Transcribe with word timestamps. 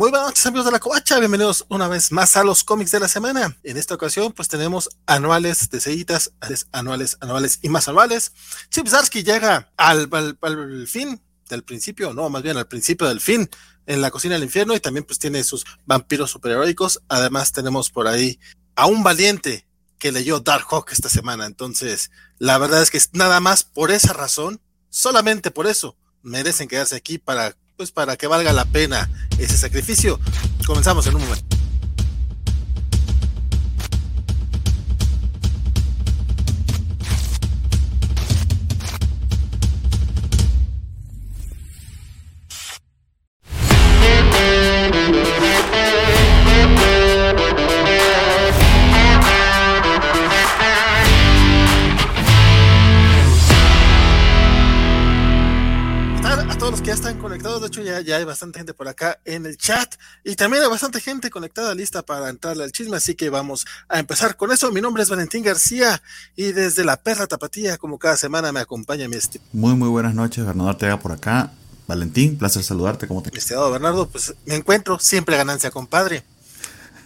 Muy 0.00 0.10
buenas 0.10 0.28
noches 0.28 0.46
amigos 0.46 0.64
de 0.64 0.72
la 0.72 0.78
Covacha, 0.78 1.18
bienvenidos 1.18 1.66
una 1.68 1.86
vez 1.86 2.10
más 2.10 2.34
a 2.38 2.42
los 2.42 2.64
cómics 2.64 2.90
de 2.90 3.00
la 3.00 3.06
semana. 3.06 3.58
En 3.62 3.76
esta 3.76 3.96
ocasión 3.96 4.32
pues 4.32 4.48
tenemos 4.48 4.88
anuales 5.04 5.68
de 5.68 5.78
seguidas, 5.78 6.32
anuales, 6.72 7.18
anuales 7.20 7.58
y 7.60 7.68
más 7.68 7.86
anuales. 7.86 8.32
Chip 8.70 8.88
Zarsky 8.88 9.22
llega 9.22 9.70
al, 9.76 10.08
al, 10.40 10.86
fin 10.88 11.20
del 11.50 11.64
principio, 11.64 12.14
no, 12.14 12.30
más 12.30 12.42
bien 12.42 12.56
al 12.56 12.66
principio 12.66 13.08
del 13.08 13.20
fin 13.20 13.46
en 13.84 14.00
la 14.00 14.10
cocina 14.10 14.36
del 14.36 14.44
infierno 14.44 14.74
y 14.74 14.80
también 14.80 15.04
pues 15.04 15.18
tiene 15.18 15.44
sus 15.44 15.66
vampiros 15.84 16.30
superheroicos. 16.30 17.02
Además 17.06 17.52
tenemos 17.52 17.90
por 17.90 18.08
ahí 18.08 18.40
a 18.76 18.86
un 18.86 19.02
valiente 19.02 19.66
que 19.98 20.12
leyó 20.12 20.40
Dark 20.40 20.64
Hawk 20.70 20.92
esta 20.92 21.10
semana. 21.10 21.44
Entonces, 21.44 22.10
la 22.38 22.56
verdad 22.56 22.80
es 22.80 22.90
que 22.90 23.02
nada 23.12 23.40
más 23.40 23.64
por 23.64 23.90
esa 23.90 24.14
razón, 24.14 24.62
solamente 24.88 25.50
por 25.50 25.66
eso, 25.66 25.94
merecen 26.22 26.68
quedarse 26.68 26.96
aquí 26.96 27.18
para 27.18 27.54
pues 27.80 27.92
para 27.92 28.14
que 28.18 28.26
valga 28.26 28.52
la 28.52 28.66
pena 28.66 29.08
ese 29.38 29.56
sacrificio. 29.56 30.20
Comenzamos 30.66 31.06
en 31.06 31.14
un 31.16 31.22
momento. 31.22 31.50
Ya 56.78 56.94
están 56.94 57.18
conectados. 57.18 57.60
De 57.60 57.66
hecho, 57.66 57.82
ya, 57.82 58.00
ya 58.00 58.16
hay 58.16 58.24
bastante 58.24 58.60
gente 58.60 58.74
por 58.74 58.86
acá 58.86 59.18
en 59.24 59.44
el 59.44 59.56
chat. 59.56 59.92
Y 60.24 60.36
también 60.36 60.62
hay 60.62 60.68
bastante 60.68 61.00
gente 61.00 61.28
conectada 61.28 61.74
lista 61.74 62.02
para 62.02 62.28
entrarle 62.28 62.62
al 62.62 62.70
chisme. 62.70 62.96
Así 62.96 63.14
que 63.16 63.28
vamos 63.28 63.66
a 63.88 63.98
empezar 63.98 64.36
con 64.36 64.52
eso. 64.52 64.70
Mi 64.70 64.80
nombre 64.80 65.02
es 65.02 65.10
Valentín 65.10 65.42
García. 65.42 66.00
Y 66.36 66.52
desde 66.52 66.84
la 66.84 66.96
Perla 66.96 67.26
Tapatía, 67.26 67.76
como 67.76 67.98
cada 67.98 68.16
semana, 68.16 68.52
me 68.52 68.60
acompaña 68.60 69.08
mi 69.08 69.16
estimado. 69.16 69.50
Muy, 69.52 69.74
muy 69.74 69.88
buenas 69.88 70.14
noches. 70.14 70.46
Bernardo 70.46 70.70
Ortega 70.70 70.98
por 71.00 71.12
acá. 71.12 71.52
Valentín, 71.88 72.38
placer 72.38 72.62
saludarte. 72.62 73.08
¿Cómo 73.08 73.22
te 73.22 73.36
estimado 73.36 73.70
Bernardo, 73.72 74.08
pues 74.08 74.34
me 74.46 74.54
encuentro. 74.54 74.98
Siempre 75.00 75.36
ganancia, 75.36 75.72
compadre. 75.72 76.22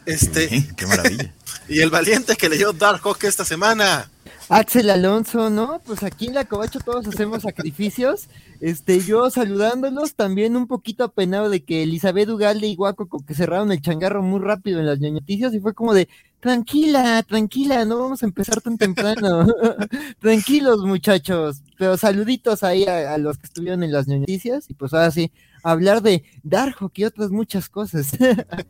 Este. 0.05 0.69
qué 0.77 0.87
maravilla. 0.87 1.33
y 1.69 1.81
el 1.81 1.89
valiente 1.89 2.37
que 2.37 2.51
leyó 2.51 2.75
Dark 2.75 3.01
Hawk 3.03 3.25
esta 3.25 3.47
semana. 3.47 4.11
Axel 4.48 4.91
Alonso, 4.91 5.48
¿no? 5.48 5.81
Pues 5.84 6.03
aquí 6.03 6.27
en 6.27 6.34
la 6.34 6.45
Covacho 6.45 6.78
todos 6.81 7.06
hacemos 7.06 7.42
sacrificios. 7.42 8.28
Este, 8.61 9.00
yo 9.00 9.31
saludándolos, 9.31 10.14
también 10.14 10.56
un 10.56 10.67
poquito 10.67 11.05
apenado 11.05 11.48
de 11.48 11.64
que 11.64 11.83
Elizabeth 11.83 12.28
Ugalde 12.28 12.67
y 12.67 12.77
Guaco 12.77 13.09
que 13.27 13.34
cerraron 13.34 13.72
el 13.72 13.81
changarro 13.81 14.22
muy 14.22 14.41
rápido 14.41 14.81
en 14.81 14.87
las 14.87 15.00
noticias 15.00 15.55
y 15.55 15.61
fue 15.61 15.75
como 15.75 15.95
de, 15.95 16.09
tranquila, 16.45 17.23
tranquila, 17.23 17.87
no 17.87 17.98
vamos 18.00 18.23
a 18.23 18.27
empezar 18.27 18.61
tan 18.61 18.77
temprano. 18.77 19.47
Tranquilos 20.20 20.81
muchachos, 20.81 21.62
pero 21.78 21.97
saluditos 21.97 22.62
ahí 22.62 22.84
a, 22.84 23.17
los 23.17 23.39
que 23.39 23.47
estuvieron 23.47 23.83
en 23.83 23.91
las 23.91 24.06
noticias 24.06 24.67
y 24.69 24.75
pues 24.75 24.92
ahora 24.92 25.11
sí, 25.11 25.33
hablar 25.62 26.03
de 26.03 26.22
Darjo 26.42 26.92
y 26.95 27.05
otras 27.05 27.31
muchas 27.31 27.70
cosas. 27.70 28.09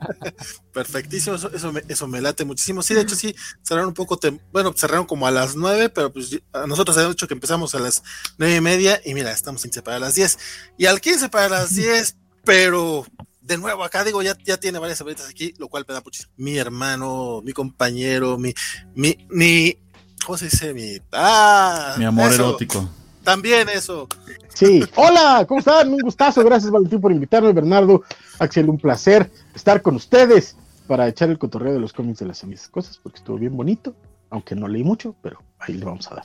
Perfectísimo, 0.73 1.35
eso, 1.35 1.73
me, 1.73 1.83
eso 1.89 2.07
me 2.07 2.21
late 2.21 2.45
muchísimo. 2.45 2.81
Sí, 2.81 2.95
de 2.95 3.01
hecho 3.01 3.17
sí, 3.17 3.35
cerraron 3.63 3.89
un 3.89 3.95
poco, 3.95 4.21
bueno, 4.53 4.73
cerraron 4.77 5.07
como 5.07 5.27
a 5.27 5.33
las 5.33 5.57
nueve, 5.57 5.89
pero 5.89 6.13
pues 6.13 6.41
a 6.53 6.69
nosotros 6.69 6.97
habíamos 6.97 7.17
dicho 7.17 7.27
que 7.27 7.35
empezamos 7.35 7.75
a 7.75 7.81
las 7.81 8.05
nueve 8.39 8.55
y 8.55 8.61
media 8.61 9.01
y 9.05 9.15
mira, 9.15 9.33
estamos 9.33 9.63
15 9.63 9.83
para 9.83 9.99
las 9.99 10.15
diez. 10.15 10.39
Y 10.79 10.87
al 10.87 11.01
15 11.01 11.29
para 11.29 11.49
las 11.49 11.75
diez, 11.75 12.17
pero 12.45 13.05
de 13.45 13.59
nuevo 13.59 13.85
acá 13.85 14.05
digo, 14.05 14.23
ya, 14.23 14.37
ya 14.45 14.57
tiene 14.57 14.79
varias 14.79 15.01
abuelitas 15.01 15.29
aquí, 15.29 15.55
lo 15.59 15.69
cual 15.69 15.85
me 15.87 15.95
da 15.95 16.01
muchísimo. 16.01 16.33
Mi 16.37 16.57
hermano, 16.57 17.43
mi 17.45 17.53
compañero, 17.53 18.39
mi, 18.39 18.55
mi, 18.95 19.17
mi, 19.29 19.77
¿cómo 20.25 20.39
se 20.39 20.47
dice? 20.47 20.73
Mi, 20.73 20.99
ah, 21.13 21.95
mi 21.99 22.07
amor 22.07 22.33
erótico. 22.33 22.89
También 23.23 23.69
eso. 23.69 24.09
Sí. 24.53 24.85
Hola, 24.97 25.45
¿cómo 25.49 25.61
están? 25.61 25.93
Un 25.93 26.01
gustazo. 26.01 26.45
Gracias, 26.45 26.71
Valentín, 26.71 27.01
por 27.01 27.11
invitarme. 27.11 27.53
Bernardo, 27.53 28.03
Axel, 28.39 28.69
un 28.69 28.79
placer 28.79 29.31
estar 29.55 29.81
con 29.81 29.97
ustedes 29.97 30.57
para 30.87 31.09
echar 31.09 31.31
el 31.31 31.39
cotorreo 31.39 31.73
de 31.73 31.81
los 31.81 31.93
cómics 31.93 32.19
de 32.19 32.27
las 32.27 32.45
mismas 32.45 32.69
cosas, 32.69 32.99
porque 33.03 33.19
estuvo 33.19 33.39
bien 33.39 33.57
bonito, 33.57 33.95
aunque 34.31 34.55
no 34.55 34.69
leí 34.69 34.85
mucho, 34.85 35.15
pero 35.23 35.43
ahí 35.59 35.75
le 35.75 35.85
vamos 35.85 36.11
a 36.11 36.17
dar. 36.17 36.25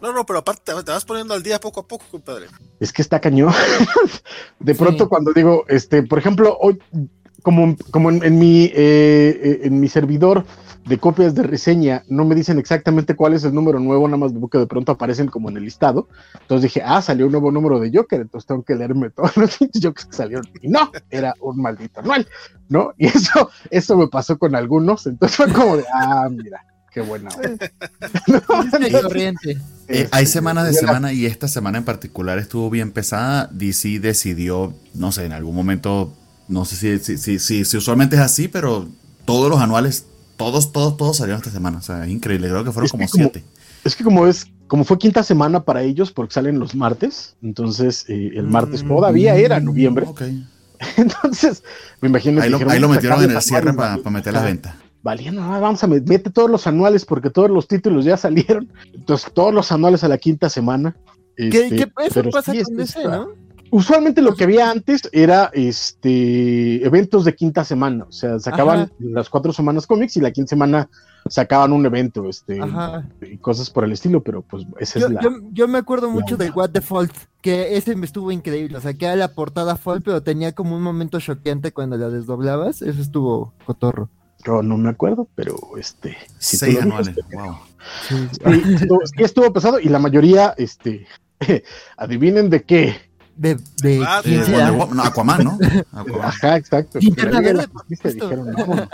No, 0.00 0.12
no, 0.12 0.24
pero 0.24 0.38
aparte 0.40 0.72
te 0.84 0.90
vas 0.90 1.04
poniendo 1.04 1.34
al 1.34 1.42
día 1.42 1.60
poco 1.60 1.80
a 1.80 1.86
poco, 1.86 2.04
compadre. 2.10 2.46
Es 2.78 2.92
que 2.92 3.02
está 3.02 3.20
cañón. 3.20 3.52
de 4.58 4.74
pronto 4.74 5.08
cuando 5.08 5.32
digo, 5.32 5.64
este, 5.68 6.02
por 6.02 6.18
ejemplo, 6.18 6.56
hoy, 6.60 6.78
como, 7.42 7.76
como 7.90 8.10
en, 8.10 8.38
mi, 8.38 8.64
eh, 8.64 8.72
eh, 8.74 9.60
en 9.64 9.80
mi 9.80 9.88
servidor 9.88 10.44
de 10.86 10.98
copias 10.98 11.34
de 11.34 11.42
reseña 11.42 12.02
no 12.08 12.24
me 12.24 12.34
dicen 12.34 12.58
exactamente 12.58 13.14
cuál 13.14 13.34
es 13.34 13.44
el 13.44 13.54
número 13.54 13.78
nuevo, 13.78 14.08
nada 14.08 14.16
más 14.16 14.32
que 14.50 14.58
de 14.58 14.66
pronto 14.66 14.92
aparecen 14.92 15.28
como 15.28 15.50
en 15.50 15.56
el 15.56 15.64
listado. 15.64 16.08
Entonces 16.40 16.62
dije, 16.62 16.82
ah, 16.84 17.02
salió 17.02 17.26
un 17.26 17.32
nuevo 17.32 17.52
número 17.52 17.78
de 17.78 17.90
Joker, 17.94 18.20
entonces 18.20 18.46
tengo 18.46 18.62
que 18.62 18.74
leerme 18.74 19.10
todos 19.10 19.36
los 19.36 19.58
Jokers 19.58 20.06
que 20.06 20.16
salieron. 20.16 20.46
Y 20.62 20.68
no, 20.68 20.90
era 21.10 21.34
un 21.40 21.60
maldito 21.60 22.00
anual, 22.00 22.26
¿no? 22.68 22.92
Y 22.98 23.06
eso, 23.06 23.50
eso 23.70 23.96
me 23.96 24.08
pasó 24.08 24.38
con 24.38 24.54
algunos, 24.54 25.06
entonces 25.06 25.36
fue 25.36 25.52
como 25.52 25.76
de, 25.76 25.84
ah, 25.92 26.28
mira. 26.30 26.64
Qué 26.92 27.00
buena. 27.00 27.30
Eh, 29.92 30.08
hay 30.12 30.26
semanas 30.26 30.66
de 30.66 30.72
semana 30.72 31.12
y 31.12 31.26
esta 31.26 31.48
semana 31.48 31.78
en 31.78 31.84
particular 31.84 32.38
estuvo 32.38 32.70
bien 32.70 32.92
pesada. 32.92 33.48
DC 33.52 33.98
decidió, 33.98 34.72
no 34.94 35.10
sé, 35.10 35.24
en 35.24 35.32
algún 35.32 35.56
momento, 35.56 36.14
no 36.46 36.64
sé 36.64 37.00
si, 37.00 37.18
si, 37.18 37.40
si, 37.40 37.64
si 37.64 37.76
usualmente 37.76 38.14
es 38.14 38.22
así, 38.22 38.46
pero 38.46 38.88
todos 39.24 39.50
los 39.50 39.60
anuales 39.60 40.06
todos, 40.40 40.72
todos, 40.72 40.96
todos 40.96 41.18
salieron 41.18 41.40
esta 41.40 41.50
semana. 41.50 41.78
O 41.78 41.82
sea, 41.82 42.06
increíble. 42.06 42.48
Creo 42.48 42.64
que 42.64 42.72
fueron 42.72 42.88
como, 42.88 43.06
siete. 43.06 43.44
Es 43.84 43.94
que 43.94 44.02
como 44.02 44.26
es, 44.26 44.46
como 44.68 44.84
fue 44.84 44.96
quinta 44.96 45.22
semana 45.22 45.64
para 45.64 45.82
ellos, 45.82 46.12
porque 46.12 46.32
salen 46.32 46.58
los 46.58 46.74
martes, 46.74 47.36
entonces 47.42 48.06
eh, 48.08 48.30
el 48.34 48.46
martes 48.46 48.82
mm, 48.82 48.88
todavía 48.88 49.34
era 49.34 49.60
noviembre. 49.60 50.06
Ok. 50.06 50.22
Entonces, 50.96 51.62
me 52.00 52.08
imagino 52.08 52.40
ahí, 52.40 52.48
lo, 52.48 52.70
ahí 52.70 52.80
lo 52.80 52.88
metieron 52.88 53.22
en 53.22 53.32
el 53.32 53.42
cierre 53.42 53.74
para 53.74 53.98
meter 53.98 54.32
la 54.32 54.40
venta. 54.40 54.76
Valía, 55.02 55.32
no, 55.32 55.48
vamos 55.60 55.82
a 55.82 55.86
meter 55.86 56.30
todos 56.30 56.50
los 56.50 56.66
anuales 56.66 57.04
porque 57.04 57.30
todos 57.30 57.50
los 57.50 57.66
títulos 57.66 58.04
ya 58.04 58.16
salieron. 58.16 58.70
Entonces, 58.92 59.32
todos 59.32 59.54
los 59.54 59.72
anuales 59.72 60.04
a 60.04 60.08
la 60.08 60.18
quinta 60.18 60.48
semana. 60.48 60.96
¿Qué, 61.36 61.50
¿Qué, 61.50 61.90
este, 62.04 62.20
eso 62.20 62.30
pasa 62.30 62.52
con 62.52 62.76
DC, 62.76 63.04
no? 63.04 63.28
Usualmente 63.72 64.20
lo 64.20 64.34
que 64.34 64.44
había 64.44 64.68
antes 64.68 65.08
era 65.12 65.48
este 65.52 66.84
eventos 66.84 67.24
de 67.24 67.36
quinta 67.36 67.62
semana, 67.62 68.04
o 68.08 68.12
sea, 68.12 68.40
sacaban 68.40 68.90
las 68.98 69.30
cuatro 69.30 69.52
semanas 69.52 69.86
cómics 69.86 70.16
y 70.16 70.20
la 70.20 70.32
quinta 70.32 70.50
semana 70.50 70.90
sacaban 71.28 71.72
un 71.72 71.86
evento, 71.86 72.28
este, 72.28 72.58
y 73.22 73.36
cosas 73.38 73.70
por 73.70 73.84
el 73.84 73.92
estilo, 73.92 74.24
pero 74.24 74.42
pues 74.42 74.66
esa 74.80 74.98
yo, 74.98 75.06
es 75.06 75.12
la. 75.12 75.20
Yo, 75.52 75.68
me 75.68 75.78
acuerdo 75.78 76.10
mucho 76.10 76.36
de 76.36 76.50
What 76.50 76.70
the 76.70 76.80
Fault, 76.80 77.12
que 77.42 77.76
ese 77.76 77.94
me 77.94 78.06
estuvo 78.06 78.32
increíble, 78.32 78.76
o 78.76 78.80
sea, 78.80 78.94
que 78.94 79.04
era 79.04 79.14
la 79.14 79.28
portada 79.28 79.76
Fault, 79.76 80.04
pero 80.04 80.20
tenía 80.20 80.52
como 80.52 80.76
un 80.76 80.82
momento 80.82 81.20
choqueante 81.20 81.70
cuando 81.70 81.96
la 81.96 82.10
desdoblabas, 82.10 82.82
eso 82.82 83.00
estuvo 83.00 83.54
cotorro. 83.64 84.10
Yo 84.44 84.62
no 84.62 84.76
me 84.76 84.90
acuerdo, 84.90 85.28
pero 85.34 85.56
este. 85.76 86.16
Si 86.38 86.56
Seis 86.56 86.80
anuales, 86.80 87.16
wow. 87.32 87.56
Sí, 88.08 89.22
estuvo 89.22 89.52
pesado 89.52 89.80
y 89.80 89.88
la 89.88 89.98
mayoría, 89.98 90.54
este, 90.56 91.06
adivinen 91.96 92.50
de 92.50 92.62
qué 92.62 93.10
de, 93.40 93.56
de, 93.82 94.04
ah, 94.06 94.22
de, 94.22 94.36
no, 94.94 95.02
Aquaman, 95.02 95.44
¿no? 95.44 95.58
Aquaman. 95.92 96.26
Ajá, 96.26 96.58
exacto. 96.58 96.98
Linterna 96.98 97.40
verde, 97.40 97.66
dijeron, 97.88 98.50
no, 98.50 98.88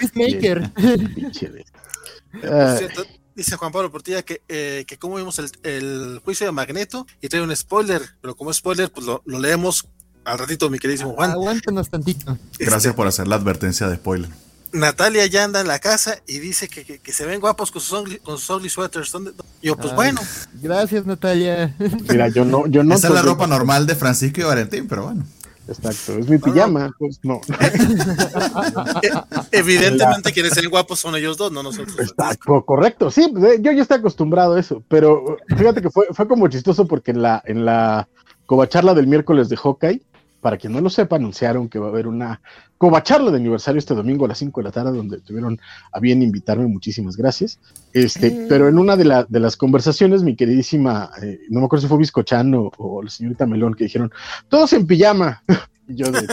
Peacemaker. 0.00 0.72
Dice 3.36 3.56
Juan 3.56 3.72
Pablo 3.72 3.90
Portilla 3.90 4.22
que, 4.22 4.42
eh, 4.48 4.84
que 4.86 4.96
cómo 4.96 5.16
vimos 5.16 5.40
el, 5.40 5.50
el, 5.64 6.20
juicio 6.24 6.46
de 6.46 6.52
Magneto 6.52 7.04
y 7.20 7.28
trae 7.28 7.42
un 7.42 7.54
spoiler, 7.54 8.00
pero 8.20 8.36
como 8.36 8.52
spoiler, 8.52 8.92
pues 8.92 9.06
lo, 9.06 9.22
lo 9.26 9.40
leemos 9.40 9.88
al 10.24 10.38
ratito, 10.38 10.70
mi 10.70 10.78
queridísimo 10.78 11.12
Juan. 11.12 11.32
Aguántanos 11.32 11.90
tantito. 11.90 12.38
Gracias 12.58 12.86
este, 12.86 12.92
por 12.92 13.06
hacer 13.06 13.28
la 13.28 13.36
advertencia 13.36 13.88
de 13.88 13.96
spoiler. 13.96 14.30
Natalia 14.72 15.26
ya 15.26 15.44
anda 15.44 15.60
en 15.60 15.68
la 15.68 15.78
casa 15.78 16.18
y 16.26 16.40
dice 16.40 16.68
que, 16.68 16.84
que, 16.84 16.98
que 16.98 17.12
se 17.12 17.24
ven 17.24 17.40
guapos 17.40 17.70
con 17.70 17.80
sus 17.80 17.92
ugly, 17.92 18.18
con 18.18 18.38
sus 18.38 18.50
ugly 18.50 18.68
sweaters. 18.68 19.12
¿Dónde? 19.12 19.32
Yo, 19.62 19.76
pues 19.76 19.90
Ay, 19.90 19.94
bueno. 19.94 20.20
Gracias, 20.54 21.06
Natalia. 21.06 21.74
Mira, 22.08 22.28
yo 22.28 22.44
no, 22.44 22.66
yo 22.66 22.82
no. 22.82 22.94
Esa 22.94 23.08
es 23.08 23.14
la 23.14 23.22
ropa 23.22 23.46
normal 23.46 23.86
de 23.86 23.94
Francisco 23.94 24.40
y 24.40 24.44
Valentín, 24.44 24.88
pero 24.88 25.04
bueno. 25.04 25.24
Exacto, 25.66 26.18
es 26.18 26.28
mi 26.28 26.36
pijama, 26.36 26.90
pues 26.98 27.20
no. 27.22 27.40
Evidentemente 29.50 30.30
quienes 30.32 30.52
ser 30.52 30.68
guapos 30.68 31.00
son 31.00 31.16
ellos 31.16 31.38
dos, 31.38 31.52
no 31.52 31.62
nosotros. 31.62 31.98
Está 31.98 32.36
correcto, 32.36 33.10
sí, 33.10 33.32
yo 33.60 33.72
ya 33.72 33.80
estoy 33.80 33.96
acostumbrado 33.96 34.54
a 34.54 34.60
eso, 34.60 34.82
pero 34.88 35.38
fíjate 35.56 35.80
que 35.80 35.88
fue, 35.88 36.08
fue 36.12 36.28
como 36.28 36.48
chistoso 36.48 36.86
porque 36.86 37.12
en 37.12 37.22
la, 37.22 37.42
en 37.46 37.64
la 37.64 38.08
covacharla 38.44 38.92
del 38.92 39.06
miércoles 39.06 39.48
de 39.48 39.56
Hawkeye, 39.56 40.02
para 40.44 40.58
quien 40.58 40.74
no 40.74 40.80
lo 40.82 40.90
sepa, 40.90 41.16
anunciaron 41.16 41.70
que 41.70 41.78
va 41.78 41.86
a 41.86 41.88
haber 41.88 42.06
una 42.06 42.42
covacharla 42.76 43.30
de 43.30 43.38
aniversario 43.38 43.78
este 43.78 43.94
domingo 43.94 44.26
a 44.26 44.28
las 44.28 44.36
5 44.36 44.60
de 44.60 44.64
la 44.64 44.72
tarde, 44.72 44.94
donde 44.94 45.18
tuvieron 45.20 45.58
a 45.90 46.00
bien 46.00 46.22
invitarme, 46.22 46.66
muchísimas 46.66 47.16
gracias. 47.16 47.58
Este, 47.94 48.26
eh. 48.26 48.46
Pero 48.46 48.68
en 48.68 48.78
una 48.78 48.94
de, 48.94 49.06
la, 49.06 49.24
de 49.24 49.40
las 49.40 49.56
conversaciones, 49.56 50.22
mi 50.22 50.36
queridísima, 50.36 51.08
eh, 51.22 51.40
no 51.48 51.60
me 51.60 51.64
acuerdo 51.64 51.80
si 51.80 51.88
fue 51.88 51.96
Biscochan 51.96 52.52
o, 52.56 52.70
o, 52.76 53.02
la 53.02 53.08
señorita 53.08 53.46
Melón, 53.46 53.72
que 53.72 53.84
dijeron, 53.84 54.12
todos 54.50 54.74
en 54.74 54.86
pijama. 54.86 55.42
yo 55.88 56.10
de, 56.10 56.26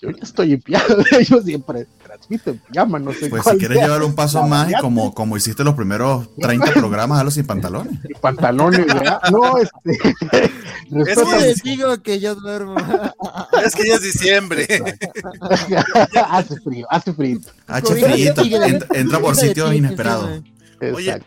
yo 0.00 0.10
ya 0.10 0.22
estoy 0.22 0.52
en 0.54 0.62
pijama, 0.62 1.04
yo 1.28 1.42
siempre 1.42 1.86
transmito 2.02 2.50
en 2.50 2.58
pijama, 2.58 2.98
no 2.98 3.12
sé 3.12 3.28
Pues 3.28 3.44
si 3.44 3.58
quieres 3.58 3.78
llevar 3.78 4.02
un 4.02 4.14
paso 4.14 4.42
más 4.44 4.70
y 4.70 4.74
como, 4.74 5.14
como 5.14 5.36
hiciste 5.36 5.62
los 5.62 5.74
primeros 5.74 6.28
30 6.36 6.72
programas, 6.74 7.18
hazlo 7.18 7.30
sin 7.30 7.46
pantalones. 7.46 7.98
Pantalones, 8.20 8.86
¿verdad? 8.86 9.20
No, 9.30 9.58
este. 9.58 10.14
¿Cómo 11.14 11.36
les 11.36 11.62
digo 11.62 12.02
que 12.02 12.18
yo 12.18 12.34
duermo? 12.34 12.76
Es 13.64 13.74
que 13.74 13.86
ya 13.86 13.94
es 13.94 14.02
diciembre. 14.02 14.66
hace 16.28 16.60
frío, 16.60 16.86
hace 16.90 17.12
frío. 17.12 17.40
Hace 17.66 17.94
frío, 17.94 18.34
entra, 18.94 19.20
por 19.20 19.36
sitios 19.36 19.74
inesperados. 19.74 20.42
Oye, 20.94 21.20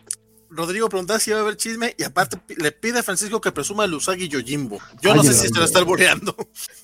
Rodrigo 0.50 0.90
pregunta 0.90 1.20
si 1.20 1.32
va 1.32 1.38
a 1.38 1.42
haber 1.42 1.58
chisme 1.58 1.96
y 1.98 2.04
aparte 2.04 2.38
le 2.58 2.72
pide 2.72 3.00
a 3.00 3.04
Francisco 3.04 3.40
que 3.40 3.52
presuma 3.52 3.86
el 3.86 3.94
Usagi 3.94 4.28
Yojimbo. 4.28 4.80
Yo 5.02 5.16
no 5.16 5.24
sé 5.24 5.34
si 5.34 5.48
se 5.48 5.54
lo 5.54 5.64
está 5.64 5.80
alboreando. 5.80 6.36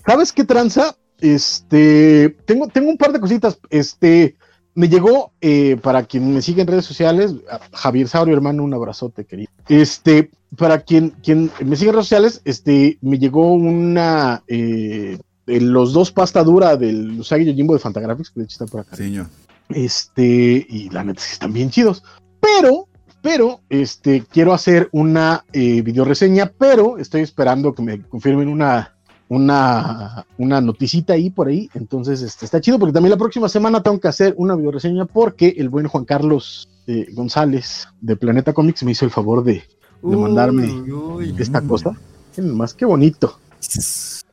¿Sabes 0.06 0.32
qué 0.32 0.44
tranza? 0.44 0.96
Este, 1.22 2.36
tengo, 2.46 2.68
tengo 2.68 2.90
un 2.90 2.98
par 2.98 3.12
de 3.12 3.20
cositas. 3.20 3.60
Este, 3.70 4.36
me 4.76 4.88
llegó, 4.88 5.34
eh, 5.42 5.78
para 5.82 6.04
quien 6.04 6.34
me 6.34 6.42
sigue 6.42 6.62
en 6.62 6.68
redes 6.68 6.86
sociales, 6.86 7.34
Javier 7.74 8.08
Saurio, 8.08 8.36
hermano, 8.36 8.64
un 8.64 8.74
abrazote, 8.74 9.26
querido. 9.26 9.52
Este, 9.68 10.32
para 10.56 10.80
quien, 10.80 11.12
quien 11.22 11.52
me 11.66 11.76
sigue 11.76 11.90
en 11.90 11.96
redes 11.96 12.08
sociales, 12.08 12.42
este, 12.46 12.98
me 13.02 13.20
llegó 13.20 13.54
una, 13.54 14.44
eh, 14.48 15.18
los 15.46 15.94
dos 15.94 16.12
pasta 16.12 16.44
dura 16.44 16.78
del 16.78 17.20
Usagi 17.20 17.46
Yojimbo 17.46 17.74
de 17.74 17.80
Fantagraphics, 17.80 18.30
que 18.30 18.40
de 18.40 18.46
hecho 18.46 18.64
está 18.64 18.66
por 18.66 18.82
acá. 18.82 18.96
Señor. 18.96 19.28
Este, 19.70 20.66
y 20.68 20.90
la 20.90 21.04
neta 21.04 21.22
sí 21.22 21.34
están 21.34 21.54
bien 21.54 21.70
chidos. 21.70 22.04
Pero, 22.40 22.88
pero, 23.22 23.62
este, 23.70 24.24
quiero 24.32 24.54
hacer 24.54 24.90
una 24.92 25.44
eh, 25.52 25.82
video 25.82 26.06
reseña, 26.06 26.52
pero 26.58 26.98
estoy 26.98 27.22
esperando 27.22 27.74
que 27.74 27.82
me 27.82 28.02
confirmen 28.04 28.48
una, 28.48 28.96
una, 29.30 30.26
una 30.38 30.60
noticita 30.60 31.14
ahí 31.14 31.30
por 31.30 31.48
ahí. 31.48 31.70
Entonces, 31.76 32.22
este, 32.22 32.46
está 32.46 32.60
chido 32.60 32.78
porque 32.80 32.94
también 32.94 33.12
la 33.12 33.18
próxima 33.18 33.48
semana 33.48 33.82
tengo 33.82 34.00
que 34.00 34.08
hacer 34.08 34.34
una 34.38 34.56
video 34.56 34.72
reseña 34.72 35.06
porque 35.06 35.56
el 35.58 35.70
buen 35.70 35.88
Juan 35.88 36.04
Carlos 36.04 36.68
eh, 36.88 37.08
González 37.14 37.88
de 38.02 38.16
Planeta 38.16 38.52
Comics 38.54 38.84
me 38.84 38.92
hizo 38.92 39.06
el 39.06 39.12
favor 39.12 39.44
de, 39.44 39.64
de 40.02 40.18
mandarme 40.18 40.72
Uy, 40.72 40.92
uy. 40.92 41.36
esta 41.38 41.62
cosa. 41.62 41.96
Miren 42.36 42.58
Más 42.58 42.74
que 42.74 42.86
bonito. 42.86 43.40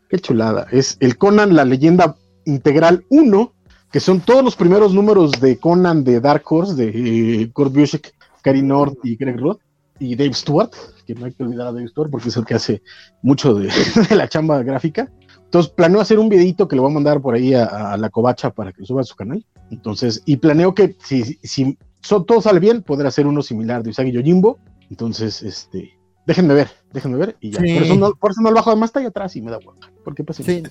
Qué 0.09 0.19
chulada. 0.19 0.67
Es 0.71 0.97
el 1.01 1.19
Conan, 1.19 1.55
la 1.55 1.65
leyenda 1.65 2.17
integral 2.45 3.05
1, 3.11 3.53
que 3.93 4.01
son 4.01 4.21
todos 4.21 4.43
los 4.43 4.57
primeros 4.57 4.95
números 4.95 5.33
de 5.41 5.59
Conan 5.59 6.05
de 6.05 6.21
Dark 6.21 6.43
Horse, 6.47 6.75
de 6.75 7.43
eh, 7.43 7.51
Kurt 7.53 7.75
Busiek, 7.75 8.15
Cary 8.43 8.63
North 8.63 8.99
y 9.03 9.17
Greg 9.17 9.39
Roth, 9.39 9.61
y 9.99 10.15
Dave 10.15 10.35
Stewart, 10.35 10.71
que 11.07 11.15
no 11.15 11.27
hay 11.27 11.33
que 11.33 11.43
olvidar 11.43 11.69
a 11.69 11.73
Dave 11.73 11.89
Stewart 11.89 12.11
porque 12.11 12.29
es 12.29 12.37
el 12.37 12.45
que 12.45 12.55
hace 12.55 12.83
mucho 13.23 13.55
de, 13.55 13.71
de 14.11 14.17
la 14.17 14.29
chamba 14.29 14.63
gráfica. 14.63 15.11
Entonces 15.45 15.73
planeo 15.73 16.01
hacer 16.01 16.19
un 16.19 16.29
videito 16.29 16.67
que 16.67 16.77
le 16.77 16.83
voy 16.83 16.91
a 16.91 16.95
mandar 16.95 17.21
por 17.23 17.35
ahí 17.35 17.55
a, 17.55 17.93
a 17.93 17.97
la 17.97 18.11
covacha 18.11 18.51
para 18.51 18.73
que 18.73 18.81
lo 18.81 18.87
suba 18.87 19.01
a 19.01 19.05
su 19.05 19.15
canal. 19.15 19.45
Entonces, 19.71 20.23
y 20.27 20.37
planeo 20.37 20.75
que 20.75 20.97
si, 21.03 21.23
si 21.43 21.79
so- 22.03 22.25
todo 22.25 22.43
sale 22.43 22.59
bien, 22.61 22.83
poder 22.83 23.07
hacer 23.07 23.27
uno 23.27 23.43
similar 23.43 23.83
de 23.83 23.91
Usagi 23.91 24.13
Yojimbo. 24.13 24.59
Entonces, 24.91 25.43
este, 25.43 25.97
déjenme 26.27 26.55
ver, 26.55 26.69
déjenme 26.93 27.17
ver 27.17 27.37
y 27.41 27.53
ya. 27.53 27.61
Sí. 27.61 27.75
Por, 27.75 27.83
eso 27.85 27.97
no, 27.97 28.15
por 28.15 28.31
eso 28.33 28.41
no 28.43 28.51
lo 28.51 28.57
bajo, 28.57 28.71
además 28.71 28.89
está 28.91 29.01
ahí 29.01 29.07
atrás 29.07 29.35
y 29.37 29.43
me 29.43 29.51
da 29.51 29.59
huevo. 29.59 29.77
Porque 30.05 30.23
pues 30.25 30.39
Sí, 30.39 30.63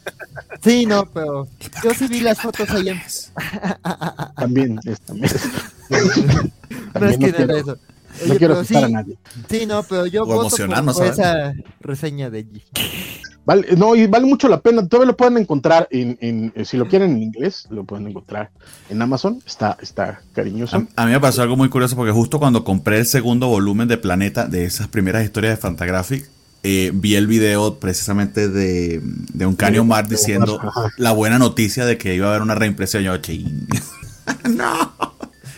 sí, 0.61 0.85
no, 0.85 1.05
pero 1.11 1.47
yo 1.83 1.93
sí 1.93 2.07
vi 2.07 2.19
las 2.21 2.39
fotos 2.39 2.69
ahí 2.69 2.89
en... 2.89 2.99
también, 4.35 4.79
es, 4.85 5.01
también, 5.01 5.31
No 5.89 6.75
es 6.77 6.93
también 6.93 7.19
que 7.19 7.27
no 7.31 7.35
quiero, 7.37 7.63
nada 7.63 7.77
eso. 8.15 8.27
no 8.27 8.31
Oye, 8.31 8.37
quiero 8.37 8.53
asustar 8.55 8.83
a 8.83 8.87
sí, 8.87 8.93
nadie. 8.93 9.17
sí, 9.49 9.65
no, 9.65 9.83
pero 9.83 10.05
yo 10.07 10.25
O 10.27 10.35
voto 10.35 10.41
emocionarnos, 10.41 10.95
por, 10.95 11.03
por 11.05 11.13
esa 11.13 11.53
reseña 11.81 12.29
de 12.29 12.45
G. 12.47 12.61
Vale, 13.45 13.67
no, 13.77 13.95
y 13.95 14.07
vale 14.07 14.25
mucho 14.25 14.47
la 14.47 14.59
pena. 14.59 14.87
Todavía 14.87 15.11
lo 15.11 15.17
pueden 15.17 15.37
encontrar 15.37 15.87
en, 15.91 16.17
en- 16.19 16.51
eh, 16.55 16.65
si 16.65 16.77
lo 16.77 16.87
quieren 16.87 17.11
en 17.11 17.21
inglés, 17.23 17.67
lo 17.69 17.83
pueden 17.83 18.07
encontrar 18.07 18.49
en 18.89 18.99
Amazon. 19.01 19.39
Está, 19.45 19.77
está 19.81 20.21
cariñoso. 20.33 20.77
A, 20.95 21.03
a 21.03 21.05
mí 21.05 21.11
me 21.11 21.19
pasó 21.19 21.43
algo 21.43 21.55
muy 21.55 21.69
curioso 21.69 21.95
porque 21.95 22.11
justo 22.11 22.39
cuando 22.39 22.63
compré 22.63 22.97
el 22.97 23.05
segundo 23.05 23.47
volumen 23.47 23.87
de 23.87 23.97
Planeta, 23.97 24.47
de 24.47 24.65
esas 24.65 24.87
primeras 24.87 25.23
historias 25.23 25.55
de 25.55 25.61
Fantagraphic, 25.61 26.27
eh, 26.63 26.89
vi 26.95 27.13
el 27.13 27.27
video 27.27 27.75
precisamente 27.79 28.49
de, 28.49 28.99
de 29.03 29.45
un 29.45 29.55
Canyon 29.55 29.87
Mar 29.87 30.07
diciendo 30.07 30.59
la 30.97 31.11
buena 31.11 31.37
noticia 31.37 31.85
de 31.85 31.99
que 31.99 32.15
iba 32.15 32.25
a 32.25 32.29
haber 32.31 32.41
una 32.41 32.55
reimpresión. 32.55 33.03
Yo, 33.03 33.15
ching. 33.17 33.67
no. 34.49 34.91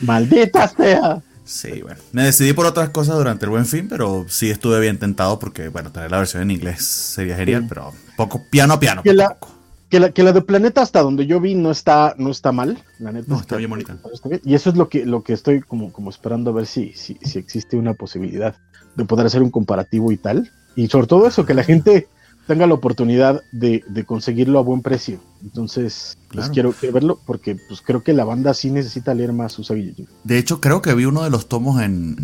Maldita 0.02 0.68
sea. 0.68 1.22
Sí, 1.48 1.82
bueno. 1.82 2.00
Me 2.12 2.24
decidí 2.24 2.52
por 2.54 2.66
otras 2.66 2.90
cosas 2.90 3.16
durante 3.18 3.46
el 3.46 3.52
buen 3.52 3.66
fin, 3.66 3.88
pero 3.88 4.26
sí 4.28 4.50
estuve 4.50 4.80
bien 4.82 4.98
tentado 5.00 5.40
porque, 5.40 5.70
bueno, 5.70 5.92
tener 5.92 6.12
la 6.12 6.18
versión 6.20 6.44
en 6.44 6.52
inglés 6.52 6.84
sería 6.86 7.38
genial, 7.38 7.62
Sí. 7.64 7.68
pero 7.70 7.94
poco 8.18 8.44
piano 8.52 8.74
a 8.74 8.80
piano. 8.80 9.02
Que 9.02 9.14
la- 9.14 9.30
poco. 9.30 9.54
Que 9.90 10.02
la, 10.02 10.12
que 10.12 10.22
la 10.22 10.34
de 10.34 10.42
Planeta, 10.42 10.82
hasta 10.82 11.02
donde 11.02 11.26
yo 11.28 11.40
vi, 11.40 11.56
no 11.56 11.72
está, 11.72 12.14
no 12.18 12.30
está 12.30 12.52
mal. 12.52 12.84
La 13.00 13.14
neta 13.14 13.28
No, 13.30 13.40
está 13.40 13.56
bien 13.56 13.70
bonita. 13.70 13.98
está 14.14 14.28
bien. 14.28 14.42
Y 14.44 14.54
eso 14.54 14.70
es 14.70 14.76
lo 14.76 14.90
que, 14.90 15.06
lo 15.06 15.24
que 15.24 15.32
estoy 15.32 15.62
como, 15.62 15.94
como 15.94 16.10
esperando 16.10 16.50
a 16.50 16.54
ver 16.54 16.66
si, 16.66 16.92
si, 16.92 17.18
si 17.22 17.40
existe 17.40 17.78
una 17.78 17.94
posibilidad 17.94 18.54
de 18.98 19.06
poder 19.06 19.28
hacer 19.28 19.42
un 19.42 19.50
comparativo 19.50 20.12
y 20.12 20.18
tal. 20.18 20.52
Y 20.76 20.88
sobre 20.90 21.08
todo 21.08 21.26
eso, 21.26 21.46
que 21.46 21.54
la 21.54 21.64
gente 21.64 22.10
tenga 22.48 22.66
la 22.68 22.74
oportunidad 22.74 23.44
de, 23.52 23.84
de 23.88 24.06
conseguirlo 24.06 24.60
a 24.60 24.64
buen 24.64 24.82
precio. 24.82 25.20
Entonces, 25.44 26.18
pues 26.28 26.32
Claro. 26.48 26.54
quiero, 26.54 26.72
quiero 26.74 26.94
verlo 26.94 27.20
porque 27.26 27.58
pues 27.68 27.82
creo 27.82 28.04
que 28.04 28.14
la 28.14 28.24
banda 28.24 28.54
sí 28.54 28.70
necesita 28.72 29.14
leer 29.14 29.34
más 29.34 29.58
Usagi 29.60 29.90
Yojimbo. 29.90 30.12
De 30.24 30.38
hecho, 30.38 30.60
creo 30.62 30.82
que 30.82 30.94
vi 30.94 31.06
uno 31.06 31.24
de 31.24 31.30
los 31.30 31.48
tomos 31.48 31.82
en. 31.82 32.16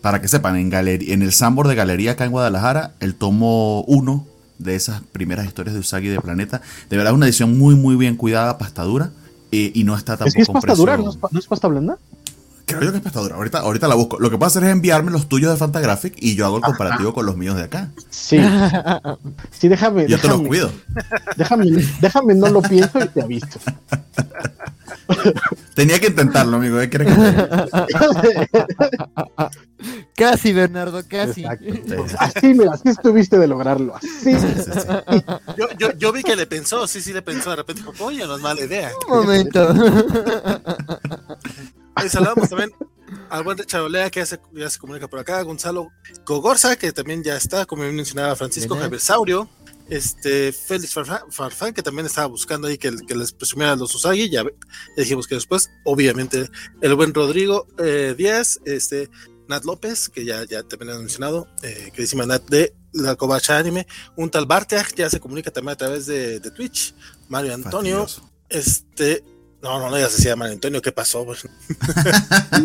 Para 0.00 0.20
que 0.20 0.28
sepan, 0.28 0.56
en, 0.56 0.70
galería, 0.70 1.12
en 1.14 1.22
el 1.22 1.32
Sambor 1.32 1.66
de 1.66 1.74
Galería 1.74 2.12
acá 2.12 2.24
en 2.24 2.30
Guadalajara, 2.30 2.94
el 3.00 3.14
tomo 3.16 3.82
1 3.88 4.24
de 4.58 4.76
esas 4.76 5.00
primeras 5.12 5.46
historias 5.46 5.74
de 5.74 5.80
Usagi 5.80 6.06
de 6.08 6.20
Planeta. 6.20 6.62
De 6.88 6.96
verdad, 6.96 7.12
es 7.12 7.16
una 7.16 7.26
edición 7.26 7.58
muy, 7.58 7.74
muy 7.74 7.96
bien 7.96 8.16
cuidada, 8.16 8.56
pastadura. 8.56 9.10
eh, 9.52 9.72
y 9.74 9.84
no 9.84 9.96
está 9.96 10.12
Es 10.14 10.18
tampoco 10.20 10.34
que 10.36 10.42
es 10.42 10.48
en 10.48 10.54
pasta 10.54 10.74
dura, 10.74 10.96
¿no 10.96 11.10
es, 11.10 11.18
no 11.30 11.38
es 11.38 11.46
pasta 11.46 11.66
blanda? 11.68 11.98
Creo 12.66 12.82
yo 12.82 12.90
que 12.90 12.98
es 12.98 13.04
pastadura. 13.04 13.36
Ahorita, 13.36 13.60
ahorita 13.60 13.86
la 13.86 13.94
busco. 13.94 14.18
Lo 14.18 14.28
que 14.28 14.36
puedo 14.38 14.48
hacer 14.48 14.64
es 14.64 14.70
enviarme 14.70 15.12
los 15.12 15.28
tuyos 15.28 15.52
de 15.52 15.56
Fantagraphic 15.56 16.14
y 16.18 16.34
yo 16.34 16.46
hago 16.46 16.56
el 16.56 16.62
comparativo 16.64 17.14
con 17.14 17.24
los 17.24 17.36
míos 17.36 17.56
de 17.56 17.62
acá. 17.62 17.90
Sí. 18.10 18.38
Sí, 19.50 19.68
déjame. 19.68 20.06
Yo 20.06 20.18
te 20.18 20.28
los 20.28 20.42
cuido. 20.42 20.70
Déjame, 21.36 21.66
déjame, 22.00 22.34
no 22.34 22.48
lo 22.48 22.60
pienso 22.60 23.00
y 23.00 23.08
te 23.08 23.22
aviso. 23.22 23.58
Tenía 25.74 25.98
que 25.98 26.08
intentarlo, 26.08 26.56
amigo. 26.56 26.78
¿qué 26.78 26.90
quieres 26.90 27.14
que? 27.14 28.48
Casi, 30.16 30.52
Bernardo, 30.52 31.02
casi. 31.06 31.44
Exacto. 31.44 32.04
Así, 32.18 32.54
mira, 32.54 32.72
así 32.72 32.88
estuviste 32.88 33.38
de 33.38 33.46
lograrlo. 33.46 33.94
Así. 33.94 34.08
Sí, 34.08 34.34
sí, 34.34 34.46
sí. 34.64 35.24
Yo, 35.56 35.68
yo, 35.78 35.92
yo 35.98 36.12
vi 36.12 36.22
que 36.22 36.34
le 36.34 36.46
pensó, 36.46 36.86
sí, 36.86 37.02
sí 37.02 37.12
le 37.12 37.22
pensó. 37.22 37.50
De 37.50 37.56
repente 37.56 37.82
dijo, 37.82 38.04
oye, 38.04 38.26
no 38.26 38.36
es 38.36 38.42
mala 38.42 38.60
idea. 38.62 38.90
Un 39.06 39.18
momento. 39.18 39.74
Y 42.04 42.08
saludamos 42.08 42.48
también 42.48 42.72
al 43.30 43.44
buen 43.44 43.58
Richard 43.58 43.82
Olea, 43.82 44.10
que 44.10 44.20
ya 44.20 44.26
se, 44.26 44.40
ya 44.52 44.68
se 44.70 44.78
comunica 44.78 45.08
por 45.08 45.18
acá. 45.18 45.42
Gonzalo 45.42 45.90
Cogorza, 46.24 46.76
que 46.76 46.92
también 46.92 47.22
ya 47.22 47.36
está, 47.36 47.66
como 47.66 47.82
mencionaba 47.84 48.36
Francisco 48.36 48.74
Bien. 48.74 48.84
Javier 48.84 49.00
Saurio. 49.00 49.48
Este, 49.88 50.52
Félix 50.52 50.94
Farfán, 50.94 51.72
que 51.72 51.80
también 51.80 52.06
estaba 52.06 52.26
buscando 52.26 52.66
ahí 52.66 52.76
que, 52.76 52.92
que 53.06 53.14
les 53.14 53.30
presumiera 53.30 53.76
los 53.76 53.94
Usagi. 53.94 54.28
Ya, 54.28 54.44
dijimos 54.96 55.28
que 55.28 55.36
después, 55.36 55.70
obviamente, 55.84 56.50
el 56.80 56.94
buen 56.96 57.14
Rodrigo 57.14 57.68
eh, 57.78 58.14
Díaz, 58.18 58.58
este, 58.64 59.08
Nat 59.48 59.64
López, 59.64 60.08
que 60.08 60.24
ya, 60.24 60.44
ya 60.44 60.64
también 60.64 60.90
han 60.90 60.98
mencionado, 60.98 61.46
eh, 61.62 61.92
que 61.94 62.04
Nat 62.26 62.48
de 62.48 62.74
la 62.92 63.14
Covacha 63.14 63.58
Anime. 63.58 63.86
Un 64.16 64.28
tal 64.28 64.46
Barteag 64.46 64.92
ya 64.96 65.08
se 65.08 65.20
comunica 65.20 65.52
también 65.52 65.74
a 65.74 65.76
través 65.76 66.06
de, 66.06 66.40
de 66.40 66.50
Twitch. 66.50 66.94
Mario 67.28 67.54
Antonio, 67.54 68.06
este. 68.48 69.22
No, 69.66 69.80
no, 69.80 69.90
no, 69.90 69.98
ya 69.98 70.08
se 70.08 70.16
decía 70.18 70.36
Mario 70.36 70.54
Antonio, 70.54 70.80
¿qué 70.80 70.92
pasó? 70.92 71.24
Pues, 71.24 71.40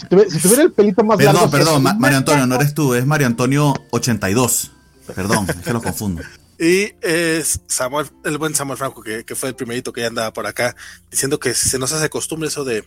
Si, 0.00 0.06
tuviera, 0.08 0.30
si 0.30 0.38
tuviera 0.38 0.62
el 0.62 0.72
pelito 0.72 1.04
más 1.04 1.18
largo. 1.22 1.40
Perdón, 1.42 1.50
perdón, 1.50 1.82
Ma- 1.82 1.94
Mario 1.94 2.18
Antonio, 2.18 2.46
no 2.46 2.54
eres 2.54 2.72
tú, 2.74 2.94
es 2.94 3.04
Mario 3.06 3.26
Antonio 3.26 3.74
82. 3.90 4.70
Perdón, 5.14 5.46
es 5.48 5.56
que 5.56 5.72
lo 5.72 5.82
confundo. 5.82 6.22
Y 6.58 6.92
es 7.00 7.60
Samuel, 7.66 8.06
el 8.24 8.38
buen 8.38 8.54
Samuel 8.54 8.78
Franco, 8.78 9.02
que, 9.02 9.24
que 9.24 9.34
fue 9.34 9.48
el 9.50 9.54
primerito 9.54 9.92
que 9.92 10.00
ya 10.02 10.06
andaba 10.06 10.32
por 10.32 10.46
acá, 10.46 10.74
diciendo 11.10 11.38
que 11.38 11.54
se 11.54 11.78
nos 11.78 11.92
hace 11.92 12.08
costumbre 12.10 12.48
eso 12.48 12.64
de, 12.64 12.84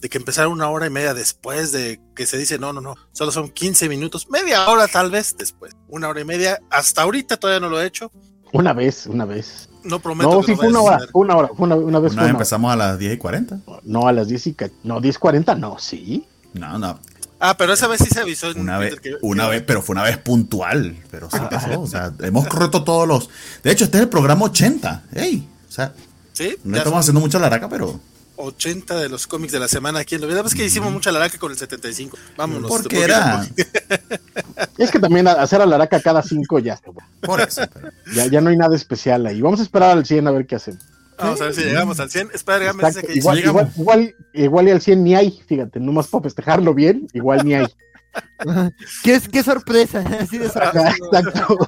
de 0.00 0.08
que 0.08 0.18
empezar 0.18 0.48
una 0.48 0.68
hora 0.68 0.86
y 0.86 0.90
media 0.90 1.14
después 1.14 1.70
de 1.72 2.00
que 2.16 2.26
se 2.26 2.38
dice, 2.38 2.58
no, 2.58 2.72
no, 2.72 2.80
no, 2.80 2.96
solo 3.12 3.30
son 3.32 3.50
15 3.50 3.88
minutos, 3.88 4.28
media 4.30 4.68
hora 4.68 4.88
tal 4.88 5.10
vez 5.10 5.34
después, 5.38 5.72
una 5.88 6.08
hora 6.08 6.20
y 6.20 6.24
media, 6.24 6.60
hasta 6.70 7.02
ahorita 7.02 7.36
todavía 7.36 7.60
no 7.60 7.68
lo 7.68 7.80
he 7.80 7.86
hecho, 7.86 8.10
Una 8.52 8.72
vez, 8.72 9.06
una 9.06 9.24
vez. 9.24 9.68
no 9.84 10.00
prometo. 10.00 10.30
No, 10.30 10.40
que 10.40 10.46
sí 10.46 10.56
fue 10.56 10.68
una 10.68 10.80
hora. 10.80 10.98
una 11.12 11.36
hora. 11.36 11.48
Fue 11.56 11.66
una, 11.66 11.76
una 11.76 11.98
vez. 12.00 12.12
Una 12.12 12.22
fue 12.22 12.24
vez 12.24 12.30
una 12.30 12.30
empezamos 12.30 12.72
a 12.72 12.76
las 12.76 12.98
10 12.98 13.14
y 13.14 13.18
40. 13.18 13.58
hora. 13.66 13.80
No, 13.84 14.06
a 14.08 14.12
las 14.12 14.28
10 14.28 14.46
y. 14.48 14.56
No, 14.84 15.00
10.40, 15.00 15.58
no, 15.58 15.78
sí. 15.78 16.26
No, 16.54 16.78
no. 16.78 16.98
Ah, 17.38 17.56
pero 17.56 17.72
esa 17.72 17.86
vez 17.88 18.00
sí 18.02 18.08
se 18.10 18.20
avisó. 18.20 18.50
en 18.50 18.60
Una 18.60 18.76
vez, 18.78 19.00
que- 19.00 19.14
una 19.22 19.44
que- 19.44 19.50
vez, 19.50 19.62
pero 19.66 19.80
fue 19.82 19.94
una 19.94 20.02
vez 20.02 20.18
puntual. 20.18 20.96
Pero 21.10 21.30
sí 21.30 21.38
pasó. 21.50 21.80
O 21.80 21.86
sea, 21.86 22.12
hemos 22.20 22.46
roto 22.48 22.84
todos 22.84 23.08
los. 23.08 23.30
De 23.62 23.70
hecho, 23.70 23.84
este 23.84 23.96
es 23.98 24.02
el 24.02 24.08
programa 24.10 24.44
80. 24.46 25.04
¡Ey! 25.14 25.48
O 25.68 25.72
sea, 25.72 25.94
Sí, 26.32 26.56
no 26.64 26.72
ya 26.72 26.78
estamos 26.78 26.92
son 26.96 27.00
haciendo 27.00 27.20
mucha 27.20 27.38
laraca, 27.38 27.68
pero. 27.68 27.98
80 28.40 28.98
de 28.98 29.08
los 29.08 29.26
cómics 29.26 29.52
de 29.52 29.60
la 29.60 29.68
semana 29.68 30.00
aquí 30.00 30.14
en 30.14 30.22
la 30.22 30.26
vida. 30.26 30.42
Es 30.44 30.54
que 30.54 30.64
hicimos 30.64 30.92
mucha 30.92 31.12
laraca 31.12 31.38
con 31.38 31.52
el 31.52 31.58
75. 31.58 32.16
Vámonos. 32.36 32.70
Porque 32.70 33.02
era. 33.02 33.46
Es 34.78 34.90
que 34.90 34.98
también 34.98 35.28
hacer 35.28 35.60
a 35.60 35.66
laraca 35.66 36.00
cada 36.00 36.22
5 36.22 36.58
ya 36.58 36.74
está. 36.74 36.90
Por 37.20 37.40
eso. 37.40 37.62
Ya, 38.14 38.26
ya 38.26 38.40
no 38.40 38.50
hay 38.50 38.56
nada 38.56 38.74
especial 38.76 39.26
ahí. 39.26 39.40
Vamos 39.40 39.60
a 39.60 39.62
esperar 39.64 39.96
al 39.96 40.06
100 40.06 40.26
a 40.26 40.30
ver 40.30 40.46
qué 40.46 40.56
hacemos. 40.56 40.84
Vamos 41.18 41.40
a 41.40 41.44
ver 41.44 41.54
si 41.54 41.62
llegamos 41.62 42.00
al 42.00 42.10
100. 42.10 42.30
Spider 42.34 42.72
dice 42.74 43.02
que 43.02 43.14
igual, 43.14 43.38
igual, 43.38 43.72
igual, 43.76 44.14
igual, 44.32 44.68
y 44.68 44.70
al 44.70 44.80
100 44.80 45.04
ni 45.04 45.14
hay, 45.14 45.42
fíjate, 45.46 45.80
nomás 45.80 46.08
para 46.08 46.22
festejarlo 46.22 46.74
bien, 46.74 47.06
igual 47.12 47.44
ni 47.44 47.54
hay. 47.54 47.66
¿Qué, 49.04 49.20
qué 49.30 49.42
sorpresa, 49.42 50.00
así 50.20 50.38
de 50.38 50.48
sorpresa. 50.48 50.90
Exacto. 50.90 51.58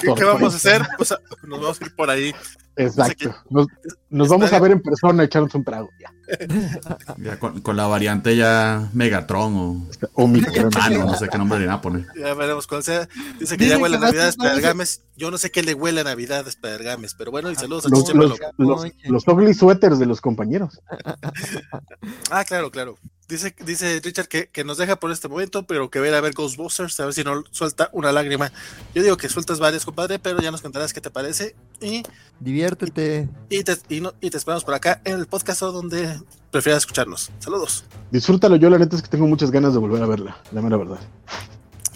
¿Qué, 0.00 0.14
¿Qué, 0.14 0.24
vamos 0.24 0.54
a 0.54 0.56
hacer? 0.56 0.82
Pues 0.96 1.14
nos 1.42 1.60
vamos 1.60 1.80
a 1.80 1.84
ir 1.84 1.94
por 1.94 2.10
ahí. 2.10 2.34
Exacto. 2.76 3.34
Nos, 3.48 3.66
nos 4.10 4.28
vamos 4.28 4.52
a 4.52 4.60
ver 4.60 4.72
en 4.72 4.82
persona, 4.82 5.24
echarnos 5.24 5.54
un 5.54 5.64
trago. 5.64 5.88
Ya. 5.98 6.12
ya 7.18 7.38
con, 7.38 7.60
con, 7.60 7.76
la 7.76 7.86
variante 7.86 8.36
ya 8.36 8.90
Megatron 8.92 9.54
o, 9.54 9.86
o 10.12 10.28
Hermano, 10.28 11.06
no 11.06 11.14
sé 11.14 11.28
qué 11.28 11.38
nombre 11.38 11.58
le 11.58 11.66
van 11.66 11.76
a 11.76 11.80
poner. 11.80 12.06
Ya 12.18 12.34
veremos 12.34 12.66
cuál 12.66 12.82
sea. 12.82 13.08
Dice 13.38 13.56
que 13.56 13.64
Dice 13.64 13.76
ya 13.76 13.82
huele 13.82 13.96
a 13.96 14.00
Navidad 14.00 14.28
Spider-Games. 14.28 15.02
Yo 15.16 15.30
no 15.30 15.38
sé 15.38 15.50
qué 15.50 15.62
le 15.62 15.74
huele 15.74 16.02
a 16.02 16.04
Navidad 16.04 16.46
Spider-Games, 16.46 17.14
pero 17.14 17.30
bueno, 17.30 17.50
y 17.50 17.56
saludos 17.56 17.86
a 17.86 17.88
los, 17.88 18.14
los, 18.14 18.38
los, 18.58 18.92
los 19.04 19.28
ugly 19.28 19.54
sweaters 19.54 19.98
de 19.98 20.06
los 20.06 20.20
compañeros. 20.20 20.80
ah, 22.30 22.44
claro, 22.44 22.70
claro. 22.70 22.98
Dice, 23.28 23.52
dice 23.64 24.00
Richard 24.04 24.28
que, 24.28 24.48
que, 24.48 24.62
nos 24.62 24.78
deja 24.78 24.96
por 24.96 25.10
este 25.10 25.26
momento, 25.26 25.66
pero 25.66 25.90
que 25.90 25.98
ver 25.98 26.14
a 26.14 26.20
ver 26.20 26.32
Ghostbusters, 26.32 27.00
a 27.00 27.06
ver 27.06 27.14
si 27.14 27.24
no 27.24 27.42
suelta 27.50 27.90
una 27.92 28.12
lágrima. 28.12 28.52
Yo 28.94 29.02
digo 29.02 29.16
que 29.16 29.28
sueltas 29.28 29.58
varias, 29.58 29.84
compadre, 29.84 30.20
pero 30.20 30.40
ya 30.40 30.52
nos 30.52 30.62
contarás 30.62 30.92
qué 30.92 31.00
te 31.00 31.10
parece. 31.10 31.56
Y 31.80 32.04
diviértete. 32.66 33.28
Y, 33.48 33.58
y, 33.58 33.64
te, 33.64 33.76
y, 33.88 34.00
no, 34.00 34.12
y 34.20 34.30
te 34.30 34.36
esperamos 34.36 34.64
por 34.64 34.74
acá 34.74 35.00
en 35.04 35.18
el 35.18 35.26
podcast 35.26 35.60
donde 35.60 36.20
prefieras 36.50 36.82
escucharnos. 36.82 37.30
Saludos. 37.38 37.84
Disfrútalo, 38.10 38.56
yo 38.56 38.70
la 38.70 38.78
neta 38.78 38.96
es 38.96 39.02
que 39.02 39.08
tengo 39.08 39.26
muchas 39.26 39.50
ganas 39.50 39.72
de 39.72 39.78
volver 39.78 40.02
a 40.02 40.06
verla, 40.06 40.36
la 40.52 40.62
mera 40.62 40.76
verdad. 40.76 40.98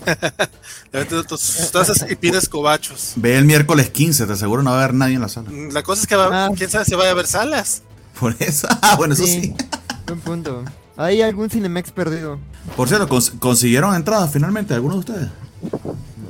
tus 1.29 1.71
tazas 1.73 2.07
y 2.09 2.17
pides 2.17 2.49
cobachos. 2.49 3.13
Ve 3.17 3.37
el 3.37 3.45
miércoles 3.45 3.91
15, 3.91 4.27
te 4.27 4.33
aseguro 4.33 4.63
no 4.63 4.71
va 4.71 4.81
a 4.81 4.85
haber 4.85 4.95
nadie 4.95 5.17
en 5.17 5.21
la 5.21 5.29
sala. 5.29 5.51
La 5.73 5.83
cosa 5.83 6.03
es 6.03 6.07
que 6.09 6.17
va, 6.17 6.47
ah. 6.47 6.51
quién 6.57 6.71
sabe 6.71 6.85
si 6.85 6.95
vaya 6.95 7.11
a 7.11 7.13
haber 7.13 7.27
salas. 7.27 7.83
Por 8.19 8.35
eso, 8.39 8.69
ah, 8.83 8.97
bueno, 8.97 9.15
eso 9.15 9.25
sí. 9.25 9.41
sí. 9.41 9.55
Buen 10.07 10.21
punto. 10.21 10.65
¿Hay 10.97 11.23
algún 11.23 11.49
Cinemex 11.49 11.91
perdido? 11.93 12.39
Por 12.77 12.89
cierto, 12.89 13.09
¿cons 13.09 13.33
¿consiguieron 13.39 13.95
entradas 13.95 14.31
finalmente 14.33 14.75
algunos 14.75 15.05
de 15.05 15.13
ustedes? 15.13 15.31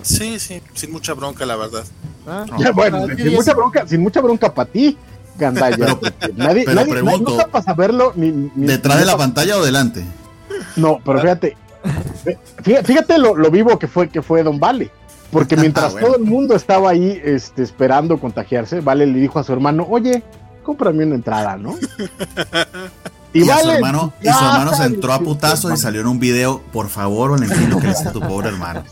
Sí, 0.03 0.39
sí, 0.39 0.63
sin 0.75 0.93
mucha 0.93 1.15
bronca, 1.15 1.47
la 1.47 1.57
verdad. 1.57 1.85
Ah, 2.27 2.45
bueno, 2.75 3.07
ah, 3.11 3.15
sin 3.17 3.35
mucha 3.35 3.55
bronca, 3.55 3.87
sin 3.87 4.01
mucha 4.01 4.21
bronca 4.21 4.55
para 4.55 4.71
ti, 4.71 4.97
Gandaya. 5.39 5.77
Pero, 5.77 6.01
nadie, 6.37 6.65
pero 6.65 6.75
nadie, 6.75 6.93
pregunto, 6.93 7.31
nadie 7.31 7.45
no 7.45 7.49
para 7.51 7.65
saberlo 7.65 8.13
ni, 8.15 8.31
ni 8.31 8.67
¿Detrás 8.67 8.97
ni 8.97 9.01
de 9.01 9.07
la 9.07 9.17
pantalla 9.17 9.57
o 9.57 9.65
delante? 9.65 10.05
No, 10.77 10.99
pero 11.05 11.21
fíjate, 11.21 11.57
fíjate 12.85 13.19
lo, 13.19 13.37
lo, 13.37 13.51
vivo 13.51 13.79
que 13.79 13.89
fue 13.89 14.09
que 14.09 14.23
fue 14.23 14.43
Don 14.43 14.59
Vale. 14.59 14.91
Porque 15.31 15.57
mientras 15.59 15.87
ah, 15.87 15.93
bueno. 15.93 16.07
todo 16.07 16.17
el 16.17 16.25
mundo 16.25 16.55
estaba 16.55 16.91
ahí 16.91 17.21
este, 17.25 17.63
esperando 17.63 18.19
contagiarse, 18.19 18.81
Vale 18.81 19.07
le 19.07 19.19
dijo 19.19 19.39
a 19.39 19.45
su 19.45 19.53
hermano, 19.53 19.87
oye, 19.89 20.23
cómprame 20.63 21.05
una 21.05 21.15
entrada, 21.15 21.57
¿no? 21.57 21.77
Y, 23.33 23.45
y, 23.45 23.49
vale, 23.49 23.63
su 23.63 23.71
hermano, 23.71 24.13
y 24.21 24.25
su 24.25 24.45
hermano 24.45 24.75
se 24.75 24.85
entró 24.85 25.13
a 25.13 25.21
putazos 25.21 25.73
y 25.73 25.77
salió 25.77 26.01
en 26.01 26.09
un 26.09 26.19
video. 26.19 26.63
Por 26.73 26.89
favor, 26.89 27.33
Valentino, 27.33 27.79
que 27.79 27.91
es 27.91 28.13
tu 28.13 28.21
pobre 28.21 28.49
hermano. 28.49 28.85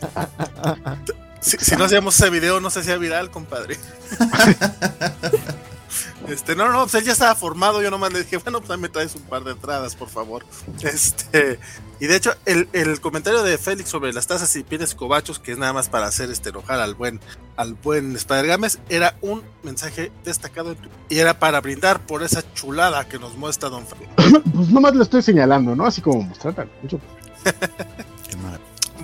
Si, 1.40 1.56
si, 1.58 1.76
no 1.76 1.84
hacíamos 1.84 2.18
ese 2.18 2.30
video, 2.30 2.60
no 2.60 2.70
se 2.70 2.80
hacía 2.80 2.96
viral, 2.96 3.30
compadre. 3.30 3.76
Este, 6.28 6.54
no, 6.54 6.70
no, 6.70 6.82
pues 6.82 6.94
él 6.94 7.04
ya 7.04 7.12
estaba 7.12 7.34
formado, 7.34 7.82
yo 7.82 7.90
nomás 7.90 8.12
le 8.12 8.20
dije, 8.20 8.36
bueno, 8.38 8.60
pues 8.60 8.78
me 8.78 8.88
traes 8.88 9.14
un 9.14 9.22
par 9.22 9.44
de 9.44 9.52
entradas, 9.52 9.94
por 9.94 10.08
favor. 10.08 10.44
Este, 10.82 11.58
y 12.00 12.06
de 12.06 12.16
hecho, 12.16 12.34
el, 12.44 12.68
el 12.72 13.00
comentario 13.00 13.42
de 13.42 13.56
Félix 13.56 13.88
sobre 13.88 14.12
las 14.12 14.26
tazas 14.26 14.54
y 14.56 14.62
pieles 14.62 14.94
cobachos, 14.94 15.38
que 15.38 15.52
es 15.52 15.58
nada 15.58 15.72
más 15.72 15.88
para 15.88 16.06
hacer 16.06 16.30
este 16.30 16.50
enojar 16.50 16.80
al 16.80 16.94
buen, 16.94 17.20
al 17.56 17.74
buen 17.74 18.14
Spider 18.16 18.46
Games, 18.46 18.78
era 18.88 19.16
un 19.20 19.42
mensaje 19.62 20.12
destacado 20.24 20.76
y 21.08 21.18
era 21.18 21.38
para 21.38 21.60
brindar 21.60 22.04
por 22.06 22.22
esa 22.22 22.42
chulada 22.54 23.08
que 23.08 23.18
nos 23.18 23.36
muestra 23.36 23.68
Don 23.68 23.86
Félix. 23.86 24.10
Pues 24.54 24.70
nomás 24.70 24.94
lo 24.94 25.02
estoy 25.04 25.22
señalando, 25.22 25.74
¿no? 25.74 25.86
Así 25.86 26.00
como 26.00 26.22
mostrar 26.22 26.68
mucho. 26.82 27.00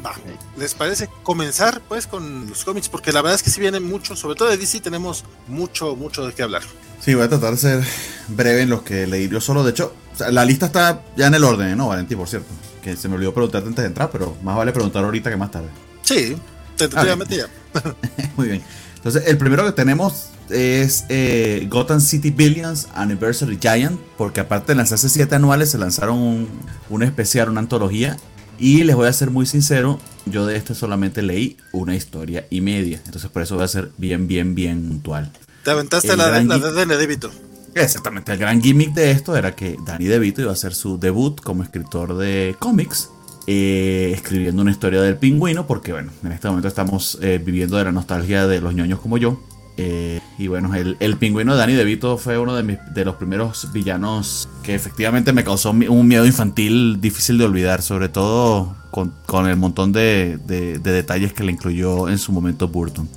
Va. 0.05 0.15
¿Les 0.59 0.75
parece 0.75 1.09
comenzar 1.23 1.81
pues 1.89 2.07
con 2.07 2.49
los 2.49 2.65
cómics? 2.65 2.89
Porque 2.89 3.13
la 3.13 3.23
verdad 3.23 3.37
es 3.37 3.43
que 3.43 3.51
si 3.51 3.61
viene 3.61 3.81
mucho, 3.81 4.17
sobre 4.17 4.37
todo 4.37 4.51
de 4.51 4.59
DC 4.59 4.81
tenemos 4.81 5.25
mucho, 5.49 5.97
mucho 5.97 6.27
de 6.27 6.35
qué 6.35 6.43
hablar. 6.43 6.63
Sí, 7.01 7.15
voy 7.15 7.25
a 7.25 7.29
tratar 7.29 7.53
de 7.53 7.57
ser 7.57 7.85
breve 8.29 8.63
en 8.63 8.71
lo 8.71 8.85
que 8.85 9.07
leí 9.07 9.29
yo 9.29 9.41
solo. 9.41 9.65
De 9.65 9.71
hecho, 9.71 9.95
la 10.31 10.45
lista 10.45 10.67
está 10.67 11.03
ya 11.17 11.27
en 11.27 11.35
el 11.35 11.45
orden, 11.45 11.77
¿no, 11.77 11.89
Valentín? 11.89 12.19
Por 12.19 12.29
cierto. 12.29 12.49
Que 12.83 12.97
se 12.97 13.09
me 13.09 13.15
olvidó 13.15 13.33
preguntarte 13.33 13.69
antes 13.69 13.83
de 13.83 13.89
entrar, 13.89 14.11
pero 14.11 14.37
más 14.43 14.57
vale 14.57 14.73
preguntar 14.73 15.05
ahorita 15.05 15.31
que 15.31 15.37
más 15.37 15.51
tarde. 15.51 15.69
Sí, 16.03 16.37
tentativamente 16.77 17.37
ya. 17.37 17.47
Muy 18.37 18.49
bien. 18.49 18.63
Entonces, 18.97 19.25
el 19.27 19.39
primero 19.39 19.65
que 19.65 19.73
tenemos 19.73 20.29
es 20.51 21.05
eh, 21.09 21.67
Gotham 21.71 22.01
City 22.01 22.31
Billions 22.31 22.89
Anniversary 22.95 23.59
Giant, 23.61 23.99
porque 24.19 24.41
aparte 24.41 24.73
de 24.73 24.77
lanzarse 24.77 25.09
siete 25.09 25.35
anuales, 25.35 25.71
se 25.71 25.79
lanzaron 25.79 26.19
un, 26.19 26.49
un 26.91 27.03
especial, 27.03 27.49
una 27.49 27.61
antología, 27.61 28.17
y 28.59 28.85
les 28.85 28.97
voy 28.97 29.09
a 29.09 29.13
ser 29.13 29.31
muy 29.31 29.47
sincero, 29.47 30.01
yo 30.27 30.47
de 30.47 30.57
este 30.57 30.75
solamente 30.75 31.23
leí 31.23 31.57
una 31.73 31.95
historia 31.95 32.47
y 32.51 32.61
media. 32.61 33.01
Entonces 33.05 33.31
por 33.31 33.43
eso 33.43 33.57
voy 33.57 33.65
a 33.65 33.69
ser 33.69 33.91
bien, 33.99 34.27
bien, 34.27 34.55
bien 34.55 34.87
puntual. 34.89 35.31
Te 35.65 35.71
aventaste 35.71 36.13
el 36.13 36.19
la, 36.19 36.31
de, 36.31 36.45
la 36.45 36.59
de 36.59 36.73
Danny 36.73 36.95
DeVito. 36.95 37.31
Exactamente, 37.75 38.33
el 38.33 38.39
gran 38.39 38.63
gimmick 38.63 38.95
de 38.95 39.11
esto 39.11 39.37
era 39.37 39.55
que 39.57 39.77
Danny 39.85 40.05
DeVito 40.07 40.43
iba 40.43 40.51
a 40.51 40.55
hacer 40.55 40.75
su 40.75 40.99
debut 40.99 41.41
como 41.41 41.63
escritor 41.63 42.17
de 42.17 42.55
cómics. 42.59 43.11
Eh, 43.47 44.13
escribiendo 44.15 44.63
una 44.63 44.71
historia 44.71 45.03
del 45.03 45.19
pingüino, 45.19 45.67
porque 45.67 45.93
bueno, 45.93 46.11
en 46.25 46.33
este 46.33 46.49
momento 46.49 46.67
estamos 46.67 47.19
eh, 47.21 47.39
viviendo 47.45 47.77
de 47.77 47.85
la 47.85 47.93
nostalgia 47.93 48.47
de 48.47 48.63
los 48.63 48.75
ñoños 48.75 49.01
como 49.01 49.19
yo. 49.19 49.39
Eh, 49.77 50.21
y 50.39 50.47
bueno, 50.47 50.75
el, 50.75 50.97
el, 51.01 51.17
pingüino 51.17 51.53
de 51.53 51.59
Danny 51.59 51.75
DeVito 51.75 52.17
fue 52.17 52.39
uno 52.39 52.55
de, 52.55 52.63
mis, 52.63 52.79
de 52.95 53.05
los 53.05 53.17
primeros 53.17 53.73
villanos 53.73 54.49
que 54.63 54.75
efectivamente 54.75 55.33
me 55.33 55.43
causó 55.43 55.71
un 55.71 56.09
miedo 56.09 56.27
infantil 56.27 57.01
difícil 57.01 57.39
de 57.39 57.45
olvidar, 57.45 57.83
sobre 57.83 58.09
todo 58.09 58.77
con, 58.91 59.13
con 59.27 59.49
el 59.49 59.57
montón 59.57 59.93
de, 59.93 60.39
de, 60.47 60.79
de, 60.79 60.93
detalles 60.93 61.33
que 61.33 61.43
le 61.43 61.53
incluyó 61.53 62.09
en 62.09 62.19
su 62.19 62.31
momento 62.31 62.69
Burton. 62.69 63.09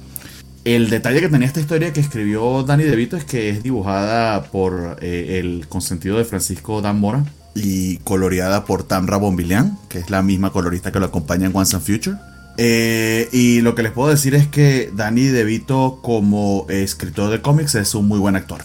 El 0.65 0.89
detalle 0.89 1.21
que 1.21 1.29
tenía 1.29 1.47
esta 1.47 1.59
historia 1.59 1.93
que 1.93 2.01
escribió 2.01 2.63
Danny 2.63 2.83
DeVito 2.83 3.15
es 3.17 3.23
que 3.23 3.49
es 3.49 3.63
dibujada 3.63 4.43
por 4.43 4.97
eh, 5.01 5.39
el 5.39 5.67
consentido 5.69 6.17
de 6.17 6.25
Francisco 6.25 6.81
Dan 6.81 6.99
Mora 6.99 7.23
y 7.55 7.97
coloreada 7.97 8.65
por 8.65 8.83
Tamra 8.83 9.17
Bombilian, 9.17 9.77
que 9.89 9.99
es 9.99 10.09
la 10.09 10.21
misma 10.23 10.51
colorista 10.51 10.91
que 10.91 10.99
lo 10.99 11.05
acompaña 11.05 11.47
en 11.47 11.55
Once 11.55 11.75
and 11.75 11.85
Future. 11.85 12.17
Eh, 12.59 13.29
y 13.31 13.61
lo 13.61 13.75
que 13.75 13.83
les 13.83 13.91
puedo 13.91 14.09
decir 14.09 14.33
es 14.33 14.47
que 14.47 14.91
Danny 14.91 15.25
DeVito 15.25 15.99
como 16.01 16.65
escritor 16.69 17.29
de 17.29 17.39
cómics 17.39 17.75
es 17.75 17.93
un 17.93 18.07
muy 18.07 18.17
buen 18.17 18.35
actor. 18.35 18.63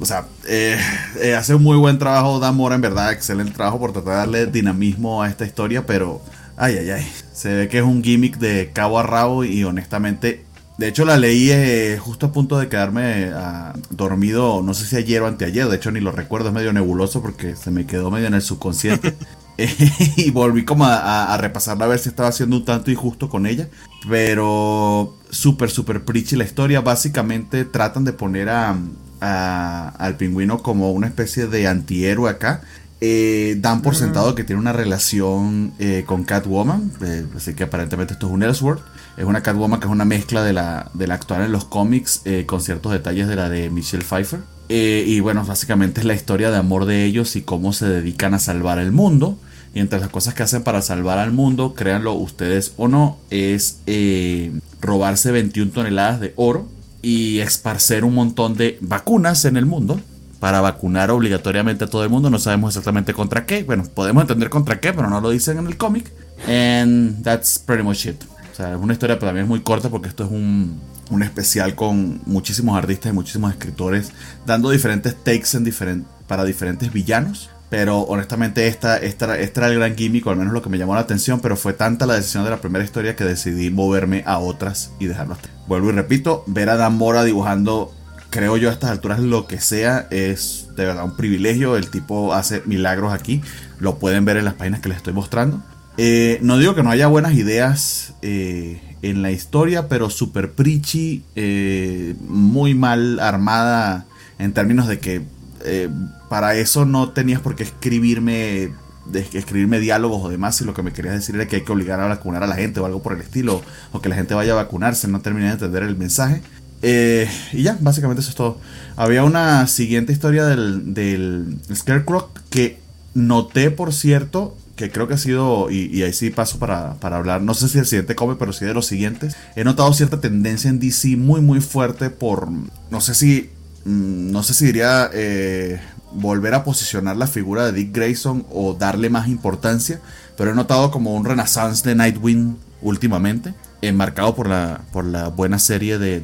O 0.00 0.06
sea, 0.06 0.26
eh, 0.46 0.78
eh, 1.20 1.34
hace 1.34 1.54
un 1.54 1.62
muy 1.62 1.76
buen 1.76 1.98
trabajo 1.98 2.40
Dan 2.40 2.56
Mora, 2.56 2.74
en 2.74 2.80
verdad, 2.80 3.12
excelente 3.12 3.52
trabajo 3.52 3.78
por 3.78 3.92
tratar 3.92 4.12
de 4.12 4.18
darle 4.18 4.46
dinamismo 4.46 5.22
a 5.22 5.28
esta 5.28 5.44
historia, 5.44 5.84
pero 5.84 6.22
ay, 6.56 6.78
ay, 6.78 6.90
ay, 6.90 7.12
se 7.32 7.54
ve 7.54 7.68
que 7.68 7.78
es 7.78 7.84
un 7.84 8.02
gimmick 8.02 8.38
de 8.38 8.70
cabo 8.72 8.98
a 8.98 9.02
rabo 9.02 9.44
y 9.44 9.62
honestamente, 9.62 10.44
de 10.78 10.88
hecho 10.88 11.04
la 11.04 11.18
leí 11.18 11.50
eh, 11.50 11.98
justo 12.00 12.26
a 12.26 12.32
punto 12.32 12.58
de 12.58 12.68
quedarme 12.68 13.30
uh, 13.30 13.78
dormido, 13.90 14.62
no 14.62 14.72
sé 14.72 14.86
si 14.86 14.96
ayer 14.96 15.20
o 15.20 15.26
anteayer, 15.26 15.68
de 15.68 15.76
hecho 15.76 15.90
ni 15.90 16.00
lo 16.00 16.12
recuerdo, 16.12 16.48
es 16.48 16.54
medio 16.54 16.72
nebuloso 16.72 17.20
porque 17.20 17.56
se 17.56 17.70
me 17.70 17.84
quedó 17.84 18.10
medio 18.10 18.26
en 18.26 18.34
el 18.34 18.42
subconsciente. 18.42 19.14
y 20.16 20.30
volví 20.30 20.64
como 20.64 20.84
a, 20.84 21.34
a, 21.34 21.36
repasarla 21.36 21.86
a 21.86 21.88
ver 21.88 21.98
si 21.98 22.08
estaba 22.08 22.30
siendo 22.30 22.56
un 22.56 22.64
tanto 22.64 22.90
injusto 22.90 23.28
con 23.28 23.46
ella. 23.46 23.68
Pero 24.08 25.16
súper, 25.30 25.70
súper 25.70 26.04
preachy 26.04 26.36
la 26.36 26.44
historia. 26.44 26.80
Básicamente 26.80 27.64
tratan 27.64 28.04
de 28.04 28.12
poner 28.12 28.48
a, 28.48 28.76
al 29.20 30.16
pingüino 30.16 30.62
como 30.62 30.92
una 30.92 31.08
especie 31.08 31.46
de 31.46 31.66
antihéroe 31.66 32.30
acá. 32.30 32.62
Eh, 33.00 33.56
dan 33.60 33.82
por 33.82 33.94
sentado 33.94 34.34
que 34.34 34.42
tiene 34.42 34.60
una 34.60 34.72
relación 34.72 35.72
eh, 35.78 36.04
con 36.06 36.24
Catwoman. 36.24 36.92
Eh, 37.00 37.26
así 37.36 37.54
que 37.54 37.64
aparentemente 37.64 38.14
esto 38.14 38.26
es 38.26 38.32
un 38.32 38.42
Ellsworth. 38.42 38.82
Es 39.16 39.24
una 39.24 39.42
Catwoman 39.42 39.80
que 39.80 39.86
es 39.86 39.92
una 39.92 40.04
mezcla 40.04 40.44
de 40.44 40.52
la, 40.52 40.90
de 40.94 41.06
la 41.08 41.14
actual 41.14 41.42
en 41.42 41.50
los 41.50 41.64
cómics 41.64 42.22
con 42.46 42.60
ciertos 42.60 42.92
detalles 42.92 43.26
de 43.26 43.34
la 43.34 43.48
de 43.48 43.68
Michelle 43.68 44.04
Pfeiffer. 44.04 44.40
y 44.68 45.18
bueno, 45.18 45.44
básicamente 45.44 46.00
es 46.00 46.06
la 46.06 46.14
historia 46.14 46.52
de 46.52 46.56
amor 46.56 46.84
de 46.84 47.04
ellos 47.04 47.34
y 47.34 47.42
cómo 47.42 47.72
se 47.72 47.88
dedican 47.88 48.34
a 48.34 48.38
salvar 48.38 48.78
el 48.78 48.92
mundo. 48.92 49.36
Y 49.78 49.80
entre 49.80 50.00
las 50.00 50.08
cosas 50.08 50.34
que 50.34 50.42
hacen 50.42 50.64
para 50.64 50.82
salvar 50.82 51.18
al 51.18 51.30
mundo, 51.30 51.72
créanlo 51.72 52.14
ustedes 52.14 52.72
o 52.78 52.88
no, 52.88 53.16
es 53.30 53.78
eh, 53.86 54.50
robarse 54.80 55.30
21 55.30 55.70
toneladas 55.70 56.18
de 56.18 56.32
oro 56.34 56.68
y 57.00 57.38
esparcer 57.38 58.04
un 58.04 58.12
montón 58.12 58.56
de 58.56 58.76
vacunas 58.80 59.44
en 59.44 59.56
el 59.56 59.66
mundo 59.66 60.00
para 60.40 60.60
vacunar 60.60 61.12
obligatoriamente 61.12 61.84
a 61.84 61.86
todo 61.86 62.02
el 62.02 62.10
mundo. 62.10 62.28
No 62.28 62.40
sabemos 62.40 62.70
exactamente 62.70 63.14
contra 63.14 63.46
qué. 63.46 63.62
Bueno, 63.62 63.84
podemos 63.84 64.22
entender 64.22 64.50
contra 64.50 64.80
qué, 64.80 64.92
pero 64.92 65.08
no 65.08 65.20
lo 65.20 65.30
dicen 65.30 65.58
en 65.58 65.68
el 65.68 65.76
cómic. 65.76 66.10
And 66.48 67.22
that's 67.22 67.60
pretty 67.60 67.84
much 67.84 68.04
it. 68.06 68.20
O 68.50 68.56
sea, 68.56 68.72
es 68.72 68.80
una 68.80 68.94
historia 68.94 69.14
pero 69.14 69.28
también 69.28 69.44
es 69.44 69.48
muy 69.48 69.60
corta 69.60 69.90
porque 69.90 70.08
esto 70.08 70.24
es 70.24 70.30
un, 70.32 70.80
un 71.08 71.22
especial 71.22 71.76
con 71.76 72.20
muchísimos 72.26 72.76
artistas 72.76 73.12
y 73.12 73.14
muchísimos 73.14 73.52
escritores 73.52 74.10
dando 74.44 74.70
diferentes 74.70 75.14
takes 75.22 75.50
en 75.54 76.04
para 76.26 76.44
diferentes 76.44 76.92
villanos. 76.92 77.50
Pero 77.70 78.00
honestamente 78.00 78.66
esta, 78.66 78.96
esta, 78.96 79.36
era 79.36 79.66
el 79.66 79.78
gran 79.78 79.94
gimmick, 79.94 80.26
al 80.26 80.36
menos 80.36 80.54
lo 80.54 80.62
que 80.62 80.70
me 80.70 80.78
llamó 80.78 80.94
la 80.94 81.02
atención, 81.02 81.40
pero 81.40 81.56
fue 81.56 81.74
tanta 81.74 82.06
la 82.06 82.14
decisión 82.14 82.44
de 82.44 82.50
la 82.50 82.60
primera 82.60 82.84
historia 82.84 83.14
que 83.14 83.24
decidí 83.24 83.70
moverme 83.70 84.22
a 84.26 84.38
otras 84.38 84.92
y 84.98 85.06
dejarlo 85.06 85.34
hasta. 85.34 85.50
Vuelvo 85.66 85.90
y 85.90 85.92
repito, 85.92 86.44
ver 86.46 86.70
a 86.70 86.76
Dan 86.76 86.96
Mora 86.96 87.24
dibujando, 87.24 87.92
creo 88.30 88.56
yo 88.56 88.70
a 88.70 88.72
estas 88.72 88.90
alturas 88.90 89.20
lo 89.20 89.46
que 89.46 89.60
sea, 89.60 90.08
es 90.10 90.68
de 90.76 90.86
verdad 90.86 91.04
un 91.04 91.16
privilegio. 91.16 91.76
El 91.76 91.90
tipo 91.90 92.32
hace 92.32 92.62
milagros 92.64 93.12
aquí, 93.12 93.42
lo 93.78 93.98
pueden 93.98 94.24
ver 94.24 94.38
en 94.38 94.46
las 94.46 94.54
páginas 94.54 94.80
que 94.80 94.88
les 94.88 94.96
estoy 94.96 95.12
mostrando. 95.12 95.62
Eh, 95.98 96.38
no 96.42 96.58
digo 96.58 96.76
que 96.76 96.84
no 96.84 96.90
haya 96.90 97.08
buenas 97.08 97.34
ideas 97.34 98.14
eh, 98.22 98.80
en 99.02 99.20
la 99.20 99.32
historia, 99.32 99.88
pero 99.88 100.10
super 100.10 100.52
preachy, 100.52 101.24
eh, 101.34 102.14
muy 102.20 102.74
mal 102.74 103.18
armada 103.18 104.06
en 104.38 104.52
términos 104.52 104.86
de 104.86 105.00
que 105.00 105.22
eh, 105.68 105.88
para 106.28 106.54
eso 106.56 106.84
no 106.84 107.10
tenías 107.10 107.40
por 107.40 107.54
qué 107.54 107.64
escribirme 107.64 108.72
escribirme 109.14 109.80
diálogos 109.80 110.24
o 110.24 110.28
demás, 110.28 110.56
si 110.56 110.64
lo 110.64 110.74
que 110.74 110.82
me 110.82 110.92
querías 110.92 111.14
decir 111.14 111.34
era 111.34 111.46
que 111.46 111.56
hay 111.56 111.62
que 111.62 111.72
obligar 111.72 112.00
a 112.00 112.06
vacunar 112.06 112.42
a 112.42 112.46
la 112.46 112.56
gente 112.56 112.80
o 112.80 112.86
algo 112.86 113.02
por 113.02 113.14
el 113.14 113.20
estilo, 113.20 113.62
o 113.92 114.00
que 114.00 114.08
la 114.08 114.14
gente 114.14 114.34
vaya 114.34 114.52
a 114.52 114.56
vacunarse, 114.56 115.08
no 115.08 115.20
terminé 115.20 115.46
de 115.46 115.52
entender 115.52 115.82
el 115.82 115.96
mensaje. 115.96 116.42
Eh, 116.82 117.28
y 117.52 117.62
ya, 117.62 117.76
básicamente 117.80 118.20
eso 118.20 118.30
es 118.30 118.36
todo. 118.36 118.58
Había 118.96 119.24
una 119.24 119.66
siguiente 119.66 120.12
historia 120.12 120.44
del, 120.44 120.94
del 120.94 121.58
Scarecrow 121.74 122.28
que 122.50 122.78
noté, 123.14 123.70
por 123.70 123.92
cierto, 123.92 124.56
que 124.76 124.90
creo 124.90 125.08
que 125.08 125.14
ha 125.14 125.18
sido, 125.18 125.70
y, 125.70 126.02
ahí 126.02 126.12
sí 126.12 126.30
paso 126.30 126.58
para, 126.58 126.94
para, 126.94 127.16
hablar, 127.16 127.42
no 127.42 127.52
sé 127.54 127.68
si 127.68 127.78
el 127.78 127.86
siguiente 127.86 128.14
come, 128.14 128.36
pero 128.36 128.52
sí 128.52 128.64
de 128.64 128.74
los 128.74 128.86
siguientes. 128.86 129.36
He 129.56 129.64
notado 129.64 129.92
cierta 129.92 130.20
tendencia 130.20 130.70
en 130.70 130.78
DC 130.78 131.16
muy, 131.16 131.40
muy 131.40 131.60
fuerte 131.60 132.10
por, 132.10 132.48
no 132.90 133.00
sé 133.00 133.14
si 133.14 133.50
Mm, 133.88 134.32
no 134.32 134.42
sé 134.42 134.52
si 134.52 134.66
diría 134.66 135.08
eh, 135.14 135.80
volver 136.12 136.52
a 136.52 136.62
posicionar 136.62 137.16
la 137.16 137.26
figura 137.26 137.64
de 137.64 137.72
Dick 137.72 137.94
Grayson 137.94 138.44
o 138.50 138.74
darle 138.74 139.08
más 139.08 139.28
importancia, 139.28 139.98
pero 140.36 140.50
he 140.50 140.54
notado 140.54 140.90
como 140.90 141.14
un 141.14 141.24
renaissance 141.24 141.88
de 141.88 141.94
Nightwing 141.94 142.58
últimamente, 142.82 143.54
enmarcado 143.80 144.34
por 144.34 144.46
la, 144.46 144.82
por 144.92 145.06
la 145.06 145.28
buena 145.28 145.58
serie 145.58 145.98
de, 145.98 146.20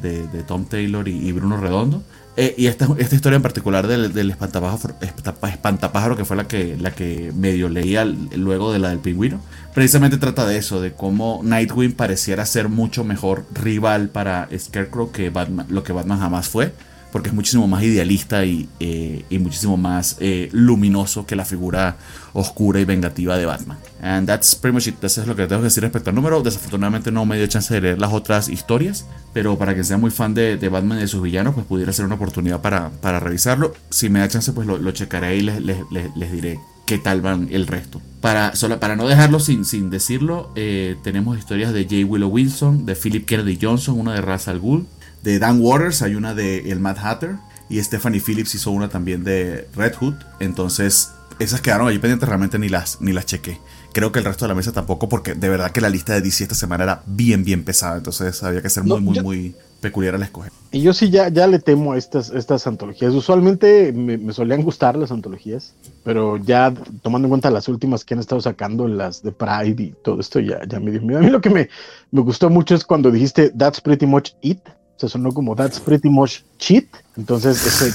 Tom 0.47 0.65
Taylor 0.65 1.07
y, 1.07 1.31
Bruno 1.31 1.57
Redondo. 1.57 2.03
Eh, 2.37 2.53
y 2.55 2.67
esta, 2.67 2.87
esta, 2.99 3.15
historia 3.15 3.37
en 3.37 3.41
particular 3.41 3.87
del, 3.87 4.13
del 4.13 4.29
espantapájaro, 4.29 6.17
que 6.17 6.25
fue 6.25 6.35
la 6.37 6.47
que, 6.47 6.77
la 6.77 6.91
que 6.91 7.31
medio 7.33 7.67
leía 7.67 8.05
luego 8.05 8.73
de 8.73 8.79
la 8.79 8.89
del 8.89 8.99
pingüino, 8.99 9.39
precisamente 9.73 10.17
trata 10.17 10.45
de 10.45 10.57
eso, 10.57 10.81
de 10.81 10.93
cómo 10.93 11.41
Nightwing 11.43 11.93
pareciera 11.93 12.45
ser 12.45 12.69
mucho 12.69 13.03
mejor 13.03 13.45
rival 13.53 14.09
para 14.09 14.49
Scarecrow 14.55 15.11
que 15.11 15.31
lo 15.69 15.83
que 15.83 15.93
Batman 15.93 16.19
jamás 16.19 16.47
fue 16.47 16.73
porque 17.15 17.29
es 17.29 17.33
muchísimo 17.33 17.65
más 17.65 17.81
idealista 17.81 18.43
y, 18.43 18.67
eh, 18.81 19.23
muchísimo 19.39 19.77
más 19.77 20.17
eh, 20.19 20.49
luminoso 20.51 21.25
que 21.25 21.37
la 21.37 21.45
figura 21.45 21.95
oscura 22.33 22.81
y 22.81 22.83
vengativa 22.83 23.37
de 23.37 23.45
Batman. 23.45 23.77
And 24.01 24.27
that's 24.27 24.53
pretty 24.53 24.73
much 24.73 24.87
it. 24.87 25.01
Eso 25.01 25.21
es 25.21 25.27
lo 25.27 25.33
que 25.33 25.47
tengo 25.47 25.61
que 25.61 25.67
decir 25.67 25.81
respecto 25.81 26.09
al 26.09 26.15
número. 26.17 26.43
Desafortunadamente 26.43 27.13
no 27.13 27.25
me 27.25 27.37
dio 27.37 27.47
chance 27.47 27.73
de 27.73 27.79
leer 27.79 27.99
las 28.01 28.11
otras 28.11 28.49
historias, 28.49 29.05
pero 29.31 29.57
para 29.57 29.71
quien 29.71 29.85
sea 29.85 29.97
muy 29.97 30.11
fan 30.11 30.33
de, 30.33 30.57
Batman 30.67 30.97
y 30.97 31.01
de 31.03 31.07
sus 31.07 31.21
villanos, 31.21 31.53
pues 31.53 31.65
pudiera 31.65 31.93
ser 31.93 32.03
una 32.03 32.15
oportunidad 32.15 32.59
para, 32.61 32.89
para 32.89 33.21
revisarlo. 33.21 33.73
Si 33.89 34.09
me 34.09 34.19
da 34.19 34.27
chance, 34.27 34.51
pues 34.51 34.67
lo, 34.67 34.91
checaré 34.91 35.37
y 35.37 35.41
les, 35.41 35.61
les, 35.61 36.31
diré 36.33 36.59
qué 36.85 36.97
tal 36.97 37.21
van 37.21 37.47
el 37.49 37.65
resto. 37.65 38.01
Para, 38.19 38.57
solo, 38.57 38.77
para 38.81 38.97
no 38.97 39.07
dejarlo 39.07 39.39
sin, 39.39 39.63
sin 39.63 39.89
decirlo, 39.89 40.51
eh, 40.57 40.97
tenemos 41.01 41.37
historias 41.37 41.71
de 41.71 41.83
J. 41.83 42.05
Willow 42.05 42.29
Wilson, 42.29 42.85
de 42.85 42.93
Philip 42.95 43.25
Kennedy 43.25 43.57
Johnson, 43.61 43.97
una 44.01 44.15
de 44.15 44.21
Ra's 44.21 44.49
al 44.49 44.59
Ghul, 44.59 44.85
de 45.25 45.39
Dan 45.39 45.59
Waters, 45.59 46.03
hay 46.03 46.15
una 46.15 46.35
de 46.35 46.71
El 46.71 46.79
Mad 46.79 46.97
Hatter 46.99 47.35
y 47.67 47.81
Stephanie 47.81 48.21
Phillips 48.21 48.53
hizo 48.53 48.69
una 48.69 48.89
también 48.89 49.23
de 49.23 49.67
Red 49.75 49.95
Hood. 49.95 50.13
Entonces, 50.39 51.11
esas 51.39 51.61
quedaron 51.61 51.87
ahí 51.87 51.97
pendientes, 51.97 52.29
realmente 52.29 52.59
ni 52.59 52.69
las, 52.69 53.01
ni 53.01 53.11
las 53.11 53.25
chequé. 53.25 53.59
Creo 53.91 54.11
que 54.11 54.19
el 54.19 54.25
resto 54.25 54.45
de 54.45 54.49
la 54.49 54.55
mesa 54.55 54.71
tampoco, 54.71 55.09
porque 55.09 55.33
de 55.33 55.49
verdad 55.49 55.71
que 55.71 55.81
la 55.81 55.89
lista 55.89 56.13
de 56.13 56.21
DC 56.21 56.43
esta 56.43 56.53
semana 56.53 56.83
era 56.83 57.01
bien, 57.07 57.43
bien 57.43 57.63
pesada. 57.63 57.97
Entonces 57.97 58.41
había 58.43 58.61
que 58.61 58.69
ser 58.69 58.83
muy, 58.83 59.01
muy, 59.01 59.19
muy 59.19 59.55
peculiar 59.81 60.13
al 60.13 60.21
escoger. 60.21 60.51
Y 60.71 60.81
yo 60.81 60.93
sí 60.93 61.09
ya, 61.09 61.29
ya 61.29 61.47
le 61.47 61.57
temo 61.57 61.93
a 61.93 61.97
estas, 61.97 62.29
estas 62.29 62.67
antologías. 62.67 63.13
Usualmente 63.13 63.93
me, 63.93 64.31
solían 64.31 64.61
gustar 64.61 64.95
las 64.95 65.11
antologías, 65.11 65.73
pero 66.03 66.37
ya 66.37 66.71
tomando 67.01 67.25
en 67.25 67.29
cuenta 67.29 67.49
las 67.49 67.67
últimas 67.67 68.05
que 68.05 68.13
han 68.13 68.19
estado 68.19 68.41
sacando, 68.41 68.87
las 68.87 69.23
de 69.23 69.31
Pride 69.31 69.81
y 69.81 69.95
todo 70.03 70.19
esto, 70.19 70.39
ya, 70.39 70.59
ya 70.67 70.79
me 70.79 70.91
dio 70.91 71.01
miedo. 71.01 71.19
A 71.19 71.23
mí 71.23 71.29
lo 71.29 71.41
que 71.41 71.49
me, 71.49 71.69
me 72.11 72.21
gustó 72.21 72.51
mucho 72.51 72.75
es 72.75 72.83
cuando 72.83 73.09
dijiste 73.09 73.49
That's 73.57 73.81
pretty 73.81 74.05
much 74.05 74.31
it 74.41 74.59
se 74.97 75.09
sonó 75.09 75.33
como 75.33 75.55
That's 75.55 75.79
Pretty 75.79 76.09
Much 76.09 76.39
Cheat. 76.57 76.85
Entonces, 77.17 77.65
ese 77.65 77.93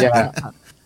ya, 0.00 0.32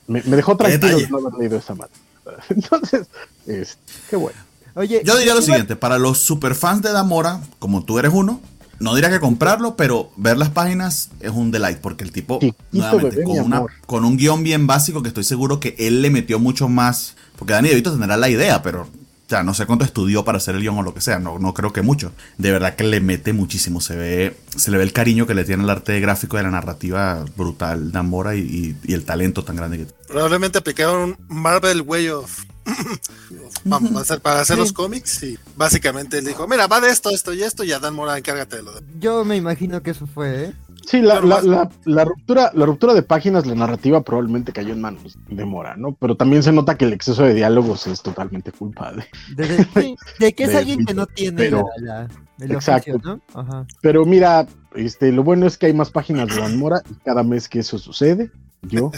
me, 0.06 0.20
dejó 0.36 0.56
tranquilo 0.56 0.98
no 1.10 1.18
haber 1.18 1.34
leído 1.38 1.58
esta 1.58 1.74
madre. 1.74 1.92
Entonces, 2.48 3.06
es, 3.46 3.78
qué 4.10 4.16
bueno. 4.16 4.38
Oye, 4.74 5.02
yo 5.04 5.16
diría 5.16 5.34
lo 5.34 5.42
siguiente, 5.42 5.76
para 5.76 5.98
los 5.98 6.18
superfans 6.18 6.82
de 6.82 6.92
Damora, 6.92 7.40
como 7.58 7.82
tú 7.84 7.98
eres 7.98 8.12
uno, 8.14 8.40
no 8.78 8.94
diría 8.94 9.10
que 9.10 9.18
comprarlo, 9.18 9.74
pero 9.74 10.10
ver 10.16 10.36
las 10.36 10.50
páginas 10.50 11.10
es 11.20 11.32
un 11.32 11.50
delight, 11.50 11.78
porque 11.78 12.04
el 12.04 12.12
tipo, 12.12 12.38
nuevamente, 12.70 13.24
con, 13.24 13.66
con, 13.86 14.04
un 14.04 14.16
guion 14.16 14.44
bien 14.44 14.68
básico 14.68 15.02
que 15.02 15.08
estoy 15.08 15.24
seguro 15.24 15.58
que 15.58 15.74
él 15.78 16.00
le 16.00 16.10
metió 16.10 16.38
mucho 16.38 16.68
más, 16.68 17.16
porque 17.36 17.54
Dani 17.54 17.70
DeVito 17.70 17.90
tendrá 17.90 18.16
la 18.16 18.28
idea, 18.28 18.62
pero 18.62 18.86
ya 19.28 19.42
no 19.42 19.52
sé 19.54 19.66
cuánto 19.66 19.84
estudió 19.84 20.24
para 20.24 20.38
hacer 20.38 20.54
el 20.54 20.62
guion 20.62 20.78
o 20.78 20.82
lo 20.82 20.94
que 20.94 21.00
sea, 21.00 21.18
no, 21.18 21.38
no 21.38 21.52
creo 21.54 21.72
que 21.72 21.82
mucho. 21.82 22.12
De 22.38 22.50
verdad 22.50 22.76
que 22.76 22.84
le 22.84 23.00
mete 23.00 23.32
muchísimo, 23.32 23.80
se 23.80 23.94
ve, 23.94 24.36
se 24.56 24.70
le 24.70 24.78
ve 24.78 24.84
el 24.84 24.92
cariño 24.92 25.26
que 25.26 25.34
le 25.34 25.44
tiene 25.44 25.64
el 25.64 25.70
arte 25.70 26.00
gráfico 26.00 26.38
de 26.38 26.44
la 26.44 26.50
narrativa 26.50 27.24
brutal 27.36 27.92
de 27.92 27.98
Amora 27.98 28.34
y, 28.34 28.76
el 28.88 29.04
talento 29.04 29.44
tan 29.44 29.56
grande 29.56 29.78
que 29.78 29.84
tiene. 29.84 29.98
Probablemente 30.08 30.58
aplicaron 30.58 31.16
un 31.28 31.42
Marvel 31.42 31.82
Way 31.82 32.08
of 32.08 32.44
Vamos 33.64 33.96
a 33.96 34.00
hacer 34.00 34.20
para 34.20 34.40
hacer 34.40 34.58
los 34.58 34.72
cómics 34.72 35.22
y 35.22 35.38
básicamente 35.56 36.18
él 36.18 36.24
dijo, 36.24 36.46
mira, 36.46 36.66
va 36.66 36.80
de 36.80 36.90
esto, 36.90 37.10
esto 37.10 37.32
y 37.32 37.42
esto 37.42 37.64
y 37.64 37.70
Dan 37.70 37.94
Mora 37.94 38.18
encárgate 38.18 38.56
de 38.56 38.62
lo 38.62 38.72
de... 38.72 38.82
Yo 38.98 39.24
me 39.24 39.36
imagino 39.36 39.82
que 39.82 39.90
eso 39.90 40.06
fue, 40.06 40.44
¿eh? 40.44 40.52
Sí, 40.86 41.02
la, 41.02 41.20
ruptura, 41.20 42.50
la 42.54 42.66
ruptura 42.66 42.94
de 42.94 43.02
páginas, 43.02 43.46
la 43.46 43.54
narrativa 43.54 44.02
probablemente 44.02 44.52
cayó 44.52 44.72
en 44.72 44.80
manos 44.80 45.18
de 45.28 45.44
Mora, 45.44 45.76
¿no? 45.76 45.92
Pero 45.94 46.16
también 46.16 46.42
se 46.42 46.52
nota 46.52 46.76
que 46.76 46.86
el 46.86 46.92
exceso 46.92 47.24
de 47.24 47.34
diálogos 47.34 47.86
es 47.86 48.02
totalmente 48.02 48.52
culpable. 48.52 49.06
De, 49.36 50.32
que 50.32 50.44
es 50.44 50.54
alguien 50.54 50.84
que 50.86 50.94
no 50.94 51.06
tiene 51.06 51.50
la, 51.50 52.08
exacto. 52.40 52.98
¿no? 53.02 53.66
Pero 53.82 54.06
mira, 54.06 54.46
este, 54.74 55.12
lo 55.12 55.22
bueno 55.24 55.46
es 55.46 55.58
que 55.58 55.66
hay 55.66 55.74
más 55.74 55.90
páginas 55.90 56.28
de 56.28 56.40
Dan 56.40 56.58
Mora 56.58 56.82
y 56.90 56.94
cada 57.04 57.22
mes 57.22 57.48
que 57.48 57.58
eso 57.60 57.78
sucede, 57.78 58.30
yo 58.62 58.90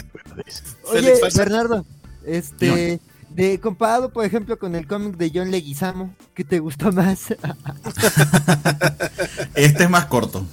Oye, 0.91 1.13
Bernardo, 1.35 1.85
este, 2.25 2.99
de 3.35 3.59
comparado, 3.59 4.09
por 4.09 4.25
ejemplo, 4.25 4.57
con 4.59 4.75
el 4.75 4.87
cómic 4.87 5.15
de 5.17 5.31
John 5.33 5.51
Leguizamo, 5.51 6.13
¿qué 6.33 6.43
te 6.43 6.59
gustó 6.59 6.91
más? 6.91 7.31
este 9.55 9.83
es 9.83 9.89
más 9.89 10.05
corto. 10.05 10.45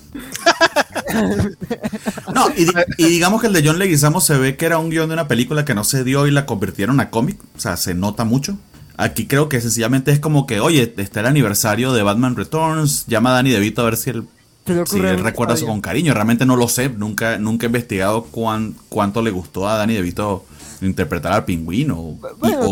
no, 2.35 2.47
y, 2.57 3.05
digamos 3.05 3.41
que 3.41 3.49
el 3.49 3.53
de 3.53 3.63
John 3.67 3.79
Leguizamo 3.79 4.21
se 4.21 4.37
ve 4.39 4.57
que 4.57 4.67
era 4.67 4.79
un 4.79 4.91
guion 4.91 5.09
de 5.09 5.15
una 5.15 5.29
película 5.29 5.65
que 5.65 5.75
no 5.75 5.85
se 5.85 6.05
dio 6.05 6.27
y 6.27 6.31
la 6.31 6.47
convirtieron 6.47 7.01
a 7.01 7.11
cómic. 7.11 7.39
O 7.57 7.61
sea, 7.61 7.77
se 7.77 7.95
nota 7.95 8.25
mucho. 8.25 8.59
Aquí 8.97 9.27
creo 9.27 9.49
que 9.49 9.61
sencillamente 9.61 10.11
es 10.11 10.21
como 10.21 10.47
que, 10.47 10.61
oye, 10.61 10.95
está 10.97 11.21
el 11.21 11.27
aniversario 11.27 11.93
de 11.93 12.03
Batman 12.03 12.37
Returns, 12.37 13.07
llama 13.07 13.31
a 13.31 13.35
Danny 13.35 13.51
DeVito 13.51 13.83
a 13.83 13.85
ver 13.85 13.97
si 13.97 14.11
él, 14.11 14.25
si 14.87 14.99
él 14.99 15.21
recuerda 15.21 15.55
eso 15.55 15.67
con 15.67 15.81
cariño. 15.81 16.15
Realmente 16.15 16.47
no 16.47 16.57
lo 16.57 16.69
sé, 16.69 16.89
nunca, 16.89 17.39
nunca 17.39 17.67
he 17.67 17.69
investigado 17.69 18.25
cuán, 18.25 18.75
cuánto 18.89 19.23
le 19.23 19.31
gustó 19.31 19.69
a 19.69 19.77
Danny 19.77 19.95
DeVito 19.95 20.45
interpretar 20.81 21.33
al 21.33 21.45
pingüino 21.45 21.99
o, 21.99 22.19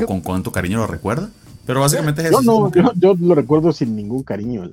con 0.07 0.21
cuánto 0.21 0.53
cariño 0.53 0.79
lo 0.79 0.87
recuerda. 0.87 1.31
Pero 1.67 1.81
básicamente 1.81 2.23
es 2.23 2.29
eso. 2.29 2.43
No, 2.43 2.71
yo, 2.95 3.17
lo 3.19 3.35
recuerdo 3.35 3.73
sin 3.73 3.97
ningún 3.97 4.23
cariño. 4.23 4.71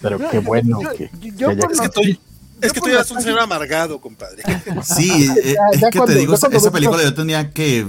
pero, 0.00 0.18
qué 0.30 0.38
bueno 0.38 0.78
que, 0.96 1.04
es 1.04 1.78
que 1.78 1.84
estoy, 1.84 2.20
es 2.60 2.72
que 2.72 2.80
tú 2.80 2.88
eres 2.88 3.10
un 3.10 3.20
señor 3.20 3.40
amargado, 3.40 4.00
compadre. 4.00 4.42
Sí, 4.82 5.28
eh, 5.44 5.56
es, 5.72 5.82
que 5.90 6.00
te 6.00 6.14
digo, 6.14 6.34
esa 6.34 6.70
película 6.70 7.02
yo 7.02 7.14
tenía 7.14 7.50
que 7.50 7.84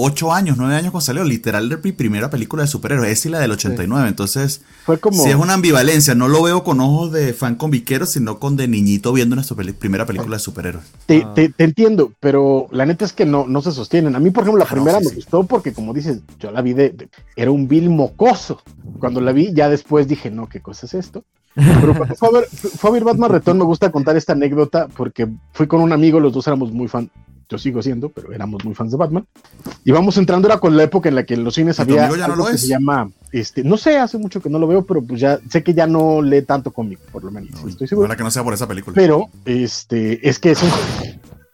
8 0.00 0.32
años, 0.32 0.56
9 0.56 0.74
años 0.74 0.92
cuando 0.92 1.04
salió, 1.04 1.24
literal 1.24 1.68
de 1.68 1.76
mi 1.76 1.92
primera 1.92 2.30
película 2.30 2.62
de 2.62 2.68
superhéroes, 2.68 3.10
es 3.10 3.26
y 3.26 3.30
la 3.30 3.40
del 3.40 3.50
89, 3.50 4.08
entonces 4.08 4.62
fue 4.84 4.98
como 4.98 5.22
si 5.22 5.28
es 5.28 5.34
una 5.34 5.54
ambivalencia, 5.54 6.14
no 6.14 6.28
lo 6.28 6.42
veo 6.42 6.62
con 6.62 6.80
ojos 6.80 7.10
de 7.12 7.34
fan 7.34 7.56
con 7.56 7.72
viquero, 7.72 8.06
sino 8.06 8.38
con 8.38 8.56
de 8.56 8.68
niñito 8.68 9.12
viendo 9.12 9.34
nuestra 9.34 9.56
primera 9.56 10.06
película 10.06 10.36
de 10.36 10.40
superhéroes. 10.40 10.84
Te, 11.06 11.26
te, 11.34 11.52
entiendo, 11.58 12.12
pero 12.20 12.68
la 12.70 12.86
neta 12.86 13.04
es 13.04 13.12
que 13.12 13.26
no, 13.26 13.46
no 13.48 13.60
se 13.60 13.72
sostienen. 13.72 14.14
A 14.14 14.20
mí, 14.20 14.30
por 14.30 14.44
ejemplo, 14.44 14.58
la 14.58 14.70
ah, 14.70 14.72
primera 14.72 15.00
me 15.00 15.10
gustó 15.10 15.42
porque, 15.44 15.72
como 15.72 15.92
dices, 15.92 16.20
yo 16.38 16.52
la 16.52 16.62
vi 16.62 16.74
de, 16.74 17.08
era 17.34 17.50
un 17.50 17.66
vil 17.66 17.90
mocoso. 17.90 18.62
Cuando 19.00 19.20
la 19.20 19.32
vi, 19.32 19.52
ya 19.52 19.68
después 19.68 20.06
dije, 20.06 20.30
no, 20.30 20.48
¿qué 20.48 20.60
cosa 20.60 20.86
es 20.86 20.94
esto? 20.94 21.24
Pero 21.54 21.94
cuando 21.96 22.14
fue 22.14 22.28
a 22.28 22.32
ver, 22.32 22.44
fue 22.48 22.90
a 22.90 22.92
ver 22.92 23.04
Batman 23.04 23.30
Return, 23.30 23.58
me 23.58 23.64
gusta 23.64 23.90
contar 23.90 24.16
esta 24.16 24.32
anécdota 24.32 24.86
porque 24.96 25.28
fui 25.52 25.66
con 25.66 25.80
un 25.80 25.92
amigo, 25.92 26.20
los 26.20 26.32
dos 26.32 26.46
éramos 26.46 26.70
muy 26.72 26.86
fan, 26.86 27.10
yo 27.48 27.58
sigo 27.58 27.80
siendo, 27.82 28.10
pero 28.10 28.32
éramos 28.32 28.64
muy 28.64 28.74
fans 28.74 28.90
de 28.90 28.98
Batman. 28.98 29.26
Y 29.84 29.90
vamos 29.90 30.16
entrando, 30.18 30.48
era 30.48 30.58
con 30.58 30.76
la 30.76 30.82
época 30.82 31.08
en 31.08 31.14
la 31.14 31.24
que 31.24 31.34
en 31.34 31.44
los 31.44 31.54
cines 31.54 31.80
había 31.80 32.06
algo 32.06 32.46
que 32.46 32.58
se 32.58 32.68
llama 32.68 33.10
Este, 33.32 33.64
no 33.64 33.76
sé, 33.76 33.96
hace 33.98 34.18
mucho 34.18 34.40
que 34.40 34.50
no 34.50 34.58
lo 34.58 34.66
veo, 34.66 34.84
pero 34.84 35.02
pues 35.02 35.20
ya 35.20 35.38
sé 35.50 35.62
que 35.62 35.72
ya 35.74 35.86
no 35.86 36.20
lee 36.22 36.42
tanto 36.42 36.70
cómic, 36.72 36.98
por 37.10 37.24
lo 37.24 37.30
menos. 37.30 37.50
Uy, 37.64 37.70
estoy 37.70 37.88
seguro. 37.88 38.04
ojalá 38.06 38.16
que 38.16 38.22
no 38.24 38.30
sea 38.30 38.44
por 38.44 38.52
esa 38.54 38.66
película. 38.68 38.94
Pero, 38.94 39.26
este, 39.44 40.28
es 40.28 40.38
que 40.38 40.50
es 40.50 40.62
un. 40.62 40.68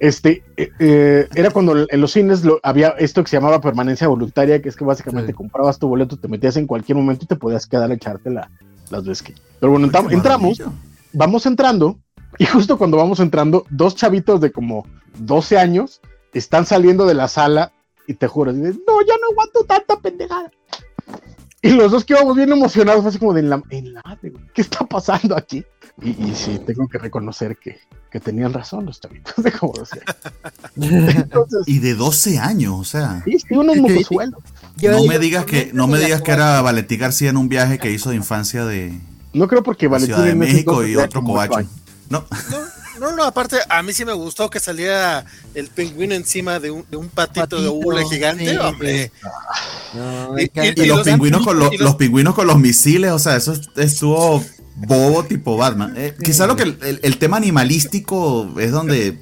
Este, 0.00 0.42
eh, 0.56 0.70
eh, 0.80 1.28
era 1.34 1.50
cuando 1.50 1.86
en 1.88 2.00
los 2.00 2.10
cines 2.12 2.44
lo- 2.44 2.58
había 2.62 2.88
esto 2.98 3.22
que 3.22 3.30
se 3.30 3.36
llamaba 3.36 3.60
permanencia 3.60 4.08
voluntaria, 4.08 4.60
que 4.60 4.68
es 4.68 4.76
que 4.76 4.84
básicamente 4.84 5.32
Sí. 5.32 5.36
comprabas 5.36 5.78
tu 5.78 5.88
boleto, 5.88 6.16
te 6.18 6.26
metías 6.28 6.56
en 6.56 6.66
cualquier 6.66 6.96
momento 6.98 7.24
y 7.24 7.28
te 7.28 7.36
podías 7.36 7.66
quedar 7.66 7.90
a 7.90 7.94
echarte 7.94 8.30
la- 8.30 8.50
las 8.90 9.04
veces 9.04 9.22
que. 9.22 9.34
Pero 9.60 9.70
bueno, 9.72 9.86
entra- 9.86 10.04
entramos, 10.12 10.60
vamos 11.12 11.46
entrando, 11.46 11.98
y 12.38 12.46
justo 12.46 12.78
cuando 12.78 12.96
vamos 12.96 13.20
entrando, 13.20 13.64
dos 13.70 13.94
chavitos 13.94 14.40
de 14.40 14.52
como 14.52 14.86
12 15.18 15.58
años 15.58 16.00
están 16.32 16.66
saliendo 16.66 17.06
de 17.06 17.14
la 17.14 17.28
sala 17.28 17.72
y 18.06 18.14
te 18.14 18.26
juro, 18.26 18.52
dices, 18.52 18.76
no, 18.86 19.00
ya 19.06 19.14
no 19.20 19.30
aguanto 19.32 19.64
tanta 19.64 19.98
pendejada. 20.00 20.50
Y 21.62 21.70
los 21.70 21.90
dos 21.92 22.04
que 22.04 22.12
íbamos 22.12 22.36
bien 22.36 22.52
emocionados, 22.52 23.00
fue 23.00 23.08
así 23.08 23.18
como 23.18 23.32
de 23.32 23.40
en 23.40 23.48
la, 23.48 23.62
en 23.70 23.94
la 23.94 24.02
madre, 24.04 24.30
güey, 24.30 24.44
¿qué 24.52 24.60
está 24.60 24.84
pasando 24.84 25.34
aquí? 25.34 25.64
Y, 26.02 26.10
y 26.10 26.34
sí, 26.34 26.60
tengo 26.66 26.86
que 26.88 26.98
reconocer 26.98 27.56
que, 27.56 27.78
que 28.10 28.20
tenían 28.20 28.52
razón 28.52 28.84
los 28.84 29.00
chavitos 29.00 29.32
de 29.42 29.50
como 29.52 29.72
12 29.72 30.00
años. 30.00 31.14
Entonces, 31.16 31.60
Y 31.66 31.78
de 31.78 31.94
12 31.94 32.38
años, 32.38 32.74
o 32.76 32.84
sea. 32.84 33.22
sí, 33.24 33.38
sí, 33.38 33.54
unos 33.56 33.76
mocosuelos. 33.80 34.40
Yo- 34.76 34.92
no 34.92 35.04
me 35.04 35.18
digas 35.18 35.46
que, 35.46 35.70
no 35.72 35.86
me 35.86 35.98
digas 35.98 36.20
que 36.20 36.32
era 36.32 36.60
Valentín 36.60 36.98
García 37.00 37.30
en 37.30 37.36
un 37.38 37.48
viaje 37.48 37.78
que 37.78 37.90
hizo 37.90 38.10
de 38.10 38.16
infancia 38.16 38.66
de 38.66 38.92
No 39.32 39.48
creo 39.48 39.62
porque 39.62 39.88
Valentín 39.88 40.16
Ciudad 40.16 40.28
de 40.28 40.34
México 40.34 40.84
y 40.84 40.96
otro 40.96 41.22
cobacho. 41.22 41.66
No, 42.10 42.24
No, 42.50 42.58
no, 43.00 43.16
no, 43.16 43.24
aparte, 43.24 43.56
a 43.68 43.82
mí 43.82 43.92
sí 43.92 44.04
me 44.04 44.12
gustó 44.12 44.50
que 44.50 44.60
saliera 44.60 45.24
el 45.54 45.68
pingüino 45.68 46.14
encima 46.14 46.60
de 46.60 46.70
un, 46.70 46.84
de 46.90 46.96
un 46.96 47.08
patito, 47.08 47.60
de 47.62 47.68
hule 47.68 48.04
gigante, 48.08 48.50
sí, 48.50 48.56
hombre. 48.56 49.10
No, 49.94 50.38
Y- 50.38 50.50
los, 50.86 50.98
los- 50.98 51.02
pingüinos 51.02 51.42
con 51.44 51.58
los, 51.58 51.72
y 51.72 51.78
los- 51.78 51.84
los 51.90 51.96
pingüinos 51.96 52.34
con 52.34 52.46
los 52.46 52.58
misiles, 52.58 53.10
o 53.12 53.18
sea, 53.18 53.36
eso 53.36 53.52
es- 53.52 53.68
estuvo 53.76 54.44
bobo 54.76 55.24
tipo 55.24 55.56
Batman. 55.56 55.94
Eh, 55.96 56.14
quizá 56.22 56.46
lo 56.46 56.56
que 56.56 56.64
el, 56.64 56.78
el- 56.82 57.00
el 57.02 57.18
tema 57.18 57.36
animalístico 57.38 58.52
es 58.58 58.70
donde. 58.70 59.18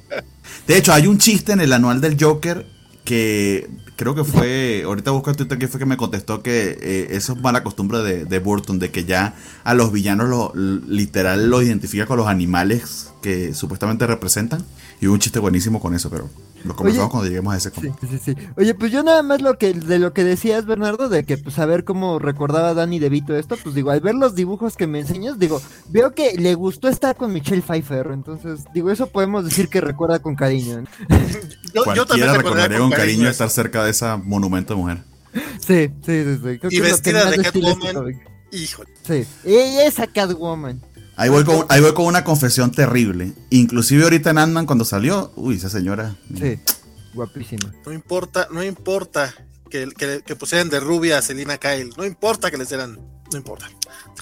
De 0.66 0.76
hecho, 0.76 0.92
hay 0.92 1.06
un 1.06 1.18
chiste 1.18 1.52
en 1.52 1.60
el 1.60 1.72
anual 1.72 2.00
del 2.00 2.16
Joker 2.22 2.66
que 3.04 3.68
creo 4.02 4.14
que 4.16 4.24
fue. 4.24 4.82
Ahorita 4.84 5.12
busco 5.12 5.30
en 5.30 5.36
Twitter 5.36 5.58
que 5.58 5.68
fue 5.68 5.78
que 5.78 5.86
me 5.86 5.96
contestó 5.96 6.42
que 6.42 6.76
eh, 6.80 7.08
eso 7.10 7.34
es 7.34 7.40
mala 7.40 7.62
costumbre 7.62 8.02
de, 8.02 8.38
Burton, 8.40 8.78
de 8.78 8.90
que 8.90 9.04
ya 9.04 9.34
a 9.62 9.74
los 9.74 9.92
villanos 9.92 10.28
lo, 10.28 10.52
literal 10.54 11.48
los 11.48 11.62
identifica 11.62 12.06
con 12.06 12.16
los 12.16 12.26
animales 12.26 13.12
que 13.22 13.54
supuestamente 13.54 14.06
representan. 14.06 14.64
Y 15.00 15.06
hubo 15.06 15.14
un 15.14 15.20
chiste 15.20 15.38
buenísimo 15.38 15.80
con 15.80 15.94
eso, 15.94 16.10
pero 16.10 16.28
lo 16.64 16.76
conversamos 16.76 17.06
Oye, 17.06 17.10
cuando 17.10 17.28
lleguemos 17.28 17.54
a 17.54 17.56
ese 17.56 17.70
Sí, 17.70 17.90
sí, 18.08 18.18
sí. 18.24 18.36
Oye, 18.56 18.74
pues 18.74 18.92
yo 18.92 19.02
nada 19.02 19.22
más 19.22 19.42
lo 19.42 19.58
que 19.58 19.72
de 19.72 19.98
lo 19.98 20.12
que 20.12 20.24
decías, 20.24 20.66
Bernardo, 20.66 21.08
de 21.08 21.24
que 21.24 21.38
pues 21.38 21.58
a 21.58 21.66
ver 21.66 21.84
cómo 21.84 22.18
recordaba 22.18 22.74
Danny 22.74 22.98
DeVito 22.98 23.36
esto, 23.36 23.56
pues 23.62 23.74
digo, 23.74 23.90
al 23.90 24.00
ver 24.00 24.14
los 24.14 24.34
dibujos 24.34 24.76
que 24.76 24.86
me 24.86 25.00
enseñas, 25.00 25.38
digo, 25.38 25.60
veo 25.88 26.14
que 26.14 26.34
le 26.38 26.54
gustó 26.54 26.88
estar 26.88 27.16
con 27.16 27.32
Michelle 27.32 27.62
Pfeiffer, 27.62 28.08
entonces, 28.12 28.64
digo, 28.74 28.90
eso 28.90 29.08
podemos 29.08 29.44
decir 29.44 29.68
que 29.68 29.80
recuerda 29.80 30.20
con 30.20 30.34
cariño. 30.34 30.82
¿no? 30.82 30.88
Yo, 31.74 31.94
yo 31.94 32.06
también 32.06 32.28
Cualquiera 32.28 32.32
recordaría 32.34 32.38
recordaría 32.38 32.78
con 32.78 32.90
cariño 32.90 33.28
estar 33.28 33.50
cerca 33.50 33.84
de 33.84 33.90
ese 33.90 34.06
monumento 34.24 34.74
de 34.74 34.80
mujer. 34.80 34.98
Sí, 35.66 35.88
sí, 36.04 36.24
sí, 36.24 36.34
sí. 36.34 36.58
Creo 36.58 36.70
Y 36.70 36.76
que 36.76 36.80
vestida 36.82 37.30
de 37.30 37.38
Catwoman. 37.38 38.20
Híjole. 38.52 38.90
Sí, 39.06 39.26
esa 39.44 40.06
Catwoman. 40.06 40.80
Ahí 41.16 41.28
voy, 41.28 41.44
con, 41.44 41.66
ahí 41.68 41.80
voy 41.80 41.92
con 41.94 42.06
una 42.06 42.24
confesión 42.24 42.72
terrible. 42.72 43.32
Inclusive 43.50 44.04
ahorita 44.04 44.30
en 44.30 44.38
Ant-Man 44.38 44.66
cuando 44.66 44.84
salió, 44.84 45.32
uy, 45.36 45.56
esa 45.56 45.68
señora. 45.68 46.16
Sí, 46.38 46.58
guapísima. 47.14 47.72
No 47.84 47.92
importa, 47.92 48.48
no 48.50 48.62
importa 48.64 49.34
que, 49.70 49.88
que, 49.96 50.22
que 50.24 50.36
pusieran 50.36 50.68
de 50.70 50.80
rubia 50.80 51.18
a 51.18 51.22
Selina 51.22 51.58
Kyle. 51.58 51.92
No 51.96 52.04
importa 52.06 52.50
que 52.50 52.56
les 52.56 52.68
dieran. 52.68 52.98
No 53.30 53.38
importa. 53.38 53.70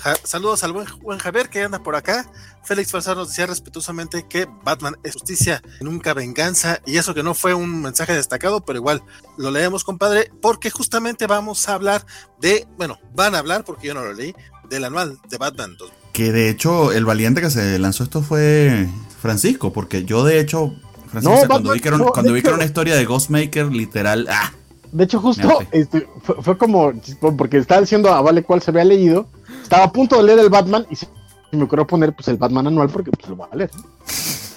Ja- 0.00 0.16
saludos 0.24 0.62
al 0.62 0.72
buen, 0.72 0.86
buen 1.02 1.18
Javier 1.18 1.48
que 1.48 1.62
anda 1.62 1.82
por 1.82 1.96
acá. 1.96 2.30
Félix 2.64 2.90
Falsar 2.92 3.16
nos 3.16 3.28
decía 3.28 3.46
respetuosamente 3.46 4.26
que 4.28 4.46
Batman 4.62 4.96
es 5.02 5.14
justicia, 5.14 5.62
nunca 5.80 6.12
venganza. 6.14 6.80
Y 6.86 6.96
eso 6.96 7.14
que 7.14 7.22
no 7.24 7.34
fue 7.34 7.54
un 7.54 7.82
mensaje 7.82 8.12
destacado, 8.14 8.64
pero 8.64 8.78
igual 8.78 9.02
lo 9.38 9.50
leemos, 9.50 9.82
compadre, 9.82 10.30
porque 10.42 10.70
justamente 10.70 11.26
vamos 11.26 11.68
a 11.68 11.74
hablar 11.74 12.04
de. 12.40 12.66
Bueno, 12.76 12.98
van 13.14 13.34
a 13.34 13.38
hablar, 13.38 13.64
porque 13.64 13.88
yo 13.88 13.94
no 13.94 14.02
lo 14.04 14.12
leí, 14.12 14.34
del 14.68 14.84
anual 14.84 15.18
de 15.28 15.38
Batman 15.38 15.76
2000. 15.76 15.99
Que 16.20 16.32
de 16.32 16.50
hecho, 16.50 16.92
el 16.92 17.06
valiente 17.06 17.40
que 17.40 17.48
se 17.48 17.78
lanzó 17.78 18.04
esto 18.04 18.20
fue 18.20 18.86
Francisco, 19.22 19.72
porque 19.72 20.04
yo 20.04 20.22
de 20.22 20.38
hecho, 20.38 20.74
Francisco, 21.06 21.34
No, 21.40 21.48
cuando 21.48 21.72
vi 21.72 21.80
que 21.80 21.88
era, 21.88 21.96
no, 21.96 22.08
cuando 22.08 22.34
vi 22.34 22.42
que 22.42 22.48
era 22.48 22.56
una 22.56 22.66
historia 22.66 22.94
de 22.94 23.06
Ghostmaker, 23.06 23.72
literal, 23.72 24.26
ah, 24.28 24.52
De 24.92 25.04
hecho, 25.04 25.18
justo 25.18 25.60
este, 25.72 26.06
fue, 26.22 26.34
fue 26.42 26.58
como, 26.58 26.92
porque 27.38 27.56
estaba 27.56 27.80
diciendo 27.80 28.12
a 28.12 28.20
Vale 28.20 28.42
cuál 28.42 28.60
se 28.60 28.70
había 28.70 28.84
leído, 28.84 29.28
estaba 29.62 29.84
a 29.84 29.92
punto 29.92 30.18
de 30.18 30.24
leer 30.24 30.40
el 30.40 30.50
Batman 30.50 30.84
y 30.90 30.96
se 30.96 31.06
me 31.52 31.62
ocurrió 31.64 31.86
poner 31.86 32.12
pues 32.12 32.28
el 32.28 32.36
Batman 32.36 32.66
anual 32.66 32.90
porque 32.90 33.10
pues 33.12 33.26
lo 33.26 33.38
va 33.38 33.48
a 33.50 33.56
leer. 33.56 33.70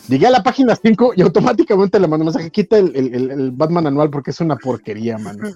Llegué 0.09 0.27
a 0.27 0.31
la 0.31 0.43
página 0.43 0.75
5 0.75 1.13
y 1.15 1.21
automáticamente 1.21 1.97
le 1.97 2.09
mandé 2.09 2.23
un 2.23 2.33
mensaje, 2.33 2.51
quita 2.51 2.77
el, 2.77 2.93
el- 2.93 3.15
el- 3.15 3.31
el 3.31 3.51
Batman 3.51 3.87
anual 3.87 4.09
porque 4.09 4.31
es 4.31 4.41
una 4.41 4.57
porquería, 4.57 5.17
mano. 5.17 5.47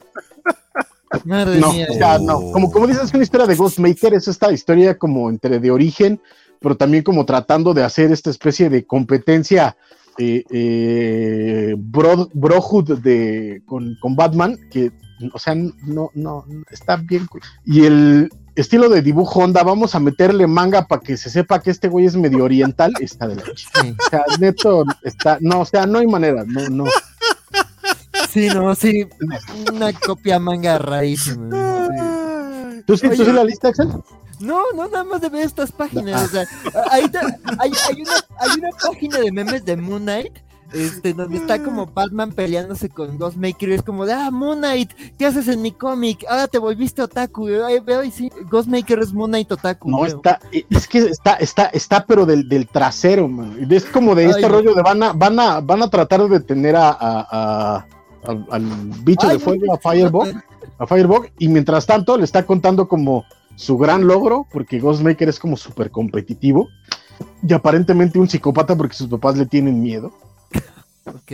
Madre 1.26 1.60
No, 1.60 1.72
mía. 1.74 1.88
o 1.90 1.94
sea, 1.94 2.20
no. 2.20 2.52
Como, 2.52 2.72
como 2.72 2.88
dices, 2.88 3.04
es 3.06 3.14
una 3.14 3.24
historia 3.24 3.48
de 3.48 3.56
Ghostmaker, 3.56 4.14
es 4.14 4.28
esta 4.28 4.52
historia 4.52 4.98
como 4.98 5.30
entre 5.30 5.60
de 5.60 5.72
origen, 5.72 6.20
pero 6.60 6.76
también 6.76 7.04
como 7.04 7.26
tratando 7.26 7.74
de 7.74 7.84
hacer 7.84 8.12
esta 8.12 8.30
especie 8.30 8.70
de 8.70 8.86
competencia 8.86 9.78
eh, 10.18 10.44
eh, 10.50 11.76
bro- 11.78 12.30
brohood 12.34 13.00
de, 13.00 13.62
con, 13.66 13.96
con 14.02 14.16
Batman, 14.16 14.58
que, 14.72 14.92
o 15.34 15.40
sea, 15.40 15.56
no, 15.56 16.10
no, 16.16 16.44
está 16.72 16.96
bien. 16.98 17.28
Y 17.66 17.86
el 17.86 18.30
estilo 18.56 18.90
de 18.90 19.04
dibujo 19.04 19.42
onda, 19.42 19.62
vamos 19.64 19.94
a 19.94 20.00
meterle 20.00 20.48
manga 20.48 20.88
para 20.88 21.02
que 21.02 21.16
se 21.18 21.30
sepa 21.30 21.62
que 21.62 21.70
este 21.70 21.88
güey 21.88 22.08
es 22.08 22.16
medio 22.16 22.44
oriental, 22.44 22.92
está 23.00 23.28
de 23.28 23.36
la 23.36 23.44
Sí. 23.56 23.96
O 24.06 24.10
sea, 24.10 24.24
neto, 24.40 24.84
está, 25.04 25.38
no, 25.42 25.62
o 25.62 25.66
sea, 25.66 25.86
no 25.86 26.00
hay 26.00 26.08
manera, 26.08 26.44
no, 26.48 26.68
no. 26.70 26.86
Sí, 28.38 28.48
no, 28.54 28.76
sí. 28.76 29.08
Una 29.74 29.92
copia 29.94 30.38
manga 30.40 30.78
rarísima. 30.78 31.88
sí. 31.88 32.84
¿Tú 32.86 32.96
sí, 32.98 33.08
la 33.08 33.44
lista, 33.44 33.70
Axel? 33.70 33.90
No, 34.40 34.62
no, 34.76 34.88
nada 34.88 35.04
más 35.04 35.20
de 35.22 35.30
ver 35.30 35.42
estas 35.46 35.72
páginas. 35.72 36.24
O 36.24 36.28
sea, 36.28 36.46
ahí 36.92 37.10
te- 37.10 37.18
hay, 37.18 37.72
hay 37.90 38.02
una, 38.02 38.12
hay 38.40 38.60
una 38.60 38.70
página 38.88 39.18
de 39.20 39.32
memes 39.32 39.66
de 39.66 39.76
Moon 39.76 40.04
Knight. 40.04 40.34
Este, 40.74 41.14
donde 41.14 41.38
está 41.38 41.64
como 41.64 41.86
Batman 41.86 42.34
peleándose 42.34 42.90
con 42.90 43.18
Ghostmaker 43.18 43.70
y 43.70 43.74
es 43.76 43.82
como 43.84 44.06
de, 44.06 44.12
ah, 44.12 44.30
Moon 44.32 44.58
Knight, 44.58 44.92
¿qué 45.18 45.26
haces 45.26 45.48
en 45.48 45.62
mi 45.62 45.72
cómic? 45.72 46.26
Ahora 46.30 46.48
te 46.50 46.58
volviste 46.58 47.02
otaku. 47.02 47.48
Ay, 47.66 47.80
veo 47.80 48.04
y 48.04 48.12
sí, 48.12 48.30
Ghostmaker 48.52 49.00
es 49.00 49.14
Moon 49.14 49.32
Knight 49.32 49.50
otaku. 49.50 49.90
No, 49.90 50.06
está, 50.06 50.40
es 50.70 50.88
que 50.90 51.00
está, 51.00 51.36
está, 51.36 51.68
está, 51.68 52.06
pero 52.06 52.26
del, 52.26 52.50
del 52.50 52.68
trasero, 52.68 53.30
man. 53.30 53.58
Es 53.72 53.86
como 53.86 54.14
de 54.14 54.26
este 54.26 54.46
Ay, 54.46 54.52
rollo 54.52 54.76
de 54.76 54.82
van 54.82 55.02
a, 55.04 55.14
van 55.14 55.40
a, 55.40 55.62
van 55.62 55.84
a 55.84 55.90
tratar 55.90 56.28
de 56.28 56.40
tener 56.42 56.76
a, 56.76 56.90
a- 56.90 57.28
a- 57.32 57.86
al, 58.28 58.46
al 58.52 58.64
bicho 59.04 59.28
Ay, 59.28 59.38
de 59.38 59.40
fuego, 59.40 59.74
a 59.74 59.76
no, 59.76 59.92
Firebug, 59.92 60.28
a 60.80 60.88
Firebug, 60.88 61.28
y 61.40 61.48
mientras 61.48 61.86
tanto 61.86 62.18
le 62.18 62.24
está 62.24 62.46
contando 62.46 62.88
como 62.88 63.26
su 63.56 63.78
gran 63.78 64.06
logro, 64.06 64.46
porque 64.52 64.80
Ghostmaker 64.80 65.30
es 65.30 65.40
como 65.40 65.58
súper 65.58 65.90
competitivo, 65.92 66.68
y 67.42 67.54
aparentemente 67.54 68.20
un 68.20 68.30
psicópata 68.30 68.76
porque 68.76 68.96
sus 68.96 69.08
papás 69.08 69.38
le 69.38 69.46
tienen 69.46 69.82
miedo. 69.82 70.12
Ok. 71.06 71.32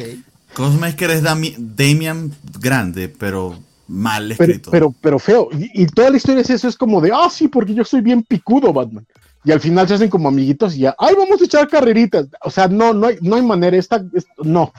Ghostmaker 0.55 1.09
es 1.11 1.23
Dami- 1.23 1.55
Damian 1.57 2.31
grande, 2.59 3.09
pero 3.09 3.55
mal 3.87 4.31
escrito. 4.31 4.71
pero, 4.71 4.93
pero 5.01 5.19
feo. 5.19 5.49
Y, 5.51 5.83
y 5.83 5.85
toda 5.87 6.09
la 6.11 6.17
historia 6.17 6.41
es 6.41 6.49
eso, 6.49 6.67
es 6.67 6.77
como 6.77 7.01
de, 7.01 7.11
ah, 7.13 7.29
sí, 7.29 7.47
porque 7.47 7.73
yo 7.73 7.83
soy 7.83 8.01
bien 8.01 8.23
picudo, 8.23 8.71
Batman. 8.71 9.05
Y 9.43 9.51
al 9.51 9.59
final 9.59 9.87
se 9.87 9.95
hacen 9.95 10.09
como 10.09 10.29
amiguitos 10.29 10.75
y 10.75 10.79
ya, 10.81 10.95
ay, 10.97 11.15
vamos 11.17 11.41
a 11.41 11.45
echar 11.45 11.67
carreritas. 11.67 12.27
O 12.45 12.49
sea, 12.49 12.69
no, 12.69 12.93
no 12.93 13.07
hay, 13.07 13.17
no 13.21 13.35
hay 13.35 13.41
manera, 13.41 13.75
esta, 13.75 14.01
es- 14.13 14.25
no, 14.41 14.71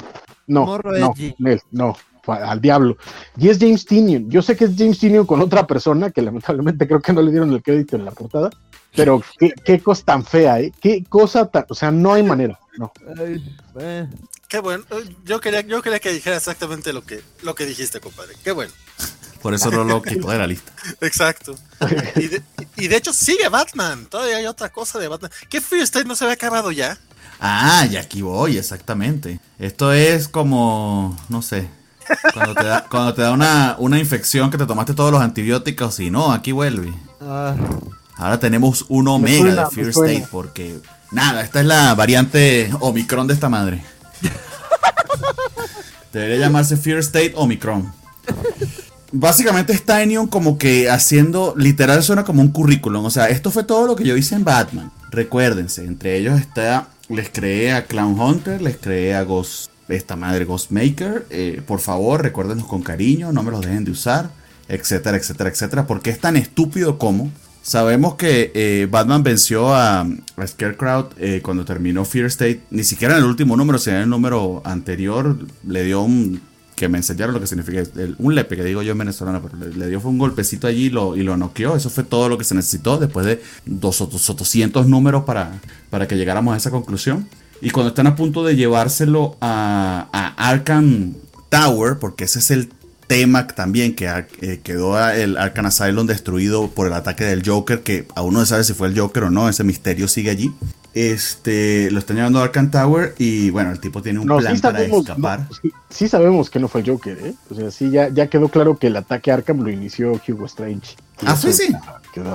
no, 0.46 0.66
Morro 0.66 0.92
no. 0.98 1.14
Nel, 1.38 1.60
no, 1.70 1.96
al 2.26 2.60
diablo. 2.60 2.96
Y 3.36 3.48
es 3.48 3.58
James 3.58 3.84
Tinian. 3.84 4.30
Yo 4.30 4.42
sé 4.42 4.56
que 4.56 4.64
es 4.64 4.72
James 4.76 4.98
Tinian 4.98 5.26
con 5.26 5.40
otra 5.40 5.66
persona, 5.66 6.10
que 6.10 6.22
lamentablemente 6.22 6.86
creo 6.86 7.00
que 7.00 7.12
no 7.12 7.22
le 7.22 7.30
dieron 7.30 7.52
el 7.52 7.62
crédito 7.62 7.96
en 7.96 8.04
la 8.04 8.10
portada, 8.10 8.50
pero 8.94 9.22
qué, 9.38 9.52
qué 9.64 9.80
cosa 9.80 10.04
tan 10.04 10.24
fea, 10.24 10.60
¿eh? 10.60 10.72
Qué 10.80 11.04
cosa 11.08 11.46
tan, 11.46 11.66
o 11.68 11.74
sea, 11.74 11.90
no 11.90 12.12
hay 12.12 12.22
manera, 12.22 12.58
no. 12.78 12.92
Ay, 13.18 13.44
eh. 13.78 14.08
Qué 14.48 14.60
bueno. 14.60 14.84
Eh, 14.90 15.16
Yo 15.24 15.40
quería, 15.40 15.62
yo 15.62 15.82
quería 15.82 15.98
que 15.98 16.12
dijera 16.12 16.36
exactamente 16.36 16.92
lo 16.92 17.02
que, 17.02 17.22
lo 17.42 17.54
que 17.54 17.66
dijiste, 17.66 18.00
compadre. 18.00 18.34
Qué 18.44 18.52
bueno. 18.52 18.72
Por 19.42 19.52
eso 19.52 19.70
no 19.70 19.84
lo 19.84 20.00
quitó 20.00 20.30
de 20.30 20.38
la 20.38 20.46
lista. 20.46 20.72
Exacto. 21.00 21.54
Y 22.16 22.28
de, 22.28 22.42
y 22.76 22.88
de 22.88 22.96
hecho 22.96 23.12
sigue 23.12 23.48
Batman. 23.48 24.06
Todavía 24.06 24.36
hay 24.36 24.46
otra 24.46 24.70
cosa 24.70 24.98
de 24.98 25.08
Batman. 25.08 25.30
¿Qué 25.50 25.60
Fear 25.60 25.82
State 25.82 26.06
no 26.06 26.14
se 26.14 26.24
había 26.24 26.34
acabado 26.34 26.70
ya? 26.72 26.96
Ah, 27.46 27.86
y 27.90 27.96
aquí 27.96 28.22
voy, 28.22 28.56
exactamente. 28.56 29.38
Esto 29.58 29.92
es 29.92 30.28
como, 30.28 31.14
no 31.28 31.42
sé, 31.42 31.68
cuando 32.32 32.54
te 32.54 32.64
da, 32.64 32.86
cuando 32.88 33.12
te 33.12 33.20
da 33.20 33.32
una, 33.32 33.76
una 33.78 33.98
infección 33.98 34.50
que 34.50 34.56
te 34.56 34.64
tomaste 34.64 34.94
todos 34.94 35.12
los 35.12 35.20
antibióticos 35.20 36.00
y 36.00 36.10
no, 36.10 36.32
aquí 36.32 36.52
vuelve. 36.52 36.94
Ah, 37.20 37.54
Ahora 38.16 38.40
tenemos 38.40 38.86
un 38.88 39.04
Me 39.04 39.10
omega 39.10 39.38
suena, 39.38 39.64
de 39.64 39.70
Fear. 39.70 39.88
State 39.88 40.26
porque, 40.30 40.78
nada, 41.10 41.42
esta 41.42 41.60
es 41.60 41.66
la 41.66 41.94
variante 41.94 42.70
Omicron 42.80 43.26
de 43.26 43.34
esta 43.34 43.50
madre. 43.50 43.84
Debería 46.14 46.38
llamarse 46.46 46.78
Fear 46.78 47.00
State 47.00 47.34
Omicron. 47.36 47.92
básicamente 49.12 49.74
está 49.74 50.02
Enion 50.02 50.28
como 50.28 50.56
que 50.56 50.88
haciendo, 50.88 51.52
literal 51.58 52.02
suena 52.02 52.24
como 52.24 52.40
un 52.40 52.52
currículum. 52.52 53.04
O 53.04 53.10
sea, 53.10 53.28
esto 53.28 53.50
fue 53.50 53.64
todo 53.64 53.86
lo 53.86 53.96
que 53.96 54.04
yo 54.04 54.16
hice 54.16 54.34
en 54.34 54.44
Batman. 54.44 54.90
Recuérdense, 55.10 55.84
entre 55.84 56.16
ellos 56.16 56.40
está, 56.40 56.88
les 57.08 57.28
creé 57.30 57.72
a 57.72 57.86
Clown 57.86 58.18
Hunter, 58.18 58.62
les 58.62 58.76
creé 58.76 59.14
a 59.14 59.22
Ghost, 59.22 59.70
esta 59.88 60.16
madre 60.16 60.44
Ghostmaker. 60.44 61.26
Eh, 61.30 61.62
por 61.66 61.80
favor, 61.80 62.22
recuérdenos 62.22 62.66
con 62.66 62.82
cariño, 62.82 63.32
no 63.32 63.42
me 63.42 63.50
los 63.50 63.60
dejen 63.60 63.84
de 63.84 63.90
usar, 63.90 64.30
etcétera, 64.68 65.16
etcétera, 65.16 65.50
etcétera. 65.50 65.86
Porque 65.86 66.10
es 66.10 66.20
tan 66.20 66.36
estúpido 66.36 66.98
como 66.98 67.30
Sabemos 67.64 68.16
que 68.16 68.52
eh, 68.54 68.86
Batman 68.90 69.22
venció 69.22 69.74
a, 69.74 70.06
Scarecrow 70.46 71.08
eh, 71.16 71.40
cuando 71.42 71.64
terminó 71.64 72.04
Fear 72.04 72.26
State. 72.26 72.60
Ni 72.68 72.84
siquiera 72.84 73.14
en 73.14 73.20
el 73.20 73.26
último 73.26 73.56
número, 73.56 73.78
sino 73.78 73.96
en 73.96 74.02
el 74.02 74.10
número 74.10 74.60
anterior. 74.66 75.38
Le 75.66 75.82
dio 75.82 76.02
un. 76.02 76.42
Que 76.74 76.88
me 76.88 76.98
enseñaron 76.98 77.34
lo 77.34 77.40
que 77.40 77.46
significa. 77.46 77.82
un 78.18 78.34
lepe, 78.34 78.56
que 78.56 78.64
digo 78.64 78.82
yo 78.82 78.92
en 78.92 78.98
venezolano, 78.98 79.40
pero 79.42 79.70
le, 79.70 79.88
dio 79.88 80.00
fue 80.00 80.10
un 80.10 80.18
golpecito 80.18 80.66
allí 80.66 80.86
y 80.86 80.90
lo, 80.90 81.16
y 81.16 81.24
noqueó. 81.24 81.76
Eso 81.76 81.90
fue 81.90 82.04
todo 82.04 82.28
lo 82.28 82.38
que 82.38 82.44
se 82.44 82.54
necesitó 82.54 82.98
después 82.98 83.26
de 83.26 83.40
200 83.66 84.86
números 84.86 85.24
para, 85.24 85.60
para 85.90 86.08
que 86.08 86.16
llegáramos 86.16 86.54
a 86.54 86.56
esa 86.56 86.70
conclusión. 86.70 87.28
Y 87.60 87.70
cuando 87.70 87.88
están 87.88 88.06
a 88.06 88.16
punto 88.16 88.44
de 88.44 88.56
llevárselo 88.56 89.36
a, 89.40 90.08
a 90.12 90.50
Arkham 90.50 91.14
Tower, 91.48 91.98
porque 91.98 92.24
ese 92.24 92.40
es 92.40 92.50
el 92.50 92.68
tema 93.06 93.46
también 93.46 93.94
que 93.94 94.08
eh, 94.40 94.60
quedó 94.62 94.98
el 95.08 95.36
Arkham 95.36 95.66
Asylum 95.66 96.06
destruido 96.06 96.68
por 96.70 96.86
el 96.86 96.92
ataque 96.92 97.24
del 97.24 97.48
Joker, 97.48 97.82
que 97.82 98.06
aún 98.14 98.34
no 98.34 98.40
se 98.40 98.46
sabe 98.46 98.64
si 98.64 98.74
fue 98.74 98.88
el 98.88 98.98
Joker 98.98 99.24
o 99.24 99.30
no, 99.30 99.48
ese 99.48 99.64
misterio 99.64 100.08
sigue 100.08 100.30
allí. 100.30 100.52
Este, 100.94 101.90
lo 101.90 101.98
están 101.98 102.16
llevando 102.16 102.38
a 102.38 102.44
Arkham 102.44 102.70
Tower 102.70 103.16
y 103.18 103.50
bueno, 103.50 103.72
el 103.72 103.80
tipo 103.80 104.00
tiene 104.00 104.20
un 104.20 104.26
plan 104.26 104.60
para 104.60 104.82
escapar. 104.82 105.48
sí, 105.90 106.08
sabemos 106.08 106.50
que 106.50 106.60
no 106.60 106.68
fue 106.68 106.82
el 106.82 106.90
Joker, 106.90 107.18
¿eh? 107.18 107.34
O 107.50 107.54
sea, 107.56 107.70
sí, 107.72 107.90
ya, 107.90 108.08
ya 108.10 108.28
quedó 108.28 108.48
claro 108.48 108.78
que 108.78 108.86
el 108.86 108.96
ataque 108.96 109.32
a 109.32 109.34
Arkham 109.34 109.60
lo 109.60 109.70
inició 109.70 110.12
Hugo 110.12 110.46
Strange. 110.46 110.94
Ah, 111.26 111.36
sí, 111.36 111.52
sí. 111.52 111.74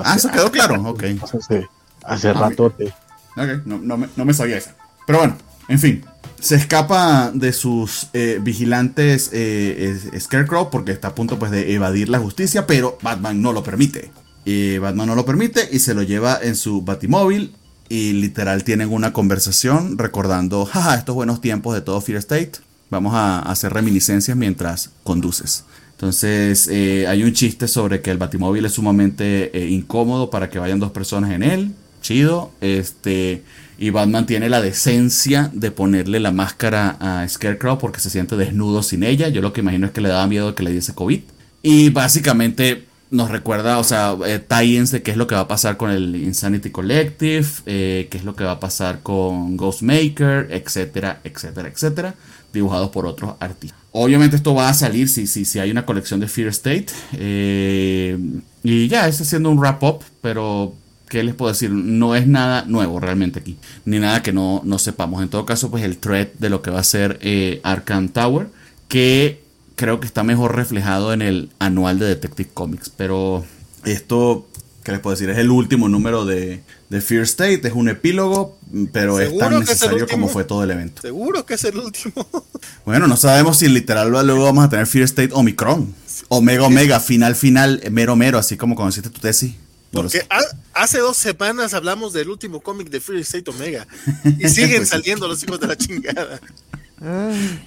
ah, 0.03 0.13
eso 0.15 0.29
quedó 0.29 0.51
claro, 0.51 0.81
ok. 0.89 1.03
Hace, 1.21 1.67
hace 2.03 2.33
ratote. 2.33 2.93
Ok, 3.37 3.65
no, 3.65 3.77
no, 3.79 3.97
me, 3.97 4.09
no 4.17 4.25
me 4.25 4.33
sabía 4.33 4.57
eso. 4.57 4.71
Pero 5.07 5.19
bueno, 5.19 5.37
en 5.69 5.79
fin, 5.79 6.03
se 6.41 6.55
escapa 6.55 7.31
de 7.33 7.53
sus 7.53 8.07
eh, 8.13 8.39
vigilantes 8.41 9.29
eh, 9.31 9.99
Scarecrow 10.19 10.69
porque 10.69 10.91
está 10.91 11.09
a 11.09 11.15
punto 11.15 11.39
pues, 11.39 11.51
de 11.51 11.73
evadir 11.73 12.09
la 12.09 12.19
justicia, 12.19 12.67
pero 12.67 12.97
Batman 13.01 13.41
no 13.41 13.53
lo 13.53 13.63
permite. 13.63 14.11
Y 14.45 14.77
Batman 14.79 15.07
no 15.07 15.15
lo 15.15 15.25
permite 15.25 15.67
y 15.71 15.79
se 15.79 15.93
lo 15.93 16.03
lleva 16.03 16.39
en 16.41 16.55
su 16.55 16.81
batimóvil 16.81 17.55
y 17.89 18.13
literal 18.13 18.63
tienen 18.63 18.93
una 18.93 19.11
conversación 19.11 19.97
recordando, 19.97 20.65
jaja, 20.65 20.95
estos 20.95 21.15
buenos 21.15 21.41
tiempos 21.41 21.73
de 21.73 21.81
todo 21.81 21.99
Fear 21.99 22.19
State. 22.19 22.51
Vamos 22.89 23.13
a 23.15 23.39
hacer 23.39 23.73
reminiscencias 23.73 24.37
mientras 24.37 24.91
conduces. 25.03 25.65
Entonces 25.91 26.69
eh, 26.71 27.07
hay 27.07 27.23
un 27.23 27.33
chiste 27.33 27.67
sobre 27.67 28.01
que 28.01 28.11
el 28.11 28.17
batimóvil 28.17 28.65
es 28.65 28.73
sumamente 28.73 29.51
incómodo 29.69 30.29
para 30.29 30.49
que 30.49 30.57
vayan 30.57 30.79
dos 30.79 30.91
personas 30.91 31.31
en 31.31 31.43
él. 31.43 31.73
Chido. 32.01 32.51
Este 32.61 33.43
y 33.81 33.91
Batman 33.91 34.25
tiene 34.25 34.49
la 34.49 34.61
decencia 34.61 35.49
de 35.53 35.71
ponerle 35.71 36.19
la 36.19 36.33
máscara 36.33 36.97
a 36.99 37.27
Scarecrow 37.27 37.77
porque 37.79 38.01
se 38.01 38.09
siente 38.09 38.35
desnudo 38.35 38.83
sin 38.83 39.03
ella. 39.03 39.29
Yo 39.29 39.41
lo 39.41 39.53
que 39.53 39.61
imagino 39.61 39.87
es 39.87 39.93
que 39.93 40.01
le 40.01 40.09
daba 40.09 40.27
miedo 40.27 40.53
que 40.53 40.63
le 40.63 40.71
diese 40.71 40.93
COVID. 40.93 41.21
Y 41.61 41.89
básicamente 41.89 42.88
nos 43.11 43.31
recuerda, 43.31 43.79
o 43.79 43.83
sea, 43.83 44.15
eh, 44.25 44.39
de 44.39 45.01
qué 45.03 45.11
es 45.11 45.17
lo 45.17 45.27
que 45.27 45.35
va 45.35 45.41
a 45.41 45.47
pasar 45.47 45.77
con 45.77 45.89
el 45.89 46.15
Insanity 46.15 46.69
Collective, 46.69 47.47
eh, 47.65 48.07
qué 48.09 48.17
es 48.17 48.23
lo 48.23 48.35
que 48.35 48.43
va 48.43 48.51
a 48.51 48.59
pasar 48.59 49.01
con 49.01 49.57
Ghostmaker, 49.57 50.47
etcétera, 50.51 51.19
etcétera, 51.23 51.69
etcétera, 51.69 52.15
dibujados 52.53 52.89
por 52.89 53.05
otros 53.05 53.33
artistas. 53.39 53.79
Obviamente 53.91 54.35
esto 54.35 54.53
va 54.53 54.69
a 54.69 54.73
salir 54.73 55.09
si, 55.09 55.25
si, 55.25 55.45
si 55.45 55.57
hay 55.57 55.71
una 55.71 55.85
colección 55.85 56.19
de 56.19 56.27
Fear 56.27 56.49
State. 56.49 56.87
Eh, 57.13 58.17
y 58.63 58.87
ya, 58.87 59.07
es 59.07 59.19
haciendo 59.19 59.49
un 59.49 59.57
wrap-up, 59.57 60.03
pero 60.21 60.75
¿qué 61.07 61.23
les 61.23 61.33
puedo 61.33 61.51
decir? 61.51 61.71
No 61.71 62.15
es 62.15 62.27
nada 62.27 62.65
nuevo 62.67 62.99
realmente 62.99 63.39
aquí, 63.39 63.57
ni 63.85 63.97
nada 63.97 64.21
que 64.21 64.31
no, 64.31 64.61
no 64.63 64.77
sepamos. 64.77 65.23
En 65.23 65.29
todo 65.29 65.45
caso, 65.45 65.71
pues 65.71 65.83
el 65.83 65.97
thread 65.97 66.27
de 66.37 66.49
lo 66.49 66.61
que 66.61 66.69
va 66.69 66.79
a 66.79 66.83
ser 66.83 67.17
eh, 67.23 67.59
Arkham 67.63 68.09
Tower, 68.09 68.47
que 68.87 69.48
creo 69.79 70.01
que 70.01 70.07
está 70.07 70.23
mejor 70.23 70.57
reflejado 70.57 71.13
en 71.13 71.21
el 71.21 71.49
anual 71.57 71.99
de 71.99 72.05
Detective 72.05 72.49
Comics. 72.53 72.89
Pero 72.89 73.45
esto, 73.85 74.45
¿qué 74.83 74.91
les 74.91 74.99
puedo 74.99 75.15
decir? 75.15 75.29
Es 75.29 75.37
el 75.37 75.51
último 75.51 75.87
número 75.87 76.25
de, 76.25 76.63
de 76.89 77.01
Fear 77.01 77.23
State, 77.23 77.61
es 77.65 77.73
un 77.73 77.87
epílogo, 77.87 78.57
pero 78.91 79.21
es 79.21 79.37
tan 79.37 79.57
necesario 79.57 80.05
como 80.05 80.27
fue 80.27 80.43
todo 80.43 80.65
el 80.65 80.71
evento. 80.71 81.01
Seguro 81.01 81.45
que 81.45 81.53
es 81.53 81.63
el 81.63 81.77
último. 81.77 82.27
bueno, 82.85 83.07
no 83.07 83.15
sabemos 83.15 83.59
si 83.59 83.69
literal 83.69 84.11
luego 84.11 84.43
vamos 84.43 84.65
a 84.65 84.69
tener 84.69 84.85
Fear 84.85 85.05
State 85.05 85.29
Omicron. 85.31 85.95
Omega 86.27 86.65
Omega, 86.65 86.99
final 86.99 87.37
final, 87.37 87.81
mero 87.89 88.17
mero, 88.17 88.37
así 88.37 88.57
como 88.57 88.75
conociste 88.75 89.09
tu 89.09 89.21
tesis. 89.21 89.55
Porque 89.93 90.27
hace 90.73 90.99
dos 90.99 91.15
semanas 91.15 91.73
hablamos 91.73 92.11
del 92.11 92.29
último 92.29 92.59
cómic 92.59 92.89
de 92.89 92.99
Free 92.99 93.21
State 93.21 93.49
Omega 93.49 93.87
y 94.39 94.49
siguen 94.49 94.79
pues 94.79 94.89
saliendo 94.89 95.27
los 95.27 95.41
hijos 95.41 95.57
de 95.57 95.67
la 95.67 95.77
chingada. 95.77 96.41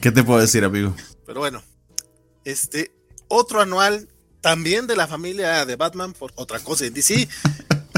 ¿Qué 0.02 0.12
te 0.12 0.22
puedo 0.22 0.40
decir, 0.40 0.62
amigo? 0.62 0.94
Pero 1.26 1.40
bueno, 1.40 1.62
este 2.44 2.92
otro 3.28 3.60
anual 3.60 4.08
también 4.40 4.86
de 4.86 4.96
la 4.96 5.06
familia 5.06 5.64
de 5.64 5.76
Batman 5.76 6.12
por 6.12 6.32
otra 6.34 6.58
cosa 6.58 6.84
en 6.84 6.94
DC, 6.94 7.28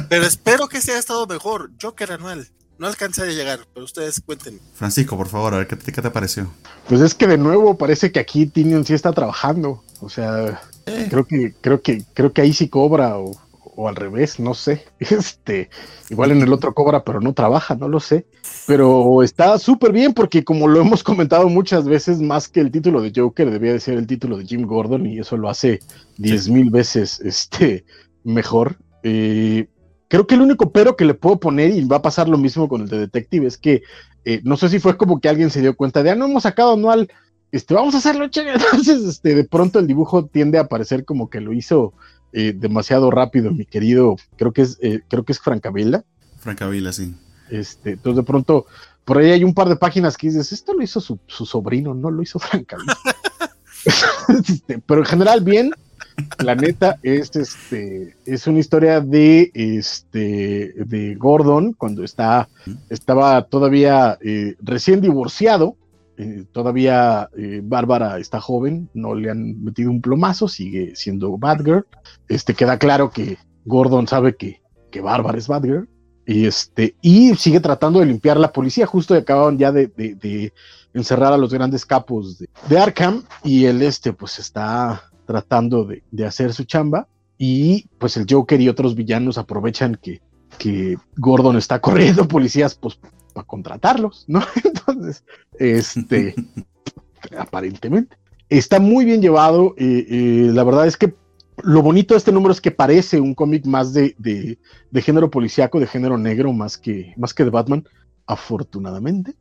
pero 0.09 0.25
espero 0.27 0.69
que 0.69 0.81
se 0.81 0.93
haya 0.93 1.01
estado 1.01 1.27
mejor. 1.27 1.71
Joker 1.81 2.13
anual. 2.13 2.49
No 2.77 2.89
alcancé 2.89 3.23
a 3.23 3.27
llegar, 3.27 3.61
pero 3.73 3.85
ustedes 3.85 4.21
cuenten. 4.21 4.61
Francisco, 4.75 5.17
por 5.17 5.29
favor, 5.29 5.55
a 5.55 5.59
ver 5.59 5.69
qué, 5.69 5.77
te 5.77 6.11
pareció. 6.11 6.53
Pues 6.89 7.01
es 7.01 7.15
que 7.15 7.29
de 7.29 7.39
nuevo 7.39 7.79
parece 7.79 8.11
que 8.11 8.19
aquí 8.19 8.47
Tinion 8.47 8.85
sí 8.85 8.95
está 8.95 9.13
trabajando. 9.13 9.85
O 10.01 10.09
sea, 10.09 10.61
eh. 10.87 11.07
creo 11.09 11.25
que, 11.25 11.55
creo 11.61 11.81
que, 11.81 12.05
creo 12.15 12.33
que 12.33 12.43
ahí 12.43 12.53
sí 12.53 12.69
cobra 12.69 13.17
o 13.17 13.33
o 13.77 13.89
al 13.89 13.97
revés, 13.97 14.41
no 14.41 14.55
sé. 14.55 14.85
Este, 14.99 15.71
igual 16.11 16.33
en 16.33 16.43
el 16.43 16.53
otro 16.53 16.75
cobra, 16.75 17.05
pero 17.05 17.21
no 17.21 17.35
trabaja, 17.35 17.75
no 17.75 17.89
lo 17.89 18.01
sé. 18.01 18.27
Pero 18.67 19.23
está 19.23 19.59
súper 19.59 19.93
bien 19.93 20.15
porque 20.15 20.45
como 20.45 20.69
lo 20.69 20.81
hemos 20.81 21.03
comentado 21.03 21.49
muchas 21.49 21.85
veces, 21.85 22.21
más 22.21 22.49
que 22.49 22.61
el 22.61 22.71
título 22.71 23.01
de 23.03 23.13
Joker, 23.15 23.51
debía 23.51 23.73
de 23.73 23.81
ser 23.81 23.99
el 23.99 24.07
título 24.07 24.39
de 24.39 24.47
Jim 24.47 24.67
Gordon 24.67 25.07
y 25.07 25.19
eso 25.19 25.37
lo 25.37 25.49
hace 25.49 25.81
diez 26.17 26.49
mil 26.49 26.71
veces 26.71 27.21
este, 27.21 27.85
mejor. 28.23 28.77
Eh, 29.03 29.69
creo 30.09 30.27
que 30.27 30.35
el 30.35 30.43
único 30.43 30.71
pero 30.71 30.97
que 30.97 31.05
le 31.05 31.15
puedo 31.15 31.39
poner, 31.39 31.71
y 31.71 31.85
va 31.85 31.97
a 31.97 32.03
pasar 32.03 32.29
lo 32.29 32.39
mismo 32.39 32.69
con 32.69 32.83
el 32.83 32.89
de 32.89 32.99
Detective, 32.99 33.47
es 33.47 33.59
que 33.59 33.83
eh, 34.25 34.41
no 34.43 34.57
sé 34.57 34.69
si 34.69 34.79
fue 34.79 34.97
como 34.97 35.21
que 35.21 35.29
alguien 35.29 35.51
se 35.51 35.61
dio 35.61 35.77
cuenta 35.77 36.03
de, 36.03 36.11
ah, 36.11 36.15
no 36.15 36.27
hemos 36.27 36.45
sacado 36.45 36.73
anual, 36.73 37.11
este, 37.55 37.75
vamos 37.75 37.95
a 37.95 37.99
hacerlo, 37.99 38.29
che. 38.29 38.43
Entonces, 38.53 39.05
este, 39.05 39.35
de 39.35 39.45
pronto 39.45 39.79
el 39.79 39.87
dibujo 39.87 40.27
tiende 40.27 40.59
a 40.59 40.67
parecer 40.67 41.05
como 41.05 41.31
que 41.31 41.41
lo 41.41 41.53
hizo 41.53 41.93
eh, 42.37 42.53
demasiado 42.53 43.13
rápido, 43.13 43.53
mi 43.53 43.65
querido, 43.65 44.17
creo 44.37 44.53
que 44.53 44.63
es, 44.63 44.77
eh, 44.83 45.03
creo 45.09 45.25
que 45.25 45.31
es 45.31 45.39
Francavilla. 45.39 46.03
Francavilla, 46.39 46.93
sí. 46.93 47.15
Este, 47.49 47.93
entonces 47.93 48.17
de 48.17 48.23
pronto, 48.25 48.67
por 49.05 49.19
ahí 49.19 49.31
hay 49.31 49.45
un 49.45 49.55
par 49.55 49.69
de 49.69 49.77
páginas 49.77 50.17
que 50.17 50.27
dices, 50.27 50.51
esto 50.51 50.75
lo 50.75 50.83
hizo 50.83 51.01
su, 51.01 51.17
sobrino, 51.29 51.95
no 51.95 52.11
lo 52.11 52.23
hizo 52.23 52.41
Francavilla. 52.41 52.99
este, 54.49 54.81
pero 54.81 55.03
en 55.03 55.07
general, 55.07 55.43
bien. 55.43 55.71
La 56.45 56.55
neta 56.55 56.99
es 57.03 57.35
este 57.35 58.17
es 58.25 58.47
una 58.47 58.61
historia 58.61 59.01
de 59.01 59.51
este 59.53 60.73
de 60.77 61.17
Gordon 61.17 61.73
cuando 61.73 62.05
está 62.05 62.49
estaba 62.89 63.43
todavía 63.43 64.17
eh, 64.21 64.55
recién 64.61 65.01
divorciado 65.01 65.77
eh, 66.17 66.45
todavía 66.53 67.29
eh, 67.37 67.61
Bárbara 67.63 68.19
está 68.19 68.41
joven, 68.41 68.89
no 68.95 69.15
le 69.15 69.31
han 69.31 69.63
metido 69.63 69.91
un 69.91 70.01
plomazo, 70.01 70.49
sigue 70.49 70.95
siendo 70.95 71.37
Batgirl. 71.37 71.87
Este 72.29 72.55
queda 72.55 72.79
claro 72.79 73.11
que 73.11 73.37
Gordon 73.65 74.07
sabe 74.07 74.37
que, 74.37 74.63
que 74.91 75.01
Bárbara 75.01 75.39
es 75.39 75.49
Batgirl. 75.49 75.89
Y, 76.27 76.47
este, 76.47 76.97
y 77.03 77.35
sigue 77.35 77.61
tratando 77.61 78.01
de 78.01 78.07
limpiar 78.07 78.39
la 78.39 78.53
policía. 78.53 78.87
Justo 78.87 79.15
acababan 79.15 79.59
ya 79.59 79.73
de, 79.73 80.53
encerrar 80.95 81.33
a 81.33 81.37
los 81.37 81.53
grandes 81.53 81.85
capos 81.85 82.39
de, 82.39 82.79
Arkham. 82.79 83.25
Y 83.43 83.67
él, 83.67 83.83
este, 83.83 84.13
pues 84.13 84.39
está 84.39 85.03
tratando 85.27 85.85
de, 85.85 86.27
hacer 86.27 86.53
su 86.53 86.65
chamba. 86.65 87.09
Y 87.37 87.89
pues 87.99 88.17
el 88.17 88.27
Joker 88.31 88.61
y 88.61 88.69
otros 88.69 88.95
villanos 88.95 89.37
aprovechan 89.37 89.99
que, 90.01 90.23
que 90.59 90.97
Gordon 91.17 91.57
está 91.57 91.81
corriendo 91.81 92.29
policías 92.29 92.77
pues, 92.77 92.99
para 93.35 93.47
contratarlos, 93.47 94.25
¿no? 94.29 94.41
Entonces, 94.65 95.25
este, 95.59 96.35
aparentemente. 97.39 98.17
Está 98.49 98.81
muy 98.81 99.05
bien 99.05 99.21
llevado. 99.21 99.75
Eh, 99.77 100.07
eh, 100.09 100.51
la 100.53 100.65
verdad 100.65 100.87
es 100.87 100.97
que 100.97 101.15
lo 101.63 101.83
bonito 101.83 102.15
de 102.15 102.19
este 102.19 102.33
número 102.33 102.53
es 102.53 102.61
que 102.61 102.71
parece 102.71 103.21
un 103.21 103.35
cómic 103.35 103.67
más 103.67 103.93
de, 103.93 104.15
de, 104.19 105.03
género 105.03 105.31
policíaco, 105.31 105.81
de 105.81 105.87
género 105.87 106.17
negro, 106.17 106.53
más 106.53 106.79
que, 106.79 107.13
más 107.17 107.35
que 107.35 107.45
de 107.45 107.51
Batman, 107.51 107.85
afortunadamente. 108.27 109.35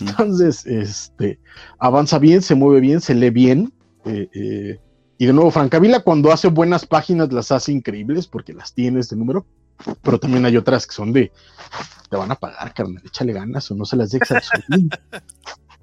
Entonces, 0.00 0.66
este, 0.66 1.38
avanza 1.78 2.18
bien, 2.18 2.42
se 2.42 2.54
mueve 2.54 2.80
bien, 2.80 3.00
se 3.00 3.14
lee 3.14 3.30
bien. 3.30 3.72
Eh, 4.04 4.78
y 5.18 5.26
de 5.26 5.32
nuevo, 5.32 5.50
Francavila 5.50 6.00
cuando 6.00 6.32
hace 6.32 6.48
buenas 6.48 6.86
páginas 6.86 7.32
las 7.32 7.52
hace 7.52 7.72
increíbles 7.72 8.26
porque 8.26 8.54
las 8.54 8.72
tiene 8.72 9.00
este 9.00 9.16
número 9.16 9.46
pero 10.02 10.18
también 10.18 10.44
hay 10.44 10.56
otras 10.56 10.86
que 10.86 10.92
son 10.92 11.12
de, 11.12 11.32
te 12.10 12.16
van 12.16 12.30
a 12.30 12.34
pagar, 12.34 12.72
carnal, 12.74 13.02
échale 13.04 13.32
ganas 13.32 13.70
o 13.70 13.74
no 13.74 13.84
se 13.84 13.96
las 13.96 14.10
dejes 14.10 14.48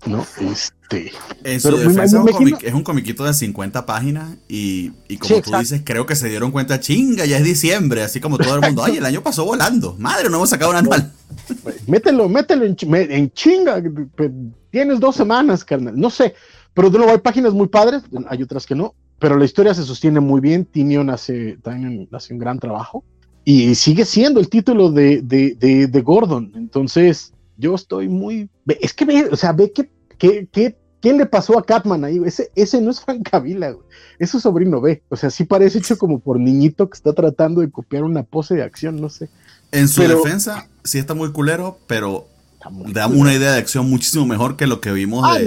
¿no? 0.08 0.26
Este. 0.40 1.12
En 1.44 1.60
su 1.60 1.76
defensa 1.76 2.04
es, 2.64 2.74
un 2.74 2.84
comiquito 2.84 3.24
de 3.24 3.34
50 3.34 3.86
páginas 3.86 4.38
y, 4.48 4.92
como 5.18 5.42
tú 5.42 5.52
dices, 5.58 5.82
creo 5.84 6.06
que 6.06 6.16
se 6.16 6.30
dieron 6.30 6.52
cuenta, 6.52 6.80
chinga, 6.80 7.26
ya 7.26 7.38
es 7.38 7.44
diciembre, 7.44 8.04
así 8.04 8.20
como 8.20 8.38
todo 8.38 8.56
el 8.56 8.62
mundo, 8.62 8.84
ay, 8.84 8.98
el 8.98 9.06
año 9.06 9.22
pasó 9.22 9.46
volando, 9.46 9.96
madre, 9.98 10.30
no 10.30 10.38
hemos 10.38 10.50
sacado 10.50 10.72
un 10.72 10.78
anual. 10.78 11.12
Mételo, 11.88 12.30
mételo 12.30 12.66
en, 12.66 12.78
en 12.94 13.32
chinga, 13.32 13.82
tienes 14.70 15.00
dos 15.00 15.16
semanas, 15.16 15.64
carnal, 15.64 16.00
no 16.00 16.10
sé, 16.10 16.36
pero 16.74 16.90
de 16.90 16.98
nuevo 16.98 17.12
hay 17.12 17.20
páginas 17.20 17.54
muy 17.54 17.68
padres, 17.68 18.04
hay 18.30 18.44
otras 18.44 18.66
que 18.66 18.76
no, 18.76 18.94
pero 19.20 19.38
la 19.38 19.46
historia 19.46 19.74
se 19.74 19.84
sostiene 19.84 20.20
muy 20.20 20.40
bien, 20.40 20.66
Tinion 20.66 21.10
hace, 21.10 21.58
hace 22.12 22.34
un 22.34 22.40
gran 22.40 22.60
trabajo 22.60 23.04
y 23.46 23.76
sigue 23.76 24.04
siendo 24.04 24.40
el 24.40 24.50
título 24.50 24.92
de, 24.92 25.22
de, 25.22 25.56
de, 25.56 25.88
de 25.88 26.02
Gordon, 26.02 26.52
entonces 26.56 27.32
yo 27.58 27.76
estoy 27.76 28.10
muy, 28.10 28.50
es 28.82 28.94
que 28.94 29.06
ve, 29.06 29.30
o 29.32 29.38
sea, 29.38 29.54
ve 29.54 29.72
que 29.72 29.90
¿Qué, 30.18 30.48
qué, 30.52 30.76
qué 31.02 31.14
le 31.14 31.26
pasó 31.26 31.58
a 31.58 31.66
Catman 31.66 32.04
ahí? 32.04 32.22
Ese, 32.26 32.52
ese 32.56 32.82
no 32.82 32.92
es 32.92 33.02
Frank 33.02 33.28
Cavila, 33.30 33.72
güey. 33.72 33.86
Es 34.20 34.30
su 34.30 34.40
sobrino 34.40 34.82
B. 34.82 35.04
O 35.10 35.16
sea, 35.16 35.30
sí 35.30 35.44
parece 35.44 35.80
hecho 35.80 35.98
como 35.98 36.20
por 36.20 36.40
niñito 36.40 36.90
que 36.90 36.96
está 36.96 37.14
tratando 37.14 37.62
de 37.62 37.70
copiar 37.70 38.04
una 38.04 38.24
pose 38.24 38.56
de 38.56 38.64
acción, 38.64 39.00
no 39.02 39.10
sé. 39.10 39.30
En 39.72 39.88
su 39.88 40.02
defensa, 40.02 40.68
sí 40.84 41.00
está 41.00 41.14
muy 41.14 41.32
culero, 41.32 41.80
pero 41.88 42.28
da 42.88 43.08
una 43.08 43.34
idea 43.34 43.52
de 43.52 43.60
acción 43.60 43.90
muchísimo 43.90 44.26
mejor 44.26 44.56
que 44.56 44.68
lo 44.68 44.82
que 44.82 44.92
vimos 44.92 45.24
ah, 45.28 45.38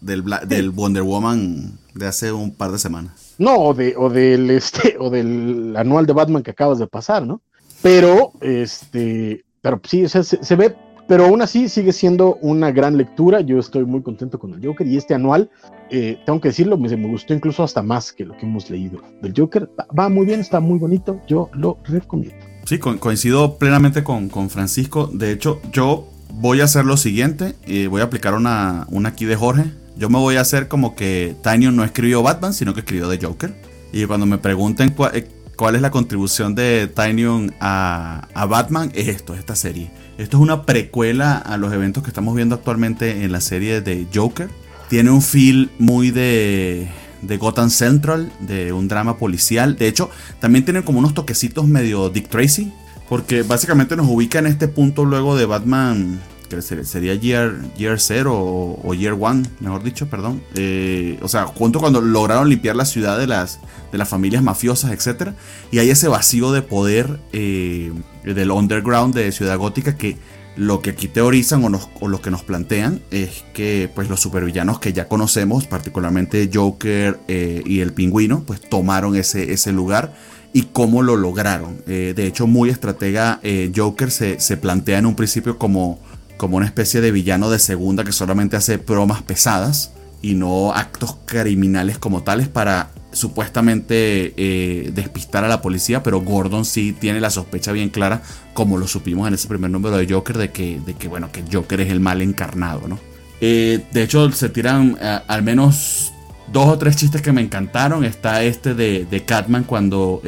del, 0.00 0.24
del, 0.46 0.70
Wonder 0.70 1.02
Woman 1.04 1.78
de 1.94 2.06
hace 2.06 2.32
un 2.32 2.52
par 2.52 2.72
de 2.72 2.78
semanas. 2.78 3.25
No, 3.38 3.56
o, 3.56 3.74
de, 3.74 3.94
o 3.96 4.08
del 4.08 4.50
este, 4.52 4.96
o 4.98 5.10
del 5.10 5.74
anual 5.76 6.06
de 6.06 6.12
Batman 6.12 6.42
que 6.42 6.52
acabas 6.52 6.78
de 6.78 6.86
pasar, 6.86 7.26
¿no? 7.26 7.40
Pero, 7.82 8.32
este, 8.40 9.44
pero 9.60 9.80
sí, 9.84 10.04
o 10.04 10.08
sea, 10.08 10.22
se 10.22 10.56
ve 10.56 10.74
pero 11.08 11.26
aún 11.26 11.40
así 11.40 11.68
sigue 11.68 11.92
siendo 11.92 12.36
una 12.40 12.70
gran 12.72 12.96
lectura. 12.96 13.40
Yo 13.40 13.58
estoy 13.58 13.84
muy 13.84 14.02
contento 14.02 14.38
con 14.38 14.54
el 14.54 14.64
Joker 14.64 14.86
y 14.86 14.96
este 14.96 15.14
anual, 15.14 15.50
eh, 15.90 16.18
tengo 16.26 16.40
que 16.40 16.48
decirlo, 16.48 16.76
me, 16.76 16.94
me, 16.96 17.08
gustó 17.08 17.32
incluso 17.32 17.62
hasta 17.62 17.82
más 17.82 18.12
que 18.12 18.24
lo 18.24 18.36
que 18.36 18.44
hemos 18.44 18.68
leído 18.70 19.00
del 19.22 19.32
Joker. 19.36 19.70
Va 19.96 20.08
muy 20.08 20.26
bien, 20.26 20.40
está 20.40 20.60
muy 20.60 20.78
bonito. 20.78 21.20
Yo 21.28 21.48
lo 21.52 21.78
recomiendo. 21.84 22.44
Sí, 22.64 22.78
coincido 22.78 23.58
plenamente 23.58 24.02
con, 24.02 24.28
con, 24.28 24.50
Francisco. 24.50 25.08
De 25.12 25.30
hecho, 25.30 25.60
yo 25.72 26.08
voy 26.34 26.60
a 26.60 26.64
hacer 26.64 26.84
lo 26.84 26.96
siguiente. 26.96 27.54
y 27.66 27.86
voy 27.86 28.00
a 28.00 28.04
aplicar 28.04 28.34
una, 28.34 28.86
una 28.90 29.10
aquí 29.10 29.24
de 29.24 29.36
Jorge. 29.36 29.64
Yo 29.96 30.10
me 30.10 30.18
voy 30.18 30.36
a 30.36 30.42
hacer 30.42 30.68
como 30.68 30.94
que 30.94 31.34
Tanyon 31.42 31.74
no 31.74 31.82
escribió 31.82 32.22
Batman, 32.22 32.52
sino 32.52 32.74
que 32.74 32.80
escribió 32.80 33.08
The 33.08 33.24
Joker. 33.24 33.54
Y 33.92 34.04
cuando 34.04 34.26
me 34.26 34.36
pregunten 34.36 34.90
cuál, 34.90 35.16
eh, 35.16 35.28
cuál 35.56 35.74
es 35.74 35.80
la 35.80 35.90
contribución 35.90 36.54
de 36.54 36.86
Tanyon 36.86 37.54
a, 37.60 38.28
Batman, 38.48 38.92
es 38.94 39.08
esto, 39.08 39.34
esta 39.34 39.56
serie. 39.56 39.90
Esto 40.18 40.36
es 40.36 40.42
una 40.42 40.64
precuela 40.64 41.38
a 41.38 41.56
los 41.56 41.72
eventos 41.72 42.02
que 42.02 42.10
estamos 42.10 42.34
viendo 42.34 42.54
actualmente 42.54 43.24
en 43.24 43.32
la 43.32 43.40
serie 43.40 43.80
de 43.80 44.06
Joker. 44.14 44.50
Tiene 44.88 45.10
un 45.10 45.22
feel 45.22 45.70
muy 45.78 46.10
de, 46.10 46.88
de 47.22 47.36
Gotham 47.38 47.70
Central, 47.70 48.30
de 48.40 48.72
un 48.72 48.88
drama 48.88 49.16
policial. 49.16 49.76
De 49.76 49.88
hecho, 49.88 50.10
también 50.40 50.64
tiene 50.64 50.84
como 50.84 50.98
unos 50.98 51.14
toquecitos 51.14 51.66
medio 51.66 52.10
Dick 52.10 52.28
Tracy, 52.28 52.70
porque 53.08 53.42
básicamente 53.42 53.96
nos 53.96 54.08
ubica 54.08 54.38
en 54.38 54.46
este 54.46 54.68
punto 54.68 55.06
luego 55.06 55.36
de 55.36 55.46
Batman 55.46 56.20
sería 56.60 57.14
Year, 57.14 57.54
year 57.76 58.00
Zero 58.00 58.34
o, 58.34 58.94
Year 58.94 59.16
One, 59.18 59.44
mejor 59.60 59.82
dicho, 59.82 60.06
perdón. 60.06 60.42
Eh, 60.54 61.18
o 61.22 61.28
sea, 61.28 61.46
junto 61.46 61.80
cuando 61.80 62.00
lograron 62.00 62.48
limpiar 62.48 62.76
la 62.76 62.84
ciudad 62.84 63.18
de 63.18 63.26
las, 63.26 63.60
de 63.92 63.98
las 63.98 64.08
familias 64.08 64.42
mafiosas, 64.42 64.92
etc. 64.92 65.30
Y 65.70 65.78
hay 65.78 65.90
ese 65.90 66.08
vacío 66.08 66.52
de 66.52 66.62
poder 66.62 67.20
eh, 67.32 67.92
del 68.24 68.50
underground 68.50 69.14
de 69.14 69.32
Ciudad 69.32 69.58
Gótica 69.58 69.96
que 69.96 70.16
lo 70.56 70.80
que 70.80 70.90
aquí 70.90 71.08
teorizan 71.08 71.62
o, 71.64 72.08
lo 72.08 72.22
que 72.22 72.30
nos 72.30 72.42
plantean 72.42 73.02
es 73.10 73.44
que 73.52 73.90
pues 73.94 74.08
los 74.08 74.20
supervillanos 74.20 74.78
que 74.78 74.94
ya 74.94 75.06
conocemos, 75.06 75.66
particularmente 75.66 76.48
Joker 76.52 77.20
eh, 77.28 77.62
y 77.66 77.80
el 77.80 77.92
pingüino, 77.92 78.42
pues 78.46 78.60
tomaron 78.62 79.16
ese, 79.16 79.52
ese 79.52 79.72
lugar 79.72 80.14
y 80.54 80.62
cómo 80.72 81.02
lo 81.02 81.16
lograron. 81.16 81.82
de 81.84 82.26
hecho, 82.26 82.46
muy 82.46 82.70
estratega 82.70 83.40
Joker 83.74 84.10
se, 84.10 84.40
se 84.40 84.56
plantea 84.56 84.96
en 84.96 85.04
un 85.04 85.14
principio 85.14 85.58
como 85.58 85.98
como 86.36 86.56
una 86.56 86.66
especie 86.66 87.00
de 87.00 87.10
villano 87.10 87.50
de 87.50 87.58
segunda 87.58 88.04
que 88.04 88.12
solamente 88.12 88.56
hace 88.56 88.76
bromas 88.76 89.22
pesadas 89.22 89.92
y 90.22 90.34
no 90.34 90.72
actos 90.72 91.16
criminales 91.26 91.98
como 91.98 92.22
tales 92.22 92.48
para 92.48 92.90
supuestamente 93.12 94.34
eh, 94.36 94.90
despistar 94.92 95.44
a 95.44 95.48
la 95.48 95.62
policía, 95.62 96.02
pero 96.02 96.20
Gordon 96.20 96.64
sí 96.64 96.92
tiene 96.92 97.20
la 97.20 97.30
sospecha 97.30 97.72
bien 97.72 97.88
clara, 97.88 98.22
como 98.52 98.76
lo 98.76 98.86
supimos 98.86 99.26
en 99.28 99.34
ese 99.34 99.48
primer 99.48 99.70
número 99.70 99.96
de 99.96 100.12
Joker, 100.12 100.36
de 100.36 100.50
que, 100.50 100.80
de 100.84 100.94
que 100.94 101.08
bueno, 101.08 101.30
que 101.32 101.44
Joker 101.50 101.80
es 101.80 101.90
el 101.90 102.00
mal 102.00 102.20
encarnado, 102.20 102.86
¿no? 102.88 102.98
Eh, 103.40 103.84
de 103.92 104.02
hecho, 104.02 104.30
se 104.32 104.48
tiran 104.48 104.98
eh, 105.00 105.20
al 105.26 105.42
menos 105.42 106.12
dos 106.52 106.68
o 106.68 106.78
tres 106.78 106.96
chistes 106.96 107.22
que 107.22 107.32
me 107.32 107.40
encantaron. 107.40 108.04
Está 108.04 108.42
este 108.42 108.74
de, 108.74 109.04
de 109.04 109.24
Catman 109.24 109.64
cuando 109.64 110.20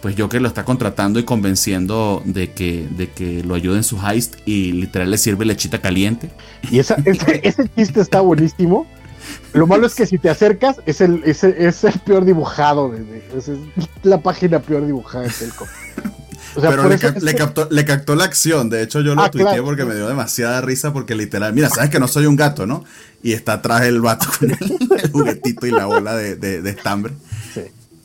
pues 0.00 0.14
Joker 0.18 0.40
lo 0.42 0.48
está 0.48 0.64
contratando 0.64 1.18
y 1.18 1.24
convenciendo 1.24 2.22
de 2.24 2.52
que, 2.52 2.86
de 2.90 3.10
que 3.10 3.42
lo 3.42 3.54
ayude 3.54 3.76
en 3.78 3.84
su 3.84 3.98
heist 4.00 4.36
y 4.46 4.72
literal 4.72 5.10
le 5.10 5.18
sirve 5.18 5.44
lechita 5.44 5.80
caliente. 5.80 6.30
Y 6.70 6.78
esa, 6.78 6.96
ese, 7.04 7.68
chiste 7.76 8.00
está 8.00 8.20
buenísimo. 8.20 8.86
Lo 9.52 9.66
malo 9.66 9.86
es 9.86 9.94
que 9.94 10.06
si 10.06 10.18
te 10.18 10.30
acercas, 10.30 10.80
es 10.86 11.00
el, 11.00 11.22
es 11.24 11.42
el, 11.42 12.00
peor 12.04 12.24
dibujado. 12.24 12.94
es 12.94 13.50
la 14.02 14.20
página 14.20 14.60
peor 14.60 14.86
dibujada 14.86 15.24
de 15.24 15.30
Telco. 15.30 15.66
Pero 16.60 16.88
le, 16.88 16.98
captó, 17.34 17.68
le, 17.70 17.84
captó, 17.84 18.14
la 18.14 18.24
acción. 18.24 18.70
De 18.70 18.82
hecho, 18.82 19.00
yo 19.00 19.14
lo 19.14 19.22
ah, 19.22 19.30
tuiteé 19.30 19.62
porque 19.62 19.84
me 19.84 19.94
dio 19.94 20.08
demasiada 20.08 20.60
risa. 20.60 20.92
Porque 20.92 21.14
literal, 21.14 21.52
mira, 21.52 21.68
sabes 21.68 21.90
que 21.90 22.00
no 22.00 22.08
soy 22.08 22.26
un 22.26 22.36
gato, 22.36 22.66
¿no? 22.66 22.84
Y 23.22 23.32
está 23.32 23.54
atrás 23.54 23.82
el 23.82 24.00
vato 24.00 24.26
con 24.38 24.50
el, 24.50 25.10
juguetito 25.10 25.66
y 25.66 25.70
la 25.70 25.86
bola 25.86 26.14
de, 26.14 26.36
de, 26.36 26.62
de 26.62 26.70
estambre. 26.70 27.12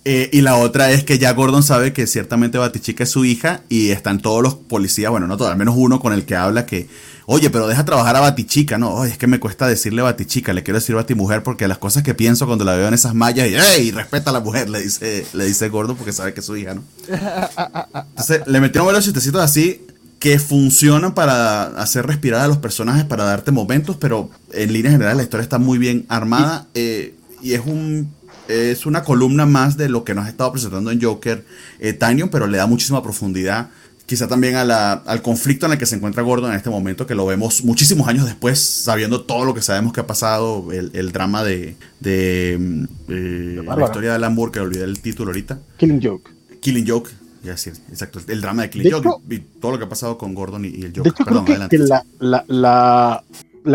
Eh, 0.03 0.29
y 0.33 0.41
la 0.41 0.55
otra 0.55 0.91
es 0.91 1.03
que 1.03 1.19
ya 1.19 1.31
Gordon 1.33 1.61
sabe 1.61 1.93
que 1.93 2.07
ciertamente 2.07 2.57
Batichica 2.57 3.03
es 3.03 3.09
su 3.11 3.23
hija 3.23 3.61
y 3.69 3.89
están 3.91 4.19
todos 4.19 4.41
los 4.41 4.55
policías, 4.55 5.11
bueno, 5.11 5.27
no 5.27 5.37
todos, 5.37 5.51
al 5.51 5.57
menos 5.57 5.75
uno 5.77 5.99
con 5.99 6.11
el 6.11 6.25
que 6.25 6.35
habla 6.35 6.65
que, 6.65 6.89
oye, 7.27 7.51
pero 7.51 7.67
deja 7.67 7.85
trabajar 7.85 8.15
a 8.15 8.19
Batichica, 8.19 8.79
no, 8.79 8.95
oye, 8.95 9.11
es 9.11 9.19
que 9.19 9.27
me 9.27 9.39
cuesta 9.39 9.67
decirle 9.67 10.01
Batichica, 10.01 10.53
le 10.53 10.63
quiero 10.63 10.79
decir 10.79 10.95
Batimujer 10.95 11.43
porque 11.43 11.67
las 11.67 11.77
cosas 11.77 12.01
que 12.01 12.15
pienso 12.15 12.47
cuando 12.47 12.65
la 12.65 12.73
veo 12.73 12.87
en 12.87 12.95
esas 12.95 13.13
mallas 13.13 13.47
y, 13.47 13.55
¡ey! 13.55 13.91
Respeta 13.91 14.31
a 14.31 14.33
la 14.33 14.39
mujer, 14.39 14.71
le 14.71 14.81
dice, 14.81 15.23
le 15.33 15.45
dice 15.45 15.69
Gordon 15.69 15.95
porque 15.95 16.13
sabe 16.13 16.33
que 16.33 16.39
es 16.39 16.45
su 16.47 16.57
hija, 16.57 16.73
¿no? 16.73 16.83
Entonces, 17.07 18.41
le 18.47 18.59
metieron 18.59 18.87
varios 18.87 19.05
chistecitos 19.05 19.39
así 19.39 19.85
que 20.17 20.39
funcionan 20.39 21.13
para 21.13 21.63
hacer 21.79 22.07
respirar 22.07 22.41
a 22.41 22.47
los 22.47 22.57
personajes, 22.57 23.05
para 23.05 23.23
darte 23.23 23.51
momentos, 23.51 23.97
pero 23.97 24.31
en 24.51 24.73
línea 24.73 24.91
general 24.91 25.17
la 25.17 25.23
historia 25.23 25.43
está 25.43 25.59
muy 25.59 25.77
bien 25.77 26.05
armada 26.09 26.67
eh, 26.73 27.15
y 27.41 27.53
es 27.53 27.61
un 27.65 28.11
es 28.51 28.85
una 28.85 29.03
columna 29.03 29.45
más 29.45 29.77
de 29.77 29.89
lo 29.89 30.03
que 30.03 30.13
nos 30.13 30.25
ha 30.25 30.29
estado 30.29 30.51
presentando 30.51 30.91
en 30.91 31.01
Joker 31.01 31.45
eh, 31.79 31.97
pero 32.31 32.47
le 32.47 32.57
da 32.57 32.67
muchísima 32.67 33.01
profundidad. 33.01 33.69
Quizá 34.05 34.27
también 34.27 34.55
al 34.55 35.21
conflicto 35.21 35.67
en 35.67 35.73
el 35.73 35.77
que 35.77 35.85
se 35.85 35.95
encuentra 35.95 36.21
Gordon 36.21 36.51
en 36.51 36.57
este 36.57 36.69
momento, 36.69 37.07
que 37.07 37.15
lo 37.15 37.25
vemos 37.25 37.63
muchísimos 37.63 38.09
años 38.09 38.25
después, 38.25 38.59
sabiendo 38.59 39.21
todo 39.21 39.45
lo 39.45 39.53
que 39.53 39.61
sabemos 39.61 39.93
que 39.93 40.01
ha 40.01 40.07
pasado, 40.07 40.69
el, 40.73 41.11
drama 41.13 41.45
de, 41.45 41.77
de, 42.01 42.87
eh, 43.07 43.61
la 43.65 43.85
historia 43.85 44.09
de 44.09 44.15
Alan 44.17 44.35
Moore, 44.35 44.51
que 44.51 44.59
olvidé 44.59 44.83
el 44.83 44.99
título 44.99 45.29
ahorita. 45.29 45.59
Killing 45.77 46.01
Joke. 46.03 46.29
Killing 46.59 46.85
Joke, 46.85 47.09
ya 47.41 47.55
sí, 47.55 47.69
exacto. 47.89 48.19
El 48.27 48.41
drama 48.41 48.63
de 48.63 48.69
Killing 48.71 48.91
Joke 48.91 49.21
y, 49.29 49.39
todo 49.39 49.71
lo 49.71 49.77
que 49.77 49.85
ha 49.85 49.89
pasado 49.89 50.17
con 50.17 50.35
Gordon 50.35 50.65
y, 50.65 50.83
el 50.83 50.93
Joker. 50.93 51.13
Perdón, 51.13 51.45
adelante. 51.47 51.77
la, 52.19 52.43
la 52.49 53.23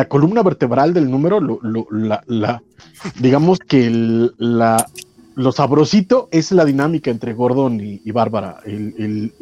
columna 0.09 0.43
vertebral 0.43 0.93
del 0.95 1.11
número, 1.11 1.41
la, 1.91 2.63
digamos 3.19 3.59
que 3.59 3.91
la, 4.39 4.87
lo 5.37 5.53
sabrosito 5.53 6.29
es 6.33 6.51
la 6.51 6.65
dinámica 6.65 7.11
entre 7.11 7.35
Gordon 7.35 7.81
y, 7.81 8.11
Bárbara, 8.11 8.59
el, 8.65 9.33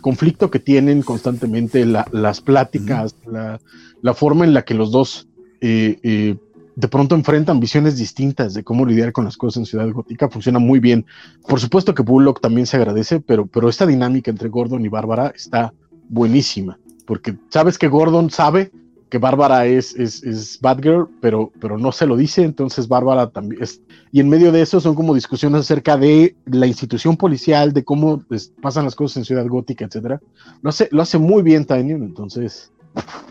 conflicto 0.00 0.50
que 0.50 0.58
tienen 0.60 1.02
constantemente, 1.02 1.86
las 1.86 2.40
pláticas, 2.40 3.14
la, 3.26 4.14
forma 4.14 4.44
en 4.44 4.54
la 4.54 4.62
que 4.62 4.74
los 4.74 4.90
dos 4.90 5.26
eh, 5.60 5.98
eh, 6.02 6.36
de 6.78 6.86
pronto 6.86 7.16
enfrentan 7.16 7.58
visiones 7.58 7.96
distintas 7.96 8.54
de 8.54 8.62
cómo 8.62 8.86
lidiar 8.86 9.10
con 9.10 9.24
las 9.24 9.36
cosas 9.36 9.56
en 9.56 9.66
Ciudad 9.66 9.90
Gótica, 9.90 10.28
funciona 10.28 10.60
muy 10.60 10.78
bien. 10.78 11.06
Por 11.48 11.58
supuesto 11.58 11.92
que 11.92 12.02
Bullock 12.02 12.40
también 12.40 12.68
se 12.68 12.76
agradece, 12.76 13.18
pero, 13.18 13.46
pero 13.46 13.68
esta 13.68 13.84
dinámica 13.84 14.30
entre 14.30 14.48
Gordon 14.48 14.84
y 14.84 14.88
Bárbara 14.88 15.32
está 15.34 15.72
buenísima, 16.08 16.78
porque 17.04 17.36
sabes 17.48 17.78
que 17.78 17.88
Gordon 17.88 18.30
sabe 18.30 18.70
que 19.08 19.18
Bárbara 19.18 19.66
es, 19.66 19.94
es, 19.94 20.22
es 20.22 20.60
Batgirl, 20.60 21.08
pero, 21.20 21.50
pero 21.60 21.78
no 21.78 21.92
se 21.92 22.06
lo 22.06 22.16
dice, 22.16 22.42
entonces 22.42 22.88
Bárbara 22.88 23.30
también 23.30 23.62
es... 23.62 23.80
Y 24.12 24.20
en 24.20 24.28
medio 24.28 24.52
de 24.52 24.62
eso 24.62 24.80
son 24.80 24.94
como 24.94 25.14
discusiones 25.14 25.60
acerca 25.60 25.96
de 25.96 26.36
la 26.46 26.66
institución 26.66 27.16
policial, 27.16 27.72
de 27.72 27.84
cómo 27.84 28.22
pues, 28.28 28.52
pasan 28.60 28.84
las 28.84 28.94
cosas 28.94 29.18
en 29.18 29.24
Ciudad 29.24 29.46
Gótica, 29.46 29.84
etcétera. 29.84 30.20
Lo 30.62 30.70
hace, 30.70 30.88
lo 30.90 31.02
hace 31.02 31.18
muy 31.18 31.42
bien 31.42 31.64
Tanyon, 31.64 32.02
entonces 32.02 32.70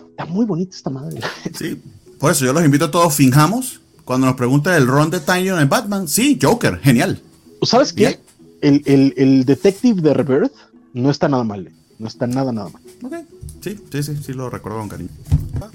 está 0.10 0.26
muy 0.26 0.46
bonita 0.46 0.76
esta 0.76 0.90
madre. 0.90 1.20
Sí, 1.54 1.82
por 2.20 2.32
eso 2.32 2.46
yo 2.46 2.54
los 2.54 2.66
invito 2.66 2.86
a 2.86 2.92
todos, 2.92 3.14
finjamos, 3.14 3.82
cuando 4.04 4.28
nos 4.28 4.36
pregunta 4.36 4.76
el 4.78 4.88
ron 4.88 5.12
de 5.12 5.20
Tanyon 5.20 5.60
en 5.60 5.70
Batman, 5.70 6.08
sí, 6.08 6.40
Joker, 6.42 6.80
genial. 6.80 7.22
¿Sabes 7.64 7.94
qué? 7.94 8.20
El, 8.62 8.82
el, 8.86 9.14
el 9.18 9.46
detective 9.46 10.02
de 10.02 10.14
Rebirth 10.14 10.54
no 10.94 11.12
está 11.12 11.28
nada 11.28 11.44
mal, 11.44 11.72
no 12.00 12.08
está 12.08 12.28
nada, 12.28 12.52
nada 12.52 12.70
mal. 12.70 12.82
Ok. 13.04 13.14
Sí, 13.62 13.80
sí, 13.92 14.04
sí, 14.04 14.18
sí 14.24 14.34
lo 14.34 14.50
recuerdo 14.50 14.80
con 14.80 14.90
cariño. 14.90 15.10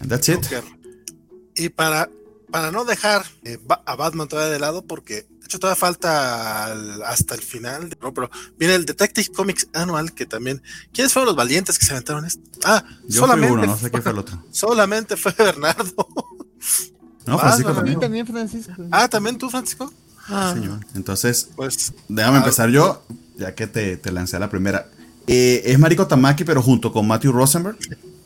that's 0.09 0.29
it. 0.29 0.41
Y 1.55 1.68
para 1.68 2.09
para 2.53 2.70
no 2.70 2.85
dejar 2.85 3.25
eh, 3.45 3.59
a 3.87 3.97
Batman 3.97 4.29
todavía 4.29 4.53
de 4.53 4.61
lado, 4.61 4.85
porque 4.85 5.23
de 5.23 5.47
hecho 5.47 5.59
todavía 5.59 5.81
falta 5.81 6.70
hasta 7.07 7.35
el 7.35 7.41
final, 7.41 7.97
no, 8.01 8.12
pero 8.12 8.31
viene 8.59 8.75
el 8.75 8.85
Detective 8.85 9.29
Comics 9.35 9.68
Annual, 9.73 10.12
que 10.12 10.27
también, 10.27 10.62
¿quiénes 10.93 11.14
fueron 11.14 11.29
los 11.29 11.37
valientes 11.37 11.79
que 11.79 11.87
se 11.87 11.93
aventaron 11.93 12.27
esto? 12.27 12.43
Ah, 12.62 12.85
solamente, 13.09 13.66
no 13.66 13.77
sé 13.77 13.91
qué 13.91 14.03
fue 14.03 14.12
el 14.12 14.18
otro. 14.18 14.45
Solamente 14.53 15.16
fue 15.16 15.35
Bernardo. 15.37 16.07
No, 17.25 17.39
Francisco 17.39 17.73
también 17.73 18.27
Francisco. 18.27 18.73
Ah, 18.91 19.07
también 19.07 19.39
tú, 19.39 19.49
Francisco. 19.49 19.93
Ah. 20.27 20.55
Señor. 20.55 20.81
Entonces, 20.97 21.51
pues, 21.55 21.93
déjame 22.09 22.39
empezar 22.39 22.68
yo, 22.68 23.05
ya 23.37 23.55
que 23.55 23.68
te, 23.68 23.97
te 23.97 24.11
lancé 24.11 24.39
a 24.39 24.41
la 24.41 24.51
primera. 24.51 24.89
Eh, 25.27 25.62
es 25.66 25.79
Mariko 25.79 26.07
Tamaki, 26.07 26.45
pero 26.45 26.62
junto 26.62 26.93
con 26.93 27.07
Matthew 27.07 27.33
Rosenberg, 27.33 27.77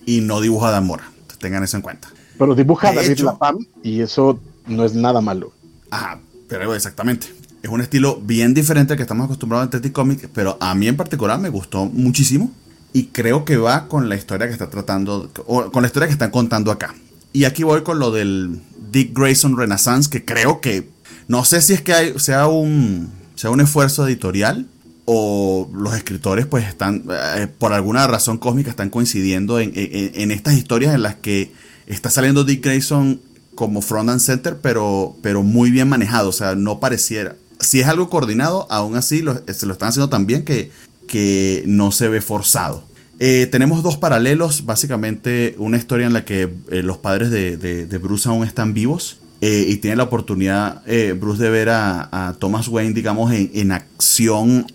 y 0.07 0.21
no 0.21 0.41
dibuja 0.41 0.71
Dan 0.71 0.87
Mora. 0.87 1.11
Tengan 1.39 1.63
eso 1.63 1.77
en 1.77 1.83
cuenta. 1.83 2.09
Pero 2.39 2.55
dibuja 2.55 2.89
a 2.89 2.95
David 2.95 3.21
Lapam 3.21 3.59
y 3.83 4.01
eso 4.01 4.41
no 4.67 4.85
es 4.85 4.95
nada 4.95 5.21
malo. 5.21 5.53
Ajá, 5.91 6.19
pero 6.49 6.75
exactamente. 6.75 7.29
Es 7.63 7.71
un 7.71 7.81
estilo 7.81 8.21
bien 8.23 8.55
diferente 8.55 8.93
al 8.93 8.97
que 8.97 9.03
estamos 9.03 9.25
acostumbrados 9.25 9.67
en 9.67 9.71
Teddy 9.71 9.91
Comics, 9.91 10.29
pero 10.33 10.57
a 10.61 10.75
mí 10.75 10.89
en 10.89 10.97
particular 10.97 11.39
me 11.39 11.49
gustó 11.49 11.87
muchísimo 11.87 12.51
y 12.93 13.07
creo 13.07 13.45
que 13.45 13.57
va 13.57 13.89
con 13.89 14.09
la 14.09 14.17
historia 14.17 14.47
que 14.47 14.53
está 14.53 14.71
tratando, 14.71 15.31
o 15.47 15.71
con 15.71 15.83
la 15.83 15.89
historia 15.89 16.07
que 16.07 16.13
están 16.13 16.31
contando 16.31 16.71
acá. 16.71 16.95
Y 17.33 17.45
aquí 17.45 17.63
voy 17.63 17.83
con 17.83 17.99
lo 17.99 18.11
del 18.11 18.61
Dick 18.91 19.17
Grayson 19.17 19.57
Renaissance, 19.57 20.09
que 20.09 20.25
creo 20.25 20.61
que, 20.61 20.89
no 21.29 21.45
sé 21.45 21.61
si 21.61 21.75
es 21.75 21.83
que 21.83 21.93
hay, 21.93 22.19
sea, 22.19 22.47
un, 22.47 23.11
sea 23.35 23.51
un 23.51 23.61
esfuerzo 23.61 24.07
editorial 24.07 24.67
o 25.07 25.71
los 25.73 25.95
escritores 25.95 26.47
pues 26.47 26.67
están, 26.67 27.05
eh, 27.37 27.47
por 27.47 27.73
alguna 27.73 28.07
razón 28.07 28.39
cósmica, 28.39 28.71
están 28.71 28.91
coincidiendo 28.91 29.59
en, 29.61 29.73
en 29.75 30.31
estas 30.31 30.55
historias 30.55 30.95
en 30.95 31.03
las 31.03 31.15
que 31.15 31.53
está 31.87 32.11
saliendo 32.11 32.45
Dick 32.45 32.63
Grayson 32.63 33.21
como 33.57 33.81
front 33.81 34.11
and 34.11 34.21
center, 34.21 34.59
pero, 34.59 35.17
pero 35.23 35.43
muy 35.43 35.73
bien 35.73 35.89
manejado. 35.89 36.29
O 36.29 36.33
sea, 36.33 36.55
no 36.55 36.79
pareciera. 36.79 37.35
Si 37.59 37.81
es 37.81 37.87
algo 37.89 38.09
coordinado, 38.09 38.67
aún 38.71 38.97
así 38.97 39.25
se 39.53 39.67
lo 39.67 39.73
están 39.73 39.89
haciendo 39.89 40.09
tan 40.09 40.27
bien 40.27 40.45
que, 40.45 40.71
que 41.09 41.65
no 41.67 41.91
se 41.91 42.09
ve 42.09 42.21
forzado. 42.21 42.85
Eh, 43.19 43.49
tenemos 43.51 43.83
dos 43.83 43.97
paralelos, 43.97 44.67
básicamente 44.67 45.55
una 45.59 45.79
historia 45.79 46.07
en 46.07 46.13
la 46.13 46.27
que 46.27 46.43
eh, 46.71 46.83
los 46.83 46.99
padres 46.99 47.31
de, 47.31 47.99
Bruce 48.01 48.29
aún 48.29 48.45
están 48.45 48.75
vivos 48.75 49.19
y 49.41 49.77
tiene 49.77 49.97
la 49.97 50.05
oportunidad 50.05 50.83
Bruce 51.19 51.43
de 51.43 51.51
ver 51.51 51.69
a, 51.71 52.37
Thomas 52.39 52.69
Wayne, 52.69 52.95
digamos, 52.95 53.33
en, 53.33 53.51
en 53.55 53.71
acción, 53.71 54.67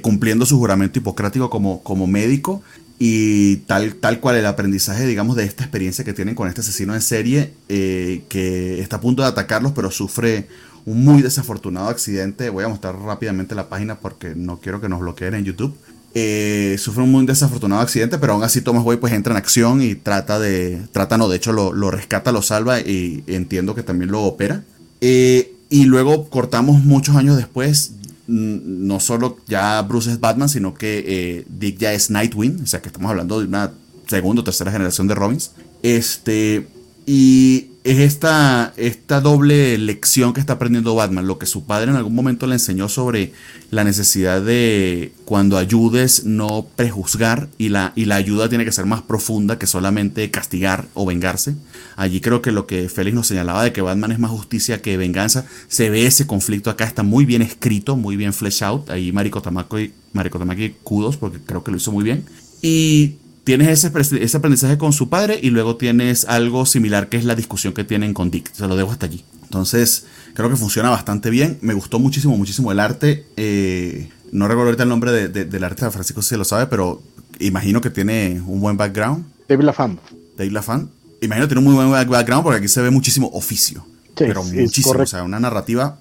cumpliendo 0.00 0.46
su 0.46 0.58
juramento 0.58 0.98
hipocrático 0.98 1.50
como, 1.50 2.06
médico 2.06 2.62
y 3.04 3.56
tal, 3.66 3.96
tal 3.96 4.20
cual 4.20 4.36
el 4.36 4.46
aprendizaje, 4.46 5.06
digamos, 5.06 5.34
de 5.34 5.44
esta 5.44 5.64
experiencia 5.64 6.04
que 6.04 6.12
tienen 6.12 6.36
con 6.36 6.46
este 6.46 6.60
asesino 6.60 6.94
en 6.94 7.02
serie, 7.02 7.52
eh, 7.68 8.22
que 8.28 8.80
está 8.80 8.96
a 8.96 9.00
punto 9.00 9.22
de 9.22 9.28
atacarlos, 9.28 9.72
pero 9.72 9.90
sufre 9.90 10.46
un 10.86 11.04
muy 11.04 11.20
desafortunado 11.20 11.88
accidente. 11.88 12.48
Voy 12.48 12.62
a 12.62 12.68
mostrar 12.68 12.96
rápidamente 12.96 13.56
la 13.56 13.68
página 13.68 13.98
porque 13.98 14.34
no 14.36 14.60
quiero 14.60 14.80
que 14.80 14.88
nos 14.88 15.00
bloqueen 15.00 15.34
en 15.34 15.44
YouTube. 15.44 15.74
Eh, 16.14 16.76
sufre 16.78 17.02
un 17.02 17.10
muy 17.10 17.26
desafortunado 17.26 17.82
accidente, 17.82 18.18
pero 18.18 18.34
aún 18.34 18.44
así 18.44 18.60
Thomas 18.60 18.84
Wayne 18.84 19.00
pues 19.00 19.12
entra 19.14 19.32
en 19.32 19.38
acción 19.38 19.82
y 19.82 19.96
trata 19.96 20.38
de, 20.38 20.82
trata 20.92 21.18
no, 21.18 21.28
de 21.28 21.38
hecho 21.38 21.52
lo, 21.52 21.90
rescata, 21.90 22.30
lo 22.30 22.42
salva 22.42 22.78
y 22.78 23.24
entiendo 23.26 23.74
que 23.74 23.82
también 23.82 24.12
lo 24.12 24.22
opera. 24.22 24.62
Eh, 25.00 25.56
y 25.70 25.86
luego 25.86 26.28
cortamos 26.28 26.84
muchos 26.84 27.16
años 27.16 27.36
después, 27.36 27.94
no 28.26 29.00
solo 29.00 29.38
ya 29.46 29.82
Bruce 29.82 30.10
es 30.10 30.20
Batman, 30.20 30.48
sino 30.48 30.74
que 30.74 31.04
eh, 31.06 31.44
Dick 31.48 31.78
ya 31.78 31.92
es 31.92 32.10
Nightwing, 32.10 32.62
o 32.62 32.66
sea 32.66 32.80
que 32.80 32.88
estamos 32.88 33.10
hablando 33.10 33.40
de 33.40 33.46
una 33.46 33.72
segunda 34.06 34.42
o 34.42 34.44
tercera 34.44 34.70
generación 34.70 35.08
de 35.08 35.14
Robins. 35.14 35.52
Este, 35.82 36.66
y 37.06 37.68
es 37.84 37.98
esta, 37.98 38.72
esta 38.76 39.20
doble 39.20 39.76
lección 39.76 40.32
que 40.32 40.38
está 40.38 40.52
aprendiendo 40.52 40.94
Batman, 40.94 41.26
lo 41.26 41.38
que 41.38 41.46
su 41.46 41.64
padre 41.64 41.90
en 41.90 41.96
algún 41.96 42.14
momento 42.14 42.46
le 42.46 42.54
enseñó 42.54 42.88
sobre 42.88 43.32
la 43.70 43.82
necesidad 43.82 44.40
de 44.40 45.12
cuando 45.24 45.58
ayudes 45.58 46.24
no 46.24 46.66
prejuzgar 46.76 47.48
y 47.58 47.70
la, 47.70 47.92
y 47.96 48.04
la 48.04 48.16
ayuda 48.16 48.48
tiene 48.48 48.64
que 48.64 48.70
ser 48.70 48.86
más 48.86 49.02
profunda 49.02 49.58
que 49.58 49.66
solamente 49.66 50.30
castigar 50.30 50.86
o 50.94 51.04
vengarse. 51.04 51.56
Allí 51.96 52.20
creo 52.20 52.40
que 52.40 52.52
lo 52.52 52.68
que 52.68 52.88
Félix 52.88 53.16
nos 53.16 53.26
señalaba 53.26 53.64
de 53.64 53.72
que 53.72 53.82
Batman 53.82 54.12
es 54.12 54.20
más 54.20 54.30
justicia 54.30 54.80
que 54.80 54.96
venganza, 54.96 55.44
se 55.66 55.90
ve 55.90 56.06
ese 56.06 56.26
conflicto 56.26 56.70
acá, 56.70 56.84
está 56.84 57.02
muy 57.02 57.24
bien 57.24 57.42
escrito, 57.42 57.96
muy 57.96 58.16
bien 58.16 58.32
flesh 58.32 58.62
out. 58.62 58.90
Ahí 58.90 59.10
Mariko 59.10 59.42
Tamaki, 59.42 59.92
Mariko 60.12 60.38
Tamaki 60.38 60.76
kudos 60.84 61.16
porque 61.16 61.38
creo 61.44 61.64
que 61.64 61.72
lo 61.72 61.78
hizo 61.78 61.90
muy 61.90 62.04
bien. 62.04 62.24
Y 62.62 63.16
tienes 63.44 63.68
ese, 63.68 63.92
ese, 64.22 64.36
aprendizaje 64.36 64.78
con 64.78 64.92
su 64.92 65.08
padre 65.08 65.38
y 65.42 65.50
luego 65.50 65.76
tienes 65.76 66.24
algo 66.26 66.66
similar 66.66 67.08
que 67.08 67.16
es 67.16 67.24
la 67.24 67.34
discusión 67.34 67.72
que 67.72 67.84
tienen 67.84 68.14
con 68.14 68.30
Dick. 68.30 68.52
Se 68.52 68.66
lo 68.66 68.76
dejo 68.76 68.90
hasta 68.90 69.06
allí. 69.06 69.24
Entonces, 69.42 70.06
creo 70.34 70.48
que 70.48 70.56
funciona 70.56 70.90
bastante 70.90 71.30
bien. 71.30 71.58
Me 71.60 71.74
gustó 71.74 71.98
muchísimo, 71.98 72.36
muchísimo 72.36 72.72
el 72.72 72.80
arte. 72.80 73.26
Eh, 73.36 74.08
no 74.30 74.48
recuerdo 74.48 74.68
ahorita 74.68 74.84
el 74.84 74.88
nombre 74.88 75.28
del 75.28 75.64
arte 75.64 75.84
de 75.84 75.90
Francisco 75.90 76.22
si 76.22 76.30
se 76.30 76.36
lo 76.36 76.44
sabe, 76.44 76.66
pero 76.66 77.02
imagino 77.38 77.80
que 77.80 77.90
tiene 77.90 78.42
un 78.46 78.60
buen 78.60 78.76
background. 78.76 79.26
David 79.48 79.64
LaFan. 79.64 80.00
David 80.36 80.52
LaFan. 80.52 80.90
Imagino 81.20 81.46
que 81.46 81.54
tiene 81.54 81.66
un 81.66 81.74
muy 81.74 81.86
buen 81.86 82.08
background 82.10 82.42
porque 82.42 82.58
aquí 82.58 82.68
se 82.68 82.80
ve 82.80 82.90
muchísimo 82.90 83.28
oficio. 83.32 83.84
pero 84.14 84.42
muchísimo. 84.42 85.02
O 85.02 85.06
sea, 85.06 85.22
una 85.22 85.38
narrativa 85.38 85.98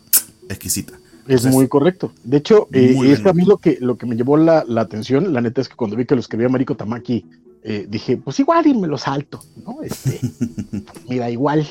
exquisita. 0.48 0.94
Es 1.28 1.46
muy 1.46 1.68
correcto. 1.68 2.12
De 2.24 2.38
hecho, 2.38 2.68
eh, 2.72 2.96
es 3.06 3.26
a 3.26 3.34
mí 3.34 3.46
lo 3.46 3.58
que, 3.58 3.78
lo 3.80 3.98
que 3.98 4.06
me 4.06 4.16
llevó 4.16 4.38
la, 4.38 4.64
atención, 4.78 5.34
la 5.34 5.42
neta 5.42 5.62
es 5.62 5.70
que 5.70 5.76
cuando 5.76 5.96
vi 5.96 6.06
que 6.06 6.16
lo 6.16 6.22
escribía 6.22 6.50
Mariko 6.50 6.76
Tamaki, 6.76 7.26
eh, 7.64 7.86
dije, 7.88 8.18
pues 8.18 8.40
igual 8.40 8.66
y 8.68 8.74
me 8.74 8.88
lo 8.88 8.98
salto, 8.98 9.40
¿no? 9.64 9.84
Este, 9.84 10.20
mira, 11.10 11.30
igual 11.30 11.68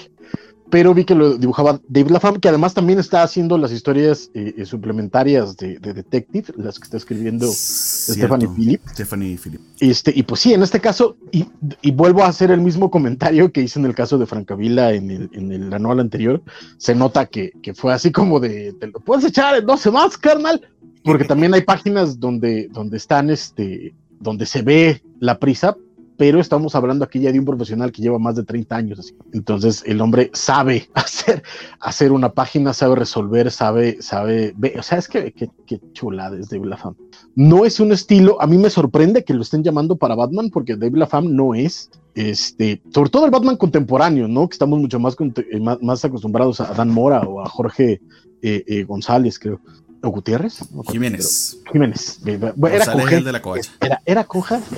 pero 0.71 0.95
vi 0.95 1.05
que 1.05 1.15
lo 1.15 1.37
dibujaba 1.37 1.81
David 1.89 2.13
LaFam, 2.13 2.37
que 2.39 2.49
además 2.49 2.75
también 2.75 2.99
está 2.99 3.23
haciendo 3.23 3.59
las 3.59 3.73
historias 3.73 4.31
eh, 4.35 4.55
eh, 4.57 4.65
suplementarias 4.65 5.57
de, 5.57 5.79
Detective, 5.79 6.53
las 6.57 6.79
que 6.79 6.85
está 6.85 6.97
escribiendo 6.97 7.47
Stephanie 7.53 8.49
Philip. 8.49 8.81
Stephanie 8.89 9.37
Philip. 9.37 9.61
Este, 9.81 10.13
y 10.15 10.23
pues 10.23 10.41
sí, 10.41 10.55
en 10.55 10.63
este 10.63 10.81
caso, 10.81 11.17
y, 11.33 11.47
vuelvo 11.91 12.23
a 12.23 12.29
hacer 12.29 12.51
el 12.51 12.61
mismo 12.61 12.91
comentario 12.91 13.51
que 13.53 13.63
hice 13.63 13.81
en 13.81 13.87
el 13.87 13.95
caso 13.95 14.17
de 14.17 14.27
Francavilla 14.27 14.93
en 14.93 15.11
el, 15.11 15.31
en 15.33 15.53
el 15.53 15.73
anual 15.75 16.01
anterior, 16.01 16.43
se 16.79 16.95
nota 16.95 17.27
que, 17.27 17.53
fue 17.75 17.93
así 17.93 18.13
como 18.13 18.39
de, 18.41 18.73
te 18.75 18.87
lo 18.87 19.01
puedes 19.01 19.25
echar 19.25 19.57
en 19.57 19.67
12 19.67 19.91
más, 19.91 20.17
carnal, 20.17 20.61
porque 21.03 21.25
también 21.25 21.53
hay 21.55 21.63
páginas 21.63 22.21
donde, 22.21 22.69
donde 22.69 22.97
están, 22.97 23.31
este, 23.31 23.93
donde 24.21 24.47
se 24.47 24.63
ve 24.63 25.03
la 25.19 25.39
prisa, 25.39 25.77
pero 26.21 26.39
estamos 26.39 26.75
hablando 26.75 27.03
aquí 27.03 27.19
ya 27.19 27.33
de 27.33 27.39
un 27.39 27.47
profesional 27.47 27.91
que 27.91 28.03
lleva 28.03 28.19
más 28.19 28.37
de 28.37 28.43
30 28.43 28.77
años. 28.77 29.15
Entonces 29.33 29.83
el 29.87 30.03
hombre 30.03 30.31
sabe 30.35 30.91
hacer, 30.95 31.43
hacer 31.81 32.13
una 32.13 32.35
página, 32.35 32.75
sabe 32.75 32.97
resolver, 32.97 33.51
sabe, 33.51 34.03
sabe, 34.03 34.55
o 34.79 34.83
sea, 34.83 34.99
es 34.99 35.09
que, 35.09 35.33
que, 35.33 35.81
chulada 35.95 36.37
es 36.37 36.51
David 36.51 36.67
LaFam. 36.67 36.95
No 37.37 37.65
es 37.65 37.81
un 37.81 37.93
estilo, 37.93 38.37
a 38.43 38.47
mí 38.47 38.59
me 38.59 38.69
sorprende 38.69 39.25
que 39.25 39.33
lo 39.33 39.41
estén 39.41 39.65
llamando 39.65 39.97
para 39.97 40.15
Batman 40.15 40.51
porque 40.51 40.77
David 40.77 40.99
LaFam 40.99 41.35
no 41.35 41.55
es, 41.55 41.89
este, 42.15 42.83
sobre 42.93 43.09
todo 43.09 43.25
el 43.25 43.31
Batman 43.31 43.57
contemporáneo, 43.57 44.29
¿no? 44.29 44.47
Que 44.47 44.57
estamos 44.57 44.79
mucho 44.79 45.01
más, 45.01 45.17
eh, 45.19 45.79
más, 45.81 46.05
acostumbrados 46.05 46.61
a 46.61 46.75
Dan 46.75 46.91
Mora 46.91 47.21
o 47.21 47.41
a 47.41 47.49
Jorge 47.49 48.03
eh, 48.43 48.63
eh, 48.67 48.85
González, 48.85 49.39
creo 49.39 49.59
o 50.03 50.11
Gutiérrez. 50.11 50.61
Jiménez. 50.91 51.59
Jiménez. 51.73 52.21
era 52.25 52.93
con 52.93 53.25
de 53.25 53.33
la 53.33 53.43
era, 53.81 54.03
era 54.05 54.27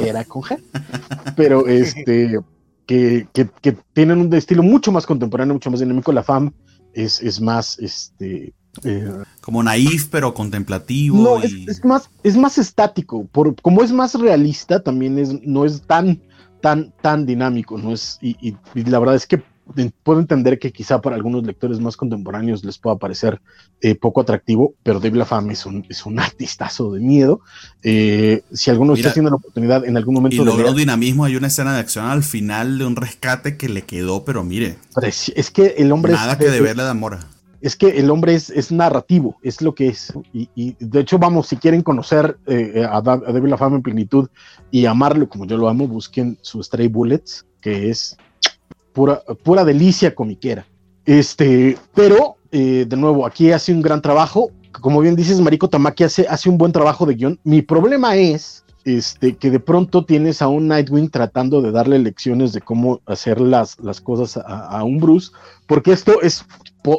era 0.01 0.27
pero 1.37 1.67
este, 1.69 2.39
que, 2.87 3.27
que, 3.33 3.49
que, 3.61 3.77
tienen 3.93 4.21
un 4.21 4.35
estilo 4.35 4.63
mucho 4.63 4.93
más 4.93 5.07
contemporáneo, 5.07 5.55
mucho 5.55 5.71
más 5.71 5.81
dinámico. 5.81 6.13
La 6.13 6.23
FAM 6.23 6.53
es, 6.93 7.21
es 7.23 7.41
más, 7.41 7.79
este... 7.79 8.53
Eh, 8.85 9.11
como 9.43 9.63
naif, 9.63 10.09
pero 10.11 10.33
contemplativo. 10.33 11.23
No, 11.23 11.43
es, 11.43 11.85
más, 11.85 12.09
es 12.23 12.37
más 12.37 12.57
estático. 12.57 13.27
Por, 13.27 13.55
como 13.61 13.83
es 13.83 13.93
más 13.93 14.15
realista, 14.15 14.83
también 14.83 15.19
es, 15.19 15.43
no 15.43 15.67
es 15.67 15.83
tan, 15.83 16.23
tan, 16.63 16.93
tan 17.03 17.27
dinámico. 17.27 17.77
No 17.77 17.93
es, 17.93 18.19
y, 18.23 18.37
y 18.41 18.85
la 18.85 18.99
verdad 18.99 19.17
es 19.17 19.27
que 19.27 19.43
puedo 20.03 20.21
entender 20.21 20.59
que 20.59 20.73
quizá 20.73 21.01
para 21.01 21.17
algunos 21.17 21.45
lectores 21.45 21.81
más 21.81 21.97
contemporáneos 21.97 22.65
les 22.65 22.79
pueda 22.79 22.97
parecer 22.97 23.41
eh, 23.81 23.95
poco 23.95 24.21
atractivo, 24.21 24.75
pero 24.83 25.01
Dave 25.01 25.19
LaFame 25.19 25.53
es 25.53 25.67
un, 25.67 25.87
es 25.89 26.05
un 26.05 26.19
artistazo 26.21 26.93
de 26.93 27.01
miedo. 27.01 27.41
Eh, 27.83 28.43
si 28.53 28.71
alguno 28.71 28.95
está 28.95 29.11
haciendo 29.11 29.31
la 29.31 29.37
oportunidad 29.37 29.85
en 29.85 29.97
algún 29.97 30.15
momento... 30.15 30.43
Y 30.43 30.45
logró 30.45 30.73
dinamismo, 30.75 31.25
hay 31.25 31.37
una 31.37 31.47
escena 31.47 31.75
de 31.75 31.81
acción 31.81 32.07
al 32.07 32.23
final 32.23 32.79
de 32.79 32.87
un 32.87 32.97
rescate 32.97 33.57
que 33.57 33.69
le 33.69 33.83
quedó, 33.83 34.25
pero 34.25 34.45
mire... 34.45 34.77
Es, 35.03 35.51
que 35.51 35.75
el 35.79 35.93
hombre... 35.93 36.13
Nada 36.13 36.39
que 36.39 36.51
deberle 36.51 36.83
de 36.83 36.95
Mora. 36.95 37.21
Es 37.61 37.77
que 37.77 37.91
el 37.91 38.11
hombre 38.11 38.35
es, 38.35 38.51
es 38.51 38.73
narrativo, 38.73 39.37
es 39.41 39.63
lo 39.63 39.73
que 39.77 39.87
es. 39.87 40.13
Y, 40.33 40.75
de 40.81 41.01
hecho, 41.01 41.21
vamos, 41.21 41.47
si 41.47 41.57
quieren 41.57 41.83
conocer 41.83 42.37
eh, 42.47 42.85
a, 42.85 42.97
a 42.97 43.03
David 43.03 43.51
LaFame 43.51 43.77
en 43.77 43.83
plenitud 43.83 44.29
y 44.73 44.87
amarlo 44.87 45.29
como 45.29 45.47
yo 45.47 45.57
lo 45.57 45.69
amo, 45.69 45.87
busquen 45.87 46.39
su 46.43 46.61
Stray 46.61 46.89
Bullets, 46.89 47.47
que 47.61 47.89
es 47.89 48.17
pura, 48.93 49.23
pura 49.43 49.65
delicia 49.65 50.15
comiquera. 50.15 50.67
Este, 51.05 51.77
pero, 51.95 52.37
eh, 52.51 52.87
de 52.89 52.97
nuevo, 52.97 53.27
aquí 53.27 53.51
hace 53.51 53.73
un 53.73 53.83
gran 53.83 54.03
trabajo. 54.03 54.51
Como 54.73 55.01
bien 55.01 55.17
dices, 55.17 55.41
Mariko 55.41 55.69
Tamaki 55.69 56.05
hace, 56.05 56.27
hace 56.29 56.49
un 56.49 56.59
buen 56.59 56.73
trabajo 56.73 57.05
de 57.07 57.15
guion. 57.15 57.41
Mi 57.45 57.63
problema 57.63 58.17
es 58.17 58.65
este, 58.85 59.37
que 59.37 59.51
de 59.51 59.61
pronto 59.61 60.05
tienes 60.05 60.43
a 60.43 60.49
un 60.49 60.69
Nightwing 60.69 61.11
tratando 61.11 61.63
de 61.63 61.71
darle 61.71 61.99
lecciones 61.99 62.53
de 62.53 62.61
cómo 62.61 63.01
hacer 63.07 63.41
las, 63.41 63.79
las 63.81 64.01
cosas 64.01 64.43
a, 64.45 64.83
un 64.83 64.99
Bruce, 64.99 65.31
porque 65.67 65.93
esto 65.93 66.21
es, 66.21 66.45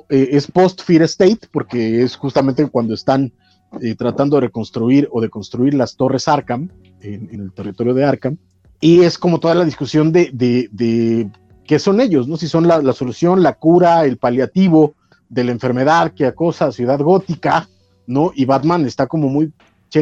eh, 0.10 0.30
es 0.32 0.50
post-Fear 0.50 1.02
State, 1.04 1.48
porque 1.52 2.04
es 2.04 2.16
justamente 2.16 2.66
cuando 2.68 2.94
están 2.94 3.34
eh, 3.82 3.96
tratando 3.96 4.38
de 4.38 4.42
reconstruir 4.42 5.10
o 5.12 5.20
de 5.20 5.30
construir 5.30 5.74
las 5.74 5.96
torres 5.96 6.28
Arkham 6.28 6.70
en, 7.02 7.30
el 7.32 7.52
territorio 7.52 7.94
de 7.94 8.06
Arkham, 8.06 8.38
y 8.80 9.02
es 9.02 9.18
como 9.18 9.40
toda 9.40 9.56
la 9.56 9.66
discusión 9.66 10.12
de, 10.12 10.30
de, 10.34 11.30
qué 11.66 11.80
son 11.80 12.02
ellos, 12.02 12.28
¿no? 12.28 12.38
Si 12.38 12.48
son 12.48 12.68
la, 12.68 12.82
la, 12.82 12.94
solución, 12.94 13.44
la 13.44 13.54
cura, 13.54 14.06
el 14.06 14.18
paliativo 14.18 14.94
de 15.30 15.44
la 15.44 15.52
enfermedad 15.52 16.14
que 16.14 16.26
acosa 16.26 16.66
a 16.66 16.72
Ciudad 16.72 17.00
Gótica, 17.00 17.68
¿no? 18.08 18.32
Y 18.36 18.46
Batman 18.46 18.86
está 18.86 19.08
como 19.08 19.30
muy 19.30 19.52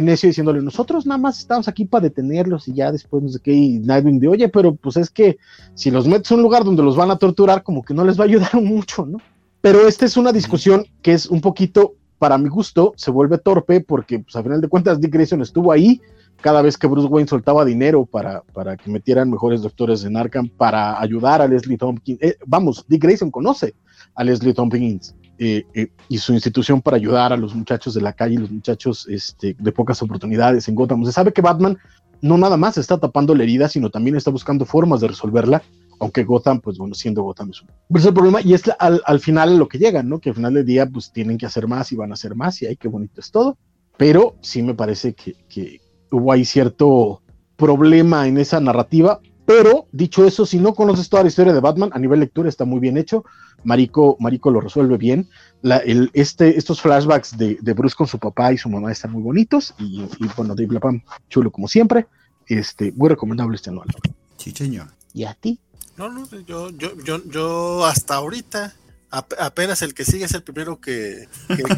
necio 0.00 0.28
diciéndole, 0.28 0.62
nosotros 0.62 1.04
nada 1.04 1.18
más 1.18 1.40
estamos 1.40 1.68
aquí 1.68 1.84
para 1.84 2.04
detenerlos 2.04 2.68
y 2.68 2.74
ya 2.74 2.90
después 2.90 3.22
no 3.22 3.28
sé 3.28 3.40
qué, 3.40 3.52
y 3.52 3.78
Nightwing 3.80 4.20
de, 4.20 4.28
oye, 4.28 4.48
pero 4.48 4.74
pues 4.74 4.96
es 4.96 5.10
que 5.10 5.36
si 5.74 5.90
los 5.90 6.08
metes 6.08 6.30
en 6.30 6.38
un 6.38 6.44
lugar 6.44 6.64
donde 6.64 6.82
los 6.82 6.96
van 6.96 7.10
a 7.10 7.18
torturar, 7.18 7.62
como 7.62 7.82
que 7.82 7.92
no 7.92 8.04
les 8.04 8.18
va 8.18 8.24
a 8.24 8.28
ayudar 8.28 8.54
mucho, 8.62 9.04
¿no? 9.04 9.18
Pero 9.60 9.86
esta 9.86 10.06
es 10.06 10.16
una 10.16 10.32
discusión 10.32 10.86
que 11.02 11.12
es 11.12 11.26
un 11.26 11.40
poquito, 11.40 11.94
para 12.18 12.38
mi 12.38 12.48
gusto, 12.48 12.94
se 12.96 13.10
vuelve 13.10 13.38
torpe 13.38 13.80
porque, 13.80 14.20
pues 14.20 14.34
a 14.36 14.42
final 14.42 14.60
de 14.60 14.68
cuentas, 14.68 15.00
Dick 15.00 15.12
Grayson 15.12 15.42
estuvo 15.42 15.72
ahí 15.72 16.00
cada 16.42 16.60
vez 16.60 16.76
que 16.76 16.86
Bruce 16.86 17.08
Wayne 17.08 17.28
soltaba 17.28 17.64
dinero 17.64 18.04
para, 18.04 18.42
para 18.52 18.76
que 18.76 18.90
metieran 18.90 19.30
mejores 19.30 19.62
doctores 19.62 20.04
en 20.04 20.16
Arkham, 20.16 20.48
para 20.48 21.00
ayudar 21.00 21.40
a 21.40 21.48
Leslie 21.48 21.78
Tompkins. 21.78 22.20
Eh, 22.20 22.36
vamos, 22.44 22.84
Dick 22.88 23.02
Grayson 23.02 23.30
conoce 23.30 23.74
a 24.14 24.24
Leslie 24.24 24.52
Tompkins 24.52 25.14
eh, 25.38 25.64
eh, 25.74 25.88
y 26.08 26.18
su 26.18 26.34
institución 26.34 26.82
para 26.82 26.96
ayudar 26.96 27.32
a 27.32 27.36
los 27.36 27.54
muchachos 27.54 27.94
de 27.94 28.02
la 28.02 28.12
calle, 28.12 28.38
los 28.38 28.50
muchachos 28.50 29.06
este, 29.08 29.56
de 29.58 29.72
pocas 29.72 30.02
oportunidades 30.02 30.68
en 30.68 30.74
Gotham. 30.74 31.04
Se 31.06 31.12
sabe 31.12 31.32
que 31.32 31.40
Batman 31.40 31.78
no 32.20 32.36
nada 32.36 32.56
más 32.56 32.76
está 32.76 32.98
tapando 32.98 33.34
la 33.34 33.44
herida, 33.44 33.68
sino 33.68 33.88
también 33.88 34.16
está 34.16 34.30
buscando 34.30 34.64
formas 34.66 35.00
de 35.00 35.08
resolverla, 35.08 35.62
aunque 36.00 36.24
Gotham, 36.24 36.60
pues 36.60 36.76
bueno, 36.76 36.94
siendo 36.94 37.22
Gotham 37.22 37.50
es 37.50 37.62
un 37.62 37.68
es 37.96 38.04
el 38.04 38.14
problema, 38.14 38.40
y 38.42 38.54
es 38.54 38.62
al, 38.78 39.00
al, 39.06 39.20
final 39.20 39.56
lo 39.56 39.68
que 39.68 39.78
llegan, 39.78 40.08
¿no? 40.08 40.20
Que 40.20 40.30
al 40.30 40.36
final 40.36 40.54
del 40.54 40.66
día, 40.66 40.86
pues 40.86 41.12
tienen 41.12 41.38
que 41.38 41.46
hacer 41.46 41.68
más 41.68 41.92
y 41.92 41.96
van 41.96 42.10
a 42.10 42.14
hacer 42.14 42.34
más, 42.34 42.60
y 42.62 42.66
ahí 42.66 42.76
qué 42.76 42.88
bonito 42.88 43.20
es 43.20 43.30
todo. 43.30 43.56
Pero 43.96 44.36
sí 44.40 44.62
me 44.62 44.74
parece 44.74 45.14
que 45.14 45.80
hubo 46.12 46.32
ahí 46.32 46.44
cierto 46.44 47.22
problema 47.56 48.26
en 48.28 48.38
esa 48.38 48.60
narrativa, 48.60 49.20
pero 49.44 49.86
dicho 49.92 50.24
eso, 50.24 50.46
si 50.46 50.58
no 50.58 50.74
conoces 50.74 51.08
toda 51.08 51.24
la 51.24 51.28
historia 51.28 51.52
de 51.52 51.60
Batman, 51.60 51.90
a 51.92 51.98
nivel 51.98 52.20
lectura 52.20 52.48
está 52.48 52.64
muy 52.64 52.80
bien 52.80 52.96
hecho. 52.96 53.24
Marico, 53.64 54.16
Marico 54.20 54.50
lo 54.50 54.60
resuelve 54.60 54.96
bien. 54.96 55.28
el, 55.62 56.10
este, 56.14 56.56
estos 56.56 56.80
flashbacks 56.80 57.36
de, 57.36 57.58
de, 57.60 57.72
Bruce 57.72 57.96
con 57.96 58.06
su 58.06 58.18
papá 58.18 58.52
y 58.52 58.58
su 58.58 58.68
mamá 58.68 58.92
están 58.92 59.12
muy 59.12 59.22
bonitos. 59.22 59.74
Y, 59.78 60.04
bueno, 60.36 60.54
Dave 60.54 60.72
Lapam, 60.72 61.02
chulo 61.28 61.50
como 61.50 61.68
siempre. 61.68 62.06
Este, 62.46 62.92
muy 62.92 63.08
recomendable 63.08 63.56
este 63.56 63.70
anual. 63.70 63.88
Sí, 64.36 64.52
señor. 64.52 64.88
¿Y 65.12 65.24
a 65.24 65.34
ti? 65.34 65.58
No, 65.96 66.08
no, 66.08 66.26
yo, 66.46 66.70
yo, 66.70 66.96
yo, 67.04 67.22
yo 67.24 67.84
hasta 67.84 68.14
ahorita 68.14 68.74
apenas 69.12 69.82
el 69.82 69.92
que 69.92 70.04
sigue 70.04 70.24
es 70.24 70.32
el 70.32 70.42
primero 70.42 70.80
que, 70.80 71.28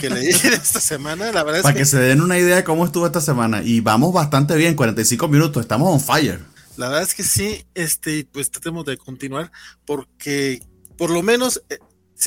que, 0.01 0.09
leí 0.11 0.29
esta 0.29 0.81
semana. 0.81 1.33
La 1.33 1.43
verdad 1.43 1.63
Para 1.63 1.75
que, 1.75 1.85
se 1.85 1.99
den 1.99 2.21
una 2.21 2.39
idea 2.39 2.57
de 2.57 2.65
cómo 2.65 2.85
estuvo 2.85 3.07
esta 3.07 3.21
semana. 3.21 3.63
Y 3.63 3.81
vamos 3.81 4.13
bastante 4.13 4.57
bien, 4.57 4.77
45 4.77 5.29
minutos, 5.29 5.63
estamos 5.63 5.93
on 5.93 6.01
fire. 6.01 6.41
La 6.77 6.89
verdad 6.89 7.03
es 7.03 7.15
que 7.15 7.25
sí, 7.25 7.65
este, 7.75 8.27
pues 8.33 8.51
tratemos 8.51 8.85
de 8.85 8.97
continuar, 8.97 9.51
porque 9.85 10.63
por 10.97 11.11
lo 11.11 11.23
menos, 11.23 11.63
eh, 11.69 11.79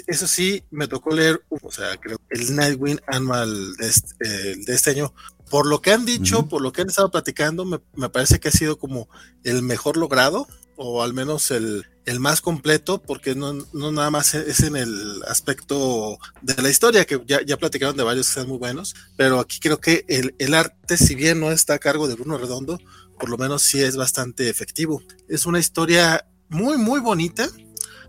eso 0.08 0.28
sí, 0.28 0.64
me 0.72 0.88
tocó 0.88 1.16
leer, 1.16 1.42
o 1.50 1.72
sea, 1.72 1.98
creo 1.98 2.18
el 2.30 2.56
Nightwing 2.56 3.00
Annual 3.08 3.76
de 3.78 3.88
este, 3.88 4.56
de 4.56 4.74
este 4.74 4.92
año. 4.92 5.14
Por 5.50 5.66
lo 5.66 5.82
que 5.82 5.94
han 5.94 6.06
dicho, 6.06 6.48
por 6.48 6.62
lo 6.62 6.74
que 6.74 6.82
han 6.82 6.90
estado 6.90 7.10
platicando, 7.10 7.64
me, 7.64 7.80
me, 7.96 8.10
parece 8.10 8.40
que 8.40 8.50
ha 8.50 8.52
sido 8.52 8.78
como 8.78 9.08
el 9.46 9.64
mejor 9.64 9.96
logrado, 9.96 10.46
o 10.78 11.04
al 11.04 11.14
menos 11.14 11.52
el, 11.52 11.86
el 12.06 12.20
más 12.20 12.40
completo, 12.40 13.02
porque 13.02 13.36
no, 13.36 13.54
no, 13.74 13.92
nada 13.92 14.10
más 14.10 14.34
es 14.34 14.62
en 14.62 14.78
el 14.78 15.22
aspecto 15.28 16.18
de 16.42 16.62
la 16.62 16.70
historia, 16.70 17.06
que 17.06 17.22
ya, 17.28 17.42
ya 17.44 17.58
platicaron 17.58 17.98
de 17.98 18.04
varios 18.04 18.28
que 18.28 18.36
sean 18.36 18.48
muy 18.48 18.58
buenos, 18.58 18.96
pero 19.18 19.40
aquí 19.40 19.60
creo 19.60 19.80
que 19.80 20.06
el, 20.08 20.34
el 20.40 20.54
arte, 20.54 20.98
si 20.98 21.16
bien 21.16 21.40
no 21.40 21.52
está 21.52 21.74
a 21.74 21.80
cargo 21.80 22.08
de 22.08 22.16
Bruno 22.16 22.38
Redondo, 22.38 22.80
por 23.20 23.30
lo 23.30 23.38
menos 23.38 23.64
sí 23.64 23.82
es 23.82 23.98
bastante 23.98 24.50
efectivo. 24.50 25.02
Es 25.28 25.46
una 25.46 25.60
historia 25.60 26.26
muy, 26.50 26.78
muy 26.78 27.00
bonita 27.00 27.50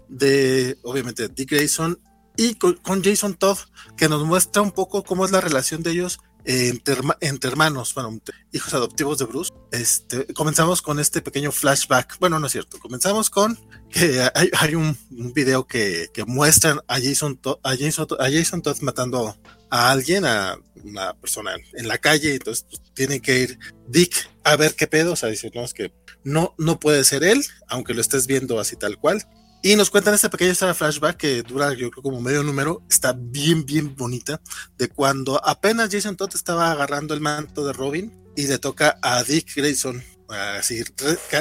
de, 0.09 0.79
obviamente, 0.83 1.29
Dick 1.29 1.51
Grayson 1.51 1.99
y 2.37 2.55
con, 2.55 3.03
Jason 3.03 3.35
Todd, 3.35 3.59
que 3.97 4.09
nos 4.09 4.25
muestra 4.25 4.63
un 4.63 4.71
poco 4.71 5.03
cómo 5.03 5.25
es 5.25 5.33
la 5.33 5.41
relación 5.41 5.83
de 5.83 5.91
ellos 5.91 6.21
entre, 6.49 7.49
hermanos, 7.51 7.93
bueno, 7.93 8.19
hijos 8.53 8.73
adoptivos 8.73 9.19
de 9.19 9.27
Bruce. 9.27 9.53
Este, 9.71 10.33
comenzamos 10.33 10.81
con 10.81 10.99
este 10.99 11.21
pequeño 11.21 11.53
flashback. 11.53 12.19
Bueno, 12.21 12.39
no 12.39 12.47
es 12.47 12.53
cierto. 12.53 12.79
Comenzamos 12.79 13.29
con 13.29 13.59
que 13.91 14.27
hay, 14.35 14.75
un, 14.75 14.97
video 15.11 15.67
que, 15.67 16.09
que 16.15 16.25
muestran 16.25 16.81
a 16.89 16.99
Jason, 17.01 17.39
a, 17.63 17.77
Jason, 17.77 18.07
a 18.19 18.31
Jason 18.31 18.63
Todd 18.63 18.81
matando 18.81 19.37
a 19.71 19.91
alguien, 19.91 20.25
a 20.25 20.59
una 20.83 21.13
persona 21.15 21.55
en 21.75 21.87
la 21.87 21.99
calle, 21.99 22.35
entonces 22.35 22.65
pues, 22.69 22.81
tiene 22.95 23.21
que 23.21 23.41
ir 23.41 23.59
Dick 23.87 24.31
a 24.45 24.57
ver 24.57 24.75
qué 24.75 24.87
pedo, 24.87 25.13
o 25.13 25.17
sea, 25.17 25.29
dice, 25.29 25.51
no, 25.55 25.65
es 25.65 25.75
que 25.75 25.93
no, 26.25 26.55
no 26.57 26.81
puede 26.81 27.05
ser 27.05 27.25
él, 27.25 27.45
aunque 27.69 27.93
lo 27.93 28.01
estés 28.01 28.27
viendo 28.27 28.59
así 28.59 28.77
tal 28.77 28.97
cual. 28.97 29.27
Y 29.63 29.75
nos 29.75 29.91
cuentan 29.91 30.15
este 30.15 30.31
pequeño 30.31 30.55
flashback 30.55 31.17
que 31.17 31.43
dura 31.43 31.75
yo 31.75 31.91
creo 31.91 32.03
como 32.03 32.21
medio 32.21 32.43
número, 32.43 32.83
está 32.89 33.13
bien, 33.13 33.67
bien 33.67 33.97
bonita, 33.97 34.41
de 34.77 34.89
cuando 34.89 35.45
apenas 35.45 35.91
Jason 35.91 36.17
Todd 36.17 36.35
estaba 36.35 36.71
agarrando 36.71 37.13
el 37.13 37.21
manto 37.21 37.67
de 37.67 37.73
Robin 37.73 38.13
y 38.37 38.47
le 38.47 38.59
toca 38.59 38.99
a 39.03 39.23
Dick 39.25 39.57
Grayson, 39.57 40.03
así, 40.29 40.85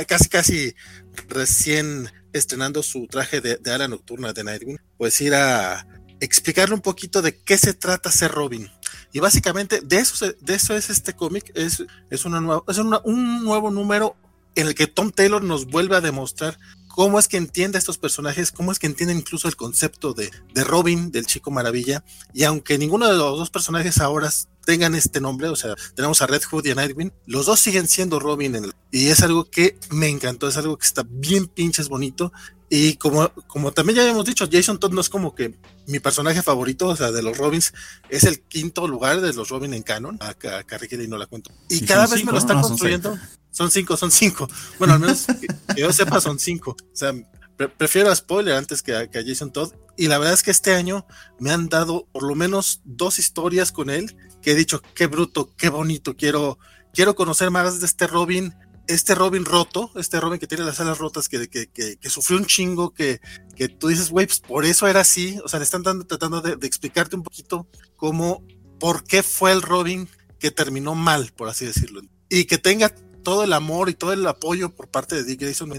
casi, 0.08 0.30
casi 0.30 0.76
recién 1.28 2.12
estrenando 2.34 2.82
su 2.82 3.08
traje 3.08 3.40
de, 3.40 3.58
de 3.58 3.72
ala 3.72 3.88
nocturna 3.88 4.34
de 4.34 4.44
Nightwing, 4.44 4.80
pues 4.98 5.22
ir 5.22 5.36
a, 5.36 5.86
explicarle 6.20 6.76
un 6.76 6.82
poquito 6.82 7.22
de 7.22 7.38
qué 7.38 7.58
se 7.58 7.74
trata 7.74 8.12
ser 8.12 8.32
Robin. 8.32 8.70
Y 9.14 9.20
básicamente 9.20 9.82
de 9.82 9.98
eso, 9.98 10.34
de 10.40 10.56
eso 10.56 10.76
es 10.76 10.90
este 10.90 11.14
cómic, 11.14 11.52
es, 11.56 11.84
es, 12.10 12.26
una 12.26 12.42
nueva, 12.42 12.64
es 12.68 12.78
un 12.78 13.44
nuevo 13.44 13.72
número 13.72 14.16
en 14.56 14.68
el 14.68 14.76
que 14.76 14.88
Tom 14.88 15.12
Taylor 15.12 15.44
nos 15.44 15.66
vuelve 15.66 15.96
a 15.96 16.02
demostrar 16.02 16.58
cómo 16.98 17.20
es 17.20 17.28
que 17.28 17.38
entiende 17.38 17.78
a 17.78 17.80
estos 17.80 18.00
personajes, 18.00 18.52
cómo 18.52 18.72
es 18.72 18.80
que 18.80 18.88
entiende 18.88 19.14
incluso 19.14 19.48
el 19.48 19.56
concepto 19.56 20.16
de, 20.16 20.32
de, 20.56 20.64
Robin, 20.64 21.12
del 21.12 21.28
Chico 21.28 21.52
Maravilla, 21.52 22.04
y 22.34 22.44
aunque 22.44 22.80
ninguno 22.80 23.06
de 23.06 23.16
los 23.16 23.38
dos 23.38 23.52
personajes 23.52 24.00
ahora 24.00 24.32
tengan 24.68 24.96
este 24.96 25.22
nombre, 25.22 25.48
o 25.48 25.56
sea, 25.56 25.76
tenemos 25.96 26.22
a 26.22 26.28
Red 26.28 26.44
Hood 26.44 26.66
y 26.66 26.72
a 26.72 26.76
Nightwing, 26.76 27.14
los 27.26 27.46
dos 27.46 27.58
siguen 27.58 27.88
siendo 27.88 28.20
Robin, 28.20 28.54
en 28.54 28.66
el, 28.66 28.74
y 28.92 29.08
es 29.08 29.22
algo 29.22 29.50
que 29.50 29.80
me 29.92 30.10
encantó, 30.10 30.50
es 30.50 30.58
algo 30.58 30.78
que 30.78 30.86
está 30.86 31.06
bien 31.08 31.48
pinches 31.48 31.88
bonito, 31.88 32.34
y 32.70 32.96
como, 32.96 33.30
como 33.48 33.72
también 33.72 33.96
ya 33.96 34.02
habíamos 34.02 34.26
dicho, 34.26 34.46
Jason 34.52 34.78
Todd 34.78 34.92
no 34.92 35.00
es 35.00 35.08
como 35.08 35.34
que 35.34 35.58
mi 35.86 36.02
personaje 36.02 36.44
favorito, 36.44 36.88
o 36.88 36.96
sea, 36.98 37.12
de 37.12 37.22
los 37.22 37.38
Robins, 37.38 37.74
es 38.10 38.26
el 38.26 38.42
quinto 38.42 38.90
lugar 38.90 39.22
de 39.22 39.32
los 39.32 39.48
Robin 39.48 39.74
en 39.74 39.84
canon. 39.84 40.18
Acá, 40.20 40.58
acá 40.58 40.78
y 40.92 41.08
no 41.08 41.18
la 41.18 41.28
cuento. 41.28 41.50
Y, 41.70 41.86
cada 41.86 42.08
vez 42.08 42.26
me 42.26 42.34
lo 42.34 42.38
está 42.38 42.60
construyendo. 42.60 43.18
Son, 43.52 43.72
cinco, 43.72 43.96
son 43.96 44.12
cinco. 44.12 44.50
Bueno, 44.80 44.96
al 44.96 45.00
menos 45.00 45.28
que, 45.28 45.80
yo 45.82 45.94
sepa, 45.94 46.20
son 46.20 46.40
cinco. 46.40 46.72
O 46.72 46.96
sea, 46.96 47.14
prefiero 47.78 48.12
a 48.12 48.16
Spoiler 48.18 48.56
antes 48.56 48.84
que 48.84 48.94
a, 48.94 49.08
que 49.10 49.20
a, 49.20 49.24
Jason 49.26 49.54
Todd. 49.54 49.72
Y 49.96 50.08
la 50.08 50.18
verdad 50.18 50.34
es 50.34 50.44
que 50.44 50.52
este 50.52 50.74
año 50.74 51.08
me 51.40 51.52
han 51.52 51.70
dado 51.70 52.06
por 52.12 52.24
lo 52.24 52.36
menos 52.36 52.82
dos 52.84 53.18
historias 53.18 53.72
con 53.72 53.90
él 53.90 54.14
que 54.48 54.54
he 54.54 54.56
dicho, 54.56 54.82
qué 54.96 55.08
bruto, 55.08 55.54
qué 55.58 55.68
bonito, 55.68 56.16
quiero, 56.16 56.58
quiero 56.94 57.16
conocer 57.16 57.52
más 57.52 57.82
de 57.82 57.86
este 57.86 58.08
Robin 58.08 58.56
este 58.88 59.14
Robin 59.14 59.44
roto, 59.44 59.92
este 59.96 60.22
Robin 60.22 60.40
que 60.40 60.48
tiene 60.48 60.64
las 60.64 60.80
alas 60.80 61.00
rotas, 61.00 61.28
que, 61.28 61.50
que, 61.50 61.68
que, 61.68 62.10
sufrió 62.10 62.40
un 62.40 62.46
chingo, 62.46 62.94
que, 62.94 63.20
que 63.58 63.68
tú 63.68 63.90
dices, 63.90 64.10
güey, 64.10 64.26
pues 64.26 64.40
por 64.40 64.64
eso 64.64 64.88
era 64.88 65.02
así. 65.02 65.38
O 65.44 65.50
sea, 65.50 65.60
le 65.60 65.66
están 65.66 65.84
dando, 65.84 66.08
tratando 66.08 66.40
de, 66.40 66.66
explicarte 66.66 67.18
un 67.18 67.24
poquito 67.24 67.68
cómo, 67.98 68.42
por 68.80 69.04
qué 69.04 69.22
fue 69.22 69.52
el 69.52 69.62
Robin 69.62 70.08
que 70.40 70.50
terminó 70.50 70.96
mal, 70.96 71.34
por 71.36 71.50
así 71.50 71.66
decirlo. 71.66 72.00
Y 72.30 72.46
que 72.46 72.58
tenga 72.58 72.88
todo 73.24 73.44
el 73.44 73.52
amor 73.52 73.90
y 73.90 73.96
todo 73.96 74.14
el 74.14 74.26
apoyo 74.26 74.74
por 74.74 74.88
parte 74.88 75.16
de 75.16 75.26
Dick 75.26 75.42
Grayson, 75.42 75.74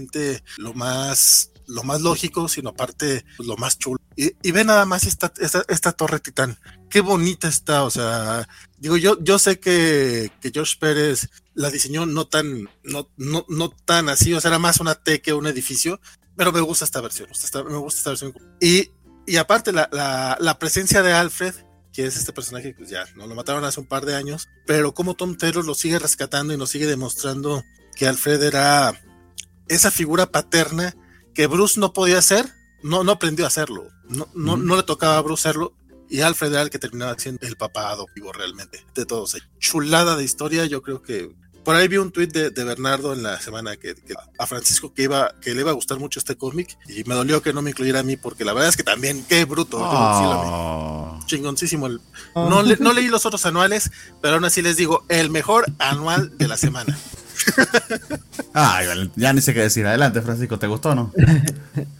lo 0.57 0.75
más, 0.75 1.53
lo 1.69 1.83
más 1.83 2.01
lógico, 2.01 2.47
sino 2.47 2.69
aparte 2.69 3.25
pues, 3.37 3.47
lo 3.47 3.55
más 3.55 3.77
chulo. 3.77 3.99
Y, 4.15 4.31
y, 4.41 4.51
ve 4.51 4.65
nada 4.65 4.85
más 4.85 5.05
esta, 5.05 5.31
esta, 5.39 5.63
esta 5.69 5.93
torre 5.93 6.19
titán. 6.19 6.57
Qué 6.89 6.99
bonita 6.99 7.47
está, 7.47 7.83
o 7.83 7.89
sea, 7.89 8.49
digo, 8.77 8.97
yo, 8.97 9.17
yo 9.21 9.39
sé 9.39 9.59
que, 9.59 10.31
que 10.41 10.51
George 10.51 10.75
Pérez 10.79 11.29
la 11.53 11.69
diseñó 11.69 12.05
no 12.05 12.27
tan, 12.27 12.69
no, 12.83 13.09
no, 13.15 13.45
no 13.47 13.69
tan 13.69 14.09
así, 14.09 14.33
o 14.33 14.41
sea, 14.41 14.49
era 14.49 14.59
más 14.59 14.79
una 14.79 14.95
T 14.95 15.21
que 15.21 15.33
un 15.33 15.47
edificio, 15.47 16.01
pero 16.35 16.51
me 16.51 16.61
gusta 16.61 16.85
esta 16.85 17.01
versión, 17.01 17.29
me 17.29 17.77
gusta 17.77 17.97
esta 17.99 18.09
versión. 18.09 18.33
Y, 18.59 18.91
y 19.25 19.37
aparte 19.37 19.71
la, 19.71 19.87
la, 19.91 20.37
la, 20.39 20.59
presencia 20.59 21.01
de 21.01 21.13
Alfred, 21.13 21.53
que 21.93 22.05
es 22.05 22.17
este 22.17 22.33
personaje, 22.33 22.73
pues 22.77 22.89
ya, 22.89 23.05
no 23.15 23.27
lo 23.27 23.35
mataron 23.35 23.63
hace 23.63 23.79
un 23.79 23.87
par 23.87 24.05
de 24.05 24.15
años, 24.15 24.49
pero 24.65 24.93
como 24.93 25.13
Tom 25.13 25.37
Taylor 25.37 25.63
lo 25.63 25.75
sigue 25.75 25.99
rescatando 25.99 26.53
y 26.53 26.57
nos 26.57 26.71
sigue 26.71 26.87
demostrando 26.87 27.63
que 27.95 28.07
Alfred 28.07 28.41
era 28.41 28.99
esa 29.67 29.91
figura 29.91 30.31
paterna 30.31 30.95
que 31.39 31.47
Bruce 31.47 31.79
no 31.79 31.93
podía 31.93 32.17
hacer, 32.17 32.53
no, 32.83 33.05
no 33.05 33.13
aprendió 33.13 33.45
a 33.45 33.47
hacerlo, 33.47 33.87
no, 34.09 34.27
no, 34.35 34.57
no 34.57 34.75
le 34.75 34.83
tocaba 34.83 35.17
a 35.17 35.21
Bruce 35.21 35.47
hacerlo, 35.47 35.71
y 36.09 36.19
Alfred 36.19 36.51
era 36.51 36.63
el 36.63 36.69
que 36.69 36.79
terminaba 36.79 37.17
siendo 37.17 37.47
el 37.47 37.55
papá 37.55 37.91
adoptivo 37.91 38.33
realmente 38.33 38.85
de 38.93 39.05
todos. 39.05 39.37
Chulada 39.57 40.17
de 40.17 40.25
historia, 40.25 40.65
yo 40.65 40.81
creo 40.81 41.01
que 41.01 41.33
por 41.63 41.77
ahí 41.77 41.87
vi 41.87 41.95
un 41.95 42.11
tuit 42.11 42.33
de, 42.33 42.63
Bernardo 42.65 43.13
en 43.13 43.23
la 43.23 43.39
semana 43.39 43.77
que, 43.77 43.95
a 44.37 44.47
Francisco 44.47 44.93
que 44.93 45.03
iba 45.03 45.33
que 45.39 45.53
le 45.53 45.61
iba 45.61 45.71
a 45.71 45.75
gustar 45.75 45.97
mucho 45.97 46.19
este 46.19 46.35
cómic 46.35 46.77
y 46.89 47.05
me 47.05 47.15
dolió 47.15 47.41
que 47.41 47.53
no 47.53 47.61
me 47.61 47.69
incluyera 47.69 48.01
a 48.01 48.03
mí 48.03 48.17
porque 48.17 48.43
la 48.43 48.51
verdad 48.51 48.67
es 48.67 48.75
que 48.75 48.83
también 48.83 49.23
qué 49.23 49.45
bruto. 49.45 49.77
Oh. 49.79 51.19
Chingoncísimo. 51.25 51.87
El, 51.87 52.01
no, 52.35 52.63
no 52.63 52.91
leí 52.91 53.07
los 53.07 53.25
otros 53.25 53.45
anuales, 53.45 53.91
pero 54.21 54.33
aún 54.33 54.43
así 54.43 54.61
les 54.61 54.75
digo, 54.75 55.05
el 55.07 55.29
mejor 55.29 55.67
anual 55.79 56.37
de 56.37 56.49
la 56.49 56.57
semana. 56.57 56.99
Ay, 58.53 58.87
ya 59.15 59.33
ni 59.33 59.41
sé 59.41 59.53
qué 59.53 59.61
decir. 59.61 59.85
Adelante, 59.85 60.21
Francisco, 60.21 60.57
¿te 60.57 60.67
gustó 60.67 60.89
o 60.89 60.95
no? 60.95 61.11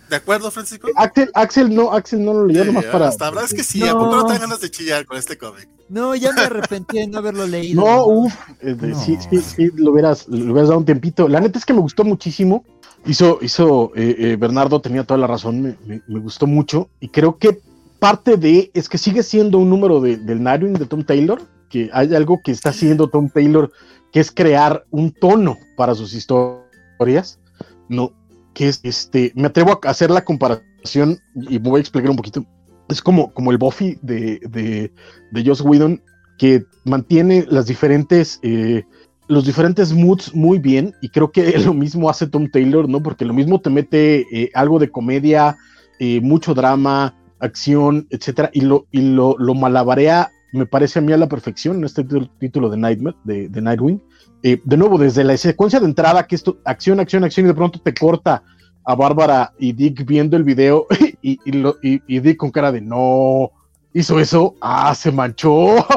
¿De 0.10 0.16
acuerdo, 0.16 0.50
Francisco? 0.52 0.88
Axel, 0.96 1.30
Axel 1.34 1.74
no, 1.74 1.92
Axel 1.92 2.24
no 2.24 2.34
lo 2.34 2.46
leyó 2.48 2.66
nomás 2.66 2.86
para. 2.86 3.08
Hasta 3.08 3.30
verdad 3.30 3.46
es 3.46 3.54
que 3.54 3.64
sí, 3.64 3.88
¿a 3.88 3.94
poco 3.94 4.16
no 4.16 4.26
te 4.26 4.34
dan 4.34 4.42
ganas 4.42 4.60
de 4.60 4.72
chillar 4.72 5.06
con 5.06 5.18
este 5.18 5.38
cómic? 5.38 5.70
No, 5.88 6.16
ya 6.16 6.32
me 6.32 6.42
arrepentí 6.42 6.98
de 6.98 7.08
no 7.08 7.20
haberlo 7.20 7.46
leído. 7.48 7.84
No, 7.84 8.06
uff, 8.06 8.34
este, 8.60 8.96
sí, 8.96 9.18
sí, 9.30 9.42
sí, 9.42 9.72
lo 9.76 9.92
hubieras, 9.92 10.28
lo 10.28 10.52
hubieras 10.52 10.70
dado 10.70 10.80
un 10.80 10.86
tiempito. 10.86 11.28
La 11.28 11.40
neta 11.40 11.60
es 11.60 11.66
que 11.66 11.74
me 11.74 11.82
gustó 11.82 12.04
muchísimo. 12.04 12.64
Hizo, 13.06 13.40
hizo, 13.42 13.92
eh, 13.96 14.16
eh, 14.20 14.36
Bernardo 14.36 14.82
tenía 14.82 15.04
toda 15.06 15.18
la 15.18 15.28
razón, 15.28 15.62
me, 15.62 16.02
me, 16.06 16.20
gustó 16.20 16.48
mucho. 16.48 16.90
Y 17.00 17.10
creo 17.10 17.38
que 17.38 17.60
parte 17.98 18.36
de, 18.36 18.72
es 18.74 18.90
que 18.90 18.98
sigue 18.98 19.24
siendo 19.24 19.58
un 19.58 19.70
número 19.70 20.02
de, 20.02 20.18
del 20.18 20.44
Nightwing 20.44 20.74
de 20.74 20.86
Tom 20.86 21.04
Taylor, 21.04 21.42
que 21.70 21.90
hay 21.94 22.14
algo 22.14 22.42
que 22.44 22.52
está 22.52 22.70
haciendo 22.70 23.10
Tom 23.10 23.30
Taylor 23.30 23.72
que 24.12 24.20
es 24.20 24.32
crear 24.32 24.86
un 24.91 25.12
tono 25.12 25.57
para 25.76 25.95
sus 25.95 26.14
historias, 26.14 27.39
no, 27.88 28.14
que 28.53 28.70
es 28.70 28.80
este, 28.84 29.32
me 29.36 29.47
atrevo 29.47 29.80
a 29.84 29.89
hacer 29.89 30.12
la 30.12 30.24
comparación 30.24 31.20
y 31.36 31.57
voy 31.57 31.78
a 31.78 31.82
explicar 31.82 32.10
un 32.10 32.18
poquito. 32.18 32.45
Es 32.88 33.01
como, 33.01 33.32
como 33.34 33.51
el 33.51 33.57
Buffy 33.57 33.99
de, 34.01 34.39
de, 34.49 34.91
de 35.32 35.45
Joss 35.45 35.62
Whedon, 35.62 36.01
que 36.38 36.64
mantiene 36.86 37.45
las 37.49 37.68
diferentes, 37.68 38.39
eh, 38.41 38.84
los 39.28 39.45
diferentes 39.45 39.93
moods 39.93 40.34
muy 40.34 40.57
bien, 40.57 40.93
y 41.01 41.10
creo 41.10 41.32
que 41.32 41.57
lo 41.60 41.74
mismo 41.74 42.10
hace 42.10 42.28
Tom 42.28 42.49
Taylor, 42.49 42.89
¿no? 42.89 43.03
Porque 43.03 43.26
lo 43.26 43.34
mismo 43.34 43.62
te 43.62 43.70
mete 43.70 44.26
eh, 44.32 44.49
algo 44.55 44.80
de 44.80 44.89
comedia, 44.89 45.57
eh, 45.99 46.20
mucho 46.22 46.53
drama, 46.53 47.16
acción, 47.39 48.07
etcétera, 48.10 48.49
y 48.53 48.62
lo, 48.62 48.88
y 48.91 49.01
lo, 49.01 49.36
lo 49.38 49.53
malabarea 49.53 50.32
me 50.52 50.66
parece 50.66 51.00
a 51.00 51.02
mí 51.02 51.14
a 51.14 51.18
la 51.18 51.30
perfección 51.30 51.78
en 51.78 51.84
este 51.84 52.06
título 52.39 52.70
de 52.70 52.78
Nightmare, 52.78 53.16
de, 53.24 53.62
Nightwing. 53.62 54.02
Eh, 54.41 54.62
de 54.64 54.78
nuevo, 54.78 54.97
desde 54.97 55.24
la 55.24 55.36
secuencia 55.38 55.80
de 55.80 55.86
entrada, 55.86 56.26
que 56.26 56.36
esto, 56.36 56.58
acción, 56.66 57.00
acción, 57.00 57.24
acción, 57.24 57.45
y 57.45 57.50
de 57.50 57.56
pronto 57.56 57.80
te 57.80 57.93
corta 57.93 58.43
a 58.86 58.95
Bárbara 58.95 59.54
y 59.60 59.74
Dick 59.74 60.06
viendo 60.06 60.38
el 60.38 60.43
video 60.43 60.88
y, 61.22 61.39
y, 61.45 62.20
Dick 62.20 62.38
con 62.38 62.52
cara 62.52 62.72
de 62.72 62.82
no, 62.82 63.52
hizo 63.93 64.20
eso, 64.20 64.56
ah, 64.62 64.93
se 64.95 65.12
manchó. 65.12 65.86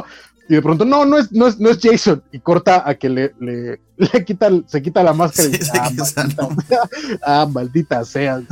Y 0.49 0.55
de 0.57 0.61
pronto, 0.61 0.85
no, 0.85 1.07
no 1.07 1.19
es, 1.19 1.31
no 1.33 1.47
es, 1.47 1.59
no 1.61 1.71
es 1.71 1.79
Jason. 1.81 2.23
Y 2.33 2.41
corta 2.41 2.83
a 2.87 2.97
que 2.97 3.09
le, 3.09 3.33
le, 3.41 3.81
le 3.97 4.25
quita, 4.25 4.51
se 4.67 4.83
quita 4.83 5.03
la 5.03 5.15
máscara 5.15 5.49
y 5.49 5.59
ah, 5.73 5.91
maldita, 5.97 6.89
ah, 7.23 7.47
maldita 7.51 8.05
sea 8.05 8.43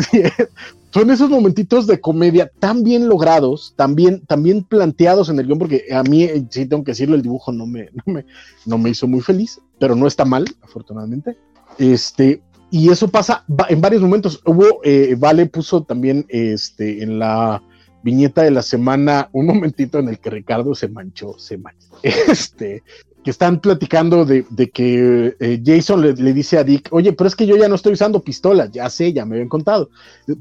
son 0.90 1.10
esos 1.10 1.30
momentitos 1.30 1.86
de 1.86 2.00
comedia 2.00 2.50
tan 2.58 2.82
bien 2.82 3.08
logrados, 3.08 3.74
tan 3.76 3.94
bien, 3.94 4.22
planteados 4.68 5.28
en 5.28 5.38
el 5.38 5.46
guion, 5.46 5.58
porque 5.58 5.84
a 5.92 6.02
mí, 6.02 6.24
eh, 6.24 6.44
sí 6.50 6.66
tengo 6.66 6.82
que 6.82 6.92
decirlo, 6.92 7.14
el 7.14 7.22
dibujo 7.22 7.52
no 7.52 7.66
me, 7.66 7.90
no 8.66 8.78
me, 8.78 8.90
hizo 8.90 9.06
muy 9.06 9.20
feliz, 9.20 9.60
pero 9.78 9.94
no 9.94 10.06
está 10.06 10.24
mal, 10.24 10.44
afortunadamente. 10.62 11.36
Este, 11.78 12.42
y 12.70 12.90
eso 12.90 13.08
pasa 13.08 13.44
en 13.68 13.80
varios 13.80 14.02
momentos. 14.02 14.40
Hubo, 14.44 14.80
eh, 14.84 15.14
Vale 15.18 15.46
puso 15.46 15.82
también 15.82 16.26
este, 16.28 17.02
en 17.02 17.18
la 17.18 17.62
viñeta 18.02 18.42
de 18.42 18.50
la 18.50 18.62
semana 18.62 19.28
un 19.32 19.46
momentito 19.46 19.98
en 19.98 20.08
el 20.08 20.18
que 20.18 20.30
Ricardo 20.30 20.74
se 20.74 20.88
manchó, 20.88 21.38
se 21.38 21.58
manchó. 21.58 21.88
Este, 22.02 22.82
que 23.24 23.30
están 23.30 23.60
platicando 23.60 24.24
de, 24.24 24.44
que 24.72 25.36
eh, 25.40 25.62
Jason 25.64 26.00
le, 26.00 26.32
dice 26.32 26.58
a 26.58 26.64
Dick, 26.64 26.88
oye, 26.90 27.12
pero 27.12 27.28
es 27.28 27.36
que 27.36 27.46
yo 27.46 27.56
ya 27.56 27.68
no 27.68 27.74
estoy 27.74 27.92
usando 27.92 28.22
pistolas, 28.22 28.70
ya 28.70 28.88
sé, 28.88 29.12
ya 29.12 29.26
me 29.26 29.34
habían 29.34 29.48
contado, 29.48 29.90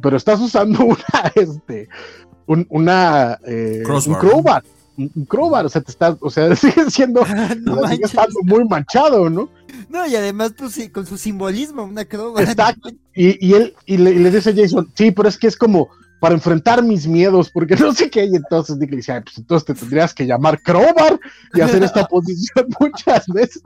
pero 0.01 0.15
estás 0.15 0.39
usando 0.39 0.85
una, 0.85 1.31
este, 1.35 1.89
un, 2.45 2.65
una, 2.69 3.37
eh, 3.45 3.83
un 3.85 4.13
crowbar, 4.15 4.63
un, 4.97 5.25
crowbar, 5.27 5.65
o 5.65 5.69
sea, 5.69 5.81
te 5.81 5.91
estás, 5.91 6.15
o 6.21 6.29
sea, 6.29 6.55
sigue 6.55 6.89
siendo, 6.89 7.25
sigue 7.89 8.05
estando 8.05 8.39
muy 8.43 8.65
manchado, 8.65 9.29
¿no? 9.29 9.49
No, 9.89 10.05
y 10.07 10.15
además 10.15 10.53
pues, 10.57 10.89
con 10.93 11.05
su 11.05 11.17
simbolismo, 11.17 11.83
una 11.83 12.05
crowbar. 12.05 12.43
Exacto, 12.43 12.89
y, 13.13 13.45
y 13.45 13.53
él, 13.53 13.73
y 13.85 13.97
le, 13.97 14.11
y 14.11 14.19
le 14.19 14.31
dice 14.31 14.51
a 14.51 14.55
Jason, 14.55 14.89
sí, 14.93 15.11
pero 15.11 15.27
es 15.27 15.37
que 15.37 15.47
es 15.47 15.57
como, 15.57 15.89
para 16.19 16.35
enfrentar 16.35 16.83
mis 16.83 17.07
miedos, 17.07 17.49
porque 17.49 17.75
no 17.75 17.93
sé 17.93 18.09
qué, 18.09 18.25
y 18.25 18.35
entonces 18.35 18.77
Dick 18.77 18.91
le 18.91 18.97
dice, 18.97 19.21
pues 19.21 19.37
entonces 19.37 19.65
te 19.65 19.73
tendrías 19.73 20.13
que 20.13 20.25
llamar 20.25 20.61
Crowbar 20.61 21.19
y 21.53 21.61
hacer 21.61 21.83
esta 21.83 22.05
posición 22.09 22.67
muchas 22.79 23.27
veces. 23.27 23.63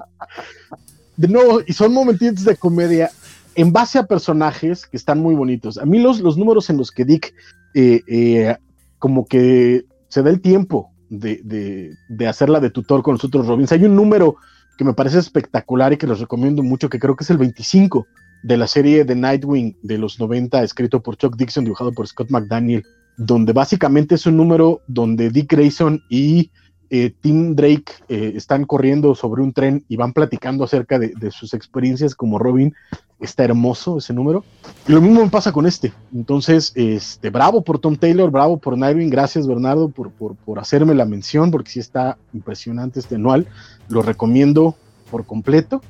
De 1.18 1.28
nuevo, 1.28 1.62
y 1.66 1.74
son 1.74 1.94
momentitos 1.94 2.44
de 2.44 2.56
comedia 2.56 3.10
en 3.56 3.72
base 3.72 4.00
a 4.00 4.06
personajes 4.06 4.86
que 4.86 4.98
están 4.98 5.20
muy 5.20 5.36
bonitos. 5.36 5.78
A 5.78 5.86
mí 5.86 6.00
los, 6.00 6.20
los 6.20 6.38
números 6.38 6.70
en 6.70 6.78
los 6.78 6.92
que 6.92 7.06
Dick 7.06 7.34
eh, 7.74 8.02
eh, 8.08 8.56
como 9.00 9.26
que 9.26 9.86
se 10.08 10.24
da 10.24 10.30
el 10.30 10.42
tiempo 10.42 10.92
de, 11.10 11.42
de, 11.44 11.96
de 12.10 12.28
hacerla 12.28 12.60
de 12.60 12.70
tutor 12.70 13.04
con 13.04 13.14
los 13.16 13.24
otros 13.24 13.48
Robins. 13.48 13.72
Hay 13.72 13.84
un 13.84 13.96
número 13.96 14.38
que 14.78 14.84
me 14.84 14.94
parece 14.94 15.20
espectacular 15.20 15.94
y 15.94 15.98
que 15.98 16.08
les 16.08 16.20
recomiendo 16.20 16.64
mucho, 16.64 16.90
que 16.90 17.00
creo 17.00 17.16
que 17.16 17.24
es 17.24 17.30
el 17.30 17.38
25, 17.38 18.08
de 18.44 18.58
la 18.58 18.68
serie 18.68 19.06
de 19.06 19.16
Nightwing 19.16 19.78
de 19.82 19.98
los 19.98 20.20
90, 20.20 20.62
escrito 20.64 21.02
por 21.02 21.18
Chuck 21.18 21.36
Dixon, 21.36 21.64
dibujado 21.64 21.92
por 21.94 22.08
Scott 22.08 22.30
McDaniel, 22.30 22.84
donde 23.18 23.54
básicamente 23.54 24.16
es 24.16 24.26
un 24.26 24.38
número 24.38 24.82
donde 24.88 25.30
Dick 25.30 25.52
Grayson 25.52 26.04
y 26.10 26.52
eh, 26.90 27.12
Tim 27.22 27.56
Drake 27.56 27.86
eh, 28.08 28.34
están 28.36 28.66
corriendo 28.66 29.16
sobre 29.16 29.42
un 29.42 29.52
tren 29.52 29.84
y 29.88 29.96
van 29.96 30.14
platicando 30.14 30.64
acerca 30.64 31.00
de, 31.00 31.32
sus 31.32 31.56
experiencias 31.56 32.14
como 32.14 32.38
Robin. 32.38 32.76
Está 33.20 33.46
hermoso 33.46 33.98
ese 33.98 34.14
número. 34.14 34.44
Y 34.88 34.92
lo 34.92 35.02
mismo 35.02 35.24
me 35.24 35.30
pasa 35.32 35.52
con 35.52 35.66
este. 35.66 35.94
Entonces, 36.14 36.72
este, 36.76 37.32
bravo 37.32 37.64
por 37.64 37.80
Tom 37.80 37.96
Taylor, 37.96 38.30
bravo 38.30 38.58
por 38.58 38.78
Nightwing. 38.78 39.10
Gracias, 39.10 39.48
Bernardo, 39.48 39.90
por, 39.90 40.12
por, 40.12 40.36
por 40.36 40.60
hacerme 40.60 40.94
la 40.94 41.06
mención, 41.06 41.50
porque 41.50 41.72
sí 41.72 41.80
está 41.80 42.18
impresionante 42.32 43.00
este 43.00 43.16
anual. 43.16 43.48
Lo 43.88 44.04
recomiendo 44.04 44.76
por 45.10 45.26
completo. 45.26 45.82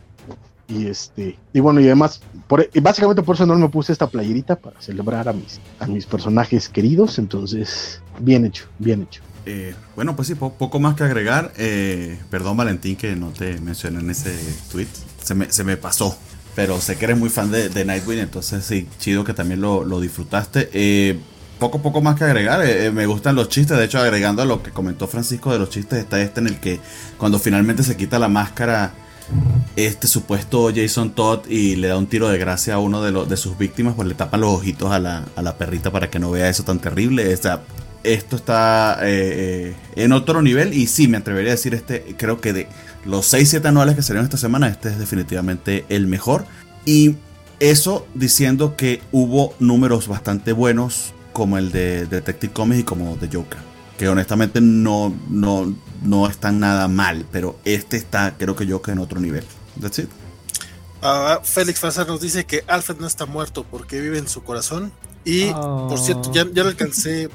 Y 0.67 0.87
este, 0.87 1.37
y 1.51 1.59
bueno, 1.59 1.81
y 1.81 1.85
además, 1.85 2.21
por, 2.47 2.69
y 2.73 2.79
básicamente 2.79 3.21
por 3.21 3.35
eso 3.35 3.45
no 3.45 3.55
me 3.57 3.69
puse 3.69 3.91
esta 3.91 4.07
playerita 4.07 4.55
para 4.55 4.79
celebrar 4.81 5.27
a 5.27 5.33
mis, 5.33 5.59
a 5.79 5.87
mis 5.87 6.05
personajes 6.05 6.69
queridos. 6.69 7.19
Entonces, 7.19 8.01
bien 8.19 8.45
hecho, 8.45 8.65
bien 8.79 9.03
hecho. 9.03 9.21
Eh, 9.45 9.75
bueno, 9.95 10.15
pues 10.15 10.29
sí, 10.29 10.35
poco 10.35 10.79
más 10.79 10.95
que 10.95 11.03
agregar. 11.03 11.51
Eh, 11.57 12.17
perdón, 12.29 12.57
Valentín, 12.57 12.95
que 12.95 13.15
no 13.15 13.29
te 13.29 13.59
mencioné 13.59 13.99
en 13.99 14.09
ese 14.09 14.33
tweet. 14.71 14.87
Se 15.21 15.35
me, 15.35 15.51
se 15.51 15.63
me 15.63 15.77
pasó. 15.77 16.17
Pero 16.55 16.79
sé 16.79 16.95
que 16.97 17.05
eres 17.05 17.17
muy 17.17 17.29
fan 17.29 17.49
de, 17.51 17.67
de 17.69 17.83
Nightwing, 17.83 18.19
entonces 18.19 18.63
sí, 18.63 18.87
chido 18.99 19.23
que 19.23 19.33
también 19.33 19.59
lo, 19.59 19.83
lo 19.83 19.99
disfrutaste. 19.99 20.69
Eh, 20.71 21.19
poco, 21.57 21.81
poco 21.81 21.99
más 21.99 22.15
que 22.15 22.25
agregar. 22.25 22.63
me 22.93 23.05
gustan 23.07 23.35
los 23.35 23.49
chistes. 23.49 23.75
De 23.77 23.85
hecho, 23.85 23.99
agregando 23.99 24.43
a 24.43 24.45
lo 24.45 24.61
que 24.61 24.71
comentó 24.71 25.07
Francisco 25.07 25.51
de 25.51 25.59
los 25.59 25.69
chistes, 25.69 25.99
está 25.99 26.21
este 26.21 26.39
en 26.41 26.47
el 26.47 26.59
que 26.59 26.79
cuando 27.17 27.39
finalmente 27.39 27.81
se 27.83 27.97
quita 27.97 28.19
la 28.19 28.27
máscara 28.27 28.93
este 29.75 30.07
supuesto 30.07 30.71
Jason 30.73 31.11
Todd 31.11 31.47
y 31.47 31.75
le 31.75 31.87
da 31.87 31.97
un 31.97 32.07
tiro 32.07 32.29
de 32.29 32.37
gracia 32.37 32.75
a 32.75 32.79
uno 32.79 33.01
de, 33.01 33.25
de 33.25 33.37
sus 33.37 33.57
víctimas, 33.57 33.95
pues 33.95 34.07
le 34.07 34.15
tapan 34.15 34.41
los 34.41 34.51
ojitos 34.51 34.91
a 34.91 34.99
la, 34.99 35.25
a 35.35 35.41
la, 35.41 35.57
perrita 35.57 35.91
para 35.91 36.09
que 36.09 36.19
no 36.19 36.31
vea 36.31 36.49
eso 36.49 36.63
tan 36.63 36.79
terrible. 36.79 37.31
Esto 37.31 38.35
está 38.35 38.99
eh, 39.01 39.73
eh, 39.73 39.75
en 39.95 40.11
otro 40.11 40.41
nivel 40.41 40.73
y 40.73 40.87
sí, 40.87 41.07
me 41.07 41.17
atrevería 41.17 41.51
a 41.51 41.55
decir 41.55 41.73
este, 41.73 42.15
creo 42.17 42.41
que 42.41 42.53
de 42.53 42.67
los 43.05 43.33
6-7 43.33 43.65
anuales 43.65 43.95
que 43.95 44.01
salieron 44.01 44.25
esta 44.25 44.37
semana, 44.37 44.67
este 44.67 44.89
es 44.89 44.99
definitivamente 44.99 45.85
el 45.89 46.07
mejor. 46.07 46.45
Y 46.85 47.15
eso 47.59 48.05
diciendo 48.13 48.75
que 48.75 49.01
hubo 49.11 49.53
números 49.59 50.07
bastante 50.07 50.51
buenos 50.51 51.13
como 51.31 51.57
el 51.57 51.71
de 51.71 52.05
Detective 52.05 52.53
Comics 52.53 52.81
y 52.81 52.83
como 52.83 53.15
de 53.17 53.27
Joker. 53.27 53.72
Que 53.97 54.07
honestamente 54.07 54.59
no, 54.61 55.15
no, 55.29 55.73
no 56.01 56.27
están 56.27 56.59
nada 56.59 56.87
mal, 56.87 57.25
pero 57.31 57.59
este 57.63 57.97
está, 57.97 58.35
creo 58.37 58.55
que 58.55 58.65
yo 58.65 58.81
que 58.81 58.91
en 58.91 58.99
otro 58.99 59.19
nivel. 59.19 59.45
That's 59.79 59.99
it. 59.99 60.09
Uh, 61.01 61.43
Félix 61.43 61.79
Fazar 61.79 62.07
nos 62.07 62.21
dice 62.21 62.45
que 62.45 62.63
Alfred 62.67 62.97
no 62.97 63.07
está 63.07 63.25
muerto 63.25 63.65
porque 63.69 63.99
vive 63.99 64.17
en 64.17 64.27
su 64.27 64.43
corazón. 64.43 64.91
Y 65.25 65.51
por 65.51 65.99
cierto, 65.99 66.31
ya, 66.33 66.45
ya 66.51 66.63
lo 66.63 66.69
alcancé. 66.69 67.29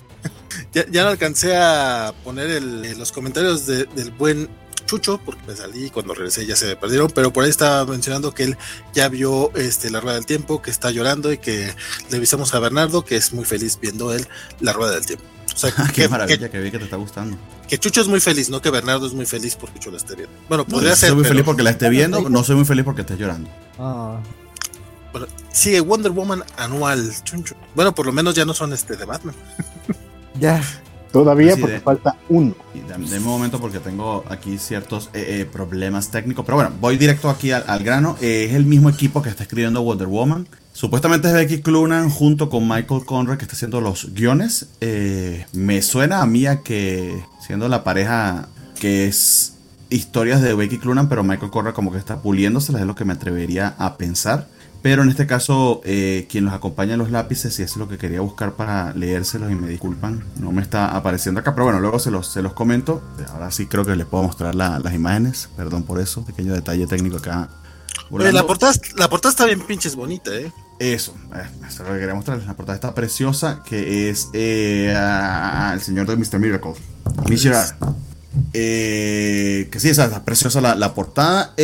ya, 0.72 0.86
ya, 0.90 1.08
alcancé 1.08 1.56
a 1.56 2.12
poner 2.24 2.62
los 2.62 3.12
comentarios 3.12 3.66
del 3.66 4.10
buen 4.16 4.48
Chucho, 4.86 5.20
porque 5.24 5.42
me 5.46 5.56
salí 5.56 5.90
cuando 5.90 6.14
regresé 6.14 6.46
ya 6.46 6.56
se 6.56 6.66
me 6.66 6.76
perdieron, 6.76 7.10
pero 7.10 7.32
por 7.32 7.44
ahí 7.44 7.50
estaba 7.50 7.84
mencionando 7.84 8.32
que 8.32 8.44
él 8.44 8.56
ya 8.94 9.08
vio 9.08 9.52
este, 9.56 9.90
la 9.90 10.00
rueda 10.00 10.14
del 10.14 10.26
tiempo, 10.26 10.62
que 10.62 10.70
está 10.70 10.90
llorando 10.90 11.32
y 11.32 11.38
que 11.38 11.74
le 12.08 12.16
avisamos 12.16 12.54
a 12.54 12.60
Bernardo 12.60 13.04
que 13.04 13.16
es 13.16 13.32
muy 13.32 13.44
feliz 13.44 13.78
viendo 13.80 14.12
él 14.12 14.26
la 14.60 14.72
rueda 14.72 14.92
del 14.92 15.04
tiempo. 15.04 15.24
O 15.56 15.58
sea, 15.58 15.72
qué 15.94 16.06
maravilla 16.06 16.50
que 16.50 16.60
vi 16.60 16.70
que 16.70 16.78
te 16.78 16.84
está 16.84 16.96
gustando. 16.96 17.38
Que 17.66 17.78
Chucho 17.78 18.02
es 18.02 18.08
muy 18.08 18.20
feliz, 18.20 18.50
no 18.50 18.60
que 18.60 18.70
Bernardo 18.70 19.06
es 19.06 19.14
muy 19.14 19.24
feliz 19.24 19.56
porque 19.56 19.78
Chucho 19.78 19.90
la 19.90 19.96
esté 19.96 20.14
viendo. 20.14 20.34
Bueno, 20.48 20.66
podría 20.66 20.94
ser. 20.94 21.08
Soy 21.08 21.16
muy 21.16 21.24
feliz 21.24 21.44
porque 21.44 21.62
la 21.62 21.70
esté 21.70 21.88
viendo, 21.88 22.28
no 22.28 22.44
soy 22.44 22.56
muy 22.56 22.66
feliz 22.66 22.84
porque 22.84 23.00
esté 23.00 23.16
llorando. 23.16 23.48
Ah. 23.78 24.20
Bueno, 25.12 25.28
sigue 25.50 25.80
Wonder 25.80 26.12
Woman 26.12 26.44
anual. 26.58 27.10
Bueno, 27.74 27.94
por 27.94 28.04
lo 28.04 28.12
menos 28.12 28.34
ya 28.34 28.44
no 28.44 28.52
son 28.52 28.74
este 28.74 28.96
de 28.96 29.06
Batman. 29.06 29.34
ya. 30.38 30.62
Todavía 31.10 31.56
porque 31.56 31.80
falta 31.80 32.18
uno. 32.28 32.54
De, 32.74 33.18
un 33.18 33.24
momento 33.24 33.58
porque 33.58 33.78
tengo 33.78 34.24
aquí 34.28 34.58
ciertos 34.58 35.08
eh, 35.14 35.40
eh, 35.40 35.46
problemas 35.50 36.10
técnicos. 36.10 36.44
Pero 36.44 36.56
bueno, 36.56 36.72
voy 36.78 36.98
directo 36.98 37.30
aquí 37.30 37.52
al, 37.52 37.82
grano. 37.82 38.18
Eh, 38.20 38.48
es 38.50 38.54
el 38.54 38.66
mismo 38.66 38.90
equipo 38.90 39.22
que 39.22 39.30
está 39.30 39.44
escribiendo 39.44 39.80
Wonder 39.80 40.08
Woman. 40.08 40.46
Supuestamente 40.76 41.28
es 41.28 41.32
Becky 41.32 41.62
Clunan 41.62 42.10
junto 42.10 42.50
con 42.50 42.68
Michael 42.68 43.06
Conrad 43.06 43.38
que 43.38 43.46
está 43.46 43.56
haciendo 43.56 43.80
los 43.80 44.12
guiones. 44.12 44.68
me 45.54 45.80
suena 45.80 46.20
a 46.20 46.26
mí 46.26 46.44
a 46.44 46.62
que 46.62 47.24
siendo 47.40 47.66
la 47.70 47.82
pareja 47.82 48.50
que 48.78 49.06
es 49.06 49.54
historias 49.88 50.42
de 50.42 50.52
Becky 50.52 50.76
Clunan, 50.76 51.08
pero 51.08 51.24
Michael 51.24 51.50
Conrad 51.50 51.72
como 51.72 51.92
que 51.92 51.98
está 51.98 52.20
puliéndoselas, 52.20 52.82
es 52.82 52.86
lo 52.86 52.94
que 52.94 53.06
me 53.06 53.14
atrevería 53.14 53.74
a 53.78 53.96
pensar. 53.96 54.48
Pero 54.82 55.02
en 55.02 55.08
este 55.08 55.26
caso, 55.26 55.80
eh, 55.86 56.26
quien 56.28 56.44
los 56.44 56.52
acompaña 56.52 56.92
en 56.92 56.98
los 56.98 57.10
lápices, 57.10 57.58
y 57.58 57.62
eso 57.62 57.72
es 57.72 57.78
lo 57.78 57.88
que 57.88 57.96
quería 57.96 58.20
buscar 58.20 58.52
para 58.52 58.92
leérselos, 58.92 59.50
y 59.50 59.54
me 59.54 59.68
disculpan, 59.68 60.24
no 60.38 60.52
me 60.52 60.60
está 60.60 60.94
apareciendo 60.94 61.40
acá, 61.40 61.54
pero 61.54 61.64
bueno, 61.64 61.80
luego 61.80 61.98
se 61.98 62.10
los, 62.10 62.30
se 62.30 62.42
los 62.42 62.52
comento. 62.52 63.00
Ahora 63.32 63.50
sí 63.50 63.64
creo 63.64 63.86
que 63.86 63.96
les 63.96 64.06
puedo 64.06 64.24
mostrar 64.24 64.54
las 64.54 64.92
imágenes, 64.92 65.48
perdón 65.56 65.84
por 65.84 66.00
eso, 66.00 66.22
pequeño 66.22 66.52
detalle 66.52 66.86
técnico 66.86 67.16
acá. 67.16 67.48
La, 68.10 68.46
portada, 68.46 68.72
la 68.96 69.08
portada 69.08 69.30
está 69.30 69.44
bien 69.46 69.60
pinches 69.60 69.96
bonita, 69.96 70.34
¿eh? 70.34 70.52
Eso, 70.78 71.14
eh, 71.34 71.42
eso 71.66 71.82
es 71.82 71.88
lo 71.88 71.94
que 71.94 72.00
quería 72.00 72.14
mostrarles. 72.14 72.46
La 72.46 72.54
portada 72.54 72.76
está 72.76 72.94
preciosa, 72.94 73.62
que 73.66 74.10
es 74.10 74.28
eh, 74.34 74.94
el 75.72 75.80
señor 75.80 76.06
de 76.06 76.16
Mr. 76.16 76.38
Miracle, 76.38 76.74
Mishra. 77.28 77.76
Eh, 78.52 79.68
que 79.70 79.80
sí, 79.80 79.88
está 79.88 80.24
preciosa 80.24 80.60
la, 80.60 80.74
la 80.74 80.94
portada. 80.94 81.54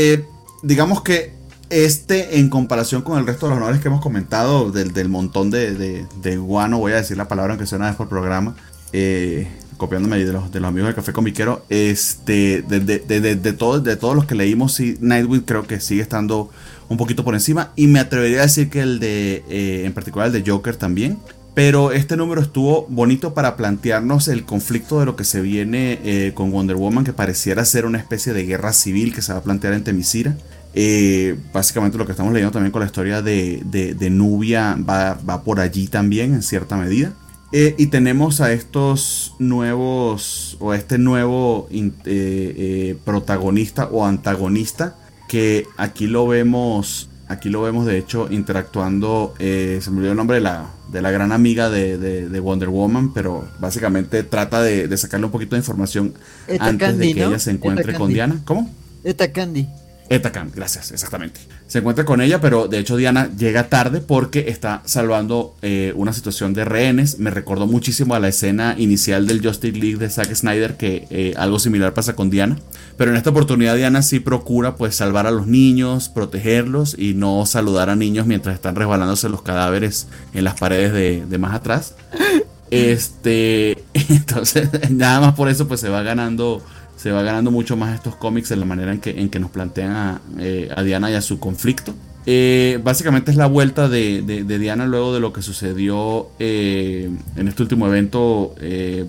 digamos 0.63 1.03
que 1.03 1.43
este, 1.73 2.39
en 2.39 2.51
comparación 2.51 3.01
con 3.01 3.19
el 3.19 3.27
resto 3.27 3.47
de 3.47 3.55
los 3.55 3.63
honores 3.63 3.81
que 3.81 3.89
hemos 3.89 4.03
comentado, 4.03 4.71
del, 4.71 5.09
montón 5.09 5.51
de, 5.51 6.05
de, 6.21 6.37
guano, 6.37 6.79
voy 6.79 6.93
a 6.93 6.97
decir 6.97 7.17
la 7.17 7.29
palabra 7.29 7.55
aunque 7.55 7.67
suena 7.67 7.87
vez 7.87 7.97
por 7.97 8.11
programa, 8.11 8.55
eh, 8.93 9.49
copiándome 9.77 10.25
de 10.25 10.33
los, 10.33 10.51
de 10.53 10.61
los 10.61 10.69
amigos 10.69 10.89
del 10.89 10.95
Café 10.95 11.13
Comiquero, 11.13 11.65
este, 11.69 12.63
de, 12.63 12.81
de, 12.81 12.99
de, 12.99 13.37
de 13.37 13.53
todos 13.53 14.15
los 14.15 14.25
que 14.27 14.35
leímos, 14.35 14.75
sí, 14.75 14.97
Nightwing 15.01 15.43
creo 15.43 15.67
que 15.67 15.81
sigue 15.81 16.03
estando 16.03 16.51
un 16.89 16.97
poquito 16.97 17.25
por 17.25 17.35
encima. 17.35 17.73
Y 17.77 17.87
me 17.87 18.01
atrevería 18.01 18.41
a 18.41 18.43
decir 18.43 18.71
que 18.71 18.81
el 18.81 19.01
de, 19.01 19.45
eh, 19.49 19.83
en 19.85 19.93
particular 19.93 20.29
el 20.29 20.33
de 20.33 20.49
Joker 20.49 20.77
también. 20.77 21.19
Pero 21.55 21.93
este 21.93 22.17
número 22.17 22.41
estuvo 22.41 22.87
bonito 22.89 23.35
para 23.35 23.57
plantearnos 23.57 24.29
el 24.29 24.45
conflicto 24.45 25.01
de 25.01 25.07
lo 25.07 25.17
que 25.17 25.25
se 25.25 25.43
viene 25.43 25.99
eh, 26.03 26.33
con 26.35 26.51
Wonder 26.51 26.77
Woman, 26.77 27.05
que 27.05 27.13
pareciera 27.13 27.65
ser 27.67 27.85
una 27.85 27.99
especie 27.99 28.33
de 28.33 28.47
guerra 28.47 28.73
civil 28.73 29.15
que 29.15 29.21
se 29.21 29.33
va 29.35 29.41
a 29.41 29.43
plantear 29.43 29.75
en 29.75 29.85
Temisira. 29.85 30.37
Eh, 30.75 31.37
básicamente 31.53 31.99
lo 31.99 32.07
que 32.07 32.13
estamos 32.13 32.33
leyendo 32.33 32.53
también 32.53 32.73
con 32.73 32.81
la 32.81 32.87
historia 32.87 33.21
de, 33.21 34.09
Nubia 34.11 34.79
va, 34.79 35.43
por 35.45 35.61
allí 35.61 35.89
también 35.89 36.33
en 36.33 36.43
cierta 36.43 36.77
medida. 36.77 37.13
Eh, 37.53 37.75
y 37.77 37.87
tenemos 37.89 38.41
a 38.41 38.53
estos 38.53 39.35
nuevos, 39.39 40.57
o 40.59 40.71
a 40.71 40.77
este 40.77 40.97
nuevo 40.99 41.69
eh, 41.71 42.97
protagonista 43.05 43.87
o 43.87 44.07
antagonista, 44.07 44.97
que 45.29 45.67
aquí 45.77 46.07
lo 46.07 46.27
vemos, 46.27 47.11
aquí 47.29 47.51
lo 47.51 47.63
vemos 47.63 47.85
de 47.87 47.99
hecho 47.99 48.29
interactuando, 48.31 49.35
se 49.39 49.83
me 49.91 49.99
olvidó 49.99 50.13
el 50.13 50.17
nombre 50.17 50.37
de 50.37 50.43
la, 50.43 50.71
de 50.91 51.03
la 51.03 51.11
gran 51.11 51.33
amiga 51.33 51.69
de, 51.69 52.41
Wonder 52.41 52.71
Woman, 52.71 53.13
pero 53.13 53.47
básicamente 53.59 54.23
trata 54.23 54.63
de, 54.63 54.97
sacarle 54.97 55.27
un 55.27 55.33
poquito 55.33 55.57
de 55.57 55.61
información 55.61 56.15
antes 56.59 56.97
de 56.97 57.13
que 57.13 57.25
ella 57.25 57.39
se 57.39 57.51
encuentre 57.51 57.95
con 57.95 58.13
Diana. 58.13 58.41
¿Cómo? 58.45 58.71
Eta 59.05 59.31
Candy. 59.33 59.69
Etakan, 60.13 60.53
gracias, 60.55 60.93
exactamente. 60.93 61.41
Se 61.67 61.79
encuentra 61.79 62.05
con 62.05 62.21
ella, 62.21 62.39
pero 62.39 62.69
de 62.69 62.79
hecho 62.79 62.99
Diana 62.99 63.31
llega 63.35 63.71
tarde 63.71 64.03
porque 64.03 64.51
está 64.51 64.83
salvando 64.85 65.57
eh, 65.63 65.95
una 65.97 66.13
situación 66.13 66.53
de 66.53 66.67
rehenes. 66.67 67.19
Me 67.19 67.31
recordó 67.31 67.67
muchísimo 67.67 68.15
a 68.15 68.21
la 68.21 68.29
escena 68.29 68.75
inicial 68.77 69.27
del 69.27 69.43
Justice 69.43 69.79
League 69.79 69.97
de 69.97 70.11
Zack 70.11 70.35
Snyder, 70.35 70.77
que 70.77 71.07
eh, 71.09 71.33
algo 71.39 71.59
similar 71.59 71.95
pasa 71.95 72.15
con 72.15 72.29
Diana. 72.29 72.59
Pero 72.99 73.11
en 73.11 73.17
esta 73.17 73.31
oportunidad 73.31 73.75
Diana 73.75 74.03
sí 74.03 74.21
procura 74.21 74.77
pues 74.77 74.95
salvar 74.95 75.27
a 75.27 75.31
los 75.31 75.47
niños, 75.47 76.11
protegerlos 76.11 76.95
y 76.99 77.15
no 77.15 77.47
saludar 77.47 77.89
a 77.89 77.97
niños 77.97 78.27
mientras 78.27 78.55
están 78.55 78.77
resbalándose 78.77 79.31
los 79.31 79.41
cadáveres 79.41 80.09
en 80.35 80.45
las 80.45 80.61
paredes 80.61 80.93
de, 80.93 81.25
de 81.25 81.39
más 81.39 81.55
atrás. 81.55 81.95
Este, 82.73 83.85
entonces 84.09 84.71
nada 84.91 85.21
más 85.21 85.35
por 85.35 85.51
eso 85.51 85.69
pues 85.69 85.79
se 85.81 85.91
va 85.91 86.03
ganando 86.03 86.63
se 87.03 87.11
va 87.11 87.23
ganando 87.23 87.51
mucho 87.51 87.77
más 87.77 87.97
estos 87.97 88.15
cómics 88.15 88.53
en 88.53 88.61
la 88.61 88.67
manera 88.67 88.93
en 88.93 89.01
que, 89.01 89.11
en 89.11 89.29
que 89.29 89.41
nos 89.41 89.51
plantean 89.51 89.91
a, 89.91 90.21
eh, 90.39 90.73
Diana 90.85 91.11
y 91.11 91.15
a 91.15 91.21
su 91.21 91.41
conflicto. 91.41 91.95
Eh, 92.27 92.79
básicamente 92.85 93.33
es 93.33 93.37
la 93.37 93.47
vuelta 93.47 93.89
de, 93.89 94.23
Diana 94.47 94.87
luego 94.87 95.13
de 95.13 95.19
lo 95.19 95.33
que 95.33 95.43
sucedió 95.43 96.29
eh, 96.39 97.11
en 97.35 97.49
este 97.49 97.63
último 97.65 97.89
evento 97.89 98.55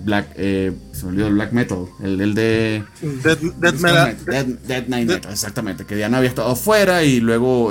Black 0.02 0.34
se 0.34 0.72
me 1.04 1.08
olvidó 1.10 1.28
el 1.28 1.34
Black 1.34 1.52
Metal 1.52 1.86
el, 2.02 2.34
de 2.34 2.82
Dead, 3.22 3.74
Metal. 3.74 4.16
Dead, 4.66 4.88
Night 4.88 5.08
Metal 5.08 5.30
exactamente 5.30 5.84
que 5.84 5.94
Diana 5.94 6.18
había 6.18 6.28
estado 6.28 6.56
fuera 6.56 7.04
y 7.04 7.20
luego 7.20 7.70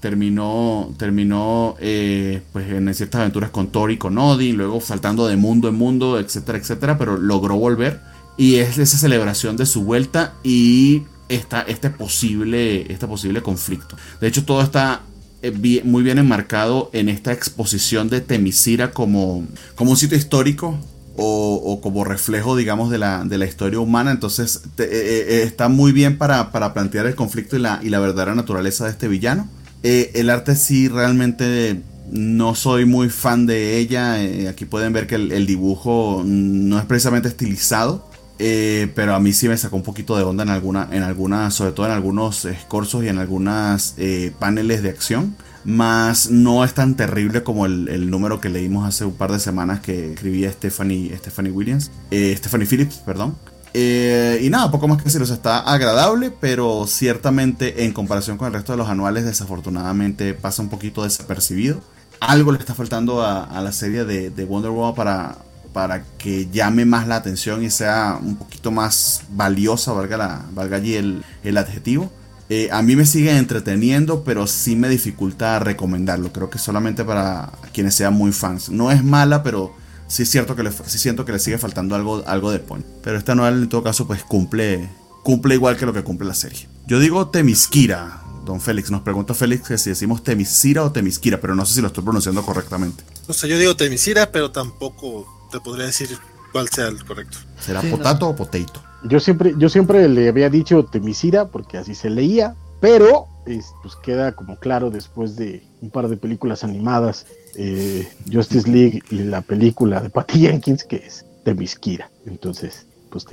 terminó 0.00 0.92
terminó 0.98 1.76
pues 1.78 2.70
en 2.70 2.92
ciertas 2.92 3.22
aventuras 3.22 3.48
con 3.48 3.68
Tori 3.68 3.96
con 3.96 4.18
Odin 4.18 4.58
luego 4.58 4.82
saltando 4.82 5.26
de 5.26 5.36
mundo 5.36 5.70
en 5.70 5.76
mundo 5.76 6.18
etcétera 6.18 6.58
etcétera 6.58 6.98
pero 6.98 7.16
logró 7.16 7.56
volver 7.56 8.12
y 8.36 8.56
es 8.56 8.78
esa 8.78 8.98
celebración 8.98 9.56
de 9.56 9.66
su 9.66 9.84
vuelta 9.84 10.34
y 10.42 11.02
esta, 11.28 11.62
este, 11.62 11.90
posible, 11.90 12.90
este 12.92 13.06
posible 13.06 13.42
conflicto. 13.42 13.96
De 14.20 14.28
hecho, 14.28 14.44
todo 14.44 14.62
está 14.62 15.02
eh, 15.42 15.82
muy 15.84 16.02
bien 16.02 16.18
enmarcado 16.18 16.90
en 16.92 17.08
esta 17.08 17.32
exposición 17.32 18.08
de 18.08 18.20
Temisira 18.20 18.92
como, 18.92 19.46
como 19.74 19.92
un 19.92 19.96
sitio 19.96 20.16
histórico 20.16 20.78
o, 21.16 21.80
como 21.80 22.04
reflejo, 22.04 22.56
digamos, 22.56 22.90
de 22.90 22.98
la, 22.98 23.24
de 23.24 23.38
la 23.38 23.44
historia 23.44 23.78
humana. 23.78 24.10
Entonces, 24.10 24.62
eh, 24.78 24.88
eh, 24.90 25.42
está 25.44 25.68
muy 25.68 25.92
bien 25.92 26.18
para, 26.18 26.50
plantear 26.50 27.06
el 27.06 27.14
conflicto 27.14 27.56
y 27.56 27.60
la, 27.60 27.78
y 27.82 27.88
la 27.88 28.00
verdadera 28.00 28.34
naturaleza 28.34 28.84
de 28.84 28.90
este 28.90 29.06
villano. 29.06 29.48
el 29.82 30.28
arte 30.28 30.56
sí 30.56 30.88
realmente 30.88 31.82
no 32.10 32.54
soy 32.54 32.84
muy 32.84 33.10
fan 33.10 33.46
de 33.46 33.78
ella. 33.78 34.14
aquí 34.48 34.64
pueden 34.64 34.92
ver 34.92 35.06
que 35.06 35.14
el, 35.14 35.46
dibujo 35.46 36.22
no 36.24 36.78
es 36.78 36.84
precisamente 36.84 37.28
estilizado. 37.28 38.08
Eh, 38.38 38.90
pero 38.94 39.14
a 39.14 39.20
mí 39.20 39.32
sí 39.32 39.48
me 39.48 39.56
sacó 39.56 39.76
un 39.76 39.82
poquito 39.82 40.16
de 40.16 40.24
onda 40.24 40.42
en 40.42 40.50
alguna, 40.50 40.88
en 40.90 41.02
algunas, 41.02 41.54
sobre 41.54 41.72
todo 41.72 41.86
en 41.86 41.92
algunos 41.92 42.44
escorzos 42.44 43.04
y 43.04 43.08
en 43.08 43.18
algunas 43.18 43.94
eh, 43.96 44.32
paneles 44.38 44.82
de 44.82 44.90
acción. 44.90 45.36
Más 45.64 46.30
no 46.30 46.62
es 46.62 46.74
tan 46.74 46.94
terrible 46.94 47.42
como 47.42 47.64
el, 47.64 48.10
número 48.10 48.38
que 48.38 48.50
leímos 48.50 48.86
hace 48.86 49.06
un 49.06 49.14
par 49.14 49.32
de 49.32 49.38
semanas 49.38 49.80
que 49.80 50.12
escribía 50.12 50.52
Stephanie, 50.52 51.16
Stephanie 51.16 51.52
Williams, 51.52 51.90
eh, 52.10 52.34
Stephanie 52.36 52.66
Phillips, 52.66 52.96
perdón. 52.96 53.34
y 53.72 54.50
nada, 54.50 54.70
poco 54.70 54.88
más 54.88 54.98
que 54.98 55.04
decirles, 55.04 55.30
está 55.30 55.60
agradable, 55.60 56.30
pero 56.30 56.86
ciertamente 56.86 57.86
en 57.86 57.92
comparación 57.92 58.36
con 58.36 58.48
el 58.48 58.52
resto 58.52 58.72
de 58.72 58.78
los 58.78 58.88
anuales, 58.90 59.24
desafortunadamente 59.24 60.34
pasa 60.34 60.60
un 60.60 60.68
poquito 60.68 61.02
desapercibido. 61.02 61.80
Algo 62.20 62.52
le 62.52 62.58
está 62.58 62.74
faltando 62.74 63.22
a, 63.22 63.60
la 63.62 63.72
serie 63.72 64.04
de, 64.04 64.28
de 64.28 64.44
Wonder 64.44 64.70
Woman 64.70 64.94
para, 64.94 65.38
para 65.74 66.04
que 66.16 66.48
llame 66.52 66.86
más 66.86 67.08
la 67.08 67.16
atención 67.16 67.64
y 67.64 67.68
sea 67.68 68.18
un 68.22 68.36
poquito 68.36 68.70
más 68.70 69.24
valiosa, 69.30 69.92
valga, 69.92 70.16
la, 70.16 70.46
valga 70.52 70.76
allí 70.76 70.94
el, 70.94 71.58
adjetivo. 71.58 72.10
Eh, 72.48 72.68
a 72.70 72.80
mí 72.80 72.94
me 72.94 73.04
sigue 73.04 73.36
entreteniendo, 73.36 74.22
pero 74.22 74.46
sí 74.46 74.76
me 74.76 74.88
dificulta 74.88 75.58
recomendarlo. 75.58 76.32
Creo 76.32 76.48
que 76.48 76.58
solamente 76.58 77.04
para 77.04 77.50
quienes 77.72 77.96
sean 77.96 78.14
muy 78.14 78.30
fans. 78.30 78.70
No 78.70 78.92
es 78.92 79.02
mala, 79.02 79.42
pero 79.42 79.74
sí 80.06 80.22
es 80.22 80.30
cierto 80.30 80.54
que 80.54 80.62
le, 80.62 80.70
sí 80.70 80.98
siento 80.98 81.24
que 81.24 81.32
le 81.32 81.40
sigue 81.40 81.58
faltando 81.58 81.96
algo, 81.96 82.22
algo 82.24 82.52
de 82.52 82.60
point. 82.60 82.86
Pero 83.02 83.18
esta 83.18 83.34
novela 83.34 83.56
en 83.56 83.68
todo 83.68 83.82
caso 83.82 84.06
pues 84.06 84.22
cumple, 84.22 84.88
cumple 85.24 85.56
igual 85.56 85.76
que 85.76 85.86
lo 85.86 85.92
que 85.92 86.04
cumple 86.04 86.28
la 86.28 86.34
serie. 86.34 86.68
Yo 86.86 87.00
digo 87.00 87.30
Temiskira, 87.30 88.22
don 88.44 88.60
Félix. 88.60 88.92
Nos 88.92 89.02
pregunta 89.02 89.34
Félix 89.34 89.66
que 89.66 89.78
si 89.78 89.90
decimos 89.90 90.22
Temisira 90.22 90.84
o 90.84 90.92
Temiskira, 90.92 91.40
pero 91.40 91.56
no 91.56 91.66
sé 91.66 91.74
si 91.74 91.80
lo 91.80 91.88
estoy 91.88 92.04
pronunciando 92.04 92.42
correctamente. 92.42 93.02
O 93.26 93.32
sea, 93.32 93.48
yo 93.48 93.58
digo 93.58 93.74
Temisira, 93.74 94.30
pero 94.30 94.52
tampoco 94.52 95.33
te 95.54 95.60
podría 95.60 95.86
decir 95.86 96.18
cuál 96.50 96.68
sea 96.68 96.88
el 96.88 97.04
correcto. 97.04 97.38
¿Será 97.60 97.80
potato 97.82 98.28
o 98.28 98.34
potato? 98.34 98.82
Yo 99.04 99.20
siempre, 99.20 99.54
yo 99.56 99.68
siempre 99.68 100.08
le 100.08 100.28
había 100.28 100.50
dicho 100.50 100.84
Temisira 100.84 101.46
porque 101.46 101.78
así 101.78 101.94
se 101.94 102.10
leía, 102.10 102.56
pero 102.80 103.28
pues 103.44 103.94
queda 104.02 104.32
como 104.32 104.58
claro 104.58 104.90
después 104.90 105.36
de 105.36 105.62
un 105.80 105.90
par 105.90 106.08
de 106.08 106.16
películas 106.16 106.64
animadas, 106.64 107.26
eh, 107.54 108.08
Justice 108.32 108.68
League 108.68 109.02
y 109.10 109.18
la 109.18 109.42
película 109.42 110.00
de 110.00 110.10
Patty 110.10 110.40
Jenkins, 110.40 110.82
que 110.82 110.96
es 110.96 111.24
Temiskira. 111.44 112.10
Entonces, 112.26 112.86
pues... 113.10 113.24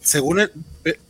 Según 0.00 0.40
el, 0.40 0.52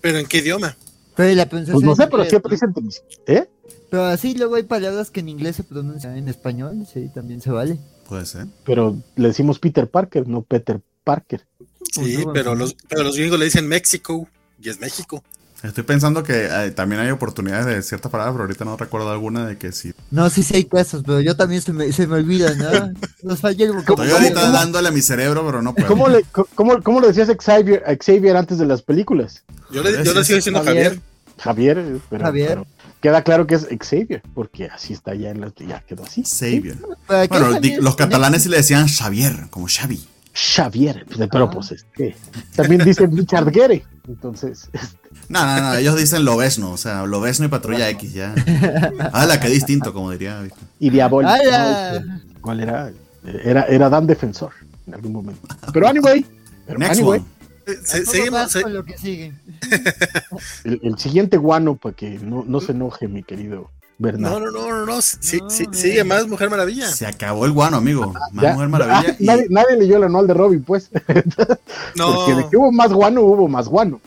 pero 0.01 0.19
¿en 0.19 0.27
qué 0.27 0.39
idioma? 0.39 0.77
Pero 1.15 1.47
pues 1.51 1.69
no 1.69 1.95
sé, 1.95 2.07
pero 2.07 2.25
siempre 2.25 2.53
dicen 2.53 2.73
Temiskira. 2.73 3.23
¿Eh? 3.27 3.51
Pero 3.91 4.05
así 4.05 4.35
luego 4.35 4.55
hay 4.55 4.63
palabras 4.63 5.11
que 5.11 5.21
en 5.21 5.29
inglés 5.29 5.57
se 5.57 5.65
pronuncian 5.65 6.17
en 6.17 6.29
español, 6.29 6.87
sí, 6.91 7.11
también 7.15 7.43
se 7.43 7.51
vale. 7.51 7.79
Puede 8.09 8.27
ser. 8.27 8.47
Pero 8.65 8.97
le 9.17 9.29
decimos 9.29 9.59
Peter 9.59 9.89
Parker, 9.89 10.29
no 10.29 10.43
Peter 10.43 10.81
Parker. 11.05 11.47
Sí, 11.93 12.25
pero 12.33 12.55
los, 12.55 12.75
pero 12.89 13.03
los 13.03 13.17
gringos 13.17 13.39
le 13.39 13.47
dicen 13.47 13.69
México 13.69 14.29
y 14.61 14.69
es 14.69 14.81
México. 14.81 15.23
Estoy 15.63 15.85
pensando 15.85 16.23
que 16.23 16.47
eh, 16.51 16.73
también 16.73 17.01
hay 17.01 17.11
oportunidades 17.11 17.65
de 17.65 17.81
ciertas 17.83 18.13
palabras, 18.13 18.35
pero 18.35 18.45
ahorita 18.45 18.67
no 18.67 18.77
recuerdo 18.77 19.11
alguna 19.11 19.47
de 19.47 19.57
que 19.57 19.73
sí. 19.73 19.95
No, 20.11 20.29
sí, 20.29 20.43
sí 20.43 20.57
hay 20.57 20.65
casos, 20.65 21.03
pero 21.07 21.23
yo 21.23 21.37
también 21.37 21.63
se 21.63 21.73
me, 21.73 21.91
se 21.91 22.07
me 22.07 22.17
olvida, 22.17 22.55
¿no? 22.55 22.71
El 23.23 23.31
Estoy 23.31 24.11
ahorita 24.11 24.51
dándole 24.51 24.89
a 24.89 24.93
mi 24.93 25.01
cerebro, 25.01 25.43
pero 25.47 25.63
no 25.63 25.75
puedo. 25.75 25.89
¿Cómo 25.89 26.09
le, 26.09 26.23
cómo, 26.55 26.83
cómo 26.83 27.01
le 27.01 27.07
decías 27.07 27.31
Xavier, 27.43 27.83
a 27.87 27.97
Xavier 27.97 28.37
antes 28.37 28.59
de 28.59 28.67
las 28.67 28.83
películas? 28.83 29.43
Yo 29.71 29.83
le, 29.83 30.05
yo 30.05 30.13
le 30.13 30.23
sigo 30.25 30.37
diciendo 30.37 30.63
Javier. 30.63 31.01
Javier, 31.39 31.99
pero, 32.11 32.25
Javier. 32.25 32.49
pero 32.49 32.67
queda 33.05 33.23
claro 33.23 33.47
que 33.47 33.57
es 33.57 33.69
Xavier, 33.69 34.23
porque 34.33 34.65
así 34.65 34.95
está 34.95 35.15
ya 35.15 35.29
en 35.29 35.43
las 35.43 35.55
ya 35.57 35.81
quedó 35.81 36.05
así. 36.05 36.25
Xavier. 36.25 36.79
¿Para 37.07 37.29
qué 37.29 37.39
Bueno, 37.39 37.61
los 37.83 37.97
catalanes 37.97 38.45
sí 38.45 38.49
le 38.49 38.57
decían 38.57 38.89
Xavier, 38.89 39.49
como 39.51 39.67
Xavi. 39.69 40.03
Xavier, 40.33 41.05
pero 41.31 41.45
Ah. 41.45 41.51
pues 41.51 41.73
este, 41.73 42.17
también 42.57 42.83
dicen 42.83 43.15
Richard 43.15 43.53
Gere, 43.53 43.85
entonces 44.09 44.71
este, 44.73 44.99
No, 45.29 45.45
no, 45.45 45.61
no, 45.61 45.75
ellos 45.75 45.97
dicen 45.97 46.25
Lobesno, 46.25 46.73
o 46.73 46.79
sea, 46.79 47.05
Lobesno 47.05 47.45
y 47.45 47.49
Patrulla 47.49 47.91
X, 47.91 48.15
ya. 48.15 48.35
la 49.29 49.39
qué 49.39 49.49
distinto, 49.49 49.93
como 49.93 50.11
diría. 50.11 50.43
Y 50.81 50.89
Diabólico. 50.89 51.31
¿no? 51.37 51.97
Este, 51.97 52.07
¿Cuál 52.41 52.61
era? 52.61 52.91
Era 53.45 53.65
era 53.65 53.91
Dan 53.91 54.07
Defensor 54.07 54.53
en 54.87 54.95
algún 54.95 55.13
momento. 55.13 55.47
Pero 55.75 55.87
anyway, 55.89 56.25
pero 56.67 56.79
Next 56.79 56.99
anyway, 57.01 57.19
one. 57.21 57.29
Eh, 57.67 57.79
se- 57.85 57.99
A 57.99 58.05
seguimos. 58.05 58.53
se- 58.53 58.69
lo 58.69 58.85
que 58.85 58.99
sigue. 58.99 59.33
el, 60.65 60.81
el 60.83 60.99
siguiente 60.99 61.37
guano 61.37 61.77
para 61.77 61.95
que 61.95 62.19
no, 62.19 62.45
no 62.47 62.61
se 62.61 62.73
enoje 62.73 63.09
mi 63.09 63.23
querido 63.23 63.71
Bernardo. 63.97 64.41
no, 64.41 64.51
no, 64.51 64.69
no, 64.69 64.69
no, 64.81 64.87
no. 64.87 65.01
sí- 65.03 65.39
No, 65.41 65.49
sí- 65.51 65.67
sigue 65.73 66.03
más 66.05 66.27
Mujer 66.27 66.51
Maravilla. 66.51 66.89
Se 66.89 67.07
acabó 67.07 67.47
el 67.47 67.53
guano, 67.53 67.77
amigo. 67.79 68.13
Más 68.33 68.43
Ya- 68.45 68.53
Mujer 68.55 68.69
Maravilla. 68.69 69.11
Ah, 69.13 69.17
y- 69.19 69.25
nadie, 69.25 69.47
nadie 69.51 69.77
leyó 69.79 69.97
el 69.99 70.05
anual 70.05 70.27
de 70.27 70.35
Robin, 70.35 70.63
pues. 70.63 70.91
No, 71.97 72.13
Porque 72.15 72.35
de 72.35 72.49
que 72.51 72.57
hubo 72.57 72.73
más 72.73 72.93
guano, 72.93 73.21
hubo 73.23 73.47
más 73.49 73.69
guano. 73.69 74.01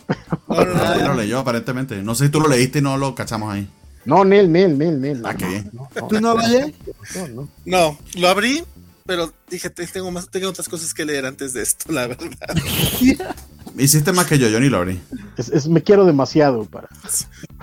no, 0.48 0.56
no, 0.56 0.66
no, 0.66 0.74
Nadie 0.84 1.02
no. 1.04 1.08
lo 1.10 1.14
leyó, 1.16 1.40
aparentemente. 1.40 2.02
No 2.04 2.16
sé 2.16 2.26
si 2.26 2.32
tú 2.32 2.40
lo 2.42 2.48
leíste 2.50 2.80
y 2.80 2.82
no 2.82 2.98
lo 2.98 3.16
cachamos 3.16 3.54
ahí. 3.54 3.68
No, 4.06 4.24
Nel, 4.24 4.50
Nel, 4.52 4.78
Nel, 4.78 5.02
Nel. 5.02 5.26
Ah, 5.26 5.34
no, 5.34 5.38
qué 5.38 5.46
bien. 5.48 5.70
no, 5.74 5.90
no, 5.96 6.08
¿Tú 6.08 6.22
no, 6.22 6.36
vale? 6.36 6.74
no, 7.16 7.28
no. 7.28 7.50
No, 7.66 7.98
lo 8.18 8.30
abrí, 8.30 8.64
pero 9.08 9.34
dije, 9.50 9.70
te- 9.72 9.88
tengo 9.88 10.12
más, 10.12 10.30
tengo 10.30 10.50
otras 10.50 10.70
cosas 10.70 10.94
que 10.94 11.06
leer 11.06 11.26
antes 11.26 11.54
de 11.54 11.64
esto, 11.64 11.92
la 11.92 12.06
verdad. 12.08 12.28
Hiciste 13.78 14.12
más 14.12 14.26
que 14.26 14.40
yo, 14.40 14.50
yo 14.50 14.60
ni 14.60 14.70
lo 14.70 14.78
abrí. 14.78 15.00
Es, 15.38 15.50
es- 15.50 15.68
me 15.68 15.82
quiero 15.84 16.06
demasiado 16.06 16.66
para. 16.66 16.90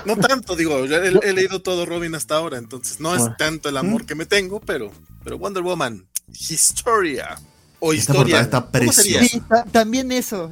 No 0.04 0.16
tanto, 0.16 0.56
digo, 0.56 0.78
he, 0.84 1.08
he 1.22 1.32
leído 1.32 1.60
todo 1.62 1.86
Robin 1.86 2.14
hasta 2.14 2.36
ahora, 2.36 2.58
entonces 2.58 2.98
no 3.00 3.14
es 3.14 3.36
tanto 3.36 3.68
el 3.68 3.76
amor 3.76 4.06
que 4.06 4.14
me 4.14 4.24
tengo, 4.26 4.60
pero, 4.60 4.90
pero 5.22 5.38
Wonder 5.38 5.62
Woman, 5.62 6.06
Historia 6.32 7.38
o 7.80 7.92
Esta 7.92 8.12
Historia. 8.12 8.36
portada 8.36 8.42
está 8.42 8.70
preciosa. 8.70 9.24
Sí, 9.26 9.42
también 9.72 10.10
eso. 10.12 10.50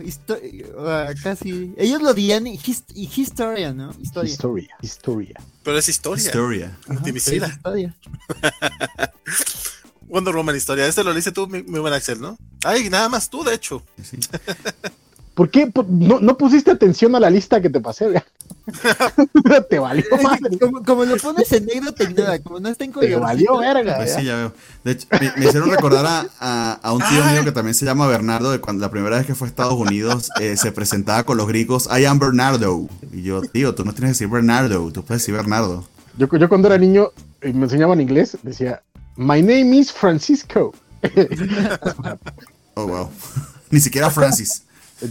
ah, 0.80 1.10
casi. 1.22 1.72
Ellos 1.78 2.02
lo 2.02 2.12
dirían 2.12 2.46
his- 2.46 2.84
y 2.94 3.08
historia, 3.20 3.72
¿no? 3.72 3.90
Historia. 4.02 4.30
Historia, 4.32 4.76
historia. 4.82 5.40
Pero 5.62 5.78
es 5.78 5.88
Historia. 5.88 6.24
Historia. 6.24 6.78
Es 7.06 7.16
historia. 7.28 7.96
Wonder 10.12 10.34
Woman 10.36 10.54
Historia. 10.56 10.86
Este 10.86 11.02
lo 11.02 11.12
leíste 11.12 11.32
tú, 11.32 11.46
mi, 11.48 11.62
mi 11.62 11.78
buen 11.78 11.92
Axel, 11.94 12.20
¿no? 12.20 12.36
Ay, 12.64 12.88
nada 12.90 13.08
más 13.08 13.28
tú, 13.30 13.42
de 13.42 13.54
hecho. 13.54 13.82
Sí. 14.02 14.18
¿Por 15.34 15.48
qué 15.48 15.72
no, 15.88 16.20
no 16.20 16.36
pusiste 16.36 16.70
atención 16.70 17.14
a 17.16 17.20
la 17.20 17.30
lista 17.30 17.62
que 17.62 17.70
te 17.70 17.80
pasé? 17.80 18.04
güey? 18.10 18.22
te 19.70 19.78
valió 19.78 20.04
madre. 20.22 20.58
Como, 20.58 20.82
como 20.84 21.04
lo 21.06 21.16
pones 21.16 21.50
en 21.52 21.64
negro, 21.64 21.92
te 21.92 22.04
ignora. 22.04 22.38
Como 22.40 22.60
no 22.60 22.68
está 22.68 22.84
en 22.84 22.92
Te 22.92 23.16
valió 23.16 23.56
verga. 23.56 23.96
Pues 23.96 24.08
¿verdad? 24.10 24.20
sí, 24.20 24.24
ya 24.26 24.36
veo. 24.36 24.52
De 24.84 24.92
hecho, 24.92 25.06
me, 25.10 25.32
me 25.38 25.46
hicieron 25.46 25.70
recordar 25.70 26.04
a, 26.04 26.26
a- 26.38 26.72
a 26.82 26.92
un 26.92 27.00
tío 27.00 27.24
mío 27.32 27.44
que 27.44 27.52
también 27.52 27.72
se 27.74 27.86
llama 27.86 28.06
Bernardo, 28.06 28.50
de 28.52 28.60
cuando 28.60 28.82
la 28.82 28.90
primera 28.90 29.16
vez 29.16 29.24
que 29.26 29.34
fue 29.34 29.46
a 29.46 29.50
Estados 29.50 29.72
Unidos 29.72 30.28
eh, 30.38 30.58
se 30.58 30.70
presentaba 30.70 31.24
con 31.24 31.38
los 31.38 31.48
gringos, 31.48 31.88
I 31.90 32.04
am 32.04 32.18
Bernardo. 32.18 32.86
Y 33.10 33.22
yo, 33.22 33.40
tío, 33.40 33.74
tú 33.74 33.86
no 33.86 33.92
tienes 33.94 34.08
que 34.10 34.12
decir 34.24 34.28
Bernardo, 34.28 34.92
tú 34.92 35.02
puedes 35.02 35.22
decir 35.22 35.34
Bernardo. 35.34 35.88
Yo, 36.18 36.28
yo 36.38 36.48
cuando 36.50 36.68
era 36.68 36.76
niño 36.76 37.08
y 37.42 37.54
me 37.54 37.64
enseñaban 37.64 38.02
inglés, 38.02 38.36
decía, 38.42 38.82
My 39.16 39.42
name 39.42 39.74
is 39.74 39.90
Francisco. 39.90 40.74
Oh, 42.74 42.86
wow. 42.86 43.10
Ni 43.70 43.80
siquiera 43.80 44.08
Francis. 44.08 44.64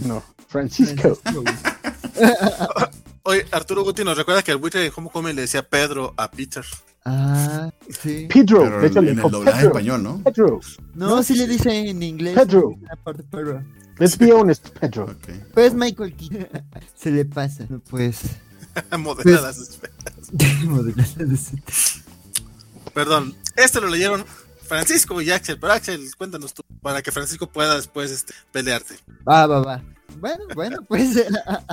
no, 0.04 0.20
Francisco. 0.48 1.16
Oye, 3.22 3.46
Arturo 3.52 3.84
Guti 3.84 4.02
nos 4.02 4.16
recuerda 4.16 4.42
que 4.42 4.50
el 4.50 4.56
buitre 4.56 4.80
de 4.80 4.92
Homecoming 4.94 5.36
le 5.36 5.42
decía 5.42 5.62
Pedro 5.62 6.12
a 6.16 6.28
Peter. 6.28 6.64
Ah, 7.04 7.70
sí. 8.02 8.26
Pedro. 8.28 8.62
Pero 8.80 9.00
en, 9.00 9.08
el 9.10 9.16
doblaje 9.16 9.58
Pedro, 9.58 9.68
español, 9.68 10.02
¿no? 10.02 10.20
Pedro. 10.24 10.60
No, 10.94 11.22
sí 11.22 11.36
le 11.36 11.46
dice 11.46 11.88
en 11.88 12.02
inglés. 12.02 12.34
Pedro. 12.34 12.74
Aparte, 12.90 13.22
Pedro. 13.22 13.62
Let's 13.98 14.18
be 14.18 14.32
honest, 14.32 14.70
Pedro. 14.70 15.14
Pues 15.54 15.74
Michael 15.74 16.16
Keaton. 16.16 16.64
Se 16.96 17.12
le 17.12 17.24
pasa. 17.24 17.66
No, 17.68 17.78
pues. 17.78 18.22
Modeladas. 18.98 19.78
Modeladas. 20.64 21.52
Perdón, 22.92 23.36
este 23.56 23.80
lo 23.80 23.88
leyeron 23.88 24.24
Francisco 24.62 25.20
y 25.20 25.30
Axel, 25.30 25.58
pero 25.58 25.72
Axel, 25.72 26.00
cuéntanos 26.16 26.54
tú, 26.54 26.62
para 26.80 27.02
que 27.02 27.12
Francisco 27.12 27.46
pueda 27.46 27.76
después 27.76 28.10
este, 28.10 28.32
pelearte. 28.50 28.96
Va, 29.28 29.46
va, 29.46 29.60
va. 29.60 29.82
Bueno, 30.18 30.44
bueno, 30.54 30.82
pues. 30.86 31.16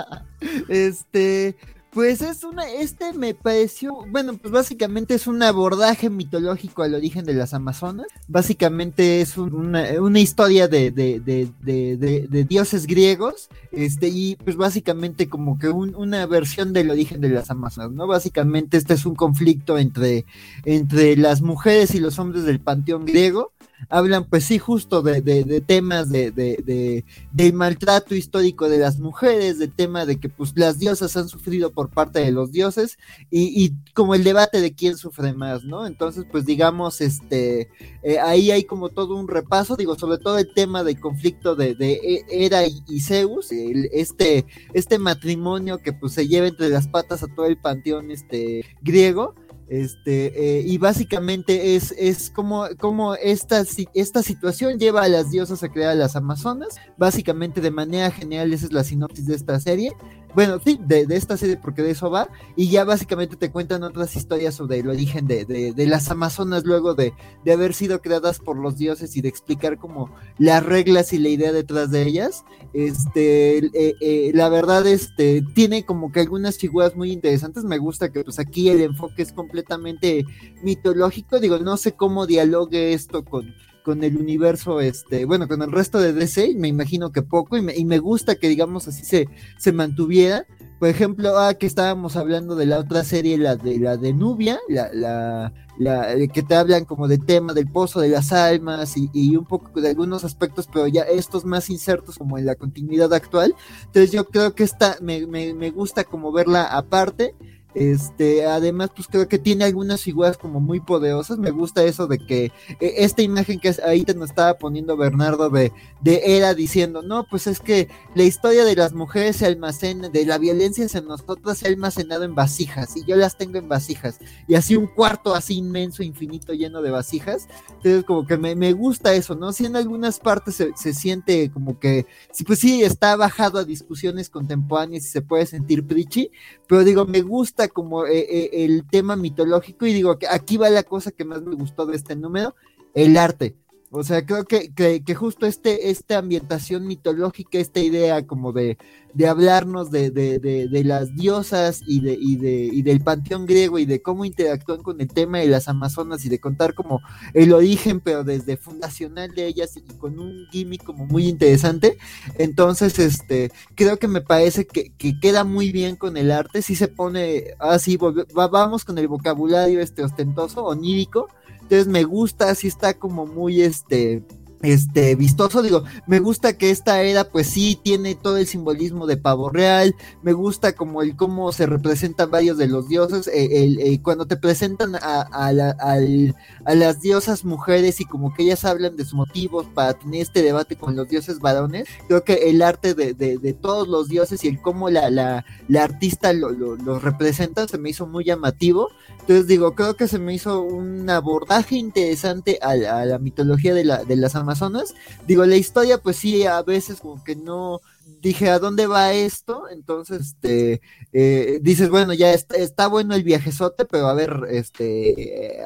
este. 0.70 1.56
Pues 2.00 2.22
es 2.22 2.46
una. 2.46 2.66
Este 2.72 3.12
me 3.12 3.34
pareció. 3.34 4.06
Bueno, 4.10 4.38
pues 4.38 4.54
básicamente 4.54 5.16
es 5.16 5.28
un 5.28 5.44
abordaje 5.44 6.10
mitológico 6.10 6.84
al 6.84 6.96
origen 6.96 7.26
de 7.26 7.34
las 7.34 7.54
Amazonas. 7.54 8.08
Básicamente 8.30 9.20
es 9.20 9.38
un- 9.38 9.54
una, 9.54 9.84
una 10.02 10.20
historia 10.22 10.70
de, 10.70 10.92
de, 10.92 11.20
de, 11.20 11.52
de, 11.98 12.44
dioses 12.46 12.88
griegos. 12.88 13.50
Este, 13.74 14.08
y 14.08 14.38
pues 14.38 14.56
básicamente 14.56 15.28
como 15.28 15.60
que 15.60 15.68
un- 15.68 15.94
una 15.94 16.26
versión 16.26 16.72
del 16.72 16.90
origen 16.90 17.20
de 17.20 17.32
las 17.32 17.52
Amazonas, 17.52 17.92
¿no? 17.92 18.08
Básicamente 18.08 18.78
este 18.78 18.94
es 18.94 19.06
un 19.06 19.16
conflicto 19.16 19.78
entre, 19.78 20.24
entre 20.64 21.18
las 21.18 21.42
mujeres 21.42 21.94
y 21.96 22.00
los 22.00 22.18
hombres 22.18 22.46
del 22.46 22.62
panteón 22.62 23.04
griego. 23.06 23.52
Hablan, 23.88 24.26
pues 24.26 24.44
sí, 24.44 24.60
justo 24.60 25.02
de, 25.02 25.22
de- 25.22 25.62
temas 25.62 26.10
de, 26.10 26.32
de, 26.32 26.58
de- 26.66 27.06
del 27.32 27.54
maltrato 27.54 28.14
histórico 28.16 28.68
de 28.68 28.78
las 28.78 29.00
mujeres, 29.00 29.58
del 29.60 29.72
tema 29.74 30.06
de 30.06 30.20
que 30.20 30.28
pues 30.30 30.52
las 30.56 30.80
diosas 30.80 31.16
han 31.16 31.30
sufrido 31.30 31.72
por 31.72 31.90
parte 31.90 32.20
de 32.20 32.32
los 32.32 32.52
dioses 32.52 32.98
y, 33.32 33.64
y 33.66 33.74
como 33.94 34.16
el 34.16 34.24
debate 34.24 34.60
de 34.62 34.74
quién 34.74 34.98
sufre 34.98 35.34
más, 35.34 35.64
¿no? 35.64 35.86
Entonces, 35.88 36.26
pues 36.30 36.46
digamos, 36.46 37.00
este, 37.02 37.70
eh, 38.04 38.20
ahí 38.20 38.52
hay 38.52 38.64
como 38.66 38.90
todo 38.90 39.16
un 39.16 39.28
repaso, 39.28 39.76
digo, 39.76 39.98
sobre 39.98 40.18
todo 40.18 40.38
el 40.38 40.54
tema 40.54 40.84
del 40.84 41.00
conflicto 41.00 41.56
de, 41.56 41.76
E- 41.80 42.26
Hera 42.30 42.66
y, 42.68 42.84
y 42.88 43.00
Zeus, 43.02 43.52
el- 43.52 43.90
este, 43.94 44.46
este 44.74 45.00
matrimonio 45.00 45.78
que 45.80 45.94
pues 45.94 46.14
se 46.14 46.28
lleva 46.28 46.48
entre 46.48 46.70
las 46.70 46.88
patas 46.88 47.24
a 47.24 47.28
todo 47.28 47.46
el 47.46 47.58
panteón 47.58 48.12
este, 48.12 48.66
griego. 48.82 49.36
Este, 49.70 50.58
eh, 50.58 50.64
y 50.66 50.80
básicamente 50.80 51.76
es, 51.76 51.94
es 51.98 52.32
como, 52.32 52.68
como 52.80 53.14
esta, 53.14 53.64
esta 53.94 54.24
situación 54.24 54.80
lleva 54.80 55.04
a 55.04 55.08
las 55.08 55.30
diosas 55.30 55.62
a 55.62 55.70
crear 55.70 55.92
a 55.92 55.96
las 55.96 56.16
Amazonas. 56.16 56.78
Básicamente, 56.98 57.62
de 57.62 57.70
manera 57.70 58.10
general, 58.10 58.52
esa 58.52 58.66
es 58.66 58.74
la 58.74 58.84
sinopsis 58.84 59.28
de 59.28 59.36
esta 59.36 59.60
serie. 59.60 59.92
Bueno, 60.36 60.60
sí, 60.64 60.80
de, 60.80 61.08
de 61.08 61.16
esta 61.16 61.38
serie, 61.38 61.58
porque 61.58 61.82
de 61.82 61.90
eso 61.92 62.12
va. 62.12 62.30
Y 62.56 62.70
ya 62.70 62.84
básicamente 62.84 63.36
te 63.36 63.52
cuentan 63.52 63.82
otras 63.84 64.16
historias 64.16 64.54
sobre 64.54 64.78
el 64.78 64.88
origen 64.88 65.26
de, 65.26 65.44
de- 65.46 65.74
de 65.74 65.88
las 65.88 66.12
Amazonas 66.12 66.66
luego 66.66 66.94
de, 66.94 67.14
haber 67.52 67.74
sido 67.74 68.00
creadas 68.00 68.38
por 68.40 68.56
los 68.58 68.78
dioses 68.78 69.16
y 69.18 69.22
de 69.22 69.30
explicar 69.30 69.78
como 69.80 70.12
las 70.38 70.64
reglas 70.64 71.14
y 71.14 71.18
la 71.18 71.30
idea 71.30 71.52
detrás 71.52 71.90
de 71.90 72.04
ellas. 72.04 72.44
Este, 72.74 73.58
eh, 73.58 73.96
eh, 74.02 74.32
la 74.36 74.50
verdad, 74.50 74.86
este, 74.86 75.42
tiene 75.56 75.84
como 75.84 76.12
que 76.12 76.20
algunas 76.20 76.58
figuras 76.60 76.96
muy 76.96 77.12
interesantes. 77.12 77.64
Me 77.64 77.80
gusta 77.80 78.12
que 78.12 78.24
pues 78.24 78.38
aquí 78.38 78.70
el 78.70 78.82
enfoque 78.82 79.24
es 79.24 79.34
completamente 79.34 80.26
mitológico. 80.62 81.40
Digo, 81.40 81.58
no 81.60 81.76
sé 81.78 81.94
cómo 81.94 82.28
dialogue 82.28 82.94
esto 82.94 83.26
con, 83.26 83.56
con 83.84 84.04
el 84.04 84.18
universo, 84.18 84.82
este, 84.82 85.26
bueno, 85.26 85.48
con 85.48 85.62
el 85.62 85.72
resto 85.72 86.00
de 86.00 86.14
DC, 86.14 86.54
me 86.56 86.68
imagino 86.68 87.12
que 87.12 87.22
poco, 87.22 87.58
y 87.58 87.62
me, 87.62 87.76
y 87.76 87.86
me 87.86 88.00
gusta 88.00 88.36
que 88.36 88.50
digamos 88.50 88.88
así 88.88 89.04
se, 89.04 89.28
se 89.58 89.72
mantuviera. 89.72 90.46
Por 90.80 90.88
ejemplo, 90.88 91.38
ah, 91.38 91.54
que 91.56 91.66
estábamos 91.66 92.16
hablando 92.16 92.56
de 92.56 92.66
la 92.66 92.80
otra 92.80 93.04
serie, 93.04 93.38
la 93.38 93.58
de 93.58 93.80
la 93.80 93.98
de 93.98 94.14
Nubia, 94.14 94.60
la, 94.70 94.90
la, 94.94 95.54
la 95.78 96.14
eh, 96.14 96.30
que 96.30 96.42
te 96.42 96.56
hablan 96.56 96.86
como 96.86 97.10
de 97.10 97.18
tema 97.18 97.54
del 97.54 97.68
pozo 97.70 98.00
de 98.00 98.08
las 98.08 98.32
almas 98.32 98.96
y, 98.96 99.10
y 99.12 99.36
un 99.36 99.46
poco 99.46 99.82
de 99.82 99.90
algunos 99.90 100.24
aspectos, 100.24 100.70
pero 100.72 100.88
ya 100.88 101.02
estos 101.02 101.44
más 101.44 101.70
insertos 101.70 102.18
como 102.18 102.38
en 102.38 102.46
la 102.46 102.56
continuidad 102.56 103.14
actual. 103.14 103.56
Entonces 103.88 104.12
yo 104.12 104.26
creo 104.26 104.56
que 104.56 104.64
esta 104.64 104.96
me, 105.02 105.28
me, 105.28 105.54
me 105.54 105.70
gusta 105.72 106.06
como 106.06 106.32
verla 106.32 106.64
aparte. 106.64 107.36
Este, 107.74 108.46
además, 108.46 108.90
pues 108.96 109.08
creo 109.08 109.28
que 109.28 109.38
tiene 109.38 109.64
algunas 109.64 110.02
figuras 110.02 110.38
como 110.38 110.60
muy 110.60 110.80
poderosas. 110.80 111.38
Me 111.38 111.52
gusta 111.52 111.84
eso 111.84 112.08
de 112.08 112.18
que 112.18 112.46
e, 112.80 112.94
esta 112.98 113.22
imagen 113.22 113.60
que 113.60 113.76
ahí 113.86 114.04
te 114.04 114.14
nos 114.14 114.30
estaba 114.30 114.56
poniendo 114.56 114.98
Bernardo 114.98 115.50
de, 115.50 115.72
de 116.02 116.22
era 116.38 116.54
diciendo, 116.54 117.02
no, 117.02 117.26
pues 117.30 117.48
es 117.48 117.60
que 117.60 117.88
la 118.16 118.24
historia 118.24 118.66
de 118.66 118.76
las 118.76 118.94
mujeres 118.94 119.38
se 119.38 119.46
almacena, 119.46 120.10
de 120.10 120.26
la 120.26 120.38
violencia 120.38 120.88
en 120.92 121.06
nosotros 121.06 121.58
se 121.58 121.68
ha 121.68 121.70
almacenado 121.70 122.24
en 122.24 122.36
vasijas, 122.36 122.96
y 122.96 123.06
yo 123.06 123.16
las 123.16 123.38
tengo 123.38 123.58
en 123.58 123.68
vasijas, 123.68 124.20
y 124.48 124.56
así 124.56 124.76
un 124.76 124.88
cuarto 124.88 125.36
así 125.36 125.56
inmenso, 125.56 126.04
infinito, 126.04 126.54
lleno 126.54 126.82
de 126.82 126.92
vasijas. 126.92 127.48
Entonces, 127.70 128.04
como 128.04 128.26
que 128.26 128.38
me, 128.38 128.56
me 128.56 128.74
gusta 128.74 129.14
eso, 129.14 129.36
¿no? 129.36 129.52
Si 129.52 129.66
en 129.66 129.76
algunas 129.76 130.20
partes 130.20 130.56
se, 130.56 130.72
se 130.76 130.94
siente 130.94 131.52
como 131.52 131.80
que, 131.80 132.06
pues 132.46 132.60
sí, 132.60 132.84
está 132.84 133.16
bajado 133.16 133.60
a 133.60 133.64
discusiones 133.64 134.30
contemporáneas 134.30 135.06
y 135.06 135.08
se 135.08 135.22
puede 135.22 135.46
sentir 135.46 135.86
preachy, 135.86 136.32
pero 136.68 136.84
digo, 136.84 137.06
me 137.06 137.22
gusta 137.22 137.59
como 137.68 138.06
eh, 138.06 138.20
eh, 138.20 138.50
el 138.66 138.88
tema 138.90 139.16
mitológico 139.16 139.86
y 139.86 139.94
digo 139.94 140.18
que 140.18 140.28
aquí 140.28 140.58
va 140.58 140.70
la 140.70 140.84
cosa 140.84 141.12
que 141.12 141.26
más 141.26 141.42
me 141.42 141.56
gustó 141.56 141.86
de 141.86 141.96
este 141.96 142.16
número, 142.16 142.56
el 142.94 143.18
arte. 143.18 143.56
O 143.92 144.04
sea, 144.04 144.24
creo 144.24 144.46
que, 144.46 144.72
que, 144.72 145.16
justo 145.16 145.48
este, 145.48 145.90
esta 145.90 146.20
ambientación 146.20 146.86
mitológica, 146.86 147.58
esta 147.58 147.80
idea 147.80 148.28
como 148.28 148.54
de, 148.54 148.78
de 149.16 149.28
hablarnos 149.28 149.90
de, 149.90 150.12
de, 150.12 150.38
de, 150.38 150.84
las 150.84 151.16
diosas 151.16 151.82
y, 151.88 152.00
de, 152.02 152.16
y, 152.20 152.36
de, 152.36 152.70
y 152.72 152.84
del 152.84 153.02
panteón 153.02 153.48
griego 153.48 153.80
y 153.80 153.86
de 153.86 154.00
cómo 154.04 154.26
interactúan 154.26 154.84
con 154.84 155.02
el 155.02 155.08
tema 155.08 155.40
de 155.40 155.48
las 155.48 155.68
amazonas 155.68 156.24
y 156.24 156.30
de 156.30 156.40
contar 156.40 156.76
como 156.76 157.02
el 157.34 157.52
origen, 157.52 158.00
pero 158.00 158.24
desde 158.24 158.58
fundacional 158.58 159.34
de 159.34 159.48
ellas 159.48 159.76
y 159.76 159.82
con 159.82 160.20
un 160.20 160.46
gimmick 160.52 160.84
como 160.84 161.08
muy 161.08 161.28
interesante. 161.28 161.98
Entonces, 162.38 163.00
este, 163.00 163.52
creo 163.74 163.98
que 163.98 164.08
me 164.08 164.22
parece 164.22 164.68
que, 164.68 164.92
que 165.00 165.20
queda 165.20 165.44
muy 165.44 165.72
bien 165.72 165.96
con 165.96 166.16
el 166.16 166.30
arte, 166.30 166.62
si 166.62 166.76
se 166.76 166.90
pone 166.90 167.56
así, 167.58 167.98
vamos 168.36 168.86
con 168.86 169.00
el 169.00 169.08
vocabulario 169.08 169.82
este 169.82 170.04
ostentoso, 170.04 170.64
onírico 170.64 171.28
entonces 171.70 171.88
me 171.88 172.04
gusta, 172.04 172.50
así 172.50 172.68
está 172.68 172.96
como 172.96 173.28
muy 173.28 173.62
este 173.62 174.24
este 174.62 175.16
vistoso, 175.16 175.62
digo, 175.62 175.84
me 176.06 176.20
gusta 176.20 176.58
que 176.58 176.70
esta 176.70 177.02
era 177.02 177.30
pues 177.30 177.48
sí 177.48 177.80
tiene 177.82 178.16
todo 178.16 178.38
el 178.38 178.48
simbolismo 178.48 179.08
de 179.08 179.18
pavo 179.18 179.50
real, 179.50 179.96
me 180.22 180.34
gusta 180.34 180.74
como 180.74 181.02
el 181.02 181.16
cómo 181.16 181.52
se 181.52 181.66
representan 181.66 182.32
varios 182.32 182.58
de 182.58 182.68
los 182.68 182.88
dioses, 182.88 183.28
eh, 183.28 183.64
el, 183.64 184.02
cuando 184.02 184.26
te 184.28 184.36
presentan 184.36 184.96
a, 184.96 185.22
a, 185.22 186.76
las 186.76 187.02
diosas 187.02 187.46
mujeres 187.46 188.02
y 188.02 188.06
como 188.06 188.34
que 188.34 188.44
ellas 188.44 188.66
hablan 188.66 188.96
de 188.98 189.06
sus 189.06 189.14
motivos 189.14 189.66
para 189.74 189.94
tener 189.94 190.22
este 190.22 190.42
debate 190.42 190.76
con 190.76 190.96
los 190.96 191.08
dioses 191.08 191.40
varones, 191.40 191.88
creo 192.08 192.24
que 192.24 192.50
el 192.50 192.62
arte 192.62 192.94
de, 192.94 193.14
de, 193.14 193.54
todos 193.54 193.88
los 193.88 194.08
dioses 194.08 194.44
y 194.44 194.48
el 194.48 194.62
cómo 194.62 194.90
la, 194.90 195.10
la, 195.10 195.46
la 195.68 195.84
artista 195.84 196.34
lo, 196.34 196.52
lo, 196.52 197.00
representa 197.00 197.68
se 197.68 197.78
me 197.78 197.90
hizo 197.90 198.06
muy 198.08 198.26
llamativo, 198.26 198.90
entonces 199.22 199.48
digo, 199.48 199.76
creo 199.76 199.96
que 199.96 200.08
se 200.08 200.20
me 200.20 200.34
hizo 200.34 200.62
un 200.62 201.10
abordaje 201.10 201.76
interesante 201.76 202.60
a, 202.62 202.76
la 202.76 203.20
mitología 203.20 203.74
de, 203.74 203.86
la, 203.86 204.04
de 204.04 204.16
las 204.16 204.36
Amazonas. 204.50 204.96
Digo, 205.28 205.46
la 205.46 205.56
historia, 205.56 206.00
pues 206.00 206.18
sí, 206.18 206.46
a 206.46 206.62
veces 206.64 207.00
como 207.02 207.24
que 207.24 207.36
no 207.36 207.82
dije, 208.22 208.50
¿a 208.50 208.60
dónde 208.60 208.88
va 208.88 209.14
esto? 209.14 209.70
Entonces, 209.70 210.22
este, 210.22 210.82
eh, 211.14 211.60
dices, 211.62 211.90
bueno, 211.90 212.14
ya 212.14 212.34
está, 212.34 212.58
está, 212.58 212.88
bueno 212.88 213.16
el 213.16 213.24
viajezote, 213.24 213.86
pero 213.86 214.08
a 214.08 214.14
ver, 214.14 214.42
este, 214.50 215.60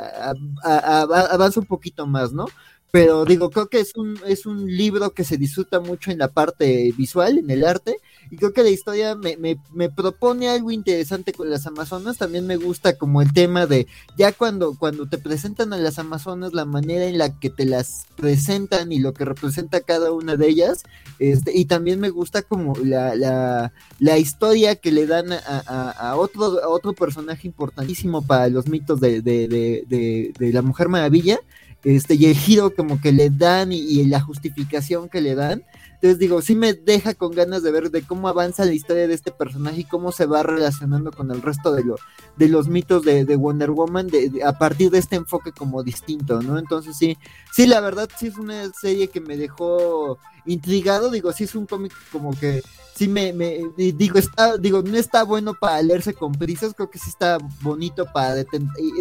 avanza 0.63 1.59
un 1.59 1.65
poquito 1.65 2.05
más, 2.05 2.33
¿no? 2.33 2.47
Pero 2.91 3.25
digo, 3.25 3.49
creo 3.49 3.69
que 3.69 3.79
es 3.79 3.95
un, 3.95 4.19
es 4.27 4.45
un 4.45 4.67
libro 4.67 5.11
que 5.11 5.23
se 5.23 5.37
disfruta 5.37 5.79
mucho 5.79 6.11
en 6.11 6.19
la 6.19 6.27
parte 6.27 6.93
visual, 6.95 7.39
en 7.39 7.49
el 7.49 7.65
arte, 7.65 7.97
y 8.31 8.37
creo 8.37 8.53
que 8.53 8.63
la 8.63 8.69
historia 8.69 9.15
me, 9.15 9.37
me, 9.37 9.57
me, 9.73 9.89
propone 9.89 10.49
algo 10.49 10.71
interesante 10.71 11.33
con 11.33 11.49
las 11.49 11.67
Amazonas. 11.67 12.17
También 12.17 12.47
me 12.47 12.57
gusta 12.57 12.97
como 12.97 13.21
el 13.21 13.31
tema 13.33 13.65
de 13.65 13.87
ya 14.17 14.31
cuando, 14.31 14.75
cuando 14.77 15.07
te 15.07 15.17
presentan 15.17 15.73
a 15.73 15.77
las 15.77 15.99
Amazonas, 15.99 16.53
la 16.53 16.65
manera 16.65 17.05
en 17.05 17.17
la 17.17 17.37
que 17.39 17.49
te 17.49 17.65
las 17.65 18.05
presentan 18.15 18.91
y 18.91 18.99
lo 18.99 19.13
que 19.13 19.25
representa 19.25 19.81
cada 19.81 20.11
una 20.11 20.35
de 20.35 20.47
ellas. 20.47 20.83
Este, 21.19 21.55
y 21.55 21.65
también 21.65 21.99
me 21.99 22.09
gusta 22.09 22.41
como 22.41 22.75
la, 22.83 23.15
la, 23.15 23.73
la 23.99 24.17
historia 24.17 24.75
que 24.75 24.91
le 24.91 25.05
dan 25.05 25.31
a, 25.31 25.91
a, 25.91 26.15
otro, 26.15 26.59
otro 26.69 26.93
personaje 26.93 27.47
importantísimo 27.47 28.25
para 28.25 28.47
los 28.49 28.67
mitos 28.67 28.99
de, 28.99 29.21
de, 29.21 30.33
de 30.37 30.53
la 30.53 30.61
Mujer 30.61 30.89
Maravilla. 30.89 31.39
Este, 31.83 32.15
y 32.15 32.27
el 32.27 32.35
giro 32.35 32.73
como 32.73 33.01
que 33.01 33.11
le 33.11 33.29
dan 33.29 33.73
y 33.73 34.05
la 34.05 34.21
justificación 34.21 35.09
que 35.09 35.19
le 35.19 35.35
dan 35.35 35.63
entonces 36.03 36.19
digo, 36.19 36.41
sí 36.41 36.53
me 36.53 36.73
deja 36.73 37.13
con 37.13 37.31
ganas 37.31 37.63
de 37.63 37.71
ver 37.71 37.89
de 37.89 38.01
cómo 38.01 38.27
avanza 38.27 38.65
la 38.65 38.73
historia 38.73 39.07
de 39.07 39.13
este 39.13 39.31
personaje 39.31 39.79
y 39.79 39.85
cómo 39.85 40.11
se 40.11 40.25
va 40.25 40.43
relacionando 40.43 41.13
con 41.13 41.31
el 41.31 41.41
resto 41.41 41.71
de, 41.71 41.85
lo, 41.85 41.95
de 42.35 42.49
los 42.49 42.67
mitos 42.67 43.03
de, 43.03 43.23
Wonder 43.37 43.71
Woman 43.71 44.09
a 44.45 44.57
partir 44.59 44.91
de 44.91 44.97
este 44.97 45.15
enfoque 45.15 45.53
como 45.53 45.81
distinto, 45.81 46.41
¿no? 46.41 46.59
Entonces 46.59 46.97
sí, 46.97 47.17
sí, 47.53 47.67
la 47.67 47.79
verdad 47.79 48.09
sí 48.17 48.27
es 48.27 48.37
una 48.37 48.69
serie 48.73 49.07
que 49.07 49.21
me 49.21 49.37
dejó 49.37 50.17
intrigado, 50.45 51.09
digo, 51.09 51.31
sí 51.31 51.45
es 51.45 51.55
un 51.55 51.67
cómic 51.67 51.93
como 52.11 52.37
que 52.37 52.61
sí 52.93 53.07
me, 53.07 53.31
me, 53.31 53.61
digo, 53.77 54.19
está, 54.19 54.57
digo, 54.57 54.81
no 54.81 54.97
está 54.97 55.23
bueno 55.23 55.53
para 55.53 55.81
leerse 55.81 56.13
con 56.13 56.33
prisas, 56.33 56.73
creo 56.73 56.89
que 56.89 56.99
sí 56.99 57.07
está 57.07 57.37
bonito 57.61 58.07
para 58.11 58.43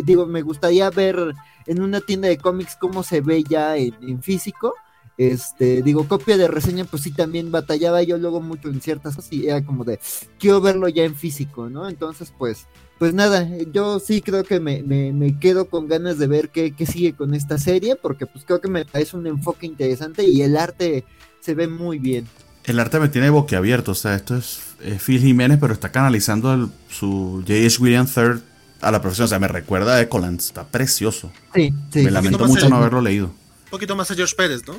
digo, 0.05 0.27
me 0.27 0.43
gustaría 0.43 0.89
ver 0.91 1.35
en 1.67 1.83
una 1.83 2.01
tienda 2.01 2.29
de 2.29 2.39
cómics 2.39 2.77
cómo 2.81 3.03
se 3.03 3.23
ve 3.23 3.43
ya 3.43 3.77
en 3.77 4.23
físico 4.23 4.77
este, 5.19 5.83
digo, 5.83 6.09
copia 6.09 6.37
de 6.37 6.49
reseña, 6.49 6.85
pues 6.85 7.03
sí, 7.03 7.13
también 7.13 7.51
batallaba 7.51 8.03
yo 8.03 8.19
luego 8.19 8.41
mucho 8.41 8.69
en 8.69 8.81
ciertas 8.81 9.17
cosas 9.17 9.33
y 9.33 9.49
era 9.49 9.65
como 9.65 9.85
de, 9.85 10.01
quiero 10.39 10.61
verlo 10.61 10.89
ya 10.89 11.05
en 11.05 11.15
físico, 11.15 11.69
¿no? 11.69 11.89
Entonces, 11.89 12.33
pues, 12.37 12.67
pues 12.99 13.15
nada, 13.15 13.49
yo 13.73 13.99
sí 13.99 14.23
creo 14.23 14.45
que 14.45 14.61
me, 14.61 14.83
me, 14.83 15.39
quedo 15.39 15.69
con 15.69 15.89
ganas 15.89 16.19
de 16.19 16.27
ver 16.27 16.51
qué, 16.51 16.73
qué, 16.73 16.87
sigue 16.87 17.13
con 17.15 17.35
esta 17.35 17.59
serie, 17.59 17.97
porque 17.97 18.27
pues 18.27 18.45
creo 18.45 18.61
que 18.61 18.69
me 18.69 18.85
parece 18.85 19.17
un 19.17 19.27
enfoque 19.27 19.67
interesante 19.67 20.25
y 20.25 20.43
el 20.43 20.57
arte 20.57 21.05
se 21.41 21.55
ve 21.55 21.69
muy 21.69 21.99
bien. 21.99 22.27
El 22.65 22.79
arte 22.79 23.01
me 23.01 23.09
tiene 23.09 23.29
boquiabierto, 23.29 23.93
o 23.93 23.97
sea, 23.97 24.15
esto 24.15 24.37
es, 24.37 24.61
Phil 25.05 25.21
Jiménez, 25.21 25.59
pero 25.61 25.73
está 25.73 25.91
canalizando 25.91 26.71
su 26.89 27.43
J.H. 27.47 27.83
William 27.83 28.07
III 28.07 28.41
a 28.81 28.91
la 28.91 29.01
profesión, 29.01 29.25
o 29.27 29.29
sea, 29.29 29.41
me 29.41 29.49
recuerda 29.49 29.97
a 29.97 30.01
Ecoland, 30.01 30.41
está 30.41 30.65
precioso. 30.65 31.33
Sí, 31.55 31.73
sí. 31.93 32.03
Me 32.03 32.11
lamento 32.11 32.47
mucho 32.47 32.69
no 32.69 32.77
haberlo 32.77 33.01
leído 33.01 33.42
poquito 33.73 33.97
más 33.97 34.11
a 34.11 34.15
George 34.15 34.37
Pérez, 34.37 34.63
¿no? 34.69 34.77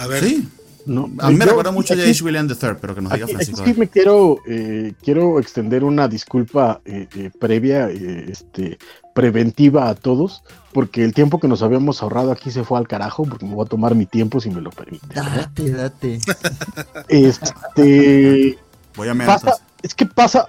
A 0.00 0.06
ver. 0.06 0.24
Sí. 0.24 0.48
No, 0.86 1.10
a 1.18 1.30
mí 1.30 1.36
me 1.36 1.44
recuerda 1.44 1.72
mucho 1.72 1.94
a 1.94 1.96
J.H. 1.96 2.22
William 2.22 2.48
III, 2.48 2.76
pero 2.80 2.94
que 2.94 3.00
nos 3.00 3.12
diga 3.12 3.26
Francisco. 3.26 3.64
Sí, 3.64 3.74
me 3.76 3.88
quiero, 3.88 4.38
eh, 4.46 4.92
quiero 5.02 5.40
extender 5.40 5.82
una 5.82 6.06
disculpa 6.06 6.80
eh, 6.84 7.08
eh, 7.16 7.30
previa, 7.40 7.90
este, 7.90 8.78
preventiva 9.12 9.88
a 9.88 9.96
todos, 9.96 10.44
porque 10.72 11.02
el 11.02 11.12
tiempo 11.12 11.40
que 11.40 11.48
nos 11.48 11.62
habíamos 11.62 12.04
ahorrado 12.04 12.30
aquí 12.30 12.52
se 12.52 12.62
fue 12.62 12.78
al 12.78 12.86
carajo, 12.86 13.24
porque 13.24 13.44
me 13.44 13.54
voy 13.56 13.66
a 13.66 13.68
tomar 13.68 13.96
mi 13.96 14.06
tiempo 14.06 14.40
si 14.40 14.48
me 14.48 14.60
lo 14.60 14.70
permite. 14.70 15.08
Date, 15.12 15.70
date. 15.72 16.20
Este. 17.08 18.56
Voy 18.94 19.08
a 19.08 19.14
me 19.14 19.26
Es 19.82 19.92
que 19.92 20.06
pasa. 20.06 20.46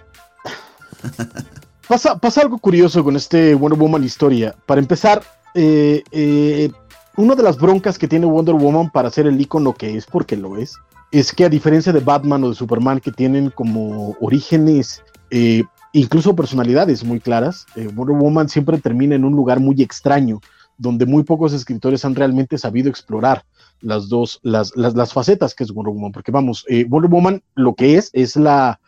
pasa. 1.88 2.20
Pasa 2.20 2.42
algo 2.42 2.60
curioso 2.60 3.04
con 3.04 3.16
este 3.16 3.56
Wonder 3.56 3.80
Woman 3.80 4.04
historia. 4.04 4.54
Para 4.68 4.80
empezar, 4.80 5.24
eh, 5.60 6.04
eh, 6.12 6.70
una 7.18 7.34
de 7.34 7.44
las 7.44 7.58
broncas 7.58 7.98
que 7.98 8.08
tiene 8.08 8.28
Wonder 8.28 8.56
Woman 8.56 8.92
para 8.92 9.10
ser 9.10 9.26
el 9.26 9.42
icono 9.42 9.74
que 9.74 9.98
es, 9.98 10.06
porque 10.06 10.38
lo 10.38 10.56
es, 10.56 10.76
es 11.12 11.34
que 11.34 11.46
a 11.46 11.50
diferencia 11.50 11.92
de 11.92 12.00
Batman 12.00 12.44
o 12.44 12.50
de 12.50 12.56
Superman, 12.56 13.00
que 13.00 13.12
tienen 13.12 13.50
como 13.50 14.16
orígenes, 14.22 15.02
eh, 15.32 15.64
incluso 15.94 16.36
personalidades 16.36 17.04
muy 17.04 17.20
claras, 17.20 17.66
eh, 17.76 17.90
Wonder 17.94 18.16
Woman 18.16 18.50
siempre 18.50 18.78
termina 18.78 19.16
en 19.16 19.26
un 19.26 19.34
lugar 19.34 19.60
muy 19.60 19.82
extraño, 19.82 20.40
donde 20.78 21.08
muy 21.08 21.24
pocos 21.24 21.54
escritores 21.54 22.06
han 22.06 22.14
realmente 22.14 22.60
sabido 22.60 22.88
explorar 22.88 23.44
las 23.82 24.10
dos, 24.10 24.40
las, 24.44 24.76
las, 24.76 25.12
facetas 25.12 25.56
que 25.56 25.64
es 25.64 25.72
Wonder 25.72 25.94
Woman, 25.94 26.12
porque 26.12 26.32
vamos, 26.32 26.66
eh, 26.70 26.86
Wonder 26.88 27.10
Woman 27.10 27.42
lo 27.56 27.74
que 27.74 27.96
es, 27.96 28.12
es 28.14 28.36
la 28.36 28.80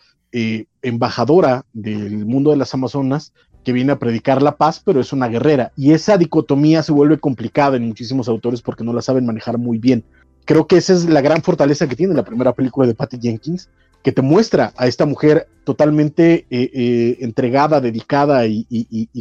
embajadora 0.83 1.65
del 1.73 2.23
mundo 2.27 2.51
de 2.51 2.57
las 2.57 2.75
Amazonas, 2.75 3.33
que 3.63 3.73
viene 3.73 3.91
a 3.91 3.99
predicar 3.99 4.41
la 4.41 4.55
paz, 4.55 4.81
pero 4.83 4.99
es 4.99 5.13
una 5.13 5.27
guerrera. 5.27 5.71
Y 5.75 5.91
esa 5.91 6.17
dicotomía 6.17 6.83
se 6.83 6.91
vuelve 6.91 7.19
complicada 7.19 7.77
en 7.77 7.87
muchísimos 7.87 8.27
autores 8.27 8.61
porque 8.61 8.83
no 8.83 8.93
la 8.93 9.01
saben 9.01 9.25
manejar 9.25 9.57
muy 9.57 9.77
bien. 9.77 10.03
Creo 10.45 10.67
que 10.67 10.77
esa 10.77 10.93
es 10.93 11.05
la 11.05 11.21
gran 11.21 11.41
fortaleza 11.41 11.87
que 11.87 11.95
tiene 11.95 12.13
la 12.13 12.23
primera 12.23 12.53
película 12.53 12.87
de 12.87 12.95
Patty 12.95 13.19
Jenkins, 13.21 13.69
que 14.03 14.11
te 14.11 14.21
muestra 14.21 14.73
a 14.77 14.87
esta 14.87 15.05
mujer 15.05 15.47
totalmente 15.63 16.47
eh, 16.49 16.71
eh, 16.73 17.17
entregada, 17.19 17.81
dedicada 17.81 18.47
y, 18.47 18.65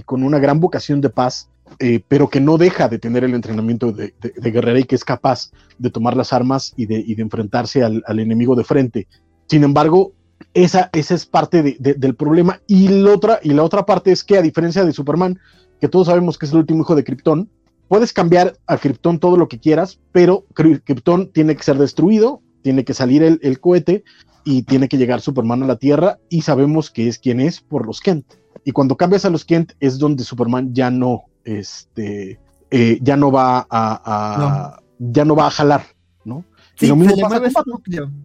con 0.05 0.23
una 0.23 0.39
gran 0.39 0.61
vocación 0.61 1.01
de 1.01 1.11
paz, 1.11 1.51
eh, 1.81 2.01
pero 2.09 2.31
que 2.31 2.41
no 2.41 2.57
deja 2.57 2.89
de 2.89 2.99
tener 2.99 3.25
el 3.25 3.35
entrenamiento 3.35 3.93
de, 3.93 4.15
guerrera 4.37 4.79
y 4.79 4.85
que 4.85 4.95
es 4.95 5.05
capaz 5.05 5.51
de 5.79 5.91
tomar 5.91 6.17
las 6.17 6.33
armas 6.33 6.73
y 6.77 6.87
de, 6.87 7.05
enfrentarse 7.19 7.83
al, 7.83 8.03
al 8.07 8.21
enemigo 8.21 8.55
de 8.55 8.65
frente. 8.65 9.09
Sin 9.49 9.65
embargo, 9.65 10.13
esa, 10.55 10.91
esa 10.93 11.15
es 11.15 11.27
parte 11.27 11.77
del 11.79 12.15
problema. 12.15 12.61
Y 12.67 12.89
la, 12.89 13.13
otra, 13.13 13.41
y 13.43 13.51
la 13.51 13.63
otra 13.63 13.87
parte 13.87 14.13
es 14.13 14.25
que, 14.25 14.39
a 14.39 14.43
diferencia 14.43 14.85
de 14.85 14.93
Superman, 14.93 15.39
que 15.81 15.89
todos 15.89 16.07
sabemos 16.07 16.39
que 16.39 16.47
es 16.47 16.53
el 16.53 16.59
último 16.59 16.83
hijo 16.83 16.95
de 16.95 17.05
Krypton, 17.05 17.49
puedes 17.89 18.13
cambiar 18.13 18.57
a 18.67 18.77
Krypton 18.77 19.19
todo 19.19 19.37
lo 19.37 19.49
que 19.49 19.59
quieras, 19.59 20.01
pero 20.13 20.45
Krypton 20.55 21.33
tiene 21.33 21.57
que 21.57 21.63
ser 21.63 21.79
destruido, 21.79 22.43
tiene 22.63 22.85
que 22.85 22.95
salir 22.95 23.23
el, 23.23 23.61
cohete, 23.61 24.05
y 24.45 24.63
tiene 24.63 24.89
que 24.89 24.97
llegar 24.97 25.21
Superman 25.21 25.63
a 25.63 25.67
la 25.67 25.77
Tierra 25.77 26.19
y 26.31 26.43
sabemos 26.43 26.91
que 26.91 27.07
es 27.07 27.19
quien 27.19 27.41
es 27.41 27.61
por 27.61 27.87
los 27.87 28.01
Kent. 28.01 28.25
Y 28.65 28.73
cuando 28.73 28.97
cambias 28.97 29.25
a 29.25 29.31
los 29.31 29.45
Kent 29.45 29.73
es 29.79 29.99
donde 29.99 30.25
Superman 30.25 30.75
ya 30.75 30.91
no, 30.91 31.25
este, 31.45 32.41
eh, 32.71 32.99
ya 33.03 33.17
no 33.17 33.31
va 33.31 33.67
a, 33.69 34.81
ya 34.99 35.25
no 35.25 35.37
va 35.37 35.49
a 35.49 35.51
jalar, 35.51 35.83
¿no? 36.25 36.45
y 36.81 36.87
lo 36.87 36.97
mismo 36.97 37.17
pasa 37.19 37.41
con 37.41 37.53
Batman. 37.53 38.25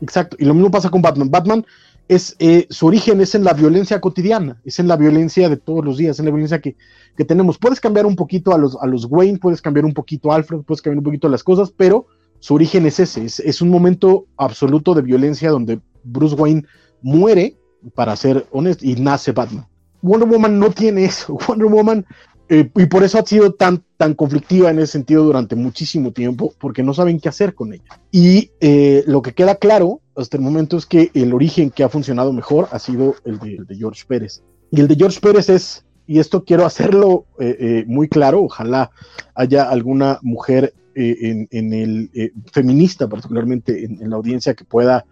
Exacto, 0.00 0.36
y 0.38 0.44
lo 0.44 0.54
mismo 0.54 0.70
pasa 0.70 0.90
con 0.90 1.02
Batman. 1.02 1.30
Batman 1.30 1.66
es, 2.08 2.34
eh, 2.38 2.66
su 2.70 2.86
origen 2.86 3.20
es 3.20 3.34
en 3.34 3.44
la 3.44 3.52
violencia 3.52 4.00
cotidiana, 4.00 4.60
es 4.64 4.78
en 4.78 4.88
la 4.88 4.96
violencia 4.96 5.48
de 5.48 5.56
todos 5.56 5.84
los 5.84 5.96
días, 5.96 6.18
en 6.18 6.24
la 6.24 6.30
violencia 6.30 6.60
que, 6.60 6.76
que 7.16 7.24
tenemos. 7.24 7.58
Puedes 7.58 7.80
cambiar 7.80 8.06
un 8.06 8.16
poquito 8.16 8.52
a 8.52 8.58
los, 8.58 8.76
a 8.80 8.86
los 8.86 9.06
Wayne, 9.08 9.38
puedes 9.38 9.62
cambiar 9.62 9.84
un 9.84 9.94
poquito 9.94 10.32
a 10.32 10.36
Alfred, 10.36 10.62
puedes 10.62 10.82
cambiar 10.82 10.98
un 10.98 11.04
poquito 11.04 11.28
las 11.28 11.44
cosas, 11.44 11.72
pero 11.76 12.06
su 12.40 12.54
origen 12.54 12.86
es 12.86 12.98
ese, 12.98 13.26
es, 13.26 13.60
un 13.60 13.68
momento 13.68 14.26
absoluto 14.38 14.94
de 14.94 15.02
violencia 15.02 15.50
donde 15.50 15.78
Bruce 16.02 16.34
Wayne 16.34 16.64
muere, 17.02 17.56
para 17.94 18.16
ser 18.16 18.46
honesto, 18.50 18.84
y 18.86 18.94
nace 18.94 19.32
Batman. 19.32 19.66
Wonder 20.02 20.28
Woman 20.28 20.58
no 20.58 20.70
tiene 20.70 21.04
eso. 21.04 21.38
Wonder 21.48 21.66
Woman, 21.66 22.06
eh, 22.52 22.68
y 22.74 22.86
por 22.86 23.04
eso 23.04 23.16
ha 23.16 23.24
sido 23.24 23.52
tan, 23.52 23.84
tan 23.96 24.14
conflictiva 24.14 24.70
en 24.70 24.80
ese 24.80 24.90
sentido 24.90 25.22
durante 25.22 25.54
muchísimo 25.54 26.10
tiempo, 26.10 26.52
porque 26.58 26.82
no 26.82 26.92
saben 26.92 27.20
qué 27.20 27.28
hacer 27.28 27.54
con 27.54 27.72
ella. 27.72 28.00
Y 28.10 28.50
eh, 28.60 29.04
lo 29.06 29.22
que 29.22 29.34
queda 29.34 29.54
claro 29.54 30.00
hasta 30.16 30.36
el 30.36 30.42
momento 30.42 30.76
es 30.76 30.84
que 30.84 31.12
el 31.14 31.32
origen 31.32 31.70
que 31.70 31.84
ha 31.84 31.88
funcionado 31.88 32.32
mejor 32.32 32.66
ha 32.72 32.80
sido 32.80 33.14
el 33.24 33.38
de, 33.38 33.76
George 33.76 34.02
Pérez. 34.04 34.42
Y 34.72 34.80
el 34.80 34.88
de 34.88 34.96
George 34.96 35.20
Pérez 35.20 35.48
es, 35.48 35.84
y 36.08 36.18
esto 36.18 36.44
quiero 36.44 36.66
hacerlo 36.66 37.24
eh, 37.38 37.84
muy 37.86 38.08
claro, 38.08 38.42
ojalá 38.42 38.90
haya 39.36 39.70
alguna 39.70 40.18
mujer 40.20 40.74
en, 40.96 41.46
el 41.52 42.10
feminista, 42.52 43.08
particularmente 43.08 43.84
en, 43.84 44.10
la 44.10 44.16
audiencia, 44.16 44.54
que 44.54 44.64
pueda 44.64 45.06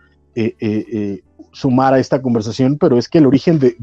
sumar 1.53 1.95
a 1.95 1.99
esta 1.99 2.21
conversación, 2.21 2.79
pero 2.79 2.99
es 2.99 3.09
que 3.09 3.19
el 3.19 3.27
origen 3.27 3.59
de, 3.59 3.77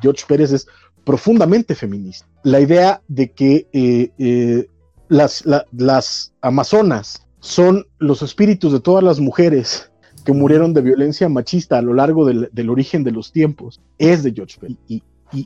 George 0.00 0.24
Pérez 0.26 0.52
es 0.52 0.66
profundamente 1.04 1.74
feminista. 1.74 2.26
La 2.42 2.60
idea 2.60 3.02
de 3.08 3.32
que 3.32 3.68
eh, 3.72 4.10
eh, 4.18 4.66
las, 5.08 5.44
las 5.72 6.32
amazonas 6.40 7.26
son 7.40 7.86
los 7.98 8.22
espíritus 8.22 8.72
de 8.72 8.80
todas 8.80 9.02
las 9.02 9.20
mujeres 9.20 9.90
que 10.24 10.32
murieron 10.32 10.72
de 10.72 10.82
violencia 10.82 11.28
machista 11.28 11.78
a 11.78 11.82
lo 11.82 11.94
largo 11.94 12.24
del, 12.24 12.70
origen 12.70 13.02
de 13.02 13.10
los 13.10 13.32
tiempos 13.32 13.80
es 13.98 14.22
de 14.22 14.32
George 14.32 14.58
Pérez. 14.60 14.78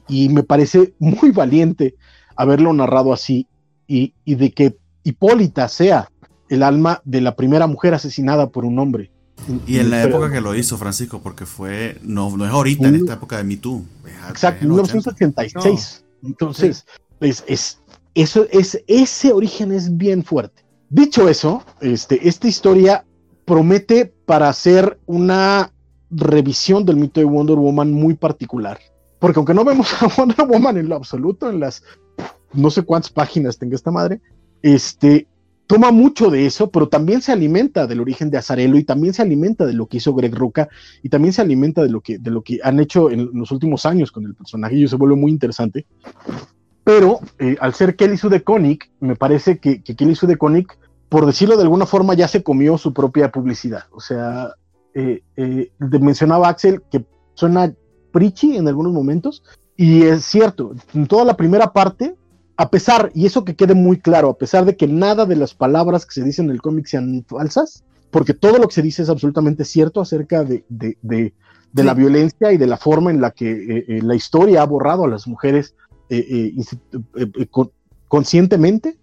Y, 0.09 0.28
me 0.30 0.42
parece 0.42 0.94
muy 0.98 1.30
valiente 1.30 1.94
haberlo 2.34 2.72
narrado 2.72 3.12
así 3.12 3.46
y, 3.86 4.14
y 4.24 4.34
de 4.34 4.50
que 4.50 4.76
Hipólita 5.04 5.68
sea 5.68 6.11
el 6.48 6.64
alma 6.64 7.00
de 7.04 7.20
la 7.20 7.36
primera 7.36 7.68
mujer 7.68 7.94
asesinada 7.94 8.50
por 8.50 8.64
un 8.64 8.78
hombre 8.80 9.12
y 9.66 9.78
en 9.78 9.90
la 9.90 10.03
época 10.03 10.30
que 10.30 10.40
lo 10.40 10.55
hizo 10.55 10.76
Francisco, 10.76 11.20
porque 11.22 11.47
fue, 11.47 11.99
no, 12.03 12.36
no 12.36 12.44
es 12.44 12.51
ahorita, 12.51 12.88
en 12.88 12.97
esta 12.97 13.14
época 13.14 13.36
de 13.36 13.44
Me 13.44 13.57
Too. 13.57 13.84
Exacto, 14.28 14.64
en 14.64 14.70
1986. 14.70 16.05
Entonces, 16.24 16.84
es, 17.20 17.78
eso, 18.14 18.47
es, 18.51 18.82
ese 18.86 19.32
origen 19.32 19.72
es 19.72 19.97
bien 19.97 20.24
fuerte. 20.24 20.64
Dicho 20.88 21.28
eso, 21.28 21.62
este, 21.80 22.28
esta 22.28 22.49
historia 22.49 23.05
promete 23.44 24.07
para 24.24 24.49
hacer 24.49 24.99
una 25.07 25.72
revisión 26.11 26.84
del 26.84 26.97
mito 26.97 27.20
de 27.20 27.26
Wonder 27.26 27.57
Woman 27.57 27.92
muy 27.92 28.14
particular. 28.14 28.78
Porque 29.18 29.38
aunque 29.38 29.55
no 29.55 29.64
vemos 29.64 29.90
a 30.01 30.07
Wonder 30.16 30.47
Woman 30.47 30.76
en 30.76 30.88
lo 30.88 30.97
absoluto, 30.97 31.51
en 31.51 31.61
las 31.61 31.82
no 32.53 32.70
sé 32.70 32.82
cuántas 32.82 33.11
páginas 33.11 33.59
tenga 33.59 33.74
esta 33.74 33.90
madre, 33.90 34.20
este, 34.62 35.26
toma 35.66 35.90
mucho 35.90 36.30
de 36.30 36.46
eso, 36.46 36.70
pero 36.70 36.88
también 36.88 37.20
se 37.22 37.32
alimenta 37.32 37.86
del 37.86 38.00
origen 38.00 38.30
de 38.30 38.38
Azarelo 38.38 38.78
y 38.78 38.84
también 38.84 39.14
se 39.14 39.22
alimenta 39.22 39.66
de 39.66 39.72
lo 39.72 39.86
que 39.86 39.98
hizo 39.98 40.14
Greg 40.14 40.34
Roca 40.34 40.68
y 41.02 41.08
también 41.08 41.32
se 41.32 41.42
alimenta 41.42 41.82
de 41.82 41.90
lo 41.90 42.00
que, 42.00 42.20
que 42.44 42.60
han 42.62 42.80
hecho 42.80 43.10
en 43.10 43.30
los 43.32 43.50
últimos 43.50 43.84
años 43.86 44.12
con 44.12 44.24
el 44.24 44.34
personaje 44.34 44.76
y 44.76 44.88
se 44.88 44.96
vuelve 44.96 45.16
muy 45.16 45.30
interesante. 45.30 45.86
Pero 46.84 47.18
eh, 47.40 47.56
al 47.60 47.74
ser 47.74 47.96
Kelly 47.96 48.16
Sue 48.16 48.30
de 48.30 48.44
Koenig, 48.44 48.90
me 49.00 49.16
parece 49.16 49.58
que, 49.58 49.82
Kelly 49.82 50.14
Sue 50.14 50.28
de 50.28 50.36
Koenig, 50.36 50.68
por 51.08 51.26
decirlo 51.26 51.56
de 51.56 51.64
alguna 51.64 51.84
forma, 51.84 52.14
ya 52.14 52.28
se 52.28 52.44
comió 52.44 52.78
su 52.78 52.92
propia 52.92 53.32
publicidad. 53.32 53.84
O 53.90 54.00
sea, 54.00 54.52
eh, 54.94 55.22
eh, 55.36 55.72
mencionaba 56.00 56.48
Axel 56.48 56.82
que 56.90 57.04
suena 57.34 57.74
preachy 58.12 58.56
en 58.56 58.68
algunos 58.68 58.92
momentos, 58.92 59.42
y 59.76 60.04
es 60.04 60.24
cierto, 60.24 60.74
en 60.94 61.08
toda 61.08 61.24
la 61.24 61.36
primera 61.36 61.72
parte 61.72 62.14
a 62.57 62.70
pesar, 62.70 63.11
y 63.14 63.26
eso 63.26 63.44
que 63.44 63.54
quede 63.54 63.74
muy 63.74 63.98
claro, 63.98 64.30
a 64.30 64.38
pesar 64.38 64.64
de 64.64 64.76
que 64.76 64.86
nada 64.86 65.26
de 65.26 65.36
las 65.36 65.54
palabras 65.54 66.07
que 66.07 66.14
se 66.14 66.24
dicen 66.24 66.46
en 66.46 66.52
el 66.52 66.62
cómic 66.62 66.86
sean 66.86 67.24
falsas, 67.28 67.84
porque 68.11 68.32
todo 68.32 68.59
lo 68.59 68.68
que 68.68 68.74
se 68.74 68.82
dice 68.82 69.02
es 69.02 69.11
absolutamente 69.11 69.64
cierto 69.64 70.00
acerca 70.00 70.42
de, 70.42 70.64
la 71.74 71.94
violencia 71.94 72.52
y 72.52 72.57
de 72.57 72.66
la 72.66 72.78
forma 72.78 73.11
en 73.11 73.20
la 73.20 73.30
que 73.30 73.50
eh, 73.50 73.84
eh, 73.88 74.00
la 74.02 74.14
historia 74.14 74.62
ha 74.62 74.66
borrado 74.66 75.04
a 75.04 75.09
las 75.09 75.26
mujeres 75.26 75.74
eh, 76.09 76.54
conscientemente, 78.09 78.96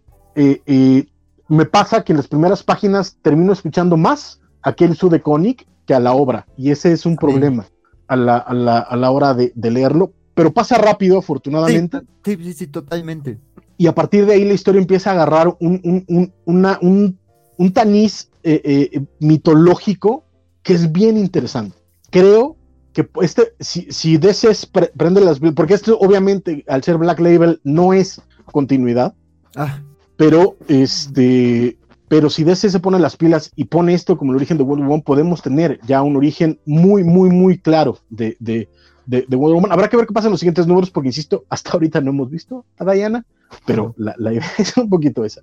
me 1.47 1.65
pasa 1.65 2.03
que 2.03 2.13
en 2.13 2.17
las 2.17 2.27
primeras 2.27 2.63
páginas 2.63 3.17
termino 3.21 3.53
escuchando 3.53 3.97
más 3.97 4.41
a 4.63 4.69
aquel 4.71 4.95
su 4.95 5.09
de 5.09 5.21
cómic 5.21 5.67
que 5.85 5.93
a 5.93 5.99
la 5.99 6.13
obra, 6.13 6.47
y 6.57 6.71
ese 6.71 6.91
es 6.91 7.05
un 7.05 7.17
problema 7.17 7.67
a 8.07 8.15
la, 8.15 9.11
hora 9.11 9.35
de 9.35 9.71
leerlo, 9.71 10.13
pero 10.33 10.53
pasa 10.53 10.77
rápido, 10.77 11.19
afortunadamente. 11.19 12.01
Sí, 12.23 12.37
sí, 12.41 12.53
sí, 12.53 12.67
totalmente. 12.67 13.37
Y 13.77 13.87
a 13.87 13.95
partir 13.95 14.25
de 14.25 14.33
ahí 14.33 14.45
la 14.45 14.53
historia 14.53 14.81
empieza 14.81 15.11
a 15.11 15.13
agarrar 15.13 15.55
un, 15.59 16.05
un, 16.07 16.33
una, 16.45 16.79
un, 16.81 17.17
un 17.57 17.73
taniz 17.73 18.29
eh, 18.43 18.61
eh, 18.63 19.01
mitológico 19.19 20.25
que 20.61 20.73
es 20.73 20.91
bien 20.91 21.17
interesante. 21.17 21.77
Creo 22.09 22.55
que 22.93 23.07
este, 23.21 23.53
si, 23.59 23.87
si 23.91 24.17
DC 24.17 24.49
prende 24.95 25.21
las... 25.21 25.39
Porque 25.39 25.73
esto 25.73 25.97
obviamente, 25.99 26.63
al 26.67 26.83
ser 26.83 26.97
Black 26.97 27.19
Label, 27.19 27.59
no 27.63 27.93
es 27.93 28.21
continuidad. 28.45 29.13
Ah. 29.55 29.81
Pero, 30.15 30.55
este, 30.67 31.77
pero 32.07 32.29
si 32.29 32.43
DC 32.43 32.69
se 32.69 32.79
pone 32.79 32.99
las 32.99 33.17
pilas 33.17 33.51
y 33.55 33.65
pone 33.65 33.93
esto 33.93 34.17
como 34.17 34.31
el 34.31 34.37
origen 34.37 34.57
de 34.57 34.63
World 34.63 34.83
War 34.83 34.91
One, 34.93 35.03
podemos 35.03 35.41
tener 35.41 35.79
ya 35.87 36.01
un 36.01 36.15
origen 36.15 36.59
muy, 36.65 37.03
muy, 37.03 37.29
muy 37.29 37.57
claro 37.57 37.97
de, 38.09 38.37
de, 38.39 38.69
de, 39.05 39.25
Wonder 39.29 39.55
Woman. 39.55 39.71
Habrá 39.71 39.89
que 39.89 39.97
ver 39.97 40.07
qué 40.07 40.13
pasa 40.13 40.27
en 40.27 40.31
los 40.31 40.39
siguientes 40.39 40.67
números, 40.67 40.89
porque 40.89 41.09
insisto, 41.09 41.45
hasta 41.49 41.71
ahorita 41.71 42.01
no 42.01 42.11
hemos 42.11 42.29
visto 42.29 42.65
a 42.77 42.91
Diana, 42.91 43.25
pero 43.65 43.93
la, 43.97 44.15
idea 44.33 44.51
es 44.57 44.75
un 44.77 44.89
poquito 44.89 45.23
esa. 45.25 45.41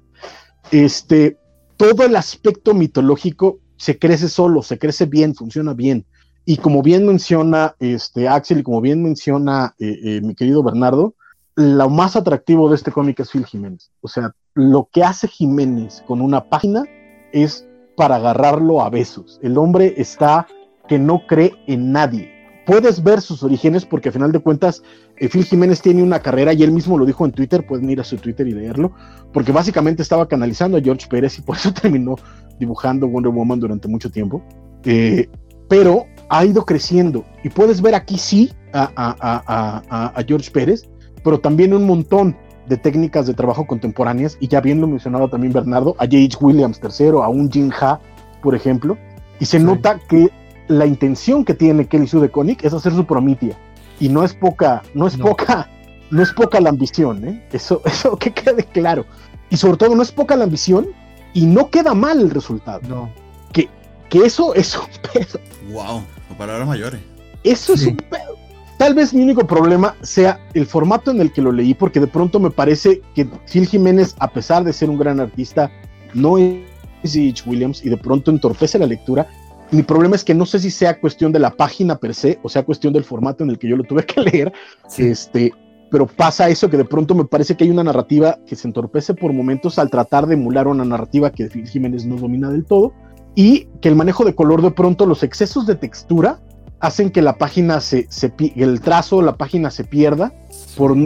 Este, 0.70 1.38
todo 1.76 2.04
el 2.04 2.16
aspecto 2.16 2.74
mitológico 2.74 3.58
se 3.76 3.98
crece 3.98 4.28
solo, 4.28 4.62
se 4.62 4.78
crece 4.78 5.06
bien, 5.06 5.34
funciona 5.34 5.74
bien. 5.74 6.04
Y 6.44 6.56
como 6.56 6.82
bien 6.82 7.06
menciona 7.06 7.74
este, 7.78 8.28
Axel 8.28 8.60
y 8.60 8.62
como 8.62 8.80
bien 8.80 9.02
menciona 9.02 9.74
eh, 9.78 9.98
eh, 10.02 10.20
mi 10.22 10.34
querido 10.34 10.62
Bernardo, 10.62 11.14
lo 11.54 11.90
más 11.90 12.16
atractivo 12.16 12.68
de 12.68 12.76
este 12.76 12.92
cómic 12.92 13.20
es 13.20 13.30
Phil 13.30 13.44
Jiménez. 13.44 13.90
O 14.00 14.08
sea, 14.08 14.32
lo 14.54 14.88
que 14.90 15.04
hace 15.04 15.28
Jiménez 15.28 16.02
con 16.06 16.20
una 16.20 16.48
página 16.48 16.84
es 17.32 17.66
para 17.96 18.16
agarrarlo 18.16 18.80
a 18.80 18.90
besos. 18.90 19.38
El 19.42 19.58
hombre 19.58 19.94
está 19.96 20.46
que 20.88 20.98
no 20.98 21.26
cree 21.26 21.54
en 21.66 21.92
nadie 21.92 22.39
puedes 22.70 23.02
ver 23.02 23.20
sus 23.20 23.42
orígenes 23.42 23.84
porque 23.84 24.10
a 24.10 24.12
final 24.12 24.30
de 24.30 24.38
cuentas 24.38 24.84
eh, 25.16 25.28
Phil 25.28 25.42
Jiménez 25.42 25.82
tiene 25.82 26.04
una 26.04 26.20
carrera 26.20 26.52
y 26.52 26.62
él 26.62 26.70
mismo 26.70 26.96
lo 26.96 27.04
dijo 27.04 27.24
en 27.24 27.32
Twitter, 27.32 27.66
pueden 27.66 27.90
ir 27.90 27.98
a 27.98 28.04
su 28.04 28.16
Twitter 28.16 28.46
y 28.46 28.52
leerlo, 28.52 28.92
porque 29.32 29.50
básicamente 29.50 30.02
estaba 30.02 30.28
canalizando 30.28 30.78
a 30.78 30.80
George 30.80 31.08
Pérez 31.08 31.36
y 31.36 31.42
por 31.42 31.56
eso 31.56 31.74
terminó 31.82 32.14
dibujando 32.60 33.08
Wonder 33.08 33.32
Woman 33.32 33.58
durante 33.58 33.88
mucho 33.88 34.08
tiempo. 34.08 34.40
Eh, 34.84 35.28
pero 35.68 36.06
ha 36.28 36.44
ido 36.44 36.64
creciendo 36.64 37.24
y 37.42 37.48
puedes 37.48 37.82
ver 37.82 37.96
aquí 37.96 38.16
sí 38.16 38.52
a, 38.72 40.24
George 40.28 40.52
Pérez, 40.52 40.84
pero 41.24 41.40
también 41.40 41.74
un 41.74 41.84
montón 41.86 42.36
de 42.68 42.76
técnicas 42.76 43.26
de 43.26 43.34
trabajo 43.34 43.66
contemporáneas 43.66 44.36
y 44.38 44.46
ya 44.46 44.60
bien 44.60 44.80
lo 44.80 44.86
mencionado 44.86 45.28
también 45.28 45.52
Bernardo, 45.52 45.96
a 45.98 46.04
J.H. 46.04 46.38
Williams 46.40 46.80
III, 46.80 47.08
a 47.20 47.26
un 47.26 47.50
Jin 47.50 47.72
Ha, 47.80 47.98
por 48.40 48.54
ejemplo, 48.54 48.96
y 49.40 49.46
se 49.46 49.58
nota 49.58 49.98
que 50.08 50.30
la 50.70 50.86
intención 50.86 51.44
que 51.44 51.52
tiene 51.52 51.88
Kelly 51.88 52.06
Sue 52.06 52.20
de 52.20 52.30
Koenig 52.30 52.64
es 52.64 52.72
hacer 52.72 52.94
su 52.94 53.04
promitia. 53.04 53.58
Y 53.98 54.08
no 54.08 54.22
es 54.22 54.32
poca, 54.32 54.82
no 54.94 55.08
es 55.08 55.16
poca, 55.16 55.68
no 56.10 56.22
es 56.22 56.32
poca 56.32 56.60
la 56.60 56.70
ambición, 56.70 57.26
¿eh? 57.26 57.44
Eso, 57.52 57.82
eso 57.84 58.16
que 58.16 58.30
quede 58.30 58.62
claro. 58.62 59.04
Y 59.50 59.56
sobre 59.56 59.76
todo, 59.76 59.96
no 59.96 60.02
es 60.02 60.12
poca 60.12 60.36
la 60.36 60.44
ambición 60.44 60.86
y 61.34 61.44
no 61.44 61.70
queda 61.70 61.92
mal 61.92 62.20
el 62.20 62.30
resultado. 62.30 62.80
No. 62.88 63.10
Que, 63.52 63.68
que 64.08 64.20
eso 64.20 64.54
es 64.54 64.78
un 64.78 64.86
pedo. 65.12 65.40
Wow, 65.72 66.02
palabras 66.38 66.68
mayores. 66.68 67.00
Eso 67.42 67.74
es 67.74 67.84
un 67.86 67.96
pedo. 67.96 68.36
Tal 68.78 68.94
vez 68.94 69.12
mi 69.12 69.24
único 69.24 69.46
problema 69.48 69.96
sea 70.02 70.40
el 70.54 70.66
formato 70.66 71.10
en 71.10 71.20
el 71.20 71.32
que 71.32 71.42
lo 71.42 71.50
leí, 71.50 71.74
porque 71.74 71.98
de 71.98 72.06
pronto 72.06 72.38
me 72.38 72.50
parece 72.50 73.02
que 73.16 73.26
Phil 73.50 73.66
Jiménez, 73.66 74.14
a 74.20 74.30
pesar 74.30 74.62
de 74.62 74.72
ser 74.72 74.88
un 74.88 74.98
gran 74.98 75.18
artista, 75.18 75.70
no 76.14 76.38
es 76.38 76.60
H. 77.04 77.42
Williams 77.44 77.84
y 77.84 77.88
de 77.88 77.96
pronto 77.96 78.30
entorpece 78.30 78.78
la 78.78 78.86
lectura 78.86 79.28
mi 79.70 79.82
problema 79.82 80.16
es 80.16 80.24
que 80.24 80.34
no 80.34 80.46
sé 80.46 80.58
si 80.58 80.70
sea 80.70 81.00
cuestión 81.00 81.32
de 81.32 81.38
la 81.38 81.50
página 81.50 81.96
per 81.96 82.14
se 82.14 82.38
o 82.42 82.48
sea 82.48 82.64
cuestión 82.64 82.92
del 82.92 83.04
formato 83.04 83.44
en 83.44 83.50
el 83.50 83.58
que 83.58 83.68
yo 83.68 83.76
lo 83.76 83.84
tuve 83.84 84.04
que 84.04 84.20
leer. 84.32 84.52
Este, 84.98 85.52
pero 85.90 86.06
pasa 86.06 86.48
eso 86.48 86.70
que 86.70 86.76
de 86.76 86.84
pronto 86.84 87.14
me 87.14 87.24
parece 87.24 87.56
que 87.56 87.64
hay 87.64 87.70
una 87.70 87.84
narrativa 87.84 88.38
que 88.46 88.56
se 88.56 88.68
entorpece 88.68 89.14
por 89.14 89.32
momentos 89.32 89.78
al 89.78 89.90
tratar 89.90 90.26
de 90.26 90.34
emular 90.34 90.68
una 90.68 90.84
narrativa 90.84 91.30
que 91.30 91.48
Jiménez 91.48 92.06
no 92.06 92.16
domina 92.16 92.50
del 92.50 92.64
todo. 92.64 92.92
y 93.34 93.66
que 93.80 93.88
el 93.88 93.96
manejo 93.96 94.24
de 94.24 94.34
color 94.34 94.60
de 94.60 94.72
pronto, 94.72 95.06
los 95.06 95.22
excesos 95.22 95.66
de 95.66 95.76
textura 95.76 96.40
hacen 96.80 97.10
que 97.10 97.22
la 97.22 97.36
página 97.36 97.80
se, 97.80 98.06
se 98.08 98.32
el 98.56 98.80
trazo, 98.80 99.22
la 99.22 99.36
página 99.36 99.70
se 99.70 99.84
pierda 99.84 100.32
por 100.76 100.96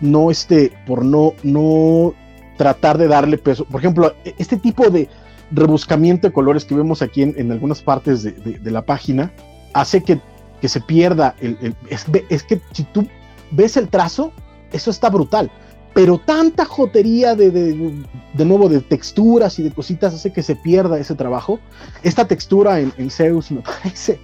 no 0.00 0.30
este, 0.30 0.72
por 0.86 1.04
no, 1.04 1.32
no 1.42 2.14
tratar 2.56 2.98
de 2.98 3.08
darle 3.08 3.38
peso. 3.38 3.64
Por 3.64 3.80
ejemplo, 3.80 4.14
e, 4.24 4.34
este 4.38 4.56
tipo 4.56 4.90
de 4.90 5.08
rebuscamiento 5.50 6.26
de 6.26 6.32
colores 6.32 6.64
que 6.64 6.74
vemos 6.74 7.02
aquí 7.02 7.22
en, 7.22 7.52
algunas 7.52 7.82
partes 7.82 8.22
de, 8.22 8.70
la 8.70 8.82
página 8.82 9.32
hace 9.72 10.02
que, 10.02 10.20
que 10.60 10.68
se 10.68 10.80
pierda. 10.80 11.34
El, 11.40 11.74
es, 11.90 12.06
es, 12.28 12.42
que 12.42 12.60
si 12.72 12.84
tú 12.84 13.06
ves 13.50 13.76
el 13.76 13.88
trazo, 13.88 14.32
eso 14.72 14.90
está 14.90 15.10
brutal. 15.10 15.50
Pero 15.94 16.18
tanta 16.18 16.64
jotería 16.64 17.36
de, 17.36 17.50
de, 17.50 18.44
nuevo 18.44 18.68
de 18.68 18.80
texturas 18.80 19.58
y 19.60 19.62
de 19.62 19.70
cositas 19.70 20.12
hace 20.12 20.32
que 20.32 20.42
se 20.42 20.56
pierda 20.56 20.98
ese 20.98 21.14
trabajo. 21.14 21.60
Esta 22.02 22.26
textura 22.26 22.80
en, 22.80 22.92
en 22.98 23.10
Zeus 23.10 23.50
me 23.52 23.60
parece 23.82 24.18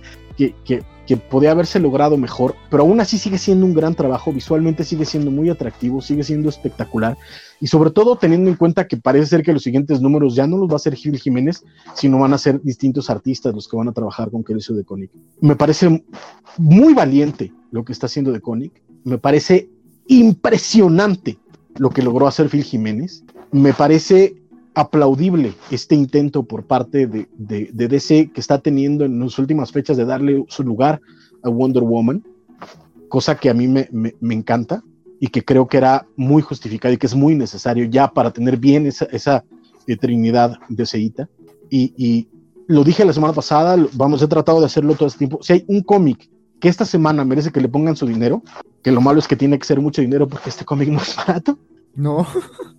que, 0.65 0.83
que 1.11 1.17
podía 1.17 1.51
haberse 1.51 1.81
logrado 1.81 2.17
mejor, 2.17 2.55
pero 2.71 2.85
aún 2.85 3.01
así 3.01 3.19
sigue 3.19 3.37
siendo 3.37 3.67
un 3.67 3.75
gran 3.75 3.97
trabajo, 3.97 4.33
visualmente 4.33 4.85
sigue 4.85 5.05
siendo 5.05 5.33
muy 5.33 5.51
atractivo, 5.51 6.01
sigue 6.01 6.23
siendo 6.23 6.49
espectacular 6.49 7.19
y 7.61 7.67
sobre 7.67 7.91
todo 7.91 8.17
teniendo 8.17 8.49
en 8.49 8.55
cuenta 8.55 8.87
que 8.87 8.97
parece 8.97 9.27
ser 9.27 9.43
que 9.43 9.53
los 9.53 9.65
siguientes 9.65 10.01
números 10.01 10.37
ya 10.37 10.47
no 10.47 10.57
los 10.57 10.69
va 10.69 10.75
a 10.75 10.77
hacer 10.77 10.95
Gil 10.95 11.19
Jiménez, 11.19 11.65
sino 11.95 12.21
van 12.21 12.33
a 12.33 12.39
ser 12.39 12.63
distintos 12.63 13.11
artistas 13.11 13.53
los 13.53 13.67
que 13.67 13.77
van 13.77 13.89
a 13.89 13.93
trabajar 13.93 14.31
con 14.31 14.45
Kerecio 14.45 14.77
de 14.77 14.85
Conic. 14.85 15.11
Me 15.41 15.57
parece 15.57 16.05
muy 16.59 16.95
valiente 16.95 17.53
lo 17.73 17.85
que 17.85 17.93
está 17.93 18.07
haciendo 18.07 18.31
de 18.31 18.41
Conic, 18.41 18.81
me 19.03 19.19
parece 19.19 19.69
impresionante 20.07 21.39
lo 21.77 21.91
que 21.91 22.03
logró 22.03 22.29
hacer 22.29 22.49
Phil 22.49 22.63
Jiménez, 22.63 23.25
me 23.51 23.73
parece 23.73 24.40
aplaudible 24.81 25.55
este 25.71 25.95
intento 25.95 26.43
por 26.43 26.65
parte 26.65 27.07
de, 27.07 27.29
DC 27.73 28.31
que 28.33 28.41
está 28.41 28.59
teniendo 28.59 29.05
en 29.05 29.21
las 29.21 29.39
últimas 29.39 29.73
fechas 29.73 29.97
de 29.97 30.07
darle 30.07 30.45
su 30.49 30.63
lugar 30.63 31.01
a 31.43 31.51
Wonder 31.51 31.83
Woman, 31.83 32.25
cosa 33.09 33.37
que 33.37 33.51
a 33.51 33.55
mí 33.55 33.69
me, 33.69 33.85
encanta 34.35 34.83
y 35.21 35.29
que 35.29 35.45
creo 35.45 35.69
que 35.69 35.77
era 35.77 36.07
muy 36.17 36.41
justificado 36.43 36.95
y 36.95 36.97
que 36.97 37.07
es 37.07 37.15
muy 37.15 37.35
necesario 37.35 37.85
ya 37.85 38.09
para 38.09 38.31
tener 38.31 38.57
bien 38.57 38.87
esa, 38.87 39.05
esa 39.07 39.45
eh, 39.87 39.97
trinidad 39.97 40.59
de 40.69 40.87
Seita. 40.87 41.29
Y, 41.69 41.93
y, 41.97 42.29
lo 42.67 42.85
dije 42.85 43.05
la 43.05 43.13
semana 43.13 43.35
pasada, 43.35 43.77
vamos, 43.95 44.23
he 44.23 44.29
tratado 44.29 44.61
de 44.61 44.67
hacerlo 44.67 44.95
todo 44.95 45.09
este 45.09 45.19
tiempo. 45.19 45.41
Si 45.43 45.53
hay 45.53 45.65
un 45.67 45.83
cómic 45.83 46.31
que 46.61 46.69
esta 46.69 46.85
semana 46.85 47.25
merece 47.25 47.51
que 47.51 47.61
le 47.61 47.69
pongan 47.69 47.97
su 47.97 48.07
dinero, 48.07 48.43
que 48.83 48.93
lo 48.93 49.01
malo 49.01 49.19
es 49.19 49.27
que 49.27 49.35
tiene 49.35 49.59
que 49.59 49.67
ser 49.67 49.81
mucho 49.81 50.01
dinero 50.01 50.29
porque 50.29 50.51
este 50.51 50.65
cómic 50.65 50.89
no 50.89 51.01
es 51.01 51.17
barato. 51.17 51.59
No. 51.97 52.27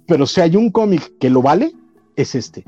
Pero 0.08 0.26
si 0.26 0.40
hay 0.40 0.56
un 0.56 0.72
cómic 0.72 1.18
que 1.20 1.30
lo 1.30 1.42
vale, 1.42 1.74
es 2.16 2.36
este. 2.36 2.64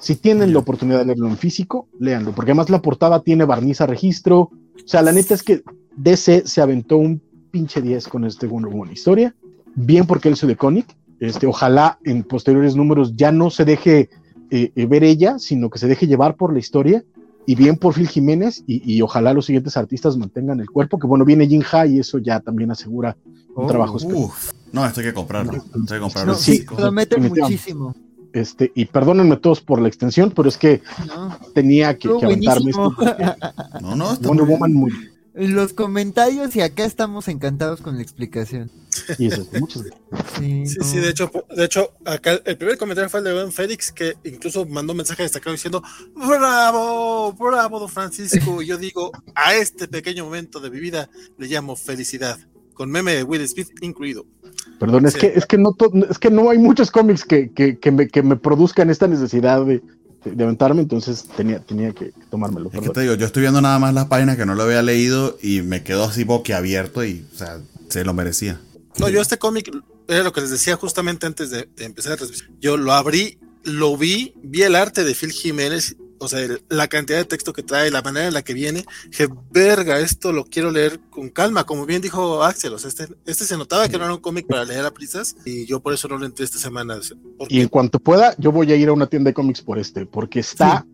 Si 0.00 0.16
tienen 0.16 0.52
la 0.52 0.60
oportunidad 0.60 1.00
de 1.00 1.06
leerlo 1.06 1.28
en 1.28 1.36
físico, 1.36 1.88
léanlo, 1.98 2.32
porque 2.32 2.52
además 2.52 2.70
la 2.70 2.80
portada 2.80 3.22
tiene 3.22 3.44
barniz 3.44 3.80
a 3.80 3.86
registro. 3.86 4.40
O 4.40 4.50
sea, 4.86 5.02
la 5.02 5.12
neta 5.12 5.34
es 5.34 5.42
que 5.42 5.62
DC 5.96 6.46
se 6.46 6.62
aventó 6.62 6.96
un 6.96 7.20
pinche 7.50 7.82
10 7.82 8.08
con 8.08 8.24
este 8.24 8.46
Wonder 8.46 8.72
Woman 8.72 8.92
historia. 8.92 9.34
Bien 9.74 10.06
porque 10.06 10.28
él 10.28 10.36
se 10.36 10.46
de 10.46 10.56
cómic. 10.56 10.86
Este, 11.20 11.46
ojalá 11.46 11.98
en 12.04 12.22
posteriores 12.22 12.76
números 12.76 13.14
ya 13.14 13.30
no 13.30 13.50
se 13.50 13.66
deje 13.66 14.08
eh, 14.50 14.72
eh, 14.74 14.86
ver 14.86 15.04
ella, 15.04 15.38
sino 15.38 15.68
que 15.68 15.78
se 15.78 15.86
deje 15.86 16.06
llevar 16.06 16.36
por 16.36 16.52
la 16.52 16.58
historia. 16.58 17.04
Y 17.46 17.54
bien 17.54 17.76
por 17.76 17.94
Phil 17.94 18.08
Jiménez, 18.08 18.62
y, 18.66 19.00
ojalá 19.02 19.32
los 19.32 19.46
siguientes 19.46 19.76
artistas 19.76 20.16
mantengan 20.16 20.60
el 20.60 20.70
cuerpo, 20.70 20.98
que 20.98 21.06
bueno, 21.06 21.24
viene 21.24 21.48
Jin 21.48 21.64
Ha 21.72 21.86
y 21.86 21.98
eso 21.98 22.18
ya 22.18 22.38
también 22.38 22.70
asegura 22.70 23.16
un 23.56 23.64
oh, 23.64 23.66
trabajo 23.66 23.98
No, 24.72 24.86
esto 24.86 25.00
hay 25.00 25.06
que 25.06 25.14
comprarlo. 25.14 25.54
Esto 25.54 25.78
hay 25.78 25.86
que 25.86 26.00
comprarlo. 26.00 26.34
sí, 26.34 26.64
promete 26.64 27.18
muchísimo. 27.18 27.94
Este, 28.32 28.70
y 28.74 28.84
perdónenme 28.86 29.36
todos 29.36 29.60
por 29.60 29.80
la 29.80 29.88
extensión, 29.88 30.32
pero 30.34 30.48
es 30.48 30.56
que 30.56 30.82
tenía 31.54 31.96
que, 31.98 32.08
aventarme 32.08 32.70
esto. 32.70 32.94
No, 33.80 33.96
no, 33.96 34.12
está 34.12 34.32
muy... 34.68 34.92
Los 35.32 35.72
comentarios 35.72 36.56
y 36.56 36.60
acá 36.60 36.84
estamos 36.84 37.28
encantados 37.28 37.80
con 37.80 37.96
la 37.96 38.02
explicación. 38.02 38.70
Y 39.16 39.28
eso, 39.28 39.46
muchas 39.60 39.84
Sí, 40.38 40.66
sí, 40.66 40.78
sí, 40.82 40.98
de 40.98 41.10
hecho, 41.10 41.30
de 41.54 41.64
hecho, 41.64 41.92
acá 42.04 42.40
el 42.44 42.56
primer 42.56 42.76
comentario 42.76 43.08
fue 43.08 43.20
el 43.20 43.24
de 43.24 43.32
Ben 43.32 43.52
Félix, 43.52 43.92
que 43.92 44.16
incluso 44.24 44.66
mandó 44.66 44.92
un 44.92 44.98
mensaje 44.98 45.22
destacado 45.22 45.52
diciendo, 45.52 45.82
bravo, 46.14 47.32
bravo, 47.34 47.78
don 47.78 47.88
Francisco. 47.88 48.60
Y 48.60 48.66
yo 48.66 48.76
digo, 48.76 49.12
a 49.34 49.54
este 49.54 49.86
pequeño 49.86 50.24
momento 50.24 50.58
de 50.58 50.70
mi 50.70 50.80
vida 50.80 51.08
le 51.38 51.46
llamo 51.46 51.76
felicidad, 51.76 52.38
con 52.80 52.90
meme 52.90 53.14
de 53.14 53.24
Will 53.24 53.46
Smith 53.46 53.68
incluido. 53.82 54.24
Perdón, 54.78 55.04
es 55.04 55.14
que 55.14 55.34
es 55.36 55.44
que 55.44 55.58
no 55.58 55.76
es 56.08 56.18
que 56.18 56.30
no 56.30 56.48
hay 56.48 56.56
muchos 56.56 56.90
cómics 56.90 57.26
que, 57.26 57.50
que, 57.50 57.78
que, 57.78 57.90
me, 57.90 58.08
que 58.08 58.22
me 58.22 58.36
produzcan 58.36 58.88
esta 58.88 59.06
necesidad 59.06 59.66
de, 59.66 59.82
de, 60.24 60.44
aventarme, 60.44 60.80
entonces 60.80 61.28
tenía, 61.36 61.60
tenía 61.60 61.92
que 61.92 62.14
tomármelo. 62.30 62.70
Es 62.72 62.80
que 62.80 62.88
te 62.88 63.02
digo, 63.02 63.16
yo 63.16 63.26
estoy 63.26 63.42
viendo 63.42 63.60
nada 63.60 63.78
más 63.78 63.92
las 63.92 64.06
páginas 64.06 64.38
que 64.38 64.46
no 64.46 64.54
lo 64.54 64.62
había 64.62 64.80
leído 64.80 65.36
y 65.42 65.60
me 65.60 65.82
quedo 65.82 66.04
así 66.04 66.24
boquiabierto 66.24 67.04
y, 67.04 67.26
o 67.34 67.36
sea, 67.36 67.60
se 67.90 68.02
lo 68.02 68.14
merecía. 68.14 68.58
No, 68.98 69.10
yo 69.10 69.20
este 69.20 69.36
cómic, 69.36 69.70
era 70.08 70.22
lo 70.22 70.32
que 70.32 70.40
les 70.40 70.48
decía 70.48 70.76
justamente 70.76 71.26
antes 71.26 71.50
de, 71.50 71.68
de 71.76 71.84
empezar 71.84 72.12
la 72.12 72.16
transmisión. 72.16 72.56
Yo 72.62 72.78
lo 72.78 72.94
abrí, 72.94 73.36
lo 73.62 73.94
vi, 73.98 74.32
vi 74.42 74.62
el 74.62 74.74
arte 74.74 75.04
de 75.04 75.14
Phil 75.14 75.32
Jiménez 75.32 75.96
o 76.20 76.28
sea, 76.28 76.46
la 76.68 76.86
cantidad 76.86 77.18
de 77.18 77.24
texto 77.24 77.54
que 77.54 77.62
trae, 77.62 77.90
la 77.90 78.02
manera 78.02 78.28
en 78.28 78.34
la 78.34 78.42
que 78.42 78.52
viene, 78.52 78.84
que 79.10 79.26
verga, 79.50 79.98
esto 80.00 80.32
lo 80.32 80.44
quiero 80.44 80.70
leer 80.70 81.00
con 81.08 81.30
calma, 81.30 81.64
como 81.64 81.86
bien 81.86 82.02
dijo 82.02 82.44
Axel, 82.44 82.74
o 82.74 82.78
sea, 82.78 82.88
este, 82.88 83.08
este 83.24 83.44
se 83.46 83.56
notaba 83.56 83.88
que 83.88 83.96
no 83.96 84.04
era 84.04 84.14
un 84.14 84.20
cómic 84.20 84.46
para 84.46 84.66
leer 84.66 84.84
a 84.84 84.90
prisas 84.90 85.34
y 85.46 85.64
yo 85.64 85.80
por 85.80 85.94
eso 85.94 86.08
no 86.08 86.18
lo 86.18 86.26
entré 86.26 86.44
esta 86.44 86.58
semana. 86.58 87.00
Y 87.48 87.62
en 87.62 87.68
cuanto 87.68 87.98
pueda, 87.98 88.34
yo 88.36 88.52
voy 88.52 88.70
a 88.70 88.76
ir 88.76 88.88
a 88.90 88.92
una 88.92 89.06
tienda 89.06 89.30
de 89.30 89.34
cómics 89.34 89.62
por 89.62 89.78
este, 89.78 90.04
porque 90.04 90.40
está... 90.40 90.86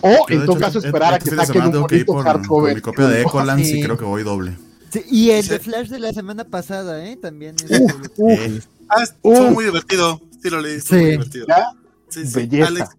O 0.00 0.24
en 0.30 0.46
todo 0.46 0.58
caso 0.58 0.78
esperar 0.78 1.12
a 1.12 1.18
que 1.18 1.28
saquen 1.28 1.64
un 1.64 1.82
bonito 1.82 2.14
hardcover. 2.14 2.74
Mi 2.74 2.80
copia 2.80 3.06
de 3.08 3.20
Ecolance 3.20 3.64
sí. 3.66 3.80
y 3.80 3.82
creo 3.82 3.98
que 3.98 4.04
voy 4.06 4.22
doble. 4.22 4.56
y 5.10 5.28
el 5.28 5.46
de 5.46 5.58
Flash 5.58 5.88
de 5.88 5.98
la 5.98 6.14
semana 6.14 6.44
pasada, 6.44 7.06
¿eh? 7.06 7.18
También. 7.18 7.56
ah, 8.88 9.02
estuvo 9.02 9.50
muy 9.50 9.66
divertido. 9.66 10.18
Sí, 10.42 10.48
lo 10.48 10.62
leí, 10.62 10.76
estuvo 10.76 10.98
muy 10.98 11.10
divertido. 11.10 11.46
Belleza, 12.32 12.90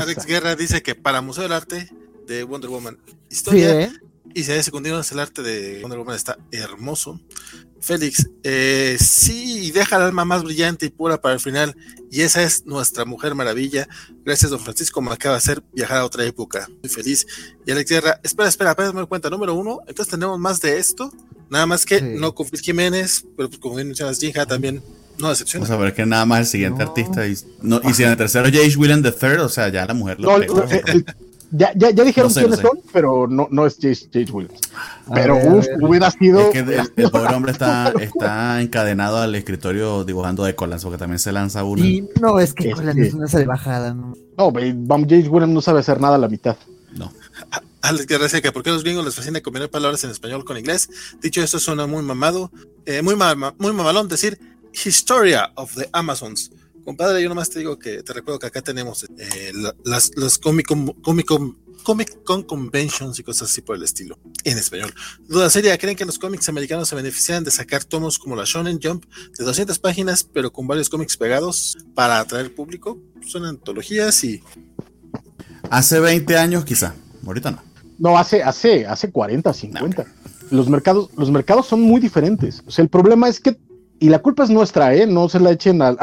Alex, 0.00 0.26
Guerra 0.26 0.56
dice 0.56 0.82
que 0.82 0.94
para 0.94 1.20
Museo 1.20 1.42
del 1.42 1.52
Arte 1.52 1.90
de 2.26 2.44
Wonder 2.44 2.70
Woman 2.70 2.98
Historia 3.28 3.82
¿eh? 3.82 3.92
y 4.34 4.42
si 4.42 4.50
hay 4.50 4.62
secundarios 4.62 5.12
el 5.12 5.20
arte 5.20 5.42
de 5.42 5.80
Wonder 5.80 5.98
Woman 5.98 6.16
está 6.16 6.36
hermoso. 6.50 7.20
Félix, 7.80 8.28
eh, 8.42 8.96
sí, 8.98 9.70
deja 9.70 9.96
el 9.96 10.02
alma 10.02 10.24
más 10.24 10.42
brillante 10.42 10.86
y 10.86 10.88
pura 10.88 11.20
para 11.20 11.34
el 11.34 11.40
final. 11.40 11.76
Y 12.10 12.22
esa 12.22 12.42
es 12.42 12.64
nuestra 12.66 13.04
mujer 13.04 13.34
maravilla. 13.34 13.86
Gracias, 14.24 14.50
don 14.50 14.58
Francisco. 14.58 15.00
Me 15.02 15.12
acaba 15.12 15.34
de 15.34 15.38
hacer 15.38 15.62
viajar 15.72 15.98
a 15.98 16.04
otra 16.04 16.24
época. 16.24 16.68
Muy 16.82 16.88
feliz. 16.88 17.26
Y 17.64 17.70
Alex 17.70 17.90
Guerra, 17.90 18.20
espera, 18.22 18.48
espera, 18.48 18.70
apenas 18.70 18.94
me 18.94 19.06
cuenta. 19.06 19.30
Número 19.30 19.54
uno, 19.54 19.80
entonces 19.86 20.10
tenemos 20.10 20.38
más 20.38 20.60
de 20.60 20.78
esto. 20.78 21.12
Nada 21.50 21.66
más 21.66 21.84
que 21.84 22.00
no 22.00 22.34
con 22.34 22.48
Phil 22.48 22.60
Jiménez, 22.60 23.24
pero 23.36 23.48
pues, 23.48 23.60
como 23.60 23.76
bien 23.76 23.88
mencionas, 23.88 24.18
Jinja 24.18 24.46
también 24.46 24.82
no 25.18 25.28
decepciona. 25.28 25.66
Vamos 25.66 25.80
a 25.80 25.84
ver 25.84 25.94
que 25.94 26.06
nada 26.06 26.24
más 26.26 26.40
el 26.40 26.46
siguiente 26.46 26.82
artista. 26.82 27.26
Y, 27.26 27.36
no, 27.62 27.80
y 27.82 27.94
si 27.94 28.04
en 28.04 28.10
el 28.10 28.16
tercero 28.16 28.46
J.H. 28.46 28.76
William 28.76 29.02
III, 29.04 29.38
o 29.38 29.48
sea, 29.48 29.68
ya 29.68 29.86
la 29.86 29.94
mujer 29.94 30.20
lo 30.20 30.38
no, 30.38 30.44
ya, 31.56 31.72
ya, 31.76 31.90
ya, 31.90 32.02
dijeron 32.02 32.32
quiénes 32.32 32.58
son, 32.58 32.80
pero 32.92 33.28
no, 33.28 33.46
no 33.48 33.64
es 33.64 33.76
J.H. 33.76 34.32
Williams. 34.32 34.58
Pero 35.12 35.36
uf, 35.36 35.66
hubiera 35.80 36.10
sido. 36.10 36.50
Es 36.50 36.52
que 36.52 36.58
el, 36.96 37.10
pobre 37.10 37.32
hombre 37.32 37.52
está, 37.52 37.92
está 38.00 38.60
encadenado 38.60 39.18
al 39.18 39.34
escritorio 39.36 40.04
dibujando 40.04 40.42
de 40.42 40.56
Collins, 40.56 40.82
porque 40.82 40.98
también 40.98 41.20
se 41.20 41.30
lanza 41.30 41.62
uno. 41.62 41.84
Y 41.84 42.08
no, 42.20 42.40
es 42.40 42.54
que 42.54 42.72
Collins 42.72 42.96
es 42.96 43.14
una 43.14 43.28
salvajada. 43.28 43.94
No, 43.94 44.14
no 44.36 44.50
J.H. 44.50 45.28
Williams 45.28 45.54
no 45.54 45.60
sabe 45.60 45.80
hacer 45.80 46.00
nada 46.00 46.16
a 46.16 46.18
la 46.18 46.28
mitad. 46.28 46.56
No. 46.96 47.12
Alex 47.82 48.06
Guerra 48.06 48.24
dice 48.24 48.42
que 48.42 48.50
por 48.50 48.62
qué 48.62 48.70
a 48.70 48.72
los 48.72 48.82
gringos 48.82 49.04
les 49.04 49.14
fascina 49.14 49.40
combinar 49.40 49.68
palabras 49.68 50.02
en 50.02 50.10
español 50.10 50.44
con 50.44 50.56
inglés. 50.56 50.88
Dicho 51.20 51.42
esto, 51.42 51.60
suena 51.60 51.86
muy 51.86 52.02
mamado, 52.02 52.50
eh, 52.86 53.02
muy, 53.02 53.14
muy 53.14 53.72
mamalón 53.72 54.08
decir 54.08 54.38
Historia 54.84 55.52
of 55.54 55.74
the 55.74 55.88
Amazons. 55.92 56.50
Compadre, 56.84 57.22
yo 57.22 57.28
nomás 57.28 57.48
te 57.48 57.60
digo 57.60 57.78
que 57.78 58.02
te 58.02 58.12
recuerdo 58.12 58.38
que 58.38 58.46
acá 58.46 58.60
tenemos 58.60 59.04
eh, 59.18 59.52
las, 59.84 60.10
los 60.16 60.36
Comic 60.36 60.66
Con, 60.66 60.92
Comic, 61.00 62.22
Con, 62.24 62.42
Conventions 62.42 63.18
y 63.18 63.22
cosas 63.22 63.50
así 63.50 63.62
por 63.62 63.76
el 63.76 63.84
estilo, 63.84 64.18
en 64.44 64.58
español. 64.58 64.92
Duda 65.26 65.48
seria, 65.48 65.78
¿creen 65.78 65.96
que 65.96 66.04
los 66.04 66.18
cómics 66.18 66.48
americanos 66.48 66.88
se 66.88 66.96
benefician 66.96 67.42
de 67.42 67.50
sacar 67.50 67.84
tomos 67.84 68.18
como 68.18 68.36
la 68.36 68.44
Shonen 68.44 68.80
Jump 68.82 69.04
de 69.38 69.44
200 69.44 69.78
páginas, 69.78 70.24
pero 70.24 70.52
con 70.52 70.66
varios 70.66 70.90
cómics 70.90 71.16
pegados 71.16 71.78
para 71.94 72.18
atraer 72.18 72.54
público? 72.54 73.00
Son 73.26 73.44
antologías 73.44 74.22
y... 74.24 74.42
Hace 75.70 75.98
20 75.98 76.36
años 76.36 76.64
quizá, 76.66 76.94
ahorita 77.24 77.50
no. 77.50 77.62
No, 77.98 78.18
hace, 78.18 78.42
hace, 78.42 78.86
hace 78.86 79.10
40, 79.10 79.52
50. 79.54 80.04
Los 80.50 80.68
mercados, 80.68 81.08
los 81.16 81.30
mercados 81.30 81.66
son 81.66 81.80
muy 81.80 82.00
diferentes. 82.00 82.62
O 82.66 82.70
sea, 82.70 82.82
el 82.82 82.90
problema 82.90 83.28
es 83.28 83.40
que 83.40 83.56
y 84.00 84.08
la 84.08 84.18
culpa 84.20 84.44
es 84.44 84.50
nuestra, 84.50 84.94
¿eh? 84.94 85.06
No 85.06 85.28
se 85.28 85.40
la 85.40 85.52
echen 85.52 85.80
a, 85.82 85.96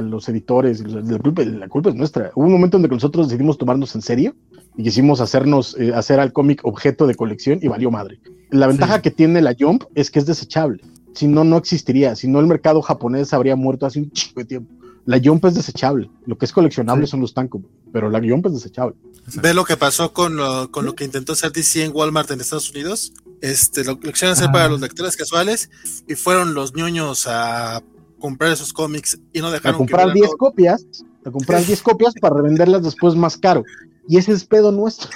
los 0.00 0.28
editores, 0.28 0.80
la 0.80 1.18
culpa, 1.18 1.44
la 1.44 1.68
culpa, 1.68 1.90
es 1.90 1.94
nuestra. 1.94 2.30
Hubo 2.34 2.46
un 2.46 2.52
momento 2.52 2.76
en 2.76 2.84
que 2.84 2.88
nosotros 2.88 3.28
decidimos 3.28 3.58
tomarnos 3.58 3.94
en 3.94 4.02
serio 4.02 4.34
y 4.76 4.84
quisimos 4.84 5.20
hacernos, 5.20 5.76
eh, 5.78 5.92
hacer 5.94 6.20
al 6.20 6.32
cómic 6.32 6.60
objeto 6.64 7.06
de 7.06 7.14
colección 7.14 7.58
y 7.62 7.68
valió 7.68 7.90
madre. 7.90 8.20
La 8.50 8.66
ventaja 8.66 9.02
que 9.02 9.10
tiene 9.10 9.42
la 9.42 9.54
Jump 9.58 9.84
es 9.94 10.10
que 10.10 10.18
es 10.18 10.26
desechable. 10.26 10.82
Si 11.14 11.26
no, 11.26 11.44
no 11.44 11.56
existiría. 11.56 12.14
Si 12.16 12.28
no, 12.28 12.40
el 12.40 12.46
mercado 12.46 12.80
japonés 12.80 13.32
habría 13.32 13.56
muerto 13.56 13.86
hace 13.86 13.98
un 14.00 14.10
chico 14.12 14.40
de 14.40 14.46
tiempo. 14.46 14.72
La 15.04 15.20
Jump 15.22 15.44
es 15.46 15.54
desechable. 15.54 16.10
Lo 16.26 16.36
que 16.36 16.44
es 16.44 16.52
coleccionable 16.52 17.06
son 17.06 17.20
los 17.20 17.32
tankos. 17.32 17.62
pero 17.92 18.10
la 18.10 18.20
guion 18.20 18.42
pues 18.42 18.52
desechable. 18.54 18.94
Ve 19.40 19.54
lo 19.54 19.64
que 19.64 19.76
pasó 19.76 20.12
con 20.12 20.36
lo, 20.36 20.70
con 20.70 20.84
lo 20.84 20.94
que 20.94 21.04
intentó 21.04 21.32
hacer 21.32 21.50
DC 21.50 21.84
en 21.84 21.92
Walmart 21.94 22.30
en 22.30 22.40
Estados 22.40 22.70
Unidos. 22.70 23.12
Este, 23.40 23.84
lo, 23.84 24.00
que 24.00 24.12
quisieron 24.12 24.32
hacer 24.32 24.50
para 24.50 24.64
Ah. 24.64 24.68
los 24.68 24.80
lectores 24.80 25.16
casuales 25.16 25.70
y 26.06 26.14
fueron 26.14 26.54
los 26.54 26.74
ñoños 26.74 27.26
a 27.28 27.82
comprar 28.18 28.52
esos 28.52 28.72
cómics 28.72 29.18
y 29.32 29.40
no 29.40 29.48
A 29.48 29.52
dejaron 29.52 29.78
comprar 29.78 30.08
que 30.08 30.14
10 30.14 30.30
copias, 30.36 30.84
a 31.24 31.30
comprar 31.30 31.64
10 31.64 31.82
copias 31.82 32.14
para 32.20 32.36
revenderlas 32.36 32.82
después 32.82 33.14
más 33.14 33.36
caro. 33.36 33.64
Y 34.08 34.16
ese 34.18 34.32
es 34.32 34.44
pedo 34.44 34.72
nuestro. 34.72 35.08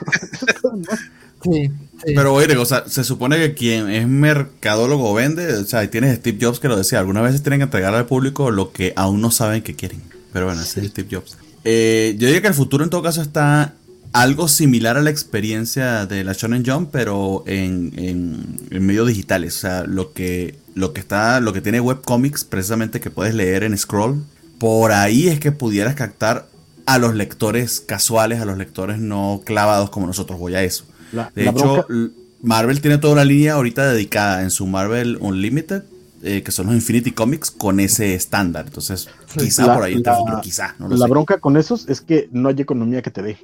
Sí, 1.43 1.71
sí. 2.07 2.13
Pero 2.15 2.35
oye, 2.35 2.57
o 2.57 2.65
sea, 2.65 2.85
se 2.87 3.03
supone 3.03 3.37
que 3.37 3.55
quien 3.55 3.91
es 3.91 4.07
mercadólogo 4.07 5.13
vende, 5.13 5.53
o 5.55 5.65
sea, 5.65 5.83
y 5.83 5.89
tienes 5.89 6.17
Steve 6.19 6.39
Jobs 6.41 6.61
que 6.61 6.69
lo 6.69 6.77
decía, 6.77 7.01
algunas 7.01 7.25
veces 7.25 7.43
tienen 7.43 7.59
que 7.59 7.65
entregar 7.65 7.95
al 7.95 8.07
público 8.07 8.53
lo 8.53 8.71
que 8.71 8.93
aún 8.95 9.21
no 9.21 9.33
saben 9.33 9.63
que 9.63 9.75
quieren. 9.75 10.01
Pero 10.33 10.47
bueno, 10.47 10.63
ese 10.63 10.81
es 10.81 10.91
Steve 10.91 11.09
Jobs. 11.11 11.37
Eh, 11.65 12.15
yo 12.19 12.27
diría 12.27 12.43
que 12.43 12.49
el 12.49 12.55
futuro 12.55 12.85
en 12.85 12.91
todo 12.91 13.03
caso 13.03 13.23
está 13.23 13.75
algo 14.13 14.49
similar 14.49 14.97
a 14.97 15.03
la 15.03 15.11
experiencia 15.11 16.07
de 16.07 16.25
la 16.25 16.33
Shonen 16.35 16.65
Jump, 16.67 16.91
pero 16.93 17.45
en, 17.47 17.93
en, 17.97 18.57
en 18.71 18.87
medios 18.87 19.09
digitales. 19.09 19.57
O 19.57 19.61
sea, 19.61 19.85
lo 19.85 20.13
que, 20.13 20.57
lo 20.75 20.93
que 20.93 21.01
está, 21.01 21.41
lo 21.41 21.53
que 21.53 21.61
tiene 21.61 21.81
webcomics, 21.81 22.45
precisamente 22.45 23.01
que 23.01 23.11
puedes 23.11 23.35
leer 23.35 23.63
en 23.65 23.77
scroll, 23.77 24.23
por 24.59 24.93
ahí 24.93 25.29
es 25.29 25.41
que 25.41 25.53
pudieras 25.53 25.95
captar 25.95 26.47
a 26.87 26.99
los 26.99 27.15
lectores 27.15 27.81
casuales, 27.81 28.41
a 28.41 28.45
los 28.45 28.59
lectores 28.59 28.99
no 28.99 29.43
clavados 29.45 29.91
como 29.91 30.07
nosotros. 30.07 30.39
Voy 30.39 30.55
a 30.55 30.63
eso. 30.63 30.85
La, 31.13 31.31
De 31.35 31.45
la 31.45 31.51
hecho, 31.53 31.85
bronca- 31.89 32.13
Marvel 32.43 32.81
tiene 32.81 32.99
toda 32.99 33.13
una 33.15 33.25
línea 33.25 33.55
ahorita 33.55 33.93
dedicada 33.93 34.43
en 34.43 34.51
su 34.51 34.67
Marvel 34.67 35.17
Unlimited, 35.21 35.83
eh, 36.23 36.43
que 36.43 36.53
son 36.53 36.67
los 36.67 36.75
Infinity 36.75 37.11
Comics, 37.13 37.51
con 37.51 37.81
ese 37.81 38.15
estándar. 38.15 38.67
Entonces, 38.67 39.09
quizá 39.37 39.67
La- 39.67 39.75
por 39.75 39.83
ahí 39.85 39.95
está 39.95 40.15
futuro, 40.17 40.41
quizá, 40.41 40.75
no 40.79 40.89
lo 40.89 40.97
la 40.97 41.07
sé. 41.07 41.11
bronca 41.11 41.39
con 41.39 41.57
esos 41.57 41.89
es 41.89 42.01
que 42.01 42.29
no 42.33 42.49
hay 42.49 42.61
economía 42.61 43.03
que 43.03 43.11
te 43.11 43.23
dé. 43.23 43.37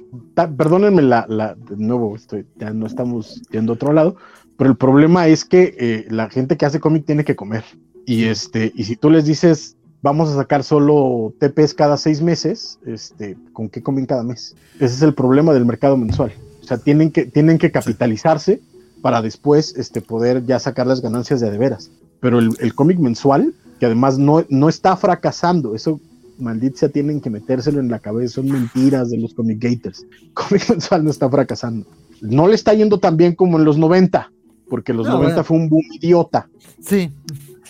Perdónenme 0.57 1.01
la, 1.01 1.25
la- 1.27 1.55
de 1.55 1.75
nuevo, 1.77 2.15
estoy, 2.15 2.45
ya 2.57 2.71
no 2.71 2.85
estamos 2.87 3.41
yendo 3.51 3.73
a 3.73 3.75
otro 3.75 3.93
lado, 3.93 4.15
pero 4.57 4.69
el 4.69 4.77
problema 4.77 5.27
es 5.27 5.45
que 5.45 5.75
eh, 5.79 6.05
la 6.09 6.29
gente 6.29 6.57
que 6.57 6.65
hace 6.65 6.79
cómic 6.79 7.05
tiene 7.05 7.23
que 7.23 7.35
comer. 7.35 7.63
Y 8.05 8.23
este, 8.25 8.71
y 8.75 8.85
si 8.85 8.95
tú 8.95 9.09
les 9.09 9.25
dices, 9.25 9.75
vamos 10.01 10.29
a 10.29 10.35
sacar 10.35 10.63
solo 10.63 11.33
TPs 11.39 11.73
cada 11.73 11.97
seis 11.97 12.21
meses, 12.21 12.79
este, 12.85 13.37
¿con 13.53 13.69
qué 13.69 13.83
comen 13.83 14.05
cada 14.05 14.23
mes? 14.23 14.55
Ese 14.75 14.95
es 14.95 15.01
el 15.01 15.13
problema 15.13 15.53
del 15.53 15.65
mercado 15.65 15.95
mensual. 15.97 16.31
O 16.61 16.63
sea, 16.65 16.77
tienen 16.77 17.11
que, 17.11 17.25
tienen 17.25 17.57
que 17.57 17.71
capitalizarse 17.71 18.61
para 19.01 19.21
después 19.21 19.75
este, 19.77 20.01
poder 20.01 20.45
ya 20.45 20.59
sacar 20.59 20.87
las 20.87 21.01
ganancias 21.01 21.39
de 21.39 21.51
de 21.51 21.57
veras. 21.57 21.91
Pero 22.19 22.39
el, 22.39 22.49
el 22.59 22.73
cómic 22.75 22.99
mensual, 22.99 23.53
que 23.79 23.85
además 23.85 24.17
no, 24.17 24.45
no 24.49 24.69
está 24.69 24.95
fracasando, 24.97 25.75
eso 25.75 25.99
maldita 26.39 26.89
tienen 26.89 27.21
que 27.21 27.29
metérselo 27.29 27.79
en 27.79 27.89
la 27.89 27.99
cabeza, 27.99 28.35
son 28.35 28.47
mentiras 28.51 29.09
de 29.09 29.17
los 29.17 29.33
comic 29.33 29.61
gators. 29.61 30.05
Cómic 30.33 30.69
mensual 30.69 31.03
no 31.03 31.11
está 31.11 31.29
fracasando. 31.29 31.85
No 32.21 32.47
le 32.47 32.55
está 32.55 32.73
yendo 32.73 32.99
tan 32.99 33.17
bien 33.17 33.35
como 33.35 33.57
en 33.59 33.65
los 33.65 33.77
90, 33.77 34.31
porque 34.69 34.93
los 34.93 35.05
No, 35.07 35.13
90 35.13 35.33
bueno. 35.35 35.43
fue 35.43 35.57
un 35.57 35.69
boom 35.69 35.83
idiota. 35.91 36.47
Sí. 36.81 37.11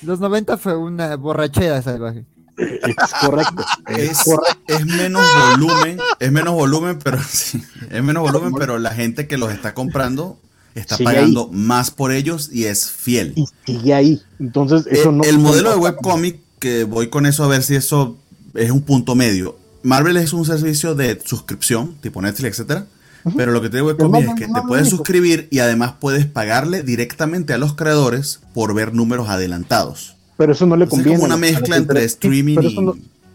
Los 0.01 0.19
90 0.19 0.57
fue 0.57 0.75
una 0.77 1.15
borrachera 1.15 1.81
salvaje. 1.81 2.25
Es 2.57 3.13
correcto. 3.21 3.63
es 3.87 4.11
Es, 4.11 4.23
correcto. 4.23 4.59
es 4.67 4.85
menos 4.85 5.23
volumen, 5.53 5.97
es 6.19 6.31
menos 6.31 6.53
volumen, 6.53 6.99
pero 7.03 7.17
sí, 7.27 7.61
es 7.89 8.03
menos 8.03 8.23
volumen, 8.23 8.53
pero 8.57 8.77
la 8.79 8.91
gente 8.91 9.27
que 9.27 9.37
los 9.37 9.51
está 9.51 9.73
comprando 9.73 10.37
está 10.75 10.97
Sigue 10.97 11.05
pagando 11.05 11.49
más 11.51 11.91
por 11.91 12.11
ellos 12.11 12.49
y 12.51 12.65
es 12.65 12.89
fiel. 12.91 13.33
Y 13.35 13.45
sigue 13.65 13.93
ahí. 13.93 14.21
Entonces, 14.39 14.85
eso 14.87 15.09
Eh, 15.09 15.13
no. 15.13 15.23
el 15.23 15.39
modelo 15.39 15.69
de 15.71 15.77
webcomic, 15.77 16.39
que 16.59 16.83
voy 16.83 17.09
con 17.09 17.25
eso 17.25 17.43
a 17.43 17.47
ver 17.47 17.63
si 17.63 17.75
eso 17.75 18.17
es 18.55 18.71
un 18.71 18.81
punto 18.81 19.15
medio. 19.15 19.57
Marvel 19.83 20.17
es 20.17 20.33
un 20.33 20.45
servicio 20.45 20.93
de 20.95 21.19
suscripción, 21.23 21.95
tipo 22.01 22.21
Netflix, 22.21 22.51
etcétera. 22.59 22.85
Pero 23.35 23.51
lo 23.51 23.61
que 23.61 23.69
tiene 23.69 23.85
webcomic 23.85 24.29
es 24.29 24.35
que 24.35 24.47
te 24.47 24.61
puedes 24.67 24.87
único. 24.87 24.97
suscribir 24.97 25.47
y 25.51 25.59
además 25.59 25.93
puedes 25.99 26.25
pagarle 26.25 26.83
directamente 26.83 27.53
a 27.53 27.57
los 27.57 27.73
creadores 27.75 28.39
por 28.53 28.73
ver 28.73 28.93
números 28.93 29.27
adelantados. 29.29 30.15
Pero 30.37 30.53
eso 30.53 30.65
no 30.65 30.77
le 30.77 30.85
sea, 30.85 30.87
es 30.87 30.89
conviene. 30.91 31.17
como 31.17 31.25
una 31.25 31.37
mezcla 31.37 31.75
entre 31.75 32.03
streaming 32.05 32.57
y 32.61 32.75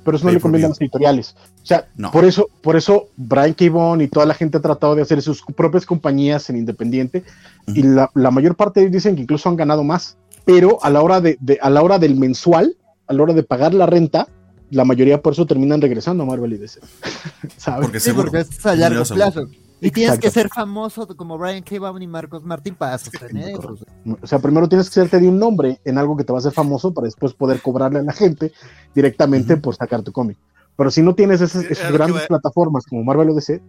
pero 0.04 0.16
eso 0.16 0.26
no 0.26 0.32
le 0.32 0.40
conviene 0.40 0.66
a 0.66 0.68
las 0.70 0.80
editoriales. 0.80 1.34
O 1.62 1.66
sea, 1.66 1.88
No. 1.96 2.10
por 2.10 2.24
eso, 2.24 2.48
por 2.62 2.76
eso 2.76 3.08
Brian 3.16 3.54
K. 3.54 3.70
Vaughan 3.70 4.00
y 4.02 4.08
toda 4.08 4.26
la 4.26 4.34
gente 4.34 4.58
ha 4.58 4.60
tratado 4.60 4.94
de 4.94 5.02
hacer 5.02 5.20
sus 5.22 5.42
propias 5.42 5.86
compañías 5.86 6.48
en 6.50 6.56
independiente 6.56 7.24
y 7.68 7.82
la, 7.82 8.10
la 8.14 8.30
mayor 8.30 8.54
parte 8.56 8.80
de 8.80 8.86
ellos 8.86 8.94
dicen 9.02 9.16
que 9.16 9.22
incluso 9.22 9.48
han 9.48 9.56
ganado 9.56 9.82
más. 9.84 10.16
Pero 10.44 10.78
a 10.84 10.90
la 10.90 11.00
hora 11.02 11.20
de, 11.20 11.38
de- 11.40 11.58
a 11.62 11.70
la 11.70 11.82
hora 11.82 11.98
del 11.98 12.16
mensual, 12.16 12.76
a 13.06 13.12
la 13.14 13.22
hora 13.22 13.32
de 13.32 13.42
pagar 13.42 13.72
la 13.72 13.86
renta, 13.86 14.28
la 14.70 14.84
mayoría 14.84 15.22
por 15.22 15.32
eso 15.32 15.46
terminan 15.46 15.80
regresando 15.80 16.24
a 16.24 16.26
Marvel 16.26 16.52
y 16.52 16.58
DC. 16.58 16.80
¿Sabes? 17.56 17.86
Porque 17.86 18.00
Sí, 18.00 18.12
porque 18.12 18.40
es 18.40 18.66
a 18.66 18.74
largo 18.76 19.04
seguro. 19.04 19.48
Y 19.80 19.90
tienes 19.90 20.18
que 20.18 20.28
Exacto. 20.28 20.40
ser 20.40 20.48
famoso 20.48 21.06
como 21.16 21.36
Brian 21.36 21.62
K. 21.62 21.78
Vaughan 21.78 22.02
y 22.02 22.06
Marcos 22.06 22.44
Martín 22.44 22.74
para 22.74 22.96
sostener 22.96 23.50
eso. 23.50 23.72
o 23.72 23.76
sea. 23.76 24.16
O 24.22 24.26
sea, 24.26 24.38
primero 24.38 24.68
tienes 24.68 24.88
que 24.88 25.00
hacerte 25.00 25.20
de 25.20 25.28
un 25.28 25.38
nombre 25.38 25.80
en 25.84 25.98
algo 25.98 26.16
que 26.16 26.24
te 26.24 26.32
va 26.32 26.38
a 26.38 26.40
hacer 26.40 26.52
famoso 26.52 26.94
para 26.94 27.04
después 27.06 27.34
poder 27.34 27.60
cobrarle 27.60 27.98
a 27.98 28.02
la 28.02 28.12
gente 28.12 28.52
directamente 28.94 29.54
Ujú. 29.54 29.62
por 29.62 29.74
sacar 29.76 30.02
tu 30.02 30.12
cómic. 30.12 30.38
Pero 30.76 30.90
si 30.90 31.02
no 31.02 31.14
tienes 31.14 31.40
esas, 31.40 31.64
esas 31.64 31.92
grandes 31.92 32.26
plataformas 32.26 32.84
como 32.86 33.04
Marvel 33.04 33.30
o 33.30 33.34
DC, 33.34 33.60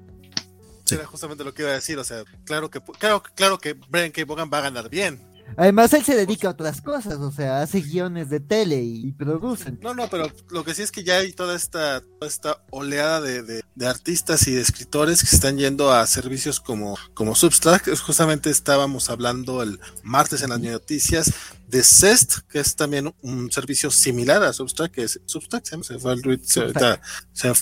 Sí. 0.85 0.93
Era 0.93 1.05
justamente 1.07 1.43
lo 1.43 1.51
que 1.51 1.63
iba 1.63 1.71
a 1.71 1.75
decir, 1.75 1.97
o 1.97 2.03
sea, 2.03 2.23
claro 2.43 2.69
que 2.69 2.79
claro, 2.99 3.23
claro 3.33 3.57
que 3.57 3.73
Brian 3.89 4.11
K. 4.11 4.23
Vaughan 4.23 4.51
va 4.53 4.59
a 4.59 4.61
ganar 4.61 4.87
bien. 4.87 5.19
Además, 5.57 5.93
él 5.93 6.03
se 6.03 6.15
dedica 6.15 6.47
a 6.47 6.51
otras 6.51 6.81
cosas, 6.81 7.15
o 7.19 7.31
sea, 7.31 7.61
hace 7.61 7.81
guiones 7.81 8.29
de 8.29 8.39
tele 8.39 8.81
y, 8.81 9.11
producen. 9.13 9.79
No, 9.81 9.93
no, 9.93 10.09
pero 10.09 10.29
lo 10.49 10.63
que 10.65 10.73
sí 10.75 10.81
es 10.81 10.91
que 10.91 11.03
ya 11.03 11.17
hay 11.17 11.31
toda 11.33 11.55
esta, 11.55 12.01
toda 12.01 12.27
esta 12.27 12.61
oleada 12.71 13.21
de, 13.21 13.41
de- 13.43 13.63
de 13.75 13.87
artistas 13.87 14.47
y 14.47 14.53
de 14.53 14.61
escritores 14.61 15.21
que 15.21 15.35
están 15.35 15.57
yendo 15.57 15.91
a 15.91 16.07
servicios 16.07 16.59
como, 16.61 16.97
como 17.13 17.35
Substack. 17.35 17.93
Justamente 17.99 18.49
estábamos 18.49 19.09
hablando 19.09 19.61
el 19.61 19.79
martes 20.01 20.41
en 20.43 20.49
las 20.51 20.61
noticias 20.61 21.31
de 21.67 21.83
Zest, 21.83 22.39
que 22.49 22.59
es 22.59 22.75
también 22.77 23.13
un 23.21 23.51
servicio 23.51 23.91
similar 23.91 24.43
a 24.43 24.53
Substack, 24.53 24.91
que 24.91 25.03
es 25.03 25.19
Substack, 25.25 25.65
se, 25.83 25.99
fue 25.99 26.13
el 26.13 26.21
tweet, 26.21 26.39
se- 26.43 26.71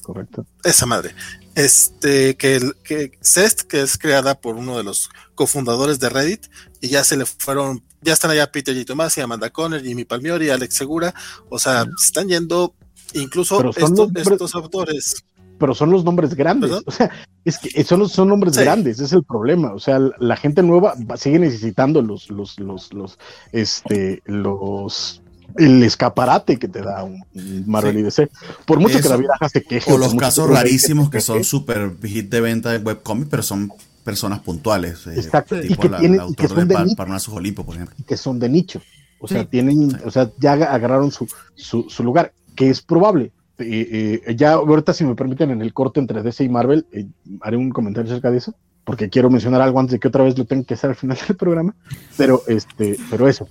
correcto. 0.03 0.45
esa 0.64 0.85
madre. 0.85 1.15
Este, 1.56 2.36
que, 2.36 2.72
que 2.84 3.12
Zest, 3.22 3.62
que 3.62 3.82
es 3.82 3.98
creada 3.98 4.36
por 4.40 4.56
uno 4.56 4.78
de 4.78 4.84
los 4.84 5.10
cofundadores 5.36 6.00
de 6.00 6.10
Reddit, 6.10 6.48
y 6.82 6.90
ya 6.90 7.04
se 7.04 7.16
le 7.18 7.26
fueron, 7.26 7.84
ya 8.02 8.14
están 8.14 8.32
allá 8.32 8.52
Peter 8.52 8.76
G. 8.76 8.86
Tomasi, 8.86 9.22
Amanda 9.22 9.50
Conner, 9.50 9.84
Jimmy 9.84 10.04
Palmiori, 10.06 10.50
Alex 10.50 10.74
Segura, 10.76 11.14
o 11.50 11.60
sea, 11.60 11.84
se 11.98 12.06
están 12.06 12.28
yendo 12.28 12.74
incluso 13.14 13.58
estos, 13.70 13.90
los 13.90 13.92
nombres- 13.92 14.28
estos 14.28 14.56
autores. 14.56 15.24
Pero 15.60 15.76
son 15.76 15.92
los 15.92 16.04
nombres 16.04 16.34
grandes. 16.34 16.72
¿Perdón? 16.72 16.84
O 16.88 16.92
sea, 16.92 17.12
es 17.46 17.60
que 17.60 17.84
son, 17.84 18.10
son 18.10 18.28
nombres 18.30 18.56
Sí. 18.56 18.62
grandes, 18.62 19.00
es 19.00 19.14
el 19.14 19.24
problema. 19.24 19.74
O 19.74 19.80
sea, 19.80 20.00
la- 20.00 20.16
la 20.20 20.36
gente 20.36 20.64
nueva 20.64 20.96
va- 21.10 21.16
sigue 21.18 21.38
necesitando 21.40 22.02
los, 22.02 22.30
los, 22.32 22.60
los, 22.60 22.92
los, 22.94 23.20
este, 23.52 24.22
los, 24.26 25.22
el 25.58 25.84
escaparate 25.84 26.58
que 26.58 26.68
te 26.68 26.82
da 26.82 27.04
un, 27.04 27.24
un 27.34 27.64
Marvel 27.68 27.94
Sí. 27.94 28.00
y 28.00 28.04
DC. 28.04 28.30
Por 28.66 28.80
mucho 28.80 29.00
que 29.02 29.10
la 29.10 29.18
vieja 29.18 29.50
se 29.52 29.62
queje. 29.64 29.92
O 29.92 29.98
los 29.98 30.14
casos 30.16 30.50
rarísimos 30.50 31.10
que 31.10 31.22
son 31.22 31.44
super 31.44 31.92
hit 32.04 32.30
de 32.30 32.42
venta 32.42 32.72
de 32.72 32.78
webcomic, 32.80 33.28
pero 33.30 33.44
son 33.44 33.72
personas 34.04 34.40
puntuales. 34.40 35.08
eh, 35.08 35.14
Exacto, 35.16 35.58
y 35.62 35.68
tipo 35.70 35.82
que 35.84 35.90
la- 35.90 36.00
tienen- 36.00 36.22
y 36.30 36.34
que 36.36 36.48
son 36.48 36.68
de 36.68 36.76
de 36.76 36.84
nicho. 36.86 37.34
Olimpo, 37.34 37.66
por 37.66 37.76
ejemplo. 37.76 37.96
que 38.06 38.18
son 38.18 38.40
de 38.40 38.50
nicho. 38.50 38.82
O 39.20 39.28
sea, 39.28 39.42
Sí. 39.44 39.48
tienen, 39.52 39.92
Sí. 39.92 39.98
o 40.06 40.12
sea, 40.12 40.30
ya 40.40 40.54
aga- 40.54 40.74
agarraron 40.74 41.10
su, 41.12 41.28
su, 41.56 41.86
su 41.90 42.04
lugar, 42.04 42.34
que 42.56 42.70
es 42.70 42.82
probable. 42.82 43.32
Eh, 43.60 44.22
eh, 44.28 44.36
ya 44.36 44.54
ahorita, 44.54 44.94
si 44.94 45.06
me 45.06 45.16
permiten, 45.16 45.52
en 45.52 45.62
el 45.62 45.74
corte 45.74 46.00
entre 46.00 46.22
DC 46.24 46.44
y 46.44 46.50
Marvel, 46.50 46.86
eh, 46.92 47.06
haré 47.42 47.56
un 47.56 47.70
comentario 47.70 48.12
acerca 48.12 48.32
de 48.32 48.40
eso, 48.40 48.54
porque 48.84 49.10
quiero 49.10 49.30
mencionar 49.30 49.61
algo 49.61 49.80
antes 49.80 49.93
de 49.93 49.99
que 49.99 50.07
otra 50.07 50.23
vez 50.23 50.38
lo 50.38 50.45
tenga 50.45 50.65
que 50.65 50.73
hacer 50.73 50.89
al 50.89 50.95
final 50.95 51.18
del 51.27 51.38
programa. 51.38 51.73
Pero, 52.18 52.43
este, 52.47 52.97
pero 53.10 53.27
eso. 53.27 53.47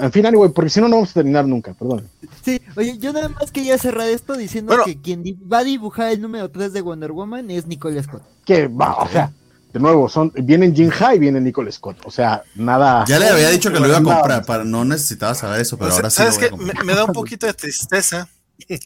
Al 0.00 0.12
final, 0.12 0.36
güey, 0.36 0.50
porque 0.52 0.70
si 0.70 0.80
no, 0.80 0.88
no 0.88 0.96
vamos 0.96 1.10
a 1.10 1.14
terminar 1.14 1.46
nunca, 1.46 1.74
perdón. 1.74 2.08
Sí, 2.44 2.60
oye, 2.76 2.96
yo 2.98 3.12
nada 3.12 3.28
más 3.28 3.50
quería 3.50 3.76
cerrar 3.78 4.08
esto 4.08 4.36
diciendo 4.36 4.70
Bueno. 4.70 4.84
que 4.84 5.00
quien 5.00 5.22
va 5.52 5.58
a 5.58 5.64
dibujar 5.64 6.12
el 6.12 6.20
número 6.20 6.50
3 6.50 6.72
de 6.72 6.80
Wonder 6.80 7.12
Woman 7.12 7.50
es 7.50 7.66
Nicole 7.66 8.02
Scott. 8.02 8.22
Que 8.44 8.68
va, 8.68 8.94
o 8.96 9.08
sea, 9.08 9.32
de 9.72 9.80
nuevo, 9.80 10.08
son, 10.08 10.32
vienen 10.34 10.72
High 10.74 11.16
y 11.16 11.18
viene 11.18 11.40
Nicole 11.40 11.70
Scott. 11.72 11.98
O 12.04 12.10
sea, 12.10 12.42
nada. 12.54 13.04
Ya 13.06 13.18
le 13.18 13.28
había 13.28 13.50
dicho 13.50 13.70
que 13.72 13.78
lo 13.80 13.88
iba 13.88 13.98
a 13.98 14.02
comprar, 14.02 14.46
para 14.46 14.64
no 14.64 14.84
necesitaba 14.84 15.34
saber 15.34 15.60
eso, 15.60 15.76
pero 15.76 15.88
O 15.88 15.90
sea, 15.90 15.96
ahora 15.98 16.10
sí 16.10 16.22
lo 16.22 16.32
¿Sabes 16.32 16.38
voy 16.38 16.46
a 16.46 16.48
qué? 16.48 16.56
Me, 16.56 16.58
comprar. 16.72 16.84
me 16.86 16.94
da 16.94 17.04
un 17.04 17.12
poquito 17.12 17.46
de 17.46 17.52
tristeza. 17.54 18.28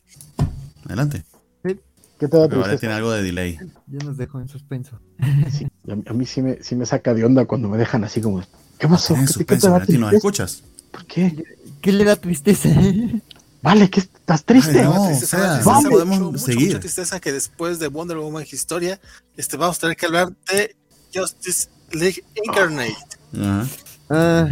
Adelante. 0.86 1.24
¿Qué 2.20 2.28
te 2.28 2.36
da 2.36 2.46
Vale 2.46 2.54
tristeza? 2.54 2.78
tiene 2.80 2.94
algo 2.94 3.10
de 3.10 3.22
delay. 3.22 3.58
Ya 3.88 4.04
nos 4.04 4.16
dejó 4.16 4.40
en 4.40 4.48
suspenso. 4.48 5.00
Sí, 5.50 5.66
a, 5.90 5.94
mí- 5.96 6.04
a 6.06 6.12
mí 6.12 6.26
sí 6.26 6.42
me, 6.42 6.62
sí 6.62 6.76
me 6.76 6.84
saca 6.86 7.14
de 7.14 7.24
onda 7.24 7.46
cuando 7.46 7.68
me 7.68 7.78
dejan 7.78 8.04
así 8.04 8.20
como, 8.20 8.42
¿qué 8.78 8.86
pasó? 8.86 9.14
Tienes 9.14 9.32
¿Qué, 9.36 9.38
te- 9.38 9.44
qué 9.46 9.54
te 9.56 9.60
suspenso, 9.60 9.70
da 9.70 9.78
¿nos 9.78 9.86
tristeza? 9.86 10.16
escuchas? 10.16 10.62
¿Por 10.92 11.06
qué? 11.06 11.44
¿Qué 11.80 11.92
le 11.92 12.04
da 12.04 12.16
tristeza? 12.16 12.68
Vale, 13.62 13.90
que 13.90 14.00
estás 14.00 14.44
triste. 14.44 14.78
Ay, 14.80 14.84
no. 14.84 15.06
Tristeza, 15.06 15.36
o 15.36 15.40
sea, 15.40 15.48
tristeza, 15.54 15.70
no 15.72 15.76
mucho, 15.80 15.90
podemos 15.90 16.20
mucho, 16.20 16.38
seguir. 16.38 16.66
mucha 16.68 16.80
tristeza 16.80 17.20
que 17.20 17.32
después 17.32 17.78
de 17.78 17.88
Wonder 17.88 18.18
Woman 18.18 18.44
Historia, 18.50 19.00
este, 19.36 19.56
vamos 19.56 19.78
a 19.78 19.80
tener 19.80 19.96
que 19.96 20.06
hablar 20.06 20.30
de 20.52 20.76
Justice 21.14 21.68
League 21.92 22.22
Incarnate. 22.44 22.96
Ajá. 23.34 23.66
Ah, 24.10 24.48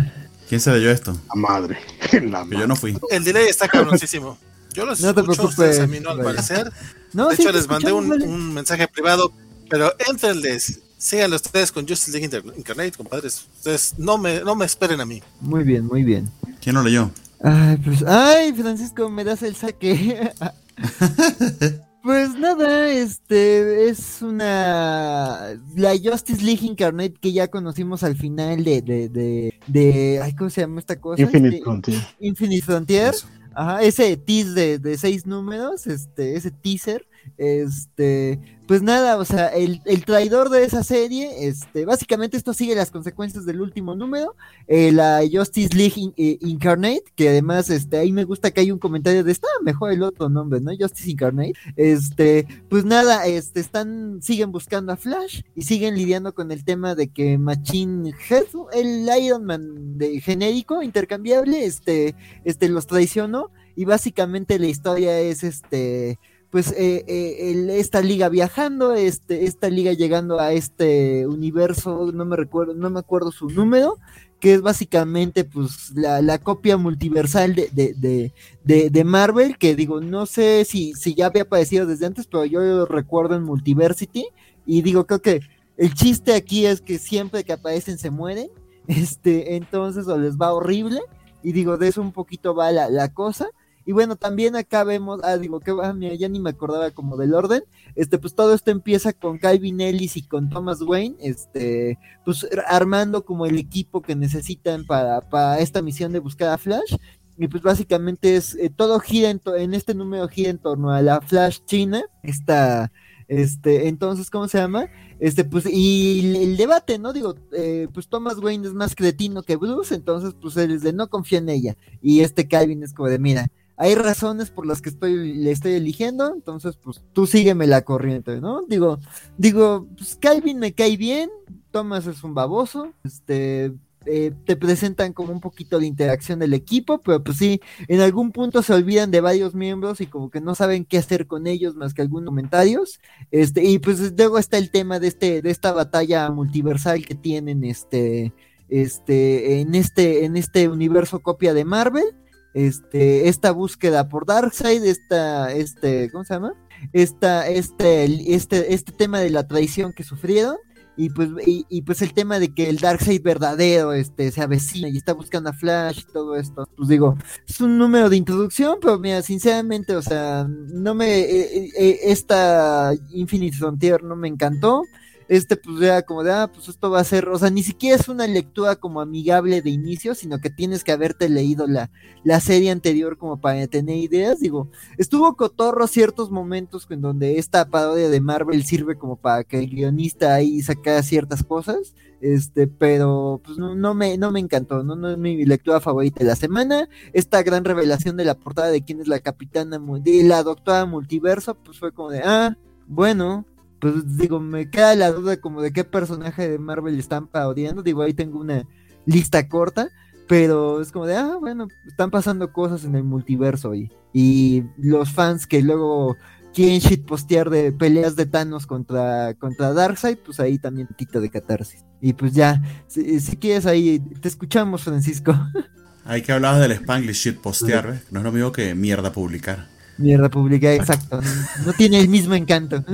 ¿Quién 0.48 0.60
se 0.60 0.70
leyó 0.72 0.90
esto? 0.90 1.12
La 1.28 1.34
madre. 1.34 1.78
La 2.30 2.46
yo 2.50 2.66
no 2.66 2.76
fui. 2.76 2.96
El 3.10 3.24
delay 3.24 3.46
está 3.48 3.68
cabroncísimo. 3.68 4.38
Yo 4.78 4.86
los 4.86 5.00
No 5.00 5.14
te 5.14 5.22
escucho, 5.22 5.48
preocupes, 5.48 5.50
ustedes 5.50 5.78
a 5.80 5.86
mí 5.86 6.00
no 6.00 6.10
al 6.10 6.20
parecer. 6.22 6.72
no, 7.12 7.28
De 7.28 7.36
sí, 7.36 7.42
hecho, 7.42 7.52
les 7.52 7.68
mandé 7.68 7.92
un, 7.92 8.04
escuchamos, 8.04 8.08
vale. 8.08 8.26
un 8.26 8.54
mensaje 8.54 8.88
privado 8.88 9.32
Pero 9.68 9.92
entrenles, 10.08 10.80
síganlo 10.96 11.36
ustedes 11.36 11.72
con 11.72 11.86
Justice 11.88 12.18
League 12.18 12.52
Incarnate, 12.56 12.92
compadres. 12.92 13.46
Ustedes 13.56 13.94
no 13.98 14.18
me, 14.18 14.40
no 14.40 14.54
me 14.54 14.66
esperen 14.66 15.00
a 15.00 15.06
mí. 15.06 15.22
Muy 15.40 15.64
bien, 15.64 15.86
muy 15.86 16.04
bien. 16.04 16.30
¿Quién 16.60 16.76
lo 16.76 16.82
leyó? 16.82 17.10
Ay, 17.40 17.76
pues, 17.78 18.02
ay, 18.04 18.52
Francisco, 18.52 19.08
me 19.10 19.24
das 19.24 19.42
el 19.42 19.56
saque. 19.56 20.32
Pues 22.02 22.34
nada, 22.36 22.88
este 22.90 23.88
es 23.90 24.22
una 24.22 25.58
la 25.74 25.92
Justice 26.02 26.42
League 26.42 26.64
Incarnate 26.64 27.14
que 27.20 27.32
ya 27.32 27.48
conocimos 27.48 28.02
al 28.04 28.16
final 28.16 28.62
de 28.64 28.80
de, 28.82 29.08
de, 29.08 29.54
de 29.66 30.20
ay, 30.22 30.34
¿cómo 30.34 30.48
se 30.48 30.60
llama 30.62 30.78
esta 30.80 31.00
cosa? 31.00 31.20
Infinite 31.22 31.56
Este, 31.56 31.60
Frontier. 31.60 32.02
Infinite 32.20 32.64
Frontier. 32.64 33.14
Eso. 33.14 33.28
Ajá, 33.60 33.82
ese 33.82 34.16
tease 34.16 34.50
de, 34.54 34.78
de 34.78 34.96
seis 34.96 35.26
números, 35.26 35.86
este, 35.88 36.36
ese 36.36 36.52
teaser, 36.52 37.04
este, 37.36 38.40
pues 38.68 38.82
nada, 38.82 39.16
o 39.16 39.24
sea, 39.24 39.48
el, 39.48 39.80
el 39.86 40.04
traidor 40.04 40.50
de 40.50 40.62
esa 40.62 40.84
serie, 40.84 41.48
este, 41.48 41.86
básicamente 41.86 42.36
esto 42.36 42.52
sigue 42.52 42.74
las 42.74 42.90
consecuencias 42.90 43.46
del 43.46 43.62
último 43.62 43.94
número, 43.94 44.36
eh, 44.66 44.92
la 44.92 45.22
Justice 45.30 45.74
League 45.74 46.12
eh, 46.18 46.38
Incarnate, 46.42 47.04
que 47.16 47.30
además, 47.30 47.70
este, 47.70 47.96
ahí 47.96 48.12
me 48.12 48.24
gusta 48.24 48.50
que 48.50 48.60
hay 48.60 48.70
un 48.70 48.78
comentario 48.78 49.24
de, 49.24 49.32
está 49.32 49.48
mejor 49.62 49.92
el 49.92 50.02
otro 50.02 50.28
nombre, 50.28 50.60
¿no? 50.60 50.70
Justice 50.78 51.10
Incarnate, 51.10 51.54
este, 51.76 52.46
pues 52.68 52.84
nada, 52.84 53.26
este, 53.26 53.60
están, 53.60 54.20
siguen 54.20 54.52
buscando 54.52 54.92
a 54.92 54.96
Flash 54.96 55.40
y 55.54 55.62
siguen 55.62 55.96
lidiando 55.96 56.34
con 56.34 56.52
el 56.52 56.62
tema 56.62 56.94
de 56.94 57.08
que 57.08 57.38
Machine 57.38 58.12
Head, 58.28 58.44
el 58.74 59.08
Iron 59.22 59.44
Man 59.44 59.96
de 59.96 60.20
genérico, 60.20 60.82
intercambiable, 60.82 61.64
este, 61.64 62.14
este, 62.44 62.68
los 62.68 62.86
traicionó 62.86 63.50
y 63.76 63.84
básicamente 63.84 64.58
la 64.58 64.66
historia 64.66 65.18
es 65.20 65.42
este 65.42 66.18
pues 66.50 66.72
eh, 66.72 67.04
eh, 67.06 67.78
esta 67.78 68.00
liga 68.00 68.28
viajando, 68.28 68.94
este, 68.94 69.44
esta 69.44 69.68
liga 69.68 69.92
llegando 69.92 70.40
a 70.40 70.52
este 70.52 71.26
universo, 71.26 72.10
no 72.12 72.24
me 72.24 72.36
recuerdo, 72.36 72.74
no 72.74 72.88
me 72.88 73.00
acuerdo 73.00 73.32
su 73.32 73.50
número, 73.50 73.98
que 74.40 74.54
es 74.54 74.62
básicamente 74.62 75.44
pues 75.44 75.90
la, 75.94 76.22
la 76.22 76.38
copia 76.38 76.76
multiversal 76.76 77.54
de, 77.54 77.68
de, 77.72 77.94
de, 77.94 78.32
de, 78.64 78.90
de 78.90 79.04
Marvel, 79.04 79.58
que 79.58 79.74
digo, 79.74 80.00
no 80.00 80.26
sé 80.26 80.64
si, 80.64 80.94
si 80.94 81.14
ya 81.14 81.26
había 81.26 81.42
aparecido 81.42 81.86
desde 81.86 82.06
antes, 82.06 82.26
pero 82.26 82.44
yo 82.44 82.60
lo 82.60 82.86
recuerdo 82.86 83.34
en 83.34 83.42
Multiversity, 83.42 84.26
y 84.64 84.82
digo, 84.82 85.06
creo 85.06 85.20
que 85.20 85.40
el 85.76 85.94
chiste 85.94 86.34
aquí 86.34 86.66
es 86.66 86.80
que 86.80 86.98
siempre 86.98 87.44
que 87.44 87.52
aparecen 87.52 87.98
se 87.98 88.10
mueren, 88.10 88.48
este, 88.86 89.56
entonces 89.56 90.06
o 90.08 90.16
les 90.16 90.36
va 90.36 90.54
horrible, 90.54 91.00
y 91.42 91.52
digo, 91.52 91.76
de 91.76 91.88
eso 91.88 92.00
un 92.00 92.12
poquito 92.12 92.54
va 92.54 92.72
la, 92.72 92.88
la 92.88 93.12
cosa. 93.12 93.48
Y 93.88 93.92
bueno, 93.92 94.16
también 94.16 94.54
acá 94.54 94.84
vemos, 94.84 95.18
ah, 95.24 95.38
digo, 95.38 95.60
que 95.60 95.70
ah, 95.82 95.94
mira, 95.94 96.14
ya 96.14 96.28
ni 96.28 96.40
me 96.40 96.50
acordaba 96.50 96.90
como 96.90 97.16
del 97.16 97.32
orden. 97.32 97.64
Este, 97.94 98.18
pues 98.18 98.34
todo 98.34 98.52
esto 98.52 98.70
empieza 98.70 99.14
con 99.14 99.38
Calvin 99.38 99.80
Ellis 99.80 100.18
y 100.18 100.24
con 100.24 100.50
Thomas 100.50 100.82
Wayne, 100.82 101.16
este, 101.20 101.98
pues 102.22 102.46
armando 102.66 103.24
como 103.24 103.46
el 103.46 103.56
equipo 103.56 104.02
que 104.02 104.14
necesitan 104.14 104.84
para, 104.84 105.22
para 105.30 105.60
esta 105.60 105.80
misión 105.80 106.12
de 106.12 106.18
buscar 106.18 106.50
a 106.50 106.58
Flash. 106.58 106.96
Y 107.38 107.48
pues 107.48 107.62
básicamente 107.62 108.36
es, 108.36 108.56
eh, 108.56 108.68
todo 108.68 109.00
gira 109.00 109.30
en, 109.30 109.40
en 109.56 109.72
este 109.72 109.94
número 109.94 110.28
gira 110.28 110.50
en 110.50 110.58
torno 110.58 110.90
a 110.90 111.00
la 111.00 111.22
Flash 111.22 111.60
China, 111.64 112.04
esta, 112.22 112.92
este, 113.26 113.88
entonces, 113.88 114.28
¿cómo 114.28 114.48
se 114.48 114.58
llama? 114.58 114.90
Este, 115.18 115.44
pues, 115.46 115.64
y 115.64 116.20
el, 116.20 116.36
el 116.36 116.56
debate, 116.58 116.98
¿no? 116.98 117.14
Digo, 117.14 117.36
eh, 117.52 117.88
pues 117.94 118.08
Thomas 118.08 118.36
Wayne 118.36 118.68
es 118.68 118.74
más 118.74 118.94
cretino 118.94 119.42
que 119.42 119.56
Bruce, 119.56 119.94
entonces, 119.94 120.34
pues 120.38 120.58
él 120.58 120.72
es 120.72 120.82
de 120.82 120.92
no 120.92 121.08
confía 121.08 121.38
en 121.38 121.48
ella. 121.48 121.76
Y 122.02 122.20
este 122.20 122.46
Calvin 122.48 122.82
es 122.82 122.92
como 122.92 123.08
de, 123.08 123.18
mira, 123.18 123.48
hay 123.78 123.94
razones 123.94 124.50
por 124.50 124.66
las 124.66 124.82
que 124.82 124.88
estoy, 124.88 125.34
le 125.34 125.52
estoy 125.52 125.72
eligiendo, 125.74 126.34
entonces, 126.34 126.76
pues 126.76 127.00
tú 127.12 127.26
sígueme 127.26 127.68
la 127.68 127.82
corriente, 127.82 128.40
¿no? 128.40 128.62
Digo, 128.68 128.98
digo, 129.36 129.86
pues 129.96 130.16
Calvin 130.16 130.58
me 130.58 130.72
cae 130.72 130.96
bien, 130.96 131.30
Thomas 131.70 132.06
es 132.08 132.24
un 132.24 132.34
baboso, 132.34 132.92
este, 133.04 133.72
eh, 134.04 134.32
te 134.44 134.56
presentan 134.56 135.12
como 135.12 135.32
un 135.32 135.40
poquito 135.40 135.78
de 135.78 135.86
interacción 135.86 136.40
del 136.40 136.54
equipo, 136.54 136.98
pero 136.98 137.22
pues 137.22 137.38
sí, 137.38 137.60
en 137.86 138.00
algún 138.00 138.32
punto 138.32 138.62
se 138.62 138.74
olvidan 138.74 139.12
de 139.12 139.20
varios 139.20 139.54
miembros 139.54 140.00
y 140.00 140.06
como 140.06 140.28
que 140.28 140.40
no 140.40 140.56
saben 140.56 140.84
qué 140.84 140.98
hacer 140.98 141.28
con 141.28 141.46
ellos 141.46 141.76
más 141.76 141.94
que 141.94 142.02
algunos 142.02 142.26
comentarios, 142.26 142.98
este, 143.30 143.62
y 143.62 143.78
pues 143.78 144.12
luego 144.16 144.38
está 144.38 144.58
el 144.58 144.72
tema 144.72 144.98
de 144.98 145.06
este, 145.06 145.40
de 145.40 145.50
esta 145.50 145.70
batalla 145.70 146.28
multiversal 146.32 147.06
que 147.06 147.14
tienen, 147.14 147.62
este, 147.62 148.32
este, 148.68 149.60
en 149.60 149.76
este, 149.76 150.24
en 150.24 150.36
este 150.36 150.68
universo 150.68 151.20
copia 151.20 151.54
de 151.54 151.64
Marvel, 151.64 152.16
este, 152.54 153.28
esta 153.28 153.50
búsqueda 153.52 154.08
por 154.08 154.26
Darkseid, 154.26 154.84
esta, 154.84 155.52
este, 155.52 156.10
¿cómo 156.10 156.24
se 156.24 156.34
llama? 156.34 156.54
Esta, 156.92 157.48
este, 157.48 158.34
este, 158.34 158.74
este 158.74 158.92
tema 158.92 159.20
de 159.20 159.30
la 159.30 159.46
traición 159.46 159.92
que 159.92 160.04
sufrieron, 160.04 160.56
y 160.96 161.10
pues, 161.10 161.28
y, 161.46 161.64
y, 161.68 161.82
pues 161.82 162.02
el 162.02 162.12
tema 162.12 162.40
de 162.40 162.52
que 162.52 162.68
el 162.68 162.78
Darkseid 162.78 163.22
verdadero 163.22 163.92
este, 163.92 164.32
se 164.32 164.42
avecina 164.42 164.88
y 164.88 164.96
está 164.96 165.12
buscando 165.12 165.50
a 165.50 165.52
Flash 165.52 166.00
y 166.00 166.12
todo 166.12 166.34
esto. 166.34 166.68
Pues 166.76 166.88
digo, 166.88 167.16
es 167.46 167.60
un 167.60 167.78
número 167.78 168.10
de 168.10 168.16
introducción, 168.16 168.78
pero 168.80 168.98
mira, 168.98 169.22
sinceramente, 169.22 169.94
o 169.94 170.02
sea, 170.02 170.48
no 170.48 170.96
me. 170.96 171.20
eh, 171.20 171.70
eh, 171.78 172.00
esta 172.02 172.92
Infinite 173.10 173.56
Frontier 173.56 174.02
no 174.02 174.16
me 174.16 174.26
encantó. 174.26 174.82
Este, 175.28 175.56
pues 175.56 175.82
era 175.82 176.02
como 176.02 176.24
de, 176.24 176.32
ah, 176.32 176.50
pues 176.52 176.68
esto 176.68 176.90
va 176.90 177.00
a 177.00 177.04
ser, 177.04 177.28
o 177.28 177.38
sea, 177.38 177.50
ni 177.50 177.62
siquiera 177.62 177.96
es 177.96 178.08
una 178.08 178.26
lectura 178.26 178.76
como 178.76 179.02
amigable 179.02 179.60
de 179.60 179.68
inicio, 179.68 180.14
sino 180.14 180.38
que 180.38 180.48
tienes 180.48 180.84
que 180.84 180.92
haberte 180.92 181.28
leído 181.28 181.66
la, 181.66 181.90
la 182.24 182.40
serie 182.40 182.70
anterior 182.70 183.18
como 183.18 183.38
para 183.38 183.66
tener 183.66 183.96
ideas. 183.96 184.40
Digo, 184.40 184.70
estuvo 184.96 185.36
cotorro 185.36 185.86
ciertos 185.86 186.30
momentos 186.30 186.86
en 186.88 187.02
donde 187.02 187.38
esta 187.38 187.68
parodia 187.68 188.08
de 188.08 188.20
Marvel 188.22 188.64
sirve 188.64 188.96
como 188.96 189.16
para 189.16 189.44
que 189.44 189.58
el 189.58 189.68
guionista 189.68 190.34
ahí 190.34 190.62
sacara 190.62 191.02
ciertas 191.02 191.44
cosas, 191.44 191.94
este, 192.22 192.66
pero 192.66 193.40
pues 193.44 193.58
no, 193.58 193.74
no 193.74 193.94
me, 193.94 194.16
no 194.16 194.32
me 194.32 194.40
encantó, 194.40 194.82
¿no? 194.82 194.96
no 194.96 195.10
es 195.10 195.18
mi 195.18 195.44
lectura 195.44 195.80
favorita 195.80 196.20
de 196.20 196.26
la 196.26 196.36
semana. 196.36 196.88
Esta 197.12 197.42
gran 197.42 197.64
revelación 197.64 198.16
de 198.16 198.24
la 198.24 198.34
portada 198.34 198.68
de 198.68 198.82
quién 198.82 199.00
es 199.00 199.08
la 199.08 199.20
capitana, 199.20 199.78
de 200.00 200.22
la 200.24 200.42
doctora 200.42 200.86
multiverso, 200.86 201.54
pues 201.54 201.78
fue 201.78 201.92
como 201.92 202.10
de, 202.10 202.22
ah, 202.24 202.56
bueno, 202.86 203.44
pues 203.80 204.16
digo, 204.16 204.40
me 204.40 204.70
queda 204.70 204.94
la 204.94 205.12
duda 205.12 205.38
como 205.38 205.62
de 205.62 205.72
qué 205.72 205.84
personaje 205.84 206.48
de 206.48 206.58
Marvel 206.58 206.98
están 206.98 207.26
parodiando. 207.26 207.82
Digo, 207.82 208.02
ahí 208.02 208.14
tengo 208.14 208.40
una 208.40 208.64
lista 209.06 209.48
corta, 209.48 209.88
pero 210.26 210.80
es 210.80 210.92
como 210.92 211.06
de, 211.06 211.16
ah, 211.16 211.36
bueno, 211.40 211.68
están 211.86 212.10
pasando 212.10 212.52
cosas 212.52 212.84
en 212.84 212.94
el 212.94 213.04
multiverso 213.04 213.74
y, 213.74 213.90
y 214.12 214.64
los 214.78 215.12
fans 215.12 215.46
que 215.46 215.62
luego 215.62 216.16
quieren 216.54 216.80
shitpostear 216.80 217.50
de 217.50 217.72
peleas 217.72 218.16
de 218.16 218.26
Thanos 218.26 218.66
contra, 218.66 219.34
contra 219.34 219.72
Darkseid, 219.72 220.18
pues 220.18 220.40
ahí 220.40 220.58
también 220.58 220.88
tito 220.96 221.20
de 221.20 221.30
catarsis. 221.30 221.84
Y 222.00 222.12
pues 222.14 222.32
ya, 222.32 222.60
si, 222.88 223.20
quieres 223.36 223.66
ahí, 223.66 224.00
te 224.20 224.28
escuchamos, 224.28 224.82
Francisco. 224.82 225.34
Hay 226.04 226.22
que 226.22 226.32
hablar 226.32 226.58
del 226.60 226.72
Spanglish 226.72 227.16
shit 227.16 227.38
postear, 227.38 227.86
¿ves? 227.86 228.02
No 228.10 228.20
es 228.20 228.24
lo 228.24 228.32
mismo 228.32 228.50
que 228.50 228.74
mierda 228.74 229.12
publicar. 229.12 229.66
Mierda, 229.98 230.28
publica, 230.30 230.72
exacto. 230.72 231.20
No, 231.20 231.66
no 231.66 231.72
tiene 231.74 231.98
el 232.00 232.08
mismo 232.08 232.34
encanto. 232.34 232.84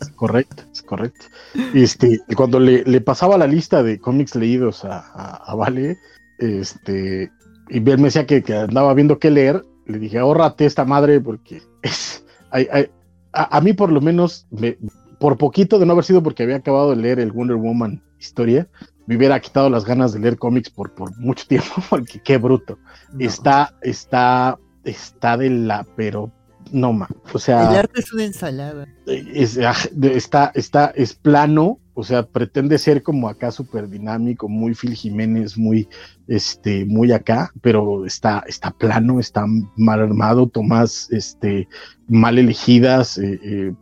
Es 0.00 0.10
correcto, 0.10 0.62
es 0.72 0.82
correcto. 0.82 1.26
Este, 1.74 2.20
cuando 2.36 2.60
le, 2.60 2.84
le 2.84 3.00
pasaba 3.00 3.36
la 3.36 3.46
lista 3.46 3.82
de 3.82 3.98
cómics 3.98 4.34
leídos 4.36 4.84
a, 4.84 4.98
a, 4.98 5.36
a 5.50 5.54
Vale, 5.54 5.98
este, 6.38 7.30
y 7.68 7.76
él 7.78 7.98
me 7.98 8.04
decía 8.04 8.26
que, 8.26 8.42
que 8.42 8.54
andaba 8.54 8.94
viendo 8.94 9.18
qué 9.18 9.30
leer, 9.30 9.64
le 9.86 9.98
dije, 9.98 10.18
ahórrate 10.18 10.66
esta 10.66 10.84
madre 10.84 11.20
porque 11.20 11.62
es, 11.82 12.24
hay- 12.50 12.68
hay- 12.72 12.90
a, 13.32 13.56
a 13.56 13.60
mí 13.60 13.72
por 13.72 13.90
lo 13.92 14.00
menos, 14.00 14.46
me- 14.50 14.78
por 15.18 15.36
poquito 15.36 15.78
de 15.78 15.86
no 15.86 15.92
haber 15.92 16.04
sido 16.04 16.22
porque 16.22 16.42
había 16.44 16.56
acabado 16.56 16.90
de 16.90 16.96
leer 16.96 17.20
el 17.20 17.32
Wonder 17.32 17.56
Woman 17.56 18.02
historia, 18.18 18.68
me 19.06 19.16
hubiera 19.16 19.40
quitado 19.40 19.68
las 19.70 19.84
ganas 19.84 20.12
de 20.12 20.20
leer 20.20 20.36
cómics 20.38 20.70
por, 20.70 20.94
por 20.94 21.16
mucho 21.18 21.44
tiempo, 21.46 21.68
porque 21.90 22.20
qué 22.22 22.38
bruto. 22.38 22.78
No. 23.12 23.18
Está, 23.26 23.74
está, 23.82 24.58
está 24.84 25.36
de 25.36 25.50
la, 25.50 25.86
pero 25.96 26.30
no 26.72 26.92
ma, 26.92 27.08
o 27.32 27.38
sea 27.38 27.70
El 27.70 27.76
arte 27.78 28.00
es 28.00 28.12
una 28.12 28.24
ensalada. 28.24 28.86
es, 29.06 29.58
ah, 29.58 29.74
está, 30.02 30.52
está, 30.54 30.92
es 30.94 31.14
plano, 31.14 31.78
o 31.94 32.04
sea, 32.04 32.22
pretende 32.26 32.78
ser 32.78 33.02
como 33.02 33.28
acá 33.28 33.50
súper 33.50 33.88
dinámico, 33.88 34.48
muy 34.48 34.74
Phil 34.74 34.94
Jiménez, 34.94 35.58
muy, 35.58 35.88
este, 36.28 36.84
muy 36.86 37.12
acá, 37.12 37.50
pero 37.60 38.06
está, 38.06 38.44
está 38.46 38.70
plano, 38.70 39.20
está 39.20 39.44
mal 39.76 40.00
armado, 40.00 40.46
tomas, 40.48 41.08
este, 41.10 41.66
mal 42.08 42.38
elegidas, 42.38 43.18
eh, 43.18 43.40
eh, 43.42 43.72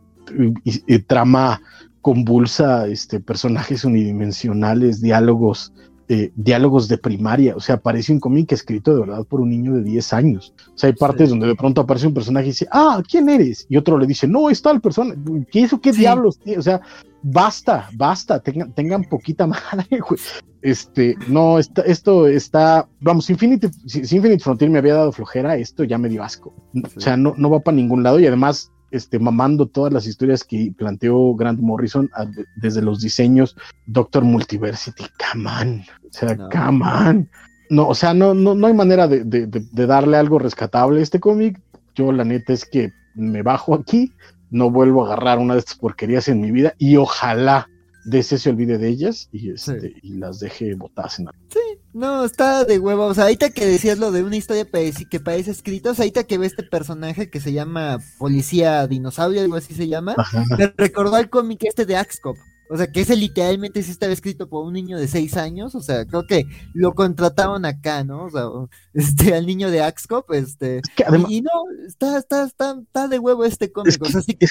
y- 0.63 0.83
y 0.95 0.99
trama 0.99 1.61
convulsa, 2.01 2.87
este, 2.87 3.19
personajes 3.19 3.83
unidimensionales, 3.83 5.01
diálogos, 5.01 5.73
eh, 6.11 6.31
diálogos 6.35 6.87
de 6.87 6.97
primaria, 6.97 7.55
o 7.55 7.59
sea, 7.59 7.77
parece 7.77 8.11
un 8.11 8.19
cómic 8.19 8.51
escrito 8.51 8.93
de 8.95 9.01
verdad 9.01 9.23
por 9.25 9.41
un 9.41 9.49
niño 9.49 9.73
de 9.75 9.83
10 9.83 10.11
años. 10.13 10.53
O 10.73 10.77
sea, 10.77 10.87
hay 10.89 10.95
partes 10.95 11.27
Sí. 11.27 11.29
donde 11.29 11.45
de 11.45 11.55
pronto 11.55 11.81
aparece 11.81 12.07
un 12.07 12.15
personaje 12.15 12.47
y 12.47 12.49
dice, 12.49 12.67
ah, 12.71 13.01
¿quién 13.07 13.29
eres? 13.29 13.67
Y 13.69 13.77
otro 13.77 13.97
le 13.99 14.07
dice, 14.07 14.27
no, 14.27 14.49
es 14.49 14.59
tal 14.61 14.81
persona. 14.81 15.15
¿Qué 15.51 15.61
eso 15.61 15.79
qué 15.79 15.93
Sí. 15.93 15.99
diablos? 15.99 16.39
tío? 16.39 16.57
O 16.57 16.63
sea, 16.63 16.81
basta, 17.21 17.89
basta, 17.95 18.39
tengan, 18.39 18.73
tengan 18.73 19.03
poquita 19.03 19.45
madre, 19.47 19.85
güey. 19.99 20.19
Este, 20.61 21.15
no, 21.27 21.57
está, 21.59 21.83
esto 21.83 22.27
está, 22.27 22.87
vamos, 22.99 23.29
Infinite, 23.29 23.69
Infinite 23.93 24.39
Frontier 24.39 24.69
me 24.69 24.79
había 24.79 24.95
dado 24.95 25.11
flojera, 25.11 25.55
esto 25.55 25.83
ya 25.83 25.97
me 25.97 26.09
dio 26.09 26.23
asco. 26.23 26.53
O 26.97 26.99
sea, 26.99 27.15
no, 27.15 27.33
no 27.37 27.49
va 27.49 27.59
para 27.59 27.77
ningún 27.77 28.03
lado 28.03 28.19
y 28.19 28.25
además 28.27 28.71
este, 28.91 29.19
mamando 29.19 29.67
todas 29.67 29.93
las 29.93 30.05
historias 30.07 30.43
que 30.43 30.73
planteó 30.77 31.35
Grant 31.35 31.59
Morrison 31.59 32.09
desde 32.55 32.81
los 32.81 33.01
diseños 33.01 33.55
Doctor 33.85 34.23
Multiversity. 34.23 35.05
Come 35.31 35.49
on. 35.49 35.81
O 35.81 36.11
sea, 36.11 36.35
no. 36.35 36.49
come 36.49 36.85
on. 36.85 37.29
No, 37.69 37.87
o 37.87 37.95
sea, 37.95 38.13
no, 38.13 38.33
no, 38.33 38.55
no 38.55 38.67
hay 38.67 38.73
manera 38.73 39.07
de, 39.07 39.23
de 39.23 39.85
darle 39.85 40.17
algo 40.17 40.39
rescatable 40.39 40.99
a 40.99 41.03
este 41.03 41.19
cómic. 41.19 41.59
Yo 41.95 42.11
la 42.11 42.23
neta 42.23 42.53
es 42.53 42.65
que 42.65 42.91
me 43.13 43.43
bajo 43.43 43.75
aquí, 43.75 44.11
no 44.49 44.71
vuelvo 44.71 45.03
a 45.03 45.07
agarrar 45.07 45.39
una 45.39 45.53
de 45.53 45.59
estas 45.59 45.77
porquerías 45.77 46.27
en 46.27 46.41
mi 46.41 46.51
vida 46.51 46.73
y 46.77 46.95
ojalá 46.95 47.69
DC 48.09 48.37
se 48.37 48.49
olvide 48.49 48.77
de 48.77 48.87
ellas 48.89 49.29
y, 49.31 49.51
este, 49.51 49.95
y 50.01 50.13
las 50.13 50.39
deje 50.39 50.73
botadas 50.75 51.19
en 51.19 51.25
la... 51.25 51.31
Sí, 51.49 51.59
no, 51.93 52.23
está 52.23 52.63
de 52.63 52.79
huevo. 52.79 53.05
O 53.05 53.13
sea, 53.13 53.25
ahorita 53.25 53.49
que 53.49 53.65
decías 53.65 53.97
lo 53.97 54.11
de 54.11 54.23
una 54.23 54.37
historia 54.37 54.65
que 55.09 55.19
parece 55.19 55.51
escrita, 55.51 55.91
o 55.91 55.93
sea, 55.93 56.03
ahorita 56.03 56.23
que 56.23 56.37
ve 56.37 56.45
este 56.45 56.63
personaje 56.63 57.29
que 57.29 57.39
se 57.39 57.53
llama 57.53 57.99
Policía 58.17 58.87
Dinosaurio, 58.87 59.41
algo 59.41 59.55
así 59.55 59.73
se 59.73 59.87
llama, 59.87 60.15
me 60.57 60.73
recordó 60.77 61.15
al 61.15 61.29
cómic 61.29 61.63
este 61.63 61.85
de 61.85 61.95
Axcop. 61.95 62.37
O 62.71 62.77
sea, 62.77 62.91
que 62.91 63.01
ese 63.01 63.15
literalmente 63.15 63.81
sí 63.81 63.89
estaba 63.89 64.13
escrito 64.13 64.47
por 64.47 64.63
un 64.63 64.73
niño 64.73 64.99
de 64.99 65.07
seis 65.07 65.37
años. 65.37 65.73
O 65.73 65.81
sea, 65.81 66.05
creo 66.05 66.27
que 66.27 66.45
lo 66.75 66.93
contrataron 66.93 67.65
acá, 67.65 68.03
¿no? 68.03 68.25
O 68.25 68.29
sea, 68.29 68.45
este, 68.93 69.33
al 69.33 69.47
niño 69.47 69.71
de 69.71 69.81
Axcop, 69.81 70.31
este. 70.31 70.81
y, 71.27 71.41
no, 71.41 71.49
está, 71.87 72.19
está, 72.19 72.43
está, 72.43 72.79
está 72.79 73.07
de 73.07 73.17
huevo 73.17 73.43
este 73.43 73.71
cómic. 73.71 73.99
o 74.01 74.05
sea, 74.05 74.21
sí 74.21 74.35
que. 74.35 74.45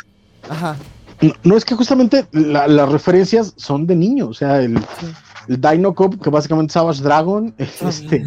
Ajá. 0.49 0.77
No, 1.43 1.57
es 1.57 1.65
que 1.65 1.75
justamente 1.75 2.27
las 2.33 2.89
referencias 2.91 3.53
son 3.57 3.87
de 3.87 3.97
niños, 3.97 4.29
o 4.29 4.35
sea, 4.35 4.61
el, 4.61 4.79
Dino 5.49 5.95
Cop, 5.95 6.21
que 6.23 6.31
básicamente 6.31 6.71
es 6.71 6.75
Savage 6.75 7.03
Dragon, 7.03 7.55
este, 7.59 8.25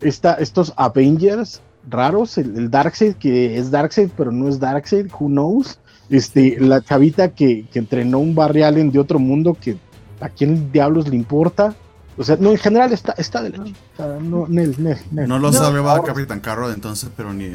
estos 0.00 0.72
Avengers 0.76 1.60
raros, 1.88 2.38
el, 2.38 2.70
Darkseid, 2.70 3.16
que 3.16 3.58
es 3.58 3.70
Darkseid, 3.70 4.10
pero 4.16 4.32
no 4.32 4.48
es 4.48 4.58
Darkseid, 4.58 5.10
who 5.12 5.26
knows, 5.26 5.78
este, 6.08 6.58
la 6.60 6.80
chavita 6.80 7.28
que, 7.34 7.66
que 7.70 7.78
entrenó 7.78 8.20
un 8.20 8.34
Barry 8.34 8.62
Allen 8.62 8.90
de 8.90 9.00
otro 9.00 9.18
mundo, 9.18 9.56
que 9.60 9.76
a 10.20 10.28
quién 10.28 10.72
diablos 10.72 11.08
le 11.08 11.16
importa, 11.16 11.74
o 12.16 12.24
sea, 12.24 12.36
no, 12.38 12.50
en 12.50 12.58
general 12.58 12.92
está, 12.92 13.12
está 13.18 13.42
de 13.42 13.50
leche. 13.50 13.74
no, 13.98 14.46
no 14.48 15.38
lo 15.38 15.52
sabe 15.52 15.80
va 15.80 16.02
Capitán 16.02 16.40
Carrot 16.40 16.72
entonces, 16.72 17.10
pero 17.16 17.32
ni. 17.32 17.48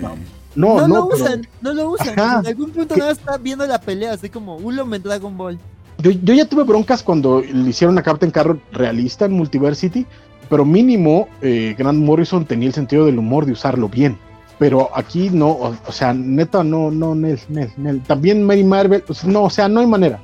No, 0.55 0.87
no, 0.87 0.87
lo 0.87 1.05
usan, 1.07 1.47
no 1.61 1.73
lo 1.73 1.91
usan. 1.91 2.13
En 2.13 2.47
algún 2.47 2.71
punto 2.71 2.95
nada 2.97 3.11
está 3.11 3.37
viendo 3.37 3.65
la 3.65 3.79
pelea, 3.79 4.13
así 4.13 4.29
como 4.29 4.57
Ultimate 4.57 4.99
Dragon 4.99 5.37
Ball. 5.37 5.59
Yo, 5.99 6.11
yo, 6.11 6.33
ya 6.33 6.45
tuve 6.45 6.63
broncas 6.63 7.03
cuando 7.03 7.41
le 7.41 7.69
hicieron 7.69 7.97
a 7.97 8.03
Captain 8.03 8.31
Carrot 8.31 8.59
realista 8.71 9.25
en 9.25 9.33
Multiversity, 9.33 10.05
pero 10.49 10.65
mínimo 10.65 11.27
eh, 11.41 11.75
Grant 11.77 11.99
Morrison 11.99 12.45
tenía 12.45 12.67
el 12.67 12.73
sentido 12.73 13.05
del 13.05 13.19
humor 13.19 13.45
de 13.45 13.51
usarlo 13.51 13.87
bien. 13.87 14.17
Pero 14.57 14.89
aquí 14.93 15.29
no, 15.29 15.51
o, 15.51 15.91
sea, 15.91 16.13
neta, 16.13 16.65
no, 16.65 16.91
no, 16.91 17.15
Nel, 17.15 17.39
Nel, 17.47 17.71
Nel. 17.77 18.01
También 18.01 18.43
Mary 18.43 18.63
Marvel, 18.65 19.03
no, 19.23 19.43
o 19.43 19.49
sea, 19.49 19.69
no 19.69 19.79
hay 19.79 19.87
manera. 19.87 20.19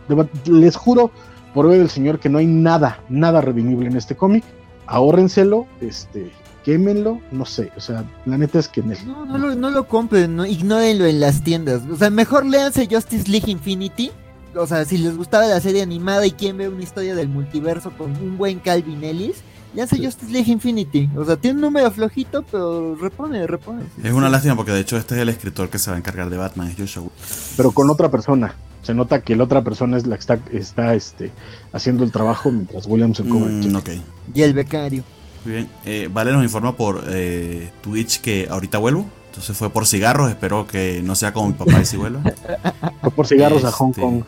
Les 0.46 0.76
juro, 0.76 1.10
por 1.56 1.70
ver 1.70 1.80
del 1.80 1.90
señor, 1.90 2.20
que 2.20 2.28
no 2.28 2.38
hay 2.38 2.46
nada, 2.46 3.00
nada 3.08 3.40
redimible 3.40 3.88
en 3.88 3.96
este 3.96 4.16
cómic. 4.16 4.44
Ahórrenselo, 4.88 5.66
este, 5.80 6.30
quémenlo, 6.66 7.22
no 7.32 7.46
sé, 7.46 7.72
o 7.78 7.80
sea, 7.80 8.04
la 8.26 8.38
neta 8.38 8.60
es 8.60 8.68
que... 8.68 8.84
No, 8.84 9.26
no 9.26 9.70
lo, 9.70 9.88
compren, 9.88 10.36
no, 10.36 10.46
ignórenlo 10.46 11.06
en 11.06 11.22
las 11.22 11.44
tiendas, 11.44 11.82
o 11.90 11.96
sea, 11.96 12.10
mejor 12.10 12.46
léanse 12.46 12.90
Justice 12.92 13.32
League 13.32 13.50
Infinity, 13.50 14.12
o 14.54 14.68
sea, 14.68 14.84
si 14.84 14.98
les 14.98 15.16
gustaba 15.16 15.48
la 15.48 15.62
serie 15.62 15.82
animada 15.82 16.28
y 16.28 16.32
quieren 16.32 16.58
ver 16.58 16.70
una 16.70 16.84
historia 16.84 17.16
del 17.16 17.30
multiverso 17.30 17.92
con 17.98 18.12
un 18.12 18.38
buen 18.38 18.60
Calvin 18.60 19.04
Ellis, 19.06 19.38
léanse 19.76 19.98
Justice 19.98 20.32
League 20.32 20.52
Infinity, 20.52 21.10
o 21.16 21.26
sea, 21.26 21.36
tiene 21.36 21.56
un 21.56 21.62
número 21.62 21.92
flojito, 21.92 22.44
pero 22.50 22.96
repone, 22.96 23.46
repone. 23.46 23.84
Es 24.04 24.14
una 24.14 24.30
lástima 24.30 24.56
porque 24.56 24.72
de 24.72 24.80
hecho 24.80 24.98
este 24.98 25.16
es 25.16 25.22
el 25.22 25.30
escritor 25.30 25.70
que 25.70 25.78
se 25.78 25.92
va 25.92 25.98
a 25.98 26.00
encargar 26.00 26.30
de 26.30 26.38
Batman, 26.38 26.70
es 26.70 26.78
Joshua. 26.78 27.12
Pero 27.58 27.72
con 27.72 27.90
otra 27.90 28.10
persona. 28.10 28.56
Se 28.82 28.94
nota 28.94 29.22
que 29.22 29.36
la 29.36 29.46
otra 29.46 29.64
persona 29.64 29.98
es 29.98 30.06
la 30.06 30.16
que 30.16 30.20
está, 30.20 30.40
está 30.52 30.94
este, 30.94 31.32
haciendo 31.74 32.04
el 32.04 32.12
trabajo 32.12 32.52
mientras 32.52 32.86
Williamson 32.86 33.28
come. 33.28 33.68
Mm, 33.68 33.76
okay. 33.78 34.04
Y 34.32 34.44
el 34.44 34.54
becario. 34.54 35.04
Muy 35.44 35.56
bien. 35.56 35.70
Eh, 35.86 36.08
vale 36.14 36.32
nos 36.32 36.44
informa 36.44 36.76
por 36.78 37.04
eh, 37.08 37.72
Twitch 37.82 38.22
que 38.22 38.48
ahorita 38.48 38.78
vuelvo. 38.78 39.08
Entonces 39.30 39.58
fue 39.58 39.72
por 39.72 39.88
cigarros. 39.88 40.30
Espero 40.30 40.68
que 40.68 41.02
no 41.04 41.16
sea 41.16 41.34
como 41.34 41.48
mi 41.48 41.54
papá 41.54 41.82
y 41.82 41.86
si 41.86 41.98
vuelva. 41.98 42.22
Fue 43.02 43.12
por 43.12 43.28
cigarros 43.28 43.66
a 43.66 43.72
Hong 43.72 43.90
este, 43.90 44.02
Kong. 44.02 44.24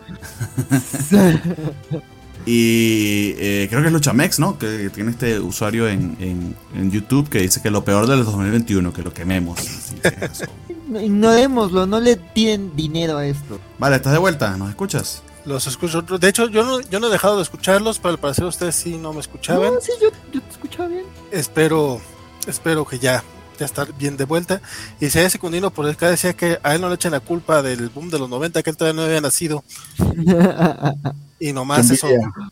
y 2.50 3.36
eh, 3.40 3.68
creo 3.70 3.82
que 3.82 3.88
es 3.88 3.94
Luchamex, 3.94 4.40
¿no? 4.40 4.58
Que 4.58 4.90
tiene 4.90 5.12
este 5.12 5.38
usuario 5.38 5.90
en, 5.90 6.56
YouTube 6.90 7.28
que 7.28 7.42
dice 7.42 7.62
que 7.62 7.70
lo 7.70 7.84
peor 7.84 8.08
del 8.08 8.24
2021, 8.24 8.94
que 8.94 9.02
lo 9.02 9.14
quememos. 9.14 9.60
Ignorémoslo, 10.90 11.86
no 11.86 12.00
le 12.00 12.16
tienen 12.16 12.74
dinero 12.74 13.18
a 13.18 13.28
esto. 13.28 13.60
Vale, 13.78 13.98
estás 13.98 14.14
de 14.14 14.20
vuelta, 14.20 14.56
¿nos 14.56 14.70
escuchas? 14.70 15.24
Los 15.44 15.68
escucho. 15.68 16.02
De 16.04 16.30
hecho, 16.30 16.48
yo 16.48 16.64
no, 16.64 16.80
yo 16.80 17.02
no 17.02 17.08
he 17.08 17.12
dejado 17.12 17.36
de 17.36 17.44
escucharlos, 17.44 18.00
pero 18.00 18.12
al 18.12 18.20
parecer 18.20 18.46
ustedes 18.46 18.76
sí 18.76 18.96
no 18.96 19.12
me 19.12 19.20
escuchaban. 19.20 19.74
No, 19.74 19.82
sí, 19.82 19.92
yo, 20.02 20.10
te 20.32 20.50
escuchaba 20.50 20.88
bien. 20.88 21.04
Espero, 21.32 22.00
espero 22.48 22.86
que 22.86 22.98
ya, 22.98 23.26
ya 23.60 23.66
estar 23.66 23.92
bien 23.92 24.16
de 24.16 24.24
vuelta. 24.24 24.62
Y 25.02 25.10
si 25.10 25.20
hay 25.20 25.30
secundino, 25.30 25.72
por 25.72 25.86
acá 25.90 26.10
decía 26.10 26.32
que 26.32 26.60
a 26.64 26.76
él 26.76 26.80
no 26.80 26.88
le 26.88 26.96
echen 26.96 27.12
la 27.12 27.20
culpa 27.20 27.62
del 27.62 27.90
boom 27.90 28.10
de 28.10 28.20
los 28.20 28.30
90, 28.30 28.64
que 28.64 28.70
él 28.70 28.78
todavía 28.78 29.02
no 29.02 29.06
había 29.06 29.20
nacido. 29.20 29.66
y 31.40 31.54
nomás 31.54 31.90
eso 31.90 32.08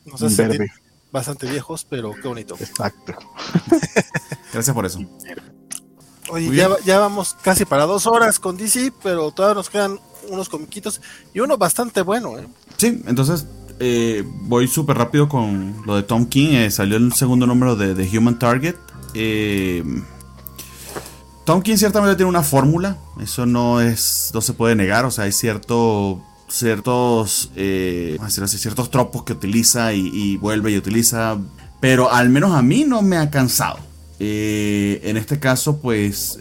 nos 0.06 0.22
hace 0.22 0.68
bastante 1.12 1.48
viejos, 1.49 1.86
pero 1.90 2.12
qué 2.14 2.28
bonito. 2.28 2.56
Exacto. 2.60 3.14
Gracias 4.53 4.74
por 4.74 4.86
eso. 4.86 4.99
Oye, 6.30 6.56
ya, 6.56 6.70
ya, 6.84 6.99
vamos 6.99 7.36
casi 7.41 7.66
para 7.66 7.86
dos 7.86 8.07
horas 8.07 8.40
con 8.40 8.57
DC, 8.57 8.91
pero 9.03 9.32
todavía 9.32 9.56
nos 9.56 9.70
quedan 9.70 9.99
unos 10.30 10.49
comiquitos 10.49 11.02
y 11.34 11.40
uno 11.40 11.57
bastante 11.57 12.02
bueno. 12.02 12.40
¿eh? 12.40 12.48
Sí, 12.78 13.03
entonces 13.06 13.45
eh, 13.80 14.24
voy 14.26 14.68
súper 14.68 14.98
rápido 14.98 15.28
con 15.28 15.84
lo 15.86 15.95
de 15.95 16.03
Tom 16.03 16.26
King. 16.26 16.49
Eh, 16.53 16.72
salió 16.72 16.98
el 16.98 17.14
segundo 17.14 17.45
número 17.45 17.76
de, 17.76 17.94
The 17.94 18.18
Human 18.18 18.40
Target. 18.40 18.76
Eh, 19.14 19.84
Tom 21.45 21.62
King 21.62 21.78
ciertamente 21.78 22.16
tiene 22.16 22.30
una 22.30 22.44
fórmula. 22.44 22.98
Eso 23.20 23.45
no 23.45 23.82
es. 23.82 24.32
no 24.34 24.41
se 24.41 24.53
puede 24.53 24.76
negar. 24.76 25.06
O 25.06 25.12
sea, 25.12 25.26
hay 25.26 25.32
cierto. 25.32 26.22
Ciertos. 26.47 27.51
Así, 28.22 28.57
ciertos 28.57 28.91
tropos 28.91 29.23
que 29.23 29.34
utiliza 29.34 29.93
y, 29.93 30.38
vuelve 30.38 30.72
y 30.72 30.77
utiliza. 30.77 31.38
Pero 31.80 32.11
al 32.11 32.30
menos 32.30 32.53
a 32.53 32.61
mí 32.61 32.85
no 32.85 33.01
me 33.01 33.17
ha 33.17 33.30
cansado. 33.30 33.80
en 34.19 35.17
este 35.17 35.39
caso, 35.39 35.77
pues. 35.81 36.39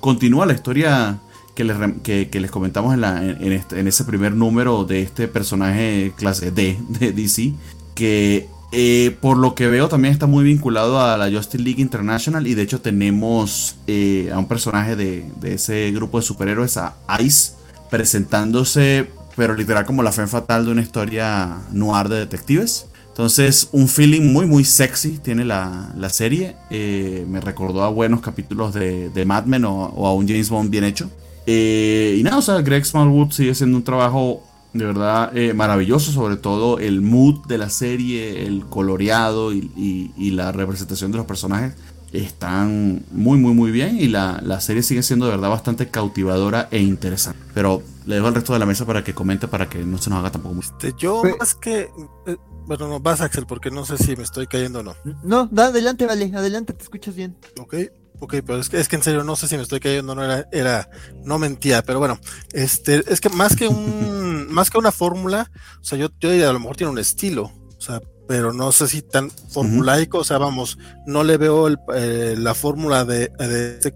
continúa 0.00 0.46
la 0.46 0.54
historia 0.54 1.20
que 1.54 1.64
les, 1.64 1.76
que, 2.02 2.40
les 2.40 2.50
comentamos 2.50 2.94
en, 2.94 3.52
este, 3.52 3.80
en, 3.80 3.86
ese 3.86 4.04
primer 4.04 4.34
número 4.34 4.84
de 4.84 5.02
este 5.02 5.28
personaje 5.28 6.12
clase 6.16 6.50
D 6.50 6.78
de 6.88 7.12
DC, 7.12 7.52
que 7.94 8.48
eh, 8.72 9.16
por 9.20 9.36
lo 9.36 9.54
que 9.54 9.66
veo 9.66 9.88
también 9.88 10.12
está 10.12 10.26
muy 10.26 10.44
vinculado 10.44 11.00
a 11.00 11.16
la 11.18 11.30
Justice 11.30 11.62
League 11.62 11.82
International 11.82 12.46
y 12.46 12.54
de 12.54 12.62
hecho 12.62 12.80
tenemos 12.80 13.76
eh, 13.86 14.30
a 14.32 14.38
un 14.38 14.48
personaje 14.48 14.96
de, 14.96 15.26
ese 15.42 15.90
grupo 15.92 16.18
de 16.18 16.24
superhéroes, 16.24 16.78
a 16.78 16.94
Ice, 17.20 17.52
presentándose, 17.90 19.10
pero 19.36 19.54
literal 19.54 19.84
como 19.84 20.02
la 20.02 20.12
fe 20.12 20.26
fatal 20.26 20.66
de 20.66 20.72
una 20.72 20.82
historia 20.82 21.58
noir 21.72 22.08
de 22.08 22.20
detectives. 22.20 22.86
Entonces, 23.08 23.68
un 23.72 23.88
feeling 23.88 24.32
muy, 24.32 24.46
muy 24.46 24.64
sexy 24.64 25.18
tiene 25.18 25.44
la, 25.44 25.92
serie. 26.08 26.56
Eh, 26.70 27.26
me 27.28 27.40
recordó 27.40 27.82
a 27.82 27.90
buenos 27.90 28.22
capítulos 28.22 28.72
de, 28.72 29.24
Mad 29.26 29.44
Men 29.44 29.66
o, 29.66 30.06
a 30.06 30.14
un 30.14 30.26
James 30.26 30.48
Bond 30.48 30.70
bien 30.70 30.84
hecho. 30.84 31.10
Eh, 31.46 32.16
y 32.18 32.22
nada, 32.22 32.38
o 32.38 32.42
sea, 32.42 32.62
Greg 32.62 32.86
Smallwood 32.86 33.32
sigue 33.32 33.50
haciendo 33.50 33.76
un 33.76 33.84
trabajo 33.84 34.42
de 34.72 34.86
verdad 34.86 35.36
eh, 35.36 35.52
maravilloso, 35.52 36.12
sobre 36.12 36.36
todo 36.36 36.78
el 36.78 37.02
mood 37.02 37.46
de 37.46 37.58
la 37.58 37.68
serie, 37.68 38.46
el 38.46 38.64
coloreado 38.66 39.52
y, 39.52 40.30
la 40.32 40.50
representación 40.50 41.12
de 41.12 41.18
los 41.18 41.26
personajes 41.26 41.74
están 42.12 43.02
muy, 43.10 43.38
muy, 43.38 43.54
muy 43.54 43.70
bien 43.70 43.98
y 43.98 44.08
la, 44.08 44.60
serie 44.60 44.82
sigue 44.82 45.02
siendo 45.02 45.26
de 45.26 45.32
verdad 45.32 45.50
bastante 45.50 45.88
cautivadora 45.88 46.68
e 46.70 46.80
interesante. 46.80 47.38
Pero 47.54 47.82
le 48.06 48.16
dejo 48.16 48.26
al 48.26 48.34
resto 48.34 48.52
de 48.52 48.58
la 48.58 48.66
mesa 48.66 48.84
para 48.84 49.02
que 49.04 49.14
comente, 49.14 49.48
para 49.48 49.68
que 49.68 49.78
no 49.78 49.98
se 49.98 50.10
nos 50.10 50.18
haga 50.20 50.30
tampoco 50.30 50.54
mucho. 50.54 50.70
Este, 50.72 50.94
yo 50.98 51.22
más 51.38 51.54
que... 51.54 51.90
Eh, 52.26 52.36
bueno, 52.64 52.88
no, 52.88 53.00
vas 53.00 53.20
Axel, 53.20 53.46
porque 53.46 53.70
no 53.70 53.84
sé 53.84 53.98
si 53.98 54.14
me 54.16 54.22
estoy 54.22 54.46
cayendo 54.46 54.80
o 54.80 54.82
no. 54.82 54.94
No, 55.24 55.48
da, 55.50 55.66
adelante, 55.66 56.06
vale, 56.06 56.30
adelante, 56.34 56.72
te 56.72 56.84
escuchas 56.84 57.14
bien. 57.14 57.36
Ok, 57.58 57.74
Ok, 58.22 58.36
pero 58.46 58.60
es 58.60 58.68
que, 58.68 58.78
es 58.78 58.86
que 58.86 58.94
en 58.94 59.02
serio 59.02 59.24
no 59.24 59.34
sé 59.34 59.48
si 59.48 59.56
me 59.56 59.64
estoy 59.64 59.80
cayendo, 59.80 60.14
no 60.14 60.22
era, 60.22 60.46
era, 60.52 60.88
no 61.24 61.40
mentía, 61.40 61.82
pero 61.82 61.98
bueno, 61.98 62.20
este, 62.52 63.02
es 63.12 63.20
que 63.20 63.28
más 63.30 63.56
que 63.56 63.66
un, 63.66 64.46
más 64.48 64.70
que 64.70 64.78
una 64.78 64.92
fórmula, 64.92 65.50
o 65.80 65.84
sea, 65.84 65.98
yo, 65.98 66.08
yo 66.20 66.30
diría 66.30 66.48
a 66.48 66.52
lo 66.52 66.60
mejor 66.60 66.76
tiene 66.76 66.92
un 66.92 67.00
estilo, 67.00 67.50
o 67.76 67.80
sea, 67.80 68.00
pero 68.28 68.52
no 68.52 68.70
sé 68.70 68.86
si 68.86 69.02
tan 69.02 69.28
formulaico, 69.28 70.18
o 70.18 70.24
sea, 70.24 70.38
vamos, 70.38 70.78
no 71.04 71.24
le 71.24 71.36
veo 71.36 71.66
el, 71.66 71.78
eh, 71.96 72.36
la 72.38 72.54
fórmula 72.54 73.04
de, 73.04 73.32
de 73.40 73.80
este 73.82 73.92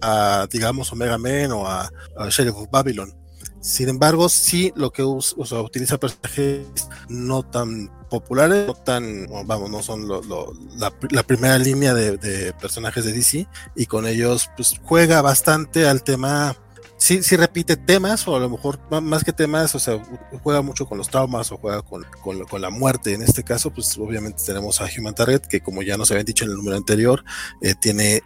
a, 0.00 0.46
digamos, 0.48 0.92
Omega 0.92 1.18
Men 1.18 1.50
o 1.50 1.66
a, 1.66 1.90
a 2.16 2.28
Sheriff 2.28 2.54
of 2.54 2.70
Babylon. 2.70 3.12
Sin 3.64 3.88
embargo, 3.88 4.28
sí 4.28 4.74
lo 4.76 4.92
que 4.92 5.02
usa, 5.02 5.36
o 5.38 5.46
sea, 5.46 5.62
utiliza 5.62 5.96
personajes 5.96 6.66
no 7.08 7.42
tan 7.44 7.90
populares, 8.10 8.66
no 8.66 8.74
tan, 8.74 9.26
vamos, 9.46 9.70
no 9.70 9.82
son 9.82 10.06
la, 10.06 11.22
primera 11.22 11.56
línea 11.56 11.94
de, 11.94 12.52
personajes 12.60 13.06
de 13.06 13.12
DC 13.14 13.48
y 13.74 13.86
con 13.86 14.06
ellos 14.06 14.50
pues 14.54 14.78
juega 14.82 15.22
bastante 15.22 15.88
al 15.88 16.02
tema 16.02 16.54
sí, 16.98 17.22
sí 17.22 17.36
repite 17.36 17.78
temas, 17.78 18.28
o 18.28 18.36
a 18.36 18.38
lo 18.38 18.50
mejor 18.50 18.78
más 19.00 19.24
que 19.24 19.32
temas, 19.32 19.74
o 19.74 19.78
sea, 19.78 19.98
juega 20.42 20.60
mucho 20.60 20.84
con 20.84 20.98
los 20.98 21.08
traumas 21.08 21.50
o 21.50 21.56
juega 21.56 21.80
con, 21.80 22.04
con, 22.22 22.60
la 22.60 22.68
muerte. 22.68 23.14
En 23.14 23.22
este 23.22 23.44
caso, 23.44 23.70
pues 23.70 23.96
obviamente 23.96 24.42
tenemos 24.44 24.82
a 24.82 24.88
Human 24.94 25.14
Target, 25.14 25.40
que 25.40 25.62
como 25.62 25.82
ya 25.82 25.96
nos 25.96 26.10
habían 26.10 26.26
dicho 26.26 26.44
en 26.44 26.50
el 26.50 26.56
número 26.58 26.76
anterior, 26.76 27.24
eh, 27.62 27.74
tiene 27.80 28.22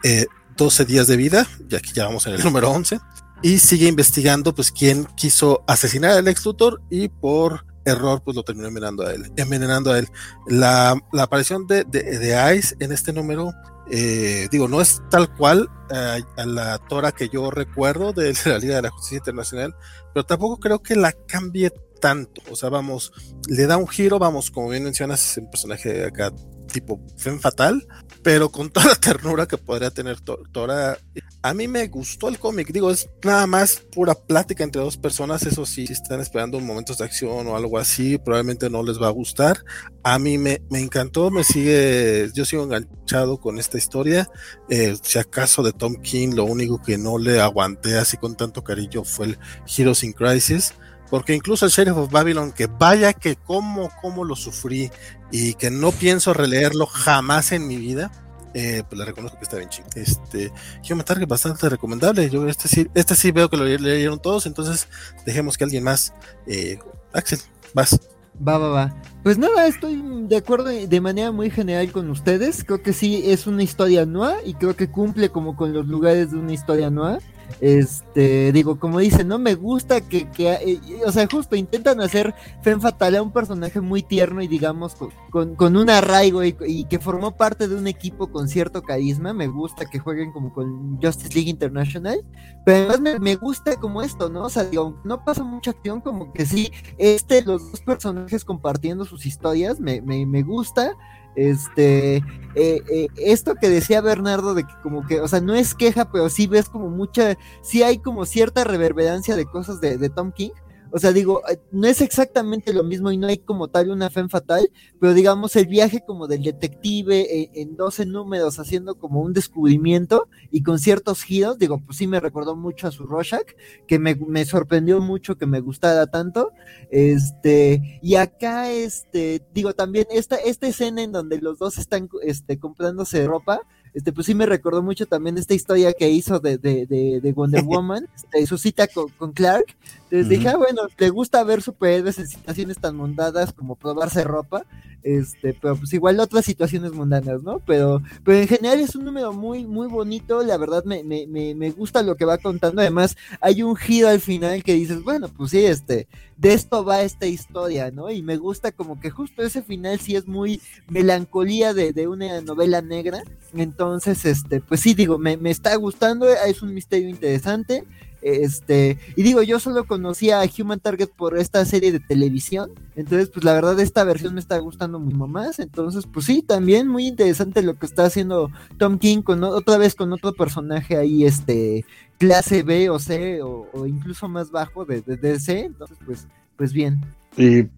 12 0.56 0.84
días 0.84 1.06
de 1.06 1.16
vida, 1.16 1.46
y 1.70 1.76
aquí 1.76 1.92
ya 1.94 2.06
vamos 2.06 2.26
en 2.26 2.34
el 2.34 2.42
número 2.42 2.72
11, 2.72 2.98
y 3.42 3.58
sigue 3.58 3.86
investigando 3.86 4.54
pues 4.54 4.72
quién 4.72 5.04
quiso 5.16 5.62
asesinar 5.66 6.12
al 6.12 6.28
ex 6.28 6.42
tutor 6.42 6.80
y 6.90 7.08
por 7.08 7.64
error 7.84 8.22
pues 8.22 8.36
lo 8.36 8.42
terminó 8.42 8.68
envenenando 8.68 9.06
a 9.06 9.12
él, 9.12 9.32
envenenando 9.36 9.92
a 9.92 9.98
él. 9.98 10.08
La, 10.46 10.96
la 11.12 11.22
aparición 11.24 11.66
de, 11.66 11.84
de, 11.84 12.56
Ice 12.56 12.76
en 12.80 12.92
este 12.92 13.12
número, 13.12 13.52
eh, 13.90 14.48
digo, 14.50 14.68
no 14.68 14.80
es 14.80 15.00
tal 15.10 15.34
cual 15.34 15.68
eh, 15.90 16.22
a 16.36 16.46
la 16.46 16.78
Tora 16.88 17.12
que 17.12 17.28
yo 17.28 17.50
recuerdo 17.50 18.12
de 18.12 18.34
la 18.44 18.58
Liga 18.58 18.76
de 18.76 18.82
la 18.82 18.90
Justicia 18.90 19.18
Internacional, 19.18 19.74
pero 20.12 20.24
tampoco 20.26 20.58
creo 20.58 20.82
que 20.82 20.96
la 20.96 21.12
cambie 21.12 21.72
tanto. 22.00 22.42
O 22.50 22.56
sea, 22.56 22.68
vamos, 22.68 23.12
le 23.48 23.66
da 23.66 23.76
un 23.76 23.88
giro, 23.88 24.18
vamos, 24.18 24.50
como 24.50 24.68
bien 24.68 24.84
mencionas, 24.84 25.30
es 25.30 25.38
un 25.38 25.50
personaje 25.50 26.04
acá 26.04 26.32
tipo 26.68 27.00
Fen 27.16 27.40
Fatal, 27.40 27.86
pero 28.22 28.50
con 28.50 28.70
toda 28.70 28.86
la 28.86 28.94
ternura 28.94 29.46
que 29.46 29.58
podría 29.58 29.90
tener 29.90 30.20
Tora. 30.20 30.98
A 31.42 31.54
mí 31.54 31.68
me 31.68 31.86
gustó 31.88 32.28
el 32.28 32.38
cómic, 32.38 32.72
digo, 32.72 32.90
es 32.90 33.08
nada 33.22 33.46
más 33.46 33.76
pura 33.92 34.14
plática 34.14 34.64
entre 34.64 34.82
dos 34.82 34.96
personas, 34.96 35.44
eso 35.44 35.64
sí, 35.64 35.86
si 35.86 35.92
están 35.92 36.20
esperando 36.20 36.58
momentos 36.60 36.98
de 36.98 37.04
acción 37.04 37.46
o 37.46 37.56
algo 37.56 37.78
así, 37.78 38.18
probablemente 38.18 38.68
no 38.68 38.82
les 38.82 39.00
va 39.00 39.06
a 39.06 39.12
gustar. 39.12 39.64
A 40.02 40.18
mí 40.18 40.36
me, 40.36 40.60
me 40.70 40.80
encantó, 40.80 41.30
me 41.30 41.44
sigue, 41.44 42.30
yo 42.34 42.44
sigo 42.44 42.64
enganchado 42.64 43.38
con 43.38 43.58
esta 43.58 43.78
historia. 43.78 44.28
Eh, 44.68 44.96
si 45.02 45.18
acaso 45.18 45.62
de 45.62 45.72
Tom 45.72 45.94
King, 46.02 46.34
lo 46.34 46.44
único 46.44 46.82
que 46.82 46.98
no 46.98 47.18
le 47.18 47.40
aguanté 47.40 47.96
así 47.98 48.16
con 48.16 48.36
tanto 48.36 48.64
cariño 48.64 49.04
fue 49.04 49.26
el 49.26 49.38
Heroes 49.66 50.02
in 50.02 50.12
Crisis 50.12 50.74
porque 51.10 51.34
incluso 51.34 51.66
el 51.66 51.72
Sheriff 51.72 51.96
of 51.96 52.10
Babylon, 52.10 52.52
que 52.52 52.66
vaya 52.66 53.12
que 53.12 53.36
como, 53.36 53.90
como 54.00 54.24
lo 54.24 54.36
sufrí 54.36 54.90
y 55.30 55.54
que 55.54 55.70
no 55.70 55.92
pienso 55.92 56.34
releerlo 56.34 56.86
jamás 56.86 57.52
en 57.52 57.66
mi 57.66 57.76
vida, 57.76 58.10
eh, 58.54 58.82
pues 58.88 58.98
le 58.98 59.04
reconozco 59.04 59.38
que 59.38 59.44
está 59.44 59.56
bien 59.56 59.68
chido. 59.68 59.88
Este, 59.94 60.52
Human 60.90 61.04
Target 61.04 61.28
bastante 61.28 61.68
recomendable. 61.68 62.28
Yo 62.30 62.48
este 62.48 62.68
sí, 62.68 62.88
este 62.94 63.14
sí 63.14 63.30
veo 63.30 63.48
que 63.48 63.56
lo 63.56 63.64
leyeron 63.64 64.20
todos, 64.20 64.46
entonces 64.46 64.88
dejemos 65.24 65.56
que 65.56 65.64
alguien 65.64 65.84
más. 65.84 66.12
Eh, 66.46 66.78
Axel, 67.12 67.38
vas. 67.74 68.00
Va, 68.46 68.56
va, 68.56 68.68
va. 68.68 69.02
Pues 69.22 69.36
nada, 69.36 69.66
estoy 69.66 70.00
de 70.28 70.36
acuerdo 70.36 70.66
de 70.66 71.00
manera 71.00 71.32
muy 71.32 71.50
general 71.50 71.90
con 71.90 72.08
ustedes. 72.10 72.64
Creo 72.64 72.82
que 72.82 72.92
sí 72.92 73.22
es 73.26 73.46
una 73.46 73.62
historia 73.62 74.06
nueva 74.06 74.36
y 74.44 74.54
creo 74.54 74.76
que 74.76 74.90
cumple 74.90 75.30
como 75.30 75.56
con 75.56 75.72
los 75.72 75.86
lugares 75.86 76.30
de 76.30 76.38
una 76.38 76.52
historia 76.52 76.88
nueva. 76.90 77.18
Este, 77.60 78.52
digo, 78.52 78.78
como 78.78 78.98
dicen, 79.00 79.28
no 79.28 79.38
me 79.38 79.54
gusta 79.54 80.00
que, 80.00 80.30
que 80.30 80.52
eh, 80.52 80.80
o 81.04 81.10
sea, 81.10 81.26
justo 81.30 81.56
intentan 81.56 82.00
hacer 82.00 82.34
Fen 82.62 82.80
Fatal 82.80 83.16
a 83.16 83.22
un 83.22 83.32
personaje 83.32 83.80
muy 83.80 84.02
tierno 84.02 84.42
y 84.42 84.48
digamos 84.48 84.94
con, 85.30 85.56
con, 85.56 85.76
un 85.76 85.90
arraigo 85.90 86.44
y, 86.44 86.84
que 86.84 86.98
formó 86.98 87.36
parte 87.36 87.66
de 87.66 87.74
un 87.74 87.86
equipo 87.86 88.30
con 88.30 88.48
cierto 88.48 88.82
carisma. 88.82 89.32
Me 89.32 89.48
gusta 89.48 89.86
que 89.86 89.98
jueguen 89.98 90.32
como 90.32 90.52
con 90.52 91.00
Justice 91.02 91.34
League 91.34 91.50
International, 91.50 92.24
pero 92.64 92.90
además 92.90 93.20
me, 93.20 93.34
gusta 93.34 93.76
como 93.76 94.02
esto, 94.02 94.28
¿no? 94.28 94.44
O 94.44 94.50
sea, 94.50 94.66
no 95.04 95.24
pasa 95.24 95.42
mucha 95.42 95.72
acción, 95.72 96.00
como 96.00 96.32
que 96.32 96.46
sí, 96.46 96.70
este, 96.96 97.42
los 97.42 97.70
dos 97.70 97.80
personajes 97.80 98.44
compartiendo 98.44 99.04
sus 99.04 99.26
historias, 99.26 99.80
me, 99.80 100.00
me, 100.00 100.26
me 100.26 100.42
gusta. 100.42 100.96
Este, 101.38 102.16
eh, 102.16 102.82
eh, 102.90 103.06
esto 103.16 103.54
que 103.54 103.68
decía 103.68 104.00
Bernardo 104.00 104.54
de 104.54 104.64
que 104.64 104.72
como 104.82 105.06
que, 105.06 105.20
o 105.20 105.28
sea, 105.28 105.40
no 105.40 105.54
es 105.54 105.72
queja, 105.72 106.10
pero 106.10 106.28
sí 106.30 106.48
ves 106.48 106.68
como 106.68 106.90
mucha, 106.90 107.38
sí 107.62 107.84
hay 107.84 107.98
como 107.98 108.26
cierta 108.26 108.64
reverberancia 108.64 109.36
de 109.36 109.46
cosas 109.46 109.80
de, 109.80 109.98
de 109.98 110.10
Tom 110.10 110.32
King, 110.32 110.50
o 110.90 110.98
sea, 110.98 111.12
digo, 111.12 111.42
eh, 111.48 111.58
no 111.70 111.86
es 111.86 112.00
exactamente 112.00 112.72
lo 112.72 112.84
mismo 112.84 113.10
y 113.12 113.16
no 113.16 113.26
hay 113.26 113.38
como 113.38 113.68
tal 113.68 113.90
una 113.90 114.10
fe 114.10 114.26
fatal, 114.28 114.70
pero 115.00 115.14
digamos 115.14 115.54
el 115.56 115.66
viaje 115.66 116.02
como 116.06 116.26
del 116.26 116.42
detective 116.42 117.20
eh, 117.20 117.50
en, 117.54 117.76
12 117.76 118.06
números 118.06 118.58
haciendo 118.58 118.96
como 118.96 119.20
un 119.20 119.32
descubrimiento 119.32 120.28
y 120.50 120.62
con 120.62 120.78
ciertos 120.78 121.22
giros, 121.22 121.58
digo, 121.58 121.80
pues 121.84 121.98
sí 121.98 122.06
me 122.06 122.20
recordó 122.20 122.56
mucho 122.56 122.88
a 122.88 122.90
su 122.90 123.06
Rorschach, 123.06 123.46
que 123.86 123.98
me, 123.98 124.14
me 124.14 124.44
sorprendió 124.44 125.00
mucho 125.00 125.36
que 125.36 125.46
me 125.46 125.60
gustara 125.60 126.06
tanto. 126.06 126.52
Este, 126.90 128.00
y 128.02 128.16
acá, 128.16 128.70
este, 128.70 129.42
digo, 129.54 129.74
también 129.74 130.06
esta, 130.10 130.36
esta 130.36 130.66
escena 130.66 131.02
en 131.02 131.12
donde 131.12 131.38
los 131.38 131.58
dos 131.58 131.78
están 131.78 132.08
este, 132.22 132.58
comprándose 132.58 133.26
ropa, 133.26 133.60
este, 133.94 134.12
pues 134.12 134.26
sí 134.26 134.34
me 134.34 134.46
recordó 134.46 134.82
mucho 134.82 135.06
también 135.06 135.38
esta 135.38 135.54
historia 135.54 135.92
que 135.92 136.08
hizo 136.08 136.38
de, 136.40 136.58
de, 136.58 136.86
de, 136.86 137.32
Wonder 137.32 137.62
Woman, 137.64 138.08
este, 138.14 138.46
su 138.46 138.58
cita 138.58 138.86
con, 138.86 139.32
Clark. 139.32 139.76
Entonces 140.10 140.28
dije, 140.30 140.48
ah, 140.48 140.56
bueno, 140.56 140.82
le 140.96 141.10
gusta 141.10 141.44
ver 141.44 141.60
superhéroes 141.60 142.18
en 142.18 142.26
situaciones 142.26 142.78
tan 142.78 142.96
mundanas 142.96 143.52
como 143.52 143.76
probarse 143.76 144.24
ropa, 144.24 144.64
este, 145.02 145.52
pero 145.52 145.76
pues 145.76 145.92
igual 145.92 146.18
otras 146.18 146.46
situaciones 146.46 146.92
mundanas, 146.92 147.42
¿no? 147.42 147.60
Pero, 147.60 148.02
pero 148.24 148.38
en 148.38 148.48
general 148.48 148.80
es 148.80 148.96
un 148.96 149.04
número 149.04 149.34
muy, 149.34 149.66
muy 149.66 149.86
bonito, 149.86 150.42
la 150.42 150.56
verdad 150.56 150.82
me, 150.84 151.04
me, 151.04 151.26
me, 151.26 151.54
me 151.54 151.70
gusta 151.70 152.02
lo 152.02 152.16
que 152.16 152.24
va 152.24 152.38
contando, 152.38 152.80
además 152.80 153.16
hay 153.42 153.62
un 153.62 153.76
giro 153.76 154.08
al 154.08 154.20
final 154.20 154.62
que 154.62 154.74
dices, 154.74 155.02
bueno, 155.04 155.28
pues 155.28 155.50
sí, 155.50 155.64
este, 155.64 156.08
de 156.38 156.54
esto 156.54 156.84
va 156.86 157.02
esta 157.02 157.26
historia, 157.26 157.90
¿no? 157.90 158.10
Y 158.10 158.22
me 158.22 158.38
gusta 158.38 158.72
como 158.72 158.98
que 159.00 159.10
justo 159.10 159.42
ese 159.42 159.62
final 159.62 160.00
sí 160.00 160.16
es 160.16 160.26
muy 160.26 160.60
melancolía 160.88 161.74
de, 161.74 161.92
de 161.92 162.08
una 162.08 162.40
novela 162.40 162.80
negra, 162.80 163.22
entonces, 163.54 164.24
este, 164.24 164.60
pues 164.60 164.80
sí, 164.80 164.94
digo, 164.94 165.18
me, 165.18 165.36
me 165.36 165.50
está 165.50 165.74
gustando, 165.76 166.26
es 166.28 166.62
un 166.62 166.74
misterio 166.74 167.08
interesante. 167.08 167.84
Este, 168.20 168.98
y 169.16 169.22
digo, 169.22 169.42
yo 169.42 169.60
solo 169.60 169.84
conocía 169.84 170.40
a 170.40 170.46
Human 170.58 170.80
Target 170.80 171.08
por 171.08 171.38
esta 171.38 171.64
serie 171.64 171.92
de 171.92 172.00
televisión. 172.00 172.70
Entonces, 172.96 173.30
pues 173.30 173.44
la 173.44 173.52
verdad, 173.52 173.78
esta 173.80 174.04
versión 174.04 174.34
me 174.34 174.40
está 174.40 174.58
gustando 174.58 174.98
mucho 174.98 175.26
más. 175.26 175.58
Entonces, 175.58 176.06
pues 176.12 176.26
sí, 176.26 176.42
también 176.42 176.88
muy 176.88 177.06
interesante 177.06 177.62
lo 177.62 177.74
que 177.74 177.86
está 177.86 178.04
haciendo 178.04 178.50
Tom 178.76 178.98
King 178.98 179.22
con 179.22 179.44
otra 179.44 179.78
vez 179.78 179.94
con 179.94 180.12
otro 180.12 180.32
personaje 180.32 180.96
ahí, 180.96 181.24
este, 181.24 181.84
clase 182.18 182.62
B 182.62 182.90
o 182.90 182.98
C, 182.98 183.40
o, 183.42 183.86
incluso 183.86 184.28
más 184.28 184.50
bajo 184.50 184.84
de, 184.84 185.00
DC. 185.02 185.60
Entonces, 185.60 185.96
pues, 186.04 186.26
pues 186.56 186.72
bien. 186.72 187.00
Eh, 187.36 187.68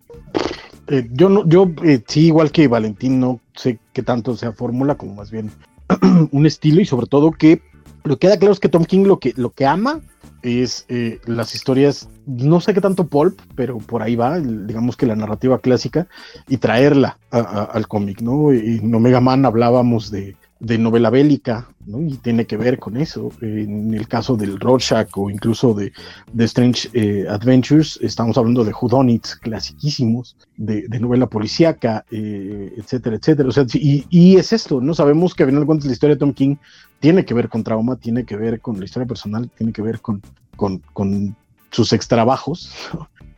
yo 1.12 1.28
no, 1.28 1.46
yo 1.46 1.70
eh, 1.84 2.02
sí, 2.06 2.26
igual 2.26 2.50
que 2.50 2.66
Valentín, 2.66 3.20
no 3.20 3.40
sé 3.54 3.78
qué 3.92 4.02
tanto 4.02 4.36
sea 4.36 4.52
fórmula, 4.52 4.96
como 4.96 5.14
más 5.14 5.30
bien 5.30 5.50
un 6.32 6.46
estilo, 6.46 6.80
y 6.80 6.84
sobre 6.84 7.06
todo 7.06 7.30
que 7.30 7.62
lo 8.02 8.16
que 8.16 8.26
queda 8.26 8.38
claro 8.38 8.52
es 8.52 8.60
que 8.60 8.68
Tom 8.68 8.84
King 8.84 9.04
lo 9.04 9.18
que, 9.18 9.32
lo 9.36 9.50
que 9.50 9.66
ama 9.66 10.00
es 10.42 10.86
eh, 10.88 11.20
las 11.26 11.54
historias, 11.54 12.08
no 12.26 12.60
sé 12.60 12.74
qué 12.74 12.80
tanto 12.80 13.06
pulp, 13.06 13.40
pero 13.54 13.78
por 13.78 14.02
ahí 14.02 14.16
va, 14.16 14.38
digamos 14.38 14.96
que 14.96 15.06
la 15.06 15.16
narrativa 15.16 15.58
clásica, 15.58 16.06
y 16.48 16.56
traerla 16.56 17.18
al 17.30 17.86
cómic, 17.88 18.20
¿no? 18.22 18.52
Y 18.52 18.78
en 18.78 18.94
Omega 18.94 19.20
Man 19.20 19.44
hablábamos 19.44 20.10
de, 20.10 20.36
de 20.61 20.78
novela 20.78 21.11
bélica. 21.11 21.69
Y 21.87 22.19
tiene 22.19 22.47
que 22.47 22.57
ver 22.57 22.78
con 22.78 22.97
eso. 22.97 23.32
En 23.41 23.93
el 23.95 24.07
caso 24.07 24.37
del 24.37 24.61
Rorschach 24.61 25.09
o 25.16 25.28
incluso 25.28 25.74
de, 25.74 25.93
de 26.32 26.45
Strange 26.45 26.89
eh, 26.93 27.27
Adventures, 27.28 27.99
estamos 28.01 28.39
hablando 28.39 28.65
de 28.65 28.73
Whodunits 28.73 29.35
clasiquísimos, 29.37 30.37
de, 30.57 30.87
novela 31.01 31.27
policíaca, 31.27 32.05
eh, 32.11 32.73
etcétera, 32.77 33.16
etcétera. 33.16 33.49
O 33.49 33.53
sea, 33.53 33.65
y, 33.74 34.07
y, 34.09 34.37
es 34.37 34.53
esto, 34.53 34.81
¿no? 34.81 34.95
Sabemos 34.95 35.35
que 35.35 35.43
a 35.43 35.47
final 35.47 35.62
de 35.62 35.66
cuentas 35.66 35.87
la 35.87 35.95
historia 35.95 36.15
de 36.15 36.20
Tom 36.20 36.32
King 36.32 36.57
tiene 37.01 37.24
que 37.24 37.35
ver 37.35 37.49
con 37.49 37.65
trauma, 37.65 37.97
tiene 37.97 38.24
que 38.24 38.37
ver 38.37 38.61
con 38.61 38.78
la 38.78 38.85
historia 38.85 39.09
personal, 39.09 39.51
tiene 39.57 39.73
que 39.73 39.82
ver 39.82 40.01
con, 40.01 40.23
con, 40.57 40.82
con 40.93 41.35
sus 41.70 41.93
extrabajos. 41.93 42.73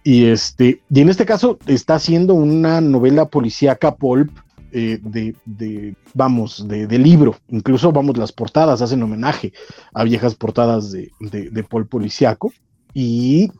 Y 0.05 0.25
este, 0.25 0.83
y 0.91 1.01
en 1.01 1.09
este 1.09 1.25
caso 1.25 1.59
está 1.67 1.95
haciendo 1.95 2.35
una 2.35 2.81
novela 2.81 3.27
policíaca 3.27 3.95
pulp 3.95 4.37
eh, 4.73 4.99
de, 5.03 5.95
vamos, 6.15 6.67
de, 6.67 6.87
de, 6.87 6.99
libro. 6.99 7.37
Incluso, 7.49 7.93
vamos, 7.93 8.17
las 8.17 8.33
portadas 8.33 8.83
hacen 8.83 9.03
homenaje 9.03 9.53
a 9.93 10.05
viejas 10.05 10.35
portadas 10.35 10.91
de, 10.91 11.11
de 11.21 11.65
Paul 11.65 11.87
Policiaco. 11.87 12.53
Y 12.95 13.51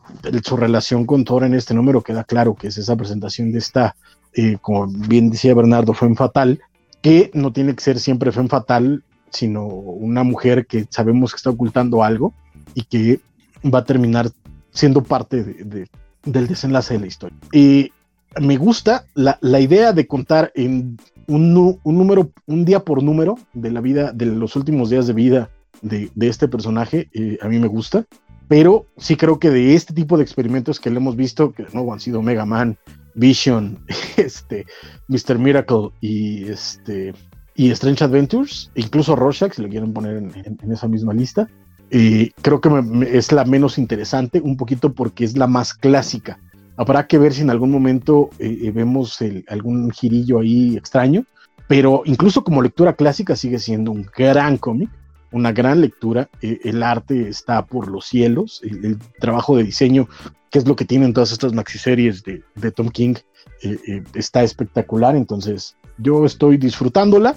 su 0.43 0.57
relación 0.57 1.05
con 1.05 1.23
Thor 1.23 1.43
en 1.43 1.55
este 1.55 1.73
número 1.73 2.01
queda 2.01 2.23
claro 2.23 2.55
que 2.55 2.67
es 2.67 2.77
esa 2.77 2.95
presentación 2.95 3.51
de 3.51 3.59
esta, 3.59 3.95
eh, 4.33 4.57
como 4.61 4.87
bien 4.87 5.29
decía 5.29 5.55
Bernardo, 5.55 5.93
fue 5.93 6.13
fatal, 6.15 6.61
que 7.01 7.31
no 7.33 7.51
tiene 7.51 7.75
que 7.75 7.83
ser 7.83 7.99
siempre 7.99 8.31
fue 8.31 8.47
fatal, 8.47 9.03
sino 9.31 9.65
una 9.65 10.23
mujer 10.23 10.67
que 10.67 10.85
sabemos 10.89 11.31
que 11.31 11.37
está 11.37 11.49
ocultando 11.49 12.03
algo 12.03 12.33
y 12.75 12.83
que 12.83 13.19
va 13.63 13.79
a 13.79 13.85
terminar 13.85 14.29
siendo 14.71 15.01
parte 15.01 15.43
de, 15.43 15.87
del 16.23 16.47
desenlace 16.47 16.93
de 16.93 16.99
la 16.99 17.07
historia. 17.07 17.37
Y 17.51 17.91
me 18.41 18.57
gusta 18.57 19.05
la, 19.13 19.37
la 19.41 19.59
idea 19.59 19.93
de 19.93 20.07
contar 20.07 20.51
en 20.55 20.97
un, 21.27 21.79
un, 21.83 21.97
número, 21.97 22.31
un 22.45 22.65
día 22.65 22.83
por 22.83 23.03
número 23.03 23.37
de 23.53 23.71
la 23.71 23.81
vida, 23.81 24.11
de 24.11 24.25
los 24.25 24.55
últimos 24.55 24.89
días 24.89 25.07
de 25.07 25.13
vida 25.13 25.49
de, 25.81 26.09
de 26.15 26.27
este 26.27 26.47
personaje, 26.47 27.09
eh, 27.13 27.37
a 27.41 27.47
mí 27.47 27.59
me 27.59 27.67
gusta, 27.67 28.05
pero 28.47 28.87
sí 28.97 29.15
creo 29.15 29.39
que 29.39 29.49
de 29.49 29.75
este 29.75 29.93
tipo 29.93 30.17
de 30.17 30.23
experimentos 30.23 30.79
que 30.79 30.89
le 30.89 30.97
hemos 30.97 31.15
visto, 31.15 31.53
que 31.53 31.65
no 31.73 31.91
han 31.91 31.99
sido 31.99 32.21
Mega 32.21 32.45
Man, 32.45 32.77
Vision, 33.15 33.79
este, 34.17 34.65
Mr. 35.07 35.37
Miracle 35.37 35.89
y 36.01 36.45
este 36.45 37.13
y 37.55 37.69
Strange 37.69 38.03
Adventures, 38.03 38.71
incluso 38.73 39.15
Rorschach, 39.15 39.53
si 39.53 39.61
lo 39.61 39.69
quieren 39.69 39.93
poner 39.93 40.17
en, 40.17 40.31
en, 40.59 40.71
esa 40.71 40.87
misma 40.87 41.13
lista, 41.13 41.47
creo 42.41 42.59
que 42.59 42.69
es 43.11 43.31
la 43.31 43.45
menos 43.45 43.77
interesante, 43.77 44.41
un 44.41 44.57
poquito 44.57 44.93
porque 44.93 45.23
es 45.23 45.37
la 45.37 45.45
más 45.45 45.75
clásica. 45.75 46.39
Habrá 46.77 47.07
que 47.07 47.17
ver 47.17 47.33
si 47.33 47.41
en 47.41 47.49
algún 47.49 47.71
momento 47.71 48.29
vemos 48.39 49.19
algún 49.47 49.91
girillo 49.91 50.39
ahí 50.39 50.75
extraño, 50.75 51.25
pero 51.67 52.01
incluso 52.05 52.43
como 52.43 52.61
lectura 52.61 52.93
clásica 52.93 53.35
sigue 53.35 53.59
siendo 53.59 53.91
un 53.91 54.07
gran 54.15 54.57
cómic 54.57 54.89
una 55.33 55.51
gran 55.51 55.81
lectura. 55.81 56.29
Eh, 56.41 56.59
el 56.63 56.81
arte 56.81 57.27
está 57.27 57.65
por 57.65 57.89
los 57.89 58.05
cielos, 58.05 58.61
el, 58.63 58.97
trabajo 59.19 59.57
de 59.57 59.63
diseño, 59.63 60.07
que 60.49 60.59
es 60.59 60.67
lo 60.67 60.75
que 60.75 60.85
tienen 60.85 61.13
todas 61.13 61.31
estas 61.31 61.53
maxiseries 61.53 62.23
de, 62.23 62.43
de 62.55 62.71
Tom 62.71 62.89
King, 62.89 63.15
eh, 63.63 63.77
eh, 63.87 64.03
está 64.13 64.43
espectacular. 64.43 65.15
Entonces, 65.15 65.75
yo 65.97 66.25
estoy 66.25 66.57
disfrutándola, 66.57 67.35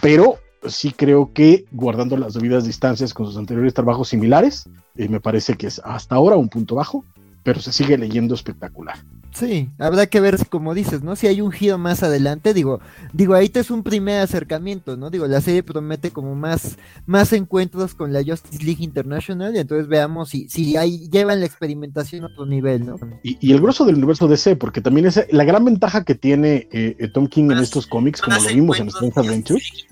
pero 0.00 0.38
sí 0.66 0.92
creo 0.92 1.32
que 1.32 1.66
guardando 1.70 2.16
las 2.16 2.34
debidas 2.34 2.64
distancias 2.64 3.12
con 3.12 3.26
sus 3.26 3.36
anteriores 3.36 3.74
trabajos 3.74 4.08
similares, 4.08 4.64
me 4.94 5.20
parece 5.20 5.54
que 5.54 5.66
es 5.66 5.80
hasta 5.84 6.14
ahora 6.14 6.36
un 6.36 6.48
punto 6.48 6.76
bajo, 6.76 7.04
pero 7.44 7.60
se 7.60 7.72
sigue 7.72 7.96
leyendo 7.96 8.34
espectacular. 8.34 8.98
Sí, 9.34 9.68
habrá 9.78 10.06
que 10.06 10.20
ver, 10.20 10.38
como 10.48 10.74
dices, 10.74 11.02
¿no? 11.02 11.16
Si 11.16 11.26
hay 11.26 11.40
un 11.40 11.50
giro 11.50 11.76
más 11.76 12.04
adelante, 12.04 12.54
digo, 12.54 12.80
digo, 13.12 13.34
ahí 13.34 13.48
te 13.48 13.58
es 13.60 13.70
un 13.70 13.82
primer 13.82 14.20
acercamiento, 14.20 14.96
¿no? 14.96 15.10
Digo, 15.10 15.26
la 15.26 15.40
serie 15.40 15.64
promete 15.64 16.12
como 16.12 16.36
más, 16.36 16.78
más 17.04 17.32
encuentros 17.32 17.94
con 17.94 18.12
la 18.12 18.22
Justice 18.24 18.64
League 18.64 18.82
International, 18.82 19.54
y 19.54 19.58
entonces 19.58 19.88
veamos 19.88 20.30
si, 20.30 20.48
si 20.48 20.76
ahí 20.76 21.08
llevan 21.10 21.40
la 21.40 21.46
experimentación 21.46 22.22
a 22.22 22.26
otro 22.28 22.46
nivel, 22.46 22.86
¿no? 22.86 22.96
Y, 23.24 23.52
el 23.52 23.60
grueso 23.60 23.84
del 23.84 23.96
universo 23.96 24.28
DC, 24.28 24.54
porque 24.54 24.80
también 24.80 25.06
es 25.06 25.20
la 25.30 25.44
gran 25.44 25.64
ventaja 25.64 26.04
que 26.04 26.14
tiene 26.14 26.68
eh, 26.72 26.96
eh, 26.98 27.08
Tom 27.08 27.26
King 27.26 27.50
en 27.50 27.58
estos 27.58 27.88
cómics, 27.88 28.22
como 28.22 28.38
lo 28.38 28.48
vimos 28.48 28.78
en 28.78 28.88
Strange 28.88 29.20
Adventures. 29.20 29.86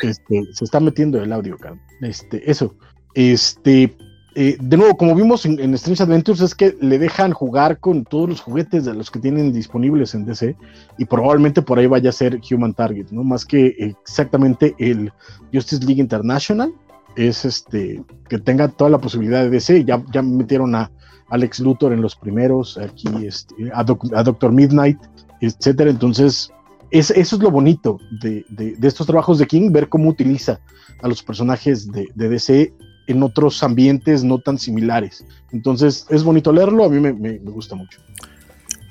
Este, 0.00 0.42
se 0.54 0.64
está 0.64 0.80
metiendo 0.80 1.22
el 1.22 1.32
audio, 1.32 1.58
Este, 2.00 2.50
eso. 2.50 2.74
Este, 3.14 3.94
eh, 4.34 4.56
de 4.58 4.76
nuevo, 4.76 4.96
como 4.96 5.14
vimos 5.14 5.44
en, 5.44 5.74
Strange 5.74 6.02
Adventures, 6.02 6.40
es 6.40 6.54
que 6.54 6.74
le 6.80 6.98
dejan 6.98 7.32
jugar 7.32 7.78
con 7.78 8.04
todos 8.04 8.28
los 8.28 8.40
juguetes 8.40 8.84
de 8.84 8.94
los 8.94 9.10
que 9.10 9.18
tienen 9.18 9.52
disponibles 9.52 10.14
en 10.14 10.24
DC 10.24 10.56
y 10.96 11.04
probablemente 11.04 11.60
por 11.60 11.78
ahí 11.78 11.86
vaya 11.86 12.10
a 12.10 12.12
ser 12.12 12.40
Human 12.50 12.72
Target, 12.72 13.10
¿no? 13.10 13.24
Más 13.24 13.44
que 13.44 13.74
exactamente 13.78 14.74
el 14.78 15.12
Justice 15.52 15.84
League 15.84 16.00
International, 16.00 16.72
es 17.14 17.44
este 17.44 18.02
que 18.30 18.38
tenga 18.38 18.68
toda 18.68 18.88
la 18.88 18.98
posibilidad 18.98 19.42
de 19.42 19.50
DC. 19.50 19.84
Ya, 19.84 20.22
metieron 20.22 20.74
a 20.76 20.90
Alex 21.28 21.60
Luthor 21.60 21.92
en 21.92 22.00
los 22.00 22.16
primeros, 22.16 22.78
aquí 22.78 23.08
este, 23.26 23.54
a, 23.74 23.84
Doctor 23.84 24.50
Midnight, 24.50 24.98
etcétera. 25.42 25.90
Entonces, 25.90 26.50
eso 26.90 27.14
es 27.14 27.32
lo 27.32 27.50
bonito 27.50 27.98
de, 28.22 28.46
estos 28.82 29.06
trabajos 29.06 29.38
de 29.38 29.46
King, 29.46 29.70
ver 29.72 29.90
cómo 29.90 30.08
utiliza 30.08 30.58
a 31.02 31.08
los 31.08 31.22
personajes 31.22 31.90
de 31.92 32.08
DC 32.14 32.72
en 33.12 33.22
otros 33.22 33.62
ambientes 33.62 34.24
no 34.24 34.38
tan 34.38 34.58
similares. 34.58 35.24
Entonces 35.52 36.06
es 36.08 36.22
bonito 36.22 36.52
leerlo, 36.52 36.84
a 36.84 36.88
mí 36.88 37.00
me, 37.00 37.38
gusta 37.38 37.74
mucho. 37.74 38.00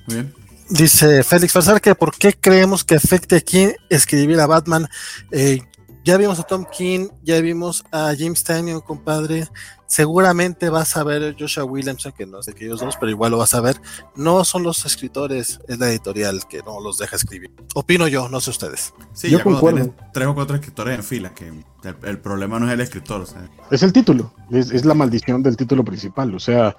Muy 0.08 0.16
bien. 0.16 0.34
Dice 0.70 1.24
Félix 1.24 1.52
Farsar 1.52 1.82
que 1.82 1.94
por 1.96 2.16
qué 2.16 2.34
creemos 2.34 2.86
que 2.86 2.96
afecte 2.96 3.36
a 3.36 3.42
quién 3.42 3.74
escribir 3.90 4.40
a 4.40 4.48
Batman. 4.48 4.88
Eh, 5.32 5.60
ya 6.04 6.18
vimos 6.18 6.40
a 6.40 6.44
Tom 6.44 6.66
King, 6.66 7.10
ya 7.22 7.40
vimos 7.42 7.84
a 7.92 8.14
James 8.18 8.44
Tynion, 8.44 8.82
compadre. 8.82 9.48
Seguramente 9.86 10.70
vas 10.70 10.96
a 10.98 11.04
ver 11.04 11.24
a 11.24 11.36
Joshua 11.38 11.64
Williamson, 11.64 12.14
que 12.14 12.26
no 12.26 12.40
es 12.40 12.46
de 12.46 12.54
aquellos 12.54 12.80
dos, 12.80 12.96
pero 12.98 13.12
igual 13.12 13.32
lo 13.32 13.38
vas 13.38 13.54
a 13.54 13.62
ver. 13.62 13.80
No 14.16 14.44
son 14.46 14.64
los 14.64 14.86
escritores, 14.86 15.60
es 15.68 15.80
la 15.80 15.90
editorial 15.90 16.48
que 16.50 16.64
no 16.64 16.80
los 16.80 16.98
deja 16.98 17.18
escribir. 17.18 17.52
Opino 17.76 18.08
yo, 18.08 18.30
no 18.30 18.40
sé 18.40 18.50
ustedes. 18.50 18.94
Sí, 19.14 19.30
yo 19.30 19.44
concuerdo. 19.44 19.94
Tres 20.14 20.28
o 20.28 20.34
cuatro 20.34 20.56
escritores 20.56 20.96
en 20.96 21.04
fila, 21.04 21.34
que 21.36 21.52
el, 22.04 22.20
problema 22.20 22.58
no 22.58 22.68
es 22.68 22.74
el 22.74 22.82
escritor. 22.82 23.26
Es 23.70 23.84
el 23.84 23.94
título, 23.94 24.34
es, 24.50 24.86
la 24.86 24.94
maldición 24.94 25.44
del 25.44 25.58
título 25.58 25.84
principal. 25.84 26.34
O 26.34 26.40
sea, 26.40 26.76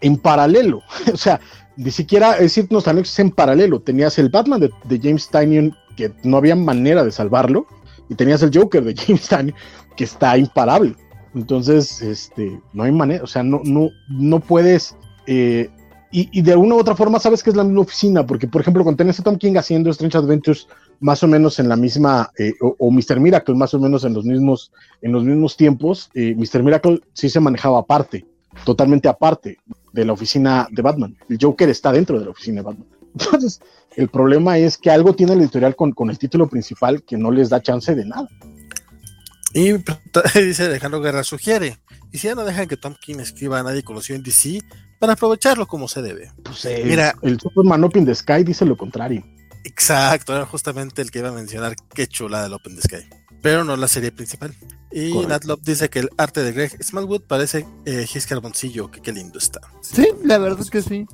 en 0.00 0.16
paralelo, 0.16 0.80
o 1.12 1.16
sea, 1.16 1.38
ni 1.76 1.90
siquiera 1.90 2.32
es 2.34 2.40
decir, 2.40 2.66
no 2.70 2.78
están 2.78 3.00
en 3.18 3.30
paralelo. 3.30 3.80
Tenías 3.80 4.18
el 4.18 4.30
Batman 4.30 4.60
de, 4.60 4.70
de 4.84 4.98
James 5.00 5.28
Tynion, 5.28 5.76
que 5.96 6.12
no 6.24 6.38
había 6.38 6.56
manera 6.56 7.04
de 7.04 7.12
salvarlo 7.12 7.66
y 8.08 8.14
tenías 8.14 8.42
el 8.42 8.56
Joker 8.56 8.84
de 8.84 8.94
James 9.06 9.28
Gunn 9.28 9.54
que 9.96 10.04
está 10.04 10.36
imparable. 10.36 10.94
Entonces, 11.34 12.00
este, 12.00 12.60
no 12.72 12.84
hay 12.84 12.92
manera, 12.92 13.24
o 13.24 13.26
sea, 13.26 13.42
no, 13.42 13.60
no, 13.64 13.90
no 14.08 14.40
puedes. 14.40 14.96
Eh, 15.26 15.68
y, 16.16 16.42
de 16.42 16.52
alguna 16.52 16.76
u 16.76 16.78
otra 16.78 16.94
forma 16.94 17.18
sabes 17.18 17.42
que 17.42 17.50
es 17.50 17.56
la 17.56 17.64
misma 17.64 17.80
oficina, 17.80 18.24
porque 18.24 18.46
por 18.46 18.60
ejemplo, 18.60 18.84
tenés 18.94 19.18
a 19.18 19.24
Tom 19.24 19.36
King 19.36 19.56
haciendo 19.56 19.90
Strange 19.90 20.16
Adventures 20.16 20.68
más 21.00 21.24
o 21.24 21.26
menos 21.26 21.58
en 21.58 21.68
la 21.68 21.74
misma, 21.74 22.30
eh, 22.38 22.52
o, 22.60 22.88
Mr. 22.88 23.18
Miracle 23.18 23.56
más 23.56 23.74
o 23.74 23.80
menos 23.80 24.04
en 24.04 24.14
los 24.14 24.24
mismos, 24.24 24.70
en 25.02 25.10
los 25.10 25.24
mismos 25.24 25.56
tiempos, 25.56 26.10
eh, 26.14 26.36
Mr. 26.36 26.62
Miracle 26.62 27.00
sí 27.14 27.28
se 27.28 27.40
manejaba 27.40 27.80
aparte, 27.80 28.24
totalmente 28.64 29.08
aparte 29.08 29.58
de 29.92 30.04
la 30.04 30.12
oficina 30.12 30.68
de 30.70 30.82
Batman. 30.82 31.16
El 31.28 31.38
Joker 31.40 31.68
está 31.68 31.90
dentro 31.90 32.16
de 32.20 32.26
la 32.26 32.30
oficina 32.30 32.60
de 32.60 32.66
Batman. 32.66 32.86
Entonces, 33.18 33.60
el 33.96 34.08
problema 34.08 34.58
es 34.58 34.76
que 34.76 34.90
algo 34.90 35.14
tiene 35.14 35.34
el 35.34 35.40
editorial 35.40 35.76
con, 35.76 35.94
el 36.10 36.18
título 36.18 36.48
principal 36.48 37.02
que 37.02 37.16
no 37.16 37.30
les 37.30 37.48
da 37.48 37.62
chance 37.62 37.94
de 37.94 38.04
nada. 38.04 38.28
Y 39.54 39.72
dice 40.40 40.64
Alejandro 40.64 41.00
Guerra 41.00 41.22
sugiere, 41.22 41.78
y 42.10 42.18
si 42.18 42.26
ya 42.26 42.34
no 42.34 42.44
dejan 42.44 42.66
que 42.66 42.76
Tom 42.76 42.96
King 43.00 43.20
escriba 43.20 43.60
a 43.60 43.62
nadie 43.62 43.84
conocido 43.84 44.16
en 44.16 44.24
DC, 44.24 44.58
para 44.98 45.12
aprovecharlo 45.12 45.68
como 45.68 45.86
se 45.86 46.02
debe. 46.02 46.32
Pues 46.42 46.64
eh, 46.64 46.82
Mira, 46.84 47.14
el 47.22 47.38
Superman 47.38 47.84
Open 47.84 48.04
the 48.04 48.14
Sky 48.16 48.42
dice 48.42 48.64
lo 48.64 48.76
contrario. 48.76 49.24
Exacto, 49.62 50.34
era 50.34 50.44
justamente 50.44 51.02
el 51.02 51.10
que 51.10 51.20
iba 51.20 51.28
a 51.28 51.32
mencionar 51.32 51.76
qué 51.94 52.08
chula 52.08 52.42
del 52.42 52.52
Open 52.52 52.74
the 52.74 52.82
Sky. 52.82 53.08
Pero 53.42 53.64
no 53.64 53.76
la 53.76 53.88
serie 53.88 54.10
principal. 54.10 54.54
Y 54.90 55.12
Natlop 55.26 55.60
dice 55.62 55.90
que 55.90 55.98
el 55.98 56.10
arte 56.16 56.42
de 56.42 56.52
Greg 56.52 56.82
Smallwood 56.82 57.22
parece 57.22 57.66
eh, 57.84 58.06
Gis 58.06 58.26
Carboncillo, 58.26 58.90
que 58.90 59.00
qué 59.00 59.12
lindo 59.12 59.38
está. 59.38 59.60
Sí, 59.82 60.08
la 60.24 60.38
verdad 60.38 60.60
es 60.60 60.70
que 60.70 60.82
sí. 60.82 61.06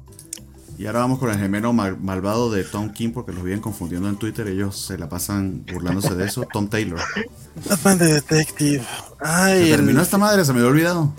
Y 0.81 0.87
ahora 0.87 1.01
vamos 1.01 1.19
con 1.19 1.29
el 1.29 1.37
gemelo 1.37 1.75
malvado 1.75 2.51
de 2.51 2.65
Tom 2.65 2.91
King, 2.91 3.11
porque 3.13 3.33
los 3.33 3.45
vienen 3.45 3.61
confundiendo 3.61 4.09
en 4.09 4.17
Twitter. 4.17 4.49
Ellos 4.49 4.79
se 4.81 4.97
la 4.97 5.11
pasan 5.11 5.63
burlándose 5.71 6.15
de 6.15 6.25
eso. 6.25 6.49
Tom 6.51 6.69
Taylor. 6.69 6.99
Batman 7.69 7.99
de 7.99 8.15
Detective. 8.15 8.83
Ay, 9.21 9.65
¿Se 9.65 9.77
terminó 9.77 10.01
esta 10.01 10.17
madre? 10.17 10.43
Se 10.43 10.55
me 10.55 10.61
había 10.61 10.71
olvidado. 10.71 11.13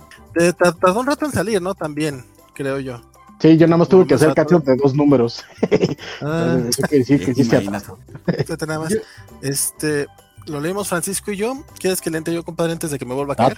tardó 0.79 1.01
un 1.01 1.05
rato 1.05 1.27
en 1.27 1.31
salir, 1.31 1.61
¿no? 1.61 1.75
También, 1.75 2.25
creo 2.55 2.79
yo. 2.79 3.03
Sí, 3.39 3.55
yo 3.55 3.67
nada 3.67 3.77
más 3.77 3.87
tuve 3.87 4.07
que 4.07 4.15
hacer 4.15 4.33
cacho 4.33 4.57
de 4.61 4.75
dos 4.77 4.95
números. 4.95 5.45
Ah, 6.23 6.57
que 6.89 7.03
sí, 7.03 7.19
que 7.19 7.35
sí 7.35 7.47
nada 7.47 8.79
más. 8.79 8.97
Este, 9.43 10.07
lo 10.47 10.59
leímos 10.59 10.87
Francisco 10.87 11.31
y 11.31 11.37
yo. 11.37 11.63
¿Quieres 11.77 12.01
que 12.01 12.09
le 12.09 12.17
entre 12.17 12.33
yo, 12.33 12.43
compadre, 12.43 12.71
antes 12.71 12.89
de 12.89 12.97
que 12.97 13.05
me 13.05 13.13
vuelva 13.13 13.33
a 13.33 13.35
caer? 13.35 13.57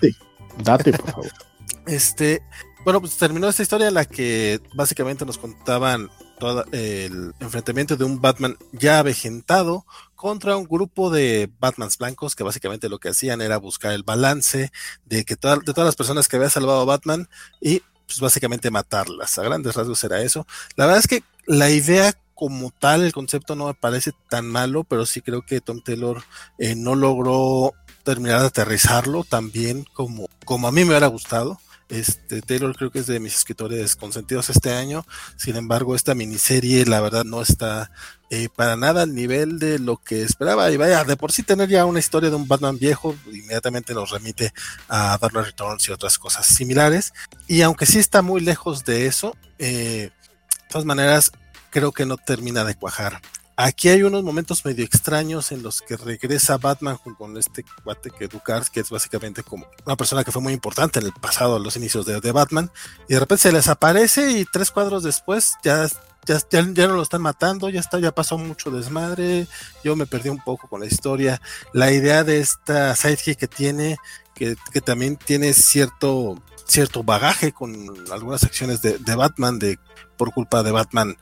Date, 0.57 0.91
date, 0.91 0.97
por 0.97 1.11
favor. 1.11 1.31
Este, 1.85 2.41
bueno, 2.83 2.99
pues 2.99 3.17
terminó 3.17 3.47
esta 3.47 3.63
historia 3.63 3.87
en 3.87 3.93
la 3.93 4.05
que 4.05 4.59
básicamente 4.75 5.25
nos 5.25 5.37
contaban 5.37 6.09
todo 6.39 6.65
el 6.71 7.33
enfrentamiento 7.39 7.95
de 7.95 8.03
un 8.03 8.19
Batman 8.19 8.57
ya 8.73 8.99
avejentado 8.99 9.85
contra 10.15 10.57
un 10.57 10.65
grupo 10.65 11.09
de 11.09 11.49
Batmans 11.59 11.97
blancos 11.97 12.35
que 12.35 12.43
básicamente 12.43 12.89
lo 12.89 12.99
que 12.99 13.09
hacían 13.09 13.41
era 13.41 13.57
buscar 13.57 13.93
el 13.93 14.03
balance 14.03 14.71
de 15.05 15.25
que 15.25 15.35
de 15.35 15.37
todas 15.37 15.85
las 15.85 15.95
personas 15.95 16.27
que 16.27 16.35
había 16.35 16.49
salvado 16.49 16.81
a 16.81 16.85
Batman 16.85 17.29
y 17.61 17.81
pues 18.05 18.19
básicamente 18.19 18.71
matarlas. 18.71 19.37
A 19.37 19.43
grandes 19.43 19.75
rasgos 19.75 20.03
era 20.03 20.21
eso. 20.21 20.45
La 20.75 20.85
verdad 20.85 20.99
es 20.99 21.07
que 21.07 21.23
la 21.45 21.69
idea 21.69 22.13
como 22.35 22.71
tal, 22.71 23.03
el 23.03 23.13
concepto 23.13 23.55
no 23.55 23.67
me 23.67 23.73
parece 23.73 24.11
tan 24.29 24.47
malo, 24.47 24.83
pero 24.83 25.05
sí 25.05 25.21
creo 25.21 25.45
que 25.45 25.61
Tom 25.61 25.81
Taylor 25.81 26.23
eh, 26.57 26.75
no 26.75 26.95
logró 26.95 27.73
terminar 28.03 28.41
de 28.41 28.47
aterrizarlo 28.47 29.23
tan 29.23 29.51
bien 29.51 29.85
como, 29.93 30.27
como 30.45 30.67
a 30.67 30.71
mí 30.71 30.81
me 30.81 30.89
hubiera 30.89 31.07
gustado. 31.07 31.59
Este, 31.93 32.41
Taylor 32.41 32.75
creo 32.75 32.89
que 32.89 32.99
es 32.99 33.05
de 33.05 33.19
mis 33.19 33.35
escritores 33.35 33.95
consentidos 33.95 34.49
este 34.49 34.73
año. 34.73 35.05
Sin 35.37 35.55
embargo, 35.55 35.95
esta 35.95 36.15
miniserie, 36.15 36.85
la 36.85 37.01
verdad, 37.01 37.23
no 37.23 37.43
está 37.43 37.91
eh, 38.31 38.49
para 38.55 38.75
nada 38.75 39.03
al 39.03 39.13
nivel 39.13 39.59
de 39.59 39.77
lo 39.77 39.97
que 39.97 40.23
esperaba. 40.23 40.71
Y 40.71 40.77
vaya, 40.77 41.03
de 41.03 41.15
por 41.15 41.31
sí 41.31 41.43
tener 41.43 41.69
ya 41.69 41.85
una 41.85 41.99
historia 41.99 42.31
de 42.31 42.35
un 42.35 42.47
Batman 42.47 42.79
viejo, 42.79 43.15
inmediatamente 43.27 43.93
nos 43.93 44.09
remite 44.09 44.51
a 44.89 45.17
Batman 45.17 45.45
Returns 45.45 45.87
y 45.87 45.91
otras 45.91 46.17
cosas 46.17 46.47
similares. 46.47 47.13
Y 47.47 47.61
aunque 47.61 47.85
sí 47.85 47.99
está 47.99 48.23
muy 48.23 48.41
lejos 48.41 48.85
de 48.85 49.05
eso, 49.05 49.37
eh, 49.59 50.09
de 50.09 50.67
todas 50.69 50.85
maneras, 50.85 51.31
creo 51.69 51.91
que 51.91 52.07
no 52.07 52.17
termina 52.17 52.63
de 52.63 52.73
cuajar. 52.73 53.21
Aquí 53.55 53.89
hay 53.89 54.01
unos 54.01 54.23
momentos 54.23 54.65
medio 54.65 54.83
extraños 54.83 55.51
en 55.51 55.61
los 55.61 55.81
que 55.81 55.95
regresa 55.95 56.57
Batman 56.57 56.97
con 57.17 57.37
este 57.37 57.63
cuate 57.83 58.09
que 58.09 58.27
Ducars, 58.27 58.71
que 58.71 58.79
es 58.79 58.89
básicamente 58.89 59.43
como 59.43 59.67
una 59.85 59.95
persona 59.95 60.23
que 60.23 60.31
fue 60.31 60.41
muy 60.41 60.53
importante 60.53 60.99
en 60.99 61.05
el 61.05 61.13
pasado, 61.13 61.57
a 61.57 61.59
los 61.59 61.75
inicios 61.75 62.05
de, 62.05 62.31
Batman, 62.31 62.71
y 63.07 63.13
de 63.13 63.19
repente 63.19 63.43
se 63.43 63.51
les 63.51 63.67
aparece 63.67 64.31
y 64.31 64.45
tres 64.45 64.71
cuadros 64.71 65.03
después 65.03 65.53
ya, 65.63 65.87
ya, 66.25 66.39
ya, 66.49 66.87
no 66.87 66.95
lo 66.95 67.03
están 67.03 67.21
matando, 67.21 67.69
ya 67.69 67.79
está, 67.79 67.99
ya 67.99 68.11
pasó 68.11 68.39
mucho 68.39 68.71
desmadre, 68.71 69.47
yo 69.83 69.95
me 69.95 70.07
perdí 70.07 70.29
un 70.29 70.41
poco 70.41 70.67
con 70.67 70.79
la 70.79 70.87
historia. 70.87 71.39
La 71.73 71.91
idea 71.91 72.23
de 72.23 72.39
esta 72.39 72.95
sidekick 72.95 73.37
que 73.37 73.47
tiene, 73.47 73.97
que, 74.33 74.55
que 74.71 74.81
también 74.81 75.15
tiene 75.15 75.53
cierto, 75.53 76.41
cierto 76.65 77.03
bagaje 77.03 77.51
con 77.51 77.71
algunas 78.11 78.43
acciones 78.43 78.81
de, 78.81 78.97
de 78.97 79.15
Batman, 79.15 79.59
de 79.59 79.77
por 80.17 80.33
culpa 80.33 80.63
de 80.63 80.71
Batman 80.71 81.17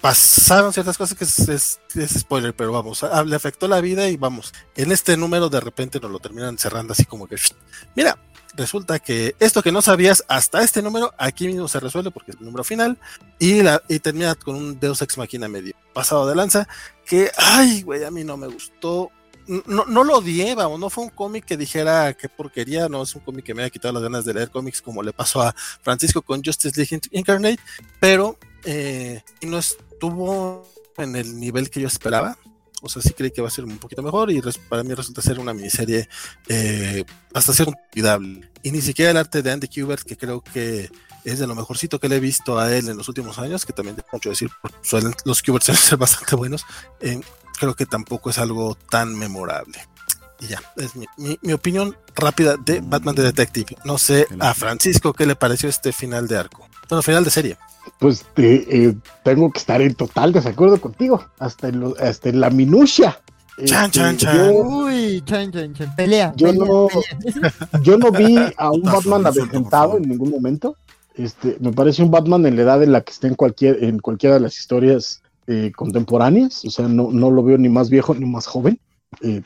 pasaron 0.00 0.72
ciertas 0.72 0.98
cosas 0.98 1.16
que 1.16 1.24
es, 1.24 1.78
spoiler, 2.18 2.54
pero 2.54 2.72
vamos, 2.72 3.04
le 3.26 3.36
afectó 3.36 3.68
la 3.68 3.80
vida 3.80 4.08
y 4.08 4.16
vamos, 4.16 4.52
en 4.74 4.92
este 4.92 5.16
número 5.16 5.48
de 5.48 5.60
repente 5.60 6.00
nos 6.00 6.10
lo 6.10 6.18
terminan 6.18 6.58
cerrando 6.58 6.92
así 6.92 7.04
como 7.04 7.26
que, 7.26 7.36
mira, 7.94 8.18
resulta 8.56 8.98
que 8.98 9.36
esto 9.38 9.62
que 9.62 9.72
no 9.72 9.82
sabías 9.82 10.24
hasta 10.28 10.62
este 10.62 10.82
número, 10.82 11.12
aquí 11.18 11.46
mismo 11.46 11.68
se 11.68 11.80
resuelve 11.80 12.10
porque 12.10 12.32
es 12.32 12.38
el 12.38 12.44
número 12.46 12.64
final 12.64 12.98
y, 13.38 13.62
termina 14.00 14.34
con 14.34 14.56
un 14.56 14.80
Deus 14.80 15.02
Ex 15.02 15.18
Machina 15.18 15.48
medio 15.48 15.74
pasado 15.92 16.26
de 16.26 16.34
lanza 16.34 16.66
que, 17.04 17.30
ay, 17.36 17.82
güey, 17.82 18.04
a 18.04 18.10
mí 18.10 18.24
no 18.24 18.36
me 18.36 18.48
gustó. 18.48 19.10
No, 19.46 19.84
no 19.84 20.02
lo 20.02 20.18
odié, 20.18 20.56
vamos, 20.56 20.80
no 20.80 20.90
fue 20.90 21.04
un 21.04 21.10
cómic 21.10 21.44
que 21.44 21.56
dijera 21.56 22.12
qué 22.14 22.28
porquería, 22.28 22.88
no 22.88 23.04
es 23.04 23.14
un 23.14 23.20
cómic 23.20 23.44
que 23.44 23.54
me 23.54 23.62
haya 23.62 23.70
quitado 23.70 23.94
las 23.94 24.02
ganas 24.02 24.24
de 24.24 24.34
leer 24.34 24.50
cómics 24.50 24.82
como 24.82 25.04
le 25.04 25.12
pasó 25.12 25.40
a 25.40 25.54
Francisco 25.82 26.20
con 26.20 26.42
Justice 26.42 26.76
League 26.76 27.00
Incarnate, 27.12 27.60
pero 28.00 28.36
eh, 28.66 29.22
no 29.42 29.58
estuvo 29.58 30.68
en 30.98 31.16
el 31.16 31.38
nivel 31.38 31.70
que 31.70 31.80
yo 31.80 31.86
esperaba. 31.86 32.36
O 32.82 32.88
sea, 32.88 33.00
sí 33.00 33.10
creí 33.10 33.30
que 33.30 33.40
va 33.40 33.48
a 33.48 33.50
ser 33.50 33.64
un 33.64 33.78
poquito 33.78 34.02
mejor 34.02 34.30
y 34.30 34.42
para 34.68 34.82
mí 34.82 34.92
resulta 34.92 35.22
ser 35.22 35.38
una 35.38 35.54
miniserie 35.54 36.08
eh, 36.48 37.04
hasta 37.32 37.54
ser 37.54 37.68
olvidable. 37.68 38.50
Y 38.62 38.70
ni 38.70 38.82
siquiera 38.82 39.12
el 39.12 39.16
arte 39.16 39.42
de 39.42 39.50
Andy 39.50 39.68
Kubert, 39.68 40.02
que 40.02 40.16
creo 40.16 40.42
que 40.42 40.90
es 41.24 41.38
de 41.38 41.46
lo 41.46 41.54
mejorcito 41.54 41.98
que 41.98 42.08
le 42.08 42.16
he 42.16 42.20
visto 42.20 42.58
a 42.58 42.74
él 42.76 42.88
en 42.88 42.96
los 42.96 43.08
últimos 43.08 43.38
años, 43.38 43.64
que 43.64 43.72
también 43.72 43.96
tengo 43.96 44.08
mucho 44.12 44.30
decir, 44.30 44.50
suelen, 44.82 45.14
los 45.24 45.42
Kubert 45.42 45.64
suelen 45.64 45.82
ser 45.82 45.98
bastante 45.98 46.36
buenos, 46.36 46.64
eh, 47.00 47.20
creo 47.58 47.74
que 47.74 47.86
tampoco 47.86 48.30
es 48.30 48.38
algo 48.38 48.76
tan 48.90 49.14
memorable. 49.16 49.78
Y 50.38 50.48
ya, 50.48 50.60
es 50.76 50.94
mi, 50.94 51.06
mi, 51.16 51.52
opinión 51.54 51.96
rápida 52.14 52.56
de 52.58 52.80
Batman 52.80 53.14
the 53.14 53.22
Detective. 53.22 53.74
No 53.84 53.96
sé 53.96 54.26
a 54.38 54.52
Francisco 54.52 55.14
qué 55.14 55.24
le 55.24 55.34
pareció 55.34 55.68
este 55.68 55.92
final 55.92 56.28
de 56.28 56.36
arco. 56.36 56.68
Bueno, 56.88 57.02
final 57.02 57.24
de 57.24 57.30
serie 57.30 57.56
pues 57.98 58.24
eh, 58.36 58.94
tengo 59.22 59.50
que 59.50 59.58
estar 59.58 59.80
en 59.80 59.94
total 59.94 60.32
desacuerdo 60.32 60.80
contigo, 60.80 61.24
hasta 61.38 61.68
en, 61.68 61.94
hasta 62.00 62.28
en 62.28 62.40
la 62.40 62.50
minucia. 62.50 63.20
Chan, 63.64 63.90
chan, 63.90 64.14
este, 64.14 64.26
chan. 64.26 64.50
Uy, 64.50 65.22
chan, 65.24 65.50
chan, 65.50 65.74
chan. 65.74 65.96
Pelea. 65.96 66.32
Yo, 66.36 66.52
no, 66.52 66.88
yo 67.82 67.96
no 67.96 68.10
vi 68.10 68.36
a 68.58 68.70
un 68.70 68.82
Batman 68.82 69.26
avejentado 69.26 69.96
en 69.96 70.08
ningún 70.08 70.30
momento. 70.30 70.76
Este, 71.14 71.56
me 71.60 71.72
parece 71.72 72.02
un 72.02 72.10
Batman 72.10 72.44
en 72.44 72.56
la 72.56 72.62
edad 72.62 72.82
en 72.82 72.92
la 72.92 73.00
que 73.00 73.12
está 73.12 73.28
en 73.28 73.34
cualquier, 73.34 73.82
en 73.82 73.98
cualquiera 73.98 74.34
de 74.34 74.42
las 74.42 74.58
historias 74.58 75.22
eh, 75.46 75.72
contemporáneas. 75.74 76.66
O 76.66 76.70
sea, 76.70 76.86
no, 76.86 77.10
no 77.10 77.30
lo 77.30 77.42
veo 77.42 77.56
ni 77.56 77.70
más 77.70 77.88
viejo 77.88 78.14
ni 78.14 78.26
más 78.26 78.46
joven. 78.46 78.78
Eh, 79.22 79.40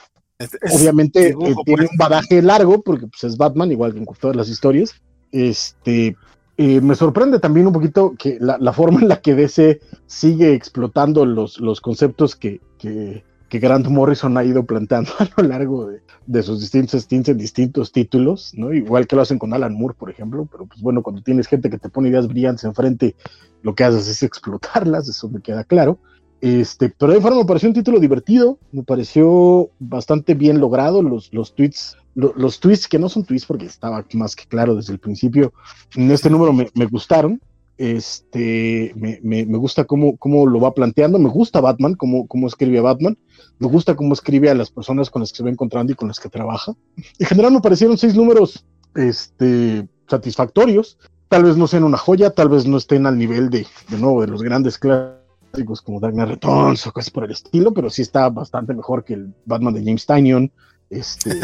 obviamente 0.72 1.36
tiene 1.64 1.82
un 1.82 1.96
badaje 1.96 2.42
largo 2.42 2.82
porque 2.82 3.06
pues, 3.06 3.22
es 3.22 3.36
Batman, 3.36 3.70
igual 3.70 3.92
que 3.92 3.98
en 3.98 4.06
todas 4.20 4.34
las 4.34 4.48
historias. 4.48 4.94
Este, 5.30 6.16
eh, 6.62 6.82
me 6.82 6.94
sorprende 6.94 7.38
también 7.38 7.66
un 7.66 7.72
poquito 7.72 8.14
que 8.18 8.36
la, 8.38 8.72
forma 8.74 9.00
en 9.00 9.08
la 9.08 9.22
que 9.22 9.34
DC 9.34 9.80
sigue 10.04 10.52
explotando 10.52 11.24
los, 11.24 11.58
los 11.58 11.80
conceptos 11.80 12.36
que, 12.36 12.60
que, 12.76 13.24
Grant 13.48 13.86
Morrison 13.86 14.36
ha 14.36 14.44
ido 14.44 14.66
planteando 14.66 15.10
a 15.18 15.26
lo 15.38 15.48
largo 15.48 15.90
de, 16.26 16.42
sus 16.42 16.60
distintos 16.60 17.04
stints 17.04 17.30
en 17.30 17.38
distintos 17.38 17.92
títulos, 17.92 18.52
¿no? 18.54 18.74
Igual 18.74 19.06
que 19.06 19.16
lo 19.16 19.22
hacen 19.22 19.38
con 19.38 19.54
Alan 19.54 19.72
Moore, 19.72 19.94
por 19.98 20.10
ejemplo, 20.10 20.46
pero 20.52 20.66
pues 20.66 20.82
bueno, 20.82 21.02
cuando 21.02 21.22
tienes 21.22 21.46
gente 21.46 21.70
que 21.70 21.78
te 21.78 21.88
pone 21.88 22.10
ideas 22.10 22.28
brillantes 22.28 22.64
enfrente, 22.64 23.16
lo 23.62 23.74
que 23.74 23.84
haces 23.84 24.06
es 24.06 24.22
explotarlas, 24.22 25.08
eso 25.08 25.30
me 25.30 25.40
queda 25.40 25.64
claro. 25.64 25.98
Este, 26.42 26.90
pero 26.90 27.14
de 27.14 27.22
forma 27.22 27.38
me 27.38 27.46
pareció 27.46 27.70
un 27.70 27.74
título 27.74 28.00
divertido, 28.00 28.58
me 28.72 28.82
pareció 28.82 29.70
bastante 29.78 30.34
bien 30.34 30.60
logrado, 30.60 31.02
los, 31.02 31.32
los 31.32 31.54
tweets 31.54 31.96
los 32.14 32.60
tweets 32.60 32.88
que 32.88 32.98
no 32.98 33.08
son 33.08 33.24
tweets 33.24 33.46
porque 33.46 33.66
estaba 33.66 34.04
más 34.14 34.34
que 34.34 34.46
claro 34.46 34.74
desde 34.74 34.92
el 34.92 34.98
principio, 34.98 35.52
en 35.94 36.10
este 36.10 36.30
número 36.30 36.52
me, 36.52 36.86
gustaron. 36.86 37.40
Este, 37.78 38.92
me, 38.94 39.20
me, 39.22 39.44
gusta 39.56 39.84
cómo, 39.84 40.18
cómo, 40.18 40.46
lo 40.46 40.60
va 40.60 40.74
planteando, 40.74 41.18
me 41.18 41.30
gusta 41.30 41.62
Batman, 41.62 41.94
cómo, 41.94 42.26
cómo 42.26 42.46
escribe 42.46 42.78
a 42.78 42.82
Batman, 42.82 43.16
me 43.58 43.68
gusta 43.68 43.96
cómo 43.96 44.12
escribe 44.12 44.50
a 44.50 44.54
las 44.54 44.70
personas 44.70 45.08
con 45.08 45.20
las 45.20 45.30
que 45.30 45.38
se 45.38 45.44
va 45.44 45.50
encontrando 45.50 45.90
y 45.92 45.96
con 45.96 46.08
las 46.08 46.20
que 46.20 46.28
trabaja. 46.28 46.74
En 47.18 47.26
general 47.26 47.52
me 47.52 47.60
parecieron 47.62 47.96
seis 47.96 48.14
números 48.14 48.66
este, 48.94 49.88
satisfactorios, 50.08 50.98
tal 51.28 51.44
vez 51.44 51.56
no 51.56 51.66
sean 51.66 51.84
una 51.84 51.96
joya, 51.96 52.30
tal 52.30 52.50
vez 52.50 52.66
no 52.66 52.76
estén 52.76 53.06
al 53.06 53.16
nivel 53.16 53.48
de, 53.48 53.66
de 53.88 53.98
nuevo, 53.98 54.20
de 54.20 54.26
los 54.26 54.42
grandes 54.42 54.76
clásicos 54.76 55.80
como 55.82 56.00
Dark 56.00 56.16
Returns 56.16 56.86
o 56.86 56.92
cosas 56.92 57.10
por 57.10 57.24
el 57.24 57.30
estilo, 57.30 57.72
pero 57.72 57.88
sí 57.88 58.02
está 58.02 58.28
bastante 58.28 58.74
mejor 58.74 59.04
que 59.04 59.14
el 59.14 59.34
Batman 59.46 59.74
de 59.74 59.84
James 59.84 60.06
Tynion, 60.06 60.52
este, 60.90 61.40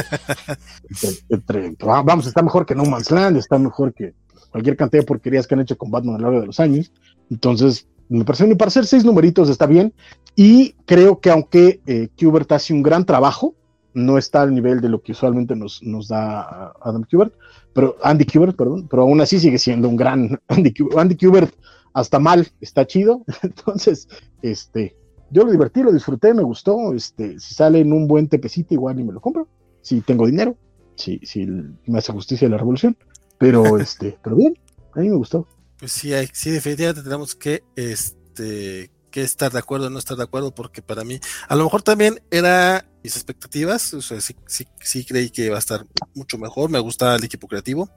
vamos, 1.78 2.26
está 2.26 2.42
mejor 2.42 2.66
que 2.66 2.74
No 2.74 2.84
Man's 2.84 3.10
Land, 3.10 3.36
está 3.36 3.58
mejor 3.58 3.94
que 3.94 4.14
cualquier 4.50 4.76
cantidad 4.76 5.02
de 5.02 5.06
porquerías 5.06 5.46
que 5.46 5.54
han 5.54 5.60
hecho 5.60 5.78
con 5.78 5.90
Batman 5.90 6.16
a 6.16 6.18
lo 6.18 6.24
largo 6.24 6.40
de 6.40 6.46
los 6.46 6.60
años. 6.60 6.92
Entonces, 7.30 7.86
me 8.08 8.24
parece, 8.24 8.54
para 8.56 8.68
hacer 8.68 8.86
seis 8.86 9.04
numeritos 9.04 9.48
está 9.48 9.66
bien. 9.66 9.94
Y 10.34 10.72
creo 10.84 11.20
que 11.20 11.30
aunque 11.30 11.80
eh, 11.86 12.08
Kubert 12.18 12.50
hace 12.52 12.72
un 12.72 12.82
gran 12.82 13.04
trabajo, 13.04 13.54
no 13.94 14.18
está 14.18 14.42
al 14.42 14.54
nivel 14.54 14.80
de 14.80 14.90
lo 14.90 15.00
que 15.00 15.12
usualmente 15.12 15.56
nos, 15.56 15.80
da 16.08 16.72
Adam 16.82 17.04
Kubert, 17.10 17.32
pero 17.72 17.96
Andy 18.02 18.26
Kubert, 18.26 18.54
perdón, 18.54 18.86
pero 18.90 19.02
aún 19.02 19.20
así 19.22 19.40
sigue 19.40 19.58
siendo 19.58 19.88
un 19.88 19.96
gran 19.96 20.38
Andy, 20.48 20.74
Andy 20.96 21.16
Kubert, 21.16 21.54
hasta 21.94 22.18
mal, 22.18 22.46
está 22.60 22.86
chido. 22.86 23.24
Entonces, 23.42 24.06
este, 24.42 24.96
yo 25.30 25.44
lo 25.44 25.50
divertí, 25.50 25.82
lo 25.82 25.92
disfruté, 25.92 26.34
me 26.34 26.42
gustó. 26.42 26.92
Este, 26.94 27.38
si 27.40 27.54
sale 27.54 27.80
en 27.80 27.92
un 27.92 28.06
buen 28.06 28.28
tepecito, 28.28 28.74
igual 28.74 29.00
y 29.00 29.04
me 29.04 29.12
lo 29.12 29.20
compro. 29.20 29.48
Si 29.82 30.00
tengo 30.00 30.26
dinero, 30.26 30.56
si, 30.96 31.18
si 31.22 31.46
me 31.46 31.98
hace 31.98 32.12
justicia 32.12 32.48
la 32.48 32.58
revolución. 32.58 32.96
Pero 33.38 33.76
este, 33.78 34.18
pero 34.22 34.36
bien, 34.36 34.58
a 34.94 35.00
mí 35.00 35.08
me 35.08 35.16
gustó. 35.16 35.46
Pues 35.78 35.92
sí, 35.92 36.12
sí, 36.32 36.50
definitivamente 36.50 37.02
tenemos 37.02 37.34
que, 37.34 37.62
este, 37.76 38.90
que 39.10 39.22
estar 39.22 39.52
de 39.52 39.58
acuerdo 39.58 39.88
o 39.88 39.90
no 39.90 39.98
estar 39.98 40.16
de 40.16 40.22
acuerdo, 40.22 40.54
porque 40.54 40.80
para 40.80 41.04
mí, 41.04 41.20
a 41.48 41.56
lo 41.56 41.64
mejor 41.64 41.82
también 41.82 42.22
era 42.30 42.88
mis 43.02 43.14
expectativas, 43.14 43.92
o 43.92 44.00
sea, 44.00 44.20
sí, 44.20 44.34
sí, 44.46 44.66
sí 44.80 45.04
creí 45.04 45.28
que 45.30 45.46
iba 45.46 45.56
a 45.56 45.58
estar 45.58 45.86
mucho 46.14 46.38
mejor, 46.38 46.70
me 46.70 46.78
gusta 46.78 47.14
el 47.14 47.24
equipo 47.24 47.46
creativo. 47.46 47.90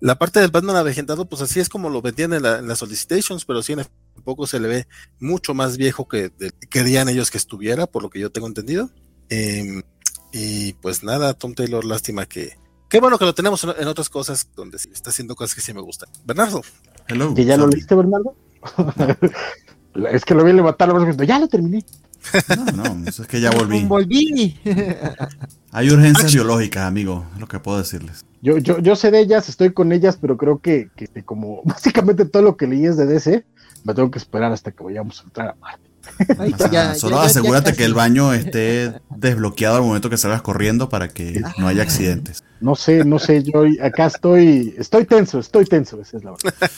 La 0.00 0.18
parte 0.18 0.40
del 0.40 0.50
Batman 0.50 0.76
avejentado, 0.76 1.24
pues 1.24 1.40
así 1.40 1.60
es 1.60 1.68
como 1.68 1.88
lo 1.88 2.02
vendían 2.02 2.32
en, 2.34 2.42
las 2.42 2.78
solicitations, 2.78 3.44
pero 3.44 3.62
sí 3.62 3.72
en 3.72 3.86
poco 4.22 4.46
se 4.46 4.60
le 4.60 4.68
ve 4.68 4.86
mucho 5.20 5.54
más 5.54 5.76
viejo 5.76 6.06
que 6.08 6.32
querían 6.70 7.08
ellos 7.08 7.30
que 7.30 7.38
estuviera, 7.38 7.86
por 7.86 8.02
lo 8.02 8.10
que 8.10 8.20
yo 8.20 8.30
tengo 8.30 8.46
entendido. 8.46 8.90
Em, 9.28 9.82
y 10.32 10.74
pues 10.74 11.02
nada, 11.02 11.34
Tom 11.34 11.54
Taylor, 11.54 11.84
lástima 11.84 12.26
que. 12.26 12.56
Qué 12.88 13.00
bueno 13.00 13.18
que 13.18 13.24
lo 13.24 13.34
tenemos 13.34 13.64
en, 13.64 13.88
otras 13.88 14.08
cosas 14.08 14.48
donde 14.54 14.78
se 14.78 14.90
está 14.90 15.10
haciendo 15.10 15.34
cosas 15.34 15.54
que 15.54 15.60
sí 15.60 15.72
me 15.72 15.80
gustan. 15.80 16.08
Bernardo. 16.24 16.62
Hello. 17.08 17.34
¿Que 17.34 17.44
ya 17.44 17.56
lo 17.56 17.66
leíste, 17.66 17.94
Bernardo? 17.94 18.36
es 20.10 20.24
que 20.24 20.34
lo 20.34 20.44
vi 20.44 20.52
levantar 20.52 20.88
la 20.88 20.94
voz 20.94 21.16
ya 21.16 21.38
lo 21.38 21.48
terminé. 21.48 21.84
No, 22.56 22.94
no, 22.94 23.08
eso 23.08 23.22
es 23.22 23.28
que 23.28 23.40
ya 23.40 23.50
volví. 23.50 23.84
Volví. 23.88 24.58
Hay 25.72 25.90
urgencias 25.90 26.32
biológicas, 26.32 26.84
amigo, 26.86 27.26
es 27.34 27.40
lo 27.40 27.48
que 27.48 27.58
puedo 27.58 27.78
decirles. 27.78 28.24
Yo, 28.40 28.58
yo, 28.58 28.78
yo 28.78 28.96
sé 28.96 29.10
de 29.10 29.20
ellas, 29.20 29.48
estoy 29.48 29.72
con 29.72 29.92
ellas, 29.92 30.18
pero 30.20 30.36
creo 30.36 30.60
que, 30.60 30.90
que 30.96 31.08
como 31.24 31.62
básicamente 31.64 32.24
todo 32.24 32.42
lo 32.42 32.56
que 32.56 32.66
leí 32.66 32.86
es 32.86 32.96
de 32.96 33.06
DC, 33.06 33.44
me 33.84 33.94
tengo 33.94 34.10
que 34.10 34.18
esperar 34.18 34.52
hasta 34.52 34.72
que 34.72 34.82
vayamos 34.82 35.20
a 35.20 35.24
entrar 35.24 35.48
a 35.48 35.54
Marte. 35.54 36.98
solo 36.98 37.20
asegúrate 37.20 37.74
que 37.74 37.84
el 37.84 37.94
baño 37.94 38.32
esté 38.32 39.00
desbloqueado 39.10 39.76
al 39.76 39.82
momento 39.82 40.10
que 40.10 40.16
salgas 40.16 40.42
corriendo 40.42 40.88
para 40.88 41.08
que 41.08 41.42
no 41.58 41.68
haya 41.68 41.82
accidentes. 41.82 42.42
No 42.60 42.74
sé, 42.74 43.04
no 43.04 43.18
sé, 43.18 43.42
yo 43.42 43.64
acá 43.82 44.06
estoy, 44.06 44.74
estoy 44.78 45.04
tenso, 45.04 45.38
estoy 45.38 45.66
tenso, 45.66 46.00
esa 46.00 46.16
es 46.16 46.24
la 46.24 46.32
verdad. 46.32 46.70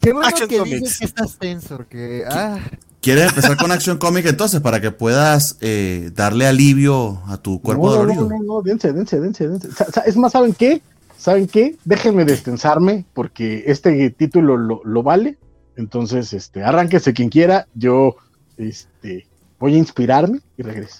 Qué 0.00 0.12
bueno 0.12 0.28
que 0.48 0.64
dices 0.64 0.98
que 0.98 1.04
estás 1.04 1.36
tenso, 1.36 1.84
que 1.88 2.24
ah. 2.28 2.58
¿Quieres 3.00 3.28
empezar 3.28 3.56
con 3.56 3.72
Action 3.72 3.96
Comic 3.96 4.26
entonces 4.26 4.60
para 4.60 4.80
que 4.80 4.90
puedas 4.90 5.56
eh, 5.62 6.10
darle 6.14 6.46
alivio 6.46 7.22
a 7.26 7.38
tu 7.38 7.60
cuerpo 7.60 7.86
no, 7.86 7.92
dolorido? 7.92 8.28
No, 8.28 8.36
no, 8.38 8.42
no, 8.42 8.62
dense, 8.62 8.92
dense, 8.92 9.18
dense, 9.18 9.48
dense. 9.48 9.68
Es 10.04 10.16
más, 10.16 10.32
¿saben 10.32 10.52
qué? 10.52 10.82
¿Saben 11.16 11.46
qué? 11.46 11.76
Déjenme 11.84 12.24
destensarme 12.24 13.06
porque 13.14 13.64
este 13.66 14.10
título 14.10 14.56
lo, 14.58 14.82
lo 14.84 15.02
vale 15.02 15.38
entonces, 15.76 16.32
este, 16.32 16.62
arránquese 16.62 17.12
quien 17.12 17.28
quiera, 17.28 17.66
yo 17.74 18.16
este, 18.56 19.26
voy 19.58 19.74
a 19.74 19.78
inspirarme 19.78 20.40
y 20.56 20.62
regreso. 20.62 20.98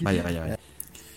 Vaya, 0.00 0.22
vaya, 0.22 0.40
vaya. 0.40 0.58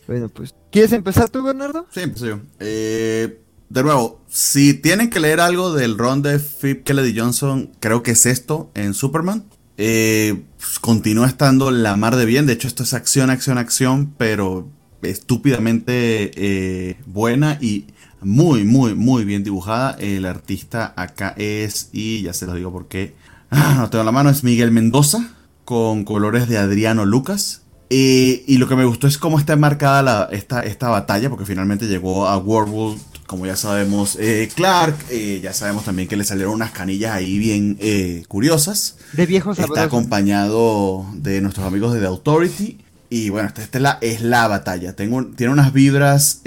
Bueno, 0.07 0.29
pues, 0.29 0.53
¿quieres 0.71 0.91
empezar 0.93 1.29
tú, 1.29 1.43
Bernardo? 1.43 1.87
Sí, 1.91 2.01
empiezo 2.01 2.25
yo. 2.27 2.39
Eh, 2.59 3.39
de 3.69 3.83
nuevo, 3.83 4.21
si 4.27 4.73
tienen 4.73 5.09
que 5.09 5.19
leer 5.19 5.39
algo 5.39 5.73
del 5.73 5.97
ron 5.97 6.21
de 6.21 6.39
Philip 6.39 6.83
Kennedy 6.83 7.17
Johnson, 7.17 7.71
creo 7.79 8.03
que 8.03 8.11
es 8.11 8.25
esto 8.25 8.69
en 8.73 8.93
Superman. 8.93 9.45
Eh, 9.77 10.43
pues, 10.57 10.79
continúa 10.79 11.27
estando 11.27 11.71
la 11.71 11.95
mar 11.95 12.15
de 12.15 12.25
bien. 12.25 12.45
De 12.45 12.53
hecho, 12.53 12.67
esto 12.67 12.83
es 12.83 12.93
acción, 12.93 13.29
acción, 13.29 13.57
acción, 13.57 14.13
pero 14.17 14.67
estúpidamente 15.01 16.31
eh, 16.35 16.97
buena 17.05 17.57
y 17.61 17.85
muy, 18.21 18.63
muy, 18.63 18.95
muy 18.95 19.25
bien 19.25 19.43
dibujada. 19.43 19.95
El 19.99 20.25
artista 20.25 20.93
acá 20.95 21.33
es, 21.37 21.89
y 21.91 22.21
ya 22.21 22.33
se 22.33 22.45
lo 22.45 22.53
digo 22.53 22.71
porque 22.71 23.15
ah, 23.49 23.75
no 23.77 23.89
tengo 23.89 24.03
la 24.03 24.11
mano, 24.11 24.29
es 24.29 24.43
Miguel 24.43 24.71
Mendoza, 24.71 25.29
con 25.65 26.03
colores 26.03 26.47
de 26.47 26.57
Adriano 26.57 27.05
Lucas. 27.05 27.63
y 27.89 28.57
lo 28.57 28.67
que 28.67 28.75
me 28.75 28.85
gustó 28.85 29.07
es 29.07 29.17
cómo 29.17 29.37
está 29.37 29.53
enmarcada 29.53 30.01
la, 30.01 30.29
esta, 30.31 30.61
esta 30.61 30.89
batalla, 30.89 31.29
porque 31.29 31.45
finalmente 31.45 31.87
llegó 31.87 32.27
a 32.27 32.37
World 32.37 32.99
como 33.31 33.45
ya 33.45 33.55
sabemos, 33.55 34.17
eh, 34.19 34.49
Clark, 34.53 34.93
eh, 35.09 35.39
ya 35.41 35.53
sabemos 35.53 35.85
también 35.85 36.09
que 36.09 36.17
le 36.17 36.25
salieron 36.25 36.53
unas 36.53 36.71
canillas 36.71 37.13
ahí 37.13 37.39
bien 37.39 37.77
eh, 37.79 38.25
curiosas. 38.27 38.97
De 39.13 39.25
viejos 39.25 39.57
Está 39.57 39.83
acompañado 39.83 41.05
de 41.13 41.39
nuestros 41.39 41.65
amigos 41.65 41.93
de 41.93 42.01
The 42.01 42.07
Authority. 42.07 42.79
Y 43.13 43.29
bueno, 43.29 43.49
esta, 43.49 43.61
esta 43.61 43.77
es, 43.77 43.81
la, 43.81 43.97
es 43.99 44.21
la 44.21 44.47
batalla. 44.47 44.95
Tengo, 44.95 45.25
tiene 45.25 45.51
unas 45.51 45.73
vibras, 45.73 46.41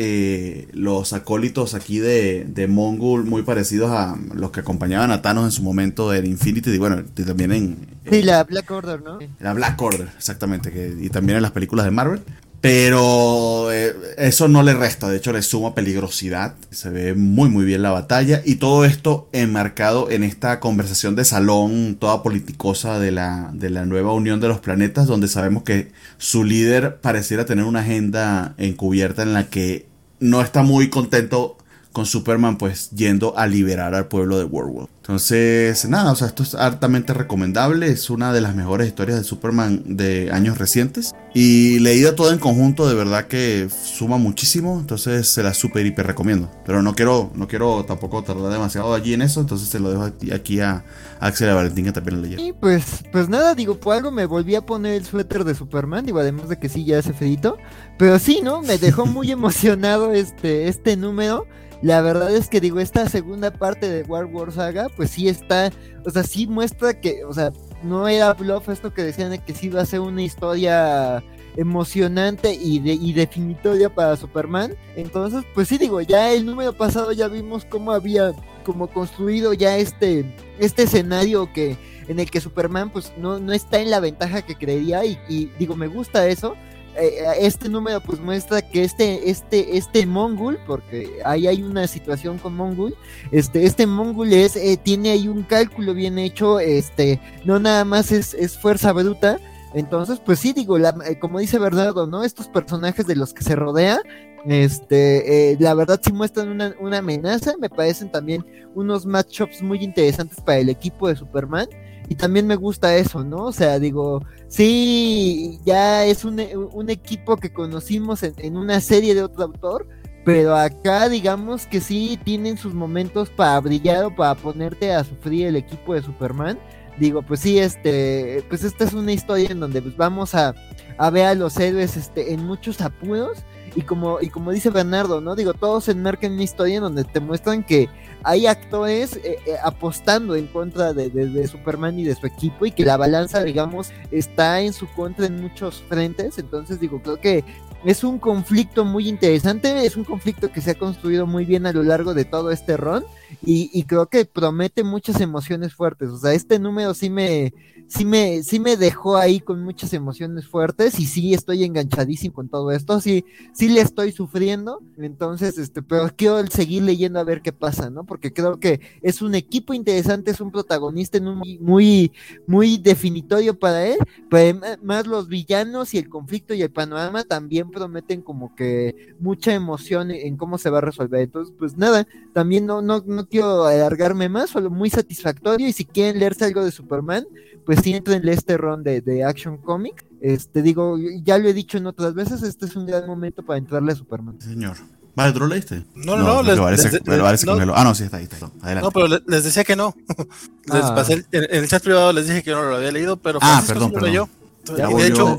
los 0.72 1.12
acólitos 1.12 1.74
aquí 1.74 1.98
de, 1.98 2.46
de 2.48 2.66
Mongol 2.68 3.24
muy 3.24 3.42
parecidos 3.42 3.90
a 3.90 4.16
los 4.32 4.50
que 4.50 4.60
acompañaban 4.60 5.10
a 5.10 5.20
Thanos 5.20 5.44
en 5.44 5.52
su 5.52 5.62
momento 5.62 6.14
en 6.14 6.24
Infinity. 6.24 6.70
Y 6.70 6.78
bueno, 6.78 7.02
y 7.16 7.22
también 7.22 7.52
en... 7.52 7.76
Sí, 8.10 8.22
la 8.22 8.42
Black 8.44 8.70
Order, 8.70 9.02
¿no? 9.02 9.18
La 9.40 9.52
Black 9.52 9.80
Order, 9.82 10.08
exactamente. 10.16 10.72
Que, 10.72 10.96
y 10.98 11.10
también 11.10 11.36
en 11.36 11.42
las 11.42 11.52
películas 11.52 11.84
de 11.84 11.90
Marvel. 11.90 12.22
Pero 12.64 13.70
eh, 13.72 13.94
eso 14.16 14.48
no 14.48 14.62
le 14.62 14.72
resta, 14.72 15.10
de 15.10 15.18
hecho 15.18 15.34
le 15.34 15.42
suma 15.42 15.74
peligrosidad. 15.74 16.54
Se 16.70 16.88
ve 16.88 17.12
muy 17.12 17.50
muy 17.50 17.66
bien 17.66 17.82
la 17.82 17.90
batalla 17.90 18.40
y 18.42 18.54
todo 18.54 18.86
esto 18.86 19.28
enmarcado 19.32 20.10
en 20.10 20.24
esta 20.24 20.60
conversación 20.60 21.14
de 21.14 21.26
salón 21.26 21.98
toda 22.00 22.22
politicosa 22.22 22.98
de 22.98 23.10
la, 23.10 23.50
de 23.52 23.68
la 23.68 23.84
nueva 23.84 24.14
Unión 24.14 24.40
de 24.40 24.48
los 24.48 24.60
Planetas, 24.60 25.06
donde 25.06 25.28
sabemos 25.28 25.62
que 25.62 25.92
su 26.16 26.42
líder 26.42 27.02
pareciera 27.02 27.44
tener 27.44 27.66
una 27.66 27.80
agenda 27.80 28.54
encubierta 28.56 29.20
en 29.20 29.34
la 29.34 29.50
que 29.50 29.84
no 30.18 30.40
está 30.40 30.62
muy 30.62 30.88
contento 30.88 31.58
con 31.94 32.06
Superman 32.06 32.58
pues 32.58 32.90
yendo 32.90 33.38
a 33.38 33.46
liberar 33.46 33.94
al 33.94 34.08
pueblo 34.08 34.36
de 34.36 34.44
World 34.44 34.88
Entonces, 34.96 35.88
nada, 35.88 36.10
o 36.10 36.16
sea, 36.16 36.26
esto 36.26 36.42
es 36.42 36.56
altamente 36.56 37.14
recomendable, 37.14 37.86
es 37.86 38.10
una 38.10 38.32
de 38.32 38.40
las 38.40 38.56
mejores 38.56 38.88
historias 38.88 39.16
de 39.16 39.24
Superman 39.24 39.96
de 39.96 40.32
años 40.32 40.58
recientes 40.58 41.14
y 41.34 41.78
leída 41.78 42.16
todo 42.16 42.32
en 42.32 42.40
conjunto, 42.40 42.88
de 42.88 42.96
verdad 42.96 43.28
que 43.28 43.68
suma 43.70 44.18
muchísimo, 44.18 44.76
entonces 44.80 45.28
se 45.28 45.44
la 45.44 45.54
super 45.54 45.86
hiper 45.86 46.08
recomiendo. 46.08 46.50
Pero 46.66 46.82
no 46.82 46.96
quiero 46.96 47.30
no 47.36 47.46
quiero 47.46 47.84
tampoco 47.84 48.24
tardar 48.24 48.52
demasiado 48.52 48.92
allí 48.92 49.14
en 49.14 49.22
eso, 49.22 49.40
entonces 49.40 49.68
se 49.68 49.78
lo 49.78 49.90
dejo 49.90 50.12
aquí, 50.34 50.60
a 50.60 50.84
Axel 51.20 51.46
y 51.46 51.50
a 51.52 51.54
Valentín 51.54 51.84
que 51.84 51.92
también 51.92 52.16
lo 52.16 52.22
leyeron. 52.22 52.44
Y 52.44 52.52
pues 52.52 53.04
pues 53.12 53.28
nada, 53.28 53.54
digo, 53.54 53.78
por 53.78 53.94
algo 53.94 54.10
me 54.10 54.26
volví 54.26 54.56
a 54.56 54.66
poner 54.66 54.94
el 54.94 55.06
suéter 55.06 55.44
de 55.44 55.54
Superman, 55.54 56.04
digo, 56.04 56.18
además 56.18 56.48
de 56.48 56.58
que 56.58 56.68
sí 56.68 56.84
ya 56.84 56.98
hace 56.98 57.12
fedito, 57.12 57.56
pero 57.98 58.18
sí, 58.18 58.40
¿no? 58.42 58.62
Me 58.62 58.78
dejó 58.78 59.06
muy 59.06 59.30
emocionado 59.30 60.12
este 60.12 60.66
este 60.66 60.96
número 60.96 61.46
la 61.84 62.00
verdad 62.00 62.34
es 62.34 62.48
que 62.48 62.62
digo, 62.62 62.80
esta 62.80 63.06
segunda 63.10 63.50
parte 63.52 63.90
de 63.90 64.04
War 64.04 64.24
War 64.24 64.50
Saga, 64.50 64.88
pues 64.96 65.10
sí 65.10 65.28
está, 65.28 65.70
o 66.06 66.08
sea, 66.08 66.22
sí 66.22 66.46
muestra 66.46 66.98
que, 66.98 67.26
o 67.26 67.34
sea, 67.34 67.52
no 67.82 68.08
era 68.08 68.32
bluff 68.32 68.70
esto 68.70 68.94
que 68.94 69.02
decían 69.02 69.30
de 69.30 69.38
que 69.38 69.52
sí 69.52 69.66
iba 69.66 69.82
a 69.82 69.84
ser 69.84 70.00
una 70.00 70.22
historia 70.22 71.22
emocionante 71.58 72.54
y, 72.54 72.78
de, 72.78 72.94
y 72.94 73.12
definitoria 73.12 73.94
para 73.94 74.16
Superman. 74.16 74.74
Entonces, 74.96 75.44
pues 75.52 75.68
sí 75.68 75.76
digo, 75.76 76.00
ya 76.00 76.32
el 76.32 76.46
número 76.46 76.72
pasado 76.72 77.12
ya 77.12 77.28
vimos 77.28 77.66
cómo 77.66 77.92
había 77.92 78.32
como 78.64 78.86
construido 78.86 79.52
ya 79.52 79.76
este, 79.76 80.34
este 80.58 80.84
escenario 80.84 81.52
que 81.52 81.76
en 82.08 82.18
el 82.18 82.30
que 82.30 82.40
Superman 82.40 82.88
pues 82.88 83.12
no, 83.18 83.38
no 83.38 83.52
está 83.52 83.78
en 83.78 83.90
la 83.90 84.00
ventaja 84.00 84.40
que 84.40 84.54
creería 84.54 85.04
y, 85.04 85.18
y 85.28 85.50
digo, 85.58 85.76
me 85.76 85.88
gusta 85.88 86.26
eso 86.28 86.56
eh, 86.96 87.24
este 87.40 87.68
número 87.68 88.00
pues 88.00 88.20
muestra 88.20 88.62
que 88.62 88.84
este, 88.84 89.30
este, 89.30 89.76
este 89.76 90.06
Mongul, 90.06 90.58
porque 90.66 91.20
ahí 91.24 91.46
hay 91.46 91.62
una 91.62 91.86
situación 91.86 92.38
con 92.38 92.54
Mongul, 92.56 92.94
este, 93.32 93.64
este 93.64 93.86
Mongul 93.86 94.32
es, 94.32 94.56
eh, 94.56 94.78
tiene 94.82 95.10
ahí 95.10 95.28
un 95.28 95.42
cálculo 95.42 95.94
bien 95.94 96.18
hecho, 96.18 96.60
este, 96.60 97.20
no 97.44 97.58
nada 97.58 97.84
más 97.84 98.12
es, 98.12 98.34
es 98.34 98.58
fuerza 98.58 98.92
bruta, 98.92 99.38
entonces, 99.74 100.20
pues 100.24 100.38
sí, 100.38 100.52
digo, 100.52 100.78
la, 100.78 100.94
eh, 101.06 101.18
como 101.18 101.40
dice 101.40 101.58
Bernardo, 101.58 102.06
¿no? 102.06 102.22
Estos 102.22 102.46
personajes 102.46 103.06
de 103.08 103.16
los 103.16 103.34
que 103.34 103.42
se 103.42 103.56
rodea, 103.56 103.98
este, 104.46 105.56
la 105.58 105.74
verdad 105.74 106.00
sí 106.02 106.12
muestran 106.12 106.48
una, 106.48 106.74
una 106.78 106.98
amenaza, 106.98 107.54
me 107.58 107.70
parecen 107.70 108.10
también 108.10 108.44
unos 108.74 109.06
matchups 109.06 109.62
muy 109.62 109.82
interesantes 109.82 110.40
para 110.40 110.58
el 110.58 110.68
equipo 110.68 111.08
de 111.08 111.16
Superman. 111.16 111.66
Y 112.08 112.16
también 112.16 112.46
me 112.46 112.56
gusta 112.56 112.96
eso, 112.96 113.24
¿no? 113.24 113.44
O 113.46 113.52
sea, 113.52 113.78
digo, 113.78 114.22
sí, 114.48 115.58
ya 115.64 116.04
es 116.04 116.24
un, 116.24 116.40
un 116.72 116.90
equipo 116.90 117.36
que 117.36 117.52
conocimos 117.52 118.22
en, 118.22 118.56
una 118.56 118.80
serie 118.80 119.14
de 119.14 119.22
otro 119.22 119.44
autor, 119.44 119.88
pero 120.24 120.54
acá 120.56 121.08
digamos 121.08 121.66
que 121.66 121.80
sí 121.80 122.18
tienen 122.22 122.58
sus 122.58 122.74
momentos 122.74 123.30
para 123.30 123.60
brillar 123.60 124.04
o 124.04 124.14
para 124.14 124.34
ponerte 124.34 124.92
a 124.92 125.04
sufrir 125.04 125.46
el 125.46 125.56
equipo 125.56 125.94
de 125.94 126.02
Superman. 126.02 126.58
Digo, 126.98 127.22
pues 127.22 127.40
sí, 127.40 127.58
este, 127.58 128.44
pues 128.48 128.62
esta 128.62 128.84
es 128.84 128.92
una 128.92 129.12
historia 129.12 129.50
en 129.50 129.60
donde 129.60 129.82
pues 129.82 129.96
vamos 129.96 130.34
a, 130.34 130.54
a 130.96 131.10
ver 131.10 131.26
a 131.26 131.34
los 131.34 131.58
héroes 131.58 131.96
este, 131.96 132.32
en 132.32 132.44
muchos 132.44 132.80
apuros 132.80 133.44
y 133.74 133.82
como, 133.82 134.20
y 134.20 134.28
como 134.28 134.52
dice 134.52 134.70
Bernardo, 134.70 135.20
¿no? 135.20 135.34
Digo, 135.34 135.54
todos 135.54 135.88
enmarcan 135.88 136.30
en 136.30 136.34
una 136.34 136.42
historia 136.44 136.76
en 136.76 136.82
donde 136.82 137.04
te 137.04 137.20
muestran 137.20 137.64
que 137.64 137.88
hay 138.22 138.46
actores 138.46 139.16
eh, 139.16 139.38
eh, 139.46 139.56
apostando 139.62 140.34
en 140.34 140.46
contra 140.46 140.92
de, 140.92 141.48
Superman 141.48 141.98
y 141.98 142.04
de 142.04 142.14
su 142.14 142.26
equipo 142.26 142.66
y 142.66 142.72
que 142.72 142.84
la 142.84 142.96
balanza, 142.96 143.42
digamos, 143.42 143.90
está 144.10 144.60
en 144.60 144.72
su 144.72 144.86
contra 144.92 145.26
en 145.26 145.40
muchos 145.40 145.82
frentes. 145.88 146.38
Entonces, 146.38 146.80
digo, 146.80 147.02
creo 147.02 147.20
que 147.20 147.44
es 147.84 148.02
un 148.02 148.18
conflicto 148.18 148.84
muy 148.84 149.08
interesante, 149.08 149.84
es 149.84 149.96
un 149.96 150.04
conflicto 150.04 150.50
que 150.50 150.62
se 150.62 150.70
ha 150.70 150.74
construido 150.74 151.26
muy 151.26 151.44
bien 151.44 151.66
a 151.66 151.72
lo 151.72 151.82
largo 151.82 152.14
de 152.14 152.24
todo 152.24 152.50
este 152.50 152.76
run 152.78 153.04
y, 153.44 153.70
y 153.74 153.82
creo 153.82 154.06
que 154.06 154.24
promete 154.24 154.84
muchas 154.84 155.20
emociones 155.20 155.74
fuertes. 155.74 156.08
O 156.08 156.16
sea, 156.16 156.32
este 156.32 156.58
número 156.58 156.94
sí 156.94 157.10
me, 157.10 157.52
sí 157.88 158.04
me, 158.04 158.42
sí 158.42 158.60
me 158.60 158.76
dejó 158.76 159.16
ahí 159.16 159.40
con 159.40 159.62
muchas 159.62 159.92
emociones 159.92 160.46
fuertes 160.46 160.98
y 160.98 161.06
sí 161.06 161.34
estoy 161.34 161.64
enganchadísimo 161.64 162.34
con 162.34 162.48
todo 162.48 162.70
esto, 162.70 163.00
sí, 163.00 163.24
sí 163.52 163.68
le 163.68 163.80
estoy 163.80 164.12
sufriendo, 164.12 164.82
entonces, 164.98 165.58
este, 165.58 165.82
pero 165.82 166.10
quiero 166.16 166.44
seguir 166.46 166.82
leyendo 166.82 167.18
a 167.18 167.24
ver 167.24 167.42
qué 167.42 167.52
pasa, 167.52 167.90
¿no? 167.90 168.04
Porque 168.04 168.32
creo 168.32 168.58
que 168.58 168.80
es 169.02 169.22
un 169.22 169.34
equipo 169.34 169.74
interesante, 169.74 170.30
es 170.30 170.40
un 170.40 170.50
protagonista 170.50 171.20
muy, 171.20 171.58
muy, 171.58 172.12
muy 172.46 172.78
definitorio 172.78 173.58
para 173.58 173.86
él, 173.86 173.98
pero 174.30 174.60
más 174.82 175.06
los 175.06 175.28
villanos 175.28 175.94
y 175.94 175.98
el 175.98 176.08
conflicto 176.08 176.54
y 176.54 176.62
el 176.62 176.70
panorama 176.70 177.24
también 177.24 177.70
prometen 177.70 178.22
como 178.22 178.54
que 178.54 179.14
mucha 179.18 179.54
emoción 179.54 180.10
en 180.10 180.36
cómo 180.36 180.58
se 180.58 180.70
va 180.70 180.78
a 180.78 180.82
resolver. 180.82 181.20
Entonces, 181.22 181.54
pues 181.58 181.76
nada, 181.76 182.06
también 182.32 182.66
no, 182.66 182.82
no, 182.82 183.02
no 183.06 183.28
quiero 183.28 183.64
alargarme 183.64 184.28
más, 184.28 184.50
solo 184.50 184.70
muy 184.70 184.90
satisfactorio 184.90 185.68
y 185.68 185.72
si 185.72 185.84
quieren 185.84 186.18
leerse 186.18 186.44
algo 186.44 186.64
de 186.64 186.70
Superman, 186.70 187.26
pues 187.64 187.80
sí 187.82 187.94
entrenle 187.94 188.32
este 188.32 188.56
ron 188.56 188.82
de, 188.82 189.00
de 189.00 189.24
Action 189.24 189.58
Comic. 189.58 190.04
Este, 190.20 190.62
digo, 190.62 190.96
ya 191.22 191.38
lo 191.38 191.48
he 191.48 191.52
dicho 191.52 191.78
en 191.78 191.86
otras 191.86 192.14
veces, 192.14 192.42
este 192.42 192.66
es 192.66 192.76
un 192.76 192.86
gran 192.86 193.06
momento 193.06 193.42
para 193.42 193.58
entrarle 193.58 193.92
a 193.92 193.94
Superman. 193.94 194.40
Señor. 194.40 194.76
Vale, 195.16 195.32
¿tú 195.32 195.40
lo 195.40 195.46
leíste? 195.46 195.84
No, 195.94 196.16
no, 196.16 196.42
no. 196.42 196.42
Les, 196.42 196.58
Ah, 196.58 197.84
no, 197.84 197.94
sí, 197.94 198.04
está 198.04 198.16
ahí, 198.16 198.24
está. 198.24 198.50
Adelante. 198.62 198.82
No, 198.82 198.90
pero 198.90 199.22
les 199.26 199.44
decía 199.44 199.62
que 199.62 199.76
no. 199.76 199.94
Les 200.72 200.84
ah. 200.84 200.94
pasé 200.94 201.24
en, 201.30 201.46
el 201.50 201.68
chat 201.68 201.82
privado 201.82 202.12
les 202.12 202.26
dije 202.26 202.42
que 202.42 202.50
no 202.50 202.62
lo 202.62 202.76
había 202.76 202.90
leído, 202.90 203.16
pero 203.16 203.38
ah, 203.42 203.62
perdón, 203.66 203.92
perdón. 203.92 204.10
Yo. 204.10 204.28
y 204.66 204.94
de 204.94 205.06
hecho, 205.06 205.38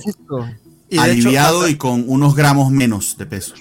aliviado 0.97 1.67
y 1.67 1.75
con 1.75 2.05
unos 2.07 2.35
gramos 2.35 2.71
menos 2.71 3.17
de 3.17 3.25
peso. 3.25 3.55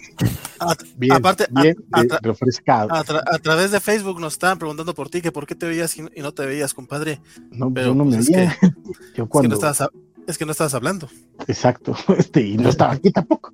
aparte, 1.11 1.47
a, 1.93 3.39
través 3.39 3.71
de 3.71 3.81
Facebook 3.81 4.21
nos 4.21 4.35
estaban 4.35 4.59
preguntando 4.59 4.95
por 4.95 5.09
ti, 5.09 5.21
que 5.21 5.33
por 5.33 5.47
qué 5.47 5.55
te 5.55 5.67
veías 5.67 5.97
y, 5.97 6.03
no 6.03 6.33
te 6.33 6.47
veías, 6.47 6.75
compadre. 6.75 7.21
No, 7.51 7.73
Pero, 7.73 7.89
yo 7.89 7.95
no 7.95 8.05
me 8.05 8.17
pues, 8.17 8.31
veía. 8.31 8.57
yo 9.17 9.29
cuando... 9.29 9.55
es, 10.27 10.39
que 10.39 10.45
no 10.45 10.53
estabas, 10.53 10.75
hablando. 10.75 11.09
Exacto, 11.49 11.97
este, 12.19 12.47
y 12.47 12.57
no 12.57 12.69
estaba 12.69 12.93
aquí 12.93 13.11
tampoco. 13.11 13.53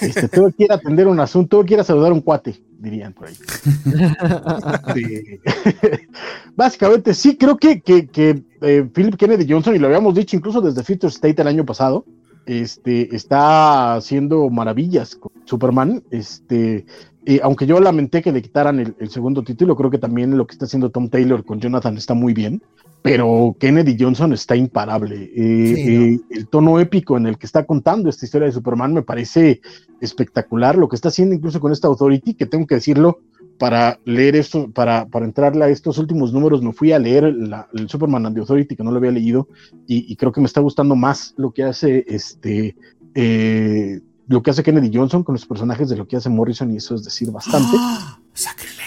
Este, 0.00 0.28
tuve 0.28 0.52
que 0.54 0.64
ir 0.64 0.72
a 0.72 0.76
atender 0.76 1.06
un 1.06 1.20
asunto, 1.20 1.58
tuve 1.58 1.66
que 1.66 1.74
ir 1.74 1.80
a 1.80 1.84
saludar 1.84 2.12
a 2.12 2.14
un 2.14 2.22
cuate, 2.22 2.62
dirían 2.78 3.12
por 3.12 3.28
ahí. 3.28 3.36
Básicamente, 6.56 7.12
sí, 7.12 7.36
creo 7.36 7.58
que, 7.58 7.82
que, 7.82 8.06
que 8.06 8.42
eh, 8.62 8.88
Philip 8.92 9.16
Kennedy 9.16 9.46
Johnson, 9.46 9.76
y 9.76 9.78
lo 9.78 9.88
habíamos 9.88 10.14
dicho 10.14 10.36
incluso 10.36 10.62
desde 10.62 10.82
Future 10.82 11.12
State 11.12 11.42
el 11.42 11.48
año 11.48 11.66
pasado, 11.66 12.06
este, 12.50 13.14
está 13.14 13.94
haciendo 13.94 14.50
maravillas 14.50 15.14
con 15.14 15.30
Superman. 15.44 16.02
Este, 16.10 16.84
eh, 17.24 17.40
aunque 17.44 17.64
yo 17.64 17.78
lamenté 17.78 18.22
que 18.22 18.32
le 18.32 18.42
quitaran 18.42 18.80
el, 18.80 19.10
segundo 19.10 19.44
título, 19.44 19.76
creo 19.76 19.90
que 19.90 19.98
también 19.98 20.36
lo 20.36 20.46
que 20.46 20.54
está 20.54 20.64
haciendo 20.64 20.90
Tom 20.90 21.08
Taylor 21.08 21.44
con 21.44 21.60
Jonathan 21.60 21.96
está 21.96 22.14
muy 22.14 22.34
bien. 22.34 22.60
Pero 23.02 23.56
Kennedy 23.58 23.96
Johnson 23.98 24.32
está 24.32 24.56
imparable. 24.56 25.30
Eh, 25.34 25.74
eh, 25.76 26.20
el 26.30 26.48
tono 26.48 26.80
épico 26.80 27.16
en 27.16 27.26
el 27.26 27.38
que 27.38 27.46
está 27.46 27.64
contando 27.64 28.10
esta 28.10 28.26
historia 28.26 28.46
de 28.46 28.52
Superman 28.52 28.92
me 28.92 29.02
parece 29.02 29.62
espectacular. 30.00 30.76
Lo 30.76 30.88
que 30.88 30.96
está 30.96 31.08
haciendo 31.08 31.34
incluso 31.34 31.60
con 31.60 31.72
esta 31.72 31.88
Authority, 31.88 32.34
que 32.34 32.46
tengo 32.46 32.66
que 32.66 32.74
decirlo, 32.74 33.20
para 33.60 34.00
leer 34.06 34.36
esto, 34.36 34.70
para, 34.70 35.04
para 35.04 35.26
entrarle 35.26 35.66
a 35.66 35.68
estos 35.68 35.98
últimos 35.98 36.32
números, 36.32 36.62
me 36.62 36.72
fui 36.72 36.92
a 36.92 36.98
leer 36.98 37.24
el 37.24 37.88
Superman 37.90 38.24
and 38.24 38.34
the 38.34 38.40
Authority, 38.40 38.74
que 38.74 38.82
no 38.82 38.90
lo 38.90 38.96
había 38.96 39.10
leído, 39.10 39.48
y, 39.86 40.16
creo 40.16 40.32
que 40.32 40.40
me 40.40 40.46
está 40.46 40.62
gustando 40.62 40.96
más 40.96 41.34
lo 41.36 41.50
que 41.50 41.64
hace 41.64 42.06
este 42.08 42.74
eh, 43.14 44.00
lo 44.28 44.42
que 44.42 44.50
hace 44.50 44.62
Kennedy 44.62 44.90
Johnson 44.96 45.22
con 45.22 45.34
los 45.34 45.44
personajes 45.44 45.90
de 45.90 45.96
lo 45.96 46.08
que 46.08 46.16
hace 46.16 46.30
Morrison, 46.30 46.72
y 46.72 46.78
eso 46.78 46.94
es 46.94 47.04
decir 47.04 47.30
bastante. 47.30 47.76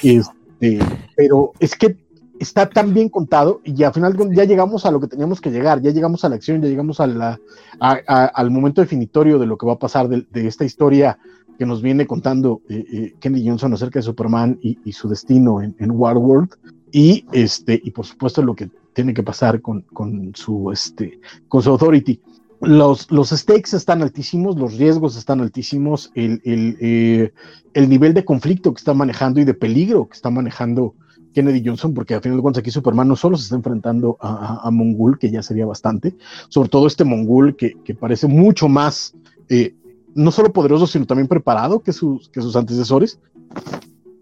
Este, 0.02 0.80
pero 1.16 1.52
es 1.60 1.76
que 1.76 1.96
está 2.40 2.68
tan 2.68 2.94
bien 2.94 3.10
contado 3.10 3.62
y 3.64 3.84
al 3.84 3.94
final 3.94 4.16
ya 4.34 4.44
llegamos 4.44 4.86
a 4.86 4.92
lo 4.92 5.00
que 5.00 5.08
teníamos 5.08 5.40
que 5.40 5.52
llegar, 5.52 5.82
ya 5.82 5.92
llegamos 5.92 6.24
a 6.24 6.30
la 6.30 6.36
acción, 6.36 6.62
ya 6.62 6.68
llegamos 6.68 7.00
a 7.00 7.06
la, 7.08 7.40
al 7.80 8.50
momento 8.50 8.82
definitorio 8.82 9.38
de 9.38 9.46
lo 9.46 9.58
que 9.58 9.68
va 9.68 9.74
a 9.74 9.80
pasar 9.80 10.10
de, 10.10 10.48
esta 10.48 10.66
historia 10.66 11.20
que 11.58 11.66
nos 11.66 11.82
viene 11.82 12.06
contando 12.06 12.62
eh, 12.70 12.86
eh, 12.92 13.14
Kenny 13.20 13.48
Johnson 13.48 13.74
acerca 13.74 14.00
de 14.00 14.04
Superman 14.04 14.60
y, 14.62 14.92
su 14.92 15.08
destino 15.10 15.62
en, 15.62 15.76
en 15.80 15.92
World 15.92 16.50
y 16.92 17.26
este 17.32 17.82
y 17.84 17.92
por 17.92 18.06
supuesto 18.06 18.42
lo 18.42 18.56
que 18.56 18.70
tiene 18.94 19.14
que 19.14 19.24
pasar 19.24 19.62
con, 19.62 19.82
con 19.82 20.34
su 20.36 20.72
este 20.72 21.20
con 21.48 21.62
su 21.62 21.72
authority. 21.72 22.22
Los, 22.62 23.12
los 23.12 23.32
stakes 23.32 23.76
están 23.76 24.02
altísimos, 24.02 24.56
los 24.58 24.78
riesgos 24.78 25.18
están 25.18 25.42
altísimos, 25.42 26.12
el, 26.16 26.42
el, 26.46 26.78
eh, 26.80 27.34
el, 27.74 27.90
nivel 27.90 28.14
de 28.14 28.24
conflicto 28.24 28.74
que 28.74 28.78
está 28.78 28.94
manejando 28.94 29.42
y 29.42 29.44
de 29.44 29.54
peligro 29.54 30.08
que 30.08 30.16
está 30.16 30.30
manejando 30.30 30.96
Kennedy 31.34 31.62
Johnson, 31.66 31.94
porque 31.94 32.14
al 32.14 32.22
final 32.22 32.38
de 32.38 32.42
cuentas 32.42 32.62
aquí 32.62 32.72
Superman 32.72 33.10
no 33.10 33.18
solo 33.18 33.36
se 33.36 33.44
está 33.44 33.56
enfrentando 33.58 34.18
a, 34.22 34.62
a, 34.66 34.72
Mongul, 34.72 35.20
que 35.20 35.30
ya 35.30 35.44
sería 35.44 35.66
bastante, 35.66 36.16
sobre 36.48 36.70
todo 36.70 36.88
este 36.88 37.04
Mongul 37.04 37.58
que, 37.58 37.74
que 37.84 37.96
parece 37.96 38.28
mucho 38.28 38.70
más, 38.70 39.14
eh, 39.50 39.76
no 40.16 40.32
solo 40.32 40.54
poderoso, 40.54 40.88
sino 40.88 41.06
también 41.06 41.28
preparado 41.28 41.82
que 41.82 41.94
sus, 41.94 42.30
que 42.30 42.42
sus 42.42 42.56
antecesores, 42.56 43.20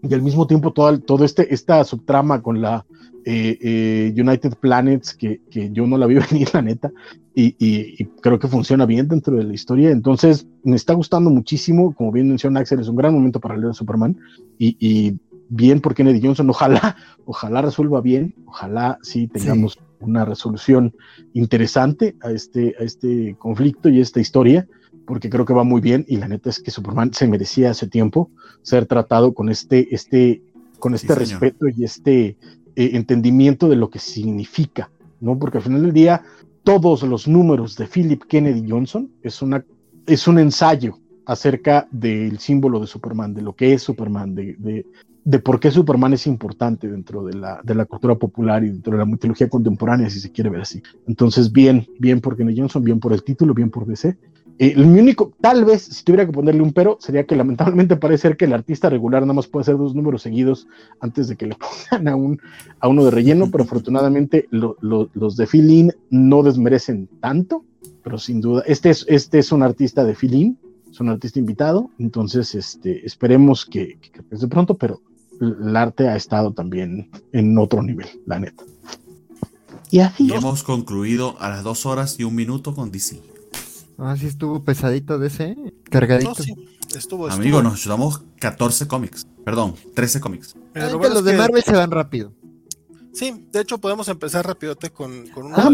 y 0.02 0.12
al 0.12 0.22
mismo 0.22 0.46
tiempo 0.46 0.72
todo, 0.72 0.98
todo 1.00 1.24
este, 1.24 1.52
esta 1.54 1.84
subtrama 1.84 2.42
con 2.42 2.60
la 2.60 2.84
eh, 3.24 3.56
eh, 3.60 4.14
United 4.20 4.54
Planets, 4.60 5.14
que, 5.14 5.40
que, 5.50 5.70
yo 5.70 5.86
no 5.86 5.96
la 5.96 6.06
vi 6.06 6.16
venir, 6.30 6.48
la 6.52 6.62
neta, 6.62 6.90
y, 7.34 7.54
y, 7.58 8.04
creo 8.20 8.38
que 8.38 8.48
funciona 8.48 8.84
bien 8.84 9.08
dentro 9.08 9.36
de 9.36 9.44
la 9.44 9.54
historia. 9.54 9.90
Entonces, 9.90 10.46
me 10.64 10.76
está 10.76 10.92
gustando 10.92 11.30
muchísimo. 11.30 11.94
Como 11.94 12.12
bien 12.12 12.28
menciona 12.28 12.60
Axel, 12.60 12.80
es 12.80 12.88
un 12.88 12.96
gran 12.96 13.14
momento 13.14 13.40
para 13.40 13.56
leer 13.56 13.70
a 13.70 13.74
Superman. 13.74 14.18
Y, 14.58 14.76
y 14.78 15.18
bien 15.48 15.80
por 15.80 15.94
Kennedy 15.94 16.20
Johnson. 16.22 16.50
Ojalá, 16.50 16.96
ojalá 17.24 17.62
resuelva 17.62 18.00
bien. 18.00 18.34
Ojalá 18.46 18.98
sí 19.02 19.28
tengamos 19.28 19.78
una 20.00 20.24
resolución 20.24 20.94
interesante 21.32 22.16
a 22.20 22.32
este, 22.32 22.74
a 22.78 22.82
este 22.82 23.36
conflicto 23.38 23.88
y 23.88 24.00
esta 24.00 24.20
historia 24.20 24.66
porque 25.06 25.30
creo 25.30 25.44
que 25.44 25.54
va 25.54 25.64
muy 25.64 25.80
bien 25.80 26.04
y 26.08 26.16
la 26.16 26.28
neta 26.28 26.50
es 26.50 26.60
que 26.60 26.70
Superman 26.70 27.12
se 27.12 27.26
merecía 27.26 27.70
hace 27.70 27.86
tiempo 27.86 28.30
ser 28.62 28.86
tratado 28.86 29.34
con 29.34 29.48
este, 29.48 29.94
este, 29.94 30.42
con 30.78 30.94
este 30.94 31.14
respeto 31.14 31.66
y 31.68 31.84
este 31.84 32.36
eh, 32.76 32.90
entendimiento 32.94 33.68
de 33.68 33.76
lo 33.76 33.90
que 33.90 33.98
significa, 33.98 34.90
¿no? 35.20 35.38
Porque 35.38 35.58
al 35.58 35.64
final 35.64 35.82
del 35.82 35.92
día 35.92 36.22
todos 36.64 37.02
los 37.02 37.26
números 37.26 37.76
de 37.76 37.86
Philip 37.86 38.22
Kennedy 38.24 38.68
Johnson 38.68 39.10
es, 39.22 39.42
una, 39.42 39.64
es 40.06 40.26
un 40.28 40.38
ensayo 40.38 40.98
acerca 41.26 41.86
del 41.90 42.38
símbolo 42.38 42.80
de 42.80 42.86
Superman, 42.86 43.34
de 43.34 43.42
lo 43.42 43.54
que 43.54 43.74
es 43.74 43.82
Superman, 43.82 44.34
de, 44.34 44.56
de, 44.58 44.86
de, 45.24 45.38
por 45.38 45.60
qué 45.60 45.70
Superman 45.70 46.12
es 46.12 46.26
importante 46.26 46.88
dentro 46.88 47.24
de 47.24 47.34
la, 47.34 47.60
de 47.62 47.74
la 47.74 47.84
cultura 47.84 48.14
popular 48.14 48.64
y 48.64 48.68
dentro 48.68 48.92
de 48.92 48.98
la 48.98 49.06
mitología 49.06 49.48
contemporánea, 49.48 50.10
si 50.10 50.20
se 50.20 50.32
quiere 50.32 50.50
ver 50.50 50.62
así. 50.62 50.82
Entonces, 51.06 51.52
bien, 51.52 51.86
bien 51.98 52.20
por 52.20 52.36
Kennedy 52.36 52.60
Johnson, 52.60 52.82
bien 52.82 53.00
por 53.00 53.12
el 53.12 53.22
título, 53.22 53.54
bien 53.54 53.70
por 53.70 53.86
DC, 53.86 54.16
eh, 54.58 54.74
el 54.76 54.84
único, 54.84 55.32
tal 55.40 55.64
vez, 55.64 55.82
si 55.82 56.04
tuviera 56.04 56.26
que 56.26 56.32
ponerle 56.32 56.62
un 56.62 56.72
pero, 56.72 56.98
sería 57.00 57.24
que 57.24 57.36
lamentablemente 57.36 57.96
parece 57.96 58.22
ser 58.22 58.36
que 58.36 58.44
el 58.44 58.52
artista 58.52 58.90
regular 58.90 59.22
nada 59.22 59.34
más 59.34 59.46
puede 59.46 59.62
hacer 59.62 59.76
dos 59.76 59.94
números 59.94 60.22
seguidos 60.22 60.68
antes 61.00 61.28
de 61.28 61.36
que 61.36 61.46
le 61.46 61.56
pongan 61.90 62.08
a, 62.08 62.16
un, 62.16 62.40
a 62.80 62.88
uno 62.88 63.04
de 63.04 63.10
relleno, 63.10 63.50
pero 63.50 63.64
afortunadamente 63.64 64.48
los 64.50 65.36
de 65.36 65.46
Filin 65.46 65.92
no 66.10 66.42
desmerecen 66.42 67.08
tanto, 67.20 67.64
pero 68.02 68.18
sin 68.18 68.40
duda, 68.40 68.62
este 68.66 68.90
es, 68.90 69.06
este 69.08 69.38
es 69.38 69.52
un 69.52 69.62
artista 69.62 70.04
de 70.04 70.14
Filin, 70.14 70.58
es 70.90 71.00
un 71.00 71.08
artista 71.08 71.38
invitado, 71.38 71.90
entonces 71.98 72.54
este, 72.54 73.04
esperemos 73.06 73.64
que, 73.64 73.98
que, 74.00 74.36
de 74.36 74.48
pronto, 74.48 74.76
pero 74.76 75.00
el 75.40 75.76
arte 75.76 76.08
ha 76.08 76.16
estado 76.16 76.52
también 76.52 77.10
en 77.32 77.56
otro 77.58 77.82
nivel, 77.82 78.08
la 78.26 78.38
neta. 78.38 78.64
Y 79.90 80.00
así. 80.00 80.32
hemos 80.32 80.62
concluido 80.62 81.36
a 81.38 81.50
las 81.50 81.64
dos 81.64 81.84
horas 81.84 82.18
y 82.18 82.24
un 82.24 82.34
minuto 82.34 82.74
con 82.74 82.90
DC. 82.90 83.31
Ah, 83.98 84.16
sí 84.18 84.26
estuvo 84.26 84.64
pesadito 84.64 85.18
de 85.18 85.28
ese, 85.28 85.56
cargadito. 85.84 86.34
estuvo, 86.96 87.28
Amigo, 87.28 87.62
nos 87.62 87.84
llevamos 87.84 88.22
14 88.40 88.88
cómics. 88.88 89.26
Perdón, 89.44 89.74
13 89.94 90.20
cómics. 90.20 90.56
Pero 90.72 90.98
los 90.98 91.24
de 91.24 91.36
Marvel 91.36 91.62
se 91.62 91.72
van 91.72 91.90
rápido. 91.90 92.32
Sí, 93.12 93.46
de 93.52 93.60
hecho 93.60 93.78
podemos 93.78 94.08
empezar 94.08 94.46
rápidote 94.46 94.90
con, 94.90 95.26
con 95.28 95.52
ah, 95.54 95.70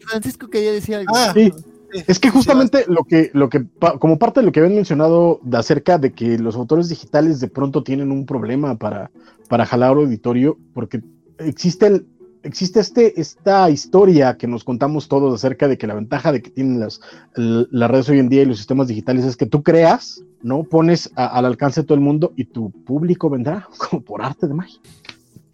Francisco 0.00 0.48
quería 0.48 0.72
decir 0.72 0.94
algo. 0.96 1.14
Ah, 1.14 1.32
sí. 1.34 1.52
Es 1.92 2.18
que 2.18 2.30
justamente 2.30 2.86
lo 2.88 3.04
que, 3.04 3.30
lo 3.34 3.50
que, 3.50 3.66
como 3.98 4.18
parte 4.18 4.40
de 4.40 4.46
lo 4.46 4.52
que 4.52 4.60
habían 4.60 4.76
mencionado 4.76 5.40
de 5.42 5.58
acerca 5.58 5.98
de 5.98 6.12
que 6.12 6.38
los 6.38 6.56
autores 6.56 6.88
digitales 6.88 7.38
de 7.40 7.48
pronto 7.48 7.82
tienen 7.82 8.10
un 8.10 8.24
problema 8.24 8.78
para, 8.78 9.10
para 9.48 9.66
jalar 9.66 9.90
auditorio, 9.90 10.58
porque 10.72 11.02
existe 11.38 11.86
el, 11.86 12.06
existe 12.42 12.80
este, 12.80 13.20
esta 13.20 13.70
historia 13.70 14.36
que 14.36 14.46
nos 14.46 14.64
contamos 14.64 15.08
todos 15.08 15.34
acerca 15.34 15.68
de 15.68 15.78
que 15.78 15.86
la 15.86 15.94
ventaja 15.94 16.32
de 16.32 16.42
que 16.42 16.50
tienen 16.50 16.80
las, 16.80 17.00
las 17.34 17.90
redes 17.90 18.08
hoy 18.08 18.18
en 18.18 18.28
día 18.28 18.42
y 18.42 18.46
los 18.46 18.58
sistemas 18.58 18.88
digitales 18.88 19.24
es 19.24 19.36
que 19.36 19.46
tú 19.46 19.62
creas, 19.62 20.22
¿no? 20.42 20.64
Pones 20.64 21.10
al 21.14 21.44
alcance 21.44 21.82
de 21.82 21.86
todo 21.86 21.94
el 21.94 22.04
mundo 22.04 22.32
y 22.36 22.44
tu 22.44 22.70
público 22.70 23.30
vendrá 23.30 23.68
como 23.90 24.02
por 24.02 24.22
arte 24.22 24.46
de 24.46 24.54
magia. 24.54 24.80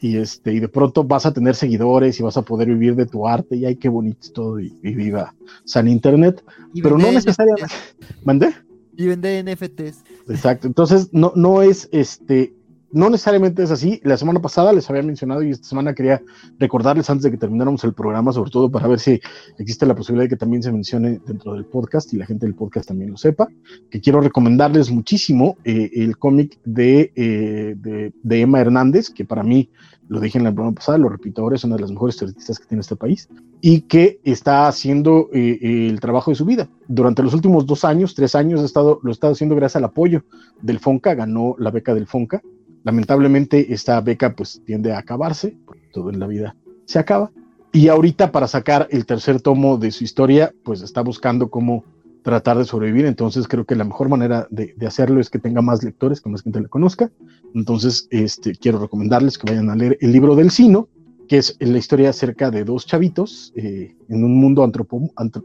Y, 0.01 0.17
este, 0.17 0.53
y 0.53 0.61
de 0.61 0.69
pronto 0.69 1.03
vas 1.03 1.27
a 1.27 1.33
tener 1.33 1.57
seguidores 1.57 2.21
y 2.21 2.23
vas 2.23 2.37
a 2.37 2.43
poder 2.43 2.69
vivir 2.69 2.95
de 2.95 3.07
tu 3.07 3.27
arte 3.27 3.57
y 3.57 3.65
ay, 3.65 3.77
qué 3.77 3.89
bonito 3.89 4.31
todo 4.33 4.61
y, 4.61 4.71
viva 4.83 5.35
San 5.65 5.89
Internet, 5.89 6.45
pero 6.81 6.97
no 6.97 7.11
necesariamente. 7.11 7.75
¿Mandé? 8.23 8.55
Y 8.97 9.07
vender 9.07 9.45
NFTs. 9.45 10.05
Exacto, 10.29 10.69
entonces 10.69 11.09
no, 11.13 11.33
no 11.35 11.63
es 11.63 11.89
este, 11.91 12.53
no 12.91 13.11
necesariamente 13.11 13.63
es 13.63 13.71
así. 13.71 14.01
La 14.05 14.17
semana 14.17 14.41
pasada 14.41 14.73
les 14.73 14.89
había 14.89 15.03
mencionado 15.03 15.43
y 15.43 15.51
esta 15.51 15.69
semana 15.69 15.95
quería 15.95 16.23
recordarles 16.59 17.09
antes 17.11 17.25
de 17.25 17.31
que 17.31 17.37
termináramos 17.37 17.85
el 17.85 17.93
programa, 17.93 18.33
sobre 18.33 18.51
todo 18.51 18.71
para 18.71 18.89
ver 18.89 18.99
si 18.99 19.21
existe 19.59 19.87
la 19.87 19.95
posibilidad 19.95 20.25
de 20.25 20.31
que 20.31 20.37
también 20.37 20.63
se 20.63 20.73
mencione 20.73 21.21
dentro 21.27 21.53
del 21.53 21.65
podcast 21.65 22.13
y 22.15 22.17
la 22.17 22.27
gente 22.27 22.47
del 22.47 22.55
podcast 22.55 22.89
también 22.89 23.11
lo 23.11 23.17
sepa, 23.17 23.49
que 23.91 24.01
quiero 24.01 24.21
recomendarles 24.21 24.91
muchísimo 24.91 25.57
eh, 25.65 25.91
el 25.95 26.19
cómic 26.19 26.59
de, 26.65 27.13
eh, 27.15 27.75
de, 27.77 28.13
de, 28.23 28.41
Emma 28.41 28.61
Hernández, 28.61 29.11
que 29.11 29.25
para 29.25 29.43
mí, 29.43 29.69
lo 30.09 30.21
dije 30.21 30.39
en 30.39 30.45
la 30.45 30.53
programa 30.53 30.75
pasada, 30.75 30.97
lo 30.97 31.11
repito 31.11 31.43
ahora, 31.43 31.57
es 31.57 31.65
una 31.65 31.77
de 31.77 31.83
las 31.83 31.91
mejores 31.91 32.23
artistas 32.23 32.59
que 32.59 32.67
tiene 32.67 32.81
este 32.81 32.97
país 32.97 33.29
y 33.61 33.83
que 33.83 34.21
está 34.25 34.67
haciendo 34.67 35.29
eh, 35.35 35.89
el 35.91 36.01
trabajo 36.01 36.31
de 36.31 36.37
su 36.37 36.47
vida. 36.47 36.69
Durante 36.87 37.23
los 37.23 37.35
últimos 37.35 37.67
dos 37.67 37.85
años, 37.85 38.15
tres 38.15 38.35
años, 38.35 38.63
ha 38.63 38.65
estado, 38.65 39.01
lo 39.03 39.11
ha 39.11 39.13
estado 39.13 39.35
haciendo 39.35 39.55
gracias 39.55 39.77
al 39.77 39.85
apoyo 39.85 40.25
del 40.63 40.79
FONCA, 40.79 41.15
ganó 41.15 41.57
la 41.59 41.71
beca 41.71 41.93
del 41.93 42.07
FONCA 42.07 42.41
Lamentablemente 42.85 43.73
esta 43.73 44.01
beca 44.01 44.35
pues 44.35 44.63
tiende 44.65 44.93
a 44.93 44.99
acabarse, 44.99 45.57
todo 45.93 46.11
en 46.11 46.19
la 46.19 46.27
vida 46.27 46.57
se 46.85 46.99
acaba. 46.99 47.31
Y 47.73 47.89
ahorita 47.89 48.33
para 48.33 48.49
sacar 48.49 48.89
el 48.91 49.05
tercer 49.05 49.41
tomo 49.41 49.77
de 49.77 49.91
su 49.91 50.03
historia, 50.03 50.53
pues 50.65 50.81
está 50.81 51.03
buscando 51.03 51.51
cómo 51.51 51.85
tratar 52.23 52.57
de 52.57 52.65
sobrevivir. 52.65 53.05
Entonces 53.05 53.47
creo 53.47 53.65
que 53.67 53.77
la 53.77 53.85
mejor 53.85 54.09
manera 54.09 54.49
de, 54.51 54.75
hacerlo 54.87 55.21
es 55.21 55.29
que 55.29 55.39
tenga 55.39 55.61
más 55.61 55.83
lectores, 55.83 56.21
que 56.21 56.31
más 56.31 56.43
gente 56.43 56.61
le 56.61 56.69
conozca. 56.69 57.11
Entonces 57.55 58.09
este, 58.11 58.53
quiero 58.55 58.79
recomendarles 58.79 59.37
que 59.37 59.51
vayan 59.51 59.71
a 59.71 59.77
leer 59.77 59.99
el 60.01 60.13
libro 60.13 60.35
del 60.35 60.51
Sino, 60.51 60.89
que 61.29 61.37
es 61.37 61.57
la 61.61 61.77
historia 61.77 62.09
acerca 62.09 62.51
de 62.51 62.65
dos 62.65 62.87
chavitos 62.87 63.53
eh, 63.55 63.95
en 64.09 64.25
un 64.25 64.35
mundo 64.41 64.67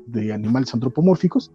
de 0.07 0.33
animales 0.33 0.73
antropomórficos. 0.73 1.51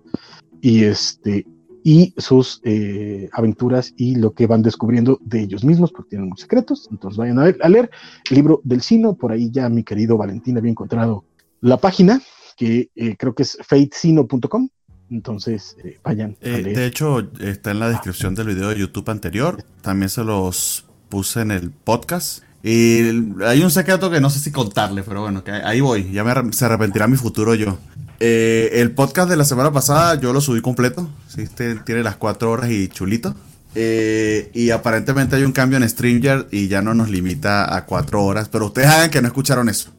Y, 0.60 0.84
este, 0.84 1.46
y 1.89 2.12
sus 2.19 2.60
eh, 2.65 3.31
aventuras 3.32 3.94
y 3.97 4.16
lo 4.16 4.35
que 4.35 4.47
van 4.47 4.60
descubriendo 4.60 5.19
de 5.23 5.40
ellos 5.40 5.65
mismos, 5.65 5.90
porque 5.90 6.10
tienen 6.10 6.28
muchos 6.28 6.43
secretos. 6.43 6.86
Entonces 6.90 7.16
vayan 7.16 7.39
a, 7.39 7.44
ver, 7.44 7.56
a 7.62 7.69
leer 7.70 7.90
el 8.28 8.36
libro 8.36 8.60
del 8.62 8.82
Sino, 8.82 9.15
por 9.15 9.32
ahí 9.32 9.51
ya 9.51 9.70
mi 9.70 9.85
querido 9.85 10.19
Valentín 10.19 10.59
había 10.59 10.70
encontrado 10.70 11.24
la 11.62 11.78
página, 11.78 12.20
que 12.59 12.90
eh, 12.94 13.16
creo 13.16 13.35
que 13.35 13.44
es 13.44 13.56
fatesino.com. 13.62 14.69
Entonces, 15.10 15.78
eh, 15.82 15.98
vayan. 16.05 16.36
A 16.43 16.48
leer. 16.48 16.77
de 16.77 16.85
hecho, 16.85 17.27
está 17.40 17.70
en 17.70 17.78
la 17.78 17.89
descripción 17.89 18.35
del 18.35 18.48
video 18.48 18.69
de 18.69 18.81
YouTube 18.81 19.09
anterior. 19.09 19.65
También 19.81 20.10
se 20.10 20.23
los 20.24 20.85
puse 21.09 21.40
en 21.40 21.52
el 21.52 21.70
podcast. 21.70 22.43
Y 22.62 23.32
hay 23.47 23.62
un 23.62 23.70
secreto 23.70 24.10
que 24.10 24.20
no 24.20 24.28
sé 24.28 24.40
si 24.40 24.52
contarle, 24.52 25.02
pero 25.05 25.23
bueno, 25.23 25.43
que 25.43 25.52
ahí 25.52 25.81
voy. 25.81 26.12
Ya 26.12 26.23
me, 26.23 26.52
se 26.52 26.66
arrepentirá 26.66 27.06
mi 27.06 27.16
futuro 27.16 27.55
yo. 27.55 27.78
Eh, 28.20 28.70
el 28.81 28.90
podcast 28.90 29.31
de 29.31 29.36
la 29.36 29.45
semana 29.45 29.73
pasada 29.73 30.20
yo 30.20 30.32
lo 30.32 30.40
subí 30.40 30.61
completo. 30.61 31.09
¿sí? 31.28 31.43
Este 31.43 31.77
tiene 31.77 32.03
las 32.03 32.16
cuatro 32.16 32.51
horas 32.51 32.70
y 32.70 32.89
chulito. 32.89 33.35
Eh, 33.74 34.51
y 34.55 34.70
aparentemente 34.70 35.36
hay 35.36 35.45
un 35.45 35.53
cambio 35.53 35.78
en 35.78 35.89
StreamYard 35.89 36.47
y 36.51 36.69
ya 36.69 36.82
no 36.82 36.95
nos 36.95 37.11
limita 37.11 37.74
a 37.77 37.85
cuatro 37.85 38.24
horas. 38.24 38.49
Pero 38.49 38.66
ustedes 38.66 38.89
hagan 38.89 39.11
que 39.11 39.23
no 39.23 39.28
escucharon 39.28 39.69
eso. 39.69 39.90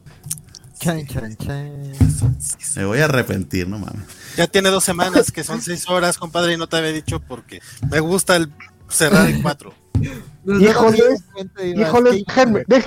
Me 2.76 2.84
voy 2.84 3.00
a 3.00 3.04
arrepentir, 3.04 3.68
no 3.68 3.78
mames. 3.78 4.02
Ya 4.36 4.46
tiene 4.46 4.70
dos 4.70 4.84
semanas 4.84 5.30
que 5.30 5.44
son 5.44 5.60
seis 5.60 5.88
horas, 5.88 6.16
compadre, 6.16 6.54
y 6.54 6.56
no 6.56 6.68
te 6.68 6.76
había 6.76 6.92
dicho 6.92 7.20
porque 7.20 7.60
me 7.90 8.00
gusta 8.00 8.36
el 8.36 8.50
cerrar 8.88 9.28
en 9.28 9.42
cuatro. 9.42 9.74
Híjole, 10.46 10.98
híjole, 11.76 12.24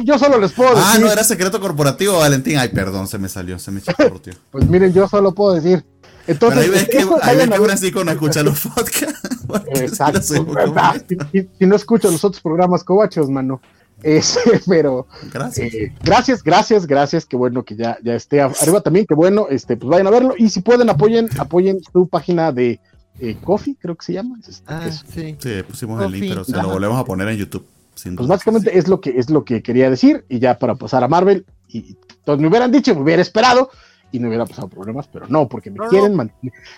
yo 0.03 0.18
solo 0.18 0.40
les 0.40 0.52
puedo 0.52 0.72
decir. 0.72 0.85
Ah, 0.85 0.98
no, 0.99 1.11
era 1.11 1.23
secreto 1.23 1.60
corporativo, 1.60 2.18
Valentín. 2.19 2.57
Ay, 2.57 2.69
perdón, 2.69 3.07
se 3.07 3.18
me 3.18 3.30
salió, 3.30 3.60
se 3.60 3.72
me 3.72 3.80
echó 3.80 3.94
tío. 4.22 4.34
Pues 4.52 4.68
miren, 4.68 4.91
yo 4.94 5.07
solo 5.07 5.34
puedo 5.34 5.53
decir. 5.53 5.85
Entonces, 6.26 6.60
Pero 6.61 6.73
ahí 6.73 6.80
ves 6.80 6.90
que, 6.90 6.98
ahí 7.22 7.38
ves 7.38 7.49
que 7.49 7.65
Francisco 7.65 8.03
no 8.03 8.11
escucha 8.11 8.44
los 8.44 8.61
podcasts. 8.61 9.30
Exacto. 9.76 10.22
Si, 11.60 11.65
no 11.65 11.76
escucho 11.76 12.10
los 12.10 12.23
otros 12.23 12.41
programas 12.41 12.84
cobachos, 12.84 13.30
mano. 13.30 13.61
Ese, 14.02 14.40
pero 14.68 15.07
gracias. 15.31 15.73
Eh, 15.73 15.94
gracias, 16.03 16.44
gracias, 16.44 16.88
gracias. 16.88 17.26
Qué 17.26 17.38
bueno 17.38 17.64
que 17.64 17.76
ya, 17.76 17.98
ya 18.03 18.15
esté 18.15 18.41
arriba 18.41 18.81
también. 18.81 19.06
Qué 19.06 19.14
bueno, 19.14 19.48
este, 19.49 19.77
pues 19.77 19.90
vayan 19.90 20.07
a 20.07 20.11
verlo. 20.11 20.34
Y 20.38 20.49
si 20.49 20.61
pueden, 20.61 20.90
apoyen, 20.90 21.30
apoyen 21.38 21.80
su 21.91 22.07
página 22.07 22.52
de 22.52 22.80
eh, 23.19 23.38
Coffee, 23.44 23.76
creo 23.80 23.95
que 23.95 24.06
se 24.06 24.14
llama. 24.14 24.38
Este, 24.48 24.64
Ah, 24.68 24.85
es- 24.88 25.03
sí. 25.07 25.35
Sí, 25.40 25.49
pusimos 25.68 26.02
el 26.03 26.11
link, 26.11 26.26
pero 26.30 26.44
se 26.44 26.52
lo 26.53 26.68
volvemos 26.69 26.98
a 26.99 27.06
poner 27.06 27.27
en 27.30 27.38
YouTube. 27.38 27.65
sin 27.95 28.15
Pues 28.15 28.26
duda. 28.27 28.35
básicamente 28.35 28.76
es 28.77 28.88
lo 28.88 28.99
que 28.99 29.11
es 29.19 29.30
lo 29.30 29.45
que 29.45 29.61
quería 29.61 29.88
decir 29.90 30.26
y 30.27 30.40
ya 30.40 30.57
para 30.57 30.73
pasar 30.76 31.03
a 31.03 31.07
Marvel 31.07 31.45
y, 31.68 31.95
todos 32.26 32.40
me 32.40 32.48
hubieran 32.48 32.72
dicho, 32.72 32.95
me 32.95 33.02
hubiera 33.02 33.22
esperado 33.22 33.69
y 34.11 34.18
no 34.19 34.30
hubiera 34.30 34.45
pasado 34.48 34.68
problemas, 34.68 35.07
pero 35.07 35.27
no, 35.27 35.48
porque 35.48 35.69
me 35.69 35.77
No, 35.77 35.84
no. 35.85 35.90
quieren 35.91 36.15
man- 36.15 36.31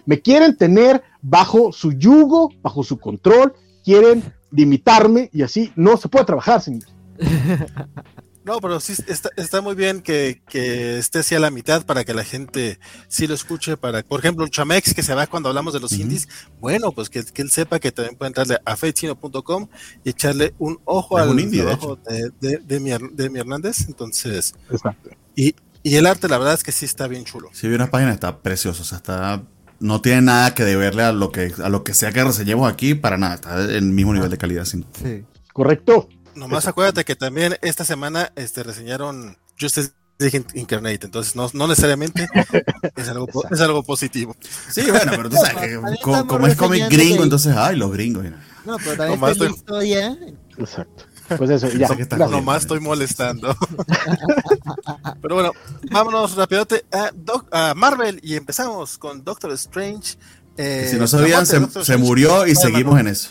me 0.06 0.22
quieren 0.22 0.58
tener 0.58 1.02
bajo 1.22 1.72
su 1.72 1.94
yugo, 1.94 2.52
bajo 2.62 2.84
su 2.84 2.98
control, 3.00 3.54
quieren 3.86 4.24
limitarme 4.52 5.30
y 5.32 5.42
así 5.44 5.72
no 5.78 5.96
se 5.98 6.10
puede 6.10 6.26
trabajar, 6.26 6.62
señor. 6.62 6.84
No, 8.46 8.60
pero 8.62 8.80
sí 8.80 8.94
está, 9.08 9.30
está 9.38 9.60
muy 9.62 9.74
bien 9.74 10.02
que, 10.02 10.44
que 10.48 11.00
esté 11.00 11.20
así 11.20 11.34
a 11.34 11.40
la 11.40 11.50
mitad 11.50 11.84
para 11.84 12.06
que 12.06 12.14
la 12.14 12.24
gente 12.24 12.80
sí 13.08 13.26
lo 13.26 13.34
escuche. 13.34 13.76
Para, 13.76 14.04
por 14.04 14.20
ejemplo, 14.20 14.48
Chamex, 14.48 14.94
que 14.94 15.02
se 15.02 15.16
va 15.16 15.26
cuando 15.26 15.50
hablamos 15.50 15.74
de 15.74 15.80
los 15.80 15.92
Ujú. 15.94 16.04
indies, 16.04 16.28
bueno, 16.60 16.92
pues 16.92 17.10
que, 17.10 17.24
que 17.26 17.42
él 17.42 17.50
sepa 17.50 17.80
que 17.80 17.92
también 17.92 18.16
puede 18.16 18.28
entrarle 18.28 18.60
a 18.64 18.76
fechino.com 18.76 19.68
y 20.04 20.12
echarle 20.12 20.54
un 20.60 20.80
ojo 20.86 21.18
Es 21.18 21.24
al 21.24 21.30
un 21.32 21.40
indie, 21.40 21.62
de 21.62 21.66
trabajo 21.66 21.98
de, 22.08 22.32
de, 22.40 22.58
de 22.60 22.80
mi, 22.80 22.92
de 22.92 23.30
mi 23.32 23.40
Hernández. 23.40 23.88
Entonces, 23.88 24.54
Exacto. 24.70 25.10
y, 25.36 25.56
y 25.82 25.96
el 25.96 26.06
arte, 26.06 26.28
la 26.28 26.38
verdad 26.38 26.54
es 26.54 26.64
que 26.64 26.72
sí 26.72 26.86
está 26.86 27.08
bien 27.08 27.26
chulo. 27.26 27.50
Si 27.52 27.68
vi 27.68 27.74
una 27.74 27.90
página, 27.90 28.12
está 28.14 28.42
precioso. 28.42 28.84
O 28.84 28.86
sea, 28.86 28.98
está. 29.00 29.44
No 29.80 30.02
tiene 30.02 30.22
nada 30.22 30.54
que 30.54 30.64
deberle 30.64 31.04
a 31.04 31.12
lo 31.12 31.32
que, 31.32 31.52
a 31.64 31.70
lo 31.70 31.84
que 31.84 31.94
sea 31.94 32.12
que 32.12 32.24
reseñemos 32.24 32.72
aquí, 32.72 32.96
para 32.96 33.18
nada. 33.18 33.36
Está 33.36 33.64
en 33.64 33.70
el 33.72 33.84
mismo 33.86 34.14
nivel 34.14 34.30
de 34.30 34.38
calidad. 34.38 34.66
Sin... 34.66 34.86
Sí. 34.94 35.24
Correcto. 35.52 36.08
Nomás 36.36 36.68
acuérdate 36.68 37.04
que 37.06 37.16
también 37.16 37.58
esta 37.62 37.86
semana 37.86 38.32
este, 38.36 38.64
reseñaron 38.64 39.38
Justice 39.60 39.92
League 40.20 40.46
Incarnate, 40.54 41.06
entonces 41.06 41.36
no, 41.36 41.50
no 41.54 41.68
necesariamente 41.68 42.28
es 42.96 43.10
algo, 43.10 43.28
es 43.52 43.60
algo 43.62 43.84
positivo. 43.84 44.36
Sí, 44.70 44.82
bueno, 44.90 45.12
pero 45.16 45.30
tú 45.30 45.36
sabes 45.36 45.56
que 45.58 45.80
como, 46.02 46.48
es 46.48 46.56
cómic 46.56 46.90
gringo, 46.90 47.18
que- 47.18 47.24
entonces, 47.24 47.56
ay, 47.58 47.76
los 47.76 47.92
gringos. 47.92 48.24
No, 48.66 48.78
pero 48.78 48.96
también 48.98 49.20
Nomás 49.20 49.32
está 49.34 49.44
la 49.46 49.50
estoy- 49.52 49.58
historia. 49.58 50.18
Exacto. 50.58 51.04
Pues 51.38 51.50
eso, 51.50 51.68
ya. 51.70 51.88
Nomás 52.30 52.62
estoy 52.62 52.80
molestando. 52.80 53.56
Pero 55.22 55.36
bueno, 55.36 55.52
vámonos 55.92 56.36
rapidote 56.36 56.86
a, 56.92 57.10
Doc- 57.16 57.48
a 57.52 57.74
Marvel 57.74 58.20
y 58.24 58.36
empezamos 58.36 58.98
con 59.00 59.24
Doctor 59.24 59.52
Strange. 59.54 60.18
eh, 60.58 60.88
si 60.90 60.96
no 60.98 61.02
la 61.02 61.08
sabían, 61.08 61.46
se, 61.46 61.84
se 61.84 61.98
murió 61.98 62.46
y 62.46 62.56
seguimos 62.56 63.00
en 63.00 63.08
eso. 63.08 63.30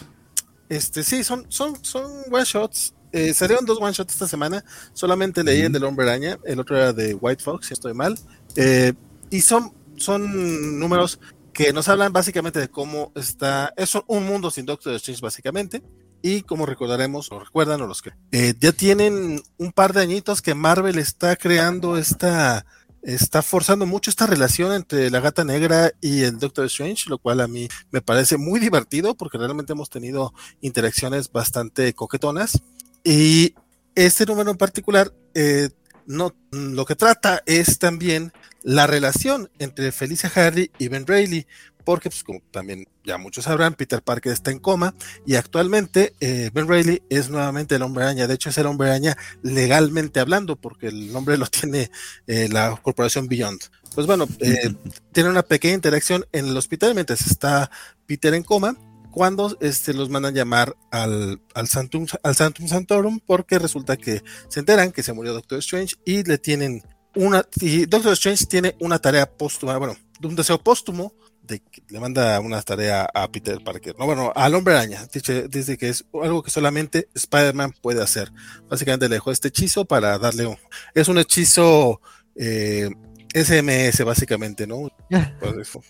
Este, 0.74 1.04
sí, 1.04 1.22
son, 1.22 1.46
son, 1.50 1.76
son 1.84 2.10
one 2.32 2.44
shots. 2.44 2.94
Eh, 3.12 3.32
salieron 3.32 3.64
dos 3.64 3.78
one 3.80 3.92
shots 3.92 4.14
esta 4.14 4.26
semana. 4.26 4.64
Solamente 4.92 5.44
leí 5.44 5.60
el 5.60 5.70
del 5.70 5.84
Hombre 5.84 6.04
Araña. 6.04 6.36
El 6.44 6.58
otro 6.58 6.76
era 6.76 6.92
de 6.92 7.14
White 7.14 7.44
Fox, 7.44 7.68
si 7.68 7.74
estoy 7.74 7.94
mal. 7.94 8.18
Eh, 8.56 8.92
y 9.30 9.40
son, 9.40 9.72
son 9.96 10.80
números 10.80 11.20
que 11.52 11.72
nos 11.72 11.88
hablan 11.88 12.12
básicamente 12.12 12.58
de 12.58 12.68
cómo 12.68 13.12
está. 13.14 13.72
Es 13.76 13.92
un 14.08 14.26
mundo 14.26 14.50
sin 14.50 14.66
Doctor 14.66 14.94
Strange, 14.94 15.22
básicamente. 15.22 15.80
Y 16.22 16.42
como 16.42 16.66
recordaremos, 16.66 17.30
o 17.30 17.38
recuerdan, 17.38 17.80
o 17.82 17.86
los 17.86 18.02
que 18.02 18.10
eh, 18.32 18.54
ya 18.58 18.72
tienen 18.72 19.42
un 19.58 19.70
par 19.70 19.92
de 19.92 20.00
añitos 20.00 20.42
que 20.42 20.54
Marvel 20.54 20.98
está 20.98 21.36
creando 21.36 21.96
esta. 21.96 22.66
Está 23.04 23.42
forzando 23.42 23.84
mucho 23.84 24.08
esta 24.08 24.26
relación 24.26 24.72
entre 24.72 25.10
la 25.10 25.20
gata 25.20 25.44
negra 25.44 25.92
y 26.00 26.22
el 26.22 26.38
Doctor 26.38 26.64
Strange, 26.64 27.10
lo 27.10 27.18
cual 27.18 27.42
a 27.42 27.48
mí 27.48 27.68
me 27.90 28.00
parece 28.00 28.38
muy 28.38 28.60
divertido 28.60 29.14
porque 29.14 29.36
realmente 29.36 29.74
hemos 29.74 29.90
tenido 29.90 30.32
interacciones 30.62 31.30
bastante 31.30 31.92
coquetonas. 31.92 32.62
Y 33.04 33.54
este 33.94 34.24
número 34.24 34.50
en 34.50 34.56
particular, 34.56 35.12
eh, 35.34 35.68
no, 36.06 36.34
lo 36.50 36.86
que 36.86 36.96
trata 36.96 37.42
es 37.44 37.78
también 37.78 38.32
la 38.62 38.86
relación 38.86 39.50
entre 39.58 39.92
Felicia 39.92 40.30
Hardy 40.30 40.70
y 40.78 40.88
Ben 40.88 41.06
Reilly, 41.06 41.46
porque 41.84 42.10
pues, 42.10 42.24
como 42.24 42.40
también 42.50 42.86
ya 43.04 43.18
muchos 43.18 43.44
sabrán, 43.44 43.74
Peter 43.74 44.02
Parker 44.02 44.32
está 44.32 44.50
en 44.50 44.58
coma 44.58 44.94
y 45.26 45.34
actualmente 45.36 46.14
eh, 46.20 46.50
Ben 46.52 46.68
Reilly 46.68 47.02
es 47.10 47.28
nuevamente 47.28 47.76
el 47.76 47.82
hombre 47.82 48.04
araña, 48.04 48.26
de 48.26 48.34
hecho 48.34 48.50
es 48.50 48.58
el 48.58 48.66
hombre 48.66 48.88
araña 48.88 49.16
legalmente 49.42 50.20
hablando, 50.20 50.56
porque 50.56 50.88
el 50.88 51.12
nombre 51.12 51.36
lo 51.36 51.46
tiene 51.48 51.90
eh, 52.26 52.48
la 52.50 52.76
corporación 52.82 53.28
Beyond. 53.28 53.60
Pues 53.94 54.06
bueno, 54.06 54.26
eh, 54.40 54.74
tiene 55.12 55.30
una 55.30 55.42
pequeña 55.42 55.74
interacción 55.74 56.26
en 56.32 56.46
el 56.46 56.56
hospital 56.56 56.94
mientras 56.94 57.26
está 57.26 57.70
Peter 58.06 58.34
en 58.34 58.42
coma 58.42 58.76
cuando 59.10 59.56
este, 59.60 59.94
los 59.94 60.10
mandan 60.10 60.34
llamar 60.34 60.76
al, 60.90 61.40
al, 61.54 61.68
Santum, 61.68 62.06
al 62.24 62.34
Santum 62.34 62.66
Santorum 62.66 63.20
porque 63.24 63.60
resulta 63.60 63.96
que 63.96 64.24
se 64.48 64.58
enteran 64.58 64.90
que 64.90 65.04
se 65.04 65.12
murió 65.12 65.32
Doctor 65.32 65.60
Strange 65.60 65.94
y 66.04 66.24
le 66.24 66.36
tienen 66.36 66.82
una 67.14 67.46
y 67.60 67.86
Doctor 67.86 68.14
Strange 68.14 68.46
tiene 68.46 68.74
una 68.80 68.98
tarea 68.98 69.30
póstuma, 69.30 69.76
bueno, 69.78 69.96
un 70.22 70.36
deseo 70.36 70.58
póstumo 70.58 71.14
de 71.46 71.62
le 71.88 72.00
manda 72.00 72.40
una 72.40 72.60
tarea 72.62 73.06
a 73.14 73.28
Peter 73.30 73.62
Parker, 73.62 73.94
no 73.98 74.06
bueno, 74.06 74.32
al 74.34 74.54
hombre 74.54 74.74
araña, 74.74 75.06
dice, 75.12 75.46
dice 75.48 75.76
que 75.78 75.90
es 75.90 76.04
algo 76.22 76.42
que 76.42 76.50
solamente 76.50 77.08
Spider-Man 77.14 77.72
puede 77.82 78.02
hacer. 78.02 78.32
Básicamente 78.68 79.08
le 79.08 79.16
dejó 79.16 79.30
este 79.30 79.48
hechizo 79.48 79.84
para 79.84 80.18
darle 80.18 80.46
un, 80.46 80.56
es 80.94 81.08
un 81.08 81.18
hechizo 81.18 82.00
eh, 82.34 82.88
SMS 83.34 84.04
básicamente, 84.04 84.66
¿no? 84.66 84.88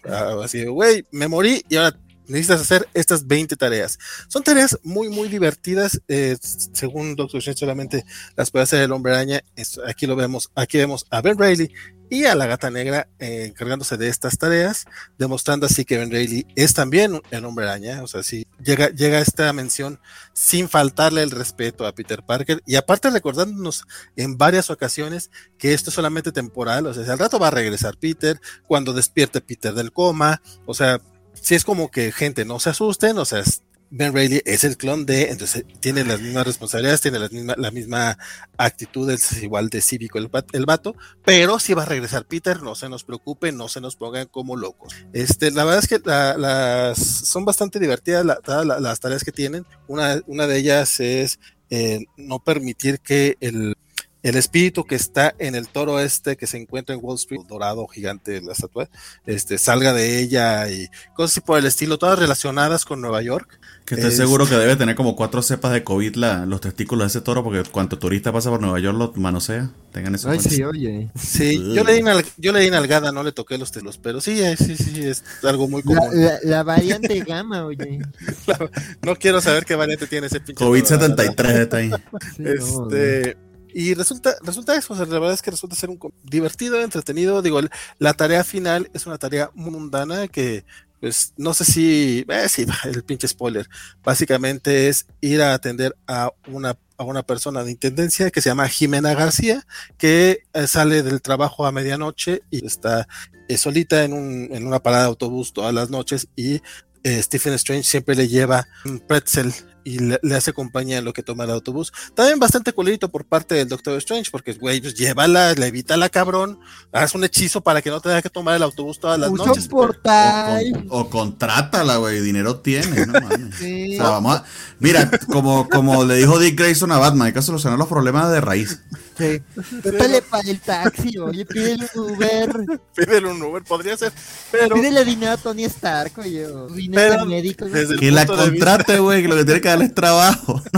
Ah, 0.09 0.37
así, 0.43 0.65
güey, 0.67 1.05
me 1.13 1.29
morí 1.29 1.63
y 1.69 1.77
ahora 1.77 1.99
necesitas 2.27 2.63
hacer 2.63 2.89
estas 2.95 3.27
20 3.27 3.55
tareas. 3.57 3.99
Son 4.29 4.43
tareas 4.43 4.79
muy, 4.83 5.09
muy 5.11 5.29
divertidas. 5.29 6.01
eh, 6.09 6.37
según 6.41 7.15
Doctor 7.17 7.39
Strange, 7.39 7.61
solamente 7.61 8.05
las 8.37 8.51
puede 8.51 8.63
hacer 8.63 8.81
el 8.83 8.93
hombre 8.93 9.13
araña. 9.13 9.43
Es- 9.57 9.79
aquí 9.87 10.07
lo 10.07 10.17
vemos, 10.17 10.51
aquí 10.55 10.79
vemos 10.79 11.05
a 11.11 11.21
Ben 11.21 11.39
Reilly 11.39 11.71
y 12.11 12.25
a 12.27 12.35
la 12.35 12.47
gata 12.47 12.71
negra 12.71 13.09
eh, 13.19 13.47
encargándose 13.49 13.97
de 13.97 14.09
estas 14.09 14.39
tareas, 14.39 14.85
demostrando 15.19 15.67
así 15.67 15.85
que 15.85 15.99
Ben 15.99 16.11
Reilly 16.11 16.47
es 16.55 16.75
también 16.75 17.21
el 17.31 17.45
hombre 17.45 17.65
araña. 17.65 18.03
O 18.03 18.07
sea, 18.07 18.23
sí, 18.23 18.47
llega, 18.63 18.91
llega 18.91 19.19
esta 19.19 19.53
mención 19.53 19.99
sin 20.33 20.69
faltarle 20.69 21.23
el 21.23 21.31
respeto 21.31 21.87
a 21.87 21.95
Peter 21.95 22.23
Parker 22.23 22.63
y 22.67 22.77
aparte 22.77 23.11
recordándonos 23.11 23.85
en 24.17 24.39
varias 24.39 24.71
ocasiones 24.71 25.31
que 25.59 25.75
esto 25.75 25.91
es 25.91 25.95
solamente 25.95 26.31
temporal. 26.31 26.87
O 26.87 26.95
sea, 26.95 27.11
al 27.13 27.19
rato 27.19 27.39
va 27.41 27.49
a 27.49 27.53
regresar 27.53 27.97
Peter, 27.97 28.41
cuando 28.67 28.93
despierte 28.93 29.41
Peter 29.41 29.75
del 29.75 29.93
coma. 29.93 30.41
O 30.67 30.75
sea, 30.75 31.01
si 31.33 31.57
es 31.57 31.65
como 31.65 31.91
que 31.91 32.13
gente 32.13 32.45
no 32.45 32.61
se 32.61 32.71
asusten, 32.71 33.19
o 33.19 33.25
sea, 33.25 33.41
es- 33.41 33.63
Ben 33.97 34.13
Reilly 34.13 34.43
es 34.45 34.65
el 34.65 34.77
clon 34.77 35.07
de, 35.07 35.31
entonces 35.31 35.65
tiene 35.79 36.03
las 36.05 36.21
mismas 36.21 36.45
responsabilidades, 36.45 37.01
tiene 37.01 37.21
la 37.21 37.29
misma, 37.29 37.55
la 37.57 37.71
misma 37.71 38.19
actitud, 38.59 39.09
es 39.09 39.41
igual 39.41 39.69
de 39.69 39.81
cívico 39.81 40.19
el, 40.19 40.29
el 40.53 40.67
vato, 40.67 40.97
pero 41.25 41.61
si 41.61 41.75
va 41.75 41.83
a 41.83 41.87
regresar 41.87 42.25
Peter, 42.27 42.61
no 42.61 42.75
se 42.75 42.89
nos 42.89 43.05
preocupe, 43.05 43.53
no 43.53 43.69
se 43.69 43.81
nos 43.81 43.95
pongan 43.95 44.27
como 44.27 44.57
locos. 44.57 44.93
Este, 45.13 45.53
la 45.53 45.63
verdad 45.65 45.85
es 45.85 45.89
que 45.89 46.01
la- 46.05 46.37
las 46.37 46.99
son 46.99 47.45
bastante 47.45 47.79
divertidas 47.79 48.27
las 48.27 49.01
tareas 49.01 49.23
que 49.23 49.31
tienen. 49.31 49.65
Una, 49.87 50.21
una 50.27 50.49
de 50.49 50.59
ellas 50.59 50.99
es 50.99 51.39
eh, 51.71 52.05
no 52.17 52.41
permitir 52.41 52.99
que 52.99 53.37
el, 53.41 53.77
el 54.25 54.37
espíritu 54.37 54.85
que 54.85 54.97
está 54.97 55.35
en 55.39 55.55
el 55.55 55.69
toro 55.69 56.01
este 56.01 56.37
que 56.37 56.49
se 56.49 56.57
encuentra 56.57 56.95
en 56.97 57.01
Wall 57.05 57.15
Street, 57.17 57.43
dorado 57.49 57.87
gigante 57.87 58.41
la 58.41 58.53
estatua, 58.55 58.89
este, 59.27 59.59
salga 59.59 59.93
de 59.93 60.19
ella 60.19 60.69
y 60.69 60.89
cosas 61.15 61.33
así 61.35 61.41
por 61.43 61.59
el 61.61 61.67
estilo, 61.67 61.99
todas 61.99 62.19
relacionadas 62.19 62.85
con 62.85 63.01
Nueva 63.01 63.23
York. 63.23 63.61
Que 63.85 63.97
estoy 63.97 64.11
Es- 64.11 64.17
seguro 64.17 64.47
que 64.49 64.55
debe 64.57 64.77
tener 64.77 64.95
como 64.97 65.15
cuatro 65.15 65.43
cepas 65.43 65.71
de 65.73 65.85
COVID 65.85 66.15
la- 66.17 66.47
los 66.47 66.61
testículos 66.63 67.05
de 67.05 67.19
ese 67.19 67.21
toro, 67.21 67.45
porque 67.45 67.63
cuanto 67.71 67.99
turista 67.99 68.33
pasa 68.33 68.49
por 68.51 68.61
Nueva 68.61 68.81
York 68.81 68.97
lo 68.99 69.13
manosea. 69.17 69.71
Tengan 69.93 70.15
eso 70.15 70.31
Ay, 70.31 70.41
sí, 70.41 70.63
oye. 70.65 71.11
Sí, 71.15 71.73
yo 71.75 71.85
le 71.85 71.93
di, 71.93 72.03
nal- 72.03 72.25
yo 72.39 72.53
le 72.53 72.61
di 72.61 72.71
nalgada, 72.71 73.13
no 73.13 73.23
le 73.23 73.31
toqué 73.33 73.59
los 73.59 73.71
telos, 73.73 73.99
pero 73.99 74.21
sí, 74.23 74.41
eh, 74.43 74.57
sí, 74.57 74.75
sí, 74.77 75.05
es 75.05 75.23
algo 75.45 75.69
muy 75.69 75.83
La, 75.85 76.01
común. 76.01 76.25
la, 76.25 76.39
la 76.43 76.63
variante 76.63 77.21
gamma, 77.21 77.65
oye. 77.67 78.01
No 79.03 79.17
quiero 79.17 79.41
saber 79.43 79.65
qué 79.67 79.75
variante 79.75 80.07
tiene 80.07 80.29
ese 80.29 80.41
pinche. 80.41 80.65
COVID 80.65 80.83
toro, 80.83 80.97
la 80.97 81.09
verdad. 81.09 81.25
73 81.25 81.59
está 81.61 81.77
ahí. 81.77 81.91
Sí, 82.37 82.43
no, 82.43 82.85
Este, 82.89 83.37
y 83.75 83.95
resulta, 83.95 84.37
resulta 84.43 84.77
eso, 84.77 84.95
la 84.95 85.05
verdad 85.05 85.33
es 85.33 85.43
que 85.43 85.51
resulta 85.51 85.77
ser 85.77 85.91
un 85.91 85.99
divertido, 86.23 86.81
entretenido. 86.81 87.43
Digo, 87.43 87.61
la 87.99 88.15
tarea 88.15 88.45
final 88.45 88.91
es 88.95 89.07
una 89.07 89.19
tarea 89.19 89.51
mundana 89.55 90.29
que, 90.29 90.65
pues, 91.01 91.35
no 91.37 91.53
sé 91.55 91.65
si, 91.65 92.25
eh, 92.29 92.49
sí, 92.49 92.67
el 92.85 93.03
pinche 93.03 93.29
spoiler. 93.29 93.69
Básicamente 94.03 94.89
es 94.89 95.07
ir 95.21 95.43
a 95.43 95.55
atender 95.55 95.97
a 96.07 96.31
una, 96.47 96.79
a 96.97 97.05
una 97.05 97.23
persona 97.23 97.65
de 97.65 97.73
intendencia 97.73 98.31
que 98.31 98.41
se 98.41 98.51
llama 98.51 98.69
Jimena 98.69 99.15
García, 99.15 99.67
que 99.99 100.45
eh, 100.53 100.67
sale 100.67 101.03
del 101.03 101.21
trabajo 101.21 101.67
a 101.67 101.73
medianoche 101.73 102.43
y 102.51 102.65
está 102.65 103.09
eh, 103.49 103.59
solita 103.59 104.05
en, 104.05 104.13
un, 104.13 104.49
en 104.53 104.67
una 104.67 104.81
parada 104.81 105.03
de 105.03 105.09
autobús 105.09 105.53
todas 105.53 105.75
las 105.75 105.91
noches 105.91 106.29
y 106.37 106.63
eh, 107.03 107.23
Stephen 107.23 107.53
Strange 107.55 107.85
siempre 107.85 108.15
le 108.15 108.29
lleva 108.29 108.67
un 108.87 108.99
pretzel 108.99 109.53
y 109.85 109.99
le, 109.99 110.19
le 110.23 110.35
hace 110.35 110.53
compañía 110.53 110.99
en 110.99 111.05
lo 111.05 111.13
que 111.13 111.23
toma 111.23 111.45
el 111.45 111.51
autobús. 111.51 111.93
También 112.15 112.39
bastante 112.39 112.73
culito 112.73 113.11
por 113.11 113.25
parte 113.25 113.55
del 113.55 113.69
Doctor 113.69 113.97
Strange, 113.99 114.31
porque, 114.31 114.55
güey, 114.55 114.81
pues 114.81 114.95
llévala, 114.95 115.53
levítala, 115.55 116.09
cabrón, 116.09 116.59
haz 116.93 117.15
un 117.15 117.25
hechizo 117.25 117.61
para 117.61 117.83
que 117.83 117.91
no 117.91 118.01
tenga 118.01 118.23
que 118.23 118.31
tomar 118.31 118.57
el 118.57 118.63
autobús 118.63 118.99
todas 118.99 119.19
las 119.19 119.31
Usa 119.31 119.47
noches. 119.47 119.69
portal. 119.69 120.65
O, 120.89 121.09
con- 121.09 121.09
o 121.09 121.11
contrátala, 121.11 121.97
güey. 121.97 122.21
Dinero 122.21 122.57
tiene, 122.61 123.07
no 123.07 123.13
mames. 123.21 123.55
Sí. 123.57 123.95
O 123.99 124.03
sea, 124.03 124.11
vamos 124.11 124.37
a- 124.37 124.45
Mira, 124.79 125.11
como, 125.31 125.69
como 125.69 126.05
le 126.05 126.17
dijo 126.17 126.39
Dick 126.39 126.59
Grayson 126.59 126.91
a 126.93 126.99
Batman, 126.99 127.27
hay 127.29 127.33
que 127.33 127.43
solucionar 127.43 127.79
los 127.79 127.89
problemas 127.89 128.31
de 128.33 128.41
raíz. 128.41 128.81
Sí. 129.17 129.41
Dale 129.83 130.23
para 130.23 130.51
el 130.51 130.61
taxi, 130.61 131.17
oye, 131.19 131.47
pídele 131.47 131.87
un 131.95 132.13
Uber. 132.13 132.51
Pídele 132.97 133.29
un 133.29 133.43
Uber, 133.43 133.63
podría 133.63 133.97
ser. 133.97 134.13
Pero. 134.51 134.75
Pídele 134.75 135.05
dinero 135.05 135.33
a 135.33 135.37
Tony 135.37 135.65
Stark, 135.65 136.13
oye. 136.19 136.47
Dinero 136.75 137.25
médico. 137.27 137.67
Que 137.99 138.11
la 138.11 138.27
contrate, 138.27 138.99
güey, 138.99 139.23
que 139.23 139.29
lo 139.29 139.37
que 139.37 139.45
tiene 139.45 139.61
que 139.61 139.69
darle 139.69 139.85
es 139.87 139.95
trabajo. 139.95 140.63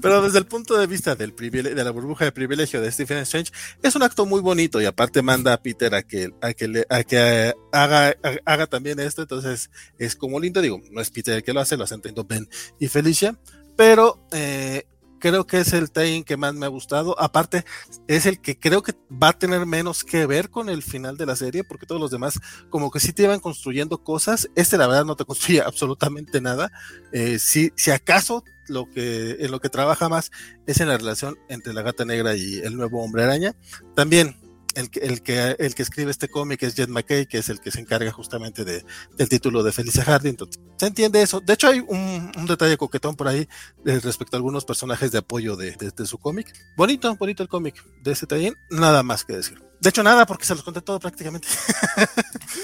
Pero 0.00 0.22
desde 0.22 0.38
el 0.38 0.46
punto 0.46 0.78
de 0.78 0.86
vista 0.86 1.16
del 1.16 1.34
de 1.34 1.84
la 1.84 1.90
burbuja 1.90 2.24
de 2.24 2.32
privilegio 2.32 2.80
de 2.80 2.92
Stephen 2.92 3.18
Strange, 3.18 3.52
es 3.82 3.96
un 3.96 4.02
acto 4.02 4.26
muy 4.26 4.40
bonito 4.40 4.80
y 4.80 4.84
aparte 4.84 5.22
manda 5.22 5.52
a 5.52 5.60
Peter 5.60 5.94
a 5.94 6.02
que, 6.02 6.30
a 6.40 6.52
que, 6.52 6.68
le, 6.68 6.86
a 6.88 7.02
que 7.02 7.52
haga, 7.72 8.14
haga 8.44 8.66
también 8.66 9.00
esto. 9.00 9.22
Entonces 9.22 9.70
es 9.98 10.14
como 10.14 10.38
lindo, 10.38 10.60
digo, 10.60 10.80
no 10.90 11.00
es 11.00 11.10
Peter 11.10 11.34
el 11.34 11.42
que 11.42 11.52
lo 11.52 11.60
hace, 11.60 11.76
lo 11.76 11.84
hacen 11.84 12.00
Ben 12.00 12.48
y 12.78 12.88
Felicia, 12.88 13.36
pero 13.76 14.26
eh, 14.32 14.86
creo 15.18 15.46
que 15.46 15.58
es 15.58 15.72
el 15.72 15.90
tie 15.90 16.24
que 16.24 16.36
más 16.36 16.54
me 16.54 16.66
ha 16.66 16.68
gustado. 16.68 17.18
Aparte, 17.20 17.64
es 18.06 18.26
el 18.26 18.40
que 18.40 18.58
creo 18.58 18.82
que 18.82 18.94
va 19.10 19.28
a 19.28 19.38
tener 19.38 19.66
menos 19.66 20.04
que 20.04 20.26
ver 20.26 20.50
con 20.50 20.68
el 20.68 20.82
final 20.82 21.16
de 21.16 21.26
la 21.26 21.36
serie, 21.36 21.64
porque 21.64 21.86
todos 21.86 22.00
los 22.00 22.10
demás, 22.10 22.40
como 22.70 22.90
que 22.90 23.00
sí 23.00 23.12
te 23.12 23.24
iban 23.24 23.40
construyendo 23.40 24.02
cosas. 24.02 24.48
Este, 24.54 24.78
la 24.78 24.86
verdad, 24.86 25.04
no 25.04 25.16
te 25.16 25.24
construye 25.26 25.60
absolutamente 25.60 26.40
nada. 26.40 26.70
Eh, 27.12 27.38
si, 27.38 27.72
si 27.76 27.90
acaso 27.90 28.44
lo 28.68 28.88
que, 28.90 29.36
en 29.40 29.50
lo 29.50 29.60
que 29.60 29.68
trabaja 29.68 30.08
más 30.08 30.30
es 30.66 30.80
en 30.80 30.88
la 30.88 30.98
relación 30.98 31.38
entre 31.48 31.72
la 31.72 31.82
gata 31.82 32.04
negra 32.04 32.36
y 32.36 32.58
el 32.58 32.76
nuevo 32.76 33.02
hombre 33.02 33.24
araña. 33.24 33.54
También 33.94 34.36
el, 34.78 34.90
el, 35.02 35.22
que, 35.22 35.56
el 35.58 35.74
que 35.74 35.82
escribe 35.82 36.10
este 36.10 36.28
cómic 36.28 36.62
es 36.62 36.74
Jed 36.74 36.88
McKay, 36.88 37.26
que 37.26 37.38
es 37.38 37.48
el 37.48 37.60
que 37.60 37.72
se 37.72 37.80
encarga 37.80 38.12
justamente 38.12 38.64
de, 38.64 38.84
del 39.16 39.28
título 39.28 39.62
de 39.64 39.72
Felicia 39.72 40.04
Hardy. 40.04 40.28
Entonces, 40.28 40.62
se 40.76 40.86
entiende 40.86 41.20
eso. 41.20 41.40
De 41.40 41.54
hecho, 41.54 41.66
hay 41.66 41.80
un, 41.80 42.30
un 42.36 42.46
detalle 42.46 42.76
coquetón 42.76 43.16
por 43.16 43.26
ahí 43.26 43.48
eh, 43.84 44.00
respecto 44.00 44.36
a 44.36 44.38
algunos 44.38 44.64
personajes 44.64 45.10
de 45.10 45.18
apoyo 45.18 45.56
de, 45.56 45.72
de, 45.72 46.06
su 46.06 46.18
cómic. 46.18 46.52
Bonito, 46.76 47.14
bonito 47.16 47.42
el 47.42 47.48
cómic 47.48 47.82
de 48.04 48.12
ese 48.12 48.26
taller. 48.26 48.54
Nada 48.70 49.02
más 49.02 49.24
que 49.24 49.34
decir. 49.34 49.60
De 49.80 49.90
hecho, 49.90 50.02
nada, 50.02 50.26
porque 50.26 50.44
se 50.44 50.54
los 50.54 50.62
conté 50.62 50.80
todo 50.80 51.00
prácticamente. 51.00 51.48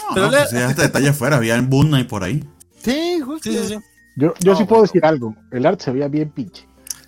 No, 0.08 0.14
Pero 0.14 0.26
no, 0.26 0.32
pues 0.32 0.52
este 0.52 0.82
detalle 0.82 1.12
fuera, 1.12 1.36
había 1.36 1.56
en 1.56 1.68
Boone 1.70 2.00
y 2.00 2.04
por 2.04 2.24
ahí. 2.24 2.44
Sí, 2.82 3.20
justo. 3.20 3.50
Sí, 3.50 3.58
sí, 3.58 3.68
sí. 3.68 3.78
Yo, 4.16 4.34
yo 4.40 4.54
sí 4.56 4.64
puedo 4.64 4.82
decir 4.82 5.04
algo. 5.04 5.34
El 5.50 5.66
arte 5.66 5.84
se 5.84 5.90
veía 5.90 6.08
bien 6.08 6.30
pinche. 6.30 6.66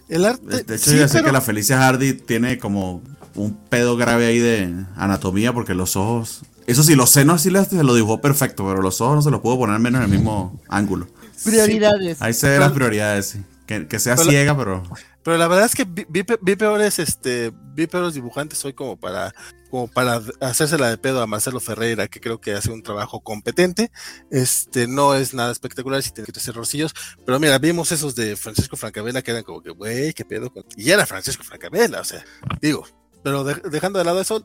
El 0.08 0.24
arte. 0.24 0.62
De 0.62 0.76
hecho, 0.76 0.92
yo 0.92 1.08
sé 1.08 1.22
que 1.22 1.32
la 1.32 1.40
Felicia 1.40 1.78
Hardy 1.78 2.14
tiene 2.14 2.58
como 2.58 3.02
un 3.36 3.54
pedo 3.54 3.96
grave 3.96 4.26
ahí 4.26 4.38
de 4.38 4.84
anatomía 4.96 5.52
porque 5.52 5.74
los 5.74 5.96
ojos. 5.96 6.42
Eso 6.66 6.82
sí, 6.82 6.96
los 6.96 7.10
senos 7.10 7.42
sí 7.42 7.50
se 7.50 7.84
lo 7.84 7.94
dibujó 7.94 8.20
perfecto, 8.20 8.66
pero 8.66 8.82
los 8.82 9.00
ojos 9.00 9.16
no 9.16 9.22
se 9.22 9.30
los 9.30 9.40
puedo 9.40 9.58
poner 9.58 9.78
menos 9.78 10.00
en 10.00 10.10
el 10.10 10.10
mismo 10.10 10.60
ángulo. 10.68 11.06
Prioridades. 11.44 12.20
Ahí 12.20 12.32
se 12.32 12.48
ven 12.48 12.60
las 12.60 12.72
prioridades, 12.72 13.26
sí. 13.26 13.42
Que, 13.66 13.86
que 13.86 13.98
sea 13.98 14.16
ciega, 14.16 14.56
pero. 14.56 14.82
Pero 15.26 15.38
la 15.38 15.48
verdad 15.48 15.66
es 15.66 15.74
que 15.74 15.84
vi, 15.84 16.22
peores, 16.22 17.00
este, 17.00 17.52
vi 17.74 17.88
peores 17.88 18.14
dibujantes 18.14 18.64
hoy 18.64 18.74
como 18.74 18.96
para, 18.96 19.34
como 19.70 19.88
para 19.88 20.22
hacérsela 20.40 20.88
de 20.88 20.98
pedo 20.98 21.20
a 21.20 21.26
Marcelo 21.26 21.58
Ferreira, 21.58 22.06
que 22.06 22.20
creo 22.20 22.40
que 22.40 22.52
hace 22.52 22.70
un 22.70 22.80
trabajo 22.80 23.18
competente. 23.18 23.90
Este, 24.30 24.86
no 24.86 25.16
es 25.16 25.34
nada 25.34 25.50
espectacular 25.50 26.00
si 26.00 26.12
tiene 26.12 26.26
que 26.26 26.32
tener 26.32 26.50
errorcillos, 26.50 26.94
pero 27.24 27.40
mira, 27.40 27.58
vimos 27.58 27.90
esos 27.90 28.14
de 28.14 28.36
Francisco 28.36 28.76
Francavela 28.76 29.20
que 29.20 29.32
eran 29.32 29.42
como 29.42 29.60
que, 29.62 29.70
güey, 29.70 30.12
qué 30.12 30.24
pedo. 30.24 30.52
Y 30.76 30.92
era 30.92 31.04
Francisco 31.06 31.42
Francavela, 31.42 32.02
o 32.02 32.04
sea, 32.04 32.24
digo, 32.60 32.86
pero 33.26 33.42
dejando 33.42 33.98
de 33.98 34.04
lado 34.04 34.20
eso, 34.20 34.44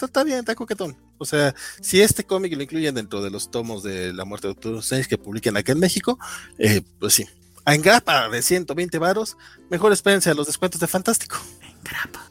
está, 0.00 0.22
bien, 0.22 0.38
está 0.38 0.54
coquetón. 0.54 0.96
O 1.18 1.24
sea, 1.24 1.52
si 1.80 2.00
este 2.00 2.22
cómic 2.22 2.54
lo 2.54 2.62
incluyen 2.62 2.94
dentro 2.94 3.20
de 3.20 3.28
los 3.28 3.50
tomos 3.50 3.82
de 3.82 4.12
La 4.12 4.24
Muerte 4.24 4.46
de 4.46 4.54
Doctor 4.54 4.76
Strange 4.76 5.08
que 5.08 5.18
publiquen 5.18 5.56
aquí 5.56 5.72
en 5.72 5.80
México, 5.80 6.16
eh, 6.56 6.82
pues 7.00 7.14
sí, 7.14 7.26
en 7.66 7.82
grapa 7.82 8.28
de 8.28 8.40
120 8.40 9.00
varos, 9.00 9.36
mejor 9.68 9.92
espérense 9.92 10.30
a 10.30 10.34
los 10.34 10.46
descuentos 10.46 10.80
de 10.80 10.86
Fantástico. 10.86 11.38
En 11.60 11.74
grapa. 11.82 12.30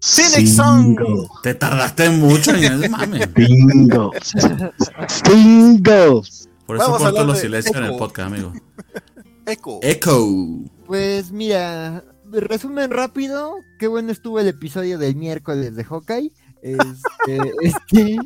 Phoenix 0.00 0.56
Song. 0.56 0.96
Te 1.42 1.52
tardaste 1.52 2.08
mucho 2.08 2.52
en 2.54 2.90
mame. 2.90 3.26
Bingo. 3.26 4.12
Bingo. 5.28 6.22
Por 6.64 6.76
eso 6.78 6.96
corto 6.96 7.22
los 7.22 7.38
silencios 7.38 7.76
en 7.76 7.84
el 7.84 7.96
podcast, 7.98 8.32
amigo. 8.32 8.54
Echo. 9.44 9.78
Echo. 9.82 10.26
Pues 10.86 11.30
mira, 11.32 12.02
resumen 12.32 12.90
rápido, 12.90 13.56
qué 13.78 13.86
bueno 13.86 14.12
estuvo 14.12 14.40
el 14.40 14.48
episodio 14.48 14.98
del 14.98 15.16
miércoles 15.16 15.76
de 15.76 15.84
Hawkeye. 15.84 16.32
Este, 16.62 17.40
este. 17.62 18.16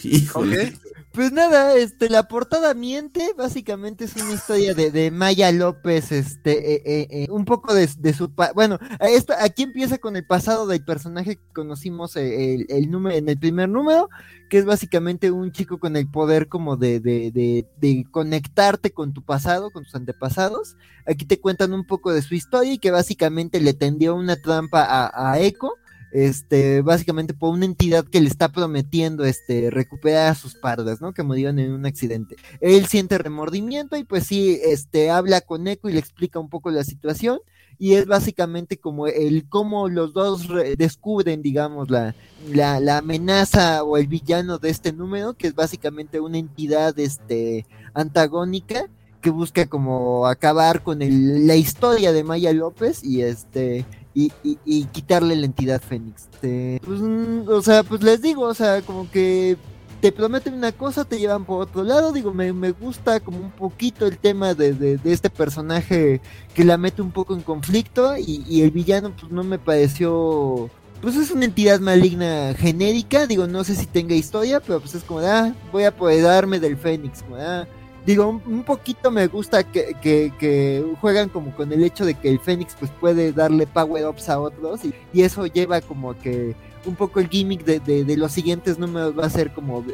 Híjole. 0.04 0.72
Pues 1.12 1.32
nada, 1.32 1.74
este, 1.74 2.08
la 2.08 2.28
portada 2.28 2.72
miente, 2.72 3.34
básicamente 3.36 4.04
es 4.04 4.14
una 4.14 4.32
historia 4.32 4.74
de, 4.74 4.92
de 4.92 5.10
Maya 5.10 5.50
López, 5.50 6.12
este, 6.12 6.74
eh, 6.74 6.82
eh, 6.84 7.08
eh, 7.10 7.26
un 7.30 7.44
poco 7.44 7.74
de, 7.74 7.88
de 7.98 8.12
su, 8.12 8.32
bueno, 8.54 8.78
esto, 9.00 9.34
aquí 9.40 9.64
empieza 9.64 9.98
con 9.98 10.14
el 10.14 10.24
pasado 10.24 10.68
del 10.68 10.84
personaje 10.84 11.34
que 11.34 11.52
conocimos 11.52 12.14
el, 12.14 12.64
el, 12.68 12.92
número, 12.92 13.16
en 13.16 13.28
el 13.28 13.36
primer 13.40 13.68
número, 13.68 14.08
que 14.48 14.58
es 14.58 14.64
básicamente 14.64 15.32
un 15.32 15.50
chico 15.50 15.80
con 15.80 15.96
el 15.96 16.08
poder 16.08 16.46
como 16.46 16.76
de, 16.76 17.00
de, 17.00 17.32
de, 17.32 17.66
de 17.80 18.06
conectarte 18.12 18.92
con 18.92 19.12
tu 19.12 19.24
pasado, 19.24 19.72
con 19.72 19.82
tus 19.82 19.96
antepasados. 19.96 20.76
Aquí 21.06 21.24
te 21.24 21.40
cuentan 21.40 21.72
un 21.72 21.84
poco 21.84 22.12
de 22.12 22.22
su 22.22 22.36
historia 22.36 22.74
y 22.74 22.78
que 22.78 22.92
básicamente 22.92 23.60
le 23.60 23.74
tendió 23.74 24.14
una 24.14 24.36
trampa 24.36 24.84
a, 24.84 25.32
a 25.32 25.40
Echo 25.40 25.72
este, 26.12 26.82
básicamente 26.82 27.34
por 27.34 27.50
una 27.50 27.64
entidad 27.64 28.04
que 28.04 28.20
le 28.20 28.28
está 28.28 28.50
prometiendo, 28.50 29.24
este, 29.24 29.70
recuperar 29.70 30.28
a 30.28 30.34
sus 30.34 30.54
pardas, 30.54 31.00
¿no? 31.00 31.12
Que 31.12 31.22
murieron 31.22 31.58
en 31.58 31.72
un 31.72 31.86
accidente. 31.86 32.36
Él 32.60 32.86
siente 32.86 33.18
remordimiento 33.18 33.96
y 33.96 34.04
pues 34.04 34.26
sí, 34.26 34.58
este, 34.64 35.10
habla 35.10 35.40
con 35.40 35.66
Echo 35.68 35.88
y 35.88 35.92
le 35.92 35.98
explica 35.98 36.38
un 36.38 36.48
poco 36.48 36.70
la 36.70 36.84
situación 36.84 37.40
y 37.78 37.94
es 37.94 38.06
básicamente 38.06 38.76
como 38.76 39.06
el 39.06 39.48
cómo 39.48 39.88
los 39.88 40.12
dos 40.12 40.48
descubren, 40.76 41.40
digamos, 41.40 41.88
la, 41.88 42.14
la, 42.52 42.78
la, 42.78 42.98
amenaza 42.98 43.82
o 43.84 43.96
el 43.96 44.06
villano 44.06 44.58
de 44.58 44.68
este 44.68 44.92
número, 44.92 45.32
que 45.32 45.46
es 45.46 45.54
básicamente 45.54 46.20
una 46.20 46.36
entidad, 46.36 46.98
este, 46.98 47.64
antagónica 47.94 48.86
que 49.20 49.30
busca 49.30 49.66
como 49.66 50.26
acabar 50.26 50.82
con 50.82 50.98
la 51.00 51.56
historia 51.56 52.12
de 52.12 52.24
Maya 52.24 52.52
López 52.52 53.04
y 53.04 53.22
este 53.22 53.84
y, 54.14 54.32
y, 54.42 54.84
quitarle 54.86 55.36
la 55.36 55.46
entidad 55.46 55.80
Fénix. 55.80 56.28
Pues, 56.40 57.00
mm, 57.00 57.48
o 57.48 57.62
sea, 57.62 57.82
pues 57.82 58.02
les 58.02 58.20
digo, 58.20 58.42
o 58.42 58.54
sea, 58.54 58.82
como 58.82 59.10
que 59.10 59.56
te 60.00 60.12
prometen 60.12 60.54
una 60.54 60.72
cosa, 60.72 61.04
te 61.04 61.18
llevan 61.18 61.44
por 61.44 61.62
otro 61.62 61.84
lado. 61.84 62.12
Digo, 62.12 62.32
me, 62.32 62.70
gusta 62.72 63.20
como 63.20 63.38
un 63.38 63.50
poquito 63.50 64.06
el 64.06 64.18
tema 64.18 64.54
de, 64.54 64.72
de, 64.74 64.98
este 65.04 65.30
personaje 65.30 66.20
que 66.54 66.64
la 66.64 66.78
mete 66.78 67.02
un 67.02 67.12
poco 67.12 67.34
en 67.34 67.42
conflicto 67.42 68.16
y, 68.16 68.44
y, 68.48 68.62
el 68.62 68.70
villano 68.70 69.12
pues 69.18 69.30
no 69.30 69.44
me 69.44 69.58
pareció... 69.58 70.70
Pues 71.00 71.16
es 71.16 71.30
una 71.30 71.46
entidad 71.46 71.80
maligna 71.80 72.52
genérica, 72.54 73.26
digo, 73.26 73.46
no 73.46 73.64
sé 73.64 73.74
si 73.74 73.86
tenga 73.86 74.14
historia, 74.14 74.60
pero 74.60 74.80
pues 74.80 74.94
es 74.94 75.02
como, 75.02 75.20
ah, 75.20 75.54
voy 75.72 75.84
a 75.84 75.88
apoderarme 75.88 76.60
del 76.60 76.76
Fénix, 76.76 77.22
como, 77.22 77.36
ah, 77.36 77.66
digo, 78.10 78.28
un, 78.28 78.64
poquito 78.64 79.10
me 79.10 79.26
gusta 79.28 79.62
que, 79.62 80.94
juegan 81.00 81.28
como 81.28 81.54
con 81.54 81.72
el 81.72 81.84
hecho 81.84 82.04
de 82.04 82.14
que 82.14 82.28
el 82.28 82.40
Fénix 82.40 82.74
pues 82.78 82.90
puede 83.00 83.32
darle 83.32 83.66
power 83.66 84.06
ups 84.08 84.28
a 84.28 84.40
otros 84.40 84.80
y, 84.84 85.22
eso 85.22 85.46
lleva 85.46 85.80
como 85.80 86.18
que 86.18 86.54
un 86.86 86.96
poco 86.96 87.20
el 87.20 87.28
gimmick 87.28 87.64
de, 87.64 88.16
los 88.16 88.32
siguientes 88.32 88.78
números 88.78 89.16
va 89.18 89.26
a 89.26 89.30
ser 89.30 89.52
como 89.52 89.84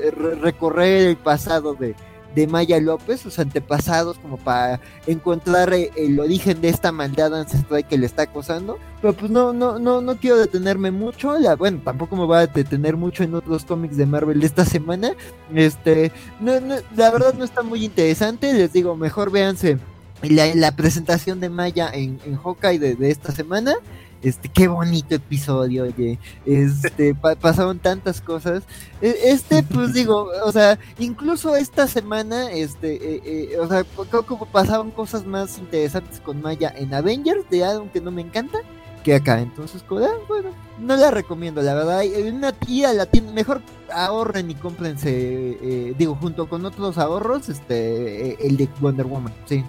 recorrer 0.40 1.08
el 1.08 1.16
pasado 1.16 1.74
de, 1.74 1.94
de 2.36 2.46
Maya 2.46 2.78
López, 2.78 3.20
sus 3.20 3.38
antepasados, 3.38 4.18
como 4.18 4.36
para 4.36 4.78
encontrar 5.06 5.72
eh, 5.72 5.90
el 5.96 6.20
origen 6.20 6.60
de 6.60 6.68
esta 6.68 6.92
maldad 6.92 7.34
ancestral 7.34 7.88
que 7.88 7.96
le 7.96 8.04
está 8.04 8.22
acosando. 8.22 8.78
Pero 9.00 9.14
pues 9.14 9.30
no, 9.30 9.54
no, 9.54 9.78
no, 9.78 10.02
no 10.02 10.16
quiero 10.18 10.36
detenerme 10.36 10.90
mucho. 10.90 11.34
Bueno, 11.56 11.80
tampoco 11.82 12.14
me 12.14 12.26
voy 12.26 12.36
a 12.36 12.46
detener 12.46 12.96
mucho 12.96 13.24
en 13.24 13.34
otros 13.34 13.64
cómics 13.64 13.96
de 13.96 14.04
Marvel 14.04 14.38
de 14.38 14.46
esta 14.46 14.66
semana. 14.66 15.12
Este, 15.54 16.12
la 16.40 17.10
verdad 17.10 17.34
no 17.34 17.44
está 17.44 17.62
muy 17.62 17.84
interesante. 17.84 18.52
Les 18.52 18.70
digo, 18.70 18.96
mejor 18.96 19.30
véanse 19.30 19.78
la, 20.22 20.54
la 20.54 20.76
presentación 20.76 21.40
de 21.40 21.48
Maya 21.48 21.90
en, 21.92 22.20
en 22.26 22.36
Hawkeye 22.36 22.78
de, 22.78 22.96
de 22.96 23.10
esta 23.10 23.32
semana. 23.32 23.74
Este, 24.22 24.48
qué 24.48 24.68
bonito 24.68 25.14
episodio, 25.14 25.84
oye. 25.84 26.18
Este, 26.44 27.14
pasaron 27.40 27.78
tantas 27.78 28.20
cosas. 28.20 28.64
E, 29.00 29.14
este, 29.26 29.62
pues 29.62 29.92
digo, 29.92 30.30
o 30.44 30.52
sea, 30.52 30.78
incluso 30.98 31.56
esta 31.56 31.86
semana, 31.86 32.50
este, 32.50 32.94
eh, 32.94 33.22
eh, 33.24 33.58
o 33.58 33.68
sea, 33.68 33.84
creo 34.10 34.26
que 34.26 34.36
pasaron 34.50 34.90
cosas 34.90 35.24
más 35.26 35.58
interesantes 35.58 36.20
con 36.20 36.40
Maya 36.40 36.72
en 36.76 36.94
Avengers, 36.94 37.48
de 37.50 37.64
algo 37.64 37.90
que 37.92 38.00
no 38.00 38.10
me 38.10 38.22
encanta, 38.22 38.58
que 39.04 39.14
acá. 39.14 39.40
Entonces, 39.40 39.84
ah, 39.90 40.14
bueno, 40.26 40.50
no 40.80 40.96
la 40.96 41.10
recomiendo, 41.10 41.62
la 41.62 41.74
verdad. 41.74 42.02
Una 42.26 42.52
tía 42.52 42.92
la 42.92 43.06
tiene, 43.06 43.32
mejor 43.32 43.62
ahorren 43.92 44.50
y 44.50 44.54
cómprense, 44.54 45.10
eh, 45.10 45.94
digo, 45.96 46.16
junto 46.16 46.48
con 46.48 46.64
otros 46.64 46.98
ahorros, 46.98 47.48
este, 47.48 48.44
el 48.46 48.56
de 48.56 48.68
Wonder 48.80 49.06
Woman, 49.06 49.32
sí. 49.46 49.64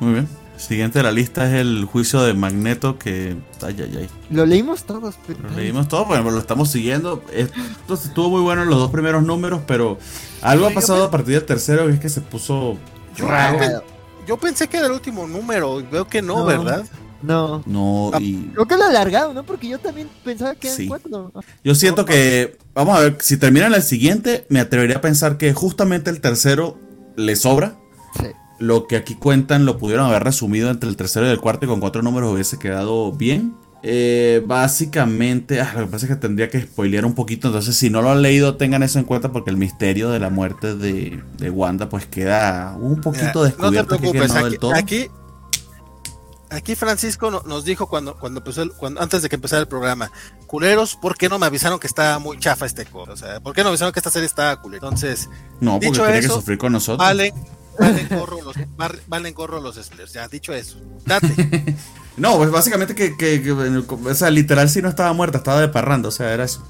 Muy 0.00 0.14
bien. 0.14 0.41
Siguiente 0.68 1.00
de 1.00 1.02
la 1.02 1.10
lista 1.10 1.46
es 1.48 1.54
el 1.60 1.84
juicio 1.86 2.22
de 2.22 2.34
Magneto 2.34 2.96
que... 2.96 3.36
Ay, 3.62 3.76
ay, 3.78 3.96
ay. 3.98 4.08
Lo 4.30 4.46
leímos 4.46 4.84
todos. 4.84 5.16
Pero... 5.26 5.40
Lo 5.48 5.56
leímos 5.56 5.88
todos, 5.88 6.06
bueno, 6.06 6.30
lo 6.30 6.38
estamos 6.38 6.70
siguiendo. 6.70 7.22
Esto 7.32 7.94
estuvo 7.94 8.30
muy 8.30 8.42
bueno 8.42 8.62
en 8.62 8.68
los 8.70 8.78
dos 8.78 8.90
primeros 8.92 9.24
números, 9.24 9.62
pero 9.66 9.98
algo 10.40 10.66
ha 10.66 10.70
pasado 10.70 11.04
a 11.04 11.10
partir 11.10 11.34
del 11.34 11.44
tercero 11.44 11.86
que 11.86 11.94
es 11.94 12.00
que 12.00 12.08
se 12.08 12.20
puso 12.20 12.76
yo, 13.16 13.26
Yo, 14.26 14.36
pensé 14.36 14.68
que 14.68 14.76
era 14.76 14.86
el 14.86 14.92
último 14.92 15.26
número, 15.26 15.82
veo 15.90 16.06
que 16.06 16.22
no, 16.22 16.44
¿verdad? 16.44 16.84
No. 17.22 17.62
No, 17.66 18.10
Ah, 18.14 18.18
y 18.20 18.50
Creo 18.54 18.66
que 18.66 18.76
lo 18.76 18.84
alargado, 18.84 19.34
¿no? 19.34 19.44
Porque 19.44 19.68
yo 19.68 19.78
también 19.80 20.08
pensaba 20.24 20.54
que 20.54 20.68
eran 20.68 20.76
Sí. 20.76 20.86
cuatro. 20.88 21.32
yo 21.64 21.74
siento 21.74 22.04
que, 22.04 22.56
vamos 22.74 22.96
a 22.96 23.00
ver, 23.00 23.16
si 23.20 23.36
terminan 23.36 23.74
el 23.74 23.82
siguiente, 23.82 24.46
me 24.48 24.60
atrevería 24.60 24.98
a 24.98 25.00
pensar 25.00 25.38
que 25.38 25.52
justamente 25.54 26.10
el 26.10 26.20
tercero 26.20 26.78
le 27.16 27.36
sobra. 27.36 27.76
Sí. 28.18 28.26
Lo 28.62 28.86
que 28.86 28.96
aquí 28.96 29.14
cuentan 29.16 29.64
lo 29.66 29.76
pudieron 29.78 30.06
haber 30.06 30.22
resumido 30.22 30.70
entre 30.70 30.88
el 30.88 30.96
tercero 30.96 31.26
y 31.26 31.30
el 31.30 31.40
cuarto 31.40 31.66
y 31.66 31.68
con 31.68 31.80
cuatro 31.80 32.00
números 32.02 32.32
hubiese 32.32 32.58
quedado 32.58 33.10
bien. 33.12 33.56
Eh, 33.82 34.40
básicamente, 34.46 35.60
ah, 35.60 35.72
lo 35.76 35.80
que 35.86 35.90
pasa 35.90 36.06
es 36.06 36.12
que 36.12 36.16
tendría 36.16 36.48
que 36.48 36.60
spoilear 36.62 37.04
un 37.04 37.14
poquito, 37.16 37.48
entonces 37.48 37.76
si 37.76 37.90
no 37.90 38.00
lo 38.00 38.12
han 38.12 38.22
leído 38.22 38.56
tengan 38.56 38.84
eso 38.84 39.00
en 39.00 39.04
cuenta 39.04 39.32
porque 39.32 39.50
el 39.50 39.56
misterio 39.56 40.10
de 40.10 40.20
la 40.20 40.30
muerte 40.30 40.76
de, 40.76 41.20
de 41.38 41.50
Wanda 41.50 41.88
pues 41.88 42.06
queda 42.06 42.76
un 42.78 43.00
poquito 43.00 43.24
Mira, 43.24 43.32
no 43.34 43.40
te 43.42 43.48
descubierto 43.48 43.94
aquí, 43.96 44.02
que 44.04 44.10
preocupes, 44.10 44.28
no 44.28 44.44
del 44.44 44.46
aquí, 44.52 44.58
todo. 44.58 44.74
aquí, 44.76 45.08
aquí 46.50 46.74
Francisco 46.76 47.30
no- 47.32 47.42
nos 47.46 47.64
dijo 47.64 47.88
cuando, 47.88 48.16
cuando 48.18 48.38
empezó 48.40 48.62
el- 48.62 48.70
cuando, 48.72 49.00
antes 49.02 49.22
de 49.22 49.28
que 49.28 49.34
empezara 49.36 49.60
el 49.62 49.68
programa, 49.68 50.12
culeros, 50.46 50.94
¿por 50.94 51.16
qué 51.16 51.28
no 51.28 51.38
me 51.40 51.46
avisaron 51.46 51.80
que 51.80 51.86
estaba 51.88 52.18
muy 52.20 52.38
chafa 52.38 52.66
este 52.66 52.84
cosa? 52.86 53.12
O 53.12 53.16
sea, 53.16 53.40
¿por 53.40 53.52
qué 53.54 53.62
no 53.62 53.64
me 53.64 53.70
avisaron 53.70 53.92
que 53.92 53.98
esta 54.00 54.10
serie 54.10 54.26
estaba 54.26 54.60
culera? 54.60 54.86
Entonces, 54.86 55.28
no, 55.60 55.72
porque 55.72 55.86
dicho 55.88 56.04
tiene 56.04 56.20
que 56.20 56.28
sufrir 56.28 56.58
con 56.58 56.72
nosotros. 56.72 57.04
Valen, 57.78 58.08
valen 58.08 58.18
gorro 58.20 58.42
los, 58.42 58.56
bar- 58.76 58.98
valen 59.06 59.34
gorro 59.34 59.60
los 59.60 59.76
spoilers. 59.76 60.12
Ya, 60.12 60.28
dicho 60.28 60.52
eso, 60.52 60.78
date. 61.06 61.76
No, 62.16 62.36
pues 62.36 62.50
básicamente 62.50 62.94
que, 62.94 63.16
que- 63.16 63.50
o 63.52 64.14
sea, 64.14 64.28
literal 64.30 64.68
sí 64.68 64.82
no 64.82 64.90
estaba 64.90 65.14
muerta, 65.14 65.38
estaba 65.38 65.60
de 65.62 65.68
parranda, 65.68 66.08
o 66.08 66.12
sea, 66.12 66.32
era 66.34 66.44
eso. 66.44 66.62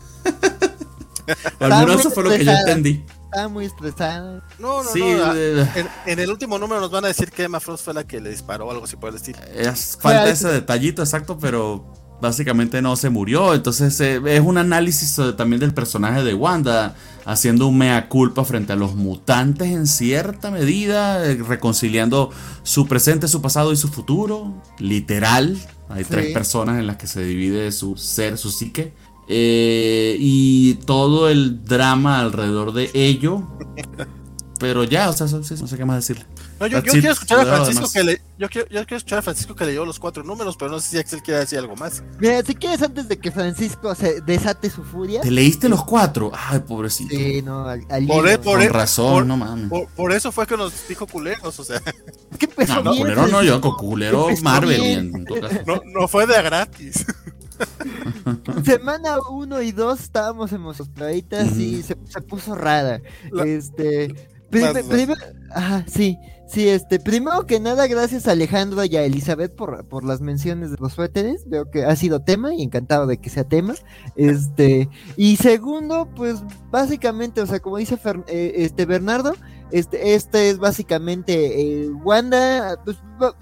Al 1.58 1.70
menos 1.84 2.00
eso 2.00 2.10
fue 2.10 2.22
lo 2.24 2.30
que 2.30 2.44
yo 2.44 2.52
entendí. 2.52 3.04
Estaba 3.24 3.48
muy 3.48 3.64
estresada. 3.64 4.44
No, 4.58 4.82
no, 4.84 4.90
Sí, 4.90 5.00
no. 5.02 5.32
En, 5.34 5.88
en 6.06 6.18
el 6.20 6.30
último 6.30 6.58
número 6.58 6.80
nos 6.80 6.90
van 6.90 7.04
a 7.06 7.08
decir 7.08 7.30
que 7.32 7.44
Emma 7.44 7.58
Frost 7.60 7.84
fue 7.84 7.94
la 7.94 8.04
que 8.04 8.20
le 8.20 8.30
disparó 8.30 8.66
o 8.66 8.70
algo 8.70 8.84
así 8.84 8.96
por 8.96 9.08
el 9.10 9.16
estilo. 9.16 9.38
es- 9.54 9.98
Fue 10.00 10.12
falta 10.12 10.30
ese 10.30 10.48
detallito 10.48 11.02
exacto, 11.02 11.38
pero 11.38 11.92
básicamente 12.22 12.80
no 12.80 12.96
se 12.96 13.10
murió. 13.10 13.52
Entonces 13.52 14.00
eh, 14.00 14.20
es 14.24 14.40
un 14.40 14.56
análisis 14.56 15.18
eh, 15.18 15.32
también 15.34 15.60
del 15.60 15.74
personaje 15.74 16.22
de 16.22 16.32
Wanda, 16.32 16.94
haciendo 17.26 17.66
un 17.66 17.76
mea 17.76 18.08
culpa 18.08 18.44
frente 18.44 18.72
a 18.72 18.76
los 18.76 18.94
mutantes 18.94 19.68
en 19.68 19.86
cierta 19.86 20.50
medida, 20.50 21.26
eh, 21.26 21.34
reconciliando 21.46 22.30
su 22.62 22.86
presente, 22.86 23.28
su 23.28 23.42
pasado 23.42 23.72
y 23.72 23.76
su 23.76 23.88
futuro. 23.88 24.54
Literal, 24.78 25.58
hay 25.90 26.04
Sí. 26.04 26.10
tres 26.10 26.32
personas 26.32 26.78
en 26.78 26.86
las 26.86 26.96
que 26.96 27.06
se 27.08 27.22
divide 27.22 27.70
su 27.72 27.96
ser, 27.98 28.38
su 28.38 28.50
psique. 28.50 28.94
Eh, 29.28 30.16
y 30.18 30.74
todo 30.86 31.28
el 31.28 31.64
drama 31.64 32.20
alrededor 32.20 32.72
de 32.72 32.90
ello. 32.94 33.42
Pero 34.60 34.84
ya, 34.84 35.10
o 35.10 35.12
sea, 35.12 35.26
no 35.26 35.42
sé 35.42 35.76
qué 35.76 35.84
más 35.84 35.96
decirle. 35.96 36.24
No, 36.62 36.68
yo, 36.68 36.82
quiero 36.82 37.12
escuchar 37.12 37.40
a. 37.40 37.44
Francisco 37.56 37.90
que 37.92 38.04
le, 38.04 38.22
yo 38.38 38.48
quiero, 38.48 38.68
yo 38.68 38.80
quiero 38.86 38.96
escuchar 38.98 39.18
a 39.18 39.22
Francisco 39.22 39.54
que 39.56 39.64
leyó 39.66 39.84
los 39.84 39.98
cuatro 39.98 40.22
números, 40.22 40.56
pero 40.56 40.70
no 40.70 40.78
sé 40.80 40.90
si 40.90 40.98
Axel 40.98 41.22
quiere 41.22 41.40
decir 41.40 41.58
algo 41.58 41.74
más. 41.76 42.02
Mira, 42.20 42.42
si 42.44 42.54
quieres 42.54 42.80
antes 42.82 43.08
de 43.08 43.18
que 43.18 43.30
Francisco 43.32 43.94
se 43.94 44.20
desate 44.20 44.70
su 44.70 44.84
furia. 44.84 45.20
¿Te 45.22 45.30
leíste 45.30 45.68
los 45.68 45.84
cuatro? 45.84 46.30
Ay, 46.34 46.60
pobrecito. 46.60 47.14
Sí, 47.14 47.42
no, 47.42 47.66
al, 47.68 47.84
al 47.90 48.06
Por 48.06 48.28
él, 48.28 48.38
por 48.38 48.58
Con 48.60 48.68
razón, 48.68 49.12
por- 49.14 49.26
no 49.26 49.36
mames. 49.36 49.68
Por, 49.68 49.88
por 49.88 50.12
eso 50.12 50.30
fue 50.30 50.46
que 50.46 50.56
nos 50.56 50.86
dijo 50.88 51.06
culeros, 51.06 51.58
o 51.58 51.64
sea, 51.64 51.80
que 52.38 52.46
empezó 52.46 52.82
No, 52.82 52.94
culero 52.94 53.26
no, 53.26 53.42
yo 53.42 53.60
con 53.60 53.72
culero 53.76 54.28
Marvel 54.42 54.80
y 54.80 54.86
bien. 54.86 55.12
en 55.16 55.24
todo 55.24 55.40
caso. 55.40 55.56
no, 55.66 55.80
no 55.84 56.06
fue 56.08 56.26
de 56.26 56.36
a 56.36 56.42
gratis. 56.42 57.04
Semana 58.64 59.18
1 59.30 59.62
y 59.62 59.72
2 59.72 60.00
estábamos 60.00 60.52
emocionaditas 60.52 61.48
Ujú. 61.52 61.60
y 61.60 61.82
se, 61.82 61.96
se 62.08 62.20
puso 62.20 62.54
rara. 62.54 63.00
La- 63.30 63.44
este. 63.44 64.14
prime- 64.50 64.72
Vas, 64.72 64.74
vas. 64.74 64.84
prime- 64.84 65.16
ajá, 65.54 65.84
sí. 65.88 66.16
Sí, 66.52 66.68
este, 66.68 67.00
primero 67.00 67.46
que 67.46 67.60
nada, 67.60 67.86
gracias 67.86 68.28
a 68.28 68.32
Alejandro 68.32 68.84
y 68.84 68.94
a 68.96 69.04
Elizabeth 69.04 69.54
por, 69.54 69.86
por 69.86 70.04
las 70.04 70.20
menciones 70.20 70.70
de 70.70 70.76
los 70.78 70.92
suéteres. 70.92 71.48
Veo 71.48 71.70
que 71.70 71.86
ha 71.86 71.96
sido 71.96 72.20
tema 72.20 72.54
y 72.54 72.62
encantado 72.62 73.06
de 73.06 73.16
que 73.16 73.30
sea 73.30 73.44
tema. 73.44 73.74
Este, 74.16 74.90
y 75.16 75.36
segundo, 75.36 76.10
pues 76.14 76.42
básicamente, 76.70 77.40
o 77.40 77.46
sea, 77.46 77.60
como 77.60 77.78
dice 77.78 77.96
Fer- 77.98 78.24
eh, 78.28 78.52
este 78.56 78.84
Bernardo, 78.84 79.34
este, 79.70 80.14
este 80.14 80.50
es 80.50 80.58
básicamente 80.58 81.84
eh, 81.84 81.88
Wanda, 81.88 82.78
pues 82.84 82.98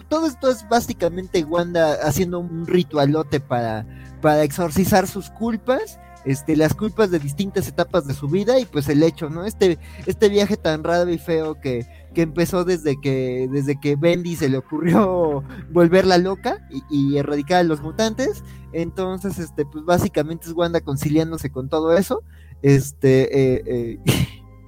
todo 0.08 0.26
esto 0.26 0.48
es 0.48 0.64
básicamente 0.68 1.42
Wanda 1.42 1.94
haciendo 2.04 2.38
un 2.38 2.64
ritualote 2.64 3.40
para, 3.40 3.86
para 4.22 4.44
exorcizar 4.44 5.08
sus 5.08 5.30
culpas. 5.30 5.98
Este, 6.24 6.54
las 6.56 6.74
culpas 6.74 7.10
de 7.10 7.18
distintas 7.18 7.66
etapas 7.68 8.06
de 8.06 8.14
su 8.14 8.28
vida 8.28 8.58
y 8.60 8.66
pues 8.66 8.88
el 8.88 9.02
hecho, 9.02 9.30
¿no? 9.30 9.44
Este, 9.44 9.78
este 10.06 10.28
viaje 10.28 10.56
tan 10.56 10.84
raro 10.84 11.10
y 11.10 11.18
feo 11.18 11.58
que, 11.60 11.86
que 12.14 12.22
empezó 12.22 12.64
desde 12.64 13.00
que, 13.00 13.48
desde 13.50 13.80
que 13.80 13.96
Bendy 13.96 14.36
se 14.36 14.48
le 14.50 14.58
ocurrió 14.58 15.42
volverla 15.70 16.18
loca 16.18 16.58
y, 16.70 16.82
y 16.90 17.16
erradicar 17.18 17.60
a 17.60 17.62
los 17.64 17.80
mutantes. 17.80 18.44
Entonces, 18.72 19.38
este, 19.38 19.64
pues 19.64 19.84
básicamente 19.84 20.46
es 20.46 20.52
Wanda 20.52 20.80
conciliándose 20.82 21.50
con 21.50 21.68
todo 21.68 21.96
eso. 21.96 22.22
Este, 22.62 23.54
eh, 23.56 23.62
eh, 23.66 23.98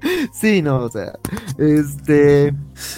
sí, 0.33 0.63
no, 0.63 0.79
o 0.85 0.89
sea, 0.91 1.19
este, 1.59 2.49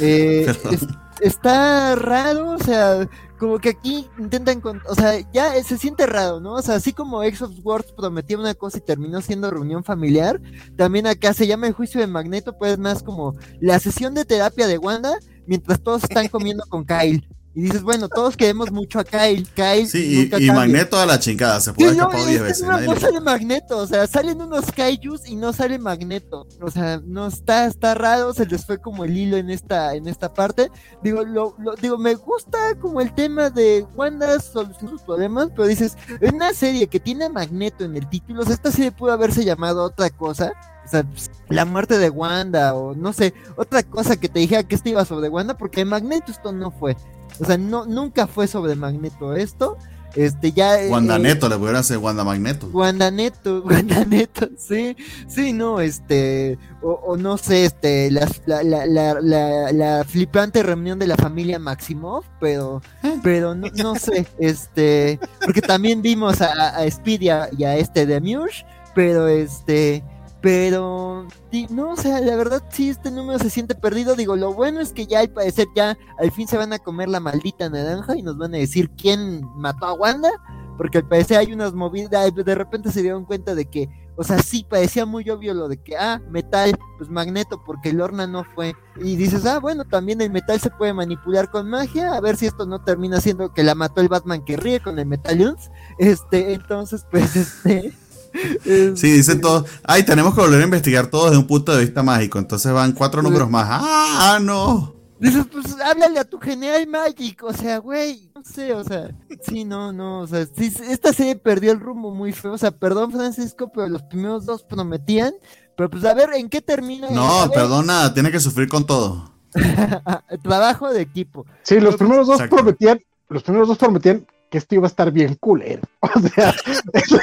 eh, 0.00 0.46
es- 0.70 0.86
está 1.20 1.94
raro, 1.96 2.50
o 2.52 2.58
sea, 2.58 3.08
como 3.44 3.58
que 3.58 3.68
aquí 3.68 4.08
intentan, 4.18 4.62
o 4.88 4.94
sea, 4.94 5.20
ya 5.30 5.62
se 5.62 5.76
siente 5.76 6.06
raro, 6.06 6.40
¿no? 6.40 6.54
O 6.54 6.62
sea, 6.62 6.76
así 6.76 6.94
como 6.94 7.22
X 7.22 7.42
of 7.42 7.52
Words 7.62 7.92
prometía 7.92 8.38
una 8.38 8.54
cosa 8.54 8.78
y 8.78 8.80
terminó 8.80 9.20
siendo 9.20 9.50
reunión 9.50 9.84
familiar, 9.84 10.40
también 10.76 11.06
acá 11.06 11.34
se 11.34 11.46
llama 11.46 11.66
el 11.66 11.74
juicio 11.74 12.00
de 12.00 12.06
Magneto, 12.06 12.56
pues 12.56 12.78
más 12.78 13.02
como 13.02 13.36
la 13.60 13.78
sesión 13.80 14.14
de 14.14 14.24
terapia 14.24 14.66
de 14.66 14.78
Wanda 14.78 15.18
mientras 15.46 15.78
todos 15.82 16.04
están 16.04 16.28
comiendo 16.28 16.64
con 16.70 16.86
Kyle. 16.86 17.28
Y 17.56 17.62
dices, 17.62 17.82
bueno, 17.82 18.08
todos 18.08 18.36
queremos 18.36 18.72
mucho 18.72 18.98
a 18.98 19.04
Kyle, 19.04 19.46
Kyle 19.54 19.86
Sí, 19.86 20.22
nunca 20.30 20.40
y. 20.40 20.50
Magneto 20.50 20.98
a 20.98 21.06
la 21.06 21.20
chingada, 21.20 21.60
se 21.60 21.72
puede 21.72 21.94
no, 21.94 22.08
escapar 22.10 22.20
es 22.20 22.26
10 22.26 22.38
que 22.38 22.42
veces. 22.48 22.66
no, 22.66 22.80
no 22.80 22.94
le- 22.94 23.00
sale 23.00 23.20
Magneto, 23.20 23.78
o 23.78 23.86
sea, 23.86 24.06
salen 24.08 24.40
unos 24.42 24.72
kaijus 24.72 25.26
y 25.28 25.36
no 25.36 25.52
sale 25.52 25.78
Magneto. 25.78 26.48
O 26.60 26.70
sea, 26.70 27.00
no 27.04 27.28
está, 27.28 27.66
está 27.66 27.94
raro, 27.94 28.34
se 28.34 28.44
les 28.46 28.66
fue 28.66 28.78
como 28.78 29.04
el 29.04 29.16
hilo 29.16 29.36
en 29.36 29.50
esta, 29.50 29.94
en 29.94 30.08
esta 30.08 30.34
parte. 30.34 30.68
Digo, 31.02 31.22
lo, 31.24 31.54
lo- 31.58 31.76
digo, 31.76 31.96
me 31.96 32.14
gusta 32.16 32.58
como 32.80 33.00
el 33.00 33.14
tema 33.14 33.50
de 33.50 33.86
Wanda 33.94 34.40
solucionando 34.40 34.90
sus 34.90 35.02
problemas, 35.02 35.48
pero 35.54 35.68
dices, 35.68 35.96
en 36.20 36.34
una 36.34 36.52
serie 36.54 36.88
que 36.88 36.98
tiene 36.98 37.26
a 37.26 37.28
Magneto 37.28 37.84
en 37.84 37.96
el 37.96 38.08
título, 38.08 38.42
o 38.42 38.44
sea, 38.44 38.54
esta 38.54 38.72
serie 38.72 38.90
pudo 38.90 39.12
haberse 39.12 39.44
llamado 39.44 39.84
otra 39.84 40.10
cosa. 40.10 40.52
O 40.84 40.88
sea, 40.88 41.02
pues, 41.02 41.30
la 41.48 41.64
muerte 41.64 41.96
de 41.98 42.10
Wanda, 42.10 42.74
o 42.74 42.94
no 42.94 43.12
sé, 43.14 43.32
otra 43.56 43.82
cosa 43.84 44.16
que 44.16 44.28
te 44.28 44.40
dijera 44.40 44.64
que 44.64 44.74
esto 44.74 44.88
iba 44.90 45.04
sobre 45.06 45.30
Wanda, 45.30 45.56
porque 45.56 45.82
Magneto 45.84 46.30
esto 46.30 46.52
no 46.52 46.70
fue. 46.72 46.94
O 47.40 47.44
sea, 47.44 47.58
no, 47.58 47.86
nunca 47.86 48.26
fue 48.26 48.46
sobre 48.46 48.74
Magneto 48.74 49.34
esto. 49.34 49.76
Este, 50.14 50.52
ya. 50.52 50.80
eh, 50.80 50.90
Wanda 50.90 51.16
eh, 51.16 51.18
Neto, 51.18 51.48
le 51.48 51.56
pudieran 51.56 51.80
hacer 51.80 51.98
Wanda 51.98 52.22
Magneto. 52.22 52.68
Wanda 52.72 53.10
Neto, 53.10 53.62
Wanda 53.64 54.04
Neto, 54.08 54.48
sí, 54.56 54.96
sí, 55.26 55.52
no, 55.52 55.80
este, 55.80 56.56
o, 56.82 56.92
o 56.92 57.16
no 57.16 57.36
sé, 57.36 57.64
este, 57.64 58.12
la, 58.12 58.28
la, 58.46 58.86
la, 58.86 59.72
la, 59.72 60.04
flipante 60.04 60.62
reunión 60.62 61.00
de 61.00 61.08
la 61.08 61.16
familia 61.16 61.58
Maximoff, 61.58 62.26
pero, 62.40 62.80
pero 63.24 63.56
no, 63.56 63.66
no 63.74 63.96
sé, 63.96 64.26
este, 64.38 65.18
porque 65.44 65.60
también 65.60 66.00
vimos 66.00 66.40
a, 66.40 66.76
a 66.76 66.84
Speed 66.84 67.20
y 67.22 67.28
a, 67.30 67.48
y 67.58 67.64
a 67.64 67.76
este 67.76 68.06
de 68.06 68.20
Mush, 68.20 68.62
pero 68.94 69.26
este, 69.26 70.04
pero, 70.44 71.26
no, 71.70 71.92
o 71.92 71.96
sea, 71.96 72.20
la 72.20 72.36
verdad 72.36 72.62
sí, 72.68 72.90
este 72.90 73.10
número 73.10 73.38
se 73.38 73.48
siente 73.48 73.74
perdido, 73.74 74.14
digo, 74.14 74.36
lo 74.36 74.52
bueno 74.52 74.78
es 74.80 74.92
que 74.92 75.06
ya 75.06 75.20
al 75.20 75.30
parecer 75.30 75.68
ya 75.74 75.96
al 76.18 76.32
fin 76.32 76.46
se 76.46 76.58
van 76.58 76.74
a 76.74 76.78
comer 76.78 77.08
la 77.08 77.18
maldita 77.18 77.70
naranja 77.70 78.14
y 78.14 78.20
nos 78.20 78.36
van 78.36 78.54
a 78.54 78.58
decir 78.58 78.90
quién 78.90 79.40
mató 79.56 79.86
a 79.86 79.94
Wanda, 79.94 80.28
porque 80.76 80.98
al 80.98 81.08
parecer 81.08 81.38
hay 81.38 81.54
unas 81.54 81.72
movidas, 81.72 82.34
de 82.34 82.54
repente 82.54 82.92
se 82.92 83.00
dieron 83.00 83.24
cuenta 83.24 83.54
de 83.54 83.64
que, 83.64 83.88
o 84.16 84.22
sea, 84.22 84.38
sí 84.38 84.66
parecía 84.68 85.06
muy 85.06 85.30
obvio 85.30 85.54
lo 85.54 85.66
de 85.66 85.78
que, 85.78 85.96
ah, 85.96 86.20
metal, 86.28 86.76
pues 86.98 87.08
magneto, 87.08 87.64
porque 87.64 87.94
Lorna 87.94 88.26
no 88.26 88.44
fue. 88.54 88.74
Y 88.96 89.16
dices, 89.16 89.46
ah, 89.46 89.60
bueno, 89.60 89.86
también 89.86 90.20
el 90.20 90.30
metal 90.30 90.60
se 90.60 90.68
puede 90.68 90.92
manipular 90.92 91.50
con 91.50 91.70
magia, 91.70 92.12
a 92.12 92.20
ver 92.20 92.36
si 92.36 92.44
esto 92.44 92.66
no 92.66 92.84
termina 92.84 93.18
siendo 93.22 93.54
que 93.54 93.62
la 93.62 93.74
mató 93.74 94.02
el 94.02 94.08
Batman 94.08 94.44
que 94.44 94.58
ríe 94.58 94.80
con 94.80 94.98
el 94.98 95.06
Metalions. 95.06 95.70
Este, 95.98 96.52
entonces, 96.52 97.06
pues, 97.10 97.34
este. 97.64 97.94
Sí, 98.96 99.12
dicen 99.12 99.40
todos, 99.40 99.68
ay, 99.84 100.02
tenemos 100.02 100.34
que 100.34 100.40
volver 100.40 100.60
a 100.60 100.64
investigar 100.64 101.06
todo 101.06 101.26
desde 101.26 101.38
un 101.38 101.46
punto 101.46 101.74
de 101.74 101.84
vista 101.84 102.02
mágico. 102.02 102.38
Entonces 102.38 102.72
van 102.72 102.92
cuatro 102.92 103.22
números 103.22 103.48
más. 103.48 103.66
¡Ah, 103.70 104.38
no! 104.42 104.94
Dices, 105.20 105.46
pues 105.50 105.76
háblale 105.80 106.18
a 106.18 106.24
tu 106.24 106.38
Genial 106.38 106.86
Magic, 106.86 107.42
o 107.44 107.52
sea, 107.52 107.78
güey, 107.78 108.30
no 108.34 108.42
sé, 108.44 108.74
o 108.74 108.82
sea, 108.84 109.10
sí, 109.42 109.64
no, 109.64 109.92
no, 109.92 110.20
o 110.20 110.26
sea, 110.26 110.44
sí, 110.44 110.70
esta 110.88 111.12
serie 111.12 111.36
perdió 111.36 111.72
el 111.72 111.80
rumbo 111.80 112.10
muy 112.10 112.32
feo, 112.32 112.52
o 112.52 112.58
sea, 112.58 112.72
perdón 112.72 113.12
Francisco, 113.12 113.70
pero 113.72 113.88
los 113.88 114.02
primeros 114.02 114.44
dos 114.44 114.64
prometían, 114.64 115.32
pero 115.76 115.88
pues 115.88 116.04
a 116.04 116.12
ver 116.14 116.30
en 116.34 116.50
qué 116.50 116.60
termina. 116.60 117.08
No, 117.10 117.40
a 117.40 117.46
ver, 117.46 117.54
perdón, 117.54 117.86
nada, 117.86 118.12
tiene 118.12 118.30
que 118.30 118.40
sufrir 118.40 118.68
con 118.68 118.84
todo. 118.84 119.32
trabajo 120.42 120.92
de 120.92 121.00
equipo. 121.00 121.46
Sí, 121.62 121.78
los 121.80 121.96
primeros 121.96 122.26
dos 122.26 122.36
Exacto. 122.36 122.56
prometían, 122.56 123.00
los 123.28 123.42
primeros 123.44 123.68
dos 123.68 123.78
prometían 123.78 124.26
que 124.50 124.58
esto 124.58 124.74
iba 124.76 124.84
a 124.86 124.88
estar 124.88 125.10
bien 125.10 125.34
culero. 125.34 125.82
O 126.14 126.20
sea, 126.20 126.54
eso, 126.92 127.18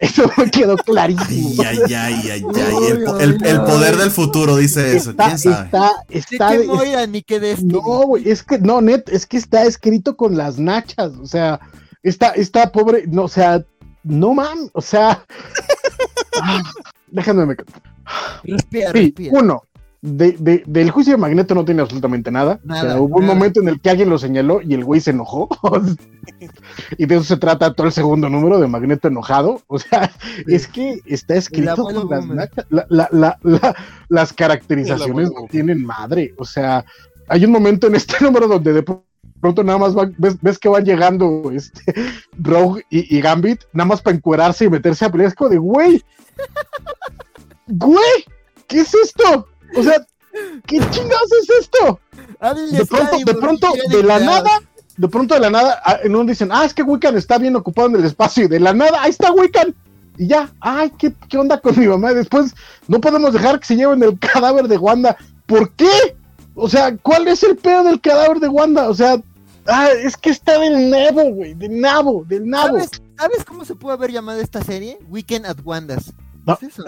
eso 0.00 0.30
me 0.36 0.50
quedó 0.50 0.76
clarísimo. 0.76 1.62
Ay, 1.64 1.78
ay, 1.86 1.94
ay, 1.94 2.30
ay, 2.30 2.44
ay. 2.54 2.76
El, 2.90 3.20
el- 3.20 3.46
el 3.46 3.60
poder 3.62 3.96
del 3.96 4.10
futuro 4.10 4.56
dice 4.56 4.96
eso. 4.96 5.10
Está, 5.10 5.26
¿Quién 5.26 5.38
sabe? 5.38 5.64
está, 5.66 5.92
¿De 6.08 6.18
está, 6.18 6.50
qué 6.58 6.64
Moira 6.66 7.06
ni 7.06 7.22
qué 7.22 7.40
de 7.40 7.56
No, 7.62 7.80
güey, 8.06 8.28
es 8.28 8.42
que, 8.42 8.58
no, 8.58 8.80
net, 8.80 9.08
es 9.08 9.24
que 9.26 9.36
está 9.38 9.64
escrito 9.64 10.16
con 10.16 10.36
las 10.36 10.58
nachas, 10.58 11.12
o 11.20 11.26
sea, 11.26 11.58
esta, 12.02 12.30
esta 12.30 12.70
pobre, 12.72 13.04
no, 13.06 13.24
o 13.24 13.28
sea, 13.28 13.64
no 14.02 14.34
man, 14.34 14.58
o 14.72 14.80
sea, 14.82 15.24
ah, 16.42 16.62
déjame, 17.08 17.46
me- 17.46 17.56
Respira, 18.44 18.92
sí, 18.92 18.98
respira. 19.06 19.38
uno, 19.38 19.62
de, 20.00 20.32
de- 20.32 20.62
del 20.66 20.90
juicio 20.92 21.12
de 21.12 21.16
Magneto 21.18 21.54
no 21.54 21.64
tiene 21.64 21.82
absolutamente 21.82 22.30
nada, 22.30 22.60
o 22.64 22.72
sea, 22.72 22.82
Nada, 22.84 23.00
hubo 23.00 23.18
un 23.18 23.26
momento 23.26 23.60
en 23.60 23.68
el 23.68 23.80
que 23.80 23.90
alguien 23.90 24.08
lo 24.10 24.16
señaló 24.18 24.60
y 24.62 24.74
el 24.74 24.84
güey 24.84 25.00
se 25.00 25.10
enojó, 25.10 25.48
y 26.98 27.06
de 27.06 27.14
eso 27.16 27.24
se 27.24 27.36
trata 27.36 27.74
todo 27.74 27.86
el 27.88 27.92
segundo 27.92 28.28
número 28.28 28.60
de 28.60 28.68
Magneto 28.68 29.08
enojado, 29.08 29.60
o 29.66 29.78
sea, 29.78 30.12
es 30.46 30.68
que 30.68 31.00
está 31.06 31.34
escrito 31.34 31.82
con 31.82 32.08
las 32.08 32.26
la- 32.70 32.86
la- 32.90 33.08
la- 33.10 33.38
la- 33.42 33.76
las 34.08 34.32
caracterizaciones 34.32 35.30
no 35.32 35.46
tienen 35.50 35.84
madre, 35.84 36.32
o 36.38 36.44
sea, 36.44 36.84
hay 37.28 37.44
un 37.44 37.50
momento 37.50 37.88
en 37.88 37.96
este 37.96 38.16
número 38.24 38.46
donde 38.46 38.72
de 38.72 38.84
pronto 39.40 39.64
nada 39.64 39.78
más 39.78 39.94
van- 39.94 40.14
ves, 40.16 40.36
ves 40.40 40.58
que 40.58 40.68
van 40.68 40.84
llegando 40.84 41.50
este, 41.52 41.92
Rogue 42.38 42.84
y, 42.90 43.16
y 43.16 43.20
Gambit, 43.20 43.62
nada 43.72 43.88
más 43.88 44.00
para 44.00 44.16
encuerarse 44.16 44.64
y 44.64 44.70
meterse 44.70 45.04
a 45.04 45.10
pelear. 45.10 45.28
Es 45.28 45.34
como 45.34 45.50
de, 45.50 45.58
güey, 45.58 46.02
güey, 47.66 48.24
¿qué 48.66 48.80
es 48.80 48.94
esto? 48.94 49.46
O 49.76 49.82
sea, 49.82 50.04
¿qué 50.66 50.78
chingados 50.90 51.32
es 51.42 51.50
esto? 51.60 52.00
De 52.72 52.86
pronto, 52.86 53.18
de 53.24 53.34
pronto, 53.34 53.72
de 53.90 54.02
la 54.02 54.20
nada, 54.20 54.50
de 54.96 55.08
pronto 55.08 55.34
de 55.34 55.40
la 55.40 55.50
nada, 55.50 55.80
ah, 55.84 55.98
en 56.02 56.14
uno 56.14 56.24
dicen, 56.24 56.50
ah, 56.52 56.64
es 56.64 56.74
que 56.74 56.82
Wiccan 56.82 57.16
está 57.16 57.38
bien 57.38 57.56
ocupado 57.56 57.88
en 57.88 57.96
el 57.96 58.04
espacio, 58.04 58.44
y 58.44 58.48
de 58.48 58.60
la 58.60 58.72
nada, 58.72 59.02
ahí 59.02 59.10
está 59.10 59.32
Wiccan. 59.32 59.74
Y 60.16 60.26
ya, 60.26 60.52
ay, 60.60 60.92
¿qué, 60.98 61.14
qué 61.28 61.38
onda 61.38 61.60
con 61.60 61.78
mi 61.78 61.86
mamá? 61.86 62.10
Y 62.10 62.16
después, 62.16 62.54
no 62.88 63.00
podemos 63.00 63.32
dejar 63.32 63.60
que 63.60 63.66
se 63.66 63.76
lleven 63.76 64.02
el 64.02 64.18
cadáver 64.32 64.66
de 64.66 64.76
Wanda. 64.76 65.16
¿Por 65.46 65.72
qué? 65.74 66.16
O 66.54 66.68
sea, 66.68 66.96
¿cuál 66.96 67.28
es 67.28 67.42
el 67.44 67.56
pedo 67.56 67.84
del 67.84 68.00
cadáver 68.00 68.40
de 68.40 68.48
Wanda? 68.48 68.88
O 68.88 68.94
sea, 68.94 69.22
ah, 69.66 69.90
es 69.90 70.16
que 70.16 70.30
está 70.30 70.58
del 70.58 70.90
nabo, 70.90 71.32
güey, 71.32 71.54
del 71.54 71.80
nabo, 71.80 72.24
del 72.26 72.48
nabo. 72.48 72.78
¿Sabes, 72.78 72.90
¿Sabes 73.16 73.44
cómo 73.44 73.64
se 73.64 73.76
puede 73.76 73.94
haber 73.94 74.10
llamado 74.10 74.40
esta 74.40 74.62
serie? 74.62 74.98
Weekend 75.08 75.46
at 75.46 75.58
Wanda's. 75.64 76.12
No, 76.44 76.56
¿Qué 76.56 76.66
es 76.66 76.78
eso? 76.78 76.84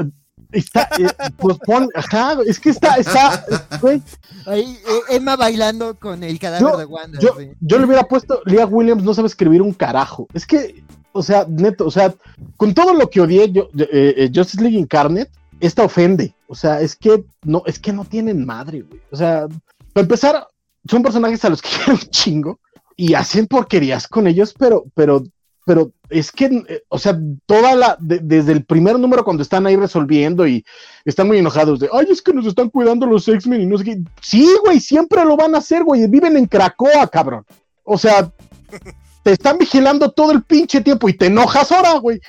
Está, 0.53 0.89
eh, 0.99 1.07
pues 1.37 1.59
pon, 1.65 1.89
ajá, 1.95 2.39
es 2.47 2.59
que 2.59 2.71
está, 2.71 2.97
está, 2.97 3.45
güey, 3.81 4.03
Ahí, 4.47 4.79
eh, 4.89 5.17
Emma 5.17 5.37
bailando 5.37 5.95
con 5.99 6.25
el 6.25 6.39
cadáver 6.39 6.71
Yo- 6.73 6.79
de 6.79 6.85
Wanda. 6.85 7.19
Yo, 7.21 7.35
sí. 7.39 7.51
yo 7.61 7.79
le 7.79 7.87
hubiera 7.87 8.05
puesto, 8.05 8.41
Leah 8.47 8.67
Williams 8.67 9.03
no 9.03 9.15
sabe 9.15 9.29
escribir 9.29 9.63
un 9.63 9.73
carajo. 9.73 10.27
Es 10.35 10.47
que, 10.47 10.83
o 11.13 11.23
sea, 11.23 11.47
neto, 11.49 11.87
o 11.87 11.91
sea, 11.91 12.15
con 12.57 12.75
todo 12.75 12.95
lo 12.95 13.11
que 13.11 13.21
odié 13.21 13.51
yo, 13.53 13.69
eh, 13.77 14.31
Justice 14.35 14.63
League 14.63 14.79
Incarnate, 14.79 15.31
esta 15.61 15.85
ofende. 15.85 16.35
O 16.49 16.55
sea, 16.55 16.81
es 16.81 16.97
que 16.97 17.25
no, 17.45 17.63
es 17.67 17.79
que 17.79 17.93
no 17.93 18.05
tienen 18.05 18.45
madre, 18.45 18.83
güey. 18.83 19.01
O 19.13 19.17
sea, 19.17 19.47
para 19.93 20.03
empezar, 20.03 20.49
son 20.89 21.03
personajes 21.03 21.45
a 21.45 21.51
los 21.51 21.63
que 21.63 21.69
quiero 21.77 21.93
un 21.93 22.01
chingo 22.11 22.61
y 22.97 23.15
hacen 23.15 23.47
porquerías 23.47 24.09
con 24.09 24.27
ellos, 24.27 24.55
pero, 24.59 24.85
pero, 24.95 25.23
pero 25.67 25.93
es 26.09 26.33
que, 26.33 26.47
eh, 26.47 26.83
o 26.89 26.99
sea, 26.99 27.19
toda 27.47 27.75
la, 27.75 27.97
de- 28.01 28.21
desde 28.21 28.53
el 28.53 28.65
primer 28.65 28.99
número 28.99 29.25
cuando 29.25 29.43
están 29.43 29.67
ahí 29.67 29.77
resolviendo 29.77 30.47
y 30.47 30.65
están 31.05 31.29
muy 31.29 31.39
enojados 31.39 31.79
de, 31.81 31.89
ay, 31.93 32.07
es 32.11 32.23
que 32.23 32.33
nos 32.33 32.47
están 32.47 32.71
cuidando 32.71 33.07
los 33.07 33.29
X-Men 33.29 33.61
y 33.63 33.67
no 33.67 33.79
sé 33.79 33.85
qué. 33.85 33.99
Sí, 34.21 34.49
güey, 34.65 34.81
siempre 34.81 35.25
lo 35.25 35.37
van 35.37 35.55
a 35.55 35.59
hacer, 35.59 35.85
güey. 35.85 36.07
Viven 36.09 36.37
en 36.37 36.47
Cracoa, 36.47 37.07
cabrón. 37.09 37.45
O 37.85 37.99
sea, 37.99 38.31
te 39.23 39.33
están 39.33 39.59
vigilando 39.59 40.11
todo 40.11 40.33
el 40.33 40.43
pinche 40.43 40.81
tiempo 40.81 41.09
y 41.09 41.15
te 41.15 41.27
enojas 41.27 41.71
ahora, 41.73 41.99
güey. 41.99 42.21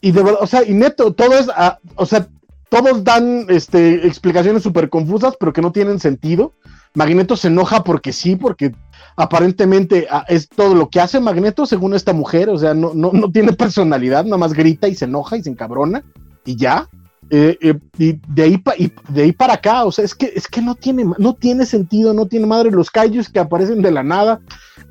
Y 0.00 0.12
de 0.12 0.22
verdad, 0.22 0.40
o 0.42 0.46
sea, 0.46 0.62
y 0.64 0.72
neto, 0.72 1.12
todo 1.12 1.36
es, 1.36 1.48
ah, 1.54 1.78
o 1.96 2.06
sea, 2.06 2.28
todos 2.68 3.02
dan 3.02 3.46
este, 3.48 4.06
explicaciones 4.06 4.62
súper 4.62 4.88
confusas, 4.88 5.34
pero 5.38 5.52
que 5.52 5.62
no 5.62 5.72
tienen 5.72 5.98
sentido. 5.98 6.52
Magneto 6.94 7.36
se 7.36 7.48
enoja 7.48 7.82
porque 7.84 8.12
sí, 8.12 8.36
porque 8.36 8.74
aparentemente 9.16 10.06
ah, 10.10 10.24
es 10.28 10.48
todo 10.48 10.74
lo 10.74 10.88
que 10.88 11.00
hace 11.00 11.20
Magneto 11.20 11.66
según 11.66 11.94
esta 11.94 12.12
mujer, 12.12 12.48
o 12.50 12.58
sea, 12.58 12.74
no, 12.74 12.92
no, 12.94 13.10
no 13.12 13.30
tiene 13.30 13.52
personalidad, 13.52 14.24
nada 14.24 14.36
más 14.36 14.52
grita 14.52 14.88
y 14.88 14.94
se 14.94 15.06
enoja 15.06 15.36
y 15.36 15.42
se 15.42 15.50
encabrona 15.50 16.02
y 16.44 16.56
ya. 16.56 16.88
Eh, 17.28 17.58
eh, 17.60 17.74
y, 17.98 18.20
de 18.28 18.42
ahí 18.44 18.58
pa- 18.58 18.76
y 18.78 18.92
de 19.08 19.22
ahí 19.24 19.32
para 19.32 19.54
acá, 19.54 19.84
o 19.84 19.90
sea, 19.90 20.04
es 20.04 20.14
que, 20.14 20.32
es 20.36 20.46
que 20.46 20.62
no, 20.62 20.76
tiene, 20.76 21.04
no 21.18 21.34
tiene 21.34 21.66
sentido, 21.66 22.14
no 22.14 22.26
tiene 22.26 22.46
madre 22.46 22.70
los 22.70 22.88
kaijus 22.88 23.28
que 23.28 23.40
aparecen 23.40 23.82
de 23.82 23.90
la 23.90 24.04
nada 24.04 24.40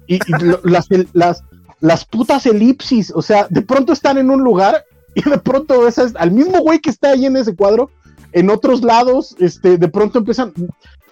y, 0.05 0.15
y 0.15 0.43
lo- 0.43 0.59
las, 0.65 0.87
las, 1.13 1.43
las 1.79 2.03
putas 2.03 2.45
elipsis, 2.45 3.13
o 3.15 3.21
sea, 3.21 3.47
de 3.49 3.61
pronto 3.61 3.93
están 3.93 4.17
en 4.17 4.29
un 4.31 4.43
lugar 4.43 4.83
y 5.13 5.21
de 5.29 5.37
pronto 5.37 5.79
ves 5.81 5.97
al 5.97 6.31
mismo 6.31 6.59
güey 6.59 6.79
que 6.79 6.89
está 6.89 7.11
ahí 7.11 7.25
en 7.25 7.37
ese 7.37 7.55
cuadro, 7.55 7.89
en 8.33 8.49
otros 8.49 8.83
lados, 8.83 9.33
este, 9.39 9.77
de 9.77 9.87
pronto 9.87 10.19
empiezan, 10.19 10.51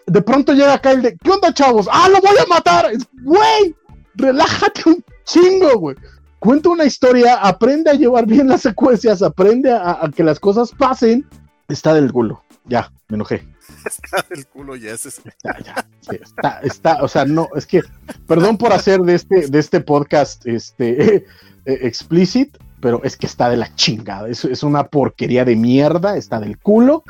de 0.05 0.21
pronto 0.21 0.53
llega 0.53 0.73
acá 0.73 0.91
el 0.91 1.01
de, 1.01 1.17
¿qué 1.17 1.31
onda, 1.31 1.53
chavos? 1.53 1.87
¡Ah, 1.91 2.09
lo 2.09 2.19
voy 2.19 2.37
a 2.37 2.45
matar! 2.47 2.91
Es, 2.91 3.07
Güey, 3.23 3.75
relájate 4.15 4.89
un 4.89 5.03
chingo, 5.25 5.77
güey. 5.79 5.95
Cuenta 6.39 6.69
una 6.69 6.85
historia, 6.85 7.35
aprende 7.35 7.89
a 7.89 7.93
llevar 7.93 8.25
bien 8.25 8.49
las 8.49 8.61
secuencias, 8.61 9.21
aprende 9.21 9.71
a, 9.71 9.99
a 10.01 10.11
que 10.11 10.23
las 10.23 10.39
cosas 10.39 10.71
pasen. 10.71 11.25
Está 11.69 11.93
del 11.93 12.11
culo. 12.11 12.43
Ya, 12.65 12.91
me 13.07 13.15
enojé. 13.15 13.47
Está 13.85 14.25
del 14.29 14.45
culo 14.47 14.75
ya 14.75 14.91
ese. 14.91 15.09
Ya, 15.43 15.57
ya. 15.59 15.87
sí, 16.01 16.17
está, 16.21 16.59
está, 16.63 17.03
o 17.03 17.07
sea, 17.07 17.25
no, 17.25 17.49
es 17.55 17.65
que, 17.65 17.81
perdón 18.27 18.57
por 18.57 18.73
hacer 18.73 19.01
de 19.01 19.15
este, 19.15 19.47
de 19.47 19.59
este 19.59 19.81
podcast 19.81 20.45
este 20.45 21.15
eh, 21.15 21.25
explicit, 21.65 22.57
pero 22.81 23.01
es 23.03 23.17
que 23.17 23.25
está 23.25 23.49
de 23.49 23.57
la 23.57 23.73
chingada. 23.75 24.27
Es, 24.27 24.43
es 24.45 24.63
una 24.63 24.85
porquería 24.85 25.45
de 25.45 25.55
mierda, 25.55 26.17
está 26.17 26.39
del 26.39 26.57
culo. 26.59 27.03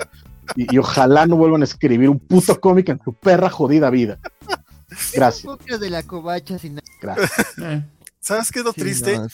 Y, 0.55 0.75
y 0.75 0.77
ojalá 0.77 1.25
no 1.25 1.35
vuelvan 1.37 1.61
a 1.61 1.65
escribir 1.65 2.09
un 2.09 2.19
puto 2.19 2.59
cómic 2.59 2.89
en 2.89 2.99
su 3.03 3.13
perra 3.13 3.49
jodida 3.49 3.89
vida. 3.89 4.19
Gracias, 5.13 5.79
de 5.79 5.89
la 5.89 6.03
covacha 6.03 6.59
sin 6.59 6.75
nada. 6.75 6.87
gracias. 7.01 7.31
Eh, 7.61 7.83
¿Sabes 8.19 8.51
qué 8.51 8.59
es 8.59 8.65
lo 8.65 8.71
Sí, 8.73 8.81
triste? 8.81 9.17
no, 9.17 9.27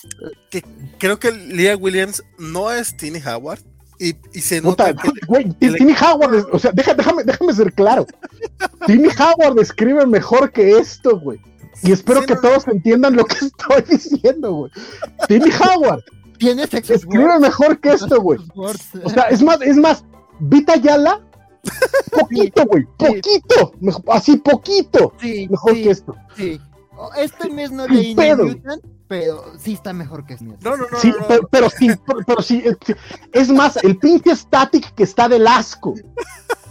Creo 0.97 1.19
que 1.19 1.31
Leah 1.31 1.75
Williams 1.75 2.23
no 2.37 2.71
es 2.71 2.95
Tini 2.95 3.19
Howard. 3.25 3.59
Y, 4.01 4.15
y 4.33 4.39
se 4.41 4.61
Puta, 4.61 4.93
nota 4.93 5.03
que 5.03 5.43
Timmy 5.77 5.93
Howard, 6.01 6.35
es- 6.35 6.45
o 6.53 6.57
sea, 6.57 6.71
deja- 6.71 6.93
déjame, 6.93 7.23
déjame 7.25 7.53
ser 7.53 7.73
claro. 7.73 8.07
Timmy 8.87 9.09
Howard 9.09 9.59
escribe 9.59 10.05
mejor 10.07 10.51
que 10.53 10.77
esto, 10.79 11.19
güey. 11.19 11.39
Y 11.83 11.91
espero 11.91 12.21
Sí, 12.21 12.27
que 12.27 12.35
no. 12.35 12.41
todos 12.41 12.67
entiendan 12.69 13.15
lo 13.17 13.25
que 13.25 13.35
estoy 13.45 13.81
diciendo, 13.89 14.53
güey. 14.53 14.71
Timmy 15.27 15.51
Howard 15.51 16.03
Tiene 16.37 16.65
sexo. 16.67 16.93
escribe 16.93 17.37
mejor 17.39 17.79
que 17.81 17.91
esto, 17.91 18.21
güey. 18.21 18.39
O 18.55 19.09
sea, 19.09 19.23
es 19.23 19.43
más, 19.43 19.61
es 19.61 19.75
más, 19.75 20.03
Vita 20.39 20.75
Yala, 20.77 21.21
poquito, 22.11 22.65
güey, 22.65 22.85
poquito, 22.97 23.73
mejor- 23.81 24.03
así 24.09 24.37
poquito, 24.37 25.13
sí, 25.19 25.47
mejor 25.49 25.73
sí, 25.75 25.83
que 25.83 25.89
esto. 25.91 26.15
sí. 26.35 26.61
Oh, 27.01 27.09
Este 27.17 27.49
mes 27.49 27.71
no 27.71 27.87
leí 27.87 28.13
pedo. 28.13 28.43
New 28.43 28.57
Mutant, 28.57 28.83
pero 29.07 29.53
sí 29.57 29.73
está 29.73 29.93
mejor 29.93 30.25
que 30.25 30.37
Smith. 30.37 30.57
No, 30.61 30.75
no, 30.75 30.85
no. 30.91 30.99
Sí, 30.99 31.11
no, 31.11 31.19
no. 31.19 31.27
pero, 31.27 31.47
pero 31.49 31.69
sí, 31.69 31.87
pero, 32.05 32.19
pero 32.27 32.41
sí, 32.41 32.61
es, 33.31 33.49
más, 33.49 33.77
el 33.83 33.97
pinche 33.97 34.35
static 34.35 34.93
que 34.95 35.03
está 35.03 35.29
del 35.29 35.47
asco 35.47 35.93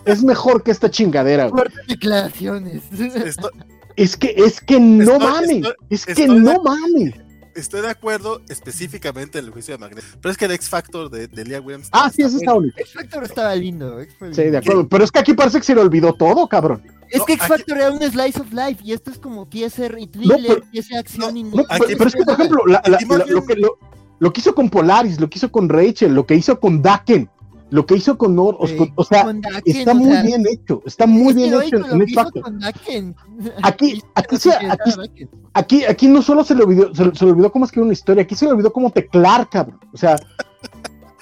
es 0.05 0.23
mejor 0.23 0.63
que 0.63 0.71
esta 0.71 0.91
chingadera, 0.91 1.45
güey. 1.49 1.63
Fuertes 1.65 1.87
declaraciones. 1.87 2.83
Esto- 2.93 3.51
Es 3.97 4.17
que, 4.17 4.35
es 4.37 4.61
que 4.61 4.79
no 4.79 5.15
Estoy- 5.15 5.19
mames, 5.19 5.51
estoy- 5.57 5.75
es 5.91 6.07
que 6.07 6.15
de- 6.15 6.29
no 6.29 6.63
mames. 6.63 7.15
Estoy 7.61 7.81
de 7.83 7.91
acuerdo 7.91 8.41
específicamente 8.49 9.39
en 9.39 9.47
el 9.47 9.51
juicio 9.51 9.75
de 9.75 9.79
Magneto. 9.79 10.07
Pero 10.21 10.33
es 10.33 10.39
que 10.39 10.45
el 10.47 10.53
X 10.53 10.69
Factor 10.69 11.11
de, 11.11 11.27
de 11.29 11.45
Leah 11.45 11.61
Williams. 11.61 11.89
Ah, 11.93 12.11
sí, 12.15 12.23
eso 12.23 12.37
está 12.39 12.53
bonito. 12.53 12.75
X 12.79 12.93
Factor 12.95 13.25
estaba 13.25 13.55
lindo. 13.55 13.99
Sí, 14.33 14.43
de 14.45 14.57
acuerdo. 14.57 14.89
Pero 14.89 15.05
es 15.05 15.11
que 15.13 15.19
aquí 15.19 15.35
parece 15.35 15.59
que 15.59 15.65
se 15.65 15.75
le 15.75 15.81
olvidó 15.81 16.13
todo, 16.13 16.47
cabrón. 16.49 16.83
Es 17.11 17.19
No, 17.19 17.25
que 17.25 17.33
X 17.35 17.45
aquí- 17.45 17.53
Factor 17.55 17.79
era 17.79 17.91
un 17.91 18.01
slice 18.03 18.41
of 18.41 18.53
life 18.53 18.81
y 18.85 18.93
esto 18.93 19.11
es 19.11 19.19
como 19.19 19.49
quiere 19.49 19.71
ser 19.71 19.97
y 19.99 20.07
thriller, 20.07 20.39
pero- 20.47 20.61
quiere 20.71 20.87
ser 20.87 20.99
acción 20.99 21.37
y 21.37 21.43
No, 21.45 21.57
no- 21.57 21.63
Aquí- 21.69 21.85
pero, 21.87 21.99
pero 21.99 22.09
es 22.09 22.15
que, 22.15 22.25
por 22.25 22.35
ejemplo, 22.35 22.67
la- 22.67 22.83
la- 22.87 22.97
aquí 22.97 23.07
más 23.07 23.19
la- 23.19 23.25
bien- 23.25 23.37
lo, 23.37 23.47
que, 23.47 23.55
lo, 23.57 23.79
lo 24.19 24.33
que 24.33 24.41
hizo 24.41 24.55
con 24.55 24.69
Polaris, 24.71 25.21
lo 25.21 25.31
que 25.31 25.39
hizo 25.39 25.51
con 25.51 25.69
Rachel, 25.69 26.15
lo 26.15 26.27
que 26.27 26.35
hizo 26.35 26.61
con 26.61 26.83
Daken, 26.83 27.29
lo 27.71 27.85
que 27.87 27.97
hizo 27.97 28.17
con 28.17 28.35
Nor, 28.35 28.57
o- 28.59 28.67
Sí, 28.67 28.77
o 28.95 29.05
sea, 29.05 29.25
con 29.25 29.41
Daken, 29.41 29.63
está 29.67 29.93
o 29.93 29.95
muy 29.95 30.13
sea, 30.13 30.23
bien 30.23 30.45
hecho, 30.51 30.83
está 30.87 31.07
muy 31.07 31.35
bien 31.35 31.55
hecho 31.63 31.79
lo 31.79 31.93
en 31.93 32.09
hizo 32.09 32.23
Factor. 32.23 32.43
Aquí- 33.63 34.03
aquí 34.15 34.37
se- 34.37 34.51
aquí-. 34.53 35.29
Aquí, 35.55 35.85
aquí 35.85 36.09
no 36.09 36.23
solo 36.23 36.45
se 36.45 36.55
le 36.55 36.65
olvidó, 36.65 36.95
se, 36.95 37.15
se 37.15 37.25
le 37.25 37.33
olvidó 37.33 37.51
cómo 37.53 37.65
escribir 37.65 37.85
una 37.85 37.93
historia, 37.93 38.23
aquí 38.23 38.35
se 38.35 38.45
le 38.47 38.53
olvidó 38.53 38.73
cómo 38.73 38.91
teclar, 38.91 39.49
cabrón. 39.51 39.81
O 39.93 39.97
sea, 39.97 40.17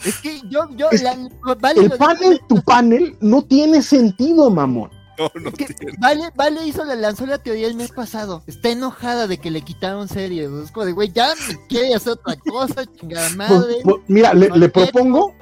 Es 0.05 0.20
que 0.20 0.40
yo, 0.51 0.68
yo, 0.77 0.89
Es 0.90 1.02
la- 1.02 1.16
vale, 1.60 1.81
el 1.81 1.90
panel, 1.93 2.40
tu 2.48 2.62
panel, 2.62 3.16
no 3.20 3.43
tiene 3.43 3.82
sentido, 3.82 4.51
mamón. 4.51 4.90
No, 5.18 5.31
no 5.40 5.48
es 5.48 5.55
que 5.55 5.64
tiene. 5.73 5.94
Vale, 5.98 6.24
Vale 6.36 6.66
hizo 6.66 6.85
la, 6.85 6.94
lanzó 6.94 7.24
la 7.24 7.39
teoría 7.39 7.66
el 7.68 7.74
mes 7.74 7.90
pasado. 7.90 8.43
Está 8.47 8.68
enojada 8.68 9.27
de 9.27 9.39
que 9.39 9.51
le 9.51 9.62
quitaron 9.62 10.09
series. 10.09 10.51
Es 10.51 10.70
como 10.70 10.85
de, 10.85 10.93
güey, 10.93 11.10
ya 11.10 11.28
quiere 11.70 11.94
hacer 11.94 12.12
otra 12.12 12.36
cosa, 12.36 12.85
chingada 13.01 13.27
Pues, 13.28 13.36
madre. 13.51 13.74
pues, 13.82 13.97
mira, 14.09 14.35
le, 14.35 14.51
propongo, 14.68 15.32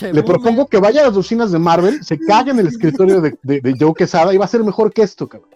le 0.00 0.22
propongo 0.22 0.66
que 0.66 0.78
vaya 0.78 1.02
a 1.02 1.08
las 1.08 1.16
oficinas 1.16 1.50
de 1.52 1.58
Marvel, 1.58 2.02
se 2.04 2.18
cague 2.18 2.50
en 2.50 2.58
el 2.58 2.66
escritorio 2.68 3.20
de, 3.20 3.38
de, 3.42 3.60
de 3.60 3.74
Joe 3.78 3.94
Quesada 3.94 4.32
y 4.34 4.36
va 4.38 4.44
a 4.44 4.48
ser 4.48 4.64
mejor 4.64 4.92
que 4.92 5.02
esto, 5.02 5.28
cabrón. 5.28 5.50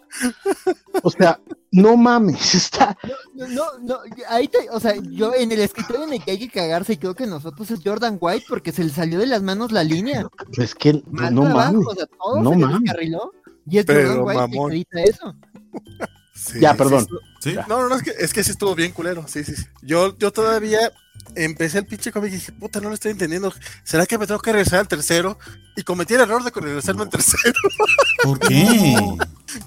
O 1.03 1.11
sea, 1.11 1.41
no 1.71 1.97
mames, 1.97 2.55
está. 2.55 2.97
No, 3.35 3.49
no, 3.49 3.65
no, 3.81 3.99
ahí 4.29 4.47
te, 4.49 4.69
o 4.71 4.79
sea, 4.79 4.95
yo 5.11 5.35
en 5.35 5.51
el 5.53 5.61
escritorio 5.61 6.05
en 6.05 6.13
el 6.15 6.23
que 6.25 6.33
hay 6.33 6.39
que 6.39 6.51
cagarse, 6.51 6.99
creo 6.99 7.15
que 7.15 7.27
nosotros 7.27 7.71
es 7.71 7.81
Jordan 7.85 8.19
White 8.21 8.45
porque 8.49 8.73
se 8.73 8.85
le 8.85 8.91
salió 8.91 9.19
de 9.19 9.27
las 9.27 9.43
manos 9.43 9.73
la 9.73 9.83
línea. 9.85 10.27
Es 10.59 10.75
que 10.75 11.03
Mal 11.11 11.35
no 11.35 11.45
trabajo, 11.45 11.73
mames. 11.73 11.87
o 11.89 11.95
sea, 11.95 12.07
todo 12.07 12.43
no 12.43 12.51
se 12.51 12.57
mames. 12.57 12.81
descarriló, 12.83 13.33
Y 13.67 13.79
es 13.79 13.87
Pero, 13.87 14.09
Jordan 14.09 14.25
White 14.27 14.39
mamón. 14.41 14.71
que 14.71 14.77
edita 14.77 15.03
eso. 15.03 15.35
Sí, 16.35 16.61
Ya, 16.61 16.75
perdón. 16.75 17.07
sí. 17.41 17.55
No, 17.69 17.89
no, 17.89 17.95
es 17.97 18.03
que, 18.03 18.11
es 18.19 18.33
que 18.33 18.43
sí 18.45 18.51
estuvo 18.51 18.75
bien 18.75 18.93
culero. 18.93 19.25
Sí, 19.27 19.45
sí, 19.45 19.55
sí. 19.57 19.65
Yo, 19.83 20.17
yo 20.19 20.31
todavía 20.33 20.93
empecé 21.35 21.79
el 21.79 21.87
pinche 21.87 22.13
cómic 22.13 22.31
y 22.33 22.37
dije, 22.37 22.53
puta, 22.53 22.81
no 22.81 22.89
lo 22.89 22.95
estoy 22.95 23.13
entendiendo. 23.13 23.53
¿Será 23.85 24.07
que 24.07 24.19
me 24.19 24.27
tengo 24.27 24.41
que 24.41 24.53
regresar 24.53 24.81
al 24.81 24.89
tercero? 24.89 25.39
Y 25.77 25.83
cometí 25.83 26.15
el 26.15 26.21
error 26.21 26.43
de 26.45 26.51
regresarme 26.51 27.03
al 27.03 27.09
tercero. 27.11 27.55
¿Por 28.25 28.39
qué? 28.39 28.97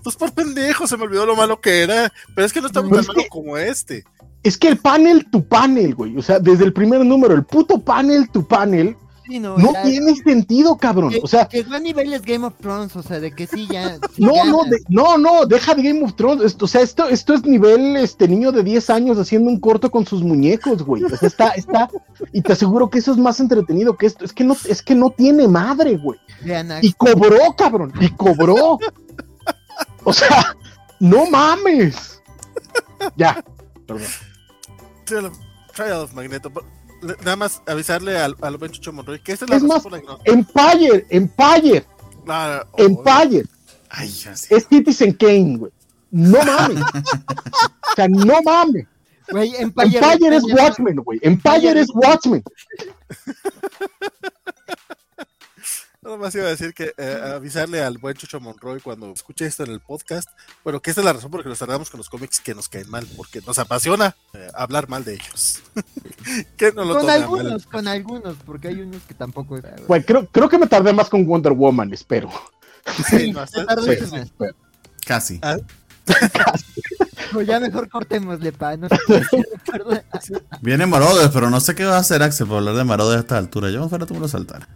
Pues 0.04 0.16
por 0.16 0.34
pendejo, 0.34 0.88
se 0.88 0.98
me 0.98 1.04
olvidó 1.04 1.28
lo 1.28 1.36
malo 1.36 1.62
que 1.62 1.84
era. 1.84 2.12
Pero 2.34 2.48
es 2.48 2.52
que 2.52 2.60
no 2.60 2.66
está 2.68 2.82
Pues 2.82 3.06
tan 3.06 3.08
malo 3.16 3.22
que- 3.22 3.30
como 3.30 3.56
este. 3.56 4.04
Es 4.42 4.58
que 4.58 4.68
el 4.68 4.78
panel, 4.78 5.28
tu 5.32 5.48
panel, 5.48 5.94
güey. 5.94 6.18
O 6.18 6.24
sea, 6.24 6.40
desde 6.40 6.64
el 6.66 6.74
primer 6.74 7.06
número, 7.06 7.36
el 7.36 7.44
puto 7.44 7.80
panel, 7.84 8.28
tu 8.32 8.48
panel, 8.48 8.96
Sí, 9.28 9.40
no, 9.40 9.58
no 9.58 9.74
ya- 9.74 9.84
tiene 9.84 10.16
sentido, 10.16 10.78
cabrón. 10.78 11.10
que, 11.12 11.20
O 11.24 11.28
sea, 11.28 11.46
que 11.48 11.66
a 11.72 11.80
niveles 11.80 12.22
Game 12.22 12.46
of 12.46 12.54
Thrones, 12.60 12.96
o 12.96 13.02
sea, 13.02 13.20
de 13.20 13.32
que 13.32 13.48
sí, 13.48 13.68
ya. 13.72 13.96
sí 14.16 14.24
no, 14.24 14.46
no, 14.46 14.64
de- 14.66 14.84
no, 14.90 15.18
no, 15.18 15.46
deja 15.46 15.74
de 15.74 15.84
Game 15.84 16.04
of 16.04 16.16
Thrones. 16.16 16.44
Esto, 16.46 16.66
o 16.66 16.68
sea, 16.68 16.82
esto, 16.82 17.08
esto 17.10 17.34
es 17.34 17.44
nivel 17.46 17.98
este 17.98 18.28
niño 18.28 18.52
de 18.52 18.64
10 18.64 18.90
años 18.90 19.18
haciendo 19.18 19.50
un 19.50 19.60
corto 19.60 19.90
con 19.90 20.06
sus 20.06 20.22
muñecos, 20.22 20.84
güey. 20.84 21.04
O 21.04 21.10
sea, 21.10 21.28
está, 21.28 21.50
está, 21.50 21.90
y 22.34 22.42
te 22.42 22.54
aseguro 22.54 22.90
que 22.90 23.00
eso 23.00 23.12
es 23.12 23.18
más 23.18 23.40
entretenido 23.40 23.98
que 23.98 24.06
esto. 24.06 24.26
Es 24.26 24.34
que 24.34 24.44
no, 24.44 24.56
es 24.68 24.82
que 24.82 24.94
no 24.96 25.10
tiene 25.10 25.48
madre, 25.48 25.98
güey. 25.98 26.20
Y 26.82 26.94
cobró, 26.94 27.40
cabrón, 27.58 27.94
y 28.00 28.10
cobró. 28.10 28.78
O 30.04 30.14
sea, 30.14 30.56
no 31.00 31.26
mames. 31.30 32.22
Ya, 33.16 33.44
perdón. 33.88 34.08
Trial 35.74 36.02
of 36.02 36.14
Magneto. 36.14 36.52
Nada 37.06 37.36
más 37.36 37.62
avisarle 37.66 38.18
al, 38.18 38.36
al 38.42 38.58
buen 38.58 38.72
Chucho 38.72 38.92
Monroy 38.94 39.20
que 39.20 39.34
esta 39.34 39.46
es 39.46 39.52
la 39.52 39.58
Es 39.58 39.62
razón 39.64 39.76
más, 39.76 39.84
por 39.84 39.92
la 39.92 40.02
que 40.02 40.08
no. 40.08 40.20
Empire, 40.26 41.06
Empire, 41.10 41.86
oh, 42.28 42.62
Empire. 42.78 43.46
Ay, 43.90 44.10
ya 44.10 44.36
sé. 44.36 44.56
Es 44.56 44.68
Citizen 44.68 45.14
Kane, 45.14 45.58
güey. 45.58 45.72
No 46.12 46.44
mames. 46.44 46.84
O 46.84 47.96
sea, 47.96 48.08
no 48.08 48.42
mames. 48.44 48.88
güey, 49.30 49.56
Empire, 49.58 49.98
Empire 49.98 50.36
es 50.38 50.44
Empire- 50.44 50.62
Watchmen, 50.62 50.96
güey. 50.98 51.20
Empire 51.22 51.80
es 51.80 51.90
Watchmen. 51.94 52.44
Nada 56.06 56.18
más 56.18 56.36
iba 56.36 56.46
a 56.46 56.50
decir 56.50 56.72
que 56.76 56.94
eh, 56.98 57.20
avisarle 57.36 57.82
al 57.84 57.98
buen 57.98 58.16
Chucho 58.16 58.40
Monroy 58.40 58.80
cuando 58.80 59.12
escuche 59.12 59.48
esto 59.48 59.64
en 59.64 59.72
el 59.72 59.80
podcast. 59.80 60.30
Bueno, 60.64 60.80
que 60.80 60.92
esta 60.92 61.02
es 61.02 61.06
la 61.06 61.14
razón 61.14 61.32
por 61.32 61.40
la 61.40 61.44
que 61.46 61.50
nos 61.50 61.58
tardamos 61.58 61.90
con 61.90 61.98
los 61.98 62.10
cómics 62.10 62.40
que 62.40 62.54
nos 62.54 62.70
caen 62.70 62.88
mal, 62.92 63.08
porque 63.18 63.42
nos 63.42 63.58
apasiona 63.58 64.16
eh, 64.34 64.48
hablar 64.54 64.88
mal 64.88 65.04
de 65.04 65.16
ellos. 65.16 65.64
que 66.58 66.72
no 66.74 66.86
lo 66.86 66.98
Con 66.98 67.08
mal. 67.08 67.24
algunos, 67.24 67.66
con 67.66 67.88
algunos, 67.88 68.36
porque 68.46 68.68
hay 68.68 68.82
unos 68.82 69.02
que 69.02 69.16
tampoco. 69.16 69.58
Güey, 69.88 70.04
creo, 70.04 70.28
creo 70.28 70.48
que 70.48 70.60
me 70.60 70.68
tardé 70.68 70.94
más 70.94 71.10
con 71.10 71.26
Wonder 71.26 71.54
Woman, 71.54 71.92
espero. 71.92 72.30
Sí, 73.10 73.34
tardas 73.34 73.86
Sí, 73.86 73.92
más. 74.12 74.14
espero. 74.14 74.56
Casi. 75.08 75.40
Ah, 75.42 75.58
Pues 77.34 77.48
ya 77.48 77.60
mejor 77.60 77.90
cortémosle, 77.90 78.52
pa. 78.52 78.78
No. 78.78 78.88
Viene 80.62 80.86
Marodes, 80.86 81.30
pero 81.34 81.50
no 81.50 81.60
sé 81.60 81.74
qué 81.76 81.84
va 81.84 81.96
a 81.98 82.00
hacer 82.00 82.22
Axel 82.22 82.48
por 82.48 82.58
hablar 82.60 82.76
de 82.76 82.84
Marodes 82.84 83.18
a 83.18 83.20
esta 83.22 83.38
altura. 83.38 83.72
Yo 83.72 83.90
fuera 83.90 84.06
tú 84.06 84.14
me 84.14 84.20
lo 84.22 84.28
saltar. 84.28 84.68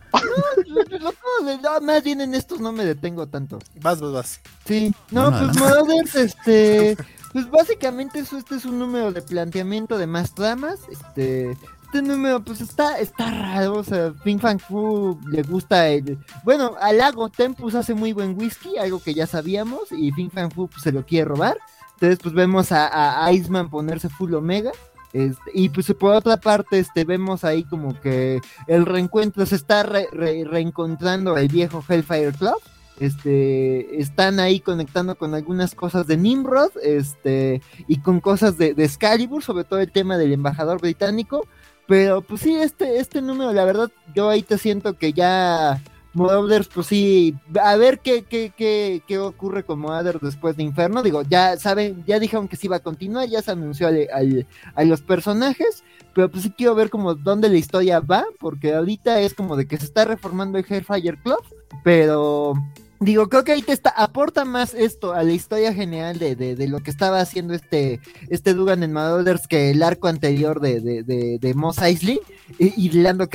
No, 1.41 1.81
más 1.81 2.03
bien 2.03 2.21
en 2.21 2.35
estos 2.35 2.59
no 2.59 2.71
me 2.71 2.85
detengo 2.85 3.27
tanto. 3.27 3.59
Vas, 3.81 3.99
vas, 4.01 4.11
vas. 4.11 4.41
Sí, 4.65 4.93
no, 5.11 5.29
pues 5.31 5.59
Marauders, 5.59 6.15
este, 6.15 6.97
pues 7.33 7.49
básicamente 7.49 8.19
eso, 8.19 8.37
este 8.37 8.55
es 8.55 8.65
un 8.65 8.79
número 8.79 9.11
de 9.11 9.21
planteamiento 9.21 9.97
de 9.97 10.07
más 10.07 10.33
tramas, 10.33 10.79
este, 10.91 11.57
este 11.83 12.01
número 12.01 12.43
pues 12.43 12.61
está, 12.61 12.99
está 12.99 13.31
raro, 13.31 13.77
o 13.79 13.83
sea, 13.83 14.13
Fin 14.23 14.39
Fan 14.39 14.59
Fu 14.59 15.19
le 15.27 15.41
gusta 15.43 15.87
el, 15.87 16.19
bueno, 16.43 16.75
al 16.79 16.97
lago 16.97 17.29
Tempus 17.29 17.75
hace 17.75 17.93
muy 17.93 18.13
buen 18.13 18.37
whisky, 18.37 18.77
algo 18.77 19.01
que 19.01 19.13
ya 19.13 19.27
sabíamos, 19.27 19.91
y 19.91 20.11
Fin 20.11 20.29
Fan 20.29 20.51
Fu 20.51 20.67
pues, 20.67 20.83
se 20.83 20.91
lo 20.91 21.05
quiere 21.05 21.25
robar, 21.25 21.57
entonces 21.93 22.19
pues 22.21 22.33
vemos 22.33 22.71
a, 22.71 23.25
a 23.25 23.31
Iceman 23.33 23.69
ponerse 23.69 24.09
full 24.09 24.33
omega, 24.33 24.71
este, 25.13 25.51
y 25.53 25.69
pues 25.69 25.93
por 25.99 26.13
otra 26.15 26.37
parte, 26.37 26.79
este, 26.79 27.03
vemos 27.03 27.43
ahí 27.43 27.63
como 27.63 27.99
que 27.99 28.41
el 28.67 28.85
reencuentro 28.85 29.45
se 29.45 29.55
está 29.55 29.83
re- 29.83 30.07
re- 30.11 30.43
reencontrando 30.45 31.37
el 31.37 31.47
viejo 31.47 31.83
Hellfire 31.87 32.33
Club, 32.33 32.57
este, 32.99 33.99
están 33.99 34.39
ahí 34.39 34.59
conectando 34.59 35.15
con 35.15 35.33
algunas 35.33 35.73
cosas 35.73 36.05
de 36.07 36.17
Nimrod, 36.17 36.71
este, 36.83 37.61
y 37.87 37.99
con 37.99 38.19
cosas 38.19 38.57
de, 38.57 38.73
de 38.73 38.85
Excalibur, 38.85 39.43
sobre 39.43 39.63
todo 39.63 39.79
el 39.79 39.91
tema 39.91 40.17
del 40.17 40.33
embajador 40.33 40.81
británico, 40.81 41.47
pero 41.87 42.21
pues 42.21 42.41
sí, 42.41 42.55
este, 42.55 42.99
este 42.99 43.21
número, 43.21 43.51
la 43.51 43.65
verdad, 43.65 43.89
yo 44.13 44.29
ahí 44.29 44.43
te 44.43 44.57
siento 44.57 44.97
que 44.97 45.13
ya 45.13 45.81
Marauders, 46.13 46.67
pues 46.67 46.87
sí, 46.87 47.35
a 47.61 47.75
ver 47.77 47.99
qué, 47.99 48.23
qué, 48.23 48.51
qué, 48.55 49.03
qué 49.07 49.19
ocurre 49.19 49.63
con 49.63 49.79
Marauders 49.79 50.19
después 50.21 50.57
de 50.57 50.63
Inferno, 50.63 51.03
digo, 51.03 51.21
ya 51.23 51.57
saben, 51.57 52.03
ya 52.07 52.19
dijeron 52.19 52.47
que 52.47 52.55
sí 52.55 52.67
va 52.67 52.77
a 52.77 52.81
continuar, 52.83 53.27
ya 53.29 53.41
se 53.41 53.51
anunció 53.51 53.87
al- 53.87 54.07
al- 54.13 54.47
a 54.75 54.83
los 54.85 55.01
personajes, 55.01 55.83
pero 56.15 56.29
pues 56.29 56.43
sí 56.43 56.49
quiero 56.57 56.73
ver 56.75 56.89
como 56.89 57.13
dónde 57.13 57.47
la 57.49 57.57
historia 57.57 57.99
va, 57.99 58.25
porque 58.39 58.73
ahorita 58.73 59.19
es 59.21 59.33
como 59.35 59.55
de 59.55 59.67
que 59.67 59.77
se 59.77 59.85
está 59.85 60.05
reformando 60.05 60.57
el 60.57 60.65
Hellfire 60.67 61.17
Club, 61.21 61.43
pero 61.83 62.53
digo, 62.99 63.29
creo 63.29 63.43
que 63.43 63.51
ahí 63.53 63.61
te 63.61 63.71
está, 63.73 63.91
aporta 63.91 64.43
más 64.45 64.73
esto 64.73 65.13
a 65.13 65.23
la 65.23 65.31
historia 65.31 65.73
general 65.73 66.17
de, 66.17 66.35
de, 66.35 66.67
lo 66.67 66.79
que 66.79 66.89
estaba 66.91 67.21
haciendo 67.21 67.53
este, 67.53 68.01
este 68.29 68.53
Dugan 68.55 68.83
en 68.83 68.91
Marauders 68.91 69.47
que 69.47 69.69
el 69.69 69.83
arco 69.83 70.07
anterior 70.07 70.59
de, 70.59 70.81
de, 70.81 71.03
de, 71.03 71.37
de 71.39 71.53
Mos 71.53 71.77
Eisley 71.77 72.19
y, 72.57 72.73
y 72.87 72.89
Lando. 72.89 73.29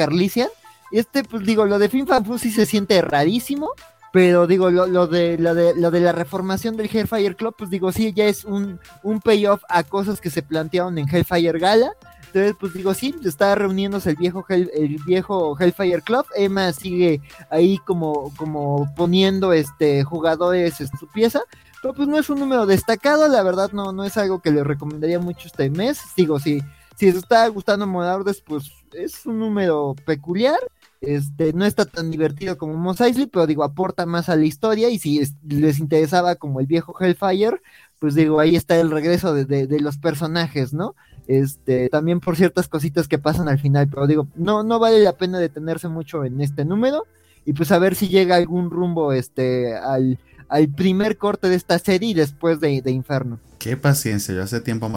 Este, 0.94 1.24
pues 1.24 1.44
digo, 1.44 1.66
lo 1.66 1.80
de 1.80 1.88
Fin 1.88 2.06
Fan 2.06 2.24
Fu 2.24 2.38
sí 2.38 2.52
se 2.52 2.66
siente 2.66 3.02
rarísimo, 3.02 3.72
pero 4.12 4.46
digo, 4.46 4.70
lo, 4.70 5.08
de, 5.08 5.36
lo, 5.38 5.52
de, 5.52 5.74
lo 5.74 5.90
de 5.90 6.00
la 6.00 6.12
reformación 6.12 6.76
del 6.76 6.88
Hellfire 6.88 7.34
Club, 7.34 7.56
pues 7.58 7.68
digo, 7.68 7.90
sí, 7.90 8.12
ya 8.12 8.26
es 8.26 8.44
un, 8.44 8.78
un 9.02 9.20
payoff 9.20 9.64
a 9.68 9.82
cosas 9.82 10.20
que 10.20 10.30
se 10.30 10.42
plantearon 10.42 10.96
en 10.98 11.08
Hellfire 11.08 11.58
Gala. 11.58 11.94
Entonces, 12.26 12.54
pues 12.60 12.74
digo, 12.74 12.94
sí, 12.94 13.12
está 13.24 13.56
reuniéndose 13.56 14.10
el 14.10 14.16
viejo, 14.16 14.46
el 14.48 15.00
viejo 15.04 15.56
Hellfire 15.58 16.02
Club. 16.02 16.26
Emma 16.36 16.72
sigue 16.72 17.20
ahí 17.50 17.78
como, 17.78 18.32
como 18.36 18.88
poniendo 18.94 19.52
este 19.52 20.04
jugadores 20.04 20.80
en 20.80 20.86
su 20.96 21.08
pieza. 21.08 21.40
Pero 21.82 21.92
pues 21.92 22.06
no 22.06 22.18
es 22.18 22.30
un 22.30 22.38
número 22.38 22.66
destacado, 22.66 23.26
la 23.26 23.42
verdad 23.42 23.72
no, 23.72 23.90
no 23.90 24.04
es 24.04 24.16
algo 24.16 24.40
que 24.40 24.52
le 24.52 24.62
recomendaría 24.62 25.18
mucho 25.18 25.48
este 25.48 25.70
mes. 25.70 25.98
Digo, 26.16 26.38
si, 26.38 26.62
si 26.94 27.08
os 27.08 27.16
está 27.16 27.48
gustando 27.48 27.84
Modardes, 27.84 28.40
pues 28.40 28.70
es 28.92 29.26
un 29.26 29.40
número 29.40 29.96
peculiar. 30.06 30.60
Este, 31.06 31.52
no 31.52 31.64
está 31.64 31.84
tan 31.84 32.10
divertido 32.10 32.56
como 32.58 32.74
Mos 32.74 33.00
Eisley, 33.00 33.26
pero 33.26 33.46
digo, 33.46 33.64
aporta 33.64 34.06
más 34.06 34.28
a 34.28 34.36
la 34.36 34.44
historia. 34.44 34.88
Y 34.90 34.98
si 34.98 35.18
es- 35.18 35.34
les 35.46 35.78
interesaba 35.78 36.36
como 36.36 36.60
el 36.60 36.66
viejo 36.66 36.94
Hellfire, 36.98 37.60
pues 37.98 38.14
digo, 38.14 38.40
ahí 38.40 38.56
está 38.56 38.78
el 38.80 38.90
regreso 38.90 39.34
de, 39.34 39.44
de- 39.44 39.66
de 39.66 39.80
los 39.80 39.98
personajes, 39.98 40.72
¿no? 40.72 40.94
Este, 41.26 41.88
también 41.88 42.20
por 42.20 42.36
ciertas 42.36 42.68
cositas 42.68 43.08
que 43.08 43.18
pasan 43.18 43.48
al 43.48 43.58
final, 43.58 43.88
pero 43.88 44.06
digo, 44.06 44.28
no, 44.36 44.62
no 44.62 44.78
vale 44.78 45.00
la 45.00 45.14
pena 45.16 45.38
detenerse 45.38 45.88
mucho 45.88 46.24
en 46.24 46.40
este 46.40 46.64
número. 46.64 47.04
Y 47.46 47.52
pues 47.52 47.72
a 47.72 47.78
ver 47.78 47.94
si 47.94 48.08
llega 48.08 48.36
algún 48.36 48.70
rumbo 48.70 49.12
este 49.12 49.76
al, 49.76 50.18
al 50.48 50.68
primer 50.68 51.16
corte 51.18 51.48
de 51.48 51.56
esta 51.56 51.78
serie 51.78 52.10
y 52.10 52.14
después 52.14 52.60
de, 52.60 52.80
de 52.82 52.90
Inferno. 52.90 53.38
Qué 53.58 53.76
paciencia, 53.76 54.34
yo 54.34 54.42
hace 54.42 54.60
tiempo. 54.60 54.88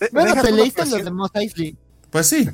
De- 0.00 0.08
Bueno, 0.12 0.30
te 0.42 0.52
leíste 0.52 0.82
los 0.86 1.04
de 1.04 1.10
Mos 1.10 1.30
Eisley. 1.34 1.76
Pues 2.10 2.26
sí. 2.26 2.48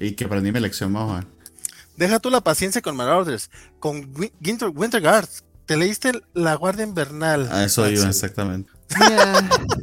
Y 0.00 0.12
que 0.12 0.24
aprendí 0.24 0.52
mi 0.52 0.60
lección, 0.60 0.92
vamos 0.92 1.12
a 1.12 1.14
ver. 1.16 1.26
Deja 1.96 2.18
tú 2.18 2.30
la 2.30 2.40
paciencia 2.42 2.82
con 2.82 2.94
Marauders, 2.96 3.50
con 3.78 4.12
Wi- 4.16 4.32
Winter, 4.44 4.68
Winterguard. 4.74 5.28
Te 5.64 5.76
leíste 5.76 6.12
La 6.34 6.54
Guardia 6.54 6.84
Invernal. 6.84 7.48
A 7.50 7.64
eso 7.64 7.82
iba, 7.82 7.92
Axel. 8.06 8.08
exactamente. 8.10 8.72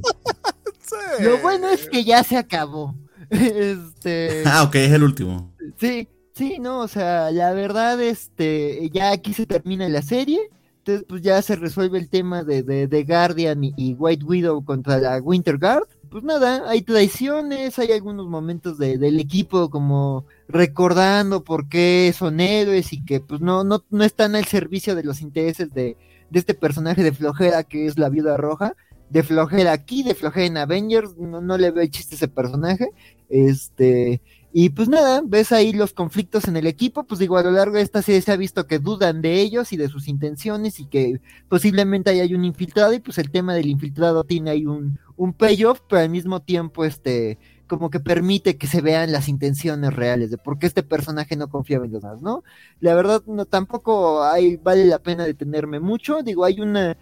Sí. 1.17 1.23
lo 1.23 1.37
bueno 1.39 1.69
es 1.69 1.87
que 1.89 2.03
ya 2.03 2.23
se 2.23 2.37
acabó. 2.37 2.95
Este. 3.29 4.43
Ah, 4.45 4.63
ok, 4.63 4.75
es 4.75 4.91
el 4.91 5.03
último. 5.03 5.51
Sí, 5.79 6.07
sí, 6.35 6.57
no, 6.59 6.81
o 6.81 6.87
sea, 6.87 7.31
la 7.31 7.51
verdad, 7.53 7.99
este, 8.01 8.89
ya 8.93 9.11
aquí 9.11 9.33
se 9.33 9.45
termina 9.47 9.89
la 9.89 10.01
serie, 10.03 10.39
entonces 10.79 11.05
pues 11.07 11.21
ya 11.23 11.41
se 11.41 11.55
resuelve 11.55 11.97
el 11.97 12.09
tema 12.09 12.43
de, 12.43 12.61
de, 12.61 12.87
de 12.87 13.03
Guardian 13.05 13.63
y, 13.63 13.73
y 13.75 13.93
White 13.93 14.23
Widow 14.25 14.63
contra 14.63 14.99
la 14.99 15.17
Winter 15.17 15.57
Guard. 15.57 15.87
Pues 16.13 16.23
nada, 16.23 16.69
hay 16.69 16.83
traiciones, 16.83 17.79
hay 17.79 17.91
algunos 17.91 18.27
momentos 18.27 18.77
de- 18.77 18.99
del 18.99 19.19
equipo 19.19 19.69
como 19.71 20.27
recordando 20.47 21.43
por 21.43 21.67
qué 21.69 22.13
son 22.15 22.39
héroes 22.39 22.93
y 22.93 23.03
que 23.03 23.19
pues 23.19 23.41
no, 23.41 23.63
no, 23.63 23.83
no 23.89 24.03
están 24.03 24.35
al 24.35 24.45
servicio 24.45 24.93
de 24.95 25.03
los 25.03 25.21
intereses 25.21 25.73
de, 25.73 25.97
de 26.29 26.39
este 26.39 26.53
personaje 26.53 27.01
de 27.03 27.13
flojera 27.13 27.63
que 27.63 27.87
es 27.87 27.97
la 27.97 28.09
viuda 28.09 28.37
roja. 28.37 28.75
De 29.09 29.23
flojera 29.23 29.71
aquí, 29.73 30.03
de 30.03 30.13
flojera 30.15 30.45
en 30.45 30.57
Avengers, 30.57 31.17
no, 31.17 31.41
no 31.41 31.57
le 31.57 31.71
veo 31.71 31.81
el 31.83 31.89
chiste 31.89 32.13
a 32.15 32.17
ese 32.17 32.27
personaje. 32.27 32.89
Este, 33.29 34.21
Y 34.51 34.69
pues 34.69 34.87
nada, 34.87 35.21
ves 35.25 35.51
ahí 35.51 35.73
los 35.73 35.93
conflictos 35.93 36.47
en 36.47 36.57
el 36.57 36.67
equipo, 36.67 37.05
pues 37.05 37.19
digo, 37.19 37.37
a 37.37 37.43
lo 37.43 37.49
largo 37.51 37.75
de 37.77 37.81
esta 37.81 38.01
serie 38.03 38.21
se 38.21 38.31
ha 38.31 38.35
visto 38.37 38.67
que 38.67 38.77
dudan 38.79 39.21
de 39.21 39.41
ellos 39.41 39.73
y 39.73 39.77
de 39.77 39.89
sus 39.89 40.07
intenciones 40.07 40.79
y 40.79 40.85
que 40.87 41.21
posiblemente 41.49 42.11
hay 42.11 42.33
un 42.35 42.45
infiltrado 42.45 42.93
y 42.93 42.99
pues 42.99 43.17
el 43.17 43.31
tema 43.31 43.55
del 43.55 43.67
infiltrado 43.67 44.23
tiene 44.23 44.51
ahí 44.51 44.65
un, 44.67 44.99
un 45.23 45.33
payoff, 45.33 45.79
pero 45.87 46.01
al 46.01 46.09
mismo 46.09 46.41
tiempo 46.41 46.83
este 46.85 47.39
como 47.67 47.89
que 47.89 47.99
permite 48.01 48.57
que 48.57 48.67
se 48.67 48.81
vean 48.81 49.11
las 49.11 49.29
intenciones 49.29 49.93
reales 49.93 50.29
de 50.29 50.37
por 50.37 50.59
qué 50.59 50.67
este 50.67 50.83
personaje 50.83 51.37
no 51.37 51.49
confiaba 51.49 51.85
en 51.85 51.93
los 51.93 52.01
demás, 52.01 52.21
¿no? 52.21 52.43
La 52.81 52.93
verdad 52.93 53.23
no 53.25 53.45
tampoco 53.45 54.23
hay 54.23 54.57
vale 54.57 54.85
la 54.85 54.99
pena 54.99 55.23
detenerme 55.23 55.79
mucho, 55.79 56.21
digo, 56.23 56.43
hay 56.45 56.59
una 56.59 56.97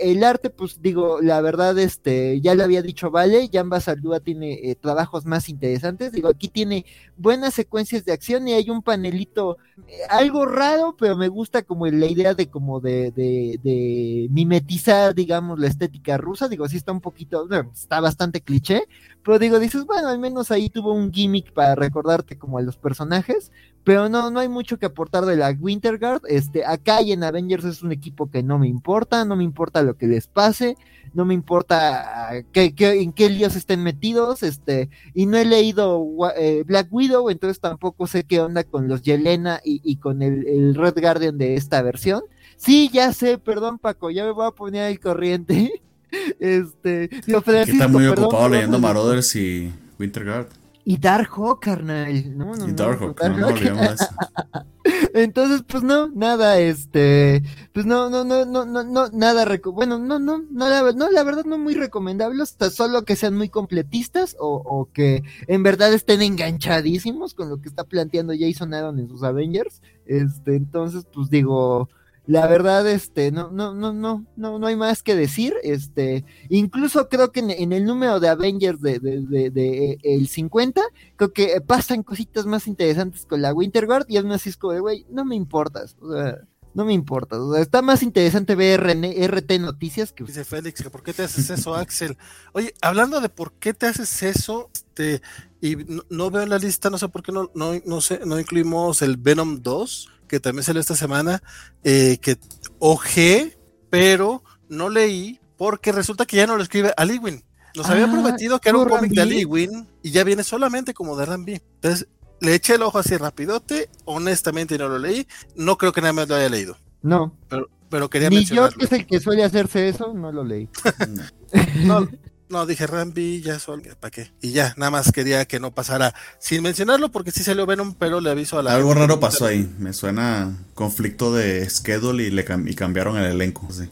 el 0.00 0.24
arte, 0.24 0.50
pues 0.50 0.80
digo, 0.80 1.20
la 1.20 1.40
verdad, 1.40 1.78
este, 1.78 2.40
ya 2.40 2.54
lo 2.54 2.64
había 2.64 2.80
dicho 2.80 3.10
Vale, 3.10 3.50
Jamba 3.52 3.80
Saldúa 3.80 4.20
tiene 4.20 4.54
eh, 4.54 4.74
trabajos 4.74 5.26
más 5.26 5.48
interesantes, 5.48 6.12
digo, 6.12 6.28
aquí 6.28 6.48
tiene 6.48 6.86
buenas 7.16 7.54
secuencias 7.54 8.04
de 8.04 8.12
acción 8.12 8.48
y 8.48 8.54
hay 8.54 8.70
un 8.70 8.82
panelito, 8.82 9.58
eh, 9.86 9.98
algo 10.08 10.46
raro, 10.46 10.96
pero 10.98 11.16
me 11.16 11.28
gusta 11.28 11.62
como 11.62 11.86
la 11.86 12.06
idea 12.06 12.34
de 12.34 12.48
como 12.48 12.80
de, 12.80 13.10
de, 13.10 13.60
de, 13.62 14.28
mimetizar, 14.30 15.14
digamos, 15.14 15.58
la 15.58 15.66
estética 15.66 16.16
rusa, 16.16 16.48
digo, 16.48 16.66
sí 16.68 16.76
está 16.76 16.92
un 16.92 17.00
poquito, 17.00 17.46
está 17.72 18.00
bastante 18.00 18.40
cliché, 18.40 18.84
pero 19.24 19.38
digo, 19.38 19.58
dices, 19.58 19.86
bueno, 19.86 20.08
al 20.08 20.18
menos 20.18 20.50
ahí 20.50 20.68
tuvo 20.68 20.92
un 20.92 21.10
gimmick 21.10 21.52
para 21.52 21.74
recordarte 21.74 22.36
como 22.36 22.58
a 22.58 22.62
los 22.62 22.76
personajes, 22.76 23.50
pero 23.82 24.10
no, 24.10 24.30
no 24.30 24.38
hay 24.38 24.48
mucho 24.48 24.78
que 24.78 24.84
aportar 24.84 25.24
de 25.24 25.36
la 25.36 25.56
Winterguard. 25.58 26.22
Este, 26.28 26.64
acá 26.66 27.00
y 27.00 27.12
en 27.12 27.24
Avengers 27.24 27.64
es 27.64 27.82
un 27.82 27.90
equipo 27.90 28.30
que 28.30 28.42
no 28.42 28.58
me 28.58 28.68
importa, 28.68 29.24
no 29.24 29.34
me 29.34 29.44
importa 29.44 29.82
lo 29.82 29.96
que 29.96 30.06
les 30.06 30.26
pase, 30.26 30.76
no 31.14 31.24
me 31.24 31.32
importa 31.32 32.32
ah, 32.32 32.42
que, 32.52 32.74
en 32.78 33.14
qué 33.14 33.30
líos 33.30 33.56
estén 33.56 33.82
metidos, 33.82 34.42
este, 34.42 34.90
y 35.14 35.24
no 35.24 35.38
he 35.38 35.46
leído 35.46 36.04
eh, 36.36 36.62
Black 36.66 36.88
Widow, 36.90 37.30
entonces 37.30 37.60
tampoco 37.60 38.06
sé 38.06 38.24
qué 38.24 38.40
onda 38.40 38.62
con 38.64 38.88
los 38.88 39.00
Yelena 39.00 39.60
y, 39.64 39.96
con 39.96 40.20
el, 40.20 40.74
Red 40.74 41.00
Guardian 41.00 41.38
de 41.38 41.54
esta 41.54 41.80
versión. 41.80 42.22
Sí, 42.56 42.90
ya 42.92 43.10
sé, 43.14 43.38
perdón 43.38 43.78
Paco, 43.78 44.10
ya 44.10 44.24
me 44.24 44.32
voy 44.32 44.46
a 44.46 44.50
poner 44.50 44.82
al 44.82 45.00
corriente. 45.00 45.82
este, 46.38 47.10
está 47.14 47.88
muy 47.88 48.06
ocupado 48.06 48.48
leyendo 48.48 48.78
Marauders 48.78 49.34
y 49.36 49.72
Winterguard. 49.98 50.48
Y 50.86 50.98
Dark 50.98 51.30
carnal. 51.60 52.36
No, 52.36 52.54
no, 52.54 52.68
y 52.68 52.72
Dark 52.72 53.00
no, 53.00 53.48
Entonces, 55.14 55.62
pues 55.66 55.82
no, 55.82 56.08
nada, 56.08 56.58
este, 56.58 57.42
pues 57.72 57.86
no, 57.86 58.10
no, 58.10 58.22
no, 58.24 58.44
no, 58.44 58.66
no, 58.66 58.84
no, 58.84 59.08
nada, 59.08 59.46
bueno, 59.72 59.98
no, 59.98 60.18
no, 60.18 60.44
no 60.50 60.68
la, 60.68 60.92
no, 60.92 61.10
la 61.10 61.22
verdad 61.22 61.44
no 61.46 61.56
muy 61.56 61.74
recomendable, 61.74 62.42
hasta 62.42 62.68
solo 62.68 63.04
que 63.04 63.16
sean 63.16 63.34
muy 63.34 63.48
completistas 63.48 64.36
o, 64.38 64.56
o, 64.56 64.90
que 64.92 65.22
en 65.46 65.62
verdad 65.62 65.94
estén 65.94 66.20
enganchadísimos 66.20 67.32
con 67.32 67.48
lo 67.48 67.62
que 67.62 67.68
está 67.68 67.84
planteando 67.84 68.34
Jason 68.38 68.74
Aaron 68.74 68.98
en 68.98 69.08
sus 69.08 69.22
Avengers, 69.22 69.80
este, 70.04 70.56
entonces, 70.56 71.06
pues 71.14 71.30
digo, 71.30 71.88
la 72.26 72.46
verdad, 72.46 72.88
este, 72.88 73.30
no, 73.30 73.50
no, 73.50 73.74
no, 73.74 73.92
no, 73.92 74.24
no, 74.36 74.58
no 74.58 74.66
hay 74.66 74.76
más 74.76 75.02
que 75.02 75.14
decir. 75.14 75.54
Este, 75.62 76.24
incluso 76.48 77.08
creo 77.08 77.32
que 77.32 77.40
en, 77.40 77.72
el 77.72 77.84
número 77.84 78.18
de 78.18 78.28
Avengers 78.28 78.80
de, 78.80 78.98
de, 78.98 79.50
de, 79.50 79.98
el 80.02 80.28
50, 80.28 80.80
creo 81.16 81.32
que 81.32 81.60
pasan 81.60 82.02
cositas 82.02 82.46
más 82.46 82.66
interesantes 82.66 83.26
con 83.26 83.42
la 83.42 83.52
Winter 83.52 83.86
Guard 83.86 84.06
y 84.08 84.16
aún 84.16 84.32
así 84.32 84.48
es 84.48 84.56
como 84.56 84.72
de, 84.72 84.80
güey, 84.80 85.06
no 85.10 85.24
me 85.26 85.36
importas. 85.36 85.96
O 86.00 86.12
sea, 86.12 86.38
no 86.72 86.84
me 86.86 86.94
importa. 86.94 87.38
O 87.38 87.52
sea, 87.52 87.62
está 87.62 87.82
más 87.82 88.02
interesante 88.02 88.54
ver 88.54 88.80
RT 88.80 89.58
Noticias 89.60 90.12
que. 90.12 90.24
Dice 90.24 90.44
Félix, 90.44 90.82
¿por 90.84 91.02
qué 91.02 91.12
te 91.12 91.24
haces 91.24 91.50
eso, 91.50 91.74
Axel? 91.74 92.16
Oye, 92.52 92.74
hablando 92.80 93.20
de 93.20 93.28
por 93.28 93.52
qué 93.52 93.74
te 93.74 93.86
haces 93.86 94.22
eso, 94.22 94.70
este, 94.74 95.20
y 95.60 95.76
no, 96.08 96.30
veo 96.30 96.42
en 96.42 96.50
la 96.50 96.58
lista, 96.58 96.88
no 96.88 96.98
sé 96.98 97.08
por 97.08 97.22
qué 97.22 97.32
no, 97.32 97.50
no, 97.54 97.72
no 97.84 98.00
sé, 98.00 98.20
no 98.24 98.40
incluimos 98.40 99.02
el 99.02 99.16
Venom 99.18 99.62
2 99.62 100.10
que 100.34 100.40
también 100.40 100.64
salió 100.64 100.80
esta 100.80 100.96
semana, 100.96 101.40
eh, 101.84 102.18
que 102.20 102.38
ojé, 102.80 103.56
pero 103.88 104.42
no 104.68 104.88
leí 104.88 105.38
porque 105.56 105.92
resulta 105.92 106.26
que 106.26 106.38
ya 106.38 106.48
no 106.48 106.56
lo 106.56 106.62
escribe 106.64 106.92
Aliwin. 106.96 107.44
Nos 107.76 107.88
había 107.88 108.06
ah, 108.06 108.10
prometido 108.10 108.60
que 108.60 108.68
era 108.68 108.78
un 108.78 108.88
cómic 108.88 109.12
de 109.12 109.22
Aliwin 109.22 109.86
y 110.02 110.10
ya 110.10 110.24
viene 110.24 110.42
solamente 110.42 110.92
como 110.92 111.16
de 111.16 111.26
Rambi. 111.26 111.52
Entonces 111.76 112.08
le 112.40 112.52
eché 112.52 112.74
el 112.74 112.82
ojo 112.82 112.98
así 112.98 113.16
rapidote, 113.16 113.88
honestamente 114.06 114.76
no 114.76 114.88
lo 114.88 114.98
leí, 114.98 115.28
no 115.54 115.78
creo 115.78 115.92
que 115.92 116.00
nada 116.00 116.12
más 116.12 116.28
lo 116.28 116.34
haya 116.34 116.48
leído. 116.48 116.76
No. 117.00 117.36
Pero, 117.48 117.70
pero 117.88 118.10
quería 118.10 118.28
Ni 118.28 118.44
yo 118.44 118.68
que 118.70 118.86
es 118.86 118.92
el 118.92 119.06
que 119.06 119.20
suele 119.20 119.44
hacerse 119.44 119.88
eso, 119.88 120.12
no 120.14 120.32
lo 120.32 120.42
leí. 120.42 120.68
no, 121.84 122.08
no, 122.48 122.66
dije 122.66 122.86
Rambi, 122.86 123.40
ya 123.40 123.58
sol, 123.58 123.82
¿para 123.98 124.10
qué? 124.10 124.30
Y 124.42 124.52
ya, 124.52 124.74
nada 124.76 124.90
más 124.90 125.10
quería 125.12 125.46
que 125.46 125.60
no 125.60 125.74
pasara 125.74 126.14
sin 126.38 126.62
mencionarlo 126.62 127.10
porque 127.10 127.30
sí 127.30 127.42
salió 127.42 127.66
Venom, 127.66 127.94
pero 127.94 128.20
le 128.20 128.30
aviso 128.30 128.58
a 128.58 128.62
la. 128.62 128.74
Algo 128.74 128.94
raro 128.94 129.18
pasó 129.18 129.46
ahí, 129.46 129.72
me 129.78 129.92
suena 129.92 130.56
conflicto 130.74 131.32
de 131.32 131.68
schedule 131.68 132.24
y, 132.24 132.30
le 132.30 132.44
y 132.66 132.74
cambiaron 132.74 133.16
el 133.16 133.32
elenco, 133.32 133.66
sí. 133.72 133.88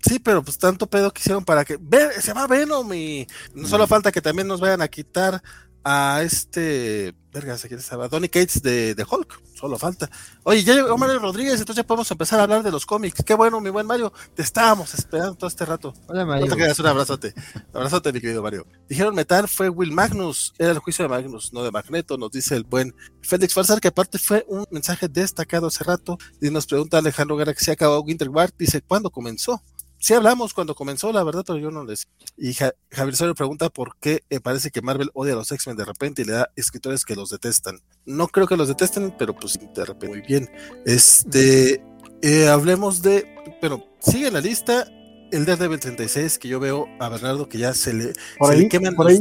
Sí, 0.00 0.20
pero 0.20 0.44
pues 0.44 0.56
tanto 0.58 0.86
pedo 0.86 1.12
que 1.12 1.20
hicieron 1.20 1.44
para 1.44 1.64
que. 1.64 1.78
se 2.20 2.32
va 2.32 2.46
Venom 2.46 2.92
y 2.94 3.26
no 3.54 3.66
solo 3.66 3.88
falta 3.88 4.12
que 4.12 4.22
también 4.22 4.46
nos 4.46 4.60
vayan 4.60 4.80
a 4.80 4.88
quitar 4.88 5.42
a 5.88 6.20
este, 6.22 7.14
verga, 7.32 7.56
quién 7.58 7.78
estaba, 7.78 8.08
Donny 8.08 8.28
Cates 8.28 8.60
de, 8.60 8.96
de, 8.96 9.06
Hulk, 9.08 9.40
solo 9.54 9.78
falta. 9.78 10.10
Oye, 10.42 10.64
ya 10.64 10.74
llegó 10.74 10.98
Mario 10.98 11.20
Rodríguez, 11.20 11.60
entonces 11.60 11.76
ya 11.76 11.86
podemos 11.86 12.10
empezar 12.10 12.40
a 12.40 12.42
hablar 12.42 12.64
de 12.64 12.72
los 12.72 12.84
cómics. 12.84 13.22
Qué 13.24 13.34
bueno, 13.34 13.60
mi 13.60 13.70
buen 13.70 13.86
Mario, 13.86 14.12
te 14.34 14.42
estábamos 14.42 14.92
esperando 14.94 15.36
todo 15.36 15.46
este 15.46 15.64
rato. 15.64 15.94
Hola, 16.08 16.26
Mario. 16.26 16.46
No 16.46 16.56
te 16.56 16.60
quedas, 16.60 16.80
un 16.80 16.86
abrazote, 16.88 17.34
un 17.54 17.76
abrazote, 17.76 18.12
mi 18.12 18.20
querido 18.20 18.42
Mario. 18.42 18.66
Dijeron 18.88 19.14
metal 19.14 19.46
fue 19.46 19.68
Will 19.68 19.92
Magnus, 19.92 20.54
era 20.58 20.72
el 20.72 20.80
juicio 20.80 21.04
de 21.04 21.08
Magnus, 21.08 21.52
no 21.52 21.62
de 21.62 21.70
Magneto, 21.70 22.18
nos 22.18 22.32
dice 22.32 22.56
el 22.56 22.64
buen 22.64 22.92
Félix 23.22 23.54
Farsar, 23.54 23.80
que 23.80 23.88
aparte 23.88 24.18
fue 24.18 24.44
un 24.48 24.66
mensaje 24.72 25.06
destacado 25.06 25.68
hace 25.68 25.84
rato, 25.84 26.18
y 26.42 26.50
nos 26.50 26.66
pregunta 26.66 26.98
Alejandro 26.98 27.36
Guerra 27.36 27.54
que 27.54 27.62
se 27.62 27.70
acabó 27.70 28.00
Winter 28.00 28.28
War, 28.28 28.52
dice, 28.58 28.82
¿cuándo 28.82 29.08
comenzó? 29.10 29.62
Sí 30.06 30.14
hablamos 30.14 30.54
cuando 30.54 30.76
comenzó, 30.76 31.12
la 31.12 31.24
verdad, 31.24 31.42
pero 31.44 31.58
yo 31.58 31.72
no 31.72 31.82
les. 31.82 32.06
Y 32.36 32.54
Javier 32.54 33.16
Sorio 33.16 33.34
pregunta 33.34 33.70
por 33.70 33.96
qué 33.96 34.22
eh, 34.30 34.38
parece 34.38 34.70
que 34.70 34.80
Marvel 34.80 35.10
odia 35.14 35.32
a 35.32 35.36
los 35.36 35.50
X-Men 35.50 35.76
de 35.76 35.84
repente 35.84 36.22
y 36.22 36.24
le 36.24 36.34
da 36.34 36.48
escritores 36.54 37.04
que 37.04 37.16
los 37.16 37.30
detestan. 37.30 37.80
No 38.04 38.28
creo 38.28 38.46
que 38.46 38.56
los 38.56 38.68
detesten, 38.68 39.12
pero 39.18 39.34
pues 39.34 39.58
de 39.58 39.84
repente 39.84 40.06
muy 40.06 40.20
bien. 40.20 40.48
Este, 40.84 41.84
eh, 42.22 42.46
hablemos 42.46 43.02
de, 43.02 43.26
pero 43.60 43.82
sigue 43.98 44.30
la 44.30 44.40
lista 44.40 44.86
el 45.32 45.44
Daredevil 45.44 45.80
36 45.80 46.38
que 46.38 46.46
yo 46.46 46.60
veo 46.60 46.86
a 47.00 47.08
Bernardo 47.08 47.48
que 47.48 47.58
ya 47.58 47.74
se 47.74 47.92
le, 47.92 48.12
por 48.38 48.52
ahí, 48.52 48.68
queman 48.68 48.94
por 48.94 49.08
ahí 49.08 49.20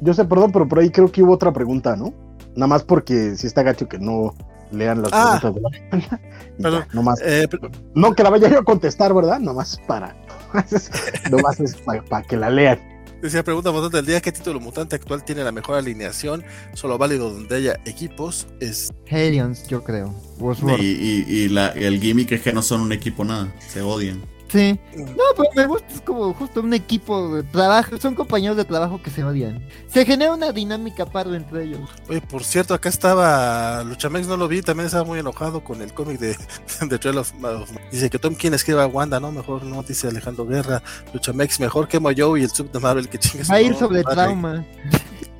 Yo 0.00 0.14
sé, 0.14 0.24
perdón, 0.24 0.52
pero 0.52 0.66
por 0.66 0.78
ahí 0.78 0.88
creo 0.88 1.12
que 1.12 1.22
hubo 1.22 1.34
otra 1.34 1.52
pregunta, 1.52 1.96
¿no? 1.96 2.14
Nada 2.54 2.68
más 2.68 2.82
porque 2.82 3.36
si 3.36 3.46
está 3.46 3.62
gacho 3.62 3.86
que 3.86 3.98
no 3.98 4.34
lean 4.72 5.02
las 5.02 5.10
ah, 5.12 5.38
preguntas 5.40 7.20
eh, 7.24 7.48
no 7.94 8.14
que 8.14 8.22
la 8.22 8.30
vaya 8.30 8.48
yo 8.48 8.58
a 8.58 8.64
contestar, 8.64 9.14
¿verdad? 9.14 9.38
Nomás 9.40 9.80
para. 9.86 10.16
nomás 11.30 11.60
es 11.60 11.76
para, 11.76 12.22
que 12.22 12.36
la 12.36 12.50
lean. 12.50 12.80
Decía 13.20 13.42
pregunta 13.42 13.70
mutante 13.70 13.96
del 13.98 14.06
día: 14.06 14.20
¿Qué 14.20 14.32
título 14.32 14.60
mutante 14.60 14.96
actual 14.96 15.24
tiene 15.24 15.44
la 15.44 15.52
mejor 15.52 15.76
alineación? 15.76 16.44
Solo 16.74 16.98
válido 16.98 17.30
donde 17.30 17.56
haya 17.56 17.80
equipos. 17.84 18.46
Es. 18.60 18.92
Helions, 19.06 19.66
yo 19.68 19.82
creo. 19.84 20.14
Y, 20.78 20.84
y, 20.84 21.24
y, 21.28 21.48
la, 21.48 21.68
el 21.68 22.00
gimmick 22.00 22.32
es 22.32 22.42
que 22.42 22.52
no 22.52 22.62
son 22.62 22.80
un 22.80 22.92
equipo 22.92 23.24
nada. 23.24 23.52
Se 23.68 23.82
odian. 23.82 24.22
Sí. 24.56 24.80
No, 24.96 25.22
pero 25.36 25.50
me 25.54 25.66
gusta, 25.66 25.86
es 25.92 26.00
como 26.00 26.32
justo 26.32 26.60
un 26.60 26.72
equipo 26.72 27.34
de 27.34 27.42
trabajo, 27.42 27.98
son 27.98 28.14
compañeros 28.14 28.56
de 28.56 28.64
trabajo 28.64 29.02
que 29.02 29.10
se 29.10 29.22
odian. 29.22 29.62
Se 29.86 30.06
genera 30.06 30.32
una 30.32 30.50
dinámica 30.50 31.04
pardo 31.04 31.34
entre 31.34 31.64
ellos. 31.64 31.80
Oye, 32.08 32.22
por 32.22 32.42
cierto, 32.42 32.72
acá 32.72 32.88
estaba 32.88 33.84
Luchamex, 33.84 34.26
no 34.26 34.38
lo 34.38 34.48
vi, 34.48 34.62
también 34.62 34.86
estaba 34.86 35.04
muy 35.04 35.18
enojado 35.18 35.62
con 35.62 35.82
el 35.82 35.92
cómic 35.92 36.18
de, 36.18 36.36
de 36.88 36.98
Trail 36.98 37.18
of, 37.18 37.32
Dice 37.92 38.08
que 38.08 38.18
Tom 38.18 38.34
King 38.34 38.52
escriba 38.52 38.84
a 38.84 38.86
Wanda, 38.86 39.20
¿no? 39.20 39.30
Mejor 39.30 39.62
no, 39.62 39.82
dice 39.82 40.08
Alejandro 40.08 40.46
Guerra. 40.46 40.82
Luchamex, 41.12 41.60
mejor 41.60 41.86
que 41.86 42.00
Moyo 42.00 42.34
y 42.38 42.44
el 42.44 42.50
sub 42.50 42.72
de 42.72 42.80
Marvel 42.80 43.10
que 43.10 43.18
chingas. 43.18 43.50
Va 43.50 43.56
a 43.56 43.60
ir 43.60 43.74
sobre 43.76 44.02
trauma. 44.04 44.64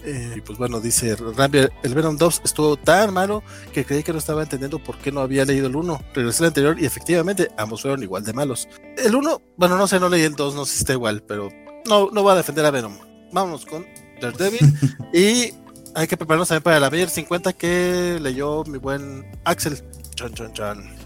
Eh, 0.06 0.34
y 0.36 0.40
pues 0.40 0.56
bueno, 0.56 0.80
dice 0.80 1.16
Rambi, 1.16 1.66
el 1.82 1.94
Venom 1.94 2.16
2 2.16 2.42
estuvo 2.44 2.76
tan 2.76 3.12
malo 3.12 3.42
que 3.72 3.84
creí 3.84 4.04
que 4.04 4.12
no 4.12 4.18
estaba 4.18 4.42
entendiendo 4.42 4.78
por 4.78 4.98
qué 4.98 5.10
no 5.10 5.20
había 5.20 5.44
leído 5.44 5.66
el 5.66 5.74
1. 5.74 6.00
Regresé 6.14 6.44
al 6.44 6.48
anterior 6.48 6.76
y 6.80 6.86
efectivamente 6.86 7.50
ambos 7.58 7.82
fueron 7.82 8.04
igual 8.04 8.24
de 8.24 8.32
malos. 8.32 8.68
El 8.96 9.16
1, 9.16 9.42
bueno, 9.56 9.76
no 9.76 9.88
sé, 9.88 9.98
no 9.98 10.08
leí 10.08 10.22
el 10.22 10.36
2, 10.36 10.54
no 10.54 10.64
sé 10.64 10.74
si 10.74 10.78
está 10.78 10.92
igual, 10.92 11.24
pero 11.26 11.48
no, 11.86 12.08
no 12.12 12.22
va 12.22 12.34
a 12.34 12.36
defender 12.36 12.64
a 12.64 12.70
Venom. 12.70 12.96
Vámonos 13.32 13.66
con 13.66 13.84
Daredevil 14.20 14.78
y 15.12 15.52
hay 15.96 16.06
que 16.06 16.16
prepararnos 16.16 16.48
también 16.48 16.62
para 16.62 16.78
la 16.78 16.88
Bayer 16.88 17.10
50 17.10 17.52
que 17.54 18.18
leyó 18.22 18.62
mi 18.64 18.78
buen 18.78 19.26
Axel. 19.44 19.82
Chan, 20.14 20.32
chan, 20.34 20.52
chan. 20.52 20.96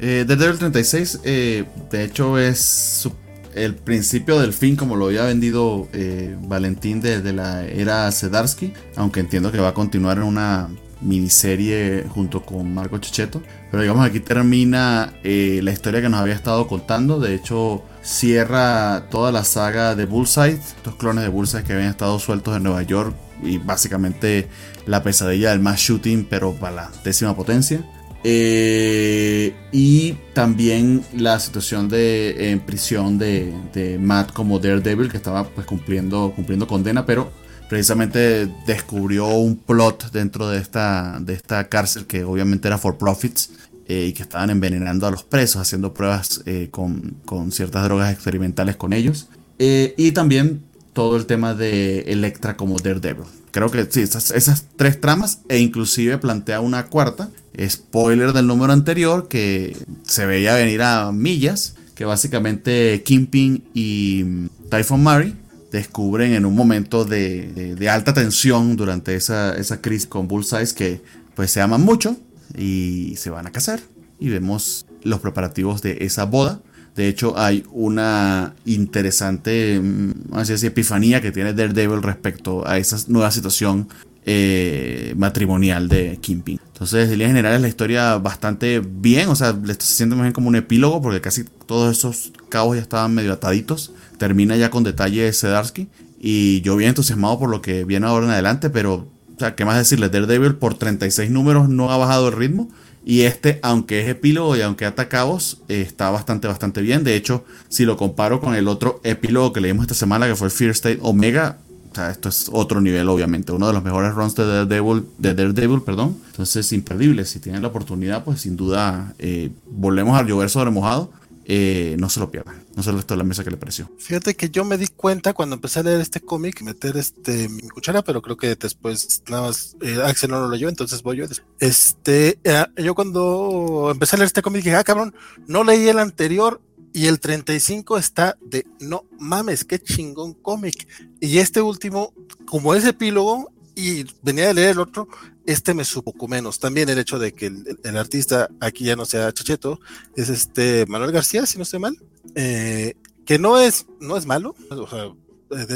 Eh, 0.00 0.24
Daredevil 0.26 0.58
36, 0.58 1.20
eh, 1.22 1.64
de 1.88 2.04
hecho, 2.04 2.36
es 2.36 3.08
el 3.54 3.74
principio 3.74 4.38
del 4.40 4.52
fin, 4.52 4.76
como 4.76 4.96
lo 4.96 5.06
había 5.06 5.24
vendido 5.24 5.88
eh, 5.92 6.36
Valentín 6.42 7.00
de, 7.00 7.32
la 7.32 7.64
era 7.64 8.10
Sedarsky, 8.10 8.72
aunque 8.96 9.20
entiendo 9.20 9.52
que 9.52 9.58
va 9.58 9.68
a 9.68 9.74
continuar 9.74 10.18
en 10.18 10.24
una 10.24 10.68
miniserie 11.00 12.04
junto 12.08 12.42
con 12.42 12.72
Marco 12.74 12.98
Checheto. 12.98 13.42
Pero 13.70 13.82
digamos 13.82 14.06
aquí 14.06 14.20
termina 14.20 15.14
eh, 15.22 15.60
la 15.62 15.72
historia 15.72 16.02
que 16.02 16.08
nos 16.08 16.20
había 16.20 16.34
estado 16.34 16.66
contando. 16.66 17.18
De 17.18 17.34
hecho, 17.34 17.82
cierra 18.02 19.08
toda 19.10 19.32
la 19.32 19.44
saga 19.44 19.94
de 19.94 20.06
Bullseye, 20.06 20.52
estos 20.52 20.96
clones 20.96 21.24
de 21.24 21.30
Bullseye 21.30 21.64
que 21.64 21.72
habían 21.72 21.90
estado 21.90 22.18
sueltos 22.18 22.56
en 22.56 22.64
Nueva 22.64 22.82
York 22.82 23.14
y 23.42 23.58
básicamente 23.58 24.48
la 24.86 25.02
pesadilla 25.02 25.50
del 25.50 25.60
mass 25.60 25.80
shooting, 25.80 26.26
pero 26.28 26.52
para 26.54 26.74
la 26.74 26.90
décima 27.04 27.34
potencia. 27.34 27.84
Eh, 28.22 29.54
y 29.72 30.12
también 30.34 31.02
la 31.16 31.40
situación 31.40 31.88
de 31.88 32.50
en 32.50 32.60
prisión 32.60 33.18
de, 33.18 33.54
de, 33.72 33.98
Matt 33.98 34.32
como 34.32 34.58
Daredevil, 34.58 35.10
que 35.10 35.16
estaba 35.16 35.44
pues 35.44 35.66
cumpliendo, 35.66 36.32
cumpliendo 36.36 36.66
condena, 36.66 37.06
pero 37.06 37.30
precisamente 37.68 38.48
descubrió 38.66 39.26
un 39.28 39.56
plot 39.56 40.10
dentro 40.12 40.48
de 40.48 40.58
esta, 40.58 41.18
de 41.20 41.34
esta 41.34 41.68
cárcel 41.68 42.06
que 42.06 42.24
obviamente 42.24 42.68
era 42.68 42.76
for 42.76 42.98
profits 42.98 43.52
eh, 43.86 44.06
y 44.08 44.12
que 44.12 44.22
estaban 44.22 44.50
envenenando 44.50 45.06
a 45.06 45.10
los 45.10 45.22
presos, 45.22 45.62
haciendo 45.62 45.94
pruebas 45.94 46.42
eh, 46.44 46.68
con, 46.70 47.16
con, 47.24 47.52
ciertas 47.52 47.84
drogas 47.84 48.12
experimentales 48.12 48.76
con 48.76 48.92
ellos. 48.92 49.28
y 49.58 50.12
también 50.12 50.62
todo 50.92 51.16
el 51.16 51.26
tema 51.26 51.54
de 51.54 52.00
Electra 52.00 52.56
como 52.56 52.78
Daredevil. 52.78 53.24
Creo 53.50 53.70
que 53.70 53.86
sí, 53.90 54.02
esas, 54.02 54.66
tres 54.76 55.00
tramas 55.00 55.40
e 55.48 55.58
inclusive 55.58 56.18
plantea 56.18 56.60
una 56.60 56.86
cuarta. 56.86 57.30
Spoiler 57.68 58.32
del 58.32 58.46
número 58.46 58.72
anterior 58.72 59.28
que 59.28 59.76
se 60.04 60.24
veía 60.24 60.54
venir 60.54 60.82
a 60.82 61.10
millas, 61.12 61.74
que 61.94 62.04
básicamente 62.04 63.02
Kingpin 63.04 63.64
y 63.74 64.46
Typhon 64.70 65.02
Murray 65.02 65.34
descubren 65.72 66.32
en 66.32 66.46
un 66.46 66.54
momento 66.54 67.04
de, 67.04 67.74
de, 67.76 67.88
alta 67.90 68.14
tensión 68.14 68.76
durante 68.76 69.14
esa, 69.14 69.56
esa 69.56 69.80
crisis 69.80 70.06
con 70.06 70.26
Bullseye 70.26 70.74
que 70.74 71.00
pues 71.34 71.50
se 71.52 71.60
aman 71.60 71.82
mucho 71.82 72.16
y 72.56 73.14
se 73.16 73.30
van 73.30 73.46
a 73.46 73.52
casar. 73.52 73.80
Y 74.18 74.28
vemos 74.28 74.86
los 75.02 75.20
preparativos 75.20 75.82
de 75.82 75.98
esa 76.00 76.24
boda 76.24 76.60
de 76.96 77.08
hecho, 77.08 77.38
hay 77.38 77.64
una 77.72 78.54
interesante 78.64 79.80
mm, 79.80 80.34
así 80.34 80.66
epifanía 80.66 81.20
que 81.20 81.32
tiene 81.32 81.54
Daredevil 81.54 82.02
respecto 82.02 82.66
a 82.66 82.78
esa 82.78 82.98
nueva 83.08 83.30
situación 83.30 83.88
eh, 84.26 85.14
matrimonial 85.16 85.88
de 85.88 86.18
Kingpin. 86.20 86.60
Entonces, 86.66 87.04
en 87.04 87.12
líneas 87.12 87.30
generales, 87.30 87.60
la 87.60 87.68
historia 87.68 88.18
bastante 88.18 88.80
bien, 88.80 89.28
o 89.28 89.36
sea, 89.36 89.52
le 89.52 89.72
está 89.72 89.84
haciendo 89.84 90.16
más 90.16 90.24
bien 90.24 90.32
como 90.32 90.48
un 90.48 90.56
epílogo, 90.56 91.00
porque 91.00 91.20
casi 91.20 91.44
todos 91.66 91.96
esos 91.96 92.32
cabos 92.48 92.76
ya 92.76 92.82
estaban 92.82 93.14
medio 93.14 93.32
ataditos. 93.32 93.92
Termina 94.18 94.56
ya 94.56 94.70
con 94.70 94.84
detalles 94.84 95.38
Sedarsky. 95.38 95.88
Y 96.18 96.60
yo 96.60 96.76
bien 96.76 96.90
entusiasmado 96.90 97.38
por 97.38 97.48
lo 97.48 97.62
que 97.62 97.84
viene 97.84 98.06
ahora 98.06 98.26
en 98.26 98.32
adelante, 98.32 98.68
pero, 98.68 98.94
o 98.94 99.38
sea, 99.38 99.54
¿qué 99.54 99.64
más 99.64 99.78
decirle? 99.78 100.10
Daredevil 100.10 100.56
por 100.56 100.74
36 100.74 101.30
números 101.30 101.68
no 101.70 101.90
ha 101.90 101.96
bajado 101.96 102.28
el 102.28 102.34
ritmo. 102.34 102.68
Y 103.04 103.22
este, 103.22 103.58
aunque 103.62 104.02
es 104.02 104.08
epílogo 104.08 104.56
y 104.56 104.60
aunque 104.60 104.84
ata 104.84 105.08
cabos, 105.08 105.62
está 105.68 106.10
bastante, 106.10 106.48
bastante 106.48 106.82
bien. 106.82 107.02
De 107.02 107.16
hecho, 107.16 107.44
si 107.68 107.84
lo 107.84 107.96
comparo 107.96 108.40
con 108.40 108.54
el 108.54 108.68
otro 108.68 109.00
epílogo 109.04 109.52
que 109.52 109.60
leímos 109.60 109.84
esta 109.84 109.94
semana, 109.94 110.26
que 110.26 110.36
fue 110.36 110.50
Fear 110.50 110.70
State 110.70 110.98
Omega, 111.02 111.58
o 111.90 111.94
sea, 111.94 112.10
esto 112.10 112.28
es 112.28 112.48
otro 112.52 112.80
nivel, 112.80 113.08
obviamente. 113.08 113.52
Uno 113.52 113.66
de 113.66 113.72
los 113.72 113.82
mejores 113.82 114.14
runs 114.14 114.34
de 114.36 114.46
Daredevil, 114.46 115.06
de 115.18 115.34
Daredevil 115.34 115.82
perdón. 115.82 116.16
Entonces, 116.30 116.72
imperdible. 116.72 117.24
Si 117.24 117.40
tienen 117.40 117.62
la 117.62 117.68
oportunidad, 117.68 118.22
pues 118.22 118.42
sin 118.42 118.56
duda, 118.56 119.14
eh, 119.18 119.50
volvemos 119.68 120.16
al 120.16 120.26
llover 120.26 120.50
sobre 120.50 120.70
mojado. 120.70 121.10
Eh, 121.52 121.96
no 121.98 122.08
se 122.08 122.20
lo 122.20 122.30
pierdan. 122.30 122.64
No 122.76 122.84
se 122.84 122.92
lo 122.92 123.00
esto 123.00 123.16
la 123.16 123.24
mesa 123.24 123.42
que 123.42 123.50
le 123.50 123.56
pareció. 123.56 123.90
Fíjate 123.98 124.36
que 124.36 124.50
yo 124.50 124.64
me 124.64 124.78
di 124.78 124.86
cuenta 124.86 125.32
cuando 125.32 125.56
empecé 125.56 125.80
a 125.80 125.82
leer 125.82 126.00
este 126.00 126.20
cómic, 126.20 126.62
meter 126.62 126.96
este 126.96 127.48
mi 127.48 127.68
cuchara, 127.68 128.02
pero 128.02 128.22
creo 128.22 128.36
que 128.36 128.54
después 128.54 129.24
nada 129.28 129.48
más 129.48 129.76
eh, 129.82 129.98
Axel 130.04 130.30
no 130.30 130.38
lo 130.38 130.48
leyó, 130.48 130.68
entonces 130.68 131.02
voy 131.02 131.16
yo. 131.16 131.24
Este, 131.58 132.38
eh, 132.44 132.66
yo 132.76 132.94
cuando 132.94 133.88
empecé 133.90 134.14
a 134.14 134.18
leer 134.18 134.26
este 134.28 134.42
cómic 134.42 134.62
dije, 134.62 134.76
ah, 134.76 134.84
cabrón, 134.84 135.12
no 135.48 135.64
leí 135.64 135.88
el 135.88 135.98
anterior 135.98 136.60
y 136.92 137.06
el 137.06 137.18
35 137.18 137.98
está 137.98 138.38
de 138.40 138.64
no 138.78 139.06
mames, 139.18 139.64
qué 139.64 139.80
chingón 139.80 140.34
cómic. 140.34 140.86
Y 141.18 141.38
este 141.38 141.62
último, 141.62 142.14
como 142.46 142.76
es 142.76 142.84
epílogo, 142.84 143.52
y 143.74 144.04
venía 144.22 144.46
de 144.46 144.54
leer 144.54 144.70
el 144.70 144.80
otro, 144.80 145.08
este 145.52 145.74
me 145.74 145.84
supo 145.84 146.28
menos. 146.28 146.58
También 146.58 146.88
el 146.88 146.98
hecho 146.98 147.18
de 147.18 147.32
que 147.32 147.46
el, 147.46 147.96
artista 147.96 148.48
aquí 148.60 148.84
ya 148.84 148.96
no 148.96 149.04
sea 149.04 149.32
Chacheto, 149.32 149.80
es 150.16 150.28
este 150.28 150.86
Manuel 150.86 151.12
García, 151.12 151.46
si 151.46 151.56
no 151.56 151.64
estoy 151.64 151.80
mal, 151.80 151.96
eh, 152.34 152.94
que 153.24 153.38
no 153.38 153.58
es, 153.58 153.86
no 154.00 154.16
es 154.16 154.26
malo, 154.26 154.54
o 154.70 154.88
sea, 154.88 155.12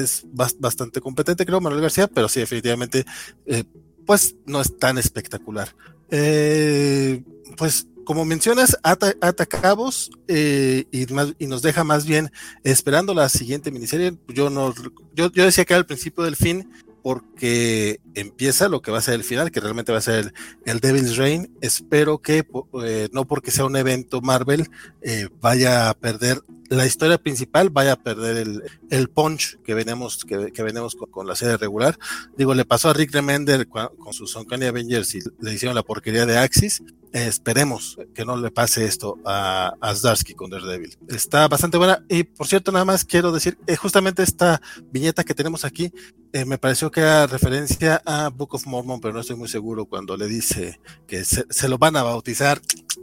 es 0.00 0.24
bastante 0.32 1.00
competente, 1.00 1.44
creo, 1.44 1.60
Manuel 1.60 1.82
García, 1.82 2.06
pero 2.06 2.28
sí, 2.28 2.40
definitivamente, 2.40 3.04
eh, 3.46 3.64
pues 4.06 4.36
no 4.46 4.60
es 4.60 4.78
tan 4.78 4.98
espectacular. 4.98 5.74
Eh, 6.10 7.22
pues 7.56 7.86
como 8.04 8.24
mencionas, 8.24 8.78
ata, 8.82 9.46
cabos 9.46 10.10
y, 10.28 10.86
y, 10.92 11.46
nos 11.46 11.62
deja 11.62 11.84
más 11.84 12.04
bien 12.04 12.30
esperando 12.62 13.14
la 13.14 13.28
siguiente 13.30 13.70
miniserie. 13.70 14.16
Yo 14.28 14.50
no, 14.50 14.74
yo, 15.14 15.32
yo 15.32 15.44
decía 15.44 15.64
que 15.64 15.72
era 15.72 15.80
el 15.80 15.86
principio 15.86 16.22
del 16.24 16.36
fin, 16.36 16.70
porque 17.05 18.00
empieza 18.15 18.70
lo 18.70 18.81
que 18.81 18.91
va 18.91 18.97
a 18.97 19.02
ser 19.02 19.12
el 19.12 19.24
final, 19.24 19.50
que 19.50 19.60
realmente 19.60 19.92
va 19.92 19.99
a 19.99 20.00
ser 20.00 20.33
el, 20.65 20.81
Devil's 20.81 21.18
Reign. 21.18 21.55
Espero 21.60 22.23
que 22.23 22.47
eh, 22.83 23.10
no 23.12 23.26
porque 23.26 23.50
sea 23.50 23.66
un 23.66 23.76
evento 23.76 24.23
Marvel 24.23 24.70
eh, 25.02 25.28
vaya 25.39 25.91
a 25.91 25.94
perder 25.94 26.41
la 26.70 26.86
historia 26.86 27.18
principal, 27.18 27.68
vaya 27.68 27.92
a 27.92 28.02
perder 28.02 28.62
el, 28.89 29.10
punch 29.10 29.58
que 29.65 29.74
venimos, 29.74 30.24
que, 30.24 30.62
venimos 30.62 30.97
con, 30.97 31.26
la 31.26 31.36
serie 31.36 31.58
regular. 31.58 31.99
Digo, 32.39 32.55
le 32.55 32.65
pasó 32.65 32.89
a 32.89 32.94
Rick 32.94 33.12
Remender 33.12 33.68
con, 33.68 33.89
con 33.99 34.15
sus 34.15 34.34
Uncanny 34.34 34.65
Avengers 34.65 35.15
y 35.15 35.18
le 35.41 35.52
hicieron 35.52 35.74
la 35.74 35.83
porquería 35.83 36.24
de 36.24 36.39
Axis 36.39 36.83
esperemos 37.15 37.97
que 38.12 38.25
no 38.25 38.36
le 38.36 38.51
pase 38.51 38.84
esto 38.86 39.18
a, 39.25 39.75
a 39.81 39.94
Zdarsky 39.94 40.34
con 40.34 40.51
Daredevil. 40.51 40.99
Está 41.09 41.47
bastante 41.47 41.78
buena. 41.78 42.05
Y 42.09 42.25
por 42.25 42.49
cierto, 42.49 42.73
nada 42.73 42.84
más 42.84 43.05
quiero 43.05 43.31
decir, 43.31 43.57
eh, 43.68 43.76
justamente 43.76 44.25
esta 44.25 44.60
viñeta 44.91 45.23
que 45.23 45.33
tenemos 45.33 45.65
aquí, 45.65 45.93
eh, 46.33 46.44
me 46.44 46.59
pareció 46.59 46.91
que 46.91 47.01
era 47.01 47.28
referencia 47.28 48.02
a 48.05 48.31
Book 48.31 48.57
of 48.57 48.67
Mormon, 48.67 49.01
pero 49.01 49.15
no 49.15 49.20
estoy 49.20 49.36
muy 49.36 49.49
seguro 49.49 49.86
cuando 49.86 50.17
le 50.17 50.26
dice 50.26 50.81
que 51.07 51.25
se, 51.25 51.68
lo 51.68 51.78
van 51.78 51.97
a 51.97 52.02
bautizar. 52.02 52.60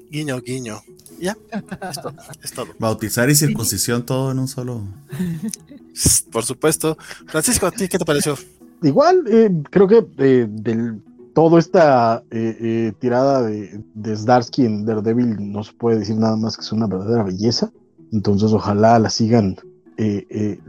Guiño, 0.10 0.42
guiño. 0.42 0.82
Ya, 1.18 1.38
es 2.44 2.52
todo. 2.54 2.68
Bautizar 2.80 3.30
y 3.30 3.36
circuncisión 3.36 4.06
todo 4.06 4.32
en 4.32 4.40
un 4.40 4.50
solo. 4.50 4.84
Por 6.32 6.44
supuesto. 6.44 6.98
Francisco, 7.28 7.66
¿a 7.66 7.72
ti 7.72 7.88
qué 7.88 7.98
te 7.98 8.04
pareció? 8.04 8.38
Igual, 8.84 9.24
eh, 9.28 9.50
creo 9.70 9.88
que 9.88 10.02
del 10.02 11.02
toda 11.34 11.60
esta 11.60 12.24
eh, 12.32 12.58
eh, 12.60 12.94
tirada 13.00 13.44
de, 13.44 13.84
de 13.94 14.16
Zdarsky 14.16 14.66
en 14.66 14.86
Daredevil 14.86 15.52
no 15.52 15.64
se 15.64 15.74
puede 15.74 16.00
decir 16.00 16.18
nada 16.18 16.36
más 16.36 16.58
que 16.58 16.62
es 16.62 16.72
una 16.72 16.88
verdadera 16.88 17.24
belleza. 17.24 17.72
Entonces, 18.12 18.52
ojalá 18.52 19.00
la 19.00 19.10
sigan. 19.10 19.56
Eh, 19.98 20.60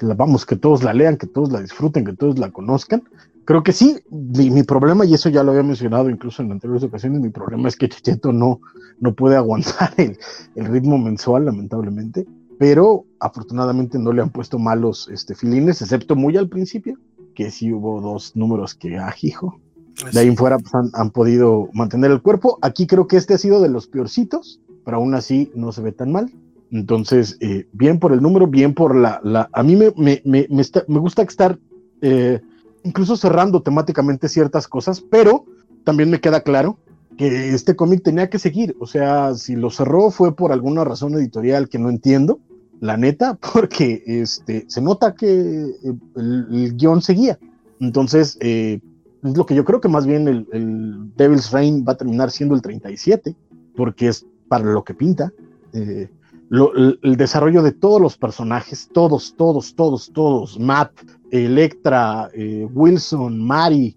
la, 0.00 0.14
vamos, 0.14 0.44
que 0.44 0.56
todos 0.56 0.82
la 0.82 0.92
lean, 0.92 1.16
que 1.16 1.26
todos 1.26 1.52
la 1.52 1.60
disfruten, 1.60 2.04
que 2.04 2.14
todos 2.14 2.38
la 2.38 2.50
conozcan. 2.50 3.02
Creo 3.44 3.62
que 3.62 3.72
sí, 3.72 3.98
mi, 4.10 4.62
problema, 4.62 5.04
y 5.04 5.14
eso 5.14 5.28
ya 5.28 5.42
lo 5.42 5.50
había 5.50 5.62
mencionado 5.62 6.10
incluso 6.10 6.42
en 6.42 6.52
anteriores 6.52 6.84
ocasiones, 6.84 7.20
mi 7.20 7.30
problema 7.30 7.68
es 7.68 7.76
que 7.76 7.88
Checheto 7.88 8.32
no, 8.32 8.60
no 9.00 9.14
puede 9.14 9.36
aguantar 9.36 9.92
el, 9.96 10.16
el 10.54 10.66
ritmo 10.66 10.98
mensual, 10.98 11.46
lamentablemente 11.46 12.26
pero 12.62 13.06
afortunadamente 13.18 13.98
no 13.98 14.12
le 14.12 14.22
han 14.22 14.30
puesto 14.30 14.56
malos 14.56 15.08
este, 15.12 15.34
filines, 15.34 15.82
excepto 15.82 16.14
muy 16.14 16.36
al 16.36 16.48
principio, 16.48 16.96
que 17.34 17.50
sí 17.50 17.72
hubo 17.72 18.00
dos 18.00 18.36
números 18.36 18.76
que, 18.76 18.98
ajijo, 18.98 19.56
ah, 19.58 19.71
de 20.12 20.20
ahí 20.20 20.28
en 20.28 20.36
fuera 20.36 20.58
pues, 20.58 20.72
han, 20.94 21.10
podido 21.10 21.68
mantener 21.72 22.10
el 22.10 22.22
cuerpo. 22.22 22.58
Aquí 22.62 22.86
creo 22.86 23.06
que 23.06 23.16
este 23.16 23.34
ha 23.34 23.38
sido 23.38 23.60
de 23.60 23.68
los 23.68 23.86
peorcitos, 23.86 24.60
pero 24.84 24.98
aún 24.98 25.14
así 25.14 25.50
no 25.54 25.72
se 25.72 25.82
ve 25.82 25.92
tan 25.92 26.12
mal. 26.12 26.32
Entonces, 26.70 27.36
eh, 27.40 27.66
bien 27.72 27.98
por 27.98 28.12
el 28.12 28.22
número, 28.22 28.46
bien 28.46 28.74
por 28.74 28.96
la... 28.96 29.20
la 29.22 29.48
a 29.52 29.62
mí 29.62 29.76
me, 29.76 29.92
me, 29.96 30.22
me, 30.24 30.46
me 30.48 30.98
gusta 30.98 31.22
estar 31.22 31.58
eh, 32.00 32.40
incluso 32.82 33.16
cerrando 33.16 33.62
temáticamente 33.62 34.28
ciertas 34.28 34.66
cosas, 34.66 35.00
pero 35.00 35.44
también 35.84 36.10
me 36.10 36.20
queda 36.20 36.40
claro 36.40 36.78
que 37.16 37.50
este 37.50 37.76
cómic 37.76 38.02
tenía 38.02 38.30
que 38.30 38.38
seguir. 38.38 38.76
O 38.80 38.86
sea, 38.86 39.34
si 39.34 39.54
lo 39.54 39.70
cerró 39.70 40.10
fue 40.10 40.34
por 40.34 40.52
alguna 40.52 40.84
razón 40.84 41.14
editorial 41.14 41.68
que 41.68 41.78
no 41.78 41.90
entiendo, 41.90 42.40
la 42.80 42.96
neta, 42.96 43.38
porque 43.52 44.02
este, 44.06 44.64
se 44.68 44.80
nota 44.80 45.14
que 45.14 45.30
eh, 45.30 45.94
el, 46.16 46.76
guion 46.76 47.02
seguía. 47.02 47.38
Entonces, 47.80 48.36
eh, 48.40 48.80
es 49.22 49.36
lo 49.36 49.46
que 49.46 49.54
yo 49.54 49.64
creo 49.64 49.80
que 49.80 49.88
más 49.88 50.06
bien 50.06 50.26
el, 50.26 51.10
Devil's 51.16 51.52
Reign 51.52 51.84
va 51.86 51.92
a 51.92 51.96
terminar 51.96 52.30
siendo 52.30 52.54
el 52.54 52.62
37, 52.62 53.36
porque 53.76 54.08
es 54.08 54.26
para 54.48 54.64
lo 54.64 54.82
que 54.82 54.94
pinta. 54.94 55.32
Eh, 55.72 56.08
el, 56.50 57.16
desarrollo 57.16 57.62
de 57.62 57.72
todos 57.72 58.00
los 58.00 58.16
personajes, 58.16 58.88
todos, 58.92 59.34
todos, 59.36 59.74
todos, 59.74 60.10
todos, 60.12 60.58
Matt, 60.58 60.92
Electra, 61.30 62.28
eh, 62.34 62.66
Wilson, 62.74 63.40
Mari, 63.40 63.96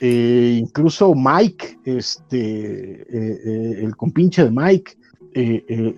eh, 0.00 0.58
incluso 0.60 1.14
Mike, 1.14 1.78
este, 1.84 3.82
el 3.82 3.96
compinche 3.96 4.44
de 4.44 4.50
Mike, 4.50 4.92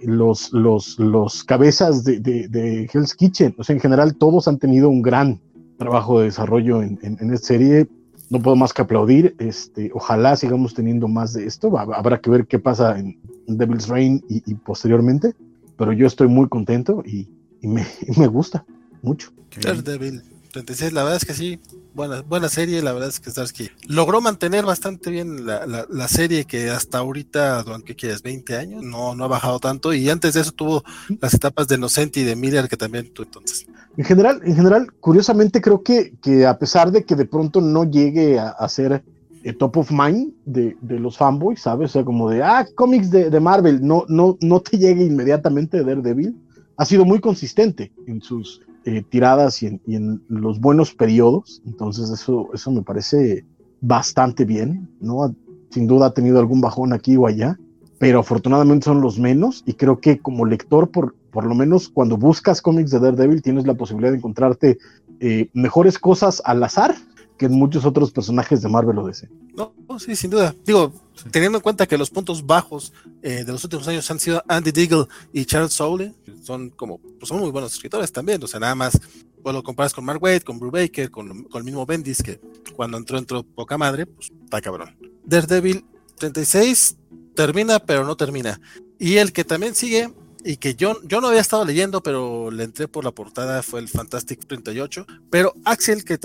los, 0.07 0.53
los, 0.53 0.99
los 0.99 1.45
cabezas 1.45 2.05
de, 2.05 2.21
de, 2.21 2.89
Hell's 2.93 3.15
Kitchen, 3.15 3.55
o 3.59 3.65
sea, 3.65 3.75
en 3.75 3.81
general 3.81 4.17
todos 4.17 4.47
han 4.49 4.59
tenido 4.59 4.89
un 4.89 5.03
gran 5.03 5.41
trabajo 5.79 6.21
de 6.21 6.27
desarrollo 6.27 6.83
en, 6.83 6.99
en, 7.03 7.19
en 7.21 7.33
esta 7.33 7.49
serie 7.49 7.89
no 8.31 8.41
puedo 8.41 8.57
más 8.57 8.73
que 8.73 8.83
aplaudir. 8.83 9.35
Este, 9.39 9.91
ojalá 9.95 10.37
sigamos 10.37 10.75
teniendo 10.75 11.09
más 11.09 11.33
de 11.33 11.47
esto. 11.47 11.79
Habrá 11.79 12.21
que 12.21 12.31
ver 12.31 12.47
qué 12.47 12.59
pasa 12.59 12.99
en 12.99 13.19
Devil's 13.47 13.89
Reign 13.89 14.25
y, 14.29 14.55
posteriormente. 14.55 15.35
Pero 15.77 15.93
yo 15.93 16.07
estoy 16.07 16.29
muy 16.29 16.49
contento 16.49 17.03
y, 17.05 17.29
me, 17.63 18.27
gusta 18.27 18.65
mucho. 19.03 19.31
Daredevil. 19.61 20.23
36, 20.53 20.93
la 20.95 21.03
verdad 21.03 21.19
es 21.19 21.27
que 21.27 21.35
sí, 21.35 21.61
buena, 21.93 22.23
buena 22.23 22.49
serie, 22.49 22.81
la 22.81 22.95
verdad 22.95 23.11
es 23.11 23.21
que 23.21 23.31
Starsky 23.31 23.69
logró 23.89 24.23
mantener 24.23 24.65
bastante 24.65 25.11
bien 25.11 25.45
la, 25.45 25.87
la, 25.87 26.09
serie 26.09 26.47
que 26.47 26.71
hasta 26.71 26.97
ahorita, 26.97 27.61
aunque 27.61 27.95
quieres, 27.95 28.23
20 28.23 28.57
años, 28.57 28.83
no, 28.83 29.15
no 29.15 29.25
ha 29.25 29.29
bajado 29.29 29.59
tanto 29.59 29.93
y 29.93 30.09
antes 30.09 30.33
de 30.33 30.41
eso 30.41 30.53
tuvo 30.53 30.83
las 31.21 31.35
etapas 31.35 31.69
de 31.69 31.77
Nocenti 31.77 32.21
y 32.21 32.25
de 32.25 32.37
Miller 32.37 32.71
que 32.71 32.79
también 32.79 33.13
tú 33.13 33.25
entonces. 33.25 33.67
En 33.97 34.05
general, 34.05 34.41
en 34.45 34.55
general, 34.55 34.93
curiosamente 35.01 35.61
creo 35.61 35.83
que, 35.83 36.15
que 36.21 36.47
a 36.47 36.59
pesar 36.59 36.93
de 36.93 37.05
que 37.05 37.15
de 37.15 37.25
pronto 37.25 37.61
no 37.61 37.85
llegue 37.85 38.39
a, 38.39 38.69
ser 38.69 39.03
el 39.43 39.57
top 39.57 39.79
of 39.79 39.91
mind 39.91 40.33
de, 40.45 40.77
de, 40.83 40.99
los 41.01 41.17
fanboys, 41.17 41.63
¿sabes? 41.63 41.91
O 41.91 41.93
sea, 41.95 42.05
como 42.05 42.29
de, 42.29 42.43
ah, 42.43 42.67
cómics 42.75 43.11
de, 43.11 43.31
de, 43.31 43.41
Marvel, 43.41 43.81
no, 43.87 44.05
no, 44.09 44.37
no 44.41 44.61
te 44.61 44.77
llegue 44.77 45.05
inmediatamente 45.05 45.79
de 45.79 45.85
Daredevil, 45.85 46.37
ha 46.77 46.85
sido 46.85 47.05
muy 47.05 47.21
consistente 47.21 47.93
en 48.07 48.21
sus 48.21 48.61
eh, 48.85 49.03
tiradas 49.09 49.63
y 49.63 49.67
en, 49.67 50.23
los 50.29 50.61
buenos 50.61 50.95
periodos, 50.95 51.63
entonces 51.67 52.11
eso, 52.11 52.51
eso 52.55 52.71
me 52.71 52.83
parece 52.83 53.45
bastante 53.81 54.45
bien, 54.45 54.89
¿no? 55.01 55.35
Sin 55.71 55.87
duda 55.87 56.07
ha 56.07 56.15
tenido 56.15 56.39
algún 56.39 56.61
bajón 56.61 56.93
aquí 56.93 57.17
o 57.17 57.27
allá, 57.27 57.59
pero 57.99 58.21
afortunadamente 58.21 58.85
son 58.85 59.01
los 59.01 59.19
menos 59.19 59.63
y 59.67 59.75
creo 59.75 60.01
que 60.01 60.19
como 60.19 60.45
lector, 60.45 60.91
por, 60.91 61.15
por 61.31 61.45
lo 61.45 61.55
menos 61.55 61.89
cuando 61.89 62.17
buscas 62.17 62.61
cómics 62.61 62.91
de 62.91 63.01
Daredevil, 63.01 63.43
tienes 63.43 63.67
la 63.67 63.75
posibilidad 63.75 64.11
de 64.11 64.19
encontrarte 64.19 64.79
eh, 65.21 65.49
mejores 65.55 65.99
cosas 65.99 66.43
al 66.45 66.63
azar 66.63 66.95
que 67.39 67.47
en 67.47 67.53
muchos 67.53 67.85
otros 67.85 68.11
personajes 68.11 68.63
de 68.63 68.69
Marvel 68.69 68.99
o 68.99 69.07
DC. 69.07 69.29
No, 69.55 69.73
sí, 69.99 70.17
sin 70.17 70.31
duda. 70.31 70.55
Digo, 70.65 70.93
teniendo 71.31 71.59
en 71.59 71.63
cuenta 71.63 71.87
que 71.87 71.99
los 71.99 72.11
puntos 72.11 72.47
bajos 72.47 72.93
eh, 73.23 73.45
de 73.45 73.53
los 73.53 73.63
últimos 73.65 73.87
años 73.89 74.11
han 74.11 74.19
sido 74.19 74.43
Andy 74.49 74.73
Diggle 74.73 75.07
y 75.33 75.45
Charles 75.45 75.75
Soule, 75.75 76.15
son 76.43 76.71
como, 76.71 76.99
pues 76.99 77.29
son 77.29 77.41
muy 77.41 77.51
buenos 77.51 77.75
escritores 77.75 78.11
también, 78.13 78.43
o 78.43 78.47
sea, 78.47 78.61
nada 78.61 78.75
más, 78.75 78.99
pues 79.43 79.55
lo 79.55 79.63
comparas 79.63 79.93
con 79.93 80.05
Mark 80.05 80.23
Waid, 80.23 80.43
con 80.43 80.59
Brubaker, 80.59 81.11
con, 81.11 81.45
con 81.45 81.61
el 81.61 81.65
mismo 81.65 81.85
Bendis, 81.85 82.23
que 82.23 82.41
cuando 82.75 82.97
entró, 82.97 83.19
entró 83.19 83.43
poca 83.43 83.77
madre, 83.77 84.07
pues 84.07 84.33
está 84.45 84.61
cabrón. 84.61 84.97
Daredevil 85.25 85.85
36 86.17 86.97
termina, 87.37 87.79
pero 87.79 88.05
no 88.05 88.17
termina. 88.17 88.61
Y 88.99 89.19
el 89.19 89.33
que 89.33 89.45
también 89.45 89.77
sigue 89.77 90.11
y 90.47 90.59
que 90.59 90.77
yo, 90.77 90.95
yo 91.03 91.21
no 91.21 91.27
había 91.27 91.41
estado 91.41 91.65
leyendo, 91.65 92.03
pero 92.05 92.53
le 92.53 92.63
entré 92.63 92.87
por 92.87 93.05
la 93.05 93.11
portada, 93.11 93.65
fue 93.65 93.81
el 93.81 93.89
Fantastic 93.89 94.47
38. 94.47 95.05
Pero 95.29 95.53
Axel, 95.65 96.05
que, 96.05 96.19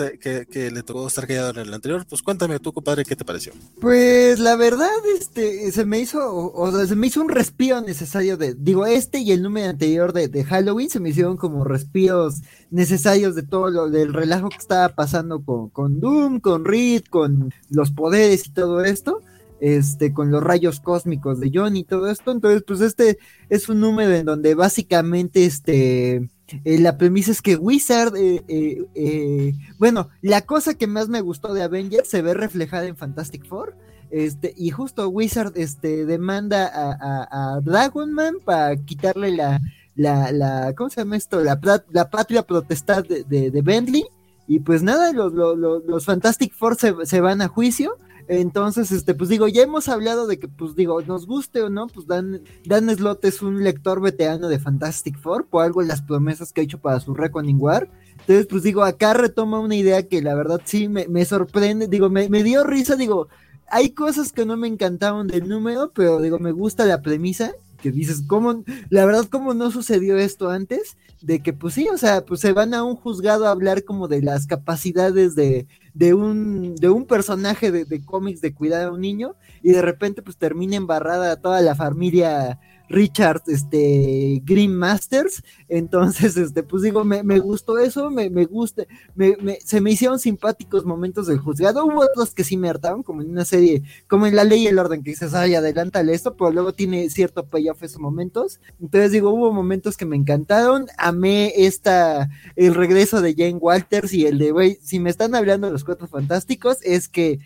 que, 0.48 0.70
le 0.70 0.82
tocó 0.84 1.08
estar 1.08 1.26
callado 1.26 1.50
en 1.50 1.56
el 1.58 1.74
anterior, 1.74 2.06
pues 2.08 2.22
cuéntame 2.22 2.60
tú, 2.60 2.72
compadre, 2.72 3.04
¿qué 3.04 3.16
te 3.16 3.24
pareció? 3.24 3.52
Pues 3.80 4.38
la 4.38 4.54
verdad, 4.54 4.90
este, 5.18 5.72
se 5.72 5.84
me 5.84 5.98
hizo, 5.98 6.20
o, 6.32 6.86
se 6.86 6.94
me 6.94 7.08
hizo 7.08 7.20
un 7.20 7.30
respiro 7.30 7.80
necesario 7.80 8.36
de, 8.36 8.54
digo, 8.54 8.86
este 8.86 9.18
y 9.18 9.32
el 9.32 9.42
número 9.42 9.68
anterior 9.68 10.12
de, 10.12 10.28
de 10.28 10.44
Halloween 10.44 10.88
se 10.88 11.00
me 11.00 11.08
hicieron 11.08 11.36
como 11.36 11.64
respiros 11.64 12.42
necesarios 12.70 13.34
de 13.34 13.42
todo 13.42 13.70
lo 13.70 13.90
del 13.90 14.12
relajo 14.12 14.50
que 14.50 14.58
estaba 14.58 14.90
pasando 14.90 15.44
con, 15.44 15.68
con 15.70 15.98
Doom, 15.98 16.38
con 16.38 16.64
Reed, 16.64 17.02
con 17.10 17.52
los 17.70 17.90
poderes 17.90 18.46
y 18.46 18.52
todo 18.52 18.84
esto 18.84 19.20
este, 19.62 20.12
con 20.12 20.32
los 20.32 20.42
rayos 20.42 20.80
cósmicos 20.80 21.38
de 21.38 21.52
John 21.54 21.76
y 21.76 21.84
todo 21.84 22.10
esto. 22.10 22.32
Entonces, 22.32 22.64
pues 22.66 22.80
este 22.80 23.18
es 23.48 23.68
un 23.68 23.78
número 23.78 24.12
en 24.12 24.26
donde 24.26 24.56
básicamente, 24.56 25.44
este, 25.44 26.28
eh, 26.64 26.78
la 26.80 26.98
premisa 26.98 27.30
es 27.30 27.40
que 27.40 27.54
Wizard, 27.54 28.16
eh, 28.16 28.42
eh, 28.48 29.54
bueno, 29.78 30.08
la 30.20 30.40
cosa 30.40 30.74
que 30.74 30.88
más 30.88 31.08
me 31.08 31.20
gustó 31.20 31.54
de 31.54 31.62
Avengers 31.62 32.08
se 32.08 32.22
ve 32.22 32.34
reflejada 32.34 32.86
en 32.86 32.96
Fantastic 32.96 33.46
Four. 33.46 33.76
Este, 34.10 34.52
y 34.56 34.70
justo 34.70 35.08
Wizard 35.08 35.52
este, 35.54 36.06
demanda 36.06 36.66
a, 36.66 37.54
a, 37.54 37.60
Dragonman 37.60 38.38
para 38.44 38.76
quitarle 38.76 39.30
la, 39.30 39.60
la, 39.94 40.32
la, 40.32 40.74
¿cómo 40.76 40.90
se 40.90 41.02
llama 41.02 41.16
esto? 41.16 41.40
La, 41.40 41.58
la 41.92 42.10
patria 42.10 42.42
protestad 42.42 43.04
de, 43.04 43.22
de, 43.50 43.62
Bentley. 43.62 44.04
Y 44.48 44.58
pues 44.58 44.82
nada, 44.82 45.12
los, 45.12 45.32
los, 45.32 45.56
los 45.56 46.04
Fantastic 46.04 46.52
Four 46.52 46.76
se, 46.76 47.20
van 47.20 47.42
a 47.42 47.48
juicio 47.48 47.96
entonces, 48.28 48.92
este, 48.92 49.14
pues 49.14 49.28
digo, 49.28 49.48
ya 49.48 49.62
hemos 49.62 49.88
hablado 49.88 50.26
de 50.26 50.38
que, 50.38 50.48
pues 50.48 50.74
digo, 50.74 51.00
nos 51.02 51.26
guste 51.26 51.62
o 51.62 51.70
no, 51.70 51.86
pues 51.86 52.06
Dan, 52.06 52.42
Dan 52.64 52.94
Slott 52.94 53.24
es 53.24 53.42
un 53.42 53.62
lector 53.62 54.00
veterano 54.00 54.48
de 54.48 54.58
Fantastic 54.58 55.18
Four, 55.18 55.46
por 55.46 55.64
algo 55.64 55.82
las 55.82 56.02
promesas 56.02 56.52
que 56.52 56.60
ha 56.60 56.64
hecho 56.64 56.78
para 56.78 57.00
su 57.00 57.14
Reckoning 57.14 57.60
War. 57.60 57.88
Entonces, 58.20 58.46
pues 58.46 58.62
digo, 58.62 58.84
acá 58.84 59.14
retoma 59.14 59.58
una 59.58 59.74
idea 59.74 60.06
que 60.06 60.22
la 60.22 60.34
verdad 60.34 60.60
sí 60.64 60.88
me, 60.88 61.24
sorprende, 61.24 61.88
digo, 61.88 62.08
me, 62.08 62.28
me 62.28 62.42
dio 62.42 62.64
risa, 62.64 62.96
digo, 62.96 63.28
hay 63.68 63.90
cosas 63.90 64.32
que 64.32 64.44
no 64.44 64.56
me 64.56 64.68
encantaban 64.68 65.26
del 65.26 65.48
número, 65.48 65.90
pero 65.94 66.20
digo, 66.20 66.38
me 66.38 66.52
gusta 66.52 66.84
la 66.84 67.02
premisa 67.02 67.52
que 67.82 67.90
dices, 67.90 68.22
¿cómo? 68.26 68.64
La 68.88 69.04
verdad, 69.04 69.26
¿cómo 69.28 69.52
no 69.52 69.70
sucedió 69.70 70.16
esto 70.16 70.50
antes? 70.50 70.96
De 71.20 71.40
que, 71.40 71.52
pues 71.52 71.74
sí, 71.74 71.88
o 71.88 71.98
sea, 71.98 72.24
pues 72.24 72.40
se 72.40 72.52
van 72.52 72.72
a 72.74 72.84
un 72.84 72.96
juzgado 72.96 73.46
a 73.46 73.50
hablar 73.50 73.84
como 73.84 74.08
de 74.08 74.22
las 74.22 74.46
capacidades 74.46 75.34
de, 75.34 75.66
de 75.94 76.14
un, 76.14 76.74
de 76.76 76.88
un 76.88 77.06
personaje 77.06 77.70
de, 77.70 77.84
de 77.84 78.04
cómics 78.04 78.40
de 78.40 78.54
cuidar 78.54 78.88
a 78.88 78.92
un 78.92 79.00
niño 79.00 79.36
y 79.62 79.72
de 79.72 79.82
repente 79.82 80.22
pues 80.22 80.36
termina 80.36 80.76
embarrada 80.76 81.36
toda 81.36 81.60
la 81.60 81.74
familia 81.74 82.58
Richard 82.92 83.42
este, 83.48 84.42
Green 84.44 84.76
Masters. 84.76 85.42
Entonces, 85.68 86.36
este, 86.36 86.62
pues 86.62 86.82
digo, 86.82 87.04
me, 87.04 87.38
gustó 87.40 87.78
eso, 87.78 88.10
me, 88.10 88.30
me 88.30 88.44
gusta, 88.44 88.84
me, 89.14 89.36
se 89.64 89.80
me 89.80 89.90
hicieron 89.90 90.18
simpáticos 90.18 90.84
momentos 90.84 91.26
del 91.26 91.38
juzgado. 91.38 91.84
Hubo 91.84 92.00
otros 92.00 92.34
que 92.34 92.44
sí 92.44 92.56
me 92.56 92.68
hartaron, 92.68 93.02
como 93.02 93.22
en 93.22 93.30
una 93.30 93.44
serie, 93.44 93.82
como 94.06 94.26
en 94.26 94.36
La 94.36 94.44
Ley 94.44 94.64
y 94.64 94.66
el 94.68 94.78
Orden, 94.78 95.02
que 95.02 95.10
dices, 95.10 95.34
ay, 95.34 95.54
adelántale 95.54 96.12
esto, 96.12 96.36
pero 96.36 96.50
luego 96.50 96.72
tiene 96.72 97.10
cierto 97.10 97.46
payoff 97.46 97.82
esos 97.82 98.00
momentos. 98.00 98.60
Entonces, 98.80 99.12
digo, 99.12 99.30
hubo 99.30 99.52
momentos 99.52 99.96
que 99.96 100.06
me 100.06 100.16
encantaron. 100.16 100.86
Amé 100.98 101.52
esta, 101.56 102.28
el 102.56 102.74
regreso 102.74 103.20
de 103.20 103.34
Jane 103.34 103.54
Walters 103.54 104.12
y 104.12 104.26
el 104.26 104.38
de, 104.38 104.52
güey, 104.52 104.78
si 104.82 105.00
me 105.00 105.10
están 105.10 105.34
hablando 105.34 105.70
los 105.70 105.84
cuatro 105.84 106.06
fantásticos, 106.06 106.78
es 106.82 107.08
que 107.08 107.40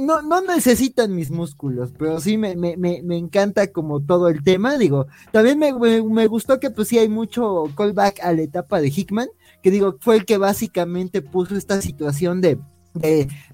no, 0.00 0.22
no 0.22 0.40
necesitan 0.40 1.14
mis 1.14 1.30
músculos, 1.30 1.92
pero 1.98 2.20
sí 2.20 2.38
me, 2.38 2.56
me, 2.56 2.76
me, 2.76 3.16
encanta 3.16 3.70
como 3.70 4.00
todo 4.00 4.28
el 4.28 4.42
tema, 4.42 4.78
digo, 4.78 5.06
también 5.30 5.58
me, 5.58 5.72
me, 6.02 6.26
gustó 6.26 6.58
que 6.58 6.70
pues 6.70 6.88
sí 6.88 6.98
hay 6.98 7.08
mucho 7.08 7.64
callback 7.76 8.20
a 8.22 8.32
la 8.32 8.42
etapa 8.42 8.80
de 8.80 8.88
Hickman, 8.88 9.28
que 9.62 9.70
digo, 9.70 9.96
fue 10.00 10.16
el 10.16 10.24
que 10.24 10.38
básicamente 10.38 11.20
puso 11.20 11.54
esta 11.56 11.82
situación 11.82 12.40
de, 12.40 12.58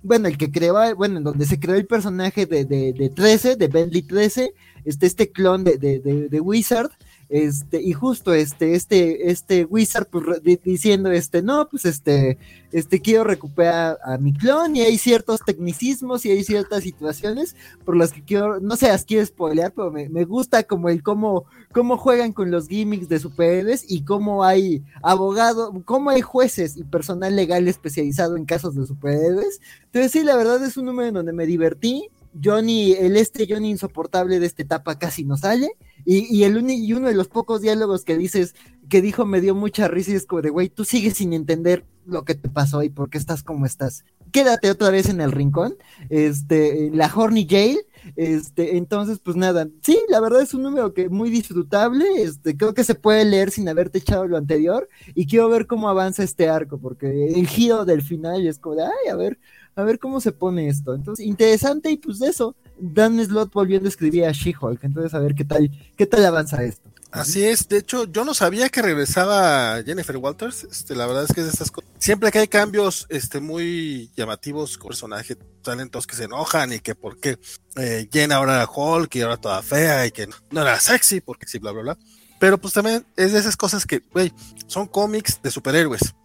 bueno, 0.03 0.29
el 0.29 0.39
que 0.39 0.51
creó, 0.53 0.75
bueno, 0.97 1.19
en 1.19 1.25
donde 1.25 1.47
se 1.47 1.59
creó 1.59 1.75
el 1.75 1.87
personaje 1.87 2.47
de, 2.47 2.65
de, 2.65 2.93
de 2.93 3.11
13, 3.11 3.57
de 3.57 3.69
Bentley 3.69 4.03
13, 4.03 4.55
este, 4.85 5.07
este 5.07 5.33
clon 5.33 5.65
de, 5.65 5.79
de 5.79 6.41
Wizard, 6.41 6.91
este, 7.35 7.83
y 7.83 7.93
justo 7.93 8.33
este, 8.33 8.77
este, 8.77 9.33
este 9.33 9.65
Wizard, 9.65 10.07
pues, 10.07 10.25
diciendo, 10.63 11.11
este, 11.11 11.43
no, 11.43 11.69
pues 11.69 11.85
este, 11.85 12.39
este, 12.71 13.01
quiero 13.01 13.25
recuperar 13.25 13.99
a 14.05 14.19
mi 14.19 14.33
clon, 14.33 14.77
y 14.77 14.83
hay 14.83 14.97
ciertos 14.99 15.41
tecnicismos 15.45 16.25
y 16.25 16.31
hay 16.31 16.45
ciertas 16.45 16.85
situaciones 16.85 17.57
por 17.85 17.97
las 17.97 18.13
que 18.13 18.23
quiero, 18.23 18.61
no 18.61 18.77
sé, 18.77 18.87
las 18.87 19.05
quiero 19.05 19.27
spoilear, 19.27 19.73
pero 19.73 19.91
me, 19.91 20.09
me 20.09 20.25
gusta 20.25 20.63
como 20.63 20.89
el 20.89 21.03
cómo, 21.03 21.47
cómo 21.73 21.97
juegan 21.97 22.33
con 22.33 22.53
los 22.53 22.69
gimmicks 22.69 23.09
de 23.09 23.19
superhéroes 23.19 23.85
y 23.89 24.05
cómo 24.05 24.45
hay 24.45 24.85
abogados, 25.03 25.73
cómo 25.85 26.11
hay 26.11 26.21
jueces 26.21 26.77
y 26.77 26.85
personal 26.85 27.35
legal 27.35 27.67
especializado 27.67 28.37
en 28.37 28.45
casos 28.45 28.77
de 28.77 28.87
superhéroes. 28.87 29.61
Entonces, 29.87 30.13
sí, 30.13 30.23
la 30.23 30.37
verdad 30.37 30.65
es 30.65 30.77
un 30.77 30.85
número 30.85 31.09
en 31.09 31.15
donde 31.15 31.33
me 31.33 31.47
divertí. 31.47 32.11
Johnny, 32.43 32.93
el 32.93 33.17
este 33.17 33.47
Johnny 33.49 33.71
insoportable 33.71 34.41
de 34.41 34.47
esta 34.47 34.63
etapa 34.63 34.99
casi 34.99 35.25
no 35.25 35.37
sale. 35.37 35.71
Y, 36.05 36.27
y, 36.35 36.45
el 36.45 36.71
y 36.71 36.93
uno 36.93 37.09
de 37.09 37.15
los 37.15 37.29
pocos 37.29 37.63
diálogos 37.63 38.05
que 38.05 38.19
dices, 38.19 38.55
que 38.89 39.01
dijo 39.01 39.25
me 39.25 39.41
dio 39.41 39.55
mucha 39.55 39.89
risa 39.89 40.11
y 40.11 40.15
es 40.15 40.27
como 40.27 40.43
de, 40.43 40.51
güey, 40.51 40.69
tú 40.69 40.85
sigues 40.85 41.15
sin 41.15 41.33
entender 41.33 41.85
lo 42.07 42.25
que 42.25 42.35
te 42.35 42.49
pasó 42.49 42.83
y 42.83 42.91
por 42.91 43.11
qué 43.11 43.19
estás 43.19 43.43
como 43.43 43.67
estás. 43.67 44.05
Quédate 44.31 44.71
otra 44.71 44.91
vez 44.91 45.09
en 45.09 45.21
el 45.21 45.33
rincón, 45.33 45.77
este, 46.11 46.91
la 46.93 47.11
Horny 47.15 47.47
Jail, 47.49 47.79
este, 48.17 48.77
entonces, 48.77 49.21
pues 49.21 49.37
nada, 49.37 49.69
sí, 49.83 49.99
la 50.09 50.21
verdad 50.21 50.43
es 50.43 50.55
un 50.55 50.63
número 50.63 50.93
que 50.93 51.09
muy 51.09 51.31
disfrutable, 51.31 52.05
este, 52.17 52.57
creo 52.57 52.75
que 52.75 52.85
se 52.85 52.97
puede 52.97 53.25
leer 53.25 53.51
sin 53.51 53.69
haberte 53.69 53.99
echado 53.99 54.27
lo 54.27 54.37
anterior, 54.37 54.89
y 55.15 55.27
quiero 55.27 55.49
ver 55.49 55.67
cómo 55.67 55.89
avanza 55.89 56.25
este 56.25 56.49
arco, 56.49 56.79
porque 56.79 57.29
el 57.29 57.47
giro 57.47 57.85
del 57.85 58.03
final 58.03 58.45
es 58.47 58.59
como 58.59 58.77
de, 58.77 58.83
ay, 58.83 59.09
a 59.11 59.15
ver, 59.15 59.39
a 59.77 59.83
ver 59.83 59.99
cómo 59.99 60.21
se 60.21 60.33
pone 60.33 60.69
esto. 60.69 60.95
Entonces, 60.95 61.25
interesante, 61.25 61.91
y 61.91 61.97
pues 61.97 62.19
de 62.19 62.29
eso, 62.29 62.55
Dan 62.79 63.25
Slot 63.25 63.53
volviendo 63.53 63.87
a 63.87 63.91
escribir 63.91 64.25
a 64.25 64.33
She-Hulk. 64.33 64.85
Entonces, 64.85 65.15
a 65.15 65.19
ver 65.19 65.35
qué 65.35 65.45
tal, 65.45 65.71
qué 65.97 66.07
tal 66.07 66.25
avanza 66.25 66.63
esto. 66.63 66.91
Así 67.11 67.45
es, 67.45 67.69
de 67.69 67.79
hecho, 67.79 68.07
yo 68.07 68.25
no 68.25 68.35
sabía 68.35 68.69
que 68.71 68.83
regresaba 68.83 69.81
Jennifer 69.85 70.17
Walters. 70.17 70.65
Este, 70.65 70.97
la 70.97 71.07
verdad 71.07 71.23
es 71.23 71.33
que 71.33 71.43
es 71.43 71.47
de 71.47 71.53
estas 71.53 71.71
cosas. 71.71 71.89
Siempre 71.99 72.33
que 72.33 72.41
hay 72.41 72.49
cambios 72.49 73.07
este, 73.09 73.39
muy 73.39 74.11
llamativos 74.17 74.77
personajes, 74.79 75.39
talentos 75.63 76.09
que 76.09 76.17
se 76.17 76.25
enojan 76.25 76.73
y 76.73 76.81
que 76.81 76.97
por 76.97 77.21
qué 77.21 77.39
eh, 77.77 78.09
ahora 78.33 78.57
era 78.57 78.69
Hulk 78.69 79.15
y 79.15 79.21
ahora 79.21 79.37
toda 79.37 79.63
fea 79.63 80.07
y 80.07 80.11
que 80.11 80.29
no, 80.51 80.63
era 80.63 80.81
sexy, 80.81 81.21
porque 81.21 81.47
sí, 81.47 81.61
bla, 81.61 81.71
bla, 81.71 81.83
bla. 81.83 81.99
Pero 82.41 82.59
pues 82.59 82.75
también 82.75 83.07
es 83.17 83.33
de 83.33 83.39
esas 83.39 83.57
cosas 83.57 83.87
que, 83.87 84.03
güey, 84.13 84.33
son 84.67 84.89
cómics 84.89 85.41
de 85.41 85.53
superhéroes 85.53 86.17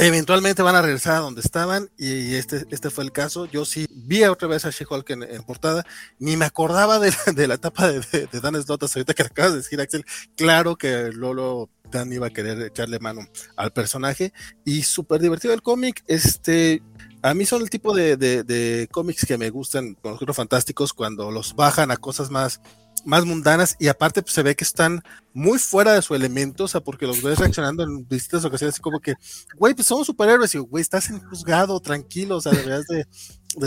Eventualmente 0.00 0.62
van 0.62 0.76
a 0.76 0.82
regresar 0.82 1.16
a 1.16 1.18
donde 1.18 1.40
estaban 1.40 1.90
y 1.98 2.36
este, 2.36 2.64
este 2.70 2.88
fue 2.88 3.02
el 3.02 3.10
caso. 3.10 3.46
Yo 3.46 3.64
sí 3.64 3.86
vi 3.90 4.22
otra 4.22 4.46
vez 4.46 4.64
a 4.64 4.70
She-Hulk 4.70 5.10
en, 5.10 5.42
portada, 5.42 5.84
ni 6.20 6.36
me 6.36 6.44
acordaba 6.44 7.00
de 7.00 7.10
la, 7.10 7.32
de 7.32 7.48
la 7.48 7.54
etapa 7.54 7.88
de, 7.88 7.98
de, 7.98 8.62
Slott 8.62 8.84
ahorita 8.84 9.12
que 9.12 9.24
acabas 9.24 9.52
de 9.52 9.58
decir, 9.58 9.80
Axel. 9.80 10.04
Claro 10.36 10.76
que 10.76 11.10
Lolo 11.12 11.68
Dan 11.90 12.12
iba 12.12 12.28
a 12.28 12.30
querer 12.30 12.60
echarle 12.62 12.98
mano 13.00 13.26
al 13.56 13.72
personaje 13.72 14.32
y 14.64 14.82
súper 14.82 15.20
divertido 15.20 15.52
el 15.52 15.62
cómic. 15.62 16.04
Este, 16.06 16.80
a 17.22 17.34
mí 17.34 17.44
son 17.44 17.62
el 17.62 17.70
tipo 17.70 17.94
de, 17.94 18.16
de, 18.16 18.88
cómics 18.92 19.26
que 19.26 19.38
me 19.38 19.50
gustan 19.50 19.94
con 19.94 20.16
los 20.20 20.36
fantásticos 20.36 20.92
cuando 20.92 21.30
los 21.30 21.56
bajan 21.56 21.90
a 21.90 21.96
cosas 21.96 22.30
más 22.30 22.60
más 23.08 23.24
mundanas 23.24 23.74
y 23.78 23.88
aparte 23.88 24.20
pues, 24.20 24.34
se 24.34 24.42
ve 24.42 24.54
que 24.54 24.64
están 24.64 25.02
muy 25.32 25.58
fuera 25.58 25.94
de 25.94 26.02
su 26.02 26.14
elemento, 26.14 26.64
o 26.64 26.68
sea, 26.68 26.82
porque 26.82 27.06
los 27.06 27.22
ves 27.22 27.38
reaccionando 27.38 27.82
en 27.82 28.06
distintas 28.06 28.44
ocasiones 28.44 28.78
como 28.78 29.00
que, 29.00 29.14
güey, 29.56 29.72
pues 29.72 29.88
somos 29.88 30.06
superhéroes 30.06 30.54
y, 30.54 30.58
güey, 30.58 30.82
estás 30.82 31.08
en 31.08 31.18
juzgado, 31.20 31.80
tranquilo, 31.80 32.36
o 32.36 32.40
sea, 32.42 32.52
deberías 32.52 32.84
de, 32.86 33.06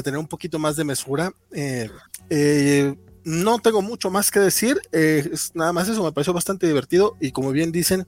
tener 0.03 0.19
un 0.19 0.27
poquito 0.27 0.59
más 0.59 0.75
de 0.75 0.83
mesura. 0.83 1.33
Eh, 1.51 1.89
eh, 2.29 2.95
no 3.23 3.57
tengo 3.57 3.81
mucho 3.81 4.11
más 4.11 4.29
que 4.29 4.39
decir, 4.39 4.79
eh, 4.91 5.31
nada 5.55 5.73
más 5.73 5.89
eso 5.89 6.03
me 6.03 6.11
pareció 6.11 6.33
bastante 6.33 6.67
divertido 6.67 7.17
y 7.19 7.31
como 7.31 7.51
bien 7.51 7.71
dicen, 7.71 8.07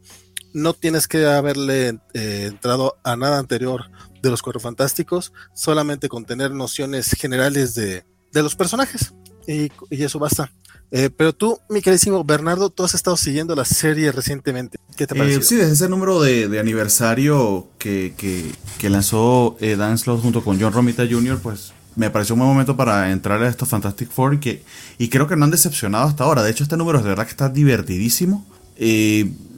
no 0.54 0.74
tienes 0.74 1.08
que 1.08 1.26
haberle 1.26 2.00
entrado 2.14 3.00
a 3.04 3.16
nada 3.16 3.40
anterior 3.40 3.90
de 4.22 4.30
los 4.30 4.44
Cuatro 4.44 4.60
Fantásticos, 4.60 5.34
solamente 5.56 6.10
con 6.10 6.26
tener 6.26 6.52
nociones 6.52 7.10
generales 7.20 7.74
de, 7.74 8.06
de 8.32 8.44
los 8.44 8.56
personajes 8.56 9.16
y 9.48 9.72
eso 9.90 10.20
basta. 10.20 10.52
Eh, 10.96 11.10
pero 11.10 11.34
tú, 11.34 11.60
mi 11.70 11.82
queridísimo 11.82 12.24
Bernardo, 12.24 12.70
tú 12.70 12.84
has 12.84 12.94
estado 12.94 13.18
siguiendo 13.18 13.56
la 13.56 13.66
serie 13.66 14.12
recientemente. 14.12 14.78
¿Qué 14.96 15.08
te 15.08 15.16
parece? 15.16 15.40
Eh, 15.40 15.42
sí, 15.42 15.56
desde 15.56 15.74
ese 15.74 15.90
número 15.90 16.22
de, 16.22 16.60
aniversario 16.60 17.68
que, 17.80 18.14
que, 18.16 18.90
lanzó 18.92 19.58
eh, 19.60 19.76
Dan 19.76 19.98
Slott 19.98 20.22
junto 20.22 20.44
con 20.44 20.62
John 20.62 20.72
Romita 20.72 21.04
Jr., 21.10 21.40
pues 21.40 21.74
me 21.96 22.12
pareció 22.12 22.36
un 22.36 22.42
buen 22.42 22.52
momento 22.52 22.78
para 22.78 23.12
entrar 23.12 23.42
a 23.42 23.50
estos 23.50 23.70
Fantastic 23.70 24.12
Four 24.12 24.36
y, 24.36 24.38
que, 24.38 24.64
y 25.00 25.10
creo 25.10 25.28
que 25.28 25.36
no 25.36 25.46
han 25.46 25.52
decepcionado 25.52 26.06
hasta 26.06 26.26
ahora. 26.26 26.44
De 26.44 26.52
hecho, 26.52 26.62
este 26.62 26.78
número 26.78 27.00
es 27.00 27.04
de 27.04 27.10
verdad 27.10 27.26
que 27.26 27.32
está 27.32 27.50
divertidísimo. 27.50 28.46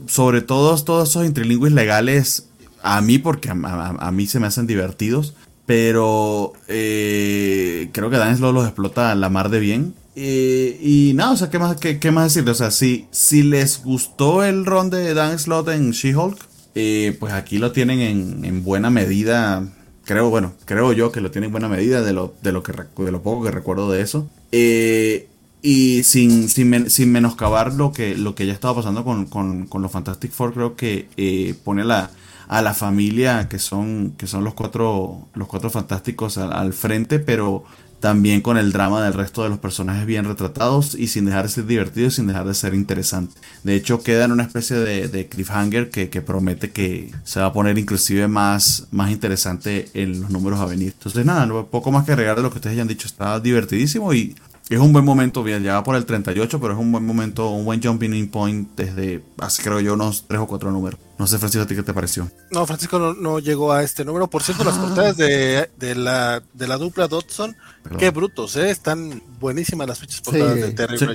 sobre 0.07 0.41
todo 0.41 0.81
todos 0.85 1.09
esos 1.09 1.25
interlingües 1.25 1.73
legales, 1.73 2.47
a 2.81 3.01
mí, 3.01 3.17
porque 3.17 3.49
a, 3.49 4.11
mí 4.13 4.25
se 4.27 4.39
me 4.39 4.47
hacen 4.47 4.67
divertidos. 4.67 5.33
Pero 5.65 6.53
creo 6.65 8.09
que 8.09 8.17
Dan 8.17 8.37
Slott 8.37 8.53
los 8.53 8.65
explota 8.65 9.13
la 9.15 9.29
mar 9.29 9.49
de 9.49 9.59
bien. 9.59 9.95
Eh, 10.15 10.79
y 10.81 11.13
nada, 11.13 11.31
o 11.31 11.37
sea, 11.37 11.49
¿qué 11.49 11.59
más, 11.59 11.75
qué, 11.75 12.11
más 12.11 12.33
decirle? 12.33 12.51
O 12.51 12.55
sea, 12.55 12.71
si, 12.71 13.07
si 13.11 13.43
les 13.43 13.83
gustó 13.83 14.43
el 14.43 14.65
ron 14.65 14.89
de 14.89 15.13
Dan 15.13 15.37
Slott 15.37 15.69
en 15.69 15.91
She-Hulk, 15.91 16.37
eh, 16.75 17.17
pues 17.19 17.33
aquí 17.33 17.57
lo 17.57 17.71
tienen 17.71 18.45
en, 18.45 18.63
buena 18.63 18.89
medida. 18.89 19.67
Creo, 20.05 20.29
bueno, 20.29 20.53
creo 20.65 20.93
yo 20.93 21.11
que 21.11 21.19
lo 21.19 21.31
tienen 21.31 21.49
en 21.49 21.51
buena 21.51 21.67
medida 21.67 22.01
de 22.01 22.13
lo, 22.13 22.33
de 22.41 22.51
lo, 22.51 22.63
que, 22.63 22.71
de 22.71 23.11
lo 23.11 23.21
poco 23.21 23.43
que 23.43 23.51
recuerdo 23.51 23.91
de 23.91 24.01
eso. 24.01 24.29
Eh, 24.51 25.27
y 25.61 26.03
sin, 26.03 26.47
sin, 26.47 27.11
menoscabar 27.11 27.73
lo 27.73 27.91
que, 27.91 28.15
lo 28.15 28.35
que 28.35 28.45
ya 28.45 28.53
estaba 28.53 28.75
pasando 28.75 29.03
con, 29.03 29.25
con, 29.25 29.81
los 29.81 29.91
Fantastic 29.91 30.31
Four, 30.31 30.53
creo 30.53 30.75
que 30.75 31.55
pone 31.63 31.83
la, 31.83 32.11
a 32.47 32.61
la 32.61 32.73
familia 32.73 33.49
que 33.49 33.59
son, 33.59 34.13
que 34.17 34.27
son 34.27 34.43
los 34.43 34.53
cuatro, 34.53 35.27
los 35.33 35.47
cuatro 35.47 35.69
fantásticos 35.69 36.37
al 36.37 36.73
frente, 36.73 37.19
pero 37.19 37.63
también 38.05 38.41
con 38.41 38.55
el 38.57 38.71
drama 38.71 39.03
del 39.03 39.13
resto 39.13 39.41
de 39.41 39.49
los 39.49 39.57
personajes 39.57 40.05
bien 40.05 40.25
retratados 40.25 40.93
y 40.93 41.07
sin 41.07 41.25
dejar 41.25 41.45
de 41.45 41.49
ser 41.49 41.65
divertido 41.65 42.05
y 42.05 42.11
sin 42.11 42.27
dejar 42.27 42.45
de 42.45 42.53
ser 42.53 42.75
interesante. 42.75 43.33
De 43.63 43.73
hecho, 43.73 44.03
queda 44.03 44.25
en 44.25 44.31
una 44.31 44.43
especie 44.43 44.77
de, 44.77 45.27
cliffhanger 45.27 45.89
que, 45.89 46.21
promete 46.21 46.69
que 46.69 47.11
se 47.23 47.39
va 47.39 47.47
a 47.47 47.51
poner 47.53 47.79
inclusive 47.79 48.27
más, 48.27 48.85
más 48.91 49.09
interesante 49.09 49.89
en 49.95 50.21
los 50.21 50.29
números 50.29 50.59
a 50.59 50.67
venir. 50.67 50.93
Entonces, 50.95 51.25
nada, 51.25 51.47
poco 51.63 51.91
más 51.91 52.05
que 52.05 52.11
agregar 52.11 52.35
de 52.35 52.43
lo 52.43 52.51
que 52.51 52.59
ustedes 52.59 52.75
ya 52.75 52.83
han 52.83 52.87
dicho. 52.87 53.07
Está 53.07 53.39
divertidísimo 53.39 54.13
y 54.13 54.35
es 54.69 54.79
un 54.79 54.93
buen 54.93 55.05
momento, 55.05 55.43
bien, 55.43 55.61
ya 55.63 55.73
va 55.75 55.83
por 55.83 55.95
el 55.95 56.05
38, 56.05 56.59
pero 56.59 56.73
es 56.73 56.79
un 56.79 56.91
buen 56.91 57.05
momento, 57.05 57.49
un 57.49 57.65
buen 57.65 57.81
jumping 57.81 58.13
in 58.15 58.29
point 58.29 58.67
desde 58.75 59.23
hace 59.39 59.61
creo 59.61 59.79
yo 59.79 59.93
unos 59.93 60.25
tres 60.27 60.41
o 60.41 60.47
cuatro 60.47 60.71
números. 60.71 60.99
No 61.19 61.27
sé, 61.27 61.37
Francisco, 61.37 61.63
¿a 61.63 61.67
ti 61.67 61.75
qué 61.75 61.83
te 61.83 61.93
pareció? 61.93 62.29
No, 62.49 62.65
Francisco 62.65 62.97
no, 62.99 63.39
llegó 63.39 63.71
a 63.71 63.83
este 63.83 64.03
número. 64.03 64.27
Por 64.27 64.41
cierto, 64.41 64.63
las 64.63 64.77
portadas 64.77 65.15
de, 65.17 65.69
la, 65.95 66.41
de 66.53 66.67
la 66.67 66.77
dupla 66.77 67.07
Dodson, 67.07 67.55
qué 67.97 68.09
brutos, 68.09 68.55
¿eh? 68.55 68.69
Están 68.69 69.21
buenísimas 69.39 69.87
las 69.87 69.99
fichas 69.99 70.21
portadas 70.21 70.55
de 70.55 70.71
Terry 70.71 70.97
sí. 70.97 71.05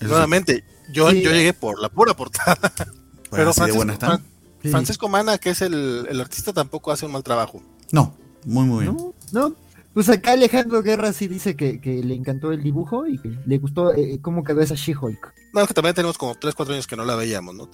Nuevamente, 0.00 0.64
yo, 0.92 1.10
yo 1.10 1.30
llegué 1.30 1.52
por 1.52 1.80
la 1.80 1.88
pura 1.88 2.14
portada. 2.14 2.56
pero 3.30 3.52
Francisco, 3.52 3.84
Francisco 4.62 5.08
Mana, 5.08 5.38
que 5.38 5.50
es 5.50 5.62
el, 5.62 6.06
el, 6.08 6.20
artista, 6.20 6.52
tampoco 6.52 6.92
hace 6.92 7.06
un 7.06 7.12
mal 7.12 7.22
trabajo. 7.22 7.62
No, 7.92 8.14
muy, 8.44 8.64
muy 8.64 8.84
bien. 8.84 8.96
no 9.32 9.54
pues 9.98 10.08
acá 10.10 10.30
Alejandro 10.30 10.80
Guerra 10.80 11.12
sí 11.12 11.26
dice 11.26 11.56
que, 11.56 11.80
le 11.82 12.14
encantó 12.14 12.52
el 12.52 12.62
dibujo 12.62 13.08
y 13.08 13.18
que 13.18 13.36
le 13.46 13.58
gustó 13.58 13.92
eh, 13.92 14.20
cómo 14.22 14.44
quedó 14.44 14.60
esa 14.60 14.76
She-Hulk. 14.76 15.34
No, 15.52 15.66
que 15.66 15.74
también 15.74 15.92
tenemos 15.92 16.16
como 16.16 16.36
3, 16.36 16.54
4 16.54 16.74
años 16.74 16.86
que 16.86 16.94
no 16.94 17.04
la 17.04 17.16
veíamos, 17.16 17.52
¿no? 17.52 17.68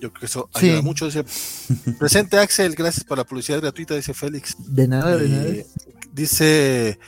Yo 0.00 0.10
creo 0.10 0.12
que 0.20 0.24
eso 0.24 0.48
ayuda 0.54 0.80
mucho. 0.80 1.04
Dice, 1.04 1.24
presente 1.98 2.38
Axel, 2.38 2.74
gracias 2.74 3.04
por 3.04 3.18
la 3.18 3.24
publicidad 3.24 3.60
gratuita, 3.60 3.94
dice 3.94 4.14
Félix. 4.14 4.56
De 4.58 4.88
nada, 4.88 5.18
de 5.18 5.28
nada. 5.28 5.48
Dice 6.16 6.98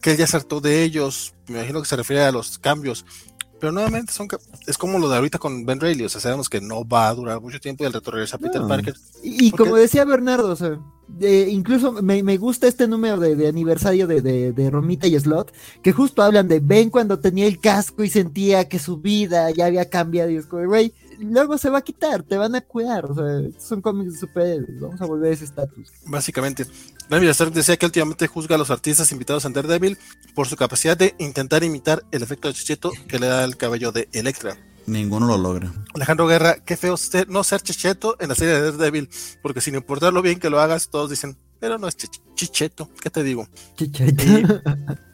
que 0.00 0.12
él 0.12 0.16
ya 0.16 0.26
saltó 0.26 0.62
de 0.62 0.82
ellos, 0.82 1.34
me 1.48 1.58
imagino 1.58 1.82
que 1.82 1.88
se 1.88 1.96
refiere 1.96 2.22
a 2.22 2.32
los 2.32 2.58
cambios. 2.58 3.04
Pero 3.60 3.72
nuevamente 3.72 4.10
son 4.10 4.26
es 4.66 4.78
como 4.78 4.98
lo 4.98 5.10
de 5.10 5.16
ahorita 5.16 5.38
con 5.38 5.66
Ben 5.66 5.80
Reilly, 5.80 6.04
o 6.04 6.08
sea, 6.08 6.22
sabemos 6.22 6.48
que 6.48 6.62
no 6.62 6.88
va 6.88 7.08
a 7.08 7.14
durar 7.14 7.42
mucho 7.42 7.60
tiempo 7.60 7.84
y 7.84 7.88
el 7.88 7.92
reto 7.92 8.10
regresa 8.10 8.36
a 8.36 8.38
Peter 8.38 8.62
Parker. 8.66 8.94
Y, 9.22 9.50
como 9.50 9.76
decía 9.76 10.06
Bernardo, 10.06 10.48
o 10.50 10.56
sea, 10.56 10.78
incluso 11.20 11.92
me, 11.92 12.38
gusta 12.38 12.68
este 12.68 12.88
número 12.88 13.18
de, 13.18 13.48
aniversario 13.48 14.06
de, 14.06 14.22
de, 14.22 14.70
Romita 14.70 15.06
y 15.06 15.20
Slot, 15.20 15.52
que 15.82 15.92
justo 15.92 16.22
hablan 16.22 16.48
de 16.48 16.60
Ben 16.60 16.88
cuando 16.88 17.18
tenía 17.18 17.46
el 17.46 17.60
casco 17.60 18.02
y 18.02 18.08
sentía 18.08 18.66
que 18.66 18.78
su 18.78 18.96
vida 18.96 19.50
ya 19.50 19.66
había 19.66 19.90
cambiado 19.90 20.30
y 20.30 20.36
es 20.36 20.46
como, 20.46 20.64
güey, 20.64 20.94
luego 21.18 21.58
se 21.58 21.70
va 21.70 21.78
a 21.78 21.82
quitar, 21.82 22.22
te 22.22 22.36
van 22.36 22.54
a 22.54 22.60
cuidar, 22.60 23.06
o 23.06 23.14
sea, 23.14 23.60
son 23.60 23.80
cómics 23.82 24.14
de 24.14 24.18
superhéroes, 24.18 24.80
vamos 24.80 25.00
a 25.00 25.06
volver 25.06 25.30
a 25.30 25.34
ese 25.34 25.44
estatus. 25.44 25.90
Básicamente, 26.06 26.66
David 27.08 27.28
Stark 27.28 27.52
decía 27.52 27.76
que 27.76 27.86
últimamente 27.86 28.26
juzga 28.26 28.54
a 28.54 28.58
los 28.58 28.70
artistas 28.70 29.10
invitados 29.12 29.44
a 29.44 29.50
Daredevil 29.50 29.98
por 30.34 30.46
su 30.46 30.56
capacidad 30.56 30.96
de 30.96 31.14
intentar 31.18 31.64
imitar 31.64 32.04
el 32.10 32.22
efecto 32.22 32.48
de 32.48 32.54
chicheto 32.54 32.92
que 33.08 33.18
le 33.18 33.26
da 33.26 33.44
el 33.44 33.56
cabello 33.56 33.92
de 33.92 34.08
Electra. 34.12 34.56
Ninguno 34.86 35.26
lo 35.26 35.36
logra. 35.36 35.72
Alejandro 35.94 36.26
Guerra, 36.26 36.64
qué 36.64 36.76
feo 36.76 36.96
no 37.28 37.44
ser 37.44 37.60
chicheto 37.60 38.16
en 38.20 38.30
la 38.30 38.34
serie 38.34 38.54
de 38.54 38.72
Daredevil, 38.72 39.10
porque 39.42 39.60
sin 39.60 39.74
importar 39.74 40.12
lo 40.12 40.22
bien 40.22 40.38
que 40.38 40.50
lo 40.50 40.60
hagas, 40.60 40.88
todos 40.88 41.10
dicen, 41.10 41.36
pero 41.60 41.78
no 41.78 41.88
es 41.88 41.96
chicheto, 42.34 42.88
¿qué 43.00 43.10
te 43.10 43.22
digo? 43.22 43.48
Chicheto. 43.76 44.22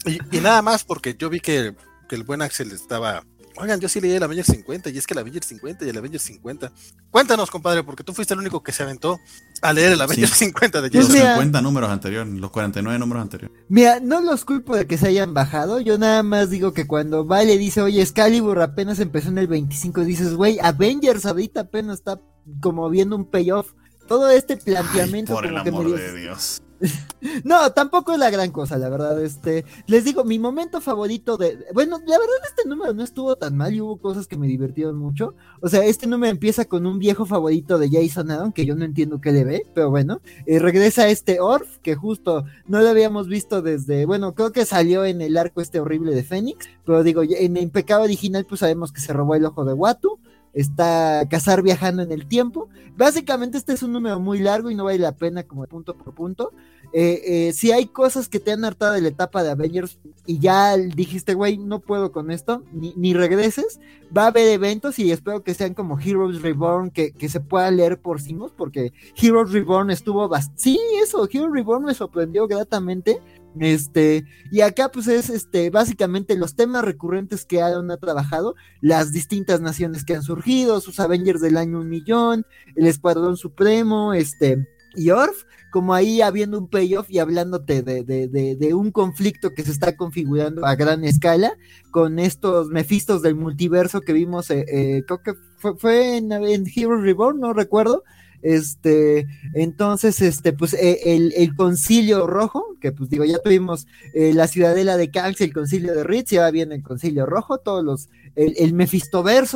Y, 0.06 0.40
nada 0.40 0.60
más 0.60 0.84
porque 0.84 1.16
yo 1.18 1.30
vi 1.30 1.40
que, 1.40 1.74
que 2.08 2.14
el 2.14 2.24
buen 2.24 2.42
Axel 2.42 2.70
estaba 2.72 3.24
Oigan, 3.56 3.80
yo 3.80 3.88
sí 3.88 4.00
leí 4.00 4.12
el 4.12 4.22
Avengers 4.22 4.48
50 4.48 4.90
y 4.90 4.98
es 4.98 5.06
que 5.06 5.14
el 5.14 5.18
Avengers 5.18 5.46
50 5.46 5.84
y 5.84 5.88
el 5.88 5.96
Avengers 5.96 6.24
50. 6.24 6.72
Cuéntanos, 7.10 7.50
compadre, 7.50 7.84
porque 7.84 8.02
tú 8.02 8.12
fuiste 8.12 8.34
el 8.34 8.40
único 8.40 8.62
que 8.62 8.72
se 8.72 8.82
aventó 8.82 9.20
a 9.62 9.72
leer 9.72 9.92
el 9.92 10.00
Avengers 10.00 10.32
50 10.36 10.82
de 10.82 10.90
Los 10.90 11.06
50 11.06 11.62
números 11.62 11.90
anteriores, 11.90 12.32
los 12.34 12.50
49 12.50 12.98
números 12.98 13.22
anteriores. 13.22 13.56
Mira, 13.68 14.00
no 14.00 14.20
los 14.20 14.44
culpo 14.44 14.74
de 14.76 14.86
que 14.86 14.98
se 14.98 15.06
hayan 15.08 15.34
bajado. 15.34 15.80
Yo 15.80 15.98
nada 15.98 16.22
más 16.22 16.50
digo 16.50 16.72
que 16.72 16.86
cuando 16.86 17.24
Vale 17.24 17.56
dice, 17.56 17.80
oye, 17.80 18.02
Excalibur 18.02 18.60
apenas 18.60 18.98
empezó 18.98 19.28
en 19.28 19.38
el 19.38 19.46
25, 19.46 20.00
dices, 20.02 20.34
güey, 20.34 20.58
Avengers 20.60 21.24
ahorita 21.24 21.60
apenas 21.60 21.98
está 21.98 22.20
como 22.60 22.90
viendo 22.90 23.14
un 23.14 23.30
payoff. 23.30 23.72
Todo 24.08 24.30
este 24.30 24.56
planteamiento. 24.56 25.32
por 25.32 25.46
el 25.46 25.56
amor 25.56 25.96
de 25.96 26.20
Dios. 26.20 26.60
no, 27.44 27.72
tampoco 27.72 28.12
es 28.12 28.18
la 28.18 28.30
gran 28.30 28.50
cosa, 28.50 28.78
la 28.78 28.88
verdad. 28.88 29.22
Este, 29.22 29.64
les 29.86 30.04
digo, 30.04 30.24
mi 30.24 30.38
momento 30.38 30.80
favorito 30.80 31.36
de. 31.36 31.58
Bueno, 31.72 31.98
la 32.06 32.18
verdad, 32.18 32.36
este 32.48 32.68
número 32.68 32.92
no 32.92 33.02
estuvo 33.02 33.36
tan 33.36 33.56
mal 33.56 33.74
y 33.74 33.80
hubo 33.80 33.96
cosas 33.98 34.26
que 34.26 34.36
me 34.36 34.46
divirtieron 34.46 34.96
mucho. 34.96 35.34
O 35.60 35.68
sea, 35.68 35.84
este 35.84 36.06
número 36.06 36.30
empieza 36.30 36.64
con 36.64 36.86
un 36.86 36.98
viejo 36.98 37.26
favorito 37.26 37.78
de 37.78 37.90
Jason 37.90 38.30
Aaron, 38.30 38.52
que 38.52 38.66
yo 38.66 38.74
no 38.74 38.84
entiendo 38.84 39.20
qué 39.20 39.32
le 39.32 39.44
ve, 39.44 39.66
pero 39.74 39.90
bueno. 39.90 40.20
Eh, 40.46 40.58
regresa 40.58 41.08
este 41.08 41.40
Orf, 41.40 41.78
que 41.78 41.94
justo 41.94 42.44
no 42.66 42.80
lo 42.80 42.88
habíamos 42.88 43.28
visto 43.28 43.62
desde. 43.62 44.06
Bueno, 44.06 44.34
creo 44.34 44.52
que 44.52 44.64
salió 44.64 45.04
en 45.04 45.20
el 45.20 45.36
arco 45.36 45.60
este 45.60 45.80
horrible 45.80 46.14
de 46.14 46.24
Fénix, 46.24 46.68
pero 46.84 47.02
digo, 47.02 47.22
en 47.22 47.56
el 47.56 47.70
pecado 47.70 48.02
original, 48.02 48.44
pues 48.46 48.60
sabemos 48.60 48.92
que 48.92 49.00
se 49.00 49.12
robó 49.12 49.34
el 49.34 49.44
ojo 49.44 49.64
de 49.64 49.72
Watu 49.72 50.18
está 50.54 51.26
Cazar 51.28 51.62
viajando 51.62 52.02
en 52.02 52.12
el 52.12 52.26
tiempo. 52.26 52.68
Básicamente 52.96 53.58
este 53.58 53.72
es 53.72 53.82
un 53.82 53.92
número 53.92 54.20
muy 54.20 54.38
largo 54.38 54.70
y 54.70 54.74
no 54.74 54.84
vale 54.84 54.98
la 54.98 55.12
pena 55.12 55.42
como 55.42 55.66
punto 55.66 55.94
por 55.96 56.14
punto. 56.14 56.52
Eh, 56.92 57.48
eh, 57.48 57.52
si 57.52 57.72
hay 57.72 57.86
cosas 57.86 58.28
que 58.28 58.38
te 58.38 58.52
han 58.52 58.64
hartado 58.64 58.92
de 58.92 59.00
la 59.00 59.08
etapa 59.08 59.42
de 59.42 59.50
Avengers 59.50 59.98
y 60.26 60.38
ya 60.38 60.76
dijiste, 60.76 61.34
güey, 61.34 61.58
no 61.58 61.80
puedo 61.80 62.12
con 62.12 62.30
esto, 62.30 62.62
ni, 62.72 63.14
regreses, 63.14 63.80
va 64.16 64.24
a 64.24 64.26
haber 64.28 64.46
eventos 64.46 65.00
y 65.00 65.10
espero 65.10 65.42
que 65.42 65.54
sean 65.54 65.74
como 65.74 65.98
Heroes 65.98 66.40
Reborn, 66.40 66.92
que, 66.92 67.12
se 67.28 67.40
pueda 67.40 67.68
leer 67.72 68.00
por 68.00 68.20
sí 68.20 68.36
porque 68.56 68.92
Heroes 69.20 69.50
Reborn 69.50 69.90
estuvo 69.90 70.28
bastante... 70.28 70.62
Sí, 70.62 70.80
eso, 71.02 71.28
Heroes 71.28 71.52
Reborn 71.52 71.84
me 71.84 71.94
sorprendió 71.94 72.46
gratamente. 72.46 73.20
Este, 73.60 74.24
y 74.50 74.62
acá 74.62 74.90
pues 74.90 75.06
es 75.06 75.30
este, 75.30 75.70
básicamente 75.70 76.36
los 76.36 76.56
temas 76.56 76.84
recurrentes 76.84 77.44
que 77.44 77.62
Aaron 77.62 77.90
ha 77.90 77.96
trabajado, 77.96 78.54
las 78.80 79.12
distintas 79.12 79.60
naciones 79.60 80.04
que 80.04 80.14
han 80.14 80.22
surgido, 80.22 80.80
sus 80.80 81.00
Avengers 81.00 81.40
del 81.40 81.56
año 81.56 81.80
un 81.80 81.88
millón, 81.88 82.46
el 82.74 82.86
Escuadrón 82.86 83.36
Supremo, 83.36 84.12
este, 84.12 84.66
y 84.96 85.10
Orf, 85.10 85.44
como 85.70 85.94
ahí 85.94 86.20
habiendo 86.20 86.58
un 86.58 86.68
payoff 86.68 87.10
y 87.10 87.18
hablándote 87.18 87.82
de, 87.82 88.04
de, 88.04 88.28
de, 88.28 88.74
un 88.74 88.92
conflicto 88.92 89.50
que 89.54 89.64
se 89.64 89.72
está 89.72 89.96
configurando 89.96 90.64
a 90.64 90.76
gran 90.76 91.04
escala 91.04 91.52
con 91.90 92.18
estos 92.18 92.68
mefistos 92.68 93.22
del 93.22 93.34
multiverso 93.34 94.00
que 94.00 94.12
vimos, 94.12 94.50
eh, 94.50 94.64
eh, 94.68 95.02
creo 95.06 95.22
que 95.22 95.32
fue, 95.78 96.18
en, 96.18 96.30
en 96.30 96.64
Hero 96.74 97.00
Reborn, 97.00 97.40
no 97.40 97.52
recuerdo, 97.52 98.04
este, 98.44 99.26
entonces, 99.54 100.20
este, 100.20 100.52
pues 100.52 100.74
eh, 100.74 101.00
el, 101.04 101.56
concilio 101.56 102.28
rojo, 102.28 102.76
que 102.80 102.92
pues 102.92 103.10
digo, 103.10 103.24
ya 103.24 103.38
tuvimos 103.38 103.86
la 104.14 104.46
ciudadela 104.46 104.96
de 104.96 105.10
Cax, 105.10 105.40
el 105.40 105.52
concilio 105.52 105.94
de 105.94 106.04
Ritz, 106.04 106.30
ya 106.30 106.48
viene 106.50 106.76
el 106.76 106.82
concilio 106.82 107.26
rojo, 107.26 107.58
todos 107.58 107.82
los, 107.82 108.08
el, 108.36 108.54
el 108.58 108.74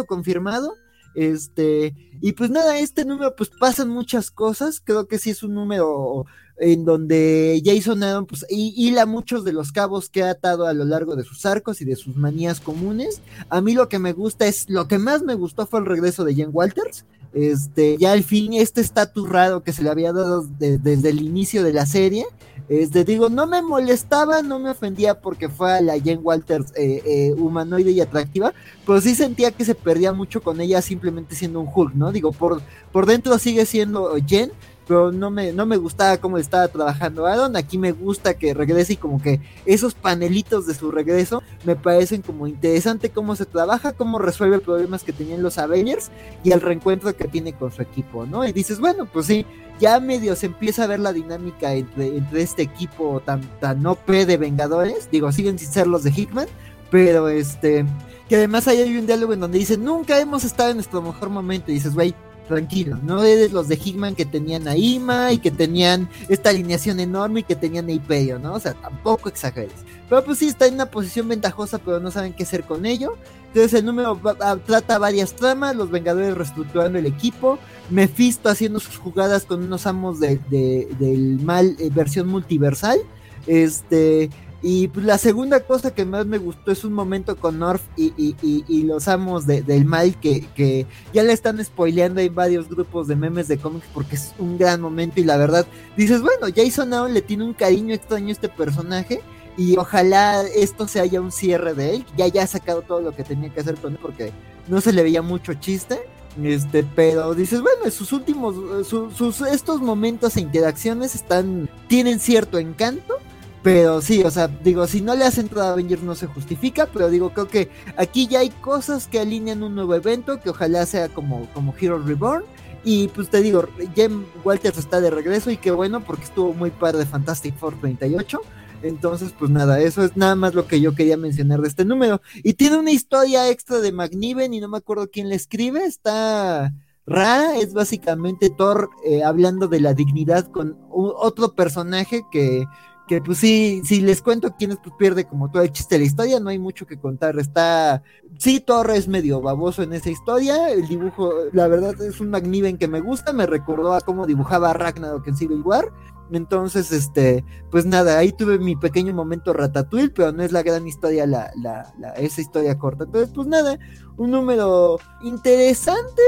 confirmado, 0.06 0.74
este, 1.14 1.94
y 2.20 2.32
pues 2.32 2.50
nada, 2.50 2.78
este 2.78 3.04
número 3.04 3.34
pues 3.36 3.50
pasan 3.50 3.88
muchas 3.88 4.30
cosas, 4.30 4.80
creo 4.82 5.06
que 5.06 5.18
sí 5.18 5.30
es 5.30 5.42
un 5.42 5.54
número 5.54 6.26
en 6.58 6.84
donde 6.84 7.62
Jason 7.64 8.02
Aaron 8.02 8.26
pues 8.26 8.44
hila 8.48 9.06
muchos 9.06 9.44
de 9.44 9.52
los 9.52 9.72
cabos 9.72 10.10
que 10.10 10.22
ha 10.22 10.30
atado 10.30 10.66
a 10.66 10.74
lo 10.74 10.84
largo 10.84 11.16
de 11.16 11.24
sus 11.24 11.46
arcos 11.46 11.80
y 11.80 11.84
de 11.84 11.96
sus 11.96 12.16
manías 12.16 12.60
comunes. 12.60 13.20
A 13.48 13.60
mí 13.60 13.74
lo 13.74 13.88
que 13.88 13.98
me 13.98 14.12
gusta 14.12 14.46
es, 14.46 14.68
lo 14.68 14.88
que 14.88 14.98
más 14.98 15.22
me 15.22 15.34
gustó 15.34 15.66
fue 15.66 15.80
el 15.80 15.86
regreso 15.86 16.24
de 16.24 16.34
Jen 16.34 16.50
Walters. 16.52 17.04
Este, 17.32 17.96
ya 17.98 18.12
al 18.12 18.24
fin 18.24 18.54
este 18.54 18.80
estatus 18.80 19.28
raro 19.28 19.62
que 19.62 19.72
se 19.72 19.82
le 19.82 19.90
había 19.90 20.12
dado 20.12 20.46
desde 20.58 21.10
el 21.10 21.20
inicio 21.20 21.62
de 21.62 21.72
la 21.72 21.84
serie, 21.84 22.24
este, 22.68 23.04
digo, 23.04 23.30
no 23.30 23.46
me 23.46 23.62
molestaba, 23.62 24.42
no 24.42 24.58
me 24.58 24.70
ofendía 24.70 25.20
porque 25.20 25.48
fue 25.48 25.72
a 25.72 25.80
la 25.80 25.98
Jen 25.98 26.20
Walters 26.22 26.72
eh, 26.76 27.02
eh, 27.06 27.34
humanoide 27.38 27.92
y 27.92 28.00
atractiva, 28.00 28.52
pero 28.86 29.00
sí 29.00 29.14
sentía 29.14 29.52
que 29.52 29.64
se 29.64 29.74
perdía 29.74 30.12
mucho 30.12 30.42
con 30.42 30.60
ella 30.60 30.82
simplemente 30.82 31.34
siendo 31.34 31.60
un 31.60 31.68
Hulk, 31.72 31.94
¿no? 31.94 32.12
Digo, 32.12 32.32
por, 32.32 32.60
por 32.92 33.06
dentro 33.06 33.38
sigue 33.38 33.64
siendo 33.64 34.14
Jen, 34.26 34.52
pero 34.88 35.12
no 35.12 35.30
me, 35.30 35.52
no 35.52 35.66
me 35.66 35.76
gustaba 35.76 36.16
cómo 36.16 36.38
estaba 36.38 36.66
trabajando 36.66 37.26
Aaron. 37.26 37.54
Aquí 37.56 37.76
me 37.76 37.92
gusta 37.92 38.34
que 38.34 38.54
regrese 38.54 38.94
y 38.94 38.96
como 38.96 39.20
que 39.20 39.38
esos 39.66 39.92
panelitos 39.92 40.66
de 40.66 40.74
su 40.74 40.90
regreso 40.90 41.42
me 41.64 41.76
parecen 41.76 42.22
como 42.22 42.46
interesante 42.46 43.10
cómo 43.10 43.36
se 43.36 43.44
trabaja, 43.44 43.92
cómo 43.92 44.18
resuelve 44.18 44.58
problemas 44.60 45.04
que 45.04 45.12
tenían 45.12 45.42
los 45.42 45.58
Avengers 45.58 46.10
y 46.42 46.52
el 46.52 46.62
reencuentro 46.62 47.14
que 47.14 47.28
tiene 47.28 47.52
con 47.52 47.70
su 47.70 47.82
equipo, 47.82 48.24
¿no? 48.24 48.46
Y 48.48 48.52
dices, 48.52 48.80
bueno, 48.80 49.04
pues 49.04 49.26
sí, 49.26 49.44
ya 49.78 50.00
medio 50.00 50.34
se 50.34 50.46
empieza 50.46 50.84
a 50.84 50.86
ver 50.86 51.00
la 51.00 51.12
dinámica 51.12 51.74
entre, 51.74 52.16
entre 52.16 52.40
este 52.40 52.62
equipo 52.62 53.20
tan, 53.20 53.42
tan 53.60 53.86
OP 53.86 54.08
de 54.08 54.38
Vengadores. 54.38 55.10
Digo, 55.10 55.30
siguen 55.32 55.58
sin 55.58 55.68
ser 55.70 55.86
los 55.86 56.02
de 56.02 56.12
Hickman, 56.16 56.48
pero 56.90 57.28
este, 57.28 57.84
que 58.26 58.36
además 58.36 58.66
hay 58.66 58.96
un 58.96 59.06
diálogo 59.06 59.34
en 59.34 59.40
donde 59.40 59.58
dice, 59.58 59.76
nunca 59.76 60.18
hemos 60.18 60.44
estado 60.44 60.70
en 60.70 60.78
nuestro 60.78 61.02
mejor 61.02 61.28
momento. 61.28 61.70
Dices, 61.70 61.94
güey, 61.94 62.14
tranquilo, 62.48 62.98
no 63.02 63.22
eres 63.22 63.52
los 63.52 63.68
de 63.68 63.76
Hickman 63.76 64.16
que 64.16 64.24
tenían 64.24 64.66
a 64.66 64.76
Ima 64.76 65.32
y 65.32 65.38
que 65.38 65.50
tenían 65.50 66.08
esta 66.28 66.50
alineación 66.50 66.98
enorme 66.98 67.40
y 67.40 67.42
que 67.44 67.54
tenían 67.54 67.88
a 67.88 68.38
¿no? 68.38 68.54
O 68.54 68.60
sea, 68.60 68.74
tampoco 68.74 69.28
exageres. 69.28 69.74
Pero 70.08 70.24
pues 70.24 70.38
sí, 70.38 70.48
está 70.48 70.66
en 70.66 70.74
una 70.74 70.86
posición 70.86 71.28
ventajosa, 71.28 71.78
pero 71.78 72.00
no 72.00 72.10
saben 72.10 72.32
qué 72.32 72.44
hacer 72.44 72.64
con 72.64 72.86
ello. 72.86 73.16
Entonces 73.48 73.74
el 73.74 73.84
número 73.84 74.20
trata 74.66 74.98
varias 74.98 75.34
tramas, 75.34 75.76
los 75.76 75.90
Vengadores 75.90 76.34
reestructurando 76.34 76.98
el 76.98 77.06
equipo, 77.06 77.58
Mephisto 77.90 78.48
haciendo 78.48 78.80
sus 78.80 78.96
jugadas 78.96 79.44
con 79.44 79.62
unos 79.62 79.86
amos 79.86 80.18
de, 80.20 80.38
del 80.48 81.40
mal 81.42 81.76
eh, 81.78 81.90
versión 81.92 82.28
multiversal. 82.28 82.98
Este, 83.46 84.30
y 84.60 84.88
pues, 84.88 85.06
la 85.06 85.18
segunda 85.18 85.60
cosa 85.60 85.94
que 85.94 86.04
más 86.04 86.26
me 86.26 86.38
gustó 86.38 86.72
es 86.72 86.84
un 86.84 86.92
momento 86.92 87.36
con 87.36 87.58
North 87.58 87.82
y, 87.96 88.82
los 88.82 89.06
amos 89.06 89.46
del 89.46 89.84
mal 89.84 90.18
que, 90.18 90.86
ya 91.12 91.22
le 91.22 91.32
están 91.32 91.64
spoileando 91.64 92.20
en 92.20 92.34
varios 92.34 92.68
grupos 92.68 93.06
de 93.06 93.16
memes 93.16 93.48
de 93.48 93.58
cómics 93.58 93.86
porque 93.94 94.16
es 94.16 94.34
un 94.38 94.58
gran 94.58 94.80
momento 94.80 95.20
y 95.20 95.24
la 95.24 95.36
verdad 95.36 95.66
dices, 95.96 96.22
bueno, 96.22 96.48
Jason 96.54 96.92
Aaron 96.92 97.14
le 97.14 97.22
tiene 97.22 97.44
un 97.44 97.54
cariño 97.54 97.94
extraño 97.94 98.28
a 98.28 98.32
este 98.32 98.48
personaje 98.48 99.20
y 99.56 99.76
ojalá 99.76 100.42
esto 100.42 100.88
se 100.88 101.00
haya 101.00 101.20
un 101.20 101.32
cierre 101.32 101.74
de 101.74 101.96
él, 101.96 102.06
ya 102.16 102.26
ya 102.28 102.42
ha 102.42 102.46
sacado 102.46 102.82
todo 102.82 103.00
lo 103.00 103.12
que 103.12 103.24
tenía 103.24 103.50
que 103.50 103.60
hacer 103.60 103.76
con 103.76 103.92
él 103.92 103.98
porque 104.00 104.32
no 104.66 104.80
se 104.80 104.92
le 104.92 105.02
veía 105.02 105.22
mucho 105.22 105.54
chiste. 105.54 106.00
Este, 106.42 106.84
pero 106.94 107.34
dices, 107.34 107.60
bueno, 107.60 107.90
sus 107.90 108.12
últimos, 108.12 108.86
sus, 108.86 109.40
estos 109.40 109.80
momentos 109.80 110.36
e 110.36 110.40
interacciones 110.40 111.16
están, 111.16 111.68
tienen 111.88 112.20
cierto 112.20 112.58
encanto 112.58 113.17
pero 113.62 114.00
sí, 114.00 114.22
o 114.22 114.30
sea, 114.30 114.48
digo, 114.48 114.86
si 114.86 115.00
no 115.00 115.14
le 115.14 115.24
has 115.24 115.38
entrado 115.38 115.68
a 115.68 115.72
Avengers 115.72 116.02
no 116.02 116.14
se 116.14 116.26
justifica, 116.26 116.86
pero 116.86 117.10
digo, 117.10 117.30
creo 117.30 117.48
que 117.48 117.70
aquí 117.96 118.26
ya 118.28 118.40
hay 118.40 118.50
cosas 118.50 119.06
que 119.06 119.18
alinean 119.18 119.62
un 119.62 119.74
nuevo 119.74 119.94
evento, 119.94 120.40
que 120.40 120.50
ojalá 120.50 120.86
sea 120.86 121.08
como, 121.08 121.46
como 121.54 121.74
Hero 121.78 121.98
Reborn. 121.98 122.44
Y 122.84 123.08
pues 123.08 123.28
te 123.28 123.42
digo, 123.42 123.68
Jem 123.96 124.24
Walters 124.44 124.78
está 124.78 125.00
de 125.00 125.10
regreso 125.10 125.50
y 125.50 125.56
qué 125.56 125.72
bueno, 125.72 126.04
porque 126.04 126.24
estuvo 126.24 126.54
muy 126.54 126.70
par 126.70 126.96
de 126.96 127.04
Fantastic 127.04 127.56
Four 127.56 127.78
38. 127.80 128.40
Entonces, 128.82 129.34
pues 129.36 129.50
nada, 129.50 129.80
eso 129.80 130.04
es 130.04 130.16
nada 130.16 130.36
más 130.36 130.54
lo 130.54 130.68
que 130.68 130.80
yo 130.80 130.94
quería 130.94 131.16
mencionar 131.16 131.60
de 131.60 131.68
este 131.68 131.84
número. 131.84 132.20
Y 132.44 132.54
tiene 132.54 132.78
una 132.78 132.92
historia 132.92 133.50
extra 133.50 133.80
de 133.80 133.90
McNiven 133.90 134.54
y 134.54 134.60
no 134.60 134.68
me 134.68 134.78
acuerdo 134.78 135.10
quién 135.10 135.28
le 135.28 135.34
escribe, 135.34 135.84
está 135.84 136.72
rara, 137.04 137.56
es 137.56 137.72
básicamente 137.72 138.50
Thor 138.50 138.90
eh, 139.04 139.24
hablando 139.24 139.66
de 139.66 139.80
la 139.80 139.94
dignidad 139.94 140.46
con 140.50 140.76
otro 140.90 141.54
personaje 141.54 142.22
que 142.30 142.66
que 143.08 143.20
pues 143.20 143.38
sí, 143.38 143.82
si 143.84 144.00
les 144.00 144.22
cuento 144.22 144.54
quién 144.56 144.70
es, 144.70 144.76
pues 144.76 144.94
pierde 144.96 145.24
como 145.24 145.50
todo 145.50 145.62
el 145.62 145.72
chiste 145.72 145.96
de 145.96 146.00
la 146.00 146.06
historia, 146.06 146.38
no 146.38 146.50
hay 146.50 146.58
mucho 146.58 146.86
que 146.86 146.98
contar, 146.98 147.36
está, 147.38 148.04
sí, 148.38 148.60
Torres 148.60 148.98
es 148.98 149.08
medio 149.08 149.40
baboso 149.40 149.82
en 149.82 149.92
esa 149.92 150.10
historia, 150.10 150.70
el 150.70 150.86
dibujo, 150.86 151.32
la 151.52 151.66
verdad 151.66 152.00
es 152.00 152.20
un 152.20 152.30
Magniven 152.30 152.78
que 152.78 152.86
me 152.86 153.00
gusta, 153.00 153.32
me 153.32 153.46
recordó 153.46 153.94
a 153.94 154.00
cómo 154.00 154.26
dibujaba 154.26 154.72
Ragnarok 154.72 155.26
en 155.26 155.36
Civil 155.36 155.62
War, 155.62 155.92
entonces, 156.30 156.92
este, 156.92 157.44
pues 157.70 157.86
nada, 157.86 158.18
ahí 158.18 158.32
tuve 158.32 158.58
mi 158.58 158.76
pequeño 158.76 159.14
momento 159.14 159.52
Ratatouille, 159.52 160.10
pero 160.10 160.30
no 160.30 160.42
es 160.42 160.52
la 160.52 160.62
gran 160.62 160.86
historia, 160.86 161.26
la, 161.26 161.50
la, 161.56 161.92
la, 161.98 162.10
esa 162.12 162.40
historia 162.40 162.78
corta, 162.78 163.04
entonces, 163.04 163.32
pues 163.34 163.48
nada, 163.48 163.78
un 164.16 164.30
número 164.30 164.98
interesante, 165.22 166.22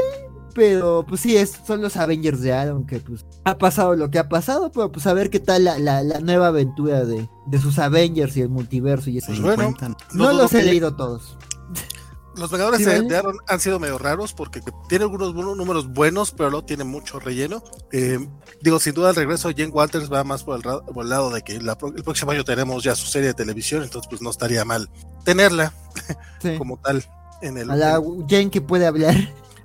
pero 0.55 1.05
pues 1.07 1.21
sí, 1.21 1.37
es, 1.37 1.61
son 1.67 1.83
los 1.83 1.97
Avengers 1.97 2.41
de 2.41 2.53
Aaron 2.53 2.87
que 2.87 2.99
pues 2.99 3.25
ha 3.45 3.59
pasado 3.59 3.97
lo 3.97 4.11
que 4.11 4.19
ha 4.19 4.29
pasado, 4.29 4.71
pero 4.73 4.91
pues 4.91 5.07
a 5.07 5.13
ver 5.13 5.31
qué 5.31 5.41
tal 5.41 5.65
la, 5.65 5.79
la, 5.79 6.03
nueva 6.21 6.49
aventura 6.49 7.05
de, 7.05 7.29
de, 7.47 7.59
sus 7.61 7.79
Avengers 7.79 8.37
y 8.37 8.43
el 8.43 8.49
multiverso 8.49 9.11
y 9.11 9.19
eso. 9.19 9.29
Pues 9.29 9.41
bueno, 9.41 9.75
no, 10.13 10.33
los 10.33 10.53
he 10.55 10.63
leído 10.63 10.95
todos. 10.97 11.37
Los 12.37 12.51
Vengadores 12.51 12.85
de, 12.85 13.17
Aaron 13.17 13.39
han 13.49 13.61
sido 13.61 13.81
medio 13.81 13.99
raros 13.99 14.33
porque 14.33 14.63
tiene 14.89 15.05
algunos 15.05 15.35
números 15.35 15.93
buenos, 15.93 16.31
pero 16.31 16.51
no 16.51 16.65
tiene 16.65 16.85
mucho 16.85 17.19
relleno. 17.19 17.63
Eh, 17.93 18.19
digo, 18.63 18.79
sin 18.79 18.95
duda 18.95 19.11
el 19.11 19.17
regreso 19.17 19.49
de 19.49 19.55
Jane 19.55 19.73
Walters 19.73 20.11
va 20.11 20.23
más 20.25 20.45
por 20.45 20.59
el, 20.59 21.09
lado 21.09 21.31
de 21.31 21.43
que 21.43 21.57
el 21.57 21.69
próximo 22.05 22.31
año 22.31 22.45
tenemos 22.45 22.85
ya 22.85 22.95
su 22.95 23.07
serie 23.07 23.29
de 23.29 23.35
televisión, 23.35 23.83
entonces 23.83 24.09
pues 24.09 24.23
no 24.23 24.31
estaría 24.31 24.65
mal 24.65 24.89
tenerla 25.25 25.75
como 26.59 26.79
tal 26.79 27.05
en 27.43 27.59
el... 27.59 27.71
A 27.71 27.77
la 27.77 28.03
Jane 28.29 28.51
que 28.51 28.61
puede 28.61 28.87
hablar 28.87 29.17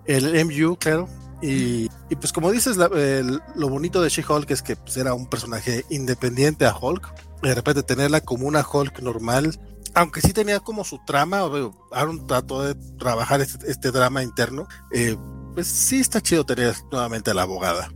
el 0.08 0.46
MU, 0.46 0.76
claro. 0.78 1.08
Y, 1.42 1.90
pues 2.20 2.34
como 2.34 2.52
dices, 2.52 2.78
lo 2.78 3.70
bonito 3.70 4.02
de 4.02 4.10
She-Hulk 4.10 4.50
es 4.50 4.62
que 4.62 4.76
pues, 4.76 4.98
era 4.98 5.14
un 5.14 5.28
personaje 5.28 5.86
independiente 5.90 6.66
a 6.66 6.76
Hulk. 6.76 7.42
De 7.44 7.54
repente 7.54 7.84
tenerla 7.84 8.22
como 8.22 8.48
una 8.48 8.66
Hulk 8.68 9.02
normal, 9.02 9.60
aunque 9.94 10.22
sí 10.22 10.34
tenía 10.34 10.60
como 10.60 10.84
su 10.84 11.00
trama, 11.06 11.50
Aaron 11.92 12.28
trató 12.28 12.64
de 12.64 12.76
trabajar 12.98 13.42
este, 13.42 13.72
este 13.72 13.92
drama 13.92 14.24
interno, 14.24 14.68
eh, 14.92 15.16
pues 15.54 15.68
sí 15.68 16.02
está 16.02 16.22
chido 16.22 16.46
tener 16.46 16.76
nuevamente 16.92 17.32
a 17.32 17.34
la 17.34 17.44
abogada. 17.44 17.90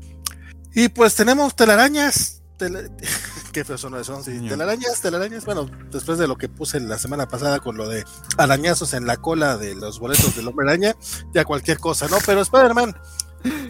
Y 0.73 0.89
pues 0.89 1.15
tenemos 1.15 1.55
telarañas. 1.55 2.38
Qué 3.51 3.63
feo 3.63 3.77
son 3.77 3.95
eso. 3.95 4.21
Sí. 4.23 4.47
Telarañas, 4.47 5.01
telarañas. 5.01 5.45
Bueno, 5.45 5.69
después 5.91 6.17
de 6.17 6.27
lo 6.27 6.37
que 6.37 6.49
puse 6.49 6.79
la 6.79 6.99
semana 6.99 7.27
pasada 7.27 7.59
con 7.59 7.77
lo 7.77 7.87
de 7.87 8.05
arañazos 8.37 8.93
en 8.93 9.05
la 9.05 9.17
cola 9.17 9.57
de 9.57 9.75
los 9.75 9.99
boletos 9.99 10.35
del 10.35 10.47
hombre 10.47 10.67
araña, 10.67 10.95
ya 11.33 11.45
cualquier 11.45 11.79
cosa, 11.79 12.07
¿no? 12.07 12.17
Pero 12.25 12.41
Spider-Man, 12.41 12.95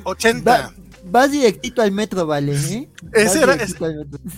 80. 0.03 0.73
Vas 1.05 1.31
directito 1.31 1.81
al 1.81 1.91
metro, 1.91 2.25
vale, 2.25 2.53
¿eh? 2.53 2.89
Ese 3.13 3.41
era, 3.41 3.53
ese, 3.53 3.75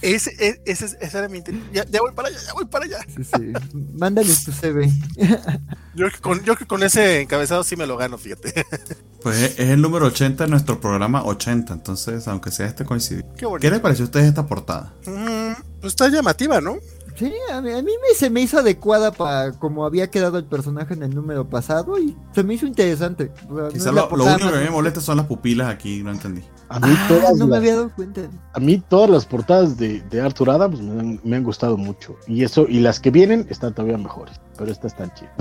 ese, 0.01 0.61
ese, 0.65 0.98
ese, 0.99 1.17
era 1.17 1.27
mi 1.30 1.41
ya, 1.73 1.85
ya, 1.85 2.01
voy 2.01 2.11
para 2.14 2.30
allá, 2.30 2.40
ya 2.45 2.53
voy 2.53 2.65
para 2.65 2.85
allá. 2.85 2.99
Sí, 3.07 3.23
sí. 3.23 3.53
Mándale 3.93 4.33
tu 4.45 4.51
CV. 4.51 4.91
yo, 5.95 6.07
con, 6.22 6.43
yo 6.43 6.56
que 6.56 6.65
con 6.65 6.83
ese 6.83 7.22
encabezado 7.22 7.64
sí 7.64 7.75
me 7.75 7.85
lo 7.85 7.98
gano, 7.98 8.17
fíjate. 8.17 8.65
Pues 9.22 9.38
es 9.38 9.59
el 9.59 9.80
número 9.80 10.07
80 10.07 10.45
de 10.45 10.49
nuestro 10.49 10.81
programa 10.81 11.23
80, 11.23 11.73
entonces, 11.73 12.27
aunque 12.27 12.49
sea 12.49 12.65
este 12.65 12.85
coincidir. 12.85 13.23
Qué, 13.38 13.45
¿Qué 13.59 13.69
le 13.69 13.80
pareció 13.80 14.06
a 14.06 14.07
ustedes 14.07 14.25
esta 14.25 14.48
portada? 14.48 14.95
Mm, 15.06 15.61
pues 15.80 15.93
está 15.93 16.09
llamativa, 16.09 16.59
¿no? 16.59 16.77
Sí, 17.22 17.32
a 17.53 17.61
mí, 17.61 17.69
me, 17.83 18.16
se 18.16 18.32
me 18.32 18.41
hizo 18.41 18.58
adecuada 18.58 19.11
para 19.11 19.51
como 19.51 19.85
había 19.85 20.09
quedado 20.09 20.40
el 20.40 20.45
personaje 20.45 20.95
en 20.95 21.03
el 21.03 21.14
número 21.14 21.48
pasado 21.48 22.00
y 22.00 22.17
se 22.33 22.43
me 22.43 22.56
hizo 22.56 22.66
interesante. 22.66 23.32
Lo, 23.48 23.67
único 23.67 24.51
que 24.51 24.58
me 24.58 24.72
molesta 24.72 25.01
son 25.01 25.17
las 25.17 25.27
pupilas 25.27 25.69
aquí, 25.69 26.01
no 26.01 26.09
entendí. 26.09 26.41
A 26.67 26.80
mí, 26.80 26.88
ah, 26.98 27.06
todas 27.08 27.38
no 27.38 27.45
me 27.45 27.58
había 27.58 27.75
dado 27.75 27.91
cuenta. 27.95 28.22
A 28.53 28.59
mí 28.59 28.82
todas 28.90 29.08
las 29.08 29.27
portadas 29.27 29.77
de, 29.77 30.01
de 30.09 30.19
Arthur 30.19 30.50
Adams 30.50 30.82
me 30.82 31.35
han, 31.35 31.43
gustado 31.43 31.77
mucho. 31.77 32.16
Y 32.25 32.43
eso, 32.43 32.66
y 32.67 32.80
las 32.80 33.00
que 33.00 33.11
vienen 33.11 33.45
están 33.51 33.75
todavía 33.75 34.00
mejores. 34.00 34.41
Pero 34.61 34.72
esta 34.72 34.85
está 34.85 35.11
chida. 35.15 35.33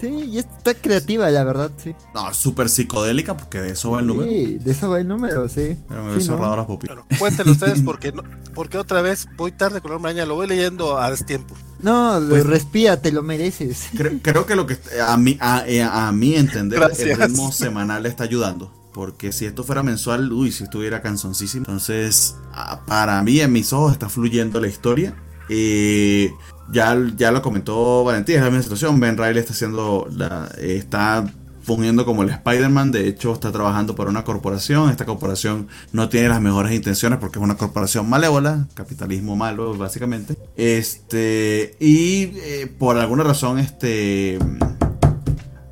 Sí, 0.00 0.08
y 0.08 0.38
está 0.38 0.74
creativa, 0.74 1.30
la 1.30 1.44
verdad, 1.44 1.70
sí. 1.76 1.94
No, 2.12 2.34
súper 2.34 2.68
psicodélica, 2.68 3.36
porque 3.36 3.60
de 3.60 3.70
eso 3.70 3.92
va 3.92 4.00
el 4.00 4.08
número. 4.08 4.28
Sí, 4.28 4.58
de 4.58 4.72
eso 4.72 4.90
va 4.90 4.98
el 4.98 5.06
número, 5.06 5.48
sí. 5.48 5.76
Pero 5.88 6.02
me 6.04 6.20
Sí, 6.20 6.28
¿no? 6.28 6.34
cerrado 6.34 6.56
las 6.56 6.66
pupilas. 6.66 6.96
Bueno, 6.96 7.08
cuéntenlo 7.20 7.52
ustedes 7.56 7.80
porque, 7.82 8.10
no, 8.10 8.24
porque 8.52 8.76
otra 8.78 9.00
vez 9.02 9.28
voy 9.36 9.52
tarde 9.52 9.80
con 9.80 9.92
la 9.92 9.98
mañana, 10.00 10.26
lo 10.26 10.34
voy 10.34 10.48
leyendo 10.48 10.98
a 10.98 11.08
destiempo. 11.10 11.54
No, 11.78 12.20
Pues- 12.28 12.44
respira, 12.44 13.00
te 13.00 13.12
lo 13.12 13.22
mereces. 13.22 13.86
Creo, 13.96 14.18
creo 14.20 14.44
que 14.46 14.56
lo 14.56 14.66
que 14.66 14.76
a 15.06 15.16
mí, 15.16 15.38
a, 15.40 15.62
eh, 15.68 15.82
a 15.82 16.10
mí 16.10 16.34
entender, 16.34 16.82
el 16.98 17.16
ritmo 17.16 17.52
semanal 17.52 18.02
le 18.02 18.08
está 18.08 18.24
ayudando. 18.24 18.72
Porque 18.92 19.32
si 19.32 19.46
esto 19.46 19.62
fuera 19.64 19.82
mensual, 19.84 20.32
uy, 20.32 20.50
si 20.52 20.64
estuviera 20.64 21.02
canzoncísimo. 21.02 21.64
Entonces, 21.66 22.34
ah, 22.52 22.80
para 22.86 23.22
mí, 23.22 23.40
en 23.40 23.52
mis 23.52 23.72
ojos, 23.72 23.92
está 23.92 24.08
fluyendo 24.08 24.60
la 24.60 24.66
historia. 24.68 25.14
Eh, 25.48 26.32
ya, 26.72 26.96
ya 27.16 27.30
lo 27.30 27.42
comentó 27.42 28.04
Valentín, 28.04 28.36
es 28.36 28.42
la 28.42 28.48
misma 28.50 28.62
situación. 28.62 29.00
Ben 29.00 29.16
Riley 29.16 29.38
está 29.38 29.52
haciendo 29.52 30.08
la, 30.10 30.48
está 30.58 31.24
fungiendo 31.62 32.04
como 32.04 32.22
el 32.22 32.30
Spider-Man. 32.30 32.92
De 32.92 33.08
hecho, 33.08 33.32
está 33.32 33.50
trabajando 33.50 33.94
para 33.94 34.10
una 34.10 34.24
corporación. 34.24 34.90
Esta 34.90 35.06
corporación 35.06 35.68
no 35.92 36.08
tiene 36.08 36.28
las 36.28 36.40
mejores 36.40 36.72
intenciones 36.72 37.18
porque 37.18 37.38
es 37.38 37.44
una 37.44 37.56
corporación 37.56 38.08
malévola, 38.08 38.66
capitalismo 38.74 39.36
malo, 39.36 39.74
básicamente. 39.76 40.36
Este, 40.56 41.76
y 41.80 42.32
eh, 42.36 42.72
por 42.78 42.96
alguna 42.98 43.24
razón, 43.24 43.58
este. 43.58 44.38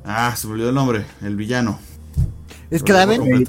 Ah, 0.05 0.35
se 0.35 0.47
me 0.47 0.53
olvidó 0.53 0.69
el 0.69 0.75
nombre, 0.75 1.05
el 1.21 1.35
villano. 1.35 1.79
¿Es 2.69 2.83
Kraven? 2.83 3.45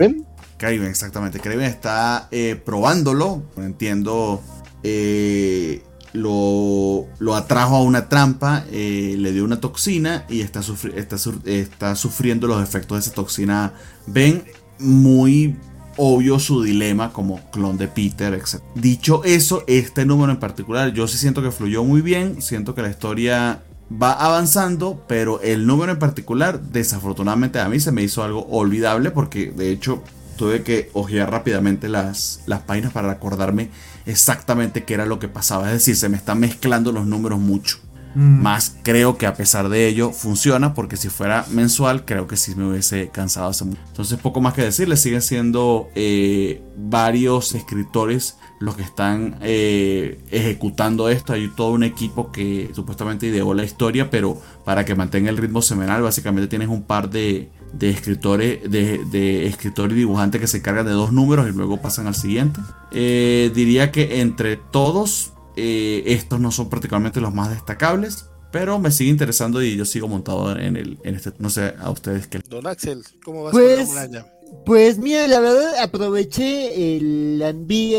Kraven, 0.57 0.85
exactamente. 0.85 1.41
Kraven 1.41 1.63
está 1.63 2.29
eh, 2.31 2.61
probándolo. 2.63 3.43
Entiendo. 3.57 4.41
eh, 4.83 5.83
lo, 6.15 7.07
lo 7.19 7.35
atrajo 7.35 7.77
a 7.77 7.83
una 7.83 8.09
trampa, 8.09 8.65
eh, 8.71 9.17
le 9.19 9.33
dio 9.33 9.45
una 9.45 9.61
toxina 9.61 10.25
y 10.31 10.41
está, 10.41 10.63
sufriendo 10.63 12.47
los 12.47 12.63
efectos 12.63 12.97
de 12.97 13.01
esa 13.01 13.13
toxina. 13.13 13.75
Ven 14.07 14.45
muy 14.79 15.57
obvio 15.97 16.39
su 16.39 16.63
dilema 16.63 17.13
como 17.13 17.41
clon 17.51 17.77
de 17.77 17.89
Peter, 17.89 18.33
etc. 18.33 18.63
Dicho 18.77 19.25
eso, 19.25 19.65
este 19.67 20.07
número 20.07 20.33
en 20.33 20.39
particular, 20.39 20.93
yo 20.93 21.09
sí 21.09 21.19
siento 21.19 21.43
que 21.43 21.51
fluyó 21.51 21.83
muy 21.83 22.01
bien. 22.01 22.41
Siento 22.41 22.77
que 22.77 22.83
la 22.83 22.91
historia 22.91 23.65
va 23.91 24.13
avanzando, 24.13 25.05
pero 25.09 25.41
el 25.43 25.67
número 25.67 25.91
en 25.91 25.99
particular, 25.99 26.61
desafortunadamente 26.61 27.59
a 27.59 27.69
mí 27.69 27.81
se 27.81 27.91
me 27.91 28.05
hizo 28.05 28.23
algo 28.23 28.47
olvidable 28.51 29.11
porque 29.11 29.51
de 29.51 29.73
hecho 29.73 30.03
tuve 30.37 30.63
que 30.63 30.91
ojear 30.93 31.31
rápidamente 31.31 31.89
las, 31.89 32.43
las 32.47 32.63
páginas 32.63 32.93
para 32.93 33.11
acordarme 33.11 33.71
exactamente 34.07 34.85
qué 34.85 34.95
era 34.95 35.07
lo 35.07 35.19
que 35.19 35.29
pasaba. 35.29 35.67
Es 35.67 35.73
decir, 35.75 35.97
se 35.97 36.09
me 36.09 36.17
están 36.17 36.41
mezclando 36.41 36.93
los 36.93 37.07
números 37.07 37.39
mucho. 37.39 37.79
Mm. 38.15 38.43
Más 38.43 38.77
creo 38.83 39.19
que 39.19 39.27
a 39.27 39.35
pesar 39.35 39.69
de 39.69 39.89
ello 39.89 40.13
funciona 40.13 40.73
porque 40.73 40.97
si 40.97 41.09
fuera 41.09 41.45
mensual 41.51 42.05
creo 42.05 42.29
que 42.29 42.37
sí 42.37 42.55
me 42.55 42.69
hubiese 42.69 43.09
cansado 43.09 43.49
hace 43.49 43.65
mucho. 43.65 43.81
Entonces 43.89 44.19
poco 44.21 44.41
más 44.41 44.55
que 44.55 44.63
decirle, 44.63 44.97
siguen 44.97 45.23
siendo 45.23 45.89
eh, 45.95 46.63
varios 46.77 47.55
escritores 47.55 48.37
los 48.61 48.77
que 48.77 48.83
están 48.83 49.37
eh, 49.41 50.21
ejecutando 50.31 51.09
esto. 51.09 51.33
Hay 51.33 51.49
todo 51.49 51.73
un 51.73 51.83
equipo 51.83 52.31
que 52.31 52.71
supuestamente 52.73 53.27
ideó 53.27 53.53
la 53.53 53.65
historia, 53.65 54.11
pero 54.11 54.41
para 54.65 54.85
que 54.85 54.95
mantenga 54.95 55.31
el 55.31 55.37
ritmo 55.37 55.61
semanal 55.61 56.03
básicamente 56.03 56.47
tienes 56.47 56.69
un 56.69 56.85
par 56.85 57.11
de, 57.11 57.51
de 57.79 57.91
escritores 57.91 58.71
de, 58.71 59.05
de 59.11 59.47
escritor 59.47 59.93
y 59.93 59.95
dibujante 59.97 60.39
que 60.41 60.47
se 60.47 60.59
encargan 60.59 60.87
de 60.87 60.93
dos 60.93 61.13
números 61.13 61.49
y 61.49 61.53
luego 61.53 61.81
pasan 61.81 62.07
al 62.07 62.15
siguiente. 62.15 62.61
Eh, 62.93 63.51
diría 63.55 63.91
que 63.91 64.21
entre 64.21 64.57
todos 64.57 65.33
eh, 65.57 66.03
estos 66.07 66.41
no 66.41 66.51
son 66.51 66.69
particularmente 66.71 67.21
los 67.21 67.35
más 67.35 67.51
destacables, 67.51 68.27
pero 68.53 68.79
me 68.79 68.91
sigue 68.91 69.11
interesando 69.11 69.63
y 69.63 69.77
yo 69.77 69.85
sigo 69.85 70.07
montado 70.09 70.57
en 70.57 70.77
el 70.77 70.99
en 71.05 71.15
este 71.17 71.33
no 71.39 71.51
sé 71.51 71.75
a 71.81 71.91
ustedes 71.91 72.27
qué 72.29 72.41
Don 72.49 72.67
Axel, 72.67 73.03
¿cómo 73.25 73.45
vas 73.45 73.53
Pues- 73.53 73.87
con 73.87 73.97
la 73.97 74.07
muralla? 74.09 74.27
Pues 74.63 74.99
mira, 74.99 75.27
la 75.27 75.41
verdad 75.41 75.75
aproveché 75.83 76.97
el 76.97 77.43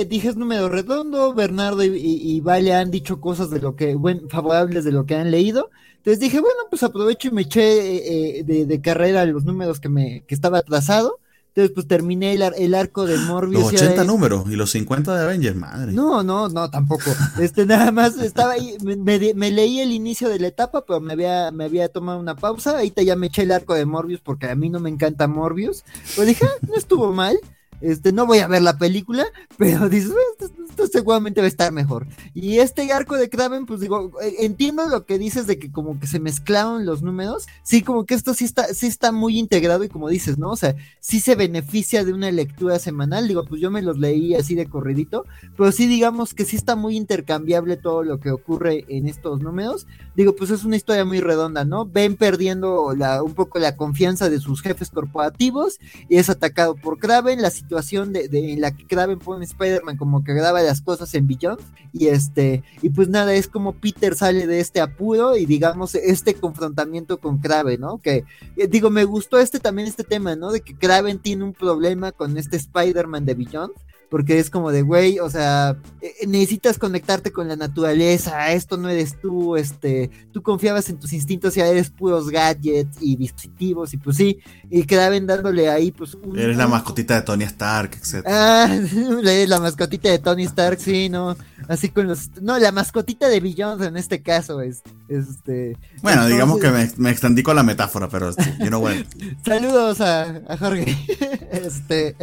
dije 0.07 0.29
es 0.29 0.35
número 0.35 0.67
redondo, 0.67 1.33
Bernardo 1.35 1.83
y, 1.83 1.89
y- 1.95 2.35
y 2.37 2.41
Vale 2.41 2.73
han 2.73 2.89
dicho 2.89 3.21
cosas 3.21 3.51
de 3.51 3.59
lo 3.59 3.75
que, 3.75 3.93
bueno, 3.95 4.27
favorables 4.29 4.83
de 4.83 4.91
lo 4.91 5.05
que 5.05 5.15
han 5.15 5.29
leído. 5.29 5.69
Entonces 5.97 6.19
dije, 6.19 6.39
bueno, 6.39 6.55
pues 6.69 6.81
aprovecho 6.83 7.27
y 7.27 7.31
me 7.31 7.43
eché 7.43 7.61
eh, 7.61 8.39
eh, 8.39 8.43
de, 8.43 8.65
de 8.65 8.81
carrera 8.81 9.25
los 9.25 9.45
números 9.45 9.79
que 9.79 9.89
me, 9.89 10.23
que 10.25 10.33
estaba 10.35 10.57
atrasado. 10.59 11.19
Entonces, 11.55 11.71
pues 11.73 11.87
terminé 11.87 12.33
el, 12.33 12.41
ar- 12.41 12.53
el 12.57 12.75
arco 12.75 13.05
de 13.05 13.17
Morbius. 13.17 13.63
los 13.63 13.71
y 13.73 13.75
80 13.77 14.01
ahí- 14.01 14.07
números 14.07 14.43
y 14.49 14.57
los 14.57 14.71
50 14.71 15.15
de 15.15 15.23
Avengers, 15.23 15.55
madre. 15.55 15.93
No, 15.93 16.21
no, 16.21 16.49
no, 16.49 16.69
tampoco. 16.69 17.11
Este, 17.39 17.65
nada 17.65 17.93
más 17.93 18.17
estaba 18.17 18.51
ahí, 18.53 18.75
me, 18.83 18.97
me- 18.97 19.33
me 19.33 19.51
leí 19.51 19.79
el 19.79 19.93
inicio 19.93 20.27
de 20.27 20.39
la 20.39 20.47
etapa, 20.47 20.85
pero 20.85 20.99
me 20.99 21.13
había, 21.13 21.51
me 21.51 21.63
había 21.63 21.87
tomado 21.87 22.19
una 22.19 22.35
pausa. 22.35 22.71
Ahorita 22.71 23.03
ya 23.03 23.15
me 23.15 23.27
eché 23.27 23.43
el 23.43 23.53
arco 23.53 23.73
de 23.73 23.85
Morbius 23.85 24.19
porque 24.19 24.49
a 24.49 24.55
mí 24.55 24.69
no 24.69 24.81
me 24.81 24.89
encanta 24.89 25.27
Morbius. 25.29 25.85
Pues 26.17 26.27
dije, 26.27 26.45
"Ah, 26.45 26.65
no 26.67 26.75
estuvo 26.75 27.13
mal. 27.13 27.37
Este, 27.81 28.11
no 28.11 28.25
voy 28.25 28.39
a 28.39 28.47
ver 28.47 28.61
la 28.61 28.77
película, 28.77 29.25
pero 29.57 29.89
dices, 29.89 30.09
"Bueno, 30.09 30.21
esto, 30.39 30.63
esto 30.69 30.87
seguramente 30.87 31.41
va 31.41 31.45
a 31.45 31.47
estar 31.47 31.71
mejor. 31.71 32.07
Y 32.33 32.59
este 32.59 32.91
arco 32.91 33.15
de 33.15 33.29
Kraven, 33.29 33.65
pues 33.65 33.79
digo, 33.79 34.11
eh, 34.21 34.35
entiendo 34.39 34.87
lo 34.87 35.05
que 35.05 35.17
dices 35.17 35.47
de 35.47 35.57
que 35.57 35.71
como 35.71 35.99
que 35.99 36.07
se 36.07 36.19
mezclaron 36.19 36.85
los 36.85 37.01
números. 37.01 37.47
Sí, 37.63 37.81
como 37.81 38.05
que 38.05 38.13
esto 38.13 38.33
sí 38.33 38.45
está, 38.45 38.73
sí 38.73 38.87
está 38.87 39.11
muy 39.11 39.39
integrado 39.39 39.83
y 39.83 39.89
como 39.89 40.09
dices, 40.09 40.37
¿no? 40.37 40.51
O 40.51 40.55
sea, 40.55 40.75
sí 40.99 41.19
se 41.19 41.35
beneficia 41.35 42.03
de 42.03 42.13
una 42.13 42.31
lectura 42.31 42.79
semanal. 42.79 43.27
Digo, 43.27 43.45
pues 43.45 43.61
yo 43.61 43.71
me 43.71 43.81
los 43.81 43.97
leí 43.97 44.35
así 44.35 44.55
de 44.55 44.67
corridito, 44.67 45.25
pero 45.55 45.71
sí 45.71 45.87
digamos 45.87 46.33
que 46.33 46.45
sí 46.45 46.55
está 46.55 46.75
muy 46.75 46.97
intercambiable 46.97 47.77
todo 47.77 48.03
lo 48.03 48.19
que 48.19 48.31
ocurre 48.31 48.85
en 48.89 49.07
estos 49.07 49.41
números. 49.41 49.87
Digo, 50.15 50.35
pues 50.35 50.49
es 50.49 50.63
una 50.63 50.75
historia 50.75 51.05
muy 51.05 51.19
redonda, 51.19 51.65
¿no? 51.65 51.85
Ven 51.85 52.15
perdiendo 52.15 52.87
un 53.23 53.33
poco 53.33 53.59
la 53.59 53.75
confianza 53.75 54.29
de 54.29 54.39
sus 54.39 54.61
jefes 54.61 54.89
corporativos 54.89 55.79
y 56.09 56.17
es 56.17 56.29
atacado 56.29 56.75
por 56.75 56.99
Kraven, 56.99 57.41
la 57.41 57.49
situación 57.65 58.13
de, 58.13 58.27
de- 58.27 58.53
en 58.53 58.61
la 58.61 58.71
que 58.75 58.85
Kraven 58.85 59.17
pone 59.17 59.43
Spider-Man 59.45 59.97
como 59.97 60.23
que 60.23 60.33
graba 60.35 60.61
las 60.61 60.81
cosas 60.81 61.13
en 61.15 61.25
Beyond 61.25 61.59
y 61.93 62.07
este, 62.07 62.61
y 62.83 62.89
pues 62.89 63.09
nada, 63.09 63.33
es 63.33 63.47
como 63.47 63.73
Peter 63.73 64.13
sale 64.15 64.45
de 64.45 64.59
este 64.59 64.81
apuro 64.81 65.35
y 65.35 65.45
digamos 65.47 65.95
este 65.95 66.35
confrontamiento 66.35 67.19
con 67.19 67.39
Kraven, 67.39 67.81
¿no? 67.81 67.97
Que 67.97 68.23
eh, 68.55 68.67
digo, 68.67 68.89
me 68.91 69.03
gustó 69.03 69.39
este 69.39 69.59
también 69.59 69.87
este 69.87 70.03
tema, 70.03 70.35
¿no? 70.35 70.51
De 70.51 70.61
que 70.61 70.75
Kraven 70.75 71.17
tiene 71.19 71.43
un 71.43 71.53
problema 71.53 72.11
con 72.11 72.37
este 72.37 72.57
Spider-Man 72.57 73.25
de 73.25 73.33
Beyond. 73.33 73.73
Porque 74.15 74.39
es 74.39 74.49
como 74.49 74.71
de, 74.71 74.81
güey, 74.81 75.19
o 75.19 75.29
sea, 75.29 75.75
eh, 76.01 76.25
necesitas 76.25 76.79
conectarte 76.79 77.33
con 77.33 77.49
la 77.49 77.57
naturaleza, 77.57 78.53
esto 78.53 78.77
no 78.77 78.87
eres 78.87 79.19
tú, 79.19 79.57
este, 79.57 80.09
tú 80.31 80.41
confiabas 80.41 80.87
en 80.87 80.97
tus 80.97 81.11
instintos 81.11 81.57
y 81.57 81.59
eres 81.59 81.89
puros 81.89 82.29
gadgets 82.29 82.95
y 83.01 83.17
dispositivos 83.17 83.93
y 83.93 83.97
pues 83.97 84.15
sí, 84.15 84.39
y 84.69 84.85
Kraven 84.85 85.27
dándole 85.27 85.67
ahí 85.67 85.91
pues 85.91 86.13
un... 86.13 86.39
Eres 86.39 86.55
la 86.55 86.69
mascotita 86.69 87.15
de 87.15 87.23
Tony 87.23 87.43
Stark, 87.43 87.91
etc. 88.01 88.25
Ah, 88.25 88.73
eres 89.21 89.49
la 89.49 89.59
mascotita 89.59 90.07
de 90.07 90.19
Tony 90.19 90.43
Stark, 90.43 90.79
sí, 90.79 91.09
no, 91.09 91.35
así 91.67 91.89
con 91.89 92.07
los, 92.07 92.29
no, 92.41 92.57
la 92.57 92.71
mascotita 92.71 93.27
de 93.27 93.41
Beyond 93.41 93.83
en 93.83 93.97
este 93.97 94.21
caso 94.21 94.61
es, 94.61 94.81
este... 95.09 95.77
bueno, 96.01 96.25
entonces- 96.25 96.31
digamos 96.31 96.59
que 96.61 96.69
me, 96.69 96.89
me 96.95 97.09
extendí 97.09 97.43
con 97.43 97.57
la 97.57 97.63
metáfora, 97.63 98.07
pero 98.07 98.33
you 98.59 98.67
know 98.67 98.81
what. 98.81 98.93
Saludos 99.45 99.99
a, 99.99 100.41
a 100.47 100.55
Jorge, 100.55 100.95
este, 101.51 102.15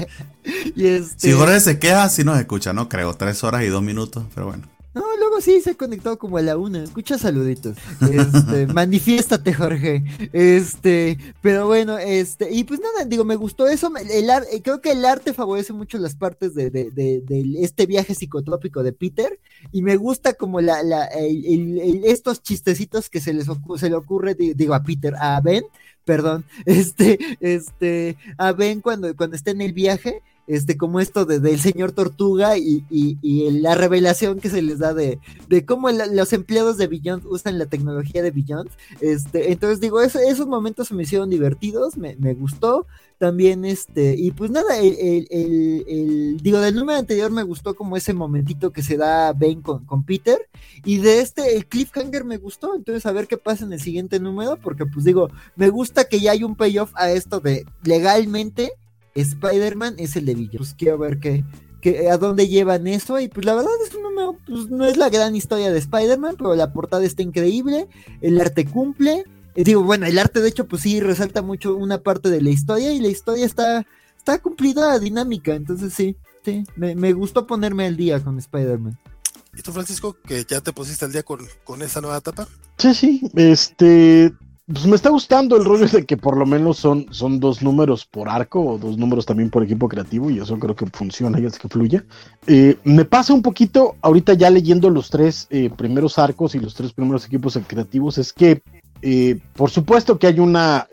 y 0.74 0.86
este... 0.86 1.18
Si 1.18 1.32
Jorge 1.32 1.60
se 1.60 1.81
queja, 1.82 2.08
sí 2.08 2.22
nos 2.22 2.38
escucha, 2.38 2.72
no 2.72 2.88
creo. 2.88 3.12
Tres 3.14 3.42
horas 3.42 3.64
y 3.64 3.66
dos 3.66 3.82
minutos, 3.82 4.24
pero 4.34 4.46
bueno. 4.46 4.62
No, 4.94 5.02
luego 5.18 5.40
sí 5.40 5.60
se 5.62 5.74
conectó 5.74 6.16
como 6.18 6.36
a 6.36 6.42
la 6.42 6.56
una. 6.56 6.84
Escucha 6.84 7.18
saluditos. 7.18 7.76
Este, 8.02 8.66
manifiéstate, 8.72 9.52
Jorge. 9.52 10.04
Este, 10.32 11.18
pero 11.40 11.66
bueno, 11.66 11.98
este, 11.98 12.52
y 12.52 12.62
pues 12.64 12.78
nada, 12.78 13.04
digo, 13.06 13.24
me 13.24 13.34
gustó 13.36 13.66
eso. 13.66 13.90
me- 13.90 14.02
El 14.02 14.30
ar- 14.30 14.44
eh, 14.52 14.60
creo 14.62 14.80
que 14.80 14.92
el 14.92 15.04
arte 15.04 15.32
favorece 15.32 15.72
mucho 15.72 15.98
las 15.98 16.14
partes 16.14 16.54
de, 16.54 16.70
de, 16.70 16.90
de- 16.90 17.22
de 17.22 17.62
este 17.64 17.86
viaje 17.86 18.14
psicotrópico 18.14 18.82
de 18.84 18.92
Peter. 18.92 19.40
Y 19.72 19.82
me 19.82 19.96
gusta 19.96 20.34
como 20.34 20.60
la, 20.60 20.82
la, 20.84 21.06
el- 21.06 21.46
el- 21.46 21.78
el- 21.80 22.04
estos 22.04 22.40
chistecitos 22.42 23.08
que 23.10 23.20
se 23.20 23.32
les 23.32 23.48
ocu- 23.48 23.78
se 23.78 23.88
le 23.88 23.96
ocurre, 23.96 24.34
di- 24.34 24.54
digo, 24.54 24.74
a 24.74 24.82
Peter, 24.84 25.14
a 25.18 25.40
Ben, 25.40 25.64
perdón, 26.04 26.44
este, 26.66 27.18
este, 27.40 28.16
a 28.38 28.52
Ben 28.52 28.80
cuando, 28.82 29.16
cuando 29.16 29.36
está 29.36 29.50
en 29.50 29.62
el 29.62 29.72
viaje 29.72 30.20
este, 30.46 30.76
como 30.76 31.00
esto 31.00 31.24
de, 31.24 31.40
del 31.40 31.60
señor 31.60 31.92
Tortuga 31.92 32.56
y, 32.58 32.84
y- 32.90 33.18
la 33.60 33.74
revelación 33.74 34.40
que 34.40 34.50
se 34.50 34.62
les 34.62 34.78
da 34.78 34.92
de, 34.94 35.18
de 35.48 35.64
cómo 35.64 35.88
los 35.90 36.32
empleados 36.32 36.76
de 36.76 36.86
Beyond 36.88 37.24
usan 37.26 37.58
la 37.58 37.66
tecnología 37.66 38.22
de 38.22 38.30
Beyond. 38.30 38.68
Este, 39.00 39.52
entonces 39.52 39.80
digo, 39.80 40.00
eso- 40.00 40.18
esos 40.18 40.46
momentos 40.46 40.88
se 40.88 40.94
me 40.94 41.02
hicieron 41.04 41.30
divertidos, 41.30 41.96
me, 41.96 42.16
me 42.16 42.34
gustó. 42.34 42.86
También, 43.18 43.64
este, 43.64 44.16
y 44.18 44.32
pues 44.32 44.50
nada, 44.50 44.78
el- 44.80 44.96
el- 45.30 45.84
el- 45.86 46.36
digo, 46.42 46.58
del 46.58 46.74
número 46.74 46.98
anterior 46.98 47.30
me 47.30 47.44
gustó 47.44 47.74
como 47.76 47.96
ese 47.96 48.12
momentito 48.14 48.72
que 48.72 48.82
se 48.82 48.96
da 48.96 49.32
Ben 49.32 49.62
con, 49.62 49.84
con 49.86 50.02
Peter. 50.02 50.38
Y 50.84 50.98
de 50.98 51.20
este, 51.20 51.54
el 51.56 51.66
cliffhanger 51.66 52.24
me 52.24 52.38
gustó. 52.38 52.74
Entonces, 52.74 53.06
a 53.06 53.12
ver 53.12 53.28
qué 53.28 53.36
pasa 53.36 53.64
en 53.64 53.72
el 53.74 53.80
siguiente 53.80 54.18
número, 54.18 54.56
porque 54.56 54.86
pues 54.86 55.04
digo, 55.04 55.30
me 55.54 55.68
gusta 55.68 56.04
que 56.04 56.18
ya 56.18 56.32
hay 56.32 56.42
un 56.42 56.56
payoff 56.56 56.90
a 56.96 57.12
esto 57.12 57.38
de 57.38 57.64
legalmente 57.84 58.72
Spider-Man 59.14 59.96
es 59.98 60.16
el 60.16 60.26
de 60.26 60.34
Villa. 60.34 60.58
Pues 60.58 60.74
quiero 60.74 60.98
ver 60.98 61.18
qué, 61.20 61.44
qué- 61.80 62.10
a 62.10 62.18
dónde 62.18 62.48
llevan 62.48 62.86
eso. 62.86 63.18
Y 63.20 63.28
pues 63.28 63.44
la 63.46 63.54
verdad 63.54 63.70
es 63.86 63.92
número 63.94 64.12
no, 64.12 64.38
pues 64.46 64.68
no 64.70 64.84
es 64.84 64.96
la 64.96 65.08
gran 65.08 65.34
historia 65.34 65.70
de 65.72 65.78
Spider-Man, 65.78 66.36
pero 66.38 66.54
la 66.54 66.72
portada 66.72 67.04
está 67.04 67.22
increíble, 67.22 67.88
el 68.20 68.40
arte 68.40 68.66
cumple. 68.66 69.24
Eh, 69.54 69.64
digo, 69.64 69.82
bueno, 69.82 70.06
el 70.06 70.18
arte 70.18 70.40
de 70.40 70.48
hecho, 70.48 70.66
pues 70.66 70.82
sí, 70.82 71.00
resalta 71.00 71.42
mucho 71.42 71.74
una 71.76 71.98
parte 72.02 72.30
de 72.30 72.40
la 72.40 72.50
historia 72.50 72.92
y 72.92 73.00
la 73.00 73.08
historia 73.08 73.44
está, 73.44 73.86
está 74.16 74.38
cumplida, 74.40 74.98
dinámica, 74.98 75.54
entonces 75.54 75.92
sí, 75.92 76.16
sí, 76.44 76.64
me, 76.76 76.94
me 76.94 77.12
gustó 77.12 77.46
ponerme 77.46 77.86
al 77.86 77.96
día 77.96 78.22
con 78.22 78.38
Spider-Man. 78.38 78.98
¿Y 79.54 79.60
tú, 79.60 79.72
Francisco, 79.72 80.16
que 80.26 80.44
ya 80.48 80.60
te 80.62 80.72
pusiste 80.72 81.04
al 81.04 81.12
día 81.12 81.22
con, 81.22 81.40
con 81.64 81.82
esa 81.82 82.00
nueva 82.00 82.16
etapa? 82.18 82.48
Sí, 82.78 82.94
sí, 82.94 83.22
este, 83.34 84.32
pues 84.66 84.86
me 84.86 84.94
está 84.94 85.10
gustando 85.10 85.56
el 85.56 85.64
rollo 85.64 85.86
de 85.88 86.06
que 86.06 86.16
por 86.16 86.36
lo 86.36 86.46
menos 86.46 86.78
son, 86.78 87.06
son 87.10 87.40
dos 87.40 87.62
números 87.62 88.06
por 88.06 88.28
arco 88.28 88.64
o 88.64 88.78
dos 88.78 88.96
números 88.96 89.26
también 89.26 89.50
por 89.50 89.64
equipo 89.64 89.88
creativo 89.88 90.30
y 90.30 90.38
eso 90.38 90.58
creo 90.58 90.76
que 90.76 90.86
funciona 90.86 91.40
y 91.40 91.46
hace 91.46 91.58
que 91.58 91.68
fluya. 91.68 92.04
Eh, 92.46 92.76
me 92.84 93.04
pasa 93.04 93.34
un 93.34 93.42
poquito 93.42 93.96
ahorita 94.02 94.34
ya 94.34 94.50
leyendo 94.50 94.88
los 94.88 95.10
tres 95.10 95.48
eh, 95.50 95.68
primeros 95.76 96.18
arcos 96.18 96.54
y 96.54 96.60
los 96.60 96.74
tres 96.74 96.92
primeros 96.92 97.26
equipos 97.26 97.58
creativos 97.66 98.18
es 98.18 98.32
que 98.32 98.62
eh, 99.04 99.40
por 99.54 99.70
supuesto 99.70 100.16
que 100.16 100.28
hay 100.28 100.38
una 100.38 100.86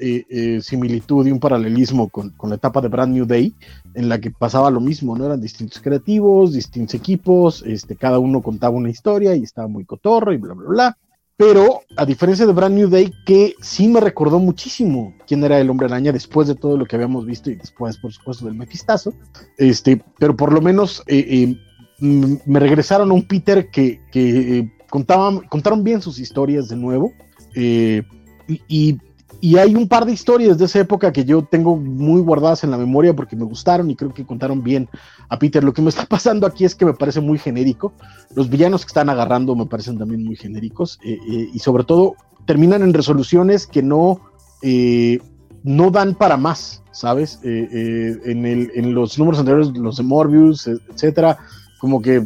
similitud 0.61 1.27
y 1.27 1.31
un 1.31 1.39
paralelismo 1.39 2.09
con, 2.09 2.31
con, 2.31 2.49
la 2.49 2.55
etapa 2.55 2.81
de 2.81 2.87
Brand 2.87 3.13
New 3.13 3.27
Day, 3.27 3.53
en 3.93 4.09
la 4.09 4.19
que 4.19 4.31
pasaba 4.31 4.71
lo 4.71 4.79
mismo, 4.79 5.15
¿no? 5.15 5.27
Eran 5.27 5.39
distintos 5.39 5.79
creativos, 5.79 6.53
distintos 6.53 6.95
equipos, 6.95 7.61
este, 7.67 7.95
cada 7.95 8.17
uno 8.17 8.41
contaba 8.41 8.75
una 8.75 8.89
historia 8.89 9.35
y 9.35 9.43
estaba 9.43 9.67
muy 9.67 9.85
cotorro 9.85 10.33
y 10.33 10.37
bla, 10.37 10.55
bla, 10.55 10.69
bla. 10.69 10.97
Pero 11.39 11.83
a 11.95 12.05
diferencia 12.05 12.45
de 12.45 12.51
Brand 12.51 12.75
New 12.75 12.89
Day, 12.89 13.13
que 13.25 13.55
sí 13.61 13.87
me 13.87 14.01
recordó 14.01 14.39
muchísimo 14.39 15.15
quién 15.25 15.41
era 15.41 15.57
el 15.57 15.69
hombre 15.69 15.87
araña 15.87 16.11
después 16.11 16.49
de 16.49 16.55
todo 16.55 16.75
lo 16.75 16.85
que 16.85 16.97
habíamos 16.97 17.25
visto 17.25 17.49
y 17.49 17.55
después, 17.55 17.95
por 17.95 18.11
supuesto, 18.11 18.43
del 18.43 18.55
Mefistazo. 18.55 19.13
Este, 19.57 20.03
pero 20.17 20.35
por 20.35 20.51
lo 20.51 20.59
menos 20.59 21.01
eh, 21.07 21.25
eh, 21.29 21.55
me 22.01 22.59
regresaron 22.59 23.09
a 23.09 23.13
un 23.13 23.25
Peter 23.25 23.69
que, 23.71 24.01
que 24.11 24.59
eh, 24.59 24.73
contaban, 24.89 25.39
contaron 25.47 25.81
bien 25.81 26.01
sus 26.01 26.19
historias 26.19 26.67
de 26.67 26.75
nuevo. 26.75 27.13
y, 27.55 28.03
y 28.67 28.97
y 29.41 29.57
hay 29.57 29.75
un 29.75 29.87
par 29.87 30.05
de 30.05 30.11
historias 30.11 30.57
de 30.57 30.65
esa 30.65 30.79
época 30.79 31.13
que 31.13 31.23
yo 31.23 31.43
tengo 31.43 31.77
muy 31.77 32.21
guardadas 32.21 32.63
en 32.63 32.71
la 32.71 32.77
memoria 32.77 33.15
porque 33.15 33.35
me 33.35 33.45
gustaron 33.45 33.89
y 33.89 33.95
creo 33.95 34.13
que 34.13 34.25
contaron 34.25 34.61
bien 34.61 34.89
a 35.29 35.39
Peter. 35.39 35.63
Lo 35.63 35.73
que 35.73 35.81
me 35.81 35.89
está 35.89 36.05
pasando 36.09 36.45
aquí 36.45 36.65
es 36.65 36.75
que 36.75 36.85
me 36.85 36.93
parece 36.93 37.21
muy 37.21 37.39
genérico. 37.39 37.93
Los 38.35 38.49
villanos 38.49 38.81
que 38.81 38.89
están 38.89 39.09
agarrando 39.09 39.55
me 39.55 39.65
parecen 39.65 39.97
también 39.97 40.23
muy 40.23 40.35
genéricos 40.35 40.99
eh, 41.03 41.17
eh, 41.29 41.49
y 41.53 41.59
sobre 41.59 41.83
todo 41.83 42.15
terminan 42.45 42.81
en 42.81 42.93
resoluciones 42.93 43.65
que 43.65 43.81
no, 43.81 44.19
eh, 44.61 45.19
no 45.63 45.91
dan 45.91 46.15
para 46.15 46.35
más, 46.35 46.83
¿sabes? 46.91 47.39
en, 47.43 48.45
el, 48.45 48.71
en, 48.75 48.93
los 48.93 49.17
números 49.19 49.39
anteriores, 49.39 49.69
los 49.69 49.97
de 49.97 50.03
Morbius, 50.03 50.67
etcétera, 50.67 51.37
como 51.79 52.01
que... 52.01 52.25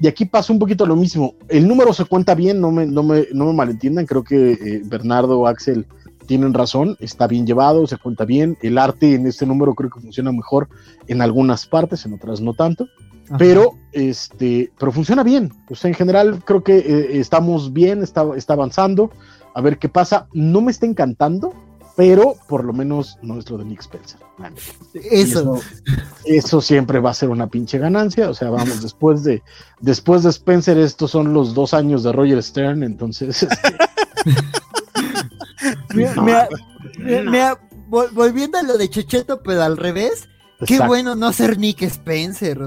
y 0.00 0.06
aquí 0.06 0.24
pasa 0.24 0.52
un 0.52 0.58
poquito 0.58 0.86
lo 0.86 0.96
mismo. 0.96 1.34
El 1.48 1.68
número 1.68 1.92
se 1.92 2.04
cuenta 2.04 2.34
bien, 2.34 2.60
no 2.60 2.70
me, 2.70 2.86
no 2.86 3.02
me, 3.02 3.26
no 3.32 3.46
me 3.46 3.52
malentiendan. 3.52 4.06
Creo 4.06 4.24
que 4.24 4.82
Bernardo, 4.84 5.46
Axel 5.46 5.86
tienen 6.26 6.54
razón, 6.54 6.96
está 7.00 7.26
bien 7.26 7.46
llevado, 7.46 7.86
se 7.86 7.96
cuenta 7.96 8.24
bien. 8.24 8.56
El 8.62 8.78
arte 8.78 9.14
en 9.14 9.26
este 9.26 9.44
número 9.46 9.74
creo 9.74 9.90
que 9.90 10.00
funciona 10.00 10.30
mejor 10.32 10.68
en 11.08 11.22
algunas 11.22 11.66
partes, 11.66 12.06
en 12.06 12.14
otras 12.14 12.40
no 12.40 12.54
tanto. 12.54 12.86
Pero, 13.36 13.74
este, 13.92 14.72
pero 14.78 14.92
funciona 14.92 15.22
bien. 15.22 15.52
O 15.68 15.74
sea, 15.74 15.88
en 15.88 15.94
general 15.94 16.42
creo 16.44 16.62
que 16.64 16.78
eh, 16.78 17.18
estamos 17.18 17.72
bien, 17.72 18.02
está, 18.02 18.24
está 18.36 18.54
avanzando. 18.54 19.10
A 19.54 19.60
ver 19.60 19.78
qué 19.78 19.88
pasa. 19.88 20.28
No 20.32 20.60
me 20.60 20.70
está 20.70 20.86
encantando, 20.86 21.52
pero 22.00 22.34
por 22.48 22.64
lo 22.64 22.72
menos 22.72 23.18
no 23.20 23.38
es 23.38 23.50
lo 23.50 23.58
de 23.58 23.66
Nick 23.66 23.80
Spencer. 23.80 24.18
Eso. 24.94 25.58
eso. 25.58 25.60
eso. 26.24 26.60
siempre 26.62 26.98
va 26.98 27.10
a 27.10 27.14
ser 27.14 27.28
una 27.28 27.46
pinche 27.46 27.76
ganancia. 27.76 28.30
O 28.30 28.32
sea, 28.32 28.48
vamos, 28.48 28.80
después 28.82 29.22
de, 29.22 29.42
después 29.82 30.22
de 30.22 30.30
Spencer, 30.30 30.78
estos 30.78 31.10
son 31.10 31.34
los 31.34 31.52
dos 31.52 31.74
años 31.74 32.02
de 32.02 32.12
Roger 32.12 32.42
Stern, 32.42 32.84
entonces. 32.84 33.42
Este, 33.42 33.58
volviendo 37.90 38.56
a 38.56 38.62
lo 38.62 38.78
de 38.78 38.88
Checheto, 38.88 39.42
pero 39.42 39.62
al 39.62 39.76
revés. 39.76 40.26
Qué 40.64 40.78
bueno 40.78 41.14
no 41.14 41.34
ser 41.34 41.58
Nick 41.58 41.82
Spencer. 41.82 42.58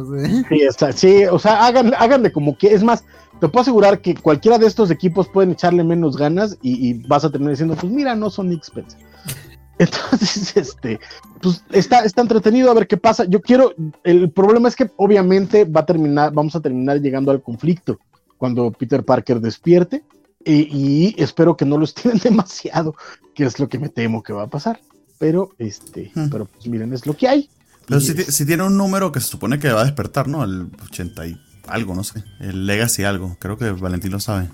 Sí, 0.96 1.26
o 1.26 1.40
sea, 1.40 1.66
háganle 1.66 2.32
como 2.32 2.56
que. 2.56 2.72
Es 2.72 2.84
más, 2.84 3.04
te 3.44 3.50
puedo 3.50 3.64
asegurar 3.64 4.00
que 4.00 4.16
cualquiera 4.16 4.58
de 4.58 4.68
estos 4.68 4.90
equipos 4.90 5.28
pueden 5.28 5.52
echarle 5.52 5.84
menos 5.84 6.16
ganas 6.16 6.58
y, 6.62 6.94
vas 7.10 7.26
a 7.26 7.30
terminar 7.30 7.52
diciendo, 7.52 7.76
pues 7.76 7.92
mira, 7.92 8.16
no 8.16 8.30
son 8.30 8.54
Spencer. 8.54 8.98
Entonces, 9.78 10.56
este, 10.56 10.98
pues 11.42 11.62
está, 11.74 12.06
está 12.06 12.22
entretenido 12.22 12.72
a 12.72 12.74
ver 12.74 12.88
qué 12.88 12.96
pasa. 12.96 13.26
Yo 13.26 13.42
quiero, 13.42 13.74
el 14.06 14.32
problema 14.32 14.70
es 14.70 14.78
que 14.78 14.90
obviamente 14.96 15.66
va 15.66 15.82
a 15.82 15.86
terminar, 15.86 16.32
vamos 16.32 16.56
a 16.56 16.62
terminar 16.62 17.02
llegando 17.02 17.32
al 17.32 17.44
conflicto 17.44 18.00
cuando 18.38 18.72
Peter 18.72 19.04
Parker 19.04 19.42
despierte 19.42 20.06
y, 20.46 21.14
espero 21.22 21.58
que 21.58 21.66
no 21.66 21.78
lo 21.78 21.84
estiren 21.84 22.20
demasiado, 22.24 22.96
que 23.36 23.44
es 23.44 23.60
lo 23.60 23.68
que 23.68 23.78
me 23.78 23.90
temo 23.90 24.24
que 24.24 24.32
va 24.32 24.44
a 24.44 24.50
pasar. 24.50 24.80
Pero, 25.20 25.50
este, 25.58 26.14
hmm. 26.16 26.30
pero 26.30 26.46
pues 26.46 26.66
miren, 26.68 26.94
es 26.94 27.06
lo 27.06 27.14
que 27.14 27.28
hay. 27.28 27.50
Pero 27.88 28.00
si, 28.00 28.46
tiene 28.46 28.64
un 28.64 28.78
número 28.78 29.12
que 29.12 29.20
se 29.20 29.28
supone 29.28 29.60
que 29.60 29.70
va 29.70 29.82
a 29.82 29.86
despertar, 29.86 30.30
¿no? 30.30 30.46
El 30.46 30.70
80 30.82 31.28
y 31.28 31.38
algo, 31.68 31.96
no 31.96 32.04
sé. 32.04 32.24
El 32.40 32.66
Legacy 32.66 33.04
algo. 33.04 33.38
Creo 33.40 33.58
que 33.58 33.72
Valentín 33.72 34.12
lo 34.12 34.20
sabe. 34.20 34.50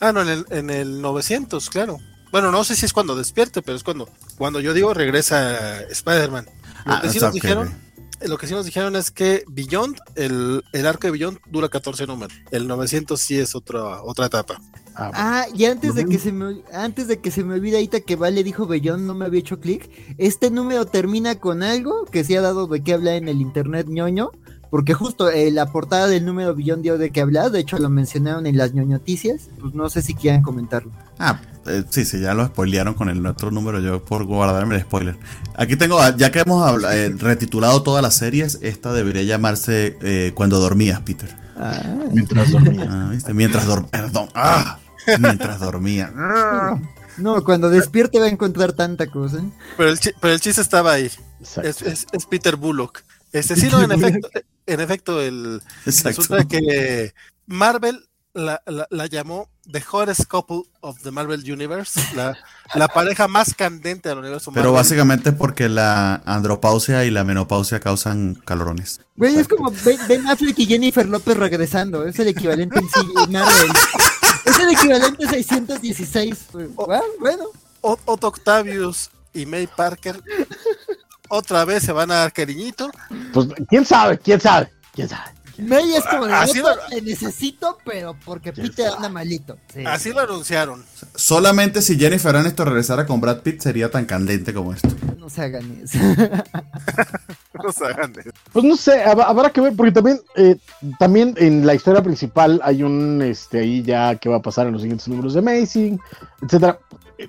Ah, 0.00 0.12
no, 0.12 0.22
en 0.22 0.28
el, 0.28 0.46
en 0.50 0.70
el 0.70 1.00
900, 1.00 1.70
claro. 1.70 1.98
Bueno, 2.32 2.50
no 2.50 2.64
sé 2.64 2.76
si 2.76 2.84
es 2.84 2.92
cuando 2.92 3.16
despierte, 3.16 3.62
pero 3.62 3.76
es 3.76 3.82
cuando, 3.82 4.08
cuando 4.36 4.60
yo 4.60 4.74
digo 4.74 4.92
regresa 4.92 5.80
Spider-Man. 5.82 6.46
Lo 6.84 6.92
ah, 6.92 7.00
que 7.00 7.08
sí 7.10 7.18
nos 7.20 7.32
dijeron 7.32 7.86
lo 8.24 8.38
que 8.38 8.46
sí 8.46 8.54
nos 8.54 8.64
dijeron 8.64 8.96
es 8.96 9.10
que 9.10 9.44
Beyond, 9.48 9.98
el, 10.14 10.64
el 10.72 10.86
arco 10.86 11.06
de 11.06 11.10
Beyond 11.12 11.38
dura 11.50 11.68
14 11.68 12.06
números. 12.06 12.36
El 12.50 12.66
900 12.66 13.20
sí 13.20 13.38
es 13.38 13.54
otra, 13.54 14.02
otra 14.02 14.26
etapa. 14.26 14.60
Ah, 14.94 15.10
ah 15.14 15.46
y 15.54 15.66
antes 15.66 15.94
de 15.94 16.06
que 16.06 16.18
se 16.18 16.32
me 16.32 16.62
antes 16.72 17.08
de 17.08 17.20
que 17.20 17.30
se 17.30 17.44
me 17.44 17.54
olvide 17.54 17.76
ahorita 17.76 18.00
que 18.00 18.16
Vale 18.16 18.42
dijo 18.42 18.66
Beyond 18.66 19.06
no 19.06 19.14
me 19.14 19.26
había 19.26 19.40
hecho 19.40 19.60
clic. 19.60 19.90
Este 20.16 20.50
número 20.50 20.86
termina 20.86 21.38
con 21.38 21.62
algo 21.62 22.06
que 22.06 22.24
se 22.24 22.38
ha 22.38 22.40
dado 22.40 22.66
de 22.66 22.82
qué 22.82 22.94
hablar 22.94 23.14
en 23.14 23.28
el 23.28 23.40
internet 23.42 23.86
ñoño. 23.88 24.32
Porque 24.70 24.94
justo 24.94 25.30
eh, 25.30 25.50
la 25.50 25.66
portada 25.66 26.06
del 26.06 26.24
número 26.24 26.54
Beyond 26.54 26.82
dio 26.82 26.98
de 26.98 27.10
qué 27.10 27.20
hablar, 27.20 27.50
de 27.50 27.60
hecho 27.60 27.78
lo 27.78 27.88
mencionaron 27.88 28.46
en 28.46 28.56
las 28.56 28.74
ñoñoticias, 28.74 29.48
pues 29.60 29.74
no 29.74 29.88
sé 29.88 30.02
si 30.02 30.14
quieran 30.14 30.42
comentarlo. 30.42 30.90
Ah, 31.18 31.40
eh, 31.66 31.84
sí, 31.90 32.04
sí, 32.04 32.20
ya 32.20 32.34
lo 32.34 32.46
spoilearon 32.46 32.94
con 32.94 33.08
el 33.08 33.24
otro 33.26 33.50
número, 33.50 33.80
yo 33.80 34.04
por 34.04 34.24
guardarme 34.24 34.76
el 34.76 34.82
spoiler. 34.82 35.16
Aquí 35.56 35.76
tengo, 35.76 36.00
ah, 36.00 36.14
ya 36.16 36.30
que 36.30 36.40
hemos 36.40 36.82
eh, 36.84 37.14
retitulado 37.16 37.82
todas 37.82 38.02
las 38.02 38.14
series, 38.16 38.58
esta 38.62 38.92
debería 38.92 39.22
llamarse 39.22 39.98
eh, 40.02 40.32
Cuando 40.34 40.60
dormías, 40.60 41.00
Peter. 41.00 41.34
Ah, 41.56 41.82
mientras 42.12 42.52
dormía. 42.52 42.86
Ah, 42.88 43.12
Mientras 43.32 43.66
dormía. 43.66 43.90
Perdón. 43.90 44.28
mientras 45.18 45.60
dormía. 45.60 46.12
No, 47.16 47.42
cuando 47.44 47.70
despierte 47.70 48.18
va 48.18 48.26
a 48.26 48.28
encontrar 48.28 48.74
tanta 48.74 49.06
cosa. 49.06 49.42
Pero 49.76 49.90
el, 49.90 49.98
pero 50.20 50.34
el 50.34 50.40
chiste 50.40 50.60
estaba 50.60 50.92
ahí. 50.92 51.10
Es, 51.62 51.82
es, 51.82 52.26
Peter 52.28 52.56
Bullock. 52.56 53.02
Este 53.32 53.56
sí, 53.56 53.68
no, 53.70 53.82
en 53.82 53.92
efecto, 53.92 54.28
en 54.66 54.80
efecto, 54.80 55.20
el 55.20 55.62
resulta 55.84 56.44
que 56.44 57.14
Marvel 57.46 58.06
la, 58.36 58.62
la, 58.90 59.06
llamó 59.06 59.48
The 59.70 59.82
Hottest 59.90 60.26
Couple 60.26 60.62
of 60.80 61.00
the 61.02 61.10
Marvel 61.10 61.40
Universe, 61.50 61.98
la, 62.14 62.36
la 62.74 62.88
pareja 62.88 63.28
más 63.28 63.54
candente 63.54 64.10
del 64.10 64.18
universo 64.18 64.50
Marvel. 64.50 64.62
Pero 64.62 64.72
básicamente 64.72 65.32
porque 65.32 65.68
la 65.68 66.22
andropausia 66.26 67.04
y 67.04 67.10
la 67.10 67.24
menopausia 67.24 67.80
causan 67.80 68.34
calorones. 68.44 69.00
Güey, 69.16 69.36
es 69.36 69.48
como 69.48 69.72
Ben 70.06 70.26
Affleck 70.26 70.58
y 70.58 70.66
Jennifer 70.66 71.08
López 71.08 71.36
regresando, 71.36 72.06
es 72.06 72.18
el 72.18 72.28
equivalente 72.28 72.78
en 72.78 72.88
sí, 72.88 73.30
Marvel. 73.30 73.70
Es 74.44 74.58
el 74.58 74.70
equivalente 74.70 75.26
a 75.26 75.30
616. 75.30 76.46
bueno. 77.18 77.44
Otto 77.80 78.28
Octavius 78.28 79.10
y 79.32 79.46
May 79.46 79.66
Parker 79.68 80.20
otra 81.28 81.64
vez 81.64 81.82
se 81.82 81.92
van 81.92 82.10
a 82.10 82.16
dar 82.16 82.32
cariñito. 82.32 82.90
Pues 83.32 83.48
quién 83.68 83.84
sabe, 83.84 84.18
quién 84.18 84.40
sabe, 84.40 84.70
quién 84.94 85.08
sabe. 85.08 85.36
May 85.58 85.94
es 85.94 86.04
como 86.04 86.24
así 86.26 86.58
lo... 86.58 86.68
necesito, 87.02 87.78
pero 87.84 88.14
porque 88.24 88.52
Peter 88.52 88.92
anda 88.94 89.08
malito. 89.08 89.56
Así 89.86 90.12
lo 90.12 90.20
anunciaron. 90.20 90.84
Solamente 91.14 91.80
si 91.80 91.98
Jennifer 91.98 92.36
Aniston 92.36 92.66
regresara 92.66 93.06
con 93.06 93.20
Brad 93.20 93.40
Pitt 93.40 93.62
sería 93.62 93.90
tan 93.90 94.04
candente 94.04 94.52
como 94.52 94.72
esto. 94.72 94.88
No 95.18 95.30
se 95.30 95.42
hagan 95.42 95.80
eso. 95.82 95.98
no 97.64 97.72
se 97.72 97.86
hagan 97.86 98.12
eso. 98.18 98.30
Pues 98.52 98.64
no 98.64 98.76
sé, 98.76 99.02
habrá 99.02 99.50
que 99.50 99.60
ver, 99.60 99.74
porque 99.74 99.92
también, 99.92 100.20
eh, 100.36 100.56
también 100.98 101.34
en 101.38 101.66
la 101.66 101.74
historia 101.74 102.02
principal 102.02 102.60
hay 102.62 102.82
un 102.82 103.22
este 103.22 103.60
ahí 103.60 103.82
ya 103.82 104.16
que 104.16 104.28
va 104.28 104.36
a 104.36 104.42
pasar 104.42 104.66
en 104.66 104.74
los 104.74 104.82
siguientes 104.82 105.08
números 105.08 105.32
de 105.34 105.40
Amazing, 105.40 105.98
etcétera. 106.42 106.78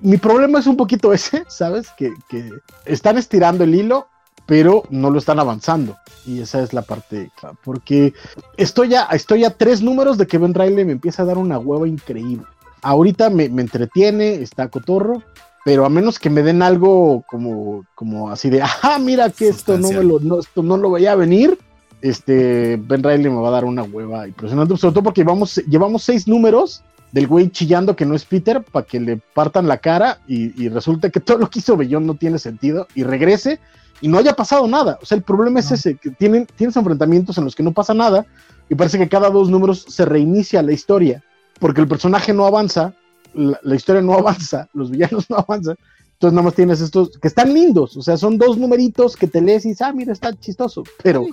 Mi 0.01 0.17
problema 0.17 0.59
es 0.59 0.67
un 0.67 0.77
poquito 0.77 1.13
ese, 1.13 1.43
¿sabes? 1.49 1.87
Que, 1.97 2.13
que 2.29 2.51
están 2.85 3.17
estirando 3.17 3.63
el 3.63 3.75
hilo 3.75 4.07
pero 4.47 4.83
no 4.89 5.11
lo 5.11 5.19
están 5.19 5.39
avanzando. 5.39 5.97
Y 6.25 6.41
esa 6.41 6.63
es 6.63 6.73
la 6.73 6.81
parte 6.81 7.29
porque 7.63 8.13
estoy 8.55 8.89
ya, 8.89 9.03
estoy 9.11 9.43
a 9.43 9.51
tres 9.51 9.83
números 9.83 10.17
de 10.17 10.25
que 10.25 10.39
Ben 10.39 10.55
Riley 10.55 10.85
me 10.85 10.93
empieza 10.93 11.21
a 11.21 11.25
dar 11.25 11.37
una 11.37 11.59
hueva 11.59 11.87
increíble. 11.87 12.45
Ahorita 12.81 13.29
me, 13.29 13.45
entretiene, 13.45 14.35
está 14.35 14.69
cotorro, 14.69 15.21
pero 15.65 15.85
a 15.85 15.89
menos 15.89 16.17
que 16.17 16.29
me 16.29 16.43
den 16.43 16.61
algo 16.61 17.23
como, 17.27 17.85
como 17.93 18.31
así 18.31 18.49
de, 18.49 18.61
ah, 18.61 18.97
mira 18.99 19.29
que 19.29 19.49
esto 19.49 19.77
no, 19.77 19.89
me 19.89 20.03
lo, 20.03 20.19
no, 20.19 20.39
esto 20.39 20.63
no 20.63 20.77
lo 20.77 20.91
veía 20.91 21.15
venir, 21.15 21.59
este 22.01 22.77
Ben 22.77 23.03
Riley 23.03 23.29
me 23.29 23.41
va 23.41 23.49
a 23.49 23.51
dar 23.51 23.65
una 23.65 23.83
hueva 23.83 24.27
impresionante, 24.27 24.77
sobre 24.77 24.93
todo 24.93 25.03
porque 25.03 25.21
llevamos, 25.21 25.57
llevamos 25.67 26.03
seis 26.03 26.27
números 26.27 26.83
del 27.11 27.27
güey 27.27 27.49
chillando 27.49 27.95
que 27.95 28.05
no 28.05 28.15
es 28.15 28.25
Peter 28.25 28.63
para 28.63 28.85
que 28.85 28.99
le 28.99 29.17
partan 29.17 29.67
la 29.67 29.77
cara 29.77 30.19
y, 30.27 30.61
y 30.61 30.69
resulta 30.69 31.09
que 31.09 31.19
todo 31.21 31.37
lo 31.37 31.49
que 31.49 31.59
hizo 31.59 31.77
Bellón 31.77 32.05
no 32.05 32.15
tiene 32.15 32.39
sentido 32.39 32.87
y 32.95 33.03
regrese 33.03 33.59
y 34.01 34.07
no 34.07 34.17
haya 34.17 34.35
pasado 34.35 34.67
nada. 34.67 34.99
O 35.01 35.05
sea, 35.05 35.17
el 35.17 35.23
problema 35.23 35.59
es 35.59 35.71
ese, 35.71 35.95
que 35.95 36.11
tienen, 36.11 36.47
tienes 36.55 36.75
enfrentamientos 36.75 37.37
en 37.37 37.45
los 37.45 37.55
que 37.55 37.63
no 37.63 37.71
pasa 37.71 37.93
nada 37.93 38.25
y 38.69 38.75
parece 38.75 38.97
que 38.97 39.09
cada 39.09 39.29
dos 39.29 39.49
números 39.49 39.85
se 39.87 40.05
reinicia 40.05 40.61
la 40.61 40.73
historia 40.73 41.23
porque 41.59 41.81
el 41.81 41.87
personaje 41.87 42.33
no 42.33 42.45
avanza, 42.45 42.93
la, 43.33 43.59
la 43.63 43.75
historia 43.75 44.01
no 44.01 44.13
avanza, 44.17 44.69
los 44.73 44.91
villanos 44.91 45.29
no 45.29 45.37
avanzan. 45.37 45.75
Entonces 46.13 46.33
nada 46.33 46.45
más 46.45 46.55
tienes 46.55 46.81
estos 46.81 47.11
que 47.19 47.27
están 47.27 47.53
lindos, 47.53 47.95
o 47.95 48.01
sea, 48.01 48.17
son 48.17 48.39
dos 48.39 48.57
numeritos 48.57 49.15
que 49.15 49.27
te 49.27 49.39
lees 49.39 49.65
y 49.65 49.69
dices, 49.69 49.83
ah, 49.83 49.93
mira, 49.93 50.11
está 50.11 50.33
chistoso, 50.33 50.83
pero 51.03 51.27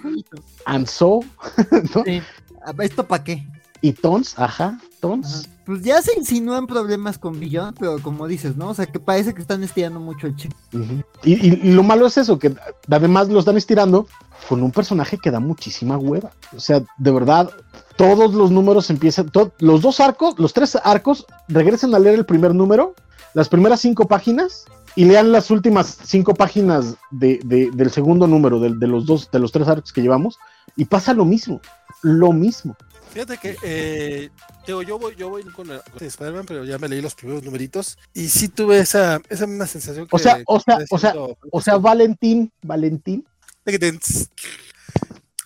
and 0.66 0.86
so, 0.86 1.20
¿no? 1.94 2.04
Sí. 2.04 2.20
A 2.62 2.72
ver, 2.72 2.90
¿Esto 2.90 3.08
para 3.08 3.24
qué? 3.24 3.46
Y 3.80 3.92
tons, 3.94 4.38
ajá, 4.38 4.78
tons. 5.00 5.48
Pues 5.64 5.82
ya 5.82 6.02
se 6.02 6.18
insinúan 6.18 6.66
problemas 6.66 7.16
con 7.18 7.40
Billón, 7.40 7.74
pero 7.78 7.98
como 8.00 8.26
dices, 8.26 8.56
¿no? 8.56 8.68
O 8.68 8.74
sea, 8.74 8.86
que 8.86 9.00
parece 9.00 9.32
que 9.34 9.40
están 9.42 9.62
estirando 9.62 9.98
mucho 9.98 10.26
el. 10.26 10.34
Ujú. 10.34 11.02
y, 11.24 11.70
lo 11.72 11.82
malo 11.82 12.06
es 12.06 12.18
eso, 12.18 12.38
que 12.38 12.54
además 12.90 13.28
lo 13.28 13.38
están 13.38 13.56
estirando 13.56 14.06
con 14.48 14.62
un 14.62 14.70
personaje 14.70 15.16
que 15.16 15.30
da 15.30 15.40
muchísima 15.40 15.96
hueva. 15.96 16.30
O 16.54 16.60
sea, 16.60 16.82
de 16.98 17.10
verdad, 17.10 17.50
todos 17.96 18.34
los 18.34 18.50
números 18.50 18.90
empiezan, 18.90 19.30
los 19.58 19.80
dos 19.80 20.00
arcos, 20.00 20.38
los 20.38 20.52
tres 20.52 20.76
arcos, 20.84 21.24
regresen 21.48 21.94
a 21.94 21.98
leer 21.98 22.16
el 22.16 22.26
primer 22.26 22.54
número, 22.54 22.94
las 23.32 23.48
primeras 23.48 23.80
cinco 23.80 24.06
páginas, 24.06 24.66
y 24.96 25.06
lean 25.06 25.32
las 25.32 25.50
últimas 25.50 25.98
cinco 26.04 26.34
páginas 26.34 26.94
de- 27.10 27.40
de- 27.44 27.70
del 27.72 27.90
segundo 27.90 28.26
número, 28.26 28.60
de, 28.60 28.70
los 28.86 29.06
dos, 29.06 29.30
de 29.30 29.38
los 29.40 29.50
tres 29.50 29.66
arcos 29.66 29.92
que 29.92 30.02
llevamos, 30.02 30.38
y 30.76 30.84
pasa 30.84 31.14
lo 31.14 31.24
mismo, 31.24 31.60
lo 32.02 32.32
mismo. 32.32 32.76
Fíjate 33.14 33.38
que 33.38 33.56
eh, 33.62 34.30
digo, 34.66 34.82
yo 34.82 34.98
voy, 34.98 35.14
yo 35.16 35.28
voy 35.30 35.42
con 35.44 35.68
con 35.68 35.80
Spider-Man, 36.06 36.44
pero 36.46 36.64
ya 36.64 36.78
me 36.78 36.88
leí 36.88 37.00
los 37.00 37.14
primeros 37.14 37.42
numeritos 37.44 37.96
y 38.12 38.28
sí 38.28 38.48
tuve 38.48 38.80
esa, 38.80 39.22
esa 39.28 39.46
misma 39.46 39.66
sensación 39.68 40.06
que 40.06 40.16
O 40.16 40.18
sea, 40.18 40.42
o 40.46 40.58
sea, 40.60 40.78
o 40.90 40.98
sea, 40.98 41.14
O 41.52 41.60
sea, 41.60 41.76
Valentín, 41.78 42.52
Valentín, 42.60 43.24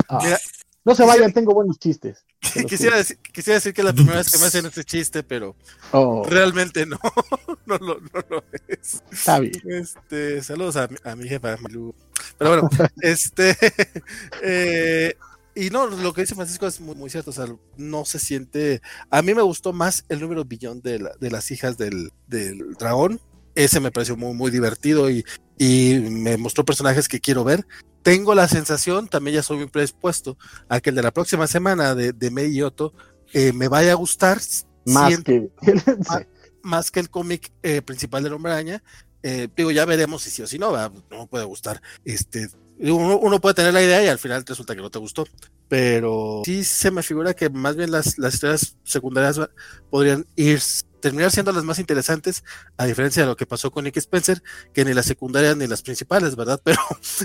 ah, 0.09 0.19
Mira, 0.23 0.39
no 0.85 0.95
se 0.95 1.05
vayan, 1.05 1.33
tengo 1.33 1.53
buenos 1.53 1.79
chistes. 1.79 2.25
quisiera, 2.69 2.97
decir, 2.97 3.19
quisiera 3.19 3.57
decir 3.57 3.75
que 3.75 3.83
es 3.83 3.85
la 3.85 3.93
primera 3.93 4.17
vez 4.17 4.31
que 4.33 4.39
me 4.39 4.47
hacen 4.47 4.65
este 4.65 4.85
chiste, 4.85 5.23
pero. 5.23 5.55
Oh, 5.93 6.25
realmente 6.27 6.87
no, 6.87 6.99
no, 7.67 7.77
lo- 7.79 8.01
no 8.01 8.25
lo 8.31 8.45
es. 8.69 9.03
está 9.13 9.41
bien. 9.41 9.53
Este, 9.67 10.43
saludos 10.43 10.77
a, 10.77 10.89
mi- 10.89 10.97
a 11.05 11.15
mi 11.17 11.29
jefa 11.29 11.57
Malu. 11.59 11.95
Pero 12.39 12.51
bueno, 12.51 12.71
este 13.03 13.57
eh, 14.43 15.15
y 15.67 15.71
no, 15.71 15.87
lo 15.87 16.13
que 16.13 16.21
dice 16.23 16.35
Francisco 16.35 16.67
es 16.67 16.81
muy, 16.81 16.95
muy 16.95 17.11
cierto. 17.11 17.31
O 17.31 17.35
sea, 17.35 17.47
no 17.77 18.05
se 18.05 18.19
siente. 18.19 18.81
A 19.11 19.23
mí 19.23 19.35
me 19.35 19.43
gustó 19.43 19.73
más 19.73 20.05
el 20.09 20.21
número 20.21 20.45
billón 20.45 20.81
de, 20.83 20.99
la- 21.01 21.15
de 21.21 21.31
las 21.31 21.51
hijas 21.51 21.77
del, 21.79 22.11
del 22.27 22.75
dragón. 22.79 23.21
Ese 23.55 23.81
me 23.81 23.91
pareció 23.91 24.17
muy, 24.17 24.35
muy 24.35 24.51
divertido 24.51 25.11
y, 25.11 25.25
y 25.59 25.99
me 26.11 26.37
mostró 26.37 26.65
personajes 26.65 27.09
que 27.09 27.21
quiero 27.21 27.43
ver. 27.45 27.67
Tengo 28.03 28.35
la 28.35 28.47
sensación, 28.49 29.09
también 29.09 29.35
ya 29.37 29.43
soy 29.43 29.57
muy 29.57 29.67
predispuesto, 29.67 30.39
a 30.69 30.81
que 30.81 30.91
el 30.91 30.97
de 30.97 31.03
la 31.03 31.11
próxima 31.13 31.47
semana 31.49 31.95
de, 31.97 32.13
de 32.13 32.31
Mei 32.31 32.51
y 32.57 32.63
Otto 32.63 32.95
eh, 33.33 33.53
me 33.53 33.67
vaya 33.69 33.93
a 33.93 33.97
gustar. 33.97 34.39
Más 34.87 35.09
Siento- 35.09 35.25
que. 35.25 35.51
Más 36.63 36.91
que 36.91 37.01
el 37.01 37.09
cómic 37.11 37.53
eh, 37.63 37.83
principal 37.83 38.23
del 38.23 38.33
Hombre 38.35 38.53
Araña. 38.53 38.83
Eh, 39.23 39.49
digo, 39.57 39.71
ya 39.73 39.85
veremos 39.85 40.23
si 40.23 40.31
sí 40.31 40.43
o 40.43 40.47
si 40.47 40.59
no, 40.59 40.71
¿verdad? 40.73 40.93
no 41.11 41.21
me 41.21 41.27
puede 41.27 41.45
gustar. 41.45 41.81
Este, 42.05 42.49
uno, 42.81 43.19
uno 43.19 43.41
puede 43.41 43.55
tener 43.55 43.75
la 43.75 43.83
idea 43.83 44.05
y 44.05 44.09
al 44.09 44.19
final 44.19 44.45
resulta 44.47 44.75
que 44.75 44.83
no 44.83 44.91
te 44.91 44.99
gustó. 44.99 45.27
Pero 45.69 46.43
sí 46.45 46.65
se 46.65 46.91
me 46.91 47.03
figura 47.03 47.35
que 47.35 47.51
más 47.51 47.77
bien 47.77 47.91
las, 47.91 48.19
las 48.19 48.35
historias 48.35 48.77
secundarias 48.85 49.41
podrían 49.91 50.27
ir 50.37 50.61
terminar 51.01 51.31
siendo 51.31 51.53
las 51.53 51.65
más 51.65 51.79
interesantes, 51.79 52.45
a 52.77 52.85
diferencia 52.85 53.23
de 53.23 53.29
lo 53.29 53.37
que 53.37 53.47
pasó 53.47 53.71
con 53.71 53.85
Nick 53.85 53.97
Spencer, 53.97 54.43
que 54.73 54.85
ni 54.85 54.93
las 54.93 55.07
secundarias 55.07 55.57
ni 55.57 55.67
las 55.67 55.83
principales, 55.83 56.37
¿verdad? 56.37 56.61
Pero 56.65 56.79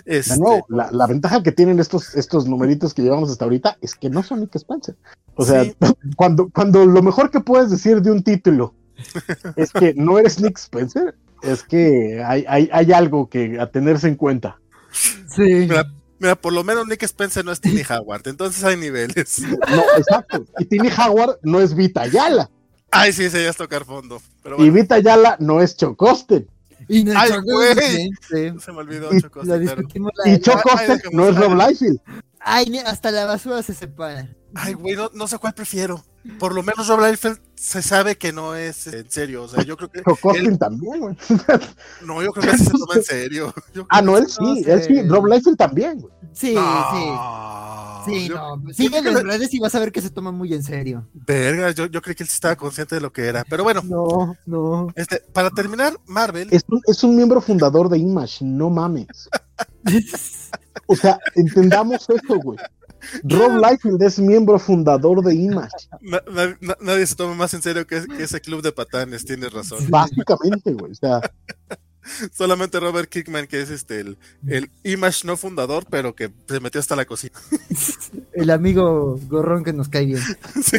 este, 0.05 0.37
nuevo, 0.37 0.65
la, 0.69 0.89
la 0.91 1.07
ventaja 1.07 1.43
que 1.43 1.51
tienen 1.51 1.79
estos, 1.79 2.15
estos 2.15 2.47
numeritos 2.47 2.93
que 2.93 3.01
llevamos 3.01 3.31
hasta 3.31 3.45
ahorita 3.45 3.77
es 3.81 3.95
que 3.95 4.09
no 4.09 4.23
son 4.23 4.41
Nick 4.41 4.55
Spencer. 4.55 4.95
O 5.35 5.43
sea, 5.45 5.63
Sí. 5.63 5.75
cuando, 6.15 6.49
cuando 6.49 6.85
lo 6.85 7.01
mejor 7.01 7.31
que 7.31 7.39
puedes 7.39 7.69
decir 7.69 8.01
de 8.01 8.11
un 8.11 8.23
título 8.23 8.73
es 9.55 9.71
que 9.71 9.93
no 9.95 10.19
eres 10.19 10.39
Nick 10.39 10.57
Spencer, 10.57 11.15
es 11.41 11.63
que 11.63 12.23
hay, 12.25 12.45
hay, 12.47 12.69
hay 12.71 12.91
algo 12.91 13.29
que 13.29 13.59
a 13.59 13.69
tenerse 13.69 14.07
en 14.07 14.15
cuenta. 14.15 14.59
Sí. 15.35 15.41
mira, 15.43 15.91
mira, 16.19 16.35
por 16.35 16.53
lo 16.53 16.63
menos 16.63 16.87
Nick 16.87 17.03
Spencer 17.03 17.43
no 17.45 17.51
es 17.51 17.59
Timmy 17.61 17.81
Howard, 17.89 18.27
entonces 18.27 18.63
hay 18.63 18.77
niveles. 18.77 19.39
No, 19.41 19.83
exacto. 19.97 20.45
Y 20.59 20.65
Timmy 20.65 20.89
Howard 20.97 21.39
no 21.43 21.59
es 21.59 21.75
Vita 21.75 22.07
Yala. 22.07 22.49
Ay, 22.91 23.11
sí, 23.11 23.29
se 23.29 23.43
ya 23.43 23.49
es 23.49 23.57
tocar 23.57 23.85
fondo. 23.85 24.21
Pero 24.43 24.63
Y 24.63 24.69
Vita 24.69 24.99
Yala 24.99 25.35
no 25.39 25.61
es 25.61 25.75
Chocosten. 25.75 26.47
Y 26.89 27.03
no 27.05 27.13
Ay, 27.17 27.31
güey. 27.43 28.11
sí, 28.29 28.53
se 28.59 28.71
me 28.71 28.79
olvidó 28.79 29.13
Y- 29.13 29.21
Chocoste, 29.21 29.47
Lo 29.47 29.55
claro. 29.61 29.75
discutimos 29.77 30.11
la- 30.23 30.31
Y 30.31 30.39
Chocosten 30.39 30.97
déjame 30.97 31.15
no 31.15 31.29
es. 31.29 31.35
Rob 31.37 31.53
Liefeld. 31.55 31.99
Ay, 32.39 32.77
hasta 32.85 33.09
la 33.09 33.25
basura 33.25 33.63
se 33.63 33.73
separa. 33.73 34.29
Ay, 34.53 34.73
güey, 34.73 34.95
no, 34.95 35.09
no 35.13 35.27
sé 35.27 35.37
cuál 35.39 35.53
prefiero. 35.53 36.03
Por 36.39 36.53
lo 36.55 36.63
menos 36.63 36.87
Rob 36.87 37.01
Liefeld 37.01 37.37
se 37.55 37.81
sabe 37.81 38.17
que 38.17 38.31
no 38.31 38.55
es 38.55 38.87
en 38.87 39.09
serio. 39.11 39.43
O 39.43 39.47
sea, 39.49 39.63
yo 39.63 39.75
creo 39.75 39.89
que. 39.91 40.01
Chocosten 40.03 40.45
él- 40.53 40.57
también, 40.57 40.99
güey. 40.99 41.15
no, 42.05 42.23
yo 42.23 42.31
creo 42.31 42.51
que 42.51 42.57
sí 42.57 42.65
se 42.65 42.71
toma 42.71 42.93
en 42.95 43.03
serio. 43.03 43.53
Ah, 43.89 44.01
no, 44.01 44.17
él 44.17 44.27
sí. 44.27 44.37
no 44.41 44.73
él 44.73 44.83
sí. 44.83 45.01
Rob 45.03 45.25
Liefeld 45.27 45.57
también, 45.57 45.99
güey. 45.99 46.13
Sí, 46.31 46.55
No, 46.55 48.03
sí. 48.05 48.13
Sí, 48.13 48.27
yo- 48.29 48.35
no. 48.35 48.61
creo 49.01 49.19
en 49.19 49.27
redes 49.27 49.53
y 49.53 49.59
vas 49.59 49.75
a 49.75 49.79
ver 49.79 49.91
que 49.91 50.01
se 50.01 50.09
toma 50.09 50.31
muy 50.31 50.53
en 50.53 50.63
serio. 50.63 51.07
Verga, 51.13 51.71
yo, 51.71 51.85
yo 51.87 52.01
creí 52.01 52.15
que 52.15 52.23
él 52.23 52.29
sí 52.29 52.35
estaba 52.35 52.55
consciente 52.55 52.95
de 52.95 53.01
lo 53.01 53.11
que 53.13 53.25
era. 53.25 53.43
Pero 53.49 53.63
bueno, 53.63 53.81
No, 53.83 54.35
no. 54.45 54.87
este, 54.95 55.19
para 55.33 55.49
terminar, 55.51 55.93
Marvel. 56.05 56.47
Es 56.51 56.63
un, 56.69 56.81
es 56.87 57.03
un 57.03 57.15
miembro 57.15 57.39
fundador 57.41 57.89
de 57.89 57.97
Image, 57.97 58.43
no 58.45 58.69
mames. 58.69 59.07
O 60.87 60.95
sea, 60.95 61.17
entendamos 61.35 62.07
esto, 62.09 62.35
güey. 62.43 62.57
Rob 63.23 63.61
Liefeld 63.63 64.01
es 64.01 64.19
miembro 64.19 64.57
fundador 64.59 65.23
de 65.23 65.35
Image. 65.35 65.69
na- 66.01 66.23
na- 66.31 66.57
na- 66.61 66.77
nadie 66.81 67.05
se 67.05 67.15
toma 67.15 67.35
más 67.35 67.53
en 67.53 67.61
serio 67.61 67.85
que, 67.87 68.05
que 68.05 68.23
ese 68.23 68.39
club 68.41 68.61
de 68.61 68.71
patanes, 68.71 69.25
tienes 69.25 69.51
razón. 69.53 69.79
Básicamente, 69.89 70.73
güey. 70.73 70.91
O 70.91 70.95
sea, 70.95 71.21
Solamente 72.33 72.79
Robert 72.81 73.09
Kickman, 73.09 73.47
que 73.47 73.61
es 73.61 73.69
este 73.69 74.01
el, 74.01 74.17
el 74.47 74.69
Image 74.83 75.25
no 75.25 75.37
fundador, 75.37 75.85
pero 75.89 76.13
que 76.15 76.31
se 76.49 76.59
metió 76.59 76.81
hasta 76.81 76.97
la 76.97 77.05
cocina. 77.05 77.39
El 78.33 78.49
amigo 78.49 79.17
gorrón 79.29 79.63
que 79.63 79.71
nos 79.73 79.87
cae 79.89 80.05
bien. 80.05 80.21
Sí. 80.63 80.77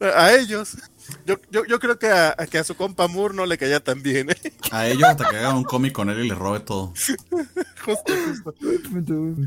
A 0.00 0.32
ellos. 0.32 0.76
Yo, 1.26 1.36
yo, 1.50 1.64
yo 1.66 1.78
creo 1.80 1.98
que 1.98 2.08
a, 2.08 2.34
a 2.38 2.46
que 2.46 2.58
a 2.58 2.64
su 2.64 2.76
compa 2.76 3.08
Moore 3.08 3.34
no 3.34 3.44
le 3.46 3.58
caía 3.58 3.82
tan 3.82 4.02
bien, 4.02 4.30
¿eh? 4.30 4.36
A 4.72 4.86
ellos 4.88 5.04
hasta 5.04 5.28
que 5.28 5.36
hagan 5.36 5.56
un 5.56 5.64
cómic 5.64 5.92
con 5.92 6.08
él 6.10 6.24
y 6.24 6.28
le 6.28 6.34
robe 6.34 6.60
todo. 6.60 6.94
Justo, 7.84 8.12
justo. 8.26 8.54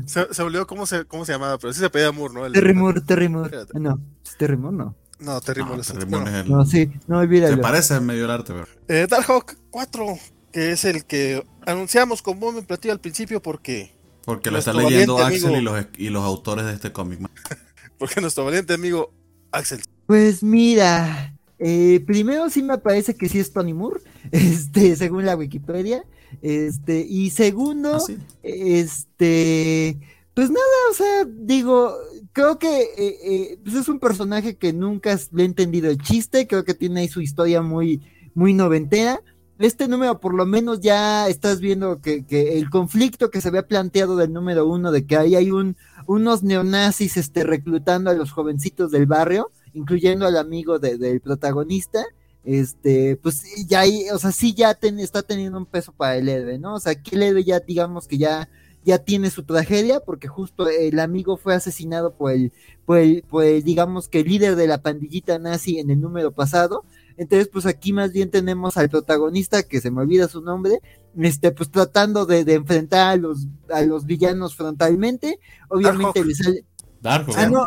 Se, 0.06 0.32
se 0.34 0.42
olvidó 0.42 0.66
cómo 0.66 0.86
se, 0.86 1.04
cómo 1.04 1.24
se 1.24 1.32
llamaba, 1.32 1.58
pero 1.58 1.72
sí 1.72 1.80
se 1.80 1.90
pedía 1.90 2.12
Moore, 2.12 2.34
¿no? 2.34 2.46
El- 2.46 2.52
Terry 2.52 2.74
Moore, 2.74 3.00
Terry 3.00 3.28
Moore. 3.28 3.58
Ah, 3.58 3.78
No, 3.78 4.00
Terry 4.38 4.56
Moore, 4.56 4.76
no. 4.76 4.96
No, 5.20 5.40
Terry 5.40 5.62
Moore 5.62 5.76
No, 5.76 5.80
es 5.82 5.88
Terry. 5.88 6.06
Moore 6.06 6.30
es 6.30 6.36
el- 6.36 6.50
No, 6.50 6.64
sí, 6.64 6.86
no, 7.08 7.16
Se 7.20 7.22
olvídalo. 7.26 7.60
parece 7.60 7.98
medio 8.00 8.24
el 8.26 8.30
arte, 8.30 8.52
pero. 8.52 8.66
eh, 8.86 9.06
Darkhawk 9.10 9.56
4, 9.70 10.04
que 10.52 10.70
es 10.72 10.84
el 10.84 11.04
que 11.04 11.44
anunciamos 11.66 12.22
con 12.22 12.38
bombo 12.38 12.60
y 12.60 12.62
platillo 12.62 12.92
al 12.92 13.00
principio 13.00 13.42
porque, 13.42 13.92
Porque 14.24 14.50
lo 14.52 14.58
está 14.58 14.72
leyendo 14.72 15.18
Axel 15.18 15.56
y 15.56 15.60
los, 15.60 15.86
y 15.96 16.10
los 16.10 16.24
autores 16.24 16.66
de 16.66 16.72
este 16.74 16.92
cómic. 16.92 17.18
man. 17.20 17.32
porque 17.98 18.20
nuestro 18.20 18.44
valiente 18.44 18.74
amigo 18.74 19.12
Axel. 19.50 19.82
Pues 20.06 20.42
mira, 20.42 21.34
eh, 21.58 22.02
primero 22.06 22.48
sí 22.50 22.62
me 22.62 22.78
parece 22.78 23.14
que 23.14 23.28
sí 23.28 23.38
es 23.38 23.52
Tony 23.52 23.74
Moore, 23.74 24.00
este, 24.32 24.96
según 24.96 25.26
la 25.26 25.36
Wikipedia, 25.36 26.04
este, 26.42 27.00
y 27.00 27.30
segundo, 27.30 27.94
¿Ah, 27.94 28.00
sí? 28.00 28.18
este, 28.42 29.98
pues 30.34 30.50
nada, 30.50 30.62
o 30.90 30.94
sea, 30.94 31.24
digo, 31.26 31.96
creo 32.32 32.60
que 32.60 32.82
eh, 32.82 33.18
eh, 33.24 33.58
pues 33.64 33.74
es 33.74 33.88
un 33.88 33.98
personaje 33.98 34.56
que 34.56 34.72
nunca 34.72 35.18
le 35.32 35.42
he 35.42 35.46
entendido 35.46 35.90
el 35.90 35.98
chiste, 35.98 36.46
creo 36.46 36.64
que 36.64 36.74
tiene 36.74 37.00
ahí 37.00 37.08
su 37.08 37.20
historia 37.20 37.60
muy, 37.60 38.02
muy 38.34 38.54
noventera. 38.54 39.20
Este 39.58 39.88
número, 39.88 40.20
por 40.20 40.34
lo 40.34 40.46
menos, 40.46 40.78
ya 40.78 41.26
estás 41.26 41.58
viendo 41.58 42.00
que, 42.00 42.24
que 42.24 42.56
el 42.56 42.70
conflicto 42.70 43.30
que 43.30 43.40
se 43.40 43.48
había 43.48 43.66
planteado 43.66 44.14
del 44.14 44.32
número 44.32 44.64
uno, 44.68 44.92
de 44.92 45.04
que 45.04 45.16
ahí 45.16 45.34
hay 45.34 45.50
un, 45.50 45.76
unos 46.06 46.44
neonazis 46.44 47.16
este, 47.16 47.42
reclutando 47.42 48.08
a 48.10 48.14
los 48.14 48.30
jovencitos 48.30 48.92
del 48.92 49.06
barrio, 49.06 49.50
incluyendo 49.74 50.26
al 50.26 50.36
amigo 50.36 50.78
de- 50.78 50.98
del 50.98 51.20
protagonista, 51.20 52.04
este, 52.44 53.16
pues 53.16 53.42
ya 53.66 53.80
ahí, 53.80 54.08
o 54.10 54.18
sea, 54.18 54.32
sí 54.32 54.54
ya 54.54 54.74
ten- 54.74 54.98
está 55.00 55.22
teniendo 55.22 55.58
un 55.58 55.66
peso 55.66 55.92
para 55.92 56.16
el 56.16 56.28
héroe, 56.28 56.58
¿no? 56.58 56.74
O 56.74 56.80
sea, 56.80 56.94
que 56.94 57.16
el 57.16 57.22
héroe 57.22 57.44
ya, 57.44 57.60
digamos 57.60 58.08
que 58.08 58.18
ya, 58.18 58.48
ya 58.84 58.98
tiene 58.98 59.30
su 59.30 59.42
tragedia, 59.44 60.00
porque 60.00 60.28
justo 60.28 60.68
el 60.68 60.98
amigo 61.00 61.36
fue 61.36 61.54
asesinado 61.54 62.14
por 62.14 62.32
el, 62.32 62.52
por 62.86 62.98
el, 62.98 63.22
por 63.28 63.44
el, 63.44 63.62
digamos 63.62 64.08
que 64.08 64.20
el 64.20 64.28
líder 64.28 64.56
de 64.56 64.66
la 64.66 64.82
pandillita 64.82 65.38
nazi 65.38 65.78
en 65.78 65.90
el 65.90 66.00
número 66.00 66.32
pasado, 66.32 66.84
Entonces, 67.16 67.48
pues 67.48 67.66
aquí 67.66 67.92
más 67.92 68.12
bien 68.12 68.30
tenemos 68.30 68.76
al 68.76 68.88
protagonista, 68.88 69.64
que 69.64 69.80
se 69.80 69.90
me 69.90 70.02
olvida 70.02 70.28
su 70.28 70.40
nombre, 70.40 70.80
este, 71.16 71.50
pues 71.50 71.68
tratando 71.70 72.26
de, 72.26 72.40
enfrentar 72.54 73.08
a 73.08 73.16
los, 73.16 73.46
a 73.70 73.82
los 73.82 74.06
villanos 74.06 74.54
frontalmente. 74.54 75.40
Obviamente 75.68 76.24
le 76.24 76.34
sale. 76.34 76.64
Darko, 77.00 77.32
ah, 77.36 77.46
no, 77.46 77.66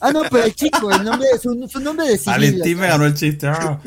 ah, 0.00 0.10
no, 0.10 0.22
pero 0.30 0.44
el 0.44 0.54
chico, 0.54 0.90
el 0.90 1.04
nombre, 1.04 1.28
su, 1.40 1.68
su 1.68 1.80
nombre 1.80 2.08
de 2.08 2.16
civil. 2.16 2.32
Valentín 2.32 2.78
me 2.78 2.88
ganó 2.88 3.04
el 3.04 3.14
chiste. 3.14 3.46
Ah. 3.46 3.78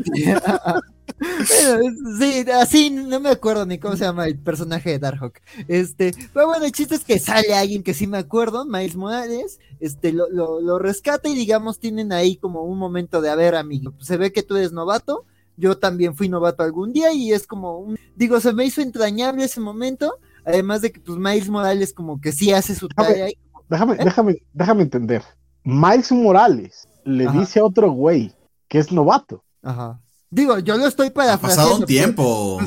sí, 2.20 2.46
así 2.52 2.90
no 2.90 3.20
me 3.20 3.30
acuerdo 3.30 3.66
ni 3.66 3.80
cómo 3.80 3.96
se 3.96 4.06
llama 4.06 4.26
el 4.26 4.38
personaje 4.38 4.92
de 4.92 5.00
Darkhawk. 5.00 5.40
Este, 5.68 6.14
pero 6.34 6.48
bueno, 6.48 6.66
el 6.66 6.72
chiste 6.72 6.96
es 6.96 7.04
que 7.04 7.20
sale 7.20 7.54
alguien 7.56 7.84
que 7.84 7.94
sí 7.94 8.08
me 8.08 8.18
acuerdo, 8.18 8.66
Miles 8.66 8.96
Morales, 8.96 9.60
este, 9.80 10.12
lo, 10.12 10.30
lo, 10.30 10.80
rescata 10.80 11.28
y 11.30 11.36
digamos 11.36 11.80
tienen 11.80 12.12
ahí 12.12 12.36
como 12.36 12.64
un 12.64 12.78
momento 12.78 13.22
de, 13.22 13.30
a 13.30 13.36
ver, 13.36 13.56
amigo, 13.56 13.94
se 14.00 14.18
ve 14.18 14.32
que 14.32 14.44
tú 14.44 14.56
eres 14.58 14.72
novato, 14.72 15.26
yo 15.58 15.78
también 15.78 16.16
fui 16.16 16.30
novato 16.30 16.64
algún 16.64 16.94
día 16.94 17.14
y 17.14 17.32
es 17.32 17.48
como 17.48 17.80
un, 17.80 18.00
digo, 18.16 18.40
se 18.40 18.54
me 18.54 18.66
hizo 18.66 18.82
entrañable 18.82 19.46
ese 19.46 19.60
momento, 19.60 20.18
además 20.46 20.82
de 20.82 20.92
que 20.92 21.00
pues 21.00 21.18
Miles 21.18 21.50
Morales 21.50 21.94
como 21.94 22.20
que 22.20 22.32
sí 22.32 22.52
hace 22.52 22.76
su 22.76 22.88
tarea 22.90 23.26
ahí. 23.26 23.38
Déjame, 23.70 23.94
¿Eh? 23.94 24.04
déjame, 24.04 24.36
déjame 24.54 24.84
entender. 24.84 25.24
Miles 25.64 26.12
Morales 26.12 26.88
le 27.06 27.28
dice 27.32 27.60
a 27.60 27.66
otro 27.66 27.92
güey 27.92 28.34
que 28.68 28.80
es 28.80 28.92
novato. 28.92 29.44
Ajá. 29.62 30.00
Digo, 30.30 30.58
yo 30.60 30.78
lo 30.78 30.88
estoy 30.88 31.12
para 31.12 31.34
Ha 31.34 31.38
pasado 31.38 31.78
un 31.78 31.86
tiempo. 31.86 32.60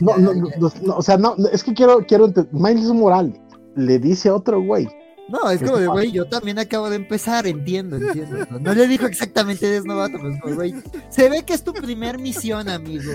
No, 0.00 0.16
no, 0.16 0.32
no, 0.32 0.96
o 0.96 1.02
sea, 1.02 1.18
no, 1.18 1.36
es 1.52 1.62
que 1.62 1.74
quiero, 1.74 1.98
quiero 2.06 2.32
Miles 2.50 2.86
Morales 2.86 3.38
le 3.76 3.98
dice 3.98 4.28
a 4.28 4.34
otro 4.34 4.60
güey. 4.62 4.88
No, 5.28 5.50
es 5.50 5.62
como 5.62 5.76
de, 5.76 5.86
güey, 5.86 6.10
yo 6.10 6.26
también 6.26 6.58
acabo 6.58 6.88
de 6.88 6.96
empezar, 6.96 7.46
entiendo, 7.46 7.96
entiendo. 7.96 8.46
No, 8.60 8.72
le 8.74 8.86
dijo 8.88 9.06
exactamente 9.06 9.66
eres 9.66 9.84
novato, 9.84 10.18
pero 10.20 10.54
güey, 10.54 10.74
se 11.10 11.28
ve 11.28 11.44
que 11.44 11.52
es 11.52 11.62
tu 11.62 11.74
primer 11.74 12.18
misión, 12.18 12.68
amigo. 12.68 13.12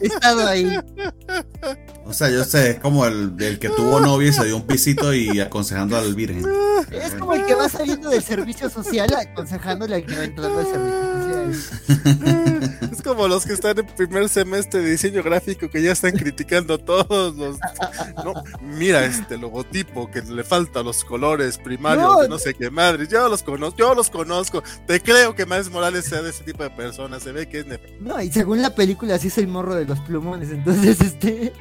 He 0.00 0.06
estado 0.06 0.46
ahí. 0.46 0.78
O 2.04 2.12
sea, 2.12 2.28
yo 2.30 2.44
sé, 2.44 2.72
es 2.72 2.80
como 2.80 3.06
el, 3.06 3.34
el 3.38 3.58
que 3.58 3.70
tuvo 3.70 3.98
novia 4.00 4.28
y 4.28 4.32
se 4.32 4.44
dio 4.44 4.56
un 4.56 4.66
pisito 4.66 5.14
y 5.14 5.40
aconsejando 5.40 5.96
al 5.96 6.14
virgen. 6.14 6.44
Es 6.90 7.14
como 7.14 7.32
el 7.32 7.46
que 7.46 7.54
va 7.54 7.68
saliendo 7.68 8.10
del 8.10 8.22
servicio 8.22 8.68
social 8.68 9.14
aconsejándole 9.14 9.96
al 9.96 10.06
que 10.06 10.16
va 10.16 10.24
entrando 10.24 10.58
al 10.58 10.66
servicio 10.66 11.00
social. 11.14 12.60
Como 13.04 13.28
los 13.28 13.44
que 13.44 13.52
están 13.52 13.78
en 13.78 13.86
primer 13.86 14.30
semestre 14.30 14.80
de 14.80 14.90
diseño 14.92 15.22
gráfico 15.22 15.68
que 15.68 15.82
ya 15.82 15.92
están 15.92 16.12
criticando 16.12 16.78
todos 16.78 17.36
los. 17.36 17.58
No, 18.24 18.32
mira 18.62 19.04
este 19.04 19.36
logotipo 19.36 20.10
que 20.10 20.22
le 20.22 20.42
falta 20.42 20.82
los 20.82 21.04
colores 21.04 21.58
primarios 21.58 22.22
de 22.22 22.28
no 22.30 22.38
sé 22.38 22.54
qué 22.54 22.70
madre. 22.70 23.06
Yo 23.06 23.28
los 23.28 23.42
conozco, 23.42 23.76
yo 23.76 23.94
los 23.94 24.08
conozco. 24.08 24.62
Te 24.86 25.00
creo 25.00 25.34
que 25.34 25.44
Miles 25.44 25.70
Morales 25.70 26.06
sea 26.06 26.22
de 26.22 26.30
ese 26.30 26.44
tipo 26.44 26.62
de 26.62 26.70
personas. 26.70 27.22
Se 27.22 27.32
ve 27.32 27.46
que 27.46 27.60
es. 27.60 27.66
No, 28.00 28.20
y 28.22 28.32
según 28.32 28.62
la 28.62 28.74
película, 28.74 29.16
así 29.16 29.28
es 29.28 29.36
el 29.36 29.48
morro 29.48 29.74
de 29.74 29.84
los 29.84 30.00
plumones. 30.00 30.50
Entonces, 30.50 31.00
este. 31.00 31.52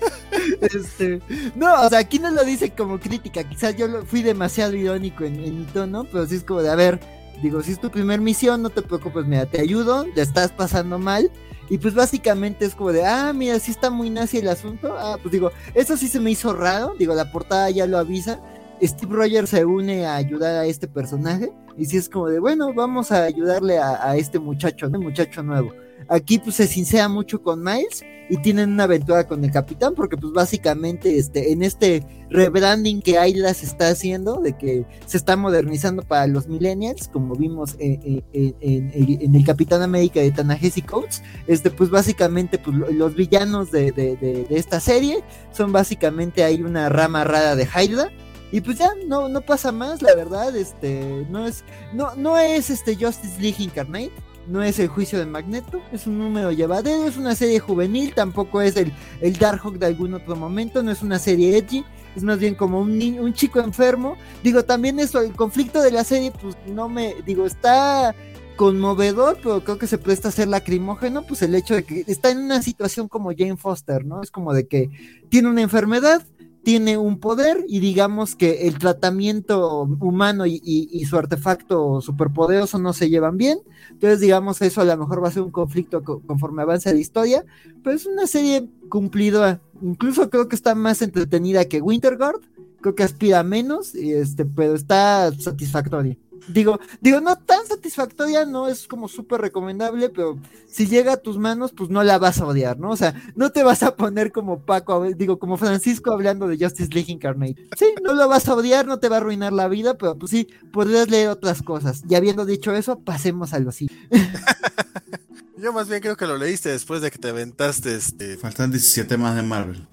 este. 0.60 1.20
No, 1.54 1.82
o 1.82 1.88
sea, 1.88 2.00
aquí 2.00 2.18
no 2.18 2.30
lo 2.30 2.44
dice 2.44 2.70
como 2.70 3.00
crítica. 3.00 3.42
Quizás 3.48 3.74
yo 3.76 3.88
lo, 3.88 4.04
fui 4.04 4.22
demasiado 4.22 4.74
irónico 4.74 5.24
en, 5.24 5.42
en 5.42 5.60
mi 5.60 5.64
tono, 5.66 6.04
pero 6.04 6.26
sí 6.26 6.36
es 6.36 6.44
como 6.44 6.60
de, 6.60 6.70
a 6.70 6.74
ver 6.74 7.23
Digo, 7.42 7.62
si 7.62 7.72
es 7.72 7.80
tu 7.80 7.90
primer 7.90 8.20
misión, 8.20 8.62
no 8.62 8.70
te 8.70 8.82
preocupes, 8.82 9.26
mira, 9.26 9.46
te 9.46 9.60
ayudo, 9.60 10.06
ya 10.14 10.22
estás 10.22 10.52
pasando 10.52 10.98
mal. 10.98 11.30
Y 11.70 11.78
pues 11.78 11.94
básicamente 11.94 12.66
es 12.66 12.74
como 12.74 12.92
de, 12.92 13.06
ah, 13.06 13.32
mira, 13.32 13.58
sí 13.58 13.70
está 13.70 13.90
muy 13.90 14.10
nazi 14.10 14.38
el 14.38 14.48
asunto. 14.48 14.94
Ah, 14.98 15.16
pues 15.20 15.32
digo, 15.32 15.50
eso 15.74 15.96
sí 15.96 16.08
se 16.08 16.20
me 16.20 16.30
hizo 16.30 16.52
raro. 16.52 16.94
Digo, 16.98 17.14
la 17.14 17.30
portada 17.30 17.70
ya 17.70 17.86
lo 17.86 17.98
avisa. 17.98 18.40
Steve 18.82 19.14
Rogers 19.14 19.50
se 19.50 19.64
une 19.64 20.04
a 20.06 20.16
ayudar 20.16 20.56
a 20.56 20.66
este 20.66 20.88
personaje. 20.88 21.52
Y 21.76 21.86
sí 21.86 21.96
es 21.96 22.08
como 22.08 22.28
de, 22.28 22.38
bueno, 22.38 22.72
vamos 22.74 23.12
a 23.12 23.24
ayudarle 23.24 23.78
a, 23.78 24.16
este 24.16 24.38
muchacho, 24.38 24.88
¿no? 24.88 25.00
Muchacho 25.00 25.42
nuevo. 25.42 25.72
Aquí 26.08 26.38
pues 26.38 26.56
se 26.56 26.66
sincera 26.66 27.08
mucho 27.08 27.42
con 27.42 27.62
Miles 27.62 28.02
y 28.28 28.38
tienen 28.38 28.72
una 28.72 28.84
aventura 28.84 29.26
con 29.26 29.44
el 29.44 29.50
capitán 29.50 29.94
porque 29.94 30.16
pues 30.16 30.32
básicamente 30.32 31.18
este, 31.18 31.52
en 31.52 31.62
este 31.62 32.04
rebranding 32.30 33.02
que 33.02 33.18
Ayla 33.18 33.52
se 33.54 33.66
está 33.66 33.88
haciendo, 33.88 34.40
de 34.40 34.56
que 34.56 34.86
se 35.06 35.16
está 35.16 35.36
modernizando 35.36 36.02
para 36.02 36.26
los 36.26 36.48
millennials, 36.48 37.08
como 37.08 37.34
vimos 37.34 37.76
en, 37.78 38.24
el 38.32 39.44
Capitán 39.44 39.82
América 39.82 40.20
de 40.20 40.30
Tanahesi 40.30 40.82
Coates, 40.82 41.22
este, 41.46 41.70
pues 41.70 41.90
básicamente 41.90 42.58
pues, 42.58 42.76
los 42.76 43.14
villanos 43.14 43.70
de, 43.70 44.46
esta 44.50 44.80
serie 44.80 45.22
son 45.52 45.72
básicamente 45.72 46.44
hay 46.44 46.62
una 46.62 46.88
rama 46.88 47.24
rara 47.24 47.56
de 47.56 47.66
Hydra, 47.66 48.10
y 48.52 48.60
pues 48.60 48.78
ya 48.78 48.90
no, 49.08 49.28
no 49.28 49.40
pasa 49.40 49.72
más, 49.72 50.00
la 50.00 50.14
verdad, 50.14 50.54
este, 50.54 51.26
no 51.28 51.46
es, 51.46 51.64
no, 51.92 52.14
no 52.14 52.38
es 52.38 52.70
este 52.70 52.94
Justice 52.94 53.40
League 53.40 53.62
Incarnate, 53.62 54.12
no 54.48 54.62
es 54.62 54.78
el 54.78 54.88
juicio 54.88 55.18
de 55.18 55.26
Magneto, 55.26 55.80
es 55.92 56.06
un 56.06 56.18
número 56.18 56.52
llevadero, 56.52 57.06
es 57.06 57.16
una 57.16 57.34
serie 57.34 57.60
juvenil, 57.60 58.14
tampoco 58.14 58.60
es 58.60 58.76
el, 58.76 58.92
el 59.20 59.34
Darkhawk 59.34 59.78
de 59.78 59.86
algún 59.86 60.14
otro 60.14 60.36
momento, 60.36 60.82
no 60.82 60.90
es 60.90 61.02
una 61.02 61.18
serie 61.18 61.56
edgy, 61.56 61.84
es 62.16 62.22
más 62.22 62.38
bien 62.38 62.54
como 62.54 62.80
un 62.80 62.96
niño, 62.96 63.22
un 63.22 63.34
chico 63.34 63.60
enfermo. 63.60 64.16
Digo, 64.42 64.64
también 64.64 65.00
eso, 65.00 65.20
el 65.20 65.32
conflicto 65.32 65.82
de 65.82 65.90
la 65.90 66.04
serie, 66.04 66.30
pues 66.30 66.56
no 66.66 66.88
me, 66.88 67.14
digo, 67.26 67.46
está 67.46 68.14
conmovedor, 68.56 69.38
pero 69.42 69.64
creo 69.64 69.78
que 69.78 69.86
se 69.86 69.98
presta 69.98 70.28
a 70.28 70.32
ser 70.32 70.48
lacrimógeno, 70.48 71.22
pues 71.26 71.42
el 71.42 71.54
hecho 71.54 71.74
de 71.74 71.84
que 71.84 72.04
está 72.06 72.30
en 72.30 72.38
una 72.38 72.62
situación 72.62 73.08
como 73.08 73.32
Jane 73.36 73.56
Foster, 73.56 74.04
¿no? 74.04 74.22
Es 74.22 74.30
como 74.30 74.52
de 74.52 74.68
que 74.68 74.90
tiene 75.28 75.48
una 75.48 75.62
enfermedad, 75.62 76.22
tiene 76.64 76.96
un 76.96 77.18
poder 77.18 77.64
y 77.68 77.78
digamos 77.78 78.34
que 78.34 78.66
el 78.66 78.78
tratamiento 78.78 79.82
humano 80.00 80.46
y, 80.46 81.04
su 81.04 81.16
artefacto 81.18 82.00
superpoderoso 82.00 82.78
no 82.78 82.92
se 82.92 83.10
llevan 83.10 83.36
bien. 83.36 83.58
Entonces, 83.90 84.20
digamos, 84.20 84.60
eso 84.62 84.80
a 84.80 84.84
lo 84.84 84.96
mejor 84.96 85.22
va 85.22 85.28
a 85.28 85.32
ser 85.32 85.42
un 85.42 85.50
conflicto 85.50 86.02
conforme 86.02 86.62
avance 86.62 86.92
la 86.92 86.98
historia, 86.98 87.44
pero 87.82 87.94
es 87.94 88.06
una 88.06 88.26
serie 88.26 88.68
cumplida. 88.88 89.60
Incluso 89.82 90.30
creo 90.30 90.48
que 90.48 90.56
está 90.56 90.74
más 90.74 91.02
entretenida 91.02 91.66
que 91.66 91.82
Winterguard. 91.82 92.40
Creo 92.80 92.94
que 92.94 93.02
aspira 93.02 93.42
menos, 93.42 93.94
y 93.94 94.12
este, 94.12 94.44
pero 94.44 94.74
está 94.74 95.32
satisfactoria. 95.38 96.16
Digo, 96.48 96.78
digo, 97.00 97.20
no 97.20 97.36
tan 97.36 97.66
satisfactoria, 97.66 98.44
no 98.44 98.68
es 98.68 98.86
como 98.86 99.08
súper 99.08 99.40
recomendable, 99.40 100.10
pero 100.10 100.38
si 100.68 100.86
llega 100.86 101.14
a 101.14 101.16
tus 101.16 101.38
manos, 101.38 101.72
pues 101.72 101.90
no 101.90 102.02
la 102.02 102.18
vas 102.18 102.40
a 102.40 102.46
odiar, 102.46 102.78
¿no? 102.78 102.90
O 102.90 102.96
sea, 102.96 103.14
no 103.34 103.50
te 103.50 103.62
vas 103.62 103.82
a 103.82 103.96
poner 103.96 104.32
como 104.32 104.60
Paco, 104.60 105.04
digo, 105.04 105.38
como 105.38 105.56
Francisco 105.56 106.12
hablando 106.12 106.46
de 106.48 106.58
Justice 106.58 106.92
League 106.92 107.12
Incarnate. 107.12 107.68
Sí, 107.76 107.86
no 108.02 108.12
lo 108.12 108.28
vas 108.28 108.48
a 108.48 108.54
odiar, 108.54 108.86
no 108.86 108.98
te 108.98 109.08
va 109.08 109.16
a 109.16 109.18
arruinar 109.20 109.52
la 109.52 109.68
vida, 109.68 109.96
pero 109.96 110.18
pues 110.18 110.30
sí, 110.30 110.48
podrías 110.72 111.08
leer 111.08 111.28
otras 111.28 111.62
cosas. 111.62 112.02
Y 112.08 112.14
habiendo 112.14 112.44
dicho 112.44 112.74
eso, 112.74 112.98
pasemos 112.98 113.52
a 113.54 113.58
lo 113.58 113.72
siguiente. 113.72 114.08
Yo 115.56 115.72
más 115.72 115.88
bien 115.88 116.00
creo 116.00 116.16
que 116.16 116.26
lo 116.26 116.36
leíste 116.36 116.70
después 116.70 117.00
de 117.00 117.10
que 117.10 117.18
te 117.18 117.28
aventaste 117.28 117.94
este. 117.94 118.36
Faltan 118.36 118.70
17 118.70 119.16
más 119.16 119.36
de 119.36 119.42
Marvel. 119.42 119.86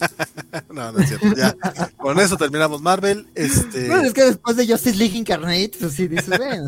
no, 0.72 0.92
no 0.92 0.98
es 0.98 1.08
cierto. 1.08 1.34
Ya. 1.36 1.54
Con 1.98 2.18
eso 2.18 2.36
terminamos 2.36 2.80
Marvel. 2.80 3.26
Este. 3.34 3.88
Bueno, 3.88 4.04
es 4.04 4.14
que 4.14 4.24
después 4.24 4.56
de 4.56 4.66
Justice 4.66 4.96
League 4.96 5.16
Incarnate, 5.16 5.72
pues 5.78 5.92
sí 5.92 6.08
dices, 6.08 6.38
bueno, 6.38 6.66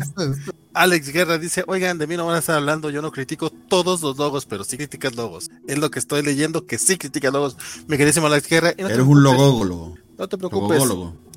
Alex 0.73 1.11
Guerra 1.11 1.37
dice, 1.39 1.63
oigan, 1.67 1.97
de 1.97 2.05
mí 2.05 2.17
no 2.17 2.25
van 2.27 2.35
a 2.35 2.39
estar 2.39 2.55
hablando, 2.55 2.91
yo 2.91 3.01
no 3.01 3.11
critico 3.11 3.49
todos 3.49 4.01
los 4.01 4.17
logos, 4.17 4.45
pero 4.45 4.63
sí 4.63 4.77
criticas 4.77 5.15
logos. 5.15 5.49
Es 5.67 5.79
lo 5.79 5.89
que 5.89 5.99
estoy 5.99 6.21
leyendo, 6.21 6.67
que 6.67 6.77
sí 6.77 6.97
criticas 6.97 7.33
logos. 7.33 7.57
Mi 7.87 7.97
queridísimo 7.97 8.27
Alex 8.27 8.47
Guerra. 8.47 8.73
Eres 8.77 8.99
un 8.99 9.23
logólogo. 9.23 9.95
No 10.17 10.27
te 10.27 10.37
preocupes. 10.37 10.83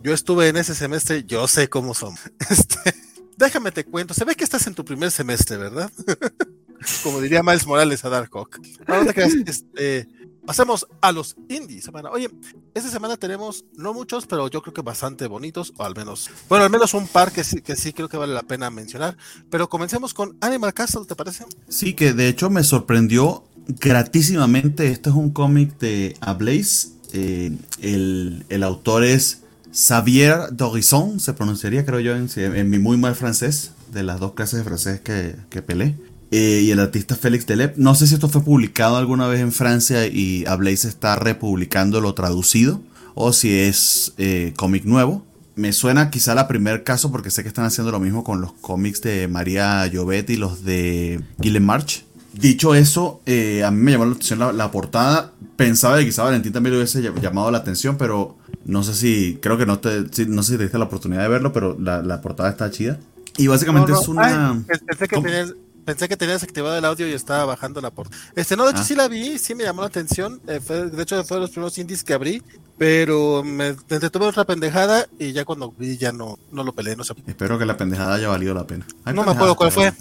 Yo 0.03 0.13
estuve 0.13 0.49
en 0.49 0.57
ese 0.57 0.75
semestre, 0.75 1.25
yo 1.25 1.47
sé 1.49 1.69
cómo 1.69 1.95
son. 1.95 2.17
Este, 2.51 2.95
déjame 3.37 3.73
te 3.73 3.85
cuento, 3.85 4.15
se 4.15 4.25
ve 4.25 4.35
que 4.35 4.45
estás 4.45 4.67
en 4.67 4.75
tu 4.75 4.85
primer 4.85 5.11
semestre, 5.11 5.57
¿verdad? 5.57 5.91
Como 7.03 7.21
diría 7.21 7.43
Miles 7.43 7.67
Morales 7.67 8.05
a 8.05 8.09
Darkhawk. 8.09 8.61
Este, 9.47 10.09
pasemos 10.47 10.87
a 11.01 11.13
los 11.13 11.37
indies. 11.49 11.89
Oye, 12.13 12.31
esta 12.75 12.91
semana 12.91 13.17
tenemos 13.17 13.65
no 13.77 13.95
muchos, 13.95 14.27
pero 14.27 14.49
yo 14.49 14.63
creo 14.63 14.75
que 14.75 14.83
bastante 14.83 15.27
bonitos, 15.27 15.73
o 15.77 15.85
al 15.85 15.95
menos, 15.95 16.31
bueno, 16.49 16.65
al 16.65 16.71
menos 16.71 16.95
un 16.95 17.07
par 17.07 17.33
que 17.33 17.45
sí, 17.45 17.61
que 17.63 17.77
sí 17.77 17.93
creo 17.93 18.09
que 18.09 18.17
vale 18.17 18.35
la 18.35 18.43
pena 18.43 18.71
mencionar. 18.71 19.17
Pero 19.51 19.69
comencemos 19.69 20.15
con 20.15 20.37
Animal 20.41 20.75
Castle, 20.75 21.03
¿te 21.07 21.17
parece? 21.17 21.45
Sí, 21.69 21.95
que 21.95 22.13
de 22.13 22.29
hecho 22.29 22.51
me 22.51 22.65
sorprendió 22.65 23.45
gratísimamente. 23.67 24.89
Este 24.89 25.11
es 25.11 25.17
un 25.17 25.31
cómic 25.31 25.79
de 25.79 26.17
Ablaze. 26.21 26.89
Eh, 27.13 27.53
el, 27.81 28.45
el, 28.49 28.63
autor 28.63 29.05
es 29.05 29.43
Xavier 29.75 30.49
Dorison, 30.51 31.21
se 31.21 31.35
pronunciaría, 31.35 31.85
creo 31.85 32.01
yo, 32.01 32.17
en, 32.17 32.29
en 32.37 32.71
mi 32.71 32.79
muy 32.79 32.97
mal 32.97 33.15
francés, 33.15 33.73
de 33.93 34.03
las 34.03 34.19
dos 34.19 34.33
clases 34.33 34.61
de 34.61 34.65
francés 34.65 35.01
que, 35.01 35.37
que 35.51 35.61
pelé. 35.61 35.95
Eh, 36.33 36.63
y 36.65 36.71
el 36.71 36.81
artista 36.81 37.15
Félix 37.15 37.47
Delep. 37.47 37.77
No 37.77 37.95
sé 37.95 38.07
si 38.07 38.15
esto 38.15 38.29
fue 38.29 38.43
publicado 38.43 38.97
alguna 38.97 39.29
vez 39.29 39.41
en 39.41 39.53
Francia 39.53 40.07
y 40.07 40.47
Ablaze 40.47 40.89
está 40.89 41.15
republicando 41.17 42.01
lo 42.01 42.15
traducido 42.15 42.81
o 43.15 43.35
si 43.35 43.53
es 43.53 44.15
eh, 44.17 44.55
cómic 44.57 44.85
nuevo. 44.87 45.27
Me 45.57 45.75
suena 45.75 46.09
quizá 46.09 46.35
la 46.35 46.49
primer 46.49 46.85
caso 46.85 47.13
porque 47.13 47.31
sé 47.31 47.43
que 47.43 47.49
están 47.49 47.67
haciendo 47.67 47.93
lo 47.93 48.01
mismo 48.01 48.25
con 48.25 48.41
los 48.41 48.55
cómics 48.55 49.03
de 49.03 49.29
María 49.29 49.87
Llobet 49.87 50.31
y 50.31 50.37
los 50.37 50.65
de 50.65 51.21
Gillen 51.43 51.67
March. 51.67 52.07
Dicho 52.33 52.75
eso, 52.75 53.21
eh, 53.27 53.63
a 53.63 53.71
mí 53.71 53.83
me 53.83 53.93
llamó 53.93 54.07
la 54.07 54.13
atención 54.13 54.57
la, 54.57 54.71
portada. 54.71 55.33
Pensaba 55.57 55.99
que 55.99 56.07
quizá 56.07 56.23
Valentín 56.23 56.55
también 56.55 56.73
le 56.73 56.79
hubiese 56.79 57.03
llamado 57.21 57.51
la 57.51 57.59
atención, 57.59 57.99
pero 57.99 58.39
no 58.65 58.83
sé 58.83 58.95
si, 58.95 59.39
creo 59.43 59.59
que 59.59 59.67
no 59.67 59.81
te, 59.81 60.07
no 60.29 60.43
sé 60.43 60.53
si 60.53 60.57
te 60.57 60.63
diste 60.63 60.79
la 60.79 60.87
oportunidad 60.87 61.21
de 61.25 61.29
verlo, 61.29 61.53
pero 61.53 61.77
la, 61.79 62.23
portada 62.23 62.49
está 62.49 62.71
chida. 62.71 62.99
Y 63.37 63.49
básicamente 63.49 63.93
es 63.93 64.09
una... 64.09 64.63
pensé 64.67 65.09
que 65.09 65.21
tenías 65.21 65.55
Pensé 65.85 66.09
que 66.09 66.17
tenías 66.17 66.43
activado 66.43 66.77
el 66.77 66.85
audio 66.85 67.09
y 67.09 67.13
estaba 67.13 67.45
bajando 67.45 67.81
la 67.81 67.91
portada. 67.91 68.17
Este, 68.37 68.57
no, 68.57 68.65
de 68.65 68.71
hecho 68.71 68.83
Ah. 68.83 68.85
sí 68.85 68.95
la 68.95 69.09
vi, 69.09 69.39
sí 69.39 69.55
me 69.55 69.65
llamó 69.65 69.83
la 69.83 69.89
atención. 69.89 70.41
eh, 70.47 70.61
fue- 70.65 70.89
de 70.91 71.03
hecho, 71.03 71.23
fue 71.25 71.39
de 71.39 71.41
los 71.43 71.51
primeros 71.51 71.77
indies 71.79 72.05
que 72.05 72.15
abrí, 72.15 72.43
pero 72.79 73.43
me, 73.45 73.69
entretuve 73.89 74.27
otra 74.27 74.45
pendejada 74.45 75.07
y 75.19 75.33
ya 75.33 75.45
cuando 75.45 75.73
vi 75.77 75.97
ya 75.99 76.13
no, 76.13 76.39
no 76.53 76.63
lo 76.65 76.73
peleé, 76.73 76.95
no 76.97 77.05
sé. 77.05 77.15
Espero 77.27 77.59
que 77.59 77.67
la 77.67 77.77
pendejada 77.77 78.15
haya 78.15 78.29
valido 78.29 78.55
la 78.55 78.67
pena. 78.67 78.87
Hay 79.05 79.15
No 79.15 79.25
me 79.25 79.33
acuerdo 79.33 79.57
cuál 79.57 79.73
fue. 79.73 79.93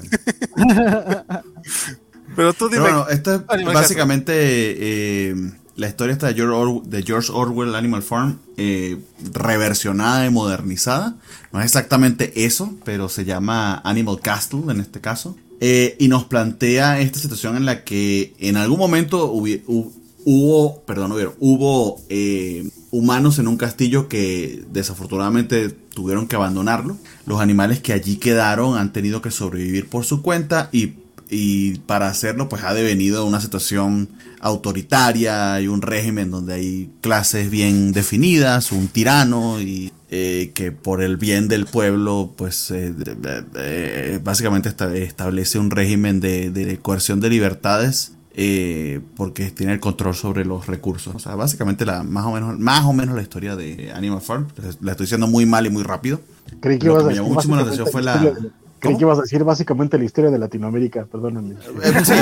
Pero 2.35 2.53
tú 2.53 2.69
dime. 2.69 2.83
Pero 2.83 2.83
bueno, 2.83 3.09
esto 3.09 3.35
es 3.35 3.41
Animal 3.49 3.73
básicamente 3.73 4.31
eh, 4.35 5.35
la 5.75 5.87
historia 5.87 6.13
esta 6.13 6.27
de 6.27 6.33
George, 6.35 6.53
Or- 6.53 6.83
de 6.83 7.03
George 7.03 7.29
Orwell 7.33 7.75
Animal 7.75 8.03
Farm 8.03 8.39
eh, 8.57 8.99
reversionada 9.33 10.25
y 10.25 10.29
modernizada. 10.29 11.15
No 11.51 11.59
es 11.59 11.65
exactamente 11.65 12.45
eso, 12.45 12.73
pero 12.85 13.09
se 13.09 13.25
llama 13.25 13.81
Animal 13.83 14.19
Castle 14.21 14.63
en 14.69 14.79
este 14.79 15.01
caso. 15.01 15.35
Eh, 15.63 15.95
y 15.99 16.07
nos 16.07 16.25
plantea 16.25 16.99
esta 16.99 17.19
situación 17.19 17.55
en 17.55 17.65
la 17.65 17.83
que 17.83 18.33
en 18.39 18.57
algún 18.57 18.79
momento 18.79 19.31
hubi- 19.31 19.63
hu- 19.67 19.91
hubo, 20.25 20.81
perdón, 20.85 21.13
hubo 21.39 22.01
eh, 22.09 22.67
humanos 22.89 23.37
en 23.37 23.47
un 23.47 23.57
castillo 23.57 24.07
que 24.09 24.63
desafortunadamente 24.73 25.69
tuvieron 25.69 26.27
que 26.27 26.35
abandonarlo. 26.35 26.97
Los 27.27 27.39
animales 27.41 27.79
que 27.79 27.93
allí 27.93 28.15
quedaron 28.17 28.75
han 28.77 28.91
tenido 28.91 29.21
que 29.21 29.29
sobrevivir 29.31 29.87
por 29.87 30.03
su 30.03 30.21
cuenta 30.23 30.69
y 30.71 30.93
y 31.33 31.79
para 31.79 32.09
hacerlo 32.09 32.49
pues 32.49 32.63
ha 32.63 32.73
devenido 32.73 33.25
una 33.25 33.39
situación 33.41 34.09
autoritaria 34.41 35.59
y 35.61 35.67
un 35.67 35.81
régimen 35.81 36.29
donde 36.29 36.53
hay 36.53 36.89
clases 37.01 37.49
bien 37.49 37.91
definidas, 37.93 38.71
un 38.71 38.87
tirano 38.87 39.59
y 39.61 39.91
eh, 40.09 40.51
que 40.53 40.71
por 40.73 41.01
el 41.01 41.17
bien 41.17 41.47
del 41.47 41.65
pueblo 41.65 42.33
pues 42.35 42.69
eh, 42.71 42.93
de- 42.93 44.19
básicamente 44.23 44.69
esta- 44.69 44.93
establece 44.95 45.57
un 45.57 45.71
régimen 45.71 46.19
de, 46.19 46.51
de 46.51 46.77
coerción 46.79 47.19
de 47.21 47.29
libertades 47.29 48.13
eh, 48.33 49.01
porque 49.17 49.51
tiene 49.51 49.73
el 49.73 49.79
control 49.81 50.15
sobre 50.15 50.45
los 50.45 50.67
recursos. 50.67 51.13
O 51.15 51.19
sea, 51.19 51.35
básicamente 51.35 51.85
la, 51.85 52.03
más, 52.03 52.25
o 52.25 52.31
menos, 52.31 52.57
más 52.59 52.85
o 52.85 52.93
menos 52.93 53.13
la 53.15 53.21
historia 53.21 53.55
de 53.57 53.91
Animal 53.93 54.21
Farm. 54.21 54.47
La 54.81 54.91
estoy 54.91 55.05
diciendo 55.05 55.27
muy 55.27 55.45
mal 55.45 55.65
y 55.65 55.69
muy 55.69 55.83
rápido. 55.83 56.21
Creí 56.61 56.79
que 56.79 56.87
Lo 56.87 56.97
que 56.99 57.03
me 57.05 57.13
llamó 57.15 57.29
muchísimo 57.29 57.55
la 57.57 57.63
atención 57.63 57.87
fue 57.91 58.01
la 58.01 58.33
Creí 58.81 58.97
que 58.97 59.03
ibas 59.03 59.19
a 59.19 59.21
decir 59.21 59.43
básicamente 59.43 59.97
la 59.97 60.03
historia 60.03 60.29
de 60.31 60.39
Latinoamérica, 60.39 61.05
perdóname. 61.05 61.55
Eh, 61.83 61.93
sí. 62.03 62.13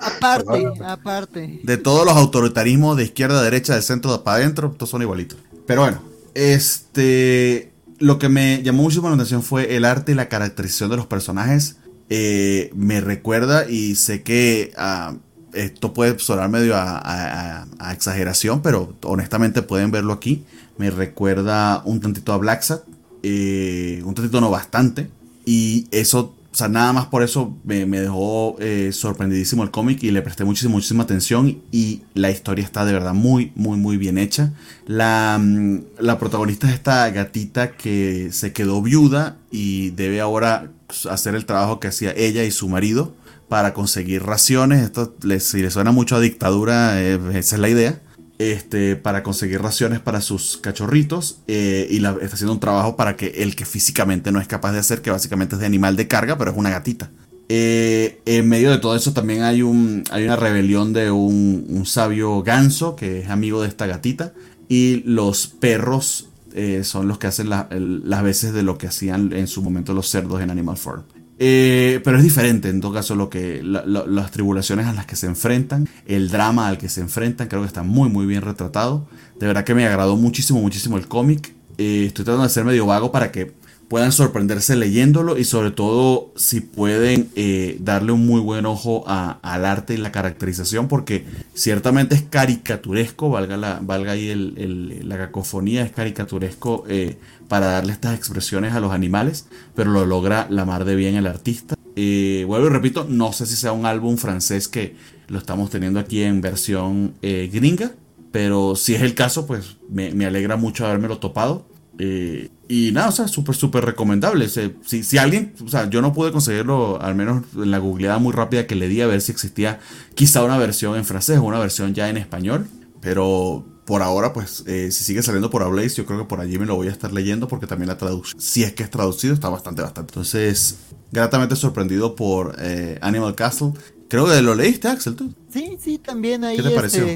Aparte, 0.00 0.66
aparte. 0.84 1.60
De 1.62 1.76
todos 1.76 2.04
los 2.04 2.14
autoritarismos 2.16 2.96
de 2.96 3.04
izquierda, 3.04 3.42
derecha, 3.42 3.74
de 3.74 3.82
centro, 3.82 4.22
para 4.22 4.38
adentro, 4.38 4.70
todos 4.72 4.90
son 4.90 5.02
igualitos. 5.02 5.38
Pero 5.66 5.82
bueno, 5.82 6.00
este. 6.34 7.72
Lo 7.98 8.18
que 8.18 8.28
me 8.28 8.62
llamó 8.62 8.82
muchísimo 8.82 9.08
la 9.08 9.14
atención 9.14 9.42
fue 9.42 9.74
el 9.74 9.86
arte 9.86 10.12
y 10.12 10.14
la 10.14 10.28
caracterización 10.28 10.90
de 10.90 10.98
los 10.98 11.06
personajes. 11.06 11.76
Eh, 12.10 12.70
me 12.74 13.00
recuerda, 13.00 13.68
y 13.70 13.94
sé 13.94 14.22
que 14.22 14.72
ah, 14.76 15.14
esto 15.54 15.94
puede 15.94 16.18
sonar 16.18 16.50
medio 16.50 16.76
a, 16.76 16.98
a- 16.98 17.62
a- 17.62 17.66
a 17.78 17.92
exageración, 17.94 18.60
pero 18.60 18.94
honestamente 19.04 19.62
pueden 19.62 19.90
verlo 19.90 20.12
aquí. 20.12 20.44
Me 20.76 20.90
recuerda 20.90 21.80
un 21.86 22.00
tantito 22.02 22.34
a 22.34 22.36
Black 22.36 22.60
Sat, 22.62 22.82
eh, 23.28 24.02
un 24.04 24.14
tantito 24.14 24.40
no 24.40 24.50
bastante. 24.50 25.10
Y 25.44 25.88
eso, 25.90 26.36
o 26.52 26.54
sea, 26.54 26.68
nada 26.68 26.92
más 26.92 27.06
por 27.06 27.24
eso 27.24 27.56
me, 27.64 27.84
dejó 27.84 28.56
eh, 28.60 28.90
sorprendidísimo 28.92 29.64
el 29.64 29.72
cómic 29.72 30.02
y 30.04 30.12
le 30.12 30.22
presté 30.22 30.44
muchísima, 30.44 30.74
muchísima 30.74 31.02
atención. 31.02 31.60
Y 31.72 32.02
la 32.14 32.30
historia 32.30 32.64
está 32.64 32.84
de 32.84 32.92
verdad 32.92 33.14
muy, 33.14 33.50
muy, 33.56 33.78
muy 33.78 33.96
bien 33.96 34.16
hecha. 34.16 34.52
La, 34.86 35.38
mm, 35.40 35.80
la 35.98 36.20
protagonista 36.20 36.68
es 36.68 36.74
esta 36.74 37.10
gatita 37.10 37.72
que 37.72 38.28
se 38.30 38.52
quedó 38.52 38.80
viuda 38.80 39.38
y 39.50 39.90
debe 39.90 40.20
ahora 40.20 40.70
hacer 41.10 41.34
el 41.34 41.46
trabajo 41.46 41.80
que 41.80 41.88
hacía 41.88 42.12
ella 42.16 42.44
y 42.44 42.52
su 42.52 42.68
marido 42.68 43.12
para 43.48 43.74
conseguir 43.74 44.22
raciones. 44.22 44.84
Esto 44.84 45.16
le, 45.22 45.40
si 45.40 45.62
le 45.62 45.72
suena 45.72 45.90
mucho 45.90 46.14
a 46.14 46.20
dictadura, 46.20 47.02
eh, 47.02 47.18
esa 47.34 47.56
es 47.56 47.60
la 47.60 47.68
idea 47.68 48.00
este, 48.38 48.96
para 48.96 49.22
conseguir 49.22 49.62
raciones 49.62 50.00
para 50.00 50.20
sus 50.20 50.58
cachorritos 50.58 51.38
eh, 51.46 51.86
y 51.90 52.04
está 52.04 52.34
haciendo 52.34 52.52
un 52.52 52.60
trabajo 52.60 52.96
para 52.96 53.16
que 53.16 53.28
el 53.42 53.56
que 53.56 53.64
físicamente 53.64 54.32
no 54.32 54.40
es 54.40 54.46
capaz 54.46 54.72
de 54.72 54.78
hacer, 54.78 55.02
que 55.02 55.10
básicamente 55.10 55.54
es 55.54 55.60
de 55.60 55.66
animal 55.66 55.96
de 55.96 56.06
carga, 56.08 56.36
pero 56.36 56.50
es 56.50 56.56
una 56.56 56.70
gatita. 56.70 57.10
Eh, 57.48 58.20
en 58.26 58.48
medio 58.48 58.70
de 58.70 58.78
todo 58.78 58.96
eso 58.96 59.12
también 59.12 59.42
hay, 59.42 59.62
un, 59.62 60.02
hay 60.10 60.24
una 60.24 60.36
rebelión 60.36 60.92
de 60.92 61.10
un, 61.10 61.84
sabio 61.86 62.42
ganso 62.42 62.96
que 62.96 63.20
es 63.20 63.30
amigo 63.30 63.62
de 63.62 63.68
esta 63.68 63.86
gatita 63.86 64.32
y 64.68 65.02
los 65.04 65.46
perros 65.46 66.28
eh, 66.54 66.82
son 66.82 67.06
los 67.06 67.18
que 67.18 67.28
hacen 67.28 67.48
las 67.48 68.22
veces 68.22 68.52
de 68.52 68.64
lo 68.64 68.76
que 68.78 68.88
hacían 68.88 69.32
en 69.32 69.46
su 69.46 69.62
momento 69.62 69.94
los 69.94 70.08
cerdos 70.08 70.42
en 70.42 70.50
Animal 70.50 70.76
Farm. 70.76 71.04
Eh, 71.38 72.00
pero 72.02 72.16
es 72.16 72.24
diferente 72.24 72.70
en 72.70 72.80
todo 72.80 72.94
caso 72.94 73.14
lo 73.14 73.28
que 73.28 73.62
la- 73.62 73.84
la- 73.84 74.06
las 74.06 74.30
tribulaciones 74.30 74.86
a 74.86 74.92
las 74.94 75.04
que 75.04 75.16
se 75.16 75.26
enfrentan, 75.26 75.86
el 76.06 76.30
drama 76.30 76.66
al 76.68 76.78
que 76.78 76.88
se 76.88 77.02
enfrentan, 77.02 77.48
creo 77.48 77.60
que 77.60 77.66
está 77.66 77.82
muy 77.82 78.08
muy 78.08 78.24
bien 78.26 78.40
retratado. 78.42 79.06
De 79.38 79.46
verdad 79.46 79.64
que 79.64 79.74
me 79.74 79.86
agradó 79.86 80.16
muchísimo 80.16 80.60
muchísimo 80.60 80.96
el 80.96 81.08
cómic. 81.08 81.54
Eh, 81.78 82.04
estoy 82.06 82.24
tratando 82.24 82.44
de 82.44 82.48
ser 82.50 82.64
medio 82.64 82.86
vago 82.86 83.12
para 83.12 83.30
que 83.32 83.52
puedan 83.88 84.10
sorprenderse 84.10 84.74
leyéndolo 84.74 85.38
y 85.38 85.44
sobre 85.44 85.70
todo 85.70 86.32
si 86.36 86.60
pueden 86.60 87.28
eh, 87.36 87.76
darle 87.80 88.12
un 88.12 88.26
muy 88.26 88.40
buen 88.40 88.66
ojo 88.66 89.04
a- 89.06 89.38
al 89.42 89.64
arte 89.64 89.94
y 89.94 89.96
la 89.98 90.10
caracterización 90.12 90.88
porque 90.88 91.24
ciertamente 91.54 92.14
es 92.16 92.22
caricaturesco, 92.22 93.30
valga, 93.30 93.56
la, 93.56 93.78
valga 93.82 94.12
ahí 94.12 94.28
el- 94.28 95.08
la 95.08 95.16
cacofonía, 95.16 95.82
es 95.84 95.92
caricaturesco 95.92 96.84
eh, 96.88 97.16
para 97.48 97.66
darle 97.66 97.92
estas 97.92 98.16
expresiones 98.16 98.72
a 98.74 98.80
los 98.80 98.92
animales, 98.92 99.46
pero 99.74 99.90
lo 99.92 100.04
logra 100.04 100.46
la 100.50 100.64
mar 100.64 100.84
de 100.84 100.96
bien 100.96 101.14
el 101.14 101.26
artista. 101.26 101.76
Eh, 101.94 102.44
vuelvo 102.46 102.66
y 102.66 102.70
repito, 102.70 103.06
no 103.08 103.32
sé 103.32 103.46
si 103.46 103.56
sea 103.56 103.72
un 103.72 103.86
álbum 103.86 104.16
francés 104.16 104.68
que 104.68 104.96
lo 105.28 105.38
estamos 105.38 105.70
teniendo 105.70 106.00
aquí 106.00 106.22
en 106.22 106.40
versión 106.40 107.14
eh, 107.22 107.48
gringa, 107.52 107.92
pero 108.32 108.74
si 108.76 108.94
es 108.94 109.02
el 109.02 109.14
caso, 109.14 109.46
pues 109.46 109.76
me, 109.88 110.10
me 110.12 110.26
alegra 110.26 110.56
mucho 110.56 110.84
habérmelo 110.86 111.18
topado. 111.18 111.66
Eh, 111.98 112.50
y 112.68 112.90
nada, 112.92 113.08
o 113.08 113.12
sea, 113.12 113.28
súper, 113.28 113.54
súper 113.54 113.84
recomendable. 113.84 114.48
Se- 114.48 114.74
si, 114.84 115.02
si 115.02 115.18
alguien, 115.18 115.54
o 115.64 115.68
sea, 115.68 115.88
yo 115.88 116.02
no 116.02 116.12
pude 116.12 116.32
conseguirlo, 116.32 117.00
al 117.00 117.14
menos 117.14 117.44
en 117.54 117.70
la 117.70 117.78
googleada 117.78 118.18
muy 118.18 118.32
rápida 118.32 118.66
que 118.66 118.74
le 118.74 118.88
di 118.88 119.00
a 119.00 119.06
ver 119.06 119.20
si 119.20 119.32
existía 119.32 119.80
quizá 120.14 120.42
una 120.44 120.58
versión 120.58 120.96
en 120.96 121.04
francés 121.04 121.38
o 121.38 121.42
una 121.44 121.58
versión 121.58 121.94
ya 121.94 122.08
en 122.08 122.16
español. 122.16 122.66
Pero 123.00 123.64
por 123.86 124.02
ahora, 124.02 124.32
pues, 124.32 124.64
eh, 124.66 124.90
si 124.90 125.04
sigue 125.04 125.22
saliendo 125.22 125.48
por 125.48 125.62
Ablaze, 125.62 125.94
yo 125.96 126.06
creo 126.06 126.18
que 126.18 126.24
por 126.24 126.40
allí 126.40 126.58
me 126.58 126.66
lo 126.66 126.74
voy 126.74 126.88
a 126.88 126.90
estar 126.90 127.12
leyendo 127.12 127.46
porque 127.46 127.66
también 127.68 127.88
la 127.88 127.96
traducción, 127.96 128.40
si 128.40 128.64
es 128.64 128.72
que 128.74 128.82
es 128.82 128.90
traducido, 128.90 129.32
está 129.32 129.48
bastante, 129.48 129.82
bastante. 129.82 130.10
Entonces, 130.10 130.76
gratamente 131.12 131.54
sorprendido 131.56 132.16
por 132.16 132.56
eh, 132.58 132.98
Animal 133.00 133.34
Castle. 133.36 133.72
Creo 134.08 134.26
que 134.26 134.42
lo 134.42 134.54
leíste, 134.54 134.88
Axel, 134.88 135.14
tú. 135.14 135.32
Sí, 135.52 135.78
sí, 135.80 135.98
también 135.98 136.42
ahí. 136.44 136.56
¿Qué 136.56 136.62
te 136.64 136.70
pareció? 136.70 137.06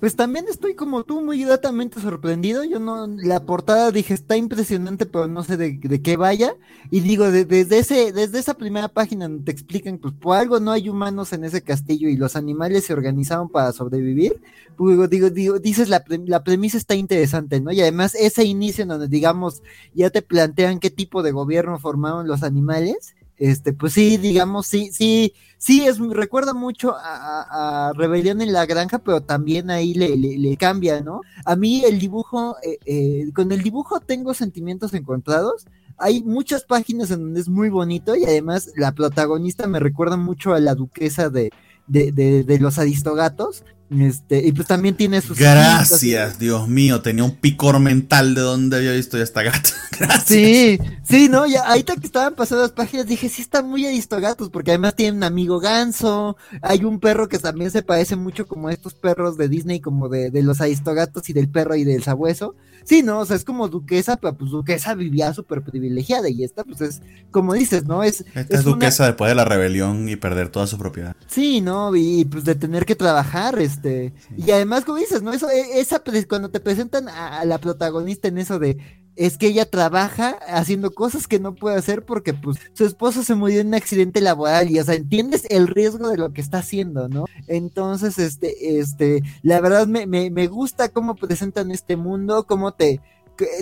Pues 0.00 0.14
también 0.14 0.46
estoy 0.48 0.76
como 0.76 1.02
tú, 1.02 1.20
muy 1.22 1.42
gratamente 1.44 2.00
sorprendido. 2.00 2.62
Yo 2.62 2.78
no, 2.78 3.08
la 3.08 3.44
portada 3.44 3.90
dije 3.90 4.14
está 4.14 4.36
impresionante, 4.36 5.06
pero 5.06 5.26
no 5.26 5.42
sé 5.42 5.56
de, 5.56 5.72
de 5.82 6.02
qué 6.02 6.16
vaya. 6.16 6.54
Y 6.88 7.00
digo, 7.00 7.28
de- 7.32 7.44
desde 7.44 7.78
ese, 7.78 8.12
desde 8.12 8.38
esa 8.38 8.54
primera 8.54 8.86
página 8.86 9.28
te 9.44 9.50
explican, 9.50 9.98
pues 9.98 10.14
por 10.14 10.36
algo 10.36 10.60
no 10.60 10.70
hay 10.70 10.88
humanos 10.88 11.32
en 11.32 11.42
ese 11.44 11.62
castillo 11.62 12.08
y 12.08 12.16
los 12.16 12.36
animales 12.36 12.84
se 12.86 12.92
organizaron 12.92 13.48
para 13.48 13.72
sobrevivir. 13.72 14.40
Pues, 14.76 14.92
digo, 14.94 15.08
digo, 15.08 15.30
digo, 15.30 15.58
dices 15.58 15.88
la, 15.88 16.04
pre- 16.04 16.18
la 16.26 16.44
premisa 16.44 16.76
está 16.78 16.94
interesante, 16.94 17.60
¿no? 17.60 17.72
Y 17.72 17.80
además 17.80 18.14
ese 18.14 18.44
inicio 18.44 18.82
en 18.82 18.90
donde 18.90 19.08
digamos 19.08 19.62
ya 19.94 20.10
te 20.10 20.22
plantean 20.22 20.78
qué 20.78 20.90
tipo 20.90 21.24
de 21.24 21.32
gobierno 21.32 21.76
formaron 21.80 22.28
los 22.28 22.44
animales. 22.44 23.16
Este, 23.38 23.72
pues 23.72 23.92
sí, 23.92 24.16
digamos, 24.16 24.66
sí, 24.66 24.90
sí, 24.92 25.32
sí, 25.58 25.86
es, 25.86 25.98
recuerda 26.00 26.54
mucho 26.54 26.94
a, 26.96 27.92
Rebelión 27.94 28.40
en 28.42 28.52
la 28.52 28.66
Granja, 28.66 28.98
pero 28.98 29.20
también 29.22 29.70
ahí 29.70 29.94
le, 29.94 30.16
le- 30.16 30.38
le 30.38 30.56
cambia, 30.56 31.00
¿no? 31.00 31.20
A 31.44 31.54
mí 31.56 31.84
el 31.84 31.98
dibujo, 32.00 32.56
eh, 32.62 32.78
eh, 32.84 33.32
con 33.34 33.52
el 33.52 33.62
dibujo 33.62 34.00
tengo 34.00 34.34
sentimientos 34.34 34.92
encontrados. 34.94 35.66
Hay 35.98 36.22
muchas 36.22 36.64
páginas 36.64 37.10
en 37.10 37.20
donde 37.20 37.40
es 37.40 37.48
muy 37.48 37.68
bonito 37.70 38.14
y 38.16 38.24
además 38.24 38.70
la 38.76 38.92
protagonista 38.92 39.66
me 39.66 39.80
recuerda 39.80 40.16
mucho 40.16 40.54
a 40.54 40.60
la 40.60 40.74
duquesa 40.74 41.28
de, 41.30 41.50
de, 41.86 42.12
de- 42.12 42.44
de 42.44 42.58
los 42.58 42.78
aristogatos. 42.78 43.64
Este, 43.90 44.46
y 44.46 44.52
pues 44.52 44.68
también 44.68 44.96
tiene 44.96 45.20
sus. 45.22 45.38
Gracias, 45.38 46.38
Dios 46.38 46.68
mío, 46.68 47.00
tenía 47.00 47.24
un 47.24 47.36
picor 47.36 47.78
mental 47.80 48.34
de 48.34 48.42
dónde 48.42 48.76
había 48.76 48.92
visto 48.92 49.16
ya 49.16 49.24
esta 49.24 49.42
gata. 49.42 49.70
Gracias. 49.98 50.24
Sí, 50.26 50.78
sí, 51.04 51.28
no, 51.28 51.46
ya 51.46 51.62
ahorita 51.62 51.96
que 51.96 52.06
estaban 52.06 52.34
pasando 52.34 52.62
las 52.62 52.72
páginas 52.72 53.06
dije, 53.06 53.28
sí 53.28 53.40
está 53.42 53.62
muy 53.62 53.86
aristogatos, 53.86 54.50
porque 54.50 54.72
además 54.72 54.94
tienen 54.94 55.16
un 55.16 55.24
amigo 55.24 55.58
ganso, 55.58 56.36
hay 56.62 56.84
un 56.84 57.00
perro 57.00 57.28
que 57.28 57.38
también 57.38 57.70
se 57.70 57.82
parece 57.82 58.14
mucho 58.16 58.46
como 58.46 58.68
a 58.68 58.72
estos 58.72 58.94
perros 58.94 59.36
de 59.38 59.48
Disney, 59.48 59.80
como 59.80 60.08
de, 60.08 60.30
de 60.30 60.42
los 60.42 60.60
aristogatos 60.60 61.28
y 61.30 61.32
del 61.32 61.48
perro 61.48 61.74
y 61.74 61.84
del 61.84 62.02
sabueso. 62.02 62.54
Sí, 62.84 63.02
no, 63.02 63.18
o 63.20 63.26
sea, 63.26 63.36
es 63.36 63.44
como 63.44 63.68
duquesa, 63.68 64.16
pero 64.16 64.34
pues 64.36 64.50
duquesa 64.50 64.94
vivía 64.94 65.34
súper 65.34 65.60
privilegiada 65.62 66.30
y 66.30 66.42
esta 66.42 66.64
pues 66.64 66.80
es, 66.80 67.02
como 67.30 67.52
dices, 67.52 67.84
¿no? 67.84 68.02
Es, 68.02 68.20
Esta 68.20 68.40
es, 68.40 68.50
es 68.50 68.64
una- 68.66 68.74
duquesa 68.74 69.04
después 69.06 69.28
de 69.30 69.34
la 69.34 69.44
rebelión 69.44 70.08
y 70.08 70.16
perder 70.16 70.48
toda 70.48 70.66
su 70.66 70.78
propiedad. 70.78 71.14
Sí, 71.26 71.60
¿no? 71.60 71.94
Y 71.94 72.24
pues 72.24 72.44
de 72.44 72.54
tener 72.54 72.86
que 72.86 72.94
trabajar, 72.96 73.58
este. 73.78 74.12
Y 74.36 74.50
además, 74.50 74.84
como 74.84 74.98
dices, 74.98 75.22
¿no? 75.22 75.32
Eso, 75.32 75.48
e- 75.50 75.80
esa, 75.80 76.00
pre- 76.04 76.26
cuando 76.26 76.50
te 76.50 76.60
presentan 76.60 77.08
a, 77.08 77.40
a 77.40 77.44
la 77.44 77.58
protagonista 77.58 78.28
en 78.28 78.38
eso 78.38 78.58
de 78.58 78.78
es 79.16 79.36
que 79.36 79.48
ella 79.48 79.68
trabaja 79.68 80.38
haciendo 80.46 80.92
cosas 80.92 81.26
que 81.26 81.40
no 81.40 81.56
puede 81.56 81.76
hacer 81.76 82.04
porque 82.04 82.34
pues 82.34 82.58
su 82.72 82.84
esposo 82.86 83.24
se 83.24 83.34
murió 83.34 83.60
en 83.60 83.66
un 83.68 83.74
accidente 83.74 84.20
laboral 84.20 84.70
y 84.70 84.78
o 84.78 84.84
sea, 84.84 84.94
entiendes 84.94 85.44
el 85.50 85.66
riesgo 85.66 86.08
de 86.08 86.16
lo 86.18 86.32
que 86.32 86.40
está 86.40 86.58
haciendo, 86.58 87.08
¿no? 87.08 87.24
Entonces, 87.48 88.18
este, 88.20 88.78
este, 88.78 89.22
la 89.42 89.60
verdad 89.60 89.88
me, 89.88 90.06
me, 90.06 90.30
me 90.30 90.46
gusta 90.46 90.90
cómo 90.90 91.16
presentan 91.16 91.72
este 91.72 91.96
mundo, 91.96 92.46
cómo 92.46 92.74
te, 92.74 93.00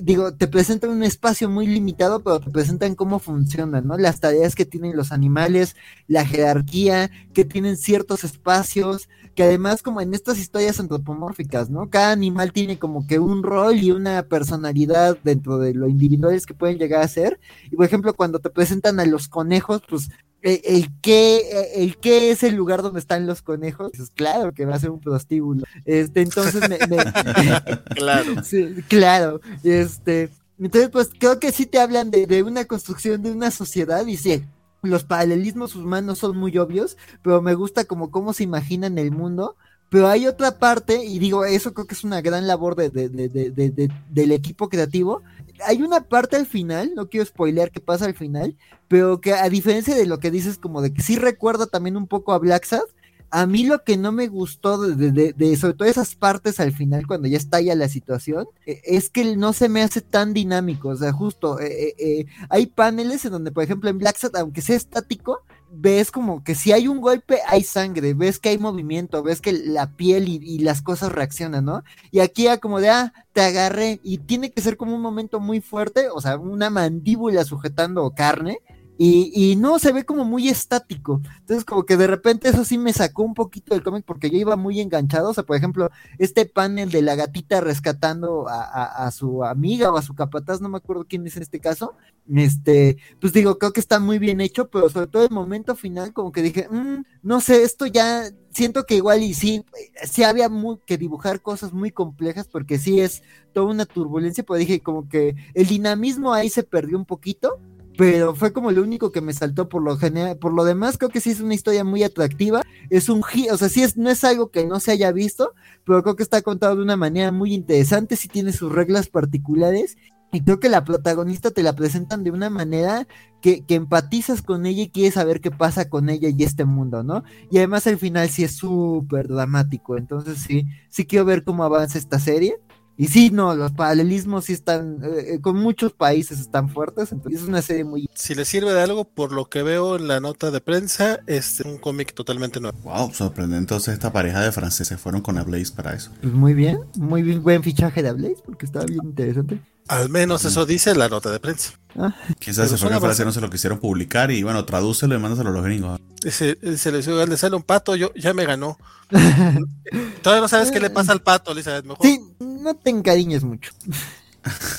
digo, 0.02 0.34
te 0.34 0.46
presentan 0.46 0.90
un 0.90 1.02
espacio 1.02 1.48
muy 1.48 1.66
limitado, 1.66 2.22
pero 2.22 2.40
te 2.40 2.50
presentan 2.50 2.94
cómo 2.94 3.18
funcionan, 3.18 3.86
¿no? 3.86 3.96
Las 3.96 4.20
tareas 4.20 4.54
que 4.54 4.66
tienen 4.66 4.96
los 4.96 5.10
animales, 5.12 5.74
la 6.06 6.26
jerarquía, 6.26 7.10
que 7.32 7.44
tienen 7.46 7.78
ciertos 7.78 8.24
espacios, 8.24 9.08
que 9.36 9.44
además 9.44 9.82
como 9.82 10.00
en 10.00 10.14
estas 10.14 10.38
historias 10.38 10.80
antropomórficas, 10.80 11.68
¿no? 11.68 11.90
Cada 11.90 12.10
animal 12.10 12.52
tiene 12.52 12.78
como 12.78 13.06
que 13.06 13.18
un 13.18 13.42
rol 13.42 13.76
y 13.76 13.90
una 13.92 14.22
personalidad 14.22 15.18
dentro 15.22 15.58
de 15.58 15.74
lo 15.74 15.88
individuales 15.88 16.46
que 16.46 16.54
pueden 16.54 16.78
llegar 16.78 17.02
a 17.02 17.08
ser. 17.08 17.38
Y 17.70 17.76
por 17.76 17.84
ejemplo, 17.84 18.14
cuando 18.14 18.38
te 18.38 18.48
presentan 18.48 18.98
a 18.98 19.04
los 19.04 19.28
conejos, 19.28 19.82
pues 19.86 20.08
el, 20.40 20.88
qué, 21.02 21.72
el 21.74 21.98
qué 21.98 22.30
es 22.30 22.44
el 22.44 22.54
lugar 22.54 22.80
donde 22.80 23.00
están 23.00 23.26
los 23.26 23.42
conejos, 23.42 23.92
pues 23.94 24.10
claro 24.10 24.52
que 24.52 24.64
va 24.64 24.74
a 24.74 24.80
ser 24.80 24.90
un 24.90 25.00
prostíbulo. 25.00 25.64
Este, 25.84 26.22
entonces 26.22 26.66
me, 26.68 26.78
claro. 27.94 28.34
claro. 28.88 29.40
Este, 29.62 30.30
entonces, 30.58 30.88
pues 30.88 31.10
creo 31.18 31.38
que 31.38 31.52
sí 31.52 31.66
te 31.66 31.78
hablan 31.78 32.10
de, 32.10 32.26
de, 32.26 32.42
una 32.42 32.64
construcción 32.64 33.22
de 33.22 33.32
una 33.32 33.50
sociedad 33.50 34.06
y 34.06 34.16
sí, 34.16 34.42
los 34.86 35.04
paralelismos 35.04 35.76
humanos 35.76 36.18
son 36.18 36.36
muy 36.36 36.56
obvios, 36.58 36.96
pero 37.22 37.42
me 37.42 37.54
gusta 37.54 37.84
como 37.84 38.10
cómo 38.10 38.32
se 38.32 38.44
imaginan 38.44 38.98
el 38.98 39.10
mundo. 39.10 39.56
Pero 39.88 40.08
hay 40.08 40.26
otra 40.26 40.58
parte, 40.58 41.04
y 41.04 41.20
digo, 41.20 41.44
eso 41.44 41.72
creo 41.72 41.86
que 41.86 41.94
es 41.94 42.02
una 42.02 42.20
gran 42.20 42.48
labor 42.48 42.74
de, 42.74 42.90
de, 42.90 43.90
del 44.10 44.32
equipo 44.32 44.68
creativo, 44.68 45.22
hay 45.64 45.82
una 45.82 46.00
parte 46.00 46.36
al 46.36 46.46
final, 46.46 46.92
no 46.94 47.08
quiero 47.08 47.24
spoilear 47.24 47.70
qué 47.70 47.80
pasa 47.80 48.04
al 48.04 48.14
final, 48.14 48.56
pero 48.88 49.20
que 49.20 49.32
a 49.32 49.48
diferencia 49.48 49.94
de 49.94 50.06
lo 50.06 50.18
que 50.18 50.30
dices, 50.30 50.58
como 50.58 50.82
de 50.82 50.92
que 50.92 51.02
sí 51.02 51.16
recuerda 51.16 51.66
también 51.66 51.96
un 51.96 52.06
poco 52.06 52.32
a 52.32 52.38
Black 52.38 52.64
Sad, 52.64 52.82
a 53.30 53.46
mí 53.46 53.64
lo 53.64 53.82
que 53.84 53.96
no 53.96 54.12
me 54.12 54.28
gustó 54.28 54.78
de, 54.78 55.32
de, 55.32 55.56
sobre 55.56 55.74
todo 55.74 55.88
esas 55.88 56.14
partes 56.14 56.60
al 56.60 56.72
final, 56.72 57.06
cuando 57.06 57.28
ya 57.28 57.36
estalla 57.36 57.74
la 57.74 57.88
situación, 57.88 58.46
e, 58.66 58.80
es 58.84 59.10
que 59.10 59.36
no 59.36 59.52
se 59.52 59.68
me 59.68 59.82
hace 59.82 60.00
tan 60.00 60.32
dinámico. 60.32 60.88
O 60.88 60.96
sea, 60.96 61.12
justo 61.12 61.60
eh, 61.60 61.94
eh, 61.98 62.26
hay 62.48 62.66
paneles 62.66 63.24
en 63.24 63.32
donde, 63.32 63.52
por 63.52 63.64
ejemplo, 63.64 63.90
en 63.90 63.98
Black 63.98 64.16
Sad, 64.16 64.36
aunque 64.36 64.62
sea 64.62 64.76
estático, 64.76 65.42
ves 65.70 66.10
como 66.10 66.44
que 66.44 66.54
si 66.54 66.72
hay 66.72 66.88
un 66.88 67.00
golpe 67.00 67.40
hay 67.48 67.62
sangre, 67.62 68.14
ves 68.14 68.38
que 68.38 68.50
hay 68.50 68.58
movimiento, 68.58 69.22
ves 69.22 69.40
que 69.40 69.52
la 69.52 69.92
piel 69.96 70.28
y, 70.28 70.58
las 70.60 70.82
cosas 70.82 71.12
reaccionan, 71.12 71.64
¿no? 71.64 71.82
Y 72.10 72.20
aquí 72.20 72.44
ya 72.44 72.58
como 72.58 72.80
de, 72.80 72.90
ah, 72.90 73.12
te 73.32 73.42
agarré 73.42 74.00
y 74.02 74.18
tiene 74.18 74.50
que 74.50 74.62
ser 74.62 74.76
como 74.76 74.94
un 74.94 75.02
momento 75.02 75.40
muy 75.40 75.60
fuerte, 75.60 76.08
o 76.08 76.20
sea, 76.20 76.38
una 76.38 76.70
mandíbula 76.70 77.44
sujetando 77.44 78.10
carne 78.14 78.60
y, 78.98 79.56
no, 79.56 79.78
se 79.78 79.92
ve 79.92 80.04
como 80.04 80.24
muy 80.24 80.48
estático. 80.48 81.20
Entonces, 81.40 81.64
como 81.64 81.84
que 81.84 81.98
de 81.98 82.06
repente 82.06 82.48
eso 82.48 82.64
sí 82.64 82.78
me 82.78 82.94
sacó 82.94 83.24
un 83.24 83.34
poquito 83.34 83.74
del 83.74 83.82
cómic 83.82 84.04
porque 84.06 84.30
yo 84.30 84.38
iba 84.38 84.56
muy 84.56 84.80
enganchado. 84.80 85.30
O 85.30 85.34
sea, 85.34 85.44
por 85.44 85.56
ejemplo, 85.56 85.90
este 86.18 86.46
panel 86.46 86.90
de 86.90 87.02
la 87.02 87.14
gatita 87.14 87.60
rescatando 87.60 88.46
a, 88.48 89.10
su 89.10 89.44
amiga 89.44 89.92
o 89.92 89.98
a 89.98 90.02
su 90.02 90.14
capataz, 90.14 90.60
no 90.60 90.68
me 90.68 90.78
acuerdo 90.78 91.04
quién 91.06 91.26
es 91.26 91.36
en 91.36 91.42
este 91.42 91.60
caso. 91.60 91.94
Este, 92.34 92.96
pues 93.20 93.32
digo, 93.32 93.58
creo 93.58 93.72
que 93.72 93.80
está 93.80 94.00
muy 94.00 94.18
bien 94.18 94.40
hecho, 94.40 94.68
pero 94.68 94.88
sobre 94.88 95.08
todo 95.08 95.24
el 95.24 95.30
momento 95.30 95.76
final, 95.76 96.12
como 96.12 96.32
que 96.32 96.42
dije, 96.42 96.66
mm, 96.70 97.04
no 97.22 97.40
sé, 97.40 97.62
esto 97.62 97.86
ya 97.86 98.30
siento 98.50 98.84
que 98.84 98.96
igual 98.96 99.22
y 99.22 99.34
sí, 99.34 99.64
sí 100.04 100.22
había 100.24 100.50
que 100.86 100.96
dibujar 100.96 101.42
cosas 101.42 101.74
muy 101.74 101.90
complejas 101.90 102.48
porque 102.48 102.78
sí 102.78 103.00
es 103.00 103.22
toda 103.52 103.66
una 103.66 103.84
turbulencia, 103.84 104.44
pero 104.44 104.58
dije 104.58 104.80
como 104.80 105.08
que 105.08 105.36
el 105.52 105.66
dinamismo 105.66 106.32
ahí 106.32 106.48
se 106.48 106.62
perdió 106.62 106.96
un 106.96 107.04
poquito 107.04 107.60
pero 107.96 108.34
fue 108.34 108.52
como 108.52 108.70
lo 108.70 108.82
único 108.82 109.12
que 109.12 109.20
me 109.20 109.32
saltó 109.32 109.68
por 109.68 109.82
lo 109.82 109.96
general, 109.96 110.38
por 110.38 110.52
lo 110.52 110.64
demás 110.64 110.98
creo 110.98 111.10
que 111.10 111.20
sí 111.20 111.30
es 111.30 111.40
una 111.40 111.54
historia 111.54 111.84
muy 111.84 112.02
atractiva, 112.02 112.62
es 112.90 113.08
un 113.08 113.22
o 113.50 113.56
sea, 113.56 113.68
sí 113.68 113.82
es, 113.82 113.96
no 113.96 114.10
es 114.10 114.24
algo 114.24 114.50
que 114.50 114.66
no 114.66 114.80
se 114.80 114.92
haya 114.92 115.12
visto, 115.12 115.54
pero 115.84 116.02
creo 116.02 116.16
que 116.16 116.22
está 116.22 116.42
contado 116.42 116.76
de 116.76 116.82
una 116.82 116.96
manera 116.96 117.32
muy 117.32 117.54
interesante, 117.54 118.16
sí 118.16 118.28
tiene 118.28 118.52
sus 118.52 118.72
reglas 118.72 119.08
particulares, 119.08 119.96
y 120.32 120.40
creo 120.42 120.60
que 120.60 120.68
la 120.68 120.84
protagonista 120.84 121.50
te 121.50 121.62
la 121.62 121.74
presentan 121.74 122.24
de 122.24 122.30
una 122.30 122.50
manera 122.50 123.06
que, 123.40 123.64
que 123.64 123.76
empatizas 123.76 124.42
con 124.42 124.66
ella 124.66 124.82
y 124.82 124.90
quieres 124.90 125.14
saber 125.14 125.40
qué 125.40 125.50
pasa 125.50 125.88
con 125.88 126.10
ella 126.10 126.28
y 126.28 126.42
este 126.42 126.64
mundo, 126.64 127.02
¿no? 127.04 127.22
Y 127.50 127.58
además 127.58 127.86
al 127.86 127.96
final 127.96 128.28
sí 128.28 128.42
es 128.44 128.56
súper 128.56 129.28
dramático, 129.28 129.96
entonces 129.96 130.38
sí, 130.38 130.66
sí 130.90 131.06
quiero 131.06 131.24
ver 131.24 131.44
cómo 131.44 131.64
avanza 131.64 131.98
esta 131.98 132.18
serie. 132.18 132.58
Y 132.98 133.08
sí, 133.08 133.30
no, 133.30 133.54
los 133.54 133.72
paralelismos 133.72 134.46
sí 134.46 134.54
están, 134.54 135.00
eh, 135.02 135.34
eh, 135.34 135.40
con 135.40 135.56
muchos 135.56 135.92
países 135.92 136.40
están 136.40 136.70
fuertes, 136.70 137.12
entonces 137.12 137.42
es 137.42 137.48
una 137.48 137.60
serie 137.60 137.84
muy... 137.84 138.08
Si 138.14 138.34
le 138.34 138.46
sirve 138.46 138.72
de 138.72 138.82
algo, 138.82 139.04
por 139.04 139.32
lo 139.32 139.50
que 139.50 139.62
veo 139.62 139.96
en 139.96 140.08
la 140.08 140.20
nota 140.20 140.50
de 140.50 140.60
prensa, 140.62 141.20
es 141.26 141.60
un 141.60 141.76
cómic 141.76 142.14
totalmente 142.14 142.58
nuevo. 142.58 142.78
Wow, 142.84 143.12
sorprendente 143.12 143.66
entonces 143.66 143.94
esta 143.94 144.12
pareja 144.12 144.40
de 144.40 144.52
franceses 144.52 144.98
fueron 144.98 145.20
con 145.20 145.36
Ablaze 145.36 145.72
para 145.74 145.92
eso. 145.92 146.10
Pues 146.22 146.32
muy 146.32 146.54
bien, 146.54 146.78
muy 146.96 147.22
bien, 147.22 147.42
buen 147.42 147.62
fichaje 147.62 148.02
de 148.02 148.08
Ablaze, 148.08 148.42
porque 148.44 148.64
estaba 148.64 148.86
bien 148.86 149.00
interesante. 149.04 149.60
Al 149.88 150.08
menos 150.08 150.44
eso 150.44 150.66
dice 150.66 150.94
la 150.94 151.08
nota 151.08 151.30
de 151.30 151.38
prensa. 151.38 151.72
Ah. 151.96 152.14
Quizás 152.38 152.70
se 152.70 152.76
fue 152.76 152.92
en 152.92 153.00
Francia, 153.00 153.24
no 153.24 153.32
se 153.32 153.40
lo 153.40 153.50
quisieron 153.50 153.78
publicar 153.78 154.30
y 154.30 154.42
bueno, 154.42 154.64
tradúcelo 154.64 155.14
y 155.14 155.18
mándaselo 155.18 155.50
a 155.50 155.52
los 155.52 155.64
gringos. 155.64 156.00
Se, 156.22 156.76
se 156.76 156.92
le, 156.92 157.26
le 157.26 157.36
sale 157.36 157.56
un 157.56 157.62
pato, 157.62 157.94
yo 157.94 158.12
ya 158.14 158.34
me 158.34 158.44
ganó. 158.44 158.78
Todavía 160.22 160.42
no 160.42 160.48
sabes 160.48 160.70
qué 160.72 160.80
le 160.80 160.90
pasa 160.90 161.12
al 161.12 161.22
pato, 161.22 161.52
Elizabeth. 161.52 161.84
Mejor. 161.84 162.04
Sí, 162.04 162.20
no 162.38 162.74
te 162.74 162.90
encariñes 162.90 163.44
mucho. 163.44 163.72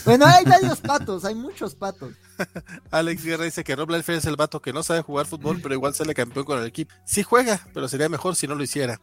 bueno, 0.06 0.26
hay 0.26 0.46
varios 0.46 0.80
patos, 0.80 1.26
hay 1.26 1.36
muchos 1.36 1.76
patos. 1.76 2.14
Alex 2.92 3.24
Guerra 3.24 3.46
dice 3.46 3.64
que 3.64 3.76
Rob 3.76 3.90
Liefeld 3.90 4.20
es 4.20 4.26
el 4.26 4.36
vato 4.36 4.62
que 4.62 4.74
no 4.74 4.84
sabe 4.84 5.02
jugar 5.02 5.26
fútbol, 5.26 5.60
pero 5.62 5.74
igual 5.74 5.94
sale 5.94 6.14
campeón 6.14 6.46
con 6.46 6.60
el 6.60 6.66
equipo. 6.66 6.94
Sí 7.06 7.24
juega, 7.24 7.68
pero 7.74 7.88
sería 7.88 8.10
mejor 8.10 8.36
si 8.36 8.48
no 8.48 8.56
lo 8.56 8.64
hiciera. 8.64 9.00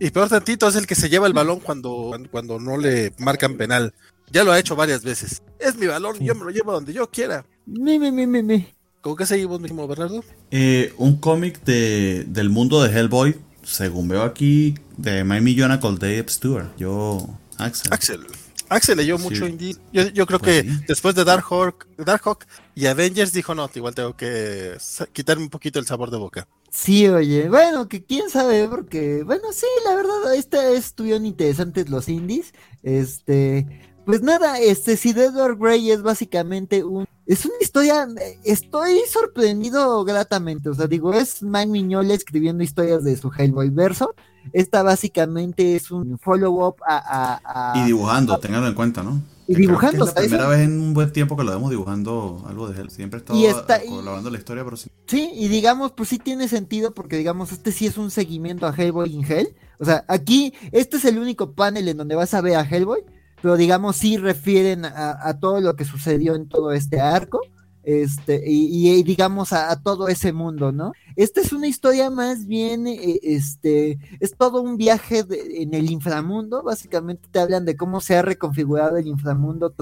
Y 0.00 0.10
peor 0.10 0.28
tantito 0.28 0.66
es 0.66 0.74
el 0.76 0.86
que 0.86 0.94
se 0.94 1.08
lleva 1.08 1.26
el 1.26 1.32
balón 1.32 1.60
cuando, 1.60 2.16
cuando 2.30 2.58
no 2.58 2.76
le 2.76 3.12
marcan 3.18 3.56
penal. 3.56 3.94
Ya 4.30 4.42
lo 4.42 4.52
ha 4.52 4.58
hecho 4.58 4.74
varias 4.74 5.04
veces. 5.04 5.42
Es 5.58 5.76
mi 5.76 5.86
balón, 5.86 6.18
yo 6.18 6.34
me 6.34 6.44
lo 6.44 6.50
llevo 6.50 6.72
donde 6.72 6.92
yo 6.92 7.08
quiera. 7.08 7.44
Mi, 7.66 7.98
mi, 7.98 8.10
mi, 8.10 8.26
mi, 8.26 8.74
¿Cómo 9.00 9.16
que 9.16 9.26
seguimos, 9.26 9.60
mismo 9.60 9.86
Bernardo? 9.86 10.24
Eh, 10.50 10.94
un 10.96 11.16
cómic 11.18 11.62
de, 11.64 12.24
del 12.26 12.50
mundo 12.50 12.82
de 12.82 12.90
Hellboy, 12.90 13.36
según 13.64 14.08
veo 14.08 14.22
aquí, 14.22 14.74
de 14.96 15.24
My 15.24 15.40
Millona 15.40 15.80
con 15.80 15.98
Dave 15.98 16.26
Stewart. 16.28 16.76
Yo, 16.76 17.26
Axel. 17.58 17.92
Axel. 17.92 18.26
Axel 18.68 18.96
leyó 18.96 19.18
mucho 19.18 19.46
indie. 19.46 19.76
Yo, 19.92 20.08
yo 20.08 20.26
creo 20.26 20.38
pues 20.38 20.62
que 20.62 20.70
después 20.88 21.14
de 21.14 21.24
Dark 21.24 21.44
Hawk, 21.50 21.86
Dark 21.98 22.22
Hawk 22.24 22.46
y 22.74 22.86
Avengers 22.86 23.32
dijo, 23.32 23.54
no, 23.54 23.70
igual 23.74 23.94
tengo 23.94 24.16
que 24.16 24.76
quitarme 25.12 25.44
un 25.44 25.50
poquito 25.50 25.78
el 25.78 25.86
sabor 25.86 26.10
de 26.10 26.16
boca. 26.16 26.48
Sí, 26.70 27.06
oye, 27.06 27.48
bueno, 27.48 27.88
que 27.88 28.04
quién 28.04 28.30
sabe, 28.30 28.66
porque, 28.68 29.22
bueno, 29.22 29.52
sí, 29.52 29.66
la 29.84 29.94
verdad, 29.94 30.34
este 30.34 30.76
estuvieron 30.76 31.24
interesantes 31.24 31.88
los 31.88 32.08
indies. 32.08 32.52
Este, 32.82 33.93
pues 34.04 34.22
nada, 34.22 34.58
este, 34.58 34.96
si 34.96 35.10
Edward 35.10 35.58
Grey 35.58 35.90
es 35.90 36.02
básicamente 36.02 36.84
un 36.84 37.06
es 37.26 37.46
una 37.46 37.54
historia, 37.60 38.06
estoy 38.44 38.98
sorprendido 39.10 40.04
gratamente, 40.04 40.68
o 40.68 40.74
sea, 40.74 40.86
digo, 40.86 41.14
es 41.14 41.42
Mike 41.42 41.68
Miñola 41.68 42.12
escribiendo 42.12 42.62
historias 42.62 43.02
de 43.02 43.16
su 43.16 43.30
Hellboy 43.32 43.70
verso, 43.70 44.14
esta 44.52 44.82
básicamente 44.82 45.74
es 45.74 45.90
un 45.90 46.18
follow-up 46.18 46.76
a, 46.86 47.72
Y 47.76 47.86
dibujando, 47.86 48.38
ténganlo 48.38 48.68
en 48.68 48.74
cuenta, 48.74 49.02
¿no? 49.02 49.22
Y 49.46 49.54
dibujando, 49.54 50.04
es 50.06 50.14
la 50.14 50.20
primera 50.20 50.48
vez 50.48 50.60
en 50.60 50.80
un 50.80 50.94
buen 50.94 51.12
tiempo 51.12 51.36
que 51.36 51.44
lo 51.44 51.52
vemos 51.52 51.70
dibujando 51.70 52.42
algo 52.46 52.68
de 52.68 52.80
él. 52.80 52.90
Siempre 52.90 53.18
estaba 53.18 53.38
colaborando 53.86 54.30
la 54.30 54.38
historia, 54.38 54.64
pero 54.64 54.76
sí. 54.78 54.90
Sí, 55.06 55.30
y 55.34 55.48
digamos, 55.48 55.92
pues 55.92 56.08
sí 56.08 56.18
tiene 56.18 56.48
sentido 56.48 56.94
porque, 56.94 57.18
digamos, 57.18 57.52
este 57.52 57.70
sí 57.70 57.86
es 57.86 57.98
un 57.98 58.10
seguimiento 58.10 58.66
a 58.66 58.74
Hellboy 58.74 59.12
in 59.12 59.30
Hell. 59.30 59.54
O 59.78 59.84
sea, 59.84 60.02
aquí, 60.08 60.54
este 60.72 60.96
es 60.96 61.04
el 61.04 61.18
único 61.18 61.52
panel 61.52 61.88
en 61.88 61.98
donde 61.98 62.14
vas 62.14 62.32
a 62.32 62.40
ver 62.40 62.56
a 62.56 62.62
Hellboy 62.62 63.04
pero 63.44 63.58
digamos 63.58 63.96
sí 63.96 64.16
refieren 64.16 64.86
a, 64.86 65.38
todo 65.38 65.60
lo 65.60 65.76
que 65.76 65.84
sucedió 65.84 66.34
en 66.34 66.48
todo 66.48 66.72
este 66.72 67.02
arco, 67.02 67.42
este, 67.82 68.42
y, 68.46 69.02
digamos 69.02 69.52
a, 69.52 69.78
todo 69.82 70.08
ese 70.08 70.32
mundo, 70.32 70.72
¿no? 70.72 70.92
Esta 71.14 71.42
es 71.42 71.52
una 71.52 71.66
historia 71.66 72.08
más 72.08 72.46
bien, 72.46 72.86
eh, 72.86 73.20
este, 73.22 73.98
es 74.18 74.34
todo 74.34 74.62
un 74.62 74.78
viaje 74.78 75.26
en 75.28 75.74
el 75.74 75.90
inframundo, 75.90 76.62
básicamente 76.62 77.28
te 77.30 77.38
hablan 77.38 77.66
de 77.66 77.76
cómo 77.76 78.00
se 78.00 78.16
ha 78.16 78.22
reconfigurado 78.22 78.96
el 78.96 79.08
inframundo 79.08 79.74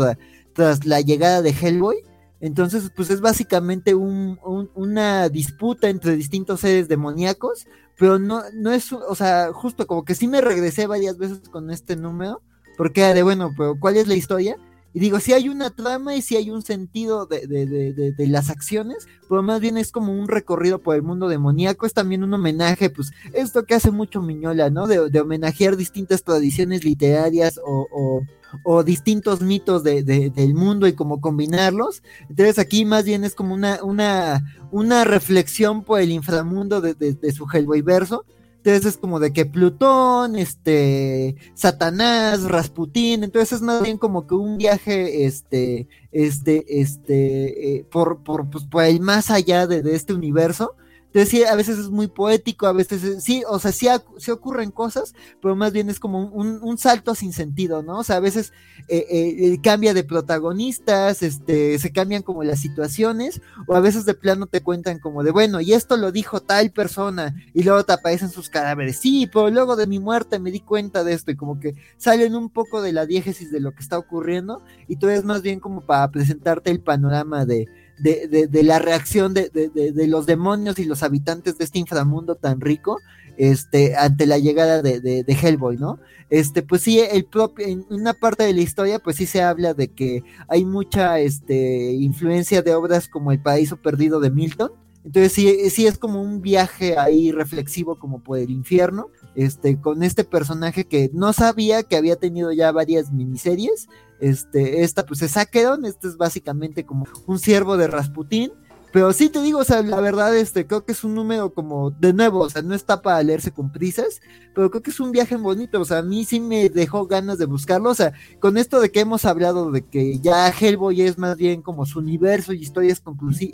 tras 0.52 0.84
la 0.84 1.00
llegada 1.00 1.40
de 1.40 1.50
Hellboy, 1.50 1.98
entonces, 2.40 2.90
pues 2.96 3.10
es 3.10 3.20
básicamente 3.20 3.94
una 3.94 5.28
disputa 5.28 5.88
entre 5.88 6.16
distintos 6.16 6.58
seres 6.62 6.88
demoníacos, 6.88 7.68
pero 7.96 8.18
no, 8.18 8.42
no 8.54 8.72
es, 8.72 8.92
o 8.92 9.14
sea, 9.14 9.52
justo 9.52 9.86
como 9.86 10.04
que 10.04 10.16
sí 10.16 10.26
me 10.26 10.40
regresé 10.40 10.88
varias 10.88 11.16
veces 11.16 11.48
con 11.48 11.70
este 11.70 11.94
número, 11.94 12.42
porque 12.82 13.14
de 13.14 13.22
bueno, 13.22 13.54
pero 13.56 13.78
¿cuál 13.78 13.96
es 13.96 14.08
la 14.08 14.16
historia? 14.16 14.56
Y 14.92 14.98
digo, 14.98 15.20
si 15.20 15.32
hay 15.32 15.48
una 15.48 15.70
trama 15.70 16.16
y 16.16 16.20
si 16.20 16.34
hay 16.34 16.50
un 16.50 16.62
sentido 16.62 17.26
de, 17.26 17.46
de, 17.46 17.64
de, 17.64 18.10
de, 18.10 18.26
las 18.26 18.50
acciones, 18.50 19.06
pero 19.28 19.40
más 19.40 19.60
bien 19.60 19.76
es 19.76 19.92
como 19.92 20.12
un 20.12 20.26
recorrido 20.26 20.80
por 20.80 20.96
el 20.96 21.02
mundo 21.02 21.28
demoníaco, 21.28 21.86
es 21.86 21.94
también 21.94 22.24
un 22.24 22.34
homenaje, 22.34 22.90
pues 22.90 23.12
esto 23.34 23.66
que 23.66 23.76
hace 23.76 23.92
mucho 23.92 24.20
Miñola, 24.20 24.68
¿no? 24.68 24.88
De, 24.88 25.20
homenajear 25.20 25.76
distintas 25.76 26.24
tradiciones 26.24 26.82
literarias 26.82 27.60
o, 27.64 28.26
o 28.64 28.82
distintos 28.82 29.42
mitos 29.42 29.84
de, 29.84 30.02
del 30.02 30.54
mundo 30.54 30.88
y 30.88 30.94
cómo 30.94 31.20
combinarlos. 31.20 32.02
Entonces 32.28 32.58
aquí 32.58 32.84
más 32.84 33.04
bien 33.04 33.22
es 33.22 33.36
como 33.36 33.54
una, 33.54 33.78
una, 33.84 34.42
una 34.72 35.04
reflexión 35.04 35.84
por 35.84 36.00
el 36.00 36.10
inframundo 36.10 36.80
de, 36.80 36.94
de 36.94 37.30
su 37.30 37.46
Hellboy 37.48 37.82
verso. 37.82 38.24
Entonces 38.64 38.86
es 38.86 38.96
como 38.96 39.18
de 39.18 39.32
que 39.32 39.44
Plutón, 39.44 40.36
este, 40.36 41.34
Satanás, 41.54 42.44
Rasputín, 42.44 43.24
entonces 43.24 43.54
es 43.54 43.60
más 43.60 43.82
bien 43.82 43.98
como 43.98 44.28
que 44.28 44.36
un 44.36 44.56
viaje, 44.56 45.26
este, 45.26 45.88
este, 46.12 46.80
este, 46.80 47.78
eh, 47.78 47.84
por, 47.90 48.22
por, 48.22 48.48
pues, 48.50 48.64
por 48.64 48.84
el 48.84 49.00
más 49.00 49.32
allá 49.32 49.66
de, 49.66 49.82
de 49.82 49.96
este 49.96 50.14
universo 50.14 50.76
entonces 51.12 51.28
sí, 51.28 51.44
a 51.44 51.54
veces 51.56 51.78
es 51.78 51.90
muy 51.90 52.06
poético, 52.06 52.66
a 52.66 52.72
veces 52.72 53.22
sí, 53.22 53.42
o 53.46 53.58
sea, 53.58 53.70
sí, 53.70 53.86
sí, 54.16 54.30
ocurren 54.30 54.70
cosas, 54.70 55.14
pero 55.42 55.54
más 55.54 55.70
bien 55.70 55.90
es 55.90 56.00
como 56.00 56.24
un, 56.24 56.78
salto 56.78 57.14
sin 57.14 57.34
sentido, 57.34 57.82
¿no? 57.82 57.98
O 57.98 58.02
sea, 58.02 58.16
a 58.16 58.20
veces 58.20 58.54
eh, 58.88 59.04
eh, 59.10 59.58
cambia 59.62 59.92
de 59.92 60.04
protagonistas, 60.04 61.22
este, 61.22 61.78
se 61.78 61.92
cambian 61.92 62.22
como 62.22 62.44
las 62.44 62.60
situaciones, 62.60 63.42
o 63.66 63.74
a 63.74 63.80
veces 63.80 64.06
de 64.06 64.14
plano 64.14 64.46
te 64.46 64.62
cuentan 64.62 65.00
como 65.00 65.22
de, 65.22 65.32
bueno, 65.32 65.60
y 65.60 65.74
esto 65.74 65.98
lo 65.98 66.12
dijo 66.12 66.40
tal 66.40 66.70
persona, 66.70 67.34
y 67.52 67.62
luego 67.62 67.84
te 67.84 67.92
aparecen 67.92 68.30
sus 68.30 68.48
cadáveres, 68.48 68.96
sí, 68.96 69.28
pero 69.30 69.50
luego 69.50 69.76
de 69.76 69.86
mi 69.86 69.98
muerte 69.98 70.38
me 70.38 70.50
di 70.50 70.60
cuenta 70.60 71.04
de 71.04 71.12
esto, 71.12 71.30
y 71.30 71.36
como 71.36 71.60
que 71.60 71.74
salen 71.98 72.34
un 72.34 72.48
poco 72.48 72.80
de 72.80 72.92
la 72.92 73.04
diégesis 73.04 73.52
de 73.52 73.60
lo 73.60 73.72
que 73.72 73.82
está 73.82 73.98
ocurriendo, 73.98 74.62
y 74.88 74.96
tú 74.96 75.10
es 75.10 75.24
más 75.24 75.42
bien 75.42 75.60
como 75.60 75.82
para 75.82 76.10
presentarte 76.10 76.70
el 76.70 76.80
panorama 76.80 77.44
de 77.44 77.68
de, 78.02 78.62
la 78.62 78.78
reacción 78.78 79.34
de, 79.34 79.48
de, 79.50 80.06
los 80.06 80.26
demonios 80.26 80.78
y 80.78 80.84
los 80.84 81.02
habitantes 81.02 81.58
de 81.58 81.64
este 81.64 81.78
inframundo 81.78 82.34
tan 82.34 82.60
rico 82.60 82.98
este, 83.36 83.96
ante 83.96 84.26
la 84.26 84.38
llegada 84.38 84.82
de, 84.82 85.24
Hellboy, 85.26 85.76
¿no? 85.76 85.98
Este, 86.30 86.62
pues 86.62 86.82
sí, 86.82 87.00
el 87.00 87.24
propio, 87.24 87.66
en 87.66 87.84
una 87.90 88.14
parte 88.14 88.44
de 88.44 88.52
la 88.52 88.60
historia, 88.60 88.98
pues 88.98 89.16
sí 89.16 89.26
se 89.26 89.42
habla 89.42 89.74
de 89.74 89.88
que 89.88 90.22
hay 90.48 90.64
mucha 90.64 91.18
este, 91.18 91.92
influencia 91.92 92.62
de 92.62 92.74
obras 92.74 93.08
como 93.08 93.32
El 93.32 93.40
Paraíso 93.40 93.76
Perdido 93.76 94.20
de 94.20 94.30
Milton. 94.30 94.72
Entonces 95.04 95.32
sí, 95.32 95.70
sí 95.70 95.86
es 95.86 95.98
como 95.98 96.22
un 96.22 96.40
viaje 96.42 96.96
ahí 96.96 97.32
reflexivo 97.32 97.98
como 97.98 98.22
por 98.22 98.38
el 98.38 98.50
infierno, 98.50 99.08
este, 99.34 99.80
con 99.80 100.02
este 100.04 100.22
personaje 100.22 100.84
que 100.84 101.10
no 101.12 101.32
sabía 101.32 101.82
que 101.82 101.96
había 101.96 102.16
tenido 102.16 102.52
ya 102.52 102.70
varias 102.70 103.12
miniseries, 103.12 103.88
este, 104.22 104.82
esta 104.82 105.04
pues 105.04 105.20
es 105.22 105.36
Acheron, 105.36 105.84
este 105.84 106.08
es 106.08 106.16
básicamente 106.16 106.86
como 106.86 107.06
un 107.26 107.38
siervo 107.38 107.76
de 107.76 107.88
Rasputín. 107.88 108.52
Pero 108.92 109.10
sí 109.14 109.30
te 109.30 109.40
digo, 109.40 109.60
o 109.60 109.64
sea, 109.64 109.82
la 109.82 110.02
verdad, 110.02 110.36
este, 110.36 110.66
creo 110.66 110.84
que 110.84 110.92
es 110.92 111.02
un 111.02 111.14
número 111.14 111.54
como, 111.54 111.90
de 111.92 112.12
nuevo, 112.12 112.40
o 112.40 112.50
sea, 112.50 112.60
no 112.60 112.74
está 112.74 113.00
para 113.00 113.22
leerse 113.22 113.50
con 113.50 113.72
prisas, 113.72 114.20
pero 114.54 114.70
creo 114.70 114.82
que 114.82 114.90
es 114.90 115.00
un 115.00 115.12
viaje 115.12 115.34
bonito, 115.36 115.80
o 115.80 115.84
sea, 115.86 115.98
a 115.98 116.02
mí 116.02 116.26
sí 116.26 116.40
me 116.40 116.68
dejó 116.68 117.06
ganas 117.06 117.38
de 117.38 117.46
buscarlo, 117.46 117.88
o 117.88 117.94
sea, 117.94 118.12
con 118.38 118.58
esto 118.58 118.82
de 118.82 118.92
que 118.92 119.00
hemos 119.00 119.24
hablado 119.24 119.70
de 119.70 119.80
que 119.80 120.18
ya 120.18 120.50
Hellboy 120.50 121.00
es 121.00 121.16
más 121.16 121.38
bien 121.38 121.62
como 121.62 121.86
su 121.86 122.00
universo 122.00 122.52
y 122.52 122.60
historias 122.60 123.02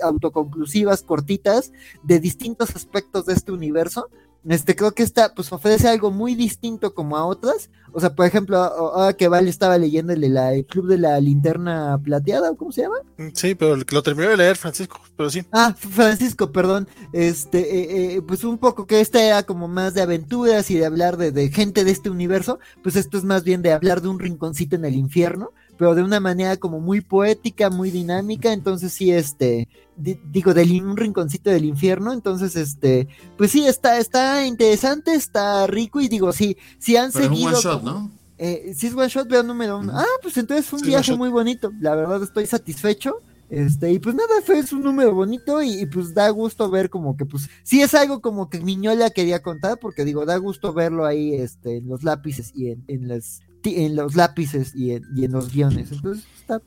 autoconclusivas, 0.02 1.05
cortitas, 1.05 1.70
de 2.02 2.18
distintos 2.18 2.74
aspectos 2.74 3.26
de 3.26 3.34
este 3.34 3.52
universo, 3.52 4.10
este, 4.48 4.74
creo 4.74 4.92
que 4.92 5.02
esta, 5.02 5.34
pues 5.34 5.52
ofrece 5.52 5.88
algo 5.88 6.10
muy 6.10 6.34
distinto 6.34 6.94
como 6.94 7.16
a 7.16 7.24
otras. 7.26 7.70
O 7.92 8.00
sea, 8.00 8.14
por 8.14 8.26
ejemplo, 8.26 8.56
ahora 8.58 9.12
que 9.14 9.28
Val 9.28 9.48
estaba 9.48 9.78
leyendo 9.78 10.12
el, 10.12 10.24
el 10.24 10.66
Club 10.66 10.88
de 10.88 10.98
la 10.98 11.20
Linterna 11.20 11.98
Plateada, 12.02 12.54
¿cómo 12.54 12.72
se 12.72 12.82
llama? 12.82 12.96
Mm, 13.16 13.28
sí, 13.34 13.54
pero 13.54 13.76
lo 13.76 14.02
terminó 14.02 14.28
de 14.28 14.36
leer, 14.36 14.56
Francisco, 14.56 15.00
pero 15.16 15.30
sí. 15.30 15.44
Ah, 15.52 15.74
Francisco, 15.76 16.52
perdón. 16.52 16.88
Este, 17.12 17.58
eh, 17.60 18.16
eh, 18.16 18.22
pues 18.22 18.44
un 18.44 18.58
poco 18.58 18.86
que 18.86 19.00
este 19.00 19.26
era 19.26 19.42
como 19.42 19.68
más 19.68 19.94
de 19.94 20.02
aventuras 20.02 20.70
y 20.70 20.76
de 20.76 20.86
hablar 20.86 21.16
de, 21.16 21.32
de 21.32 21.50
gente 21.50 21.84
de 21.84 21.90
este 21.90 22.10
universo. 22.10 22.58
Pues 22.82 22.96
esto 22.96 23.18
es 23.18 23.24
más 23.24 23.44
bien 23.44 23.62
de 23.62 23.72
hablar 23.72 24.02
de 24.02 24.08
un 24.08 24.18
rinconcito 24.18 24.76
en 24.76 24.84
el 24.84 24.94
infierno 24.94 25.52
pero 25.78 25.94
de 25.94 26.02
una 26.02 26.18
manera 26.18 26.57
como 26.57 26.81
muy 26.81 27.00
poética, 27.00 27.70
muy 27.70 27.90
dinámica, 27.90 28.52
entonces 28.52 28.92
sí, 28.92 29.12
este, 29.12 29.68
digo, 29.97 30.52
del 30.52 30.82
un 30.82 30.97
rinconcito 30.97 31.50
del 31.50 31.65
infierno, 31.65 32.12
entonces, 32.12 32.57
este, 32.57 33.08
pues 33.36 33.52
sí, 33.52 33.65
está, 33.65 33.98
está 33.98 34.44
interesante, 34.44 35.15
está 35.15 35.66
rico, 35.68 36.00
y 36.00 36.08
digo, 36.08 36.32
sí, 36.32 36.57
sí 36.78 36.97
han 36.97 37.12
seguido... 37.12 37.50
Es 37.50 37.65
one 37.65 37.74
shot, 37.74 37.82
¿no? 37.84 38.10
Eh, 38.39 38.73
sí 38.76 38.89
es 38.89 38.94
one 38.94 39.08
shot, 39.08 39.28
veo 39.28 39.42
número 39.42 39.78
uno. 39.78 39.92
Ah, 39.94 40.05
pues 40.20 40.36
entonces 40.36 40.66
fue 40.66 40.81
un 40.81 40.86
viaje 40.86 41.16
muy 41.16 41.28
bonito, 41.28 41.70
la 41.81 41.94
verdad 41.94 42.23
estoy 42.23 42.47
satisfecho. 42.47 43.23
Este, 43.50 43.92
y 43.92 43.98
pues 43.98 44.15
nada, 44.15 44.42
fue 44.44 44.62
un 44.73 44.82
número 44.82 45.15
bonito 45.15 45.62
y, 45.62 45.86
pues 45.86 46.12
da 46.12 46.28
gusto 46.28 46.70
ver 46.70 46.90
como 46.90 47.16
que 47.16 47.24
pues 47.24 47.48
sí 47.62 47.81
es 47.81 47.94
algo 47.94 48.20
como 48.20 48.50
que 48.50 48.60
Miñola 48.60 49.08
quería 49.08 49.42
contar, 49.42 49.78
porque 49.81 50.05
digo, 50.05 50.26
da 50.26 50.36
gusto 50.36 50.74
verlo 50.74 51.07
ahí 51.07 51.34
este, 51.34 51.78
en 51.78 51.89
los 51.89 52.02
lápices 52.05 52.52
y 52.55 52.73
en, 52.73 52.84
en 52.89 53.08
las 53.08 53.40
en 53.64 53.96
los 53.96 54.14
lápices 54.14 54.74
y 54.74 54.92
en, 54.92 55.04
y 55.14 55.24
en 55.24 55.32
los 55.32 55.52
guiones. 55.52 55.92
Entonces 55.92 56.24
está 56.40 56.60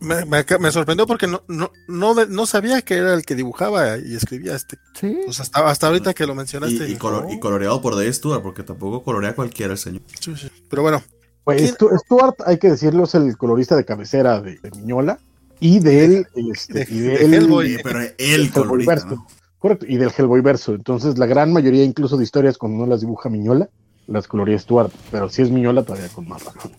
me, 0.00 0.24
me, 0.24 0.72
sorprendió 0.72 1.06
porque 1.06 1.26
no, 1.26 1.42
no, 1.46 1.70
no, 1.86 2.14
no, 2.24 2.46
sabía 2.46 2.80
que 2.80 2.94
era 2.94 3.12
el 3.12 3.24
que 3.24 3.34
dibujaba 3.34 3.98
y 3.98 4.14
escribía 4.14 4.54
este. 4.54 4.78
Sí. 4.94 5.18
Pues 5.26 5.40
hasta, 5.40 5.68
hasta 5.68 5.88
ahorita 5.88 6.14
que 6.14 6.26
lo 6.26 6.34
mencionaste. 6.34 6.88
Y, 6.88 6.92
y, 6.92 6.96
coloreado 6.96 7.82
por 7.82 7.94
Dave 7.94 8.12
Stewart, 8.12 8.42
porque 8.42 8.62
tampoco 8.62 9.02
colorea 9.02 9.34
cualquiera 9.34 9.72
el 9.72 9.78
señor. 9.78 10.02
Sí, 10.18 10.34
sí. 10.36 10.50
Pero 10.68 10.82
bueno. 10.82 11.02
Pues 11.44 11.74
Stuart, 11.74 12.36
hay 12.46 12.58
que 12.58 12.70
decirlo, 12.70 13.04
es 13.04 13.14
el 13.14 13.36
colorista 13.36 13.74
de 13.76 13.84
cabecera 13.84 14.40
de, 14.40 14.58
Miñola 14.76 15.18
y 15.58 15.80
de 15.80 16.04
él. 16.04 16.26
Este, 16.34 16.86
y 16.88 17.00
de, 17.00 17.16
Hellboy. 17.16 17.78
Pero 17.82 18.00
él 18.16 18.50
colorista. 18.52 19.16
Correcto, 19.58 19.84
y 19.86 19.98
del 19.98 20.12
Hellboy 20.16 20.40
verso. 20.40 20.74
Entonces, 20.74 21.18
la 21.18 21.26
gran 21.26 21.52
mayoría, 21.52 21.84
incluso 21.84 22.16
de 22.16 22.24
historias, 22.24 22.56
cuando 22.56 22.78
no 22.78 22.86
las 22.86 23.00
dibuja 23.00 23.28
Miñola, 23.28 23.68
las 24.06 24.26
coloría 24.26 24.58
Stuart, 24.58 24.92
pero 25.10 25.28
si 25.28 25.42
es 25.42 25.50
Miñola 25.50 25.82
todavía 25.82 26.08
con 26.08 26.28
más 26.28 26.42
razón. 26.44 26.72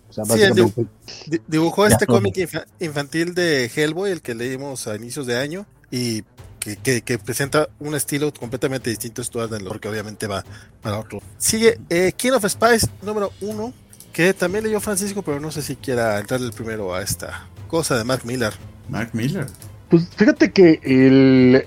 dibujó 1.47 1.85
este 1.85 2.05
cómic 2.05 2.35
infantil 2.79 3.33
de 3.33 3.71
Hellboy, 3.73 4.11
el 4.11 4.21
que 4.21 4.35
leímos 4.35 4.87
a 4.87 4.95
inicios 4.95 5.25
de 5.27 5.37
año, 5.37 5.65
y 5.89 6.23
que, 6.59 7.19
presenta 7.23 7.69
un 7.79 7.95
estilo 7.95 8.31
completamente 8.33 8.89
distinto 8.89 9.21
a 9.21 9.25
Stuart, 9.25 9.51
porque 9.67 9.87
obviamente 9.87 10.27
va 10.27 10.43
para 10.81 10.99
otro. 10.99 11.21
Sigue 11.37 11.79
eh, 11.89 12.11
King 12.15 12.31
of 12.31 12.45
Spice 12.45 12.87
número 13.01 13.31
uno, 13.41 13.73
que 14.13 14.33
también 14.33 14.63
leyó 14.63 14.79
Francisco, 14.79 15.21
pero 15.21 15.39
no 15.39 15.51
sé 15.51 15.61
si 15.61 15.75
quiera 15.75 16.19
entrar 16.19 16.41
el 16.41 16.51
primero 16.51 16.93
a 16.93 17.01
esta 17.01 17.47
cosa 17.67 17.97
de 17.97 18.03
Mark 18.03 18.25
Miller. 18.25 18.53
Mark 18.89 19.11
Miller. 19.13 19.47
Pues 19.89 20.07
fíjate 20.15 20.51
que 20.51 20.79
el 20.83 21.65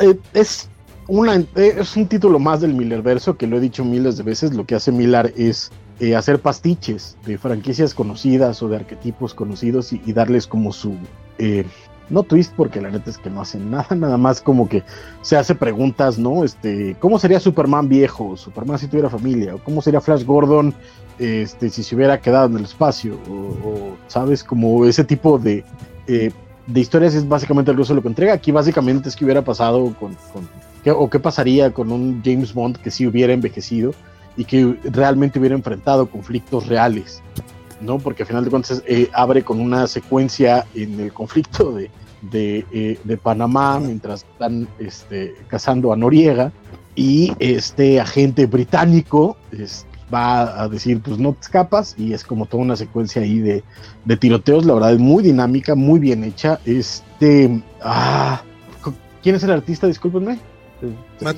eh, 0.00 0.18
es 0.34 0.68
eh, 1.08 1.74
es 1.78 1.96
un 1.96 2.06
título 2.06 2.38
más 2.38 2.60
del 2.60 2.74
Millerverso, 2.74 3.36
que 3.36 3.46
lo 3.46 3.56
he 3.56 3.60
dicho 3.60 3.84
miles 3.84 4.16
de 4.16 4.22
veces. 4.22 4.54
Lo 4.54 4.64
que 4.66 4.74
hace 4.74 4.92
Miller 4.92 5.32
es 5.36 5.70
eh, 6.00 6.14
hacer 6.14 6.40
pastiches 6.40 7.16
de 7.26 7.38
franquicias 7.38 7.94
conocidas 7.94 8.62
o 8.62 8.68
de 8.68 8.76
arquetipos 8.76 9.34
conocidos 9.34 9.92
y, 9.92 10.12
darles 10.12 10.46
como 10.46 10.72
su. 10.72 10.96
Eh, 11.38 11.64
no 12.10 12.24
twist, 12.24 12.52
porque 12.54 12.80
la 12.80 12.90
neta 12.90 13.08
es 13.08 13.16
que 13.16 13.30
no 13.30 13.40
hacen 13.40 13.70
nada, 13.70 13.86
nada 13.96 14.16
más 14.16 14.40
como 14.40 14.68
que 14.68 14.82
se 15.22 15.36
hace 15.36 15.54
preguntas, 15.54 16.18
¿no? 16.18 16.44
Este, 16.44 16.96
¿cómo 17.00 17.18
sería 17.18 17.40
Superman 17.40 17.88
viejo? 17.88 18.36
Superman 18.36 18.78
si 18.78 18.86
tuviera 18.86 19.08
familia, 19.08 19.54
o 19.54 19.58
cómo 19.58 19.80
sería 19.82 20.00
Flash 20.00 20.24
Gordon 20.24 20.74
este, 21.18 21.70
si 21.70 21.82
se 21.82 21.94
hubiera 21.94 22.20
quedado 22.20 22.46
en 22.46 22.56
el 22.56 22.64
espacio, 22.64 23.18
o, 23.30 23.96
sabes, 24.08 24.42
como 24.42 24.84
ese 24.84 25.04
tipo 25.04 25.38
de, 25.38 25.64
de 26.06 26.80
historias 26.80 27.14
es 27.14 27.28
básicamente 27.28 27.70
el 27.70 27.80
uso 27.80 27.94
lo 27.94 28.02
que 28.02 28.08
entrega. 28.08 28.34
Aquí 28.34 28.50
básicamente 28.50 29.08
es 29.08 29.16
que 29.16 29.24
hubiera 29.24 29.42
pasado 29.42 29.94
con 29.98 30.16
o 30.90 31.08
qué 31.08 31.20
pasaría 31.20 31.72
con 31.72 31.92
un 31.92 32.22
James 32.24 32.52
Bond 32.52 32.78
que 32.78 32.90
sí 32.90 33.06
hubiera 33.06 33.32
envejecido 33.32 33.92
y 34.36 34.44
que 34.44 34.76
realmente 34.84 35.38
hubiera 35.38 35.54
enfrentado 35.54 36.06
conflictos 36.06 36.66
reales, 36.66 37.22
¿no? 37.80 37.98
Porque 37.98 38.22
al 38.22 38.26
final 38.26 38.44
de 38.44 38.50
cuentas 38.50 38.82
eh, 38.86 39.08
abre 39.12 39.42
con 39.42 39.60
una 39.60 39.86
secuencia 39.86 40.66
en 40.74 40.98
el 41.00 41.12
conflicto 41.12 41.72
de, 41.72 41.90
de, 42.22 42.66
eh, 42.72 43.18
Panamá 43.22 43.78
mientras 43.78 44.24
están 44.32 44.68
este, 44.78 45.34
cazando 45.48 45.92
a 45.92 45.96
Noriega 45.96 46.52
y 46.94 47.32
este 47.38 48.00
agente 48.00 48.46
británico 48.46 49.36
va 50.12 50.62
a 50.62 50.68
decir 50.68 51.00
pues 51.00 51.18
no 51.18 51.32
te 51.32 51.40
escapas 51.40 51.94
y 51.96 52.12
es 52.12 52.24
como 52.24 52.46
toda 52.46 52.62
una 52.62 52.76
secuencia 52.76 53.22
ahí 53.22 53.38
de, 53.38 53.64
de 54.04 54.16
tiroteos, 54.16 54.64
la 54.66 54.74
verdad 54.74 54.92
es 54.92 54.98
muy 54.98 55.22
dinámica, 55.22 55.74
muy 55.74 56.00
bien 56.00 56.24
hecha. 56.24 56.60
Este, 56.66 57.62
ah, 57.82 58.42
¿quién 59.22 59.36
es 59.36 59.42
el 59.44 59.52
artista? 59.52 59.86
Discúlpenme 59.86 60.51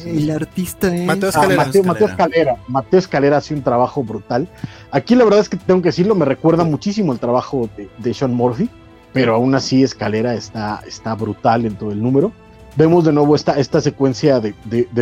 el 0.06 0.30
artista 0.30 0.94
es 0.94 1.04
Mateo 1.04 1.28
Escalera. 1.28 1.64
Mateo, 1.64 2.06
Escalera. 2.08 2.56
Mateo 2.68 2.98
Escalera 2.98 3.36
hace 3.38 3.54
un 3.54 3.62
trabajo 3.62 4.02
brutal. 4.02 4.48
Aquí 4.90 5.14
la 5.14 5.24
verdad 5.24 5.40
es 5.40 5.48
que 5.48 5.56
tengo 5.56 5.82
que 5.82 5.88
decirlo, 5.88 6.14
me 6.14 6.24
recuerda 6.24 6.64
muchísimo 6.64 7.12
el 7.12 7.18
trabajo 7.18 7.68
de, 7.98 8.14
Sean 8.14 8.34
Murphy, 8.34 8.68
pero 9.12 9.34
aún 9.34 9.54
así 9.54 9.82
Escalera 9.82 10.34
está, 10.34 10.82
está 10.86 11.14
brutal 11.14 11.66
en 11.66 11.76
todo 11.76 11.92
el 11.92 12.02
número. 12.02 12.32
Vemos 12.76 13.04
de 13.04 13.12
nuevo 13.12 13.36
esta, 13.36 13.58
esta 13.58 13.80
secuencia 13.80 14.40
de, 14.40 14.54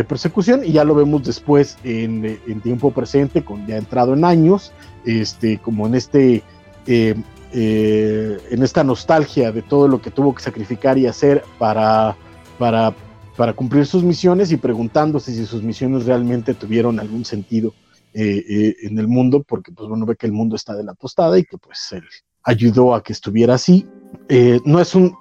persecución 0.07 0.61
y 0.63 0.73
ya 0.73 0.83
lo 0.83 0.93
vemos 0.93 1.23
después 1.23 1.77
en, 1.83 2.39
tiempo 2.61 2.91
presente, 2.91 3.43
con 3.43 3.65
ya 3.65 3.77
entrado 3.77 4.13
en 4.13 4.25
años, 4.25 4.71
este, 5.05 5.57
como 5.57 5.87
en 5.87 5.95
este 5.95 6.43
eh, 6.85 7.15
eh, 7.55 8.39
en 8.49 8.63
esta 8.63 8.83
nostalgia 8.83 9.51
de 9.51 9.61
todo 9.61 9.87
lo 9.87 10.01
que 10.01 10.09
tuvo 10.09 10.33
que 10.33 10.41
sacrificar 10.41 10.97
y 10.97 11.05
hacer 11.05 11.43
para, 11.59 12.15
para 12.57 12.95
para 13.35 13.53
cumplir 13.53 13.85
sus 13.85 14.03
misiones 14.03 14.51
y 14.51 14.57
preguntándose 14.57 15.33
si 15.33 15.45
sus 15.45 15.63
misiones 15.63 16.05
realmente 16.05 16.53
tuvieron 16.53 16.99
algún 16.99 17.25
sentido 17.25 17.73
eh, 18.13 18.43
eh, 18.47 18.75
en 18.83 18.99
el 18.99 19.07
mundo, 19.07 19.43
porque 19.43 19.71
pues 19.71 19.89
bueno, 19.89 20.05
ve 20.05 20.15
que 20.15 20.27
el 20.27 20.33
mundo 20.33 20.55
está 20.55 20.75
de 20.75 20.83
la 20.83 20.93
tostada 20.93 21.37
y 21.39 21.43
que 21.43 21.57
pues 21.57 21.91
él 21.93 22.03
ayudó 22.43 22.93
a 22.93 23.01
que 23.01 23.13
estuviera 23.13 23.55
así. 23.55 23.87
Eh, 24.29 24.59
no 24.65 24.79
es 24.79 24.93
un, 24.93 25.15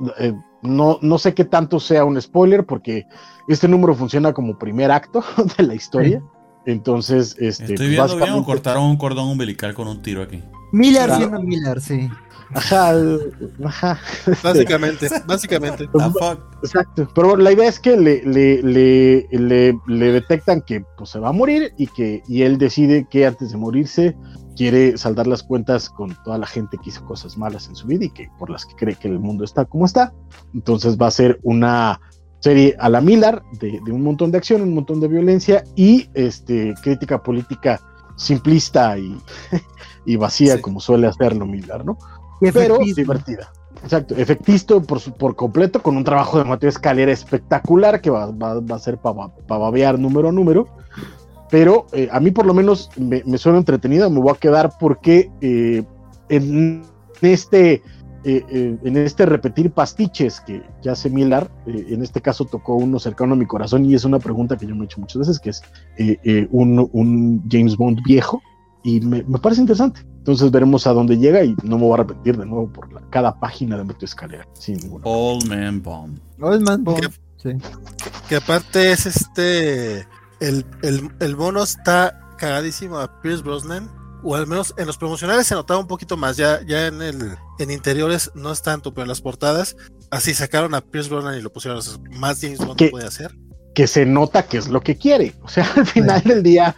no, 0.62 0.98
no 1.00 1.18
sé 1.18 1.32
qué 1.32 1.44
tanto 1.44 1.80
sea 1.80 2.04
un 2.04 2.20
spoiler, 2.20 2.66
porque 2.66 3.06
este 3.48 3.66
número 3.66 3.94
funciona 3.94 4.32
como 4.32 4.58
primer 4.58 4.90
acto 4.90 5.24
de 5.56 5.62
la 5.64 5.74
historia. 5.74 6.22
Entonces, 6.66 7.34
este. 7.38 7.72
Estoy 7.72 7.88
viendo 7.88 8.16
bien 8.16 8.34
o 8.34 8.44
cortaron 8.44 8.84
un 8.84 8.96
cordón 8.96 9.28
umbilical 9.28 9.74
con 9.74 9.88
un 9.88 10.02
tiro 10.02 10.22
aquí. 10.22 10.42
Miller 10.72 11.10
siendo 11.14 11.40
Miller, 11.42 11.80
sí. 11.80 12.08
Ajá, 12.54 12.94
ajá. 13.64 13.98
Básicamente, 14.42 15.08
básicamente. 15.26 15.88
Exacto. 16.62 17.08
Pero 17.14 17.36
la 17.36 17.52
idea 17.52 17.68
es 17.68 17.80
que 17.80 17.96
le, 17.96 18.22
le, 18.24 18.62
le, 18.62 19.26
le, 19.30 19.78
le 19.86 20.12
detectan 20.12 20.62
que 20.62 20.84
pues, 20.96 21.10
se 21.10 21.18
va 21.18 21.30
a 21.30 21.32
morir 21.32 21.72
y 21.78 21.86
que 21.88 22.22
y 22.28 22.42
él 22.42 22.58
decide 22.58 23.06
que 23.10 23.26
antes 23.26 23.52
de 23.52 23.56
morirse 23.56 24.16
quiere 24.56 24.98
saldar 24.98 25.26
las 25.26 25.42
cuentas 25.42 25.88
con 25.88 26.14
toda 26.24 26.38
la 26.38 26.46
gente 26.46 26.76
que 26.82 26.90
hizo 26.90 27.04
cosas 27.04 27.38
malas 27.38 27.68
en 27.68 27.76
su 27.76 27.86
vida 27.86 28.04
y 28.04 28.10
que 28.10 28.28
por 28.38 28.50
las 28.50 28.66
que 28.66 28.74
cree 28.74 28.94
que 28.96 29.08
el 29.08 29.18
mundo 29.18 29.44
está 29.44 29.64
como 29.64 29.86
está. 29.86 30.12
Entonces 30.54 30.96
va 30.96 31.06
a 31.06 31.10
ser 31.10 31.40
una 31.42 32.00
serie 32.40 32.76
a 32.78 32.88
la 32.88 33.00
Miller 33.00 33.42
de, 33.60 33.80
de 33.84 33.92
un 33.92 34.02
montón 34.02 34.30
de 34.30 34.38
acción, 34.38 34.62
un 34.62 34.74
montón 34.74 35.00
de 35.00 35.08
violencia 35.08 35.64
y 35.76 36.08
este 36.14 36.74
crítica 36.82 37.22
política 37.22 37.80
simplista 38.16 38.98
y, 38.98 39.16
y 40.06 40.16
vacía 40.16 40.56
sí. 40.56 40.62
como 40.62 40.80
suele 40.80 41.06
hacerlo 41.06 41.46
Miller, 41.46 41.84
¿no? 41.84 41.98
Pero 42.52 42.78
divertida. 42.78 43.52
Exacto, 43.82 44.14
efectista 44.16 44.78
por, 44.80 45.00
por 45.14 45.34
completo, 45.34 45.82
con 45.82 45.96
un 45.96 46.04
trabajo 46.04 46.38
de 46.38 46.44
Mateo 46.44 46.68
Escalera 46.68 47.10
espectacular 47.10 48.00
que 48.00 48.10
va, 48.10 48.26
va, 48.30 48.60
va 48.60 48.76
a 48.76 48.78
ser 48.78 48.96
para 48.98 49.28
pa 49.28 49.58
babear 49.58 49.98
número 49.98 50.28
a 50.28 50.32
número. 50.32 50.68
Pero 51.50 51.86
eh, 51.92 52.08
a 52.10 52.18
mí 52.20 52.30
por 52.30 52.46
lo 52.46 52.54
menos 52.54 52.90
me, 52.96 53.22
me, 53.26 53.36
suena 53.36 53.58
entretenido, 53.58 54.08
me 54.08 54.20
voy 54.20 54.32
a 54.32 54.38
quedar 54.38 54.72
porque 54.78 55.30
eh, 55.40 55.82
en 56.30 56.82
este 57.20 57.82
eh, 58.24 58.78
en 58.84 58.96
este 58.96 59.26
repetir 59.26 59.72
pastiches 59.72 60.40
que, 60.40 60.62
que 60.80 60.88
hace 60.88 61.10
Miller, 61.10 61.50
eh, 61.66 61.86
en 61.88 62.02
este 62.02 62.20
caso 62.20 62.44
tocó 62.44 62.76
uno 62.76 63.00
cercano 63.00 63.34
a 63.34 63.36
mi 63.36 63.46
corazón 63.46 63.84
y 63.84 63.94
es 63.94 64.04
una 64.04 64.20
pregunta 64.20 64.56
que 64.56 64.66
yo 64.66 64.76
me 64.76 64.82
he 64.82 64.84
hecho 64.84 65.00
muchas 65.00 65.18
veces, 65.18 65.40
que 65.40 65.50
es 65.50 65.62
un, 66.52 66.88
un, 66.92 67.42
James 67.50 67.76
Bond 67.76 67.98
viejo 68.04 68.40
y 68.82 69.00
me, 69.00 69.22
me, 69.22 69.38
parece 69.38 69.60
interesante. 69.60 70.00
Entonces 70.18 70.50
veremos 70.50 70.86
a 70.86 70.92
dónde 70.92 71.18
llega 71.18 71.44
y 71.44 71.54
no 71.62 71.78
me 71.78 71.84
voy 71.84 71.94
a 71.94 71.96
repetir 71.98 72.36
de 72.36 72.46
nuevo 72.46 72.68
por 72.68 72.92
la, 72.92 73.00
cada 73.10 73.38
página 73.38 73.76
de 73.76 73.84
Metro 73.84 74.04
Escalera. 74.04 74.46
Sin 74.52 74.76
ninguna. 74.76 75.04
Old 75.06 75.48
Man 75.48 75.82
Bomb. 75.82 76.18
Old 76.40 76.62
Man 76.62 76.84
Bomb. 76.84 77.00
Que, 77.00 77.08
sí. 77.36 77.56
que 78.28 78.36
aparte 78.36 78.92
es 78.92 79.06
este, 79.06 80.06
el, 80.40 80.64
el, 80.82 81.10
el 81.20 81.36
mono 81.36 81.62
está 81.62 82.34
cagadísimo 82.38 82.98
a 82.98 83.20
Pierce 83.20 83.42
Brosnan 83.42 83.90
o 84.22 84.36
al 84.36 84.46
menos 84.46 84.74
en 84.76 84.86
los 84.86 84.96
promocionales 84.96 85.46
se 85.46 85.54
notaba 85.54 85.80
un 85.80 85.86
poquito 85.86 86.16
más, 86.16 86.36
ya, 86.36 86.60
ya 86.66 86.86
en 86.86 87.02
el 87.02 87.36
en 87.58 87.70
interiores 87.70 88.30
no 88.34 88.52
es 88.52 88.62
tanto, 88.62 88.94
pero 88.94 89.02
en 89.02 89.08
las 89.08 89.20
portadas 89.20 89.76
así 90.10 90.34
sacaron 90.34 90.74
a 90.74 90.80
Pierce 90.80 91.10
Brosnan 91.10 91.38
y 91.38 91.42
lo 91.42 91.52
pusieron 91.52 91.80
más 92.12 92.40
James 92.40 92.58
Bond 92.58 92.76
que, 92.76 92.88
puede 92.88 93.06
hacer. 93.06 93.34
Que 93.74 93.86
se 93.86 94.06
nota 94.06 94.44
que 94.44 94.58
es 94.58 94.68
lo 94.68 94.80
que 94.80 94.96
quiere, 94.96 95.34
o 95.42 95.48
sea, 95.48 95.68
al 95.76 95.86
final 95.86 96.22
sí. 96.22 96.28
del 96.28 96.42
día 96.42 96.76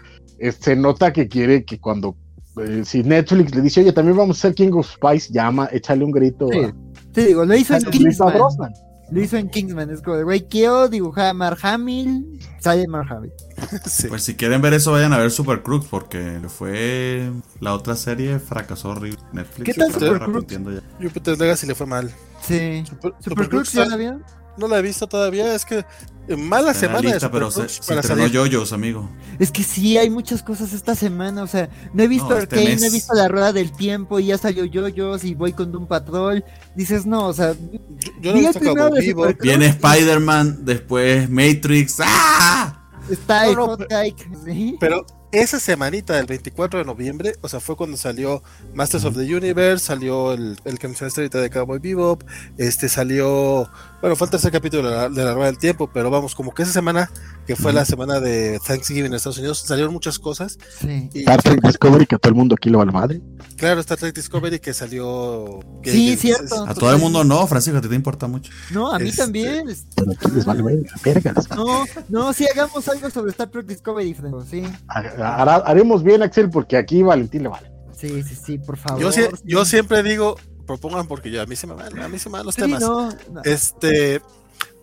se 0.58 0.76
nota 0.76 1.12
que 1.12 1.28
quiere 1.28 1.64
que 1.64 1.78
cuando 1.78 2.16
eh, 2.56 2.82
si 2.84 3.02
Netflix 3.02 3.54
le 3.54 3.62
dice, 3.62 3.80
oye, 3.80 3.92
también 3.92 4.16
vamos 4.16 4.36
a 4.36 4.38
hacer 4.38 4.54
King 4.54 4.72
of 4.72 4.88
Spice, 4.88 5.32
llama, 5.32 5.68
échale 5.72 6.04
un 6.04 6.12
grito. 6.12 6.48
Sí, 6.50 6.58
a, 6.58 6.74
sí 7.14 7.24
digo, 7.26 7.44
lo 7.44 7.56
hizo 7.56 7.74
en 7.74 7.84
Kingsman. 7.84 8.72
Lo 9.10 9.20
hizo 9.20 9.36
en 9.36 9.50
Kingsman, 9.50 9.90
es 9.90 10.00
como, 10.00 10.22
güey, 10.22 10.48
quiero 10.48 10.88
dibujar 10.88 11.26
a 11.26 11.34
Mark 11.34 11.58
Hamill, 11.62 12.40
sale 12.60 12.86
Mark 12.86 13.12
Hamill. 13.12 13.32
Sí. 13.86 14.08
Pues 14.08 14.22
si 14.22 14.34
quieren 14.34 14.62
ver 14.62 14.74
eso, 14.74 14.92
vayan 14.92 15.12
a 15.12 15.18
ver 15.18 15.30
Super 15.30 15.62
Crooks, 15.62 15.86
porque 15.86 16.40
fue 16.48 17.30
la 17.60 17.74
otra 17.74 17.96
serie 17.96 18.38
fracasó 18.38 18.90
horrible. 18.90 19.18
Netflix. 19.32 19.64
¿Qué 19.64 19.74
tal 19.74 19.92
Super 19.92 20.20
Crooks? 20.20 20.58
Jupiter 21.00 21.38
Legacy 21.38 21.66
le 21.66 21.74
fue 21.74 21.86
mal. 21.86 22.10
Sí. 22.42 22.84
Super, 22.86 23.12
Super, 23.18 23.30
Super 23.30 23.48
Crooks 23.48 23.72
ya 23.72 23.86
la 23.86 23.96
vieron. 23.96 24.24
No 24.56 24.68
la 24.68 24.78
he 24.78 24.82
visto 24.82 25.08
todavía, 25.08 25.54
es 25.54 25.64
que 25.64 25.84
mala 26.36 26.70
Está 26.70 26.86
semana. 26.86 27.10
Lista, 27.10 27.30
pero 27.30 27.50
se, 27.50 27.68
se 27.68 27.94
estrenó 27.94 28.26
yoyos, 28.26 28.72
amigo. 28.72 29.08
Es 29.38 29.50
que 29.50 29.62
sí, 29.62 29.98
hay 29.98 30.10
muchas 30.10 30.42
cosas 30.42 30.72
esta 30.72 30.94
semana. 30.94 31.42
O 31.42 31.46
sea, 31.46 31.68
no 31.92 32.02
he 32.02 32.08
visto 32.08 32.30
no, 32.30 32.38
este 32.38 32.56
Arcane, 32.56 32.74
mes... 32.74 32.80
no 32.80 32.86
he 32.86 32.90
visto 32.90 33.14
La 33.14 33.28
Rueda 33.28 33.52
del 33.52 33.72
Tiempo 33.72 34.20
y 34.20 34.26
ya 34.26 34.38
salió 34.38 34.64
yoyos 34.64 35.24
y 35.24 35.34
voy 35.34 35.52
con 35.52 35.72
Doom 35.72 35.86
Patrol. 35.86 36.44
Dices, 36.74 37.06
no, 37.06 37.28
o 37.28 37.32
sea. 37.32 37.54
Yo, 37.54 38.10
yo 38.20 38.32
no 38.32 38.38
he 38.38 38.40
visto 38.40 38.60
como 38.60 38.90
vivo. 38.92 39.26
Viene 39.40 39.66
Spider-Man, 39.66 40.64
después 40.64 41.28
Matrix. 41.28 41.96
¡Ah! 42.00 42.80
Está 43.10 43.46
el 43.46 43.56
no, 43.56 43.76
no, 43.76 43.86
¿sí? 44.44 44.76
Pero 44.80 45.04
esa 45.34 45.58
semanita 45.58 46.14
del 46.14 46.26
24 46.26 46.78
de 46.78 46.84
noviembre, 46.84 47.34
o 47.40 47.48
sea, 47.48 47.60
fue 47.60 47.76
cuando 47.76 47.96
salió 47.96 48.42
Masters 48.72 49.04
of 49.04 49.16
the 49.16 49.34
Universe, 49.34 49.84
salió 49.84 50.32
el, 50.32 50.58
el 50.64 50.78
que 50.78 50.86
mencionaste 50.86 51.22
ahorita 51.22 51.40
de 51.40 51.50
Cowboy 51.50 51.80
Bebop, 51.80 52.22
este 52.56 52.88
salió, 52.88 53.68
bueno, 54.05 54.18
el 54.20 54.31
tercer 54.31 54.52
capítulo 54.52 54.91
de 54.91 54.94
la, 54.94 55.08
de 55.08 55.24
la 55.24 55.33
Rueda 55.33 55.47
del 55.47 55.57
Tiempo, 55.57 55.89
pero 55.91 56.10
vamos, 56.10 56.34
como 56.34 56.52
que 56.52 56.62
esa 56.62 56.73
semana, 56.73 57.10
que 57.47 57.57
fue 57.57 57.73
la 57.73 57.86
semana 57.86 58.20
de 58.20 58.60
Thanksgiving 58.62 59.07
en 59.07 59.15
Estados 59.15 59.39
Unidos, 59.39 59.60
salieron 59.60 59.94
muchas 59.94 60.18
cosas. 60.18 60.58
Sí. 60.78 61.08
Y, 61.15 61.20
Star 61.20 61.41
Trek 61.41 61.62
Discovery, 61.62 62.05
que 62.05 62.16
a 62.16 62.18
todo 62.18 62.28
el 62.28 62.34
mundo 62.34 62.55
aquí 62.55 62.68
lo 62.68 62.76
va 62.76 62.83
a 62.83 62.86
la 62.86 62.92
madre. 62.92 63.23
Claro, 63.57 63.81
Star 63.81 63.97
Trek 63.97 64.15
Discovery 64.15 64.58
que 64.58 64.74
salió. 64.74 65.60
Que, 65.83 65.91
sí, 65.91 66.10
que, 66.10 66.16
cierto. 66.18 66.66
A 66.68 66.74
todo 66.74 66.92
el 66.92 66.99
mundo 66.99 67.24
no, 67.24 67.47
Francisco, 67.47 67.78
a 67.78 67.81
ti 67.81 67.89
te 67.89 67.94
importa 67.94 68.26
mucho. 68.26 68.52
No, 68.73 68.92
a 68.92 68.99
mí 68.99 69.08
este... 69.08 69.23
también. 69.23 69.74
Pero 69.97 70.12
aquí 70.12 70.31
les 70.34 70.44
vale 70.44 70.62
vergas. 71.02 71.49
No, 71.57 71.86
no, 72.10 72.34
sí, 72.34 72.47
hagamos 72.47 72.86
algo 72.86 73.08
sobre 73.08 73.31
Star 73.31 73.49
Trek 73.49 73.65
Discovery, 73.65 74.12
Franco, 74.12 74.44
sí. 74.44 74.65
Hará, 74.86 75.55
haremos 75.65 76.02
bien, 76.02 76.23
Axel, 76.23 76.50
porque 76.50 76.76
aquí 76.76 77.02
Valentín 77.02 77.44
le 77.44 77.49
vale. 77.49 77.73
Sí, 77.97 78.23
sí, 78.23 78.34
sí, 78.34 78.58
por 78.58 78.76
favor. 78.76 79.00
Yo, 79.00 79.10
sí. 79.12 79.23
yo 79.44 79.65
siempre 79.65 80.02
digo, 80.02 80.36
propongan 80.64 81.06
porque 81.06 81.30
yo, 81.30 81.42
a 81.42 81.46
mí 81.46 81.56
se 81.56 81.66
me 81.66 81.74
van, 81.74 81.98
a 81.98 82.08
mí 82.08 82.18
se 82.18 82.28
me 82.28 82.38
van 82.38 82.46
los 82.46 82.54
sí, 82.54 82.62
temas. 82.62 82.80
No, 82.80 83.10
no. 83.10 83.42
Este, 83.44 84.20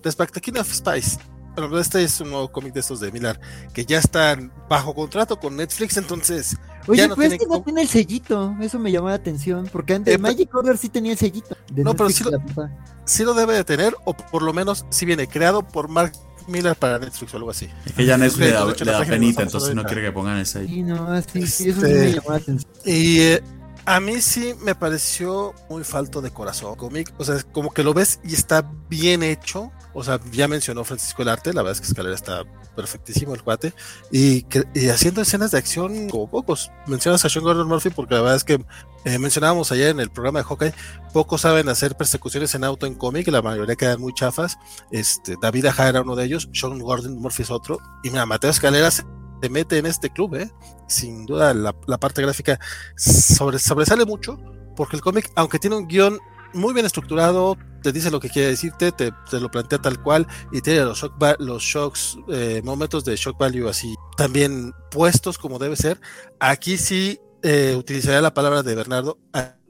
respecto 0.04 0.40
a 0.40 0.42
King 0.42 0.60
of 0.60 0.72
Spice, 0.72 1.18
bueno, 1.56 1.80
este 1.80 2.04
es 2.04 2.20
un 2.22 2.30
nuevo 2.30 2.52
cómic 2.52 2.74
de 2.74 2.80
estos 2.80 3.00
de 3.00 3.12
Miller 3.12 3.40
que 3.74 3.86
ya 3.86 4.00
están 4.00 4.52
bajo 4.70 4.94
contrato 4.96 5.40
con 5.40 5.58
Netflix, 5.58 5.98
entonces. 5.98 6.56
Oye, 6.88 7.00
ya 7.00 7.08
no 7.08 7.16
pero 7.16 7.34
este 7.34 7.46
no 7.46 7.62
tiene 7.62 7.82
el 7.82 7.88
sellito, 7.88 8.56
eso 8.62 8.80
me 8.80 8.92
llamó 8.92 9.10
la 9.10 9.16
atención, 9.16 9.70
porque 9.72 9.96
antes 9.96 10.16
eh, 10.16 10.18
Magic 10.18 10.54
Order 10.56 10.78
sí 10.78 10.90
tenía 10.90 11.12
el 11.12 11.18
sellito. 11.18 11.56
no, 11.76 11.94
Netflix 11.94 11.98
pero 11.98 12.10
sí 12.10 12.24
lo, 12.24 12.70
sí 13.06 13.24
lo, 13.24 13.34
debe 13.34 13.54
de 13.54 13.64
tener, 13.64 13.96
o 14.06 14.14
por 14.14 14.42
lo 14.42 14.54
menos 14.54 14.86
si 14.90 15.06
viene 15.06 15.28
creado 15.28 15.62
por 15.68 15.90
Mark 15.90 16.14
Miller 16.48 16.76
para 16.76 16.98
Netflix 17.00 17.34
o 17.34 17.38
algo 17.38 17.52
así. 17.52 17.70
Es 17.86 17.94
que 17.94 18.06
ya 18.06 18.18
Netflix 18.18 18.40
le 18.40 18.52
da, 18.52 18.66
le 18.66 18.92
da 18.92 19.06
penita, 19.06 19.44
entonces 19.44 19.76
no 19.76 19.84
quiere 19.84 20.02
que 20.02 20.12
pongan 20.12 20.38
el 20.38 20.46
sello. 20.46 20.68
Sí, 20.68 20.84
no, 20.84 21.22
sí, 21.22 21.48
sí, 21.48 21.70
eso 21.70 21.86
este... 21.86 22.00
sí 22.00 22.06
me 22.06 22.14
llamó 22.14 22.30
la 22.32 22.38
atención. 22.38 22.72
Y 22.86 23.20
eh, 23.20 23.44
a 23.86 24.00
mí 24.00 24.22
sí 24.22 24.54
me 24.62 24.76
pareció 24.76 25.54
muy 25.70 25.84
falto 25.84 26.22
de 26.22 26.32
corazón 26.32 26.76
cómic, 26.76 27.14
o 27.18 27.24
sea, 27.24 27.42
como 27.52 27.72
que 27.72 27.84
lo 27.84 27.94
ves 27.94 28.20
y 28.24 28.34
está 28.34 28.70
bien 28.90 29.24
hecho, 29.24 29.72
o 29.94 30.04
sea, 30.04 30.20
ya 30.32 30.48
mencionó 30.48 30.84
Francisco 30.84 31.22
el 31.22 31.30
arte, 31.30 31.54
la 31.54 31.62
verdad 31.62 31.74
es 31.74 31.82
que 31.82 31.88
Escalera 31.88 32.16
está 32.16 32.44
perfectísimo 32.76 33.34
el 33.34 33.44
cuate, 33.44 33.74
y, 34.12 34.46
y 34.74 34.90
haciendo 34.90 35.22
escenas 35.22 35.52
de 35.52 35.58
acción 35.58 36.10
como 36.10 36.30
pocos. 36.30 36.72
Mencionas 36.88 37.26
a 37.26 37.30
Sean 37.30 37.44
Gordon 37.44 37.68
Murphy 37.68 37.90
porque 37.90 38.16
la 38.16 38.22
verdad 38.22 38.38
es 38.38 38.44
que 38.44 38.64
eh, 39.04 39.20
mencionábamos 39.20 39.72
ayer 39.72 39.90
en 39.90 40.00
el 40.00 40.10
programa 40.10 40.40
de 40.40 40.46
Hawkeye, 40.46 40.74
pocos 41.14 41.42
saben 41.42 41.68
hacer 41.70 41.96
persecuciones 41.96 42.56
en 42.56 42.64
auto 42.64 42.86
en 42.86 42.96
cómic, 42.96 43.28
la 43.28 43.42
mayoría 43.42 43.76
quedan 43.76 44.00
muy 44.00 44.14
chafas. 44.14 44.58
Este, 44.92 45.36
David 45.42 45.66
Aja 45.66 45.90
era 45.90 46.02
uno 46.02 46.16
de 46.16 46.26
ellos, 46.26 46.50
Sean 46.54 46.80
Gordon 46.80 47.20
Murphy 47.20 47.44
es 47.44 47.52
otro, 47.52 47.80
y 48.04 48.10
mira, 48.10 48.26
Mateo 48.26 48.52
Escalera 48.52 48.90
se 49.42 49.50
mete 49.50 49.78
en 49.78 49.86
este 49.86 50.10
club, 50.10 50.36
¿eh? 50.36 50.52
sin 50.88 51.26
duda 51.26 51.54
la, 51.54 51.76
la 51.88 51.98
parte 51.98 52.22
gráfica 52.22 52.60
sobre, 52.96 53.60
sobresale 53.60 54.06
mucho, 54.06 54.38
porque 54.76 54.96
el 54.96 55.02
cómic, 55.02 55.32
aunque 55.36 55.60
tiene 55.60 55.76
un 55.76 55.88
guion 55.88 56.20
muy 56.54 56.74
bien 56.74 56.86
estructurado, 56.86 57.58
te 57.82 57.92
dice 57.92 58.12
lo 58.12 58.20
que 58.20 58.30
quiere 58.30 58.50
decirte, 58.50 58.92
te, 58.92 59.12
te 59.30 59.40
lo 59.40 59.50
plantea 59.50 59.80
tal 59.80 60.02
cual 60.02 60.28
y 60.52 60.62
tiene 60.62 60.82
los, 60.82 61.00
shock 61.00 61.14
los 61.40 61.64
shocks, 61.64 62.18
eh, 62.30 62.62
momentos 62.64 63.06
de 63.06 63.16
shock 63.16 63.38
value 63.38 63.68
así 63.68 63.96
también 64.18 64.74
puestos 64.92 65.38
como 65.38 65.60
debe 65.60 65.76
ser. 65.76 66.00
Aquí 66.40 66.78
sí 66.78 67.20
eh, 67.42 67.76
utilizaría 67.78 68.22
la 68.22 68.34
palabra 68.34 68.64
de 68.64 68.76
Bernardo, 68.76 69.18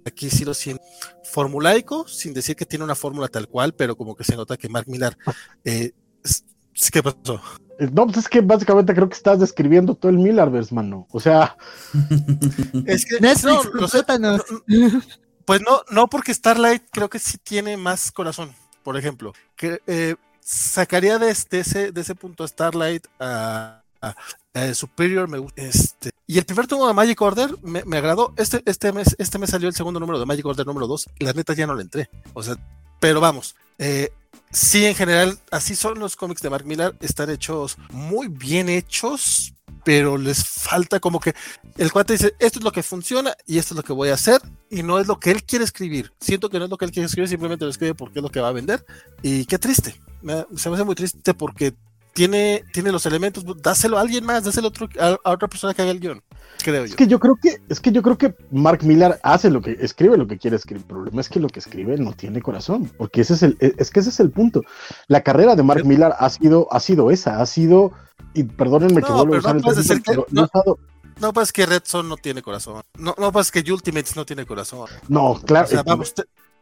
aquí 0.06 0.30
sí 0.30 0.44
lo 0.44 0.54
siento 0.54 0.84
formulaico, 1.32 2.08
sin 2.08 2.34
decir 2.34 2.56
que 2.56 2.66
tiene 2.66 2.84
una 2.84 2.96
fórmula 2.96 3.30
tal 3.30 3.48
cual, 3.48 3.74
pero 3.74 3.96
como 3.96 4.16
que 4.16 4.26
se 4.26 4.36
nota 4.36 4.58
que 4.58 4.68
Mark 4.68 4.88
Millar, 4.90 5.18
eh, 5.64 5.92
¿qué 6.90 7.04
pasó? 7.04 7.42
No, 7.92 8.06
pues 8.06 8.18
es 8.18 8.30
que 8.30 8.42
básicamente 8.42 8.94
creo 8.94 9.10
que 9.10 9.16
estás 9.16 9.40
describiendo 9.40 9.96
todo 9.96 10.12
el 10.12 10.20
Millarverse, 10.20 10.74
mano. 10.74 11.08
O 11.12 11.20
sea, 11.20 11.58
es 12.86 13.06
que 13.06 13.20
Netflix, 13.20 13.44
no, 13.44 13.64
los, 13.74 14.20
no, 14.20 15.02
pues 15.46 15.62
no, 15.62 15.82
no, 15.90 16.08
porque 16.08 16.34
Starlight 16.34 16.84
creo 16.92 17.10
que 17.10 17.20
sí 17.20 17.38
tiene 17.38 17.78
más 17.78 18.12
corazón, 18.12 18.54
por 18.84 18.98
ejemplo. 18.98 19.34
Que, 19.56 19.82
eh, 19.88 20.16
sacaría 20.42 21.18
de, 21.18 21.36
de, 21.50 21.60
ese, 21.60 21.92
de 21.92 22.02
ese 22.02 22.16
punto 22.16 22.44
a 22.44 22.48
Starlight 22.48 23.08
a, 23.20 23.84
a, 24.02 24.16
a 24.54 24.74
Superior. 24.74 25.28
Me, 25.28 25.46
este, 25.56 26.12
y 26.28 26.38
el 26.38 26.46
primer 26.46 26.68
tomo 26.68 26.88
de 26.88 26.94
Magic 26.94 27.22
Order 27.22 27.56
me, 27.64 27.84
me, 27.86 27.98
agradó. 27.98 28.34
Este, 28.38 28.62
este, 28.66 28.92
mes, 28.92 29.16
este 29.18 29.40
mes 29.40 29.50
salió 29.50 29.68
el 29.68 29.76
segundo 29.76 30.00
número 30.00 30.20
de 30.20 30.26
Magic 30.26 30.46
Order 30.46 30.66
número 30.66 30.88
2. 30.88 31.10
Y 31.20 31.26
la 31.26 31.34
neta 31.34 31.54
ya 31.54 31.68
no 31.68 31.76
le 31.76 31.84
entré. 31.84 32.10
O 32.34 32.44
sea, 32.44 32.56
pero 33.00 33.22
vamos. 33.22 33.56
Eh, 33.78 34.12
sí, 34.52 34.86
en 34.86 34.96
general, 34.96 35.40
así 35.50 35.76
son 35.76 36.00
los 36.00 36.16
cómics 36.16 36.42
de 36.42 36.50
Mark 36.50 36.66
Millar, 36.66 36.96
están 37.00 37.30
hechos 37.30 37.78
muy 37.92 38.28
bien 38.28 38.70
hechos, 38.70 39.54
pero 39.84 40.18
les 40.18 40.44
falta 40.44 41.00
como 41.00 41.20
que 41.20 41.34
el 41.78 41.92
cuate 41.92 42.14
dice, 42.14 42.36
esto 42.40 42.60
es 42.60 42.66
lo 42.66 42.72
que 42.72 42.84
funciona 42.84 43.36
y 43.48 43.58
esto 43.58 43.74
es 43.74 43.78
lo 43.78 43.84
que 43.84 43.94
voy 43.94 44.10
a 44.10 44.14
hacer, 44.14 44.42
y 44.70 44.84
no 44.84 45.00
es 45.00 45.08
lo 45.08 45.20
que 45.20 45.32
él 45.32 45.44
quiere 45.44 45.66
escribir. 45.66 46.14
Siento 46.20 46.50
que 46.50 46.60
no 46.60 46.66
es 46.66 46.72
lo 46.72 46.78
que 46.78 46.86
él 46.86 46.92
quiere 46.92 47.08
escribir, 47.08 47.30
simplemente 47.30 47.66
lo 47.66 47.72
escribe 47.72 47.96
porque 47.96 48.20
es 48.20 48.24
lo 48.24 48.30
que 48.30 48.40
va 48.40 48.50
a 48.50 48.54
vender. 48.54 48.86
Y 49.22 49.46
qué 49.46 49.58
triste, 49.58 50.00
se 50.56 50.70
me 50.70 50.76
hace 50.76 50.84
muy 50.84 50.96
triste 50.96 51.34
porque 51.34 51.74
tiene, 52.14 52.64
tiene 52.74 52.92
los 52.92 53.06
elementos, 53.06 53.44
dáselo 53.62 53.98
a 53.98 54.02
alguien 54.02 54.26
más, 54.26 54.44
dáselo 54.44 54.68
a, 54.68 54.70
otro, 54.70 54.90
a, 55.00 55.32
otra 55.32 55.48
persona 55.48 55.74
que 55.74 55.82
haga 55.82 55.92
el 55.92 56.00
guion. 56.00 56.22
Creo 56.64 56.86
yo. 56.86 56.92
Es 56.92 56.96
que 56.96 57.08
yo 57.08 57.20
creo 57.20 57.36
que, 57.42 57.58
es 57.70 57.80
que 57.80 57.92
yo 57.92 58.02
creo 58.02 58.18
que 58.18 58.36
Mark 58.52 58.84
Millar 58.84 59.20
hace 59.24 59.50
lo 59.50 59.62
que 59.62 59.78
escribe 59.80 60.18
lo 60.18 60.28
que 60.28 60.38
quiere 60.38 60.58
escribir. 60.58 60.82
El 60.82 60.88
problema 60.88 61.22
es 61.22 61.30
que 61.30 61.40
lo 61.40 61.48
que 61.48 61.60
escribe 61.60 61.98
no 61.98 62.14
tiene 62.14 62.42
corazón, 62.42 62.92
porque 62.98 63.22
ese 63.22 63.34
es 63.34 63.44
el, 63.44 63.58
es 63.60 63.90
que 63.90 64.00
ese 64.00 64.10
es 64.10 64.20
el 64.20 64.32
punto. 64.32 64.62
La 65.08 65.22
carrera 65.22 65.56
de 65.56 65.64
Mark 65.64 65.86
Millar 65.86 66.16
ha 66.20 66.30
sido, 66.30 66.68
ha 66.72 66.80
sido 66.80 67.12
esa, 67.12 67.42
ha 67.42 67.46
sido, 67.46 67.94
y 68.34 68.44
perdónenme 68.44 69.02
que 69.02 69.12
vuelvo 69.12 69.36
a 69.36 69.40
usar 69.40 69.56
el 69.56 69.64
término, 70.04 70.26
no, 70.32 70.50
no, 70.54 70.78
no 71.20 71.34
pasa 71.34 71.52
que 71.54 71.66
Red 71.66 71.84
Son 71.86 72.10
no 72.10 72.18
tiene 72.18 72.42
corazón. 72.42 72.82
No, 72.98 73.16
no 73.18 73.32
pasa 73.32 73.52
que 73.52 73.72
Ultimates 73.72 74.16
no 74.16 74.26
tiene 74.26 74.46
corazón. 74.46 74.88
No, 75.08 75.40
claro. 75.46 75.68
O 75.68 75.70
sea, 75.70 75.84
vamos, 75.84 76.14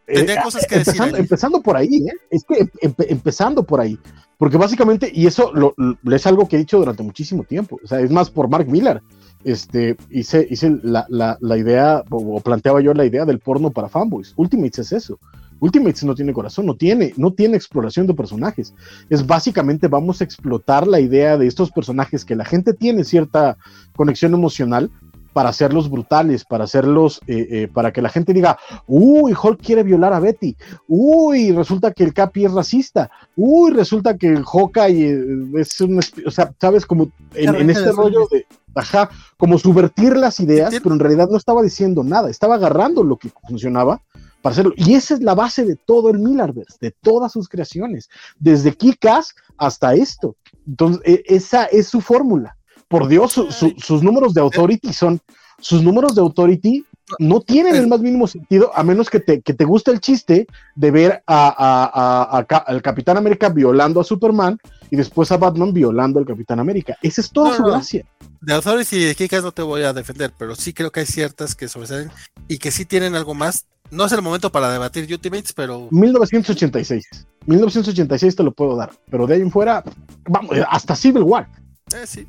eh, 0.05 0.35
cosas 0.43 0.65
que 0.67 0.75
empezando, 0.75 1.05
decir. 1.05 1.19
Empezando 1.19 1.61
por 1.61 1.77
ahí, 1.77 2.07
¿eh? 2.07 2.13
Es 2.29 2.43
que 2.43 2.69
em, 2.81 2.93
empezando 2.97 3.63
por 3.63 3.79
ahí. 3.79 3.97
Porque 4.39 4.57
básicamente, 4.57 5.11
y 5.13 5.27
eso 5.27 5.51
lo, 5.53 5.75
es 6.15 6.25
algo 6.25 6.47
que 6.47 6.55
he 6.55 6.59
dicho 6.59 6.77
durante 6.79 7.03
muchísimo 7.03 7.43
tiempo, 7.43 7.77
o 7.83 7.85
sea, 7.85 7.99
es 7.99 8.09
más 8.09 8.29
por 8.29 8.47
Mark 8.47 8.69
Miller. 8.69 9.03
Este, 9.43 9.97
hice, 10.09 10.47
hice 10.49 10.79
la, 10.81 11.05
la, 11.09 11.37
la 11.41 11.57
idea, 11.57 12.05
o, 12.09 12.39
planteaba 12.39 12.79
yo 12.79 12.93
la 12.93 13.05
idea 13.05 13.25
del 13.25 13.39
porno 13.39 13.69
para 13.69 13.89
fanboys. 13.89 14.33
Ultimates 14.37 14.79
es 14.79 14.91
eso. 14.93 15.19
Ultimates 15.59 16.05
no 16.05 16.15
tiene 16.15 16.31
corazón, 16.31 16.67
no 16.67 16.75
tiene, 16.75 17.13
no 17.17 17.33
tiene 17.33 17.57
exploración 17.57 18.07
de 18.07 18.13
personajes. 18.13 18.73
Es 19.09 19.27
básicamente 19.27 19.89
vamos 19.89 20.21
a 20.21 20.23
explotar 20.23 20.87
la 20.87 21.01
idea 21.01 21.37
de 21.37 21.45
estos 21.45 21.69
personajes 21.69 22.23
que 22.23 22.37
la 22.37 22.45
gente 22.45 22.73
tiene 22.73 23.03
cierta 23.03 23.57
conexión 23.93 24.33
emocional, 24.33 24.89
para 25.33 25.49
hacerlos 25.49 25.89
brutales, 25.89 26.43
para 26.45 26.63
hacerlos, 26.63 27.21
eh, 27.27 27.47
eh, 27.49 27.67
para 27.71 27.91
que 27.91 28.01
la 28.01 28.09
gente 28.09 28.33
diga, 28.33 28.57
uy, 28.87 29.33
Hulk 29.33 29.61
quiere 29.61 29.83
violar 29.83 30.13
a 30.13 30.19
Betty, 30.19 30.55
uy, 30.87 31.51
resulta 31.51 31.91
que 31.91 32.03
el 32.03 32.13
Capi 32.13 32.45
es 32.45 32.51
racista, 32.51 33.09
uy, 33.35 33.71
resulta 33.71 34.17
que 34.17 34.27
el 34.27 34.43
Hawkeye 34.43 35.11
eh, 35.11 35.51
es 35.57 35.79
un, 35.81 35.99
o 36.25 36.31
sea, 36.31 36.53
sabes, 36.59 36.85
como 36.85 37.11
en, 37.35 37.69
este 37.69 37.91
rollo 37.91 38.27
de, 38.31 38.45
ajá, 38.75 39.09
como 39.37 39.57
subvertir 39.57 40.15
las 40.17 40.39
ideas, 40.39 40.73
pero 40.81 40.93
en 40.93 40.99
realidad 40.99 41.29
no 41.29 41.37
estaba 41.37 41.61
diciendo 41.61 42.03
nada, 42.03 42.29
estaba 42.29 42.55
agarrando 42.55 43.03
lo 43.03 43.17
que 43.17 43.31
funcionaba 43.47 44.01
para 44.41 44.53
hacerlo. 44.53 44.73
Y 44.77 44.93
esa 44.93 45.15
es 45.15 45.21
la 45.21 45.35
base 45.35 45.65
de 45.65 45.75
todo 45.75 46.09
el 46.09 46.19
Millarverse, 46.19 46.77
de 46.79 46.91
todas 46.91 47.31
sus 47.31 47.49
creaciones, 47.49 48.09
desde 48.39 48.73
Kikas 48.73 49.35
hasta 49.57 49.93
esto. 49.93 50.35
Entonces, 50.65 51.01
e, 51.05 51.23
esa 51.27 51.65
es 51.65 51.87
su 51.87 52.01
fórmula 52.01 52.55
por 52.89 53.07
Dios, 53.07 53.33
sus 53.77 54.03
números 54.03 54.33
de 54.33 54.41
Authority 54.41 54.91
son, 54.91 55.21
sus 55.61 55.81
números 55.81 56.15
de 56.15 56.21
Authority 56.21 56.83
no 57.17 57.41
tienen 57.41 57.75
el 57.75 57.87
más 57.87 58.01
mínimo 58.01 58.27
sentido, 58.27 58.71
a 58.75 58.83
menos 58.83 59.09
que 59.09 59.19
te, 59.19 59.41
que 59.41 59.53
te 59.53 59.65
guste 59.65 59.91
el 59.91 59.99
chiste 59.99 60.47
de 60.75 60.91
ver 60.91 61.23
a, 61.25 62.45
al 62.67 62.81
Capitán 62.81 63.17
América 63.17 63.49
violando 63.49 64.01
a 64.01 64.03
Superman 64.03 64.59
y 64.91 64.95
después 64.95 65.31
a 65.31 65.37
Batman 65.37 65.73
violando 65.73 66.19
al 66.19 66.25
Capitán 66.25 66.59
América. 66.59 66.97
Esa 67.01 67.21
es 67.21 67.31
toda 67.31 67.55
su 67.55 67.63
gracia. 67.63 68.05
De 68.41 68.53
Authority 68.53 68.95
y 68.95 69.03
de 69.05 69.15
Kikas 69.15 69.43
no 69.43 69.51
te 69.51 69.61
voy 69.61 69.83
a 69.83 69.93
defender, 69.93 70.31
pero 70.37 70.55
sí 70.55 70.73
creo 70.73 70.91
que 70.91 71.01
hay 71.01 71.05
ciertas 71.05 71.55
que 71.55 71.67
sobresalen 71.67 72.11
y 72.47 72.57
que 72.57 72.71
sí 72.71 72.85
tienen 72.85 73.15
algo 73.15 73.33
más. 73.33 73.65
No 73.91 74.05
es 74.05 74.11
el 74.11 74.21
momento 74.21 74.51
para 74.51 74.71
debatir 74.71 75.11
Ultimates, 75.11 75.53
pero. 75.53 75.87
1986. 75.91 77.05
1986 77.47 78.35
te 78.35 78.43
lo 78.43 78.51
puedo 78.51 78.75
dar, 78.75 78.91
pero 79.09 79.25
de 79.25 79.35
ahí 79.35 79.41
en 79.41 79.51
fuera, 79.51 79.83
vamos, 80.25 80.55
hasta 80.69 80.95
Civil 80.95 81.23
War. 81.23 81.49
Eh, 81.95 82.05
sí. 82.05 82.27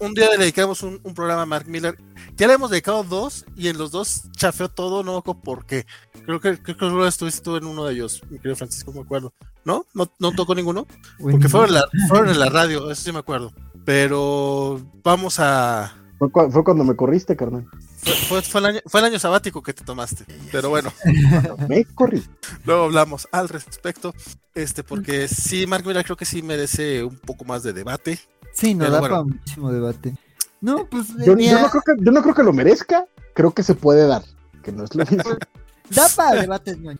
un, 0.00 0.14
día 0.14 0.30
le 0.30 0.38
dedicamos 0.38 0.82
un, 0.82 0.98
programa 1.14 1.42
a 1.42 1.46
Mark 1.46 1.66
Miller. 1.66 1.98
Ya 2.36 2.46
le 2.46 2.54
hemos 2.54 2.70
dedicado 2.70 3.02
dos 3.04 3.46
y 3.56 3.68
en 3.68 3.78
los 3.78 3.90
dos 3.90 4.30
chafeó 4.32 4.68
todo, 4.68 5.02
no 5.02 5.22
porque 5.22 5.86
creo 6.26 6.40
que 6.40 6.58
creo 6.58 6.76
que 6.76 6.86
solo 6.86 7.06
estuviste 7.06 7.42
tú 7.42 7.56
en 7.56 7.64
uno 7.64 7.84
de 7.84 7.94
ellos, 7.94 8.22
mi 8.28 8.38
querido 8.38 8.56
Francisco, 8.56 8.92
me 8.92 9.00
acuerdo. 9.00 9.32
¿No? 9.64 9.86
¿No, 9.94 10.10
no 10.18 10.32
tocó 10.32 10.54
ninguno? 10.54 10.86
Porque 11.18 11.48
fueron 11.48 11.70
en, 11.70 11.74
la, 11.74 11.84
fueron 12.08 12.28
en 12.28 12.38
la 12.38 12.50
radio, 12.50 12.90
eso 12.90 13.02
sí 13.02 13.12
me 13.12 13.20
acuerdo. 13.20 13.52
Pero 13.84 14.80
vamos 15.02 15.40
a. 15.40 15.94
Fue, 16.18 16.28
fue 16.50 16.64
cuando 16.64 16.84
me 16.84 16.94
corriste, 16.94 17.36
carnal. 17.36 17.66
Fue, 18.04 18.42
fue, 18.42 18.60
el 18.60 18.66
año, 18.66 18.80
fue, 18.86 19.00
el 19.00 19.06
año, 19.06 19.18
sabático 19.18 19.62
que 19.62 19.72
te 19.72 19.82
tomaste, 19.84 20.24
pero 20.52 20.68
bueno. 20.68 20.92
Me 21.68 21.84
corrí. 21.86 22.22
Luego 22.64 22.84
hablamos 22.84 23.26
al 23.32 23.48
respecto, 23.48 24.14
este, 24.54 24.82
porque 24.82 25.26
sí, 25.26 25.66
Mark 25.66 25.86
Miller 25.86 26.04
creo 26.04 26.16
que 26.16 26.26
sí 26.26 26.42
merece 26.42 27.02
un 27.02 27.16
poco 27.16 27.44
más 27.44 27.62
de 27.62 27.72
debate. 27.72 28.18
Sí, 28.54 28.74
no 28.74 28.88
da 28.90 29.00
para 29.00 29.22
muchísimo 29.22 29.70
debate. 29.72 30.14
No, 30.60 30.86
pues. 30.86 31.08
Yo, 31.26 31.34
no 31.34 31.70
creo 31.70 31.82
que, 31.82 32.04
yo 32.04 32.12
no 32.12 32.22
creo 32.22 32.34
que 32.34 32.42
lo 32.42 32.52
merezca, 32.52 33.04
creo 33.34 33.52
que 33.52 33.62
se 33.62 33.74
puede 33.74 34.06
dar, 34.06 34.22
que 34.62 34.72
no 34.72 34.84
es 34.84 34.94
lo 34.94 35.04
mismo. 35.04 35.36
da 35.90 36.08
para 36.16 36.40
debate, 36.40 36.76
no. 36.76 36.92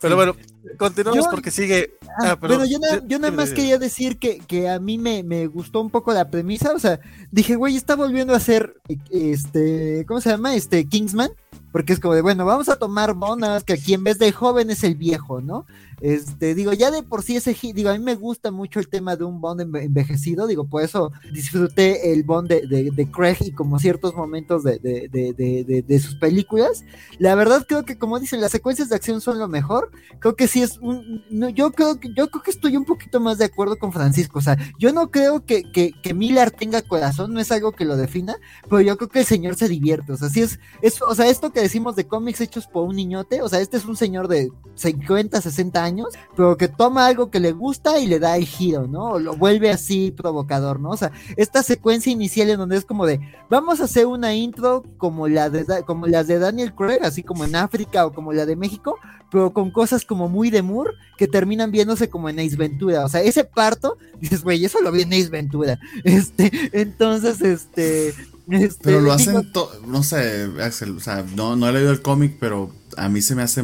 pero, 0.00 0.14
bueno, 0.14 0.36
continuamos 0.78 1.26
porque 1.28 1.50
sigue. 1.50 1.94
Ah, 2.02 2.30
ah 2.30 2.34
bueno, 2.36 2.64
yo, 2.64 2.78
yo 3.06 3.18
nada 3.18 3.32
más 3.32 3.50
quería 3.50 3.78
decir 3.78 4.18
que, 4.18 4.38
que 4.38 4.68
a 4.68 4.78
mí 4.78 4.98
me, 4.98 5.24
me, 5.24 5.46
gustó 5.48 5.80
un 5.80 5.90
poco 5.90 6.12
la 6.12 6.30
premisa. 6.30 6.72
O 6.74 6.78
sea, 6.78 7.00
dije, 7.32 7.56
güey, 7.56 7.74
está 7.74 7.96
volviendo 7.96 8.34
a 8.34 8.40
ser 8.40 8.80
este. 9.10 10.04
¿Cómo 10.06 10.20
se 10.20 10.30
llama? 10.30 10.54
Este 10.54 10.86
Kingsman. 10.86 11.30
Porque 11.72 11.92
es 11.92 12.00
como 12.00 12.14
de, 12.14 12.22
bueno, 12.22 12.46
vamos 12.46 12.68
a 12.68 12.76
tomar 12.76 13.14
bonas, 13.14 13.64
que 13.64 13.74
aquí 13.74 13.94
en 13.94 14.04
vez 14.04 14.18
de 14.18 14.32
joven 14.32 14.70
es 14.70 14.84
el 14.84 14.94
viejo, 14.94 15.40
¿no? 15.40 15.66
Este, 16.00 16.54
digo, 16.54 16.72
ya 16.72 16.90
de 16.90 17.02
por 17.02 17.22
sí 17.22 17.36
ese, 17.36 17.56
digo, 17.74 17.88
a 17.88 17.94
mí 17.94 17.98
me 17.98 18.14
gusta 18.14 18.50
mucho 18.50 18.80
el 18.80 18.88
tema 18.88 19.16
de 19.16 19.24
un 19.24 19.40
Bond 19.40 19.76
envejecido, 19.76 20.46
digo, 20.46 20.66
por 20.66 20.82
eso 20.82 21.10
disfruté 21.32 22.12
el 22.12 22.22
Bond 22.22 22.48
de, 22.48 22.90
de, 22.90 23.10
Craig 23.10 23.38
y 23.40 23.52
como 23.52 23.78
ciertos 23.78 24.14
momentos 24.14 24.62
de, 24.62 24.78
de, 24.78 26.00
sus 26.00 26.16
películas. 26.16 26.84
La 27.18 27.34
verdad 27.34 27.64
creo 27.66 27.84
que, 27.84 27.96
como 27.96 28.20
dicen, 28.20 28.40
las 28.40 28.52
secuencias 28.52 28.90
de 28.90 28.96
acción 28.96 29.20
son 29.20 29.38
lo 29.38 29.48
mejor. 29.48 29.90
Creo 30.18 30.36
que 30.36 30.48
sí 30.48 30.62
es 30.62 30.78
un, 30.78 31.24
no, 31.30 31.48
yo 31.48 31.72
creo 31.72 31.98
yo 32.14 32.28
creo 32.30 32.42
que 32.42 32.50
estoy 32.50 32.76
un 32.76 32.84
poquito 32.84 33.18
más 33.20 33.38
de 33.38 33.46
acuerdo 33.46 33.78
con 33.78 33.92
Francisco, 33.92 34.38
o 34.38 34.42
sea, 34.42 34.58
yo 34.78 34.92
no 34.92 35.10
creo 35.10 35.44
que, 35.44 35.62
que, 35.72 35.92
que 36.02 36.14
Miller 36.14 36.50
tenga 36.50 36.82
corazón, 36.82 37.32
no 37.32 37.40
es 37.40 37.50
algo 37.52 37.72
que 37.72 37.84
lo 37.84 37.96
defina, 37.96 38.36
pero 38.68 38.80
yo 38.82 38.96
creo 38.96 39.08
que 39.08 39.20
el 39.20 39.26
señor 39.26 39.56
se 39.56 39.68
divierte, 39.68 40.12
o 40.12 40.16
sea, 40.16 40.28
sí 40.28 40.42
es, 40.42 40.58
es 40.82 41.00
o 41.00 41.14
sea, 41.14 41.26
esto 41.28 41.52
que 41.52 41.60
decimos 41.60 41.96
de 41.96 42.06
cómics 42.06 42.40
hechos 42.40 42.66
por 42.66 42.84
un 42.84 42.96
niñote, 42.96 43.42
o 43.42 43.48
sea, 43.48 43.60
este 43.60 43.76
es 43.76 43.84
un 43.84 43.96
señor 43.96 44.28
de 44.28 44.50
50, 44.74 45.40
60 45.40 45.82
años 45.82 45.85
años, 45.86 46.08
pero 46.36 46.56
que 46.56 46.68
toma 46.68 47.06
algo 47.06 47.30
que 47.30 47.40
le 47.40 47.52
gusta 47.52 47.98
y 47.98 48.06
le 48.06 48.18
da 48.18 48.36
el 48.36 48.44
giro, 48.44 48.86
¿no? 48.86 49.18
lo 49.18 49.36
vuelve 49.36 49.70
así 49.70 50.10
provocador, 50.10 50.80
¿no? 50.80 50.90
O 50.90 50.96
sea, 50.96 51.12
esta 51.36 51.62
secuencia 51.62 52.12
inicial 52.12 52.50
en 52.50 52.58
donde 52.58 52.76
es 52.76 52.84
como 52.84 53.06
de, 53.06 53.20
vamos 53.48 53.80
a 53.80 53.84
hacer 53.84 54.06
una 54.06 54.34
intro 54.34 54.84
como, 54.98 55.28
la 55.28 55.50
de, 55.50 55.82
como 55.84 56.06
las 56.06 56.26
de 56.26 56.38
Daniel 56.38 56.74
Craig, 56.74 57.00
así 57.02 57.22
como 57.22 57.44
en 57.44 57.56
África 57.56 58.06
o 58.06 58.12
como 58.12 58.32
la 58.32 58.46
de 58.46 58.56
México, 58.56 58.98
pero 59.30 59.52
con 59.52 59.70
cosas 59.70 60.04
como 60.04 60.28
muy 60.28 60.50
de 60.50 60.62
Moore 60.62 60.92
que 61.18 61.26
terminan 61.26 61.70
viéndose 61.70 62.08
como 62.08 62.28
en 62.28 62.38
Ace 62.38 62.56
Ventura. 62.56 63.04
O 63.04 63.08
sea, 63.08 63.22
ese 63.22 63.44
parto, 63.44 63.96
dices, 64.20 64.42
güey, 64.42 64.64
eso 64.64 64.80
lo 64.80 64.92
vi 64.92 65.02
en 65.02 65.12
Ace 65.12 65.28
Ventura. 65.28 65.78
Este, 66.04 66.50
entonces, 66.72 67.40
este. 67.40 68.08
este 68.48 68.80
pero 68.82 69.00
lo 69.00 69.12
hacen, 69.12 69.50
no 69.86 70.02
sé, 70.02 70.48
Axel, 70.62 70.96
o 70.96 71.00
sea, 71.00 71.24
no, 71.34 71.56
no 71.56 71.68
he 71.68 71.72
leído 71.72 71.90
el 71.90 72.00
cómic, 72.00 72.36
pero 72.38 72.70
a 72.96 73.08
mí 73.08 73.22
se 73.22 73.34
me 73.34 73.42
hace 73.42 73.62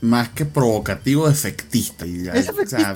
más 0.00 0.30
que 0.30 0.44
provocativo, 0.44 1.28
efectista. 1.28 2.06
Y, 2.06 2.28
es 2.28 2.48
efectista. 2.48 2.94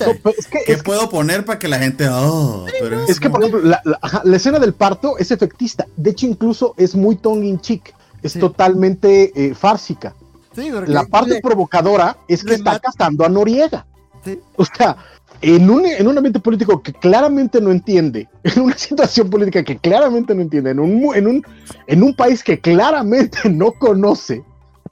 ¿Qué 0.65 0.77
puedo 0.77 1.09
poner 1.09 1.45
para 1.45 1.59
que 1.59 1.67
la 1.67 1.79
gente... 1.79 2.07
Oh, 2.09 2.65
es, 3.07 3.19
que, 3.19 3.29
por 3.29 3.43
ejemplo, 3.43 3.61
la, 3.61 4.35
escena 4.35 4.59
del 4.59 4.73
parto 4.73 5.17
es 5.17 5.31
efectista. 5.31 5.85
De 5.95 6.11
hecho, 6.11 6.25
incluso 6.25 6.73
es 6.77 6.95
muy 6.95 7.15
tongue 7.15 7.47
in 7.47 7.59
cheek. 7.59 7.93
Es 8.23 8.33
totalmente 8.33 9.31
eh, 9.35 9.53
fársica. 9.53 10.15
la 10.87 11.05
parte 11.05 11.39
provocadora 11.41 12.17
es 12.27 12.43
que 12.43 12.55
está 12.55 12.79
castando 12.79 13.25
a 13.25 13.29
Noriega. 13.29 13.85
O 14.55 14.65
sea, 14.65 14.97
en 15.41 15.69
un, 15.69 15.85
en 15.85 16.07
un 16.07 16.17
ambiente 16.17 16.39
político 16.39 16.81
que 16.81 16.93
claramente 16.93 17.61
no 17.61 17.71
entiende, 17.71 18.27
en 18.43 18.61
una 18.61 18.77
situación 18.77 19.29
política 19.29 19.63
que 19.63 19.77
claramente 19.77 20.33
no 20.33 20.41
entiende, 20.41 20.71
en 20.71 20.79
un, 20.79 21.15
en 21.15 21.27
un, 21.27 21.45
en 21.85 22.03
un 22.03 22.15
país 22.15 22.43
que 22.43 22.59
claramente 22.59 23.37
no 23.49 23.71
conoce, 23.71 24.43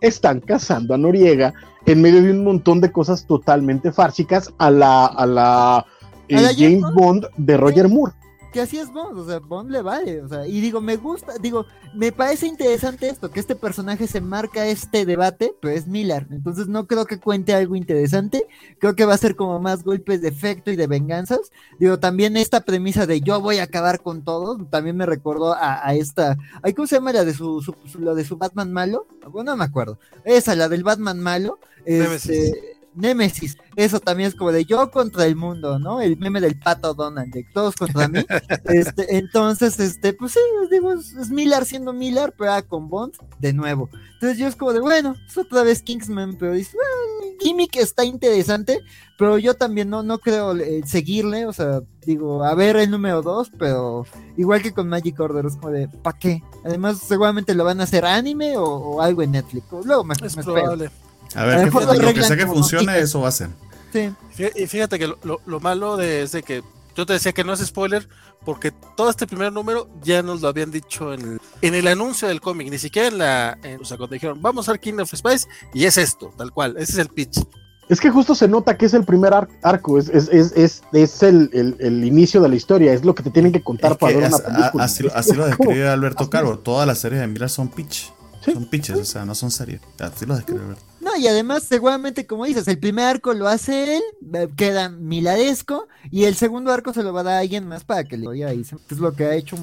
están 0.01 0.39
cazando 0.39 0.93
a 0.93 0.97
Noriega 0.97 1.53
en 1.85 2.01
medio 2.01 2.21
de 2.21 2.31
un 2.31 2.43
montón 2.43 2.81
de 2.81 2.91
cosas 2.91 3.25
totalmente 3.25 3.91
fársicas 3.91 4.53
a 4.57 4.71
la, 4.71 5.05
a 5.05 5.25
la, 5.25 5.85
eh, 6.27 6.49
James 6.57 6.83
Bond 6.93 7.27
de 7.37 7.57
Roger 7.57 7.87
Moore 7.87 8.13
que 8.55 8.61
así 8.61 8.77
es 8.77 8.89
Bond, 8.89 9.19
o 9.19 9.25
sea, 9.27 9.39
Bond 9.39 9.69
le 9.69 9.81
vale, 9.81 10.21
o 10.21 10.29
sea, 10.29 10.47
y 10.47 10.61
digo, 10.61 10.79
me 10.79 10.95
gusta, 10.95 11.33
digo, 11.41 11.65
me 11.93 12.13
parece 12.13 12.47
interesante 12.47 13.09
esto, 13.09 13.29
que 13.29 13.41
este 13.41 13.53
personaje 13.53 14.07
se 14.07 14.21
marca 14.21 14.65
este 14.65 15.05
debate, 15.05 15.53
pero 15.61 15.73
es 15.73 15.87
Miller, 15.87 16.25
entonces 16.31 16.69
no 16.69 16.87
creo 16.87 17.05
que 17.05 17.19
cuente 17.19 17.53
algo 17.53 17.75
interesante, 17.75 18.47
creo 18.79 18.95
que 18.95 19.03
va 19.03 19.13
a 19.13 19.17
ser 19.17 19.35
como 19.35 19.59
más 19.59 19.83
golpes 19.83 20.21
de 20.21 20.29
efecto 20.29 20.71
y 20.71 20.77
de 20.77 20.87
venganzas, 20.87 21.51
digo, 21.79 21.99
también 21.99 22.37
esta 22.37 22.61
premisa 22.61 23.05
de 23.05 23.19
yo 23.19 23.41
voy 23.41 23.57
a 23.57 23.63
acabar 23.63 24.01
con 24.01 24.23
todos, 24.23 24.57
también 24.69 24.95
me 24.95 25.05
recordó 25.05 25.53
a, 25.53 25.93
esta, 25.93 26.37
¿cómo 26.77 26.87
se 26.87 26.95
llama 26.95 27.11
la 27.11 27.25
de 27.25 27.33
su, 27.33 27.75
de 28.15 28.23
su 28.23 28.37
Batman 28.37 28.71
malo? 28.71 29.05
Bueno, 29.31 29.51
no 29.51 29.57
me 29.57 29.65
acuerdo, 29.65 29.99
esa, 30.23 30.55
la 30.55 30.69
del 30.69 30.85
Batman 30.85 31.19
malo, 31.19 31.59
este, 31.83 32.74
Némesis. 32.95 33.57
Eso 33.75 33.99
también 33.99 34.29
es 34.29 34.35
como 34.35 34.51
de 34.51 34.65
yo 34.65 34.89
contra 34.91 35.25
el 35.25 35.35
mundo, 35.35 35.79
¿no? 35.79 36.01
El 36.01 36.17
meme 36.17 36.39
del 36.41 36.57
pato 36.57 36.93
Donald, 36.93 37.33
de 37.33 37.45
todos 37.53 37.75
contra 37.75 38.07
mí. 38.07 38.25
este, 38.65 39.17
entonces, 39.17 39.79
este, 39.79 40.13
pues 40.13 40.33
sí, 40.33 40.39
digo, 40.71 40.93
es, 40.93 41.29
Miller 41.29 41.65
siendo 41.65 41.93
Miller, 41.93 42.33
pero 42.37 42.53
ah, 42.53 42.61
con 42.61 42.89
Bond 42.89 43.13
de 43.39 43.53
nuevo. 43.53 43.89
Entonces 44.13 44.37
yo 44.37 44.47
es 44.47 44.55
como 44.55 44.73
de, 44.73 44.79
bueno, 44.79 45.15
es 45.27 45.37
otra 45.37 45.63
vez 45.63 45.81
Kingsman, 45.81 46.37
pero 46.37 46.53
dice, 46.53 46.75
bueno, 46.75 47.31
el 47.31 47.37
gimmick 47.39 47.75
está 47.75 48.05
interesante, 48.05 48.79
pero 49.17 49.37
yo 49.37 49.55
también 49.55 49.89
no, 49.89 50.03
no 50.03 50.19
creo 50.19 50.55
eh, 50.55 50.81
seguirle, 50.85 51.45
o 51.45 51.53
sea, 51.53 51.81
digo, 52.05 52.43
a 52.43 52.55
ver 52.55 52.77
el 52.77 52.91
número 52.91 53.21
2, 53.21 53.51
pero 53.59 54.05
igual 54.37 54.61
que 54.61 54.73
con 54.73 54.87
Magic 54.87 55.19
Order, 55.19 55.45
es 55.45 55.57
como 55.57 55.71
de, 55.71 55.87
¿pa' 55.87 56.17
qué? 56.17 56.41
Además, 56.63 56.99
seguramente 56.99 57.53
lo 57.53 57.65
van 57.65 57.81
a 57.81 57.83
hacer 57.83 58.05
anime 58.05 58.57
o, 58.57 58.63
o 58.63 59.01
algo 59.01 59.21
en 59.21 59.31
Netflix. 59.31 59.65
Luego 59.83 60.03
me, 60.03 60.13
Es 60.13 60.21
me 60.21 60.27
espero. 60.27 60.53
probable. 60.53 60.89
A 61.35 61.43
ver, 61.45 61.65
lo 61.65 61.79
que, 61.79 61.85
lo 61.85 61.93
lo 61.93 62.13
que 62.13 62.23
sea 62.23 62.37
que 62.37 62.47
funcione, 62.47 62.99
eso 62.99 63.21
va 63.21 63.29
a 63.29 63.31
ser. 63.31 63.49
Sí. 63.93 64.11
Y 64.55 64.67
fíjate 64.67 64.99
que 64.99 65.07
lo, 65.07 65.17
lo- 65.23 65.41
lo 65.45 65.59
malo 65.59 65.95
de, 65.97 66.23
es 66.23 66.31
de 66.31 66.43
que 66.43 66.63
yo 66.95 67.05
te 67.05 67.13
decía 67.13 67.31
que 67.33 67.43
no 67.43 67.53
es 67.53 67.59
spoiler, 67.65 68.07
porque 68.45 68.71
todo 68.95 69.09
este 69.09 69.27
primer 69.27 69.51
número 69.51 69.89
ya 70.03 70.21
nos 70.21 70.41
lo 70.41 70.47
habían 70.47 70.71
dicho 70.71 71.13
en 71.13 71.21
el, 71.21 71.41
en 71.61 71.73
el 71.75 71.87
anuncio 71.87 72.27
del 72.27 72.41
cómic, 72.41 72.69
ni 72.69 72.77
siquiera 72.77 73.07
en 73.09 73.17
la. 73.17 73.57
en- 73.63 73.81
o 73.81 73.85
sea, 73.85 73.97
cuando 73.97 74.13
dijeron, 74.13 74.41
vamos 74.41 74.69
al 74.69 74.79
King 74.79 74.99
of 74.99 75.13
Spice, 75.13 75.47
y 75.73 75.85
es 75.85 75.97
esto, 75.97 76.33
tal 76.37 76.51
cual, 76.51 76.75
ese 76.77 76.93
es 76.93 76.97
el 76.99 77.07
pitch. 77.09 77.39
Es 77.87 77.99
que 78.01 78.09
justo 78.09 78.33
se 78.33 78.47
nota 78.47 78.75
que 78.77 78.87
es 78.87 78.93
el 78.95 79.03
primer 79.05 79.33
ar- 79.33 79.47
arco, 79.61 79.99
es, 79.99 80.09
es, 80.09 80.27
es, 80.29 80.51
es, 80.53 80.81
es 80.91 81.21
el, 81.23 81.49
el- 81.53 81.75
el 81.79 82.03
inicio 82.03 82.41
de 82.41 82.49
la 82.49 82.55
historia, 82.55 82.91
es 82.93 83.05
lo 83.05 83.13
que 83.13 83.23
te 83.23 83.29
tienen 83.29 83.51
que 83.51 83.61
contar 83.61 83.91
Es 83.93 83.97
para 83.97 84.13
que 84.13 84.19
ver 84.19 84.27
una 84.29 84.37
a- 84.37 84.43
película. 84.43 84.83
así, 84.83 85.07
así 85.13 85.33
lo 85.33 85.45
describe. 85.47 85.87
Alberto 85.87 86.29
Caro. 86.29 86.57
Todas 86.59 86.87
las 86.87 86.97
series 86.99 87.21
de 87.21 87.27
Miller 87.27 87.49
son 87.49 87.67
pitch. 87.69 88.11
Sí. 88.43 88.53
Son 88.53 88.65
pitches, 88.65 88.97
o 88.97 89.05
sea, 89.05 89.25
no 89.25 89.33
son 89.35 89.51
series. 89.51 89.81
Así 89.99 90.25
lo 90.25 90.35
describe 90.35 90.61
Alberto. 90.61 90.83
No, 91.05 91.15
y 91.15 91.27
además, 91.27 91.61
seguramente, 91.69 92.25
como 92.25 92.45
dices, 92.45 92.67
el 92.67 92.79
primer 92.79 93.05
arco 93.05 93.35
lo 93.35 93.47
hace 93.47 93.97
él, 93.97 94.03
eh, 94.33 94.47
queda 94.57 94.89
milaresco, 94.89 95.87
y 96.09 96.23
el 96.23 96.33
segundo 96.35 96.71
arco 96.73 96.93
se 96.93 97.03
lo 97.03 97.13
va 97.13 97.19
a 97.19 97.23
dar 97.23 97.33
a 97.35 97.39
alguien 97.41 97.67
más 97.67 97.83
para 97.83 98.05
que 98.05 98.17
le 98.17 98.27
oiga 98.27 98.49
ahí, 98.49 98.61
es 98.89 98.97
lo 98.97 99.13
que 99.13 99.25
ha 99.25 99.35
hecho. 99.35 99.55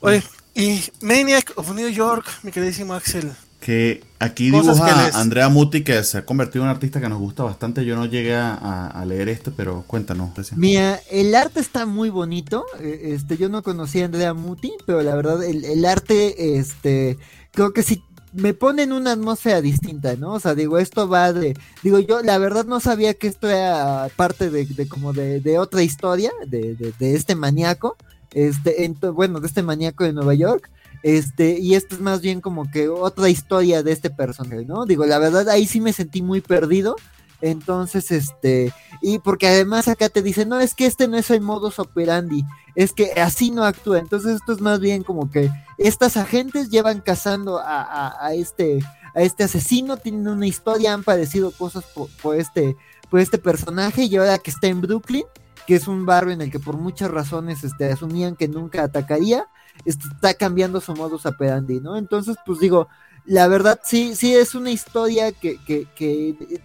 Oye, 0.00 0.22
y 0.54 0.82
Maniac 1.00 1.52
of 1.56 1.72
New 1.74 1.88
York, 1.88 2.26
mi 2.42 2.52
queridísimo 2.52 2.92
Axel. 2.92 3.32
Que 3.60 4.04
aquí 4.18 4.50
Cosas 4.50 4.76
dibuja 4.76 4.94
que 4.94 5.06
les- 5.06 5.14
Andrea 5.14 5.48
Muti, 5.48 5.82
que 5.82 6.04
se 6.04 6.18
ha 6.18 6.26
convertido 6.26 6.64
en 6.64 6.68
un 6.70 6.74
artista 6.74 7.00
que 7.00 7.08
nos 7.08 7.18
gusta 7.18 7.44
bastante. 7.44 7.84
Yo 7.86 7.96
no 7.96 8.04
llegué 8.04 8.36
a, 8.36 9.04
leer 9.06 9.30
este, 9.30 9.50
pero 9.50 9.84
cuéntanos. 9.86 10.30
Mira, 10.54 11.00
el 11.10 11.34
arte 11.34 11.60
está 11.60 11.86
muy 11.86 12.10
bonito. 12.10 12.66
eh, 12.78 13.14
Este, 13.14 13.36
yo 13.38 13.48
no 13.48 13.62
conocía 13.62 14.02
a 14.02 14.04
Andrea 14.04 14.34
Muti, 14.34 14.72
pero 14.86 15.02
la 15.02 15.16
verdad, 15.16 15.42
el, 15.42 15.64
el 15.64 15.84
arte, 15.86 16.58
este, 16.58 17.18
creo 17.52 17.72
que 17.72 17.82
sí 17.82 18.04
me 18.32 18.54
pone 18.54 18.82
en 18.82 18.92
una 18.92 19.12
atmósfera 19.12 19.60
distinta, 19.60 20.16
¿no? 20.16 20.34
O 20.34 20.40
sea, 20.40 20.54
digo, 20.54 20.78
esto 20.78 21.08
va 21.08 21.32
de, 21.32 21.56
digo, 21.82 21.98
yo 21.98 22.22
la 22.22 22.38
verdad 22.38 22.64
no 22.64 22.80
sabía 22.80 23.14
que 23.14 23.26
esto 23.28 23.48
era 23.48 24.08
parte 24.16 24.50
de, 24.50 24.66
de 24.66 24.88
como 24.88 25.12
de, 25.12 25.40
de 25.40 25.58
otra 25.58 25.82
historia, 25.82 26.30
de, 26.46 26.74
de, 26.74 27.14
este 27.14 27.34
maníaco, 27.34 27.96
este, 28.32 28.86
ento- 28.88 29.14
bueno, 29.14 29.40
de 29.40 29.46
este 29.46 29.62
maníaco 29.62 30.04
de 30.04 30.12
Nueva 30.12 30.34
York. 30.34 30.70
Este, 31.04 31.58
y 31.60 31.74
esto 31.74 31.94
es 31.94 32.00
más 32.00 32.20
bien 32.20 32.40
como 32.40 32.70
que 32.70 32.88
otra 32.88 33.28
historia 33.28 33.82
de 33.84 33.92
este 33.92 34.10
personaje, 34.10 34.64
¿no? 34.64 34.84
Digo, 34.84 35.06
la 35.06 35.18
verdad, 35.18 35.48
ahí 35.48 35.66
sí 35.66 35.80
me 35.80 35.92
sentí 35.92 36.22
muy 36.22 36.40
perdido. 36.40 36.96
Entonces, 37.40 38.10
este, 38.10 38.72
y 39.00 39.20
porque 39.20 39.46
además 39.46 39.86
acá 39.86 40.08
te 40.08 40.22
dicen, 40.22 40.48
no, 40.48 40.58
es 40.58 40.74
que 40.74 40.86
este 40.86 41.06
no 41.06 41.16
es 41.16 41.30
el 41.30 41.40
modus 41.40 41.78
operandi, 41.78 42.44
es 42.74 42.92
que 42.92 43.12
así 43.12 43.52
no 43.52 43.62
actúa. 43.64 44.00
Entonces, 44.00 44.36
esto 44.40 44.52
es 44.52 44.60
más 44.60 44.80
bien 44.80 45.04
como 45.04 45.30
que 45.30 45.48
estas 45.78 46.16
agentes 46.16 46.70
llevan 46.70 47.00
cazando 47.00 47.60
a, 47.64 48.30
este, 48.34 48.80
a 49.14 49.22
este 49.22 49.44
asesino, 49.44 49.96
tienen 49.96 50.28
una 50.28 50.46
historia, 50.46 50.92
han 50.92 51.04
padecido 51.04 51.52
cosas 51.52 51.84
por, 51.94 52.08
por 52.20 52.36
este, 52.36 52.76
por 53.08 53.20
este 53.20 53.38
personaje, 53.38 54.04
y 54.04 54.16
ahora 54.16 54.38
que 54.38 54.50
está 54.50 54.66
en 54.66 54.80
Brooklyn, 54.80 55.24
que 55.66 55.76
es 55.76 55.86
un 55.86 56.04
barrio 56.04 56.32
en 56.32 56.40
el 56.42 56.50
que 56.50 56.58
por 56.58 56.76
muchas 56.76 57.10
razones 57.10 57.62
este, 57.62 57.92
asumían 57.92 58.36
que 58.36 58.48
nunca 58.48 58.82
atacaría, 58.82 59.46
este, 59.84 60.04
está 60.14 60.34
cambiando 60.34 60.80
su 60.80 60.94
modus 60.94 61.26
operandi, 61.26 61.80
¿no? 61.80 61.96
Entonces, 61.96 62.36
pues 62.44 62.58
digo, 62.58 62.88
la 63.28 63.46
verdad 63.46 63.78
sí, 63.84 64.16
sí 64.16 64.34
es 64.34 64.54
una 64.54 64.70
historia 64.70 65.32
que, 65.32 65.58
que, 65.66 65.86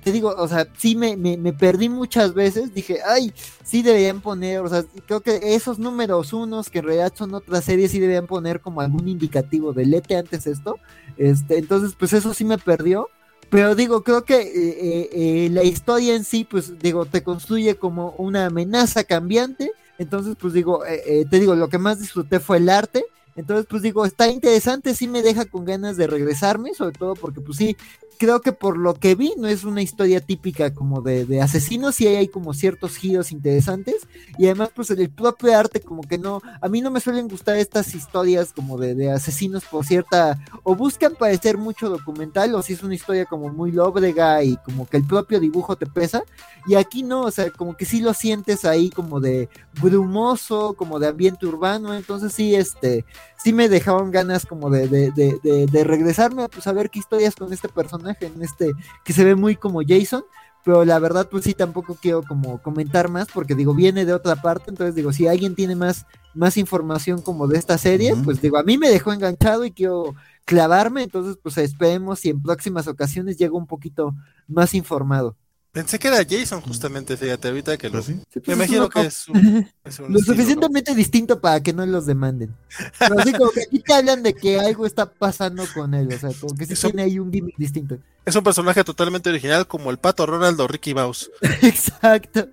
te 0.01 0.11
digo, 0.13 0.29
o 0.29 0.47
sea, 0.47 0.65
sí 0.77 0.95
me, 0.95 1.17
me, 1.17 1.51
perdí 1.51 1.89
muchas 1.89 2.33
veces, 2.33 2.73
dije, 2.73 2.99
ay, 3.05 3.33
sí 3.65 3.81
deberían 3.81 4.21
poner, 4.21 4.61
o 4.61 4.69
sea, 4.69 4.85
creo 5.05 5.19
que 5.19 5.55
esos 5.55 5.77
números 5.77 6.31
unos 6.31 6.69
que 6.69 6.79
en 6.79 6.85
realidad 6.85 7.11
son 7.13 7.33
otras 7.33 7.65
series 7.65 7.91
sí 7.91 7.99
deberían 7.99 8.27
poner 8.27 8.61
como 8.61 8.79
algún 8.79 9.09
indicativo 9.09 9.73
de 9.73 9.85
lete 9.85 10.15
antes 10.15 10.47
esto, 10.47 10.79
este, 11.17 11.57
entonces 11.57 11.95
pues 11.99 12.13
eso 12.13 12.33
sí 12.33 12.45
me 12.45 12.57
perdió, 12.57 13.09
pero 13.49 13.75
digo, 13.75 14.01
creo 14.05 14.23
que 14.23 14.39
eh, 14.39 14.49
eh, 14.53 15.09
eh, 15.11 15.49
la 15.51 15.63
historia 15.63 16.15
en 16.15 16.23
sí, 16.23 16.47
pues 16.49 16.79
digo, 16.79 17.05
te 17.05 17.23
construye 17.23 17.75
como 17.75 18.11
una 18.17 18.45
amenaza 18.45 19.03
cambiante, 19.03 19.69
entonces 19.97 20.37
pues 20.39 20.53
digo, 20.53 20.85
eh, 20.85 21.25
te 21.29 21.39
digo, 21.41 21.55
lo 21.55 21.67
que 21.67 21.77
más 21.77 21.99
disfruté 21.99 22.39
fue 22.39 22.55
el 22.55 22.69
arte, 22.69 23.03
entonces, 23.35 23.65
pues 23.69 23.81
digo, 23.81 24.05
está 24.05 24.27
interesante, 24.27 24.93
sí 24.93 25.07
me 25.07 25.21
deja 25.21 25.45
con 25.45 25.65
ganas 25.65 25.97
de 25.97 26.07
regresarme, 26.07 26.73
sobre 26.73 26.97
todo 26.97 27.15
porque, 27.15 27.41
pues 27.41 27.57
sí, 27.57 27.75
creo 28.17 28.41
que 28.41 28.51
por 28.51 28.77
lo 28.77 28.93
que 28.93 29.15
vi, 29.15 29.33
no 29.37 29.47
es 29.47 29.63
una 29.63 29.81
historia 29.81 30.21
típica 30.21 30.73
como 30.73 31.01
de, 31.01 31.25
de 31.25 31.41
asesinos, 31.41 31.95
sí 31.95 32.07
hay 32.07 32.27
como 32.27 32.53
ciertos 32.53 32.95
giros 32.95 33.31
interesantes, 33.31 34.07
y 34.37 34.45
además, 34.45 34.69
pues 34.75 34.89
el 34.91 35.09
propio 35.09 35.57
arte, 35.57 35.81
como 35.81 36.01
que 36.01 36.17
no, 36.17 36.41
a 36.61 36.69
mí 36.69 36.81
no 36.81 36.91
me 36.91 36.99
suelen 36.99 37.27
gustar 37.27 37.57
estas 37.57 37.93
historias 37.95 38.53
como 38.53 38.77
de, 38.77 38.95
de 38.95 39.11
asesinos 39.11 39.63
por 39.65 39.85
cierta, 39.85 40.39
o 40.63 40.75
buscan 40.75 41.15
parecer 41.15 41.57
mucho 41.57 41.89
documental, 41.89 42.53
o 42.55 42.61
si 42.61 42.73
es 42.73 42.83
una 42.83 42.95
historia 42.95 43.25
como 43.25 43.49
muy 43.49 43.71
lóbrega 43.71 44.43
y 44.43 44.57
como 44.57 44.87
que 44.87 44.97
el 44.97 45.05
propio 45.05 45.39
dibujo 45.39 45.75
te 45.75 45.85
pesa, 45.85 46.23
y 46.65 46.75
aquí 46.75 47.03
no, 47.03 47.21
o 47.21 47.31
sea, 47.31 47.49
como 47.51 47.75
que 47.75 47.85
sí 47.85 48.01
lo 48.01 48.13
sientes 48.13 48.65
ahí 48.65 48.89
como 48.89 49.19
de 49.19 49.49
brumoso, 49.81 50.73
como 50.73 50.99
de 50.99 51.07
ambiente 51.07 51.45
urbano, 51.45 51.93
entonces 51.93 52.33
sí, 52.33 52.55
este, 52.55 53.05
sí 53.43 53.53
me 53.53 53.69
dejaron 53.69 54.11
ganas 54.11 54.45
como 54.45 54.69
de, 54.69 54.87
de, 54.87 55.11
de, 55.11 55.39
de, 55.43 55.65
de 55.65 55.83
regresarme 55.83 56.47
pues, 56.49 56.67
a 56.67 56.73
ver 56.73 56.89
qué 56.89 56.99
historias 56.99 57.35
con 57.35 57.51
este 57.51 57.67
personaje, 57.69 58.02
en 58.07 58.41
este, 58.41 58.73
que 59.03 59.13
se 59.13 59.23
ve 59.23 59.35
muy 59.35 59.55
como 59.55 59.81
Jason, 59.87 60.23
pero 60.63 60.85
la 60.85 60.97
verdad 60.99 61.27
pues 61.29 61.43
sí 61.43 61.53
tampoco 61.53 61.95
quiero 61.95 62.23
como 62.23 62.61
comentar 62.61 63.09
más 63.09 63.27
porque 63.27 63.55
digo 63.55 63.73
viene 63.73 64.05
de 64.05 64.13
otra 64.13 64.37
parte 64.37 64.69
entonces 64.69 64.95
digo 64.95 65.11
si 65.11 65.27
alguien 65.27 65.55
tiene 65.55 65.75
más 65.75 66.05
más 66.33 66.57
información 66.57 67.21
como 67.21 67.47
de 67.47 67.57
esta 67.57 67.77
serie 67.77 68.15
pues 68.23 68.41
digo 68.41 68.57
a 68.57 68.63
mí 68.63 68.77
me 68.77 68.89
dejó 68.89 69.11
enganchado 69.11 69.65
y 69.65 69.71
quiero 69.71 70.15
clavarme 70.45 71.03
entonces 71.03 71.37
pues 71.41 71.57
esperemos 71.57 72.19
si 72.19 72.29
en 72.29 72.41
próximas 72.41 72.87
ocasiones 72.87 73.37
llego 73.37 73.57
un 73.57 73.67
poquito 73.67 74.15
más 74.47 74.73
informado 74.73 75.35
Pensé 75.73 75.97
que 75.97 76.07
era 76.07 76.17
Jason, 76.23 76.61
justamente, 76.61 77.17
fíjate, 77.17 77.47
ahorita 77.47 77.77
que 77.77 77.87
lo. 77.89 77.93
Pero 77.93 78.03
sí. 78.03 78.21
Pues, 78.31 78.47
Me 78.47 78.53
es 78.53 78.69
imagino 78.69 78.89
que 78.89 79.01
es 79.01 79.27
un. 79.27 79.67
es 79.83 79.99
un 79.99 80.13
lo 80.13 80.19
estilo, 80.19 80.35
suficientemente 80.35 80.93
distinto 80.93 81.41
para 81.41 81.61
que 81.63 81.73
no 81.73 81.83
los 81.85 82.05
demanden 82.05 82.55
pero 82.99 83.19
así 83.19 83.31
como 83.33 83.49
que 83.51 83.61
aquí 83.63 83.79
te 83.79 83.91
hablan 83.93 84.21
de 84.21 84.35
que 84.35 84.59
algo 84.59 84.85
está 84.85 85.11
pasando 85.11 85.65
con 85.73 85.95
él 85.95 86.13
o 86.13 86.17
sea 86.19 86.29
como 86.39 86.55
que 86.55 86.67
sí 86.67 86.73
Eso- 86.73 86.89
tiene 86.89 87.01
ahí 87.03 87.17
un 87.19 87.33
gimmick 87.33 87.57
distinto. 87.57 87.97
Es 88.23 88.35
un 88.35 88.43
personaje 88.43 88.83
totalmente 88.83 89.29
original, 89.29 89.67
como 89.67 89.89
el 89.91 89.97
pato 89.97 90.25
Ronald 90.27 90.59
o 90.61 90.67
Ricky 90.67 90.93
Mouse. 90.93 91.29
exacto 91.63 92.47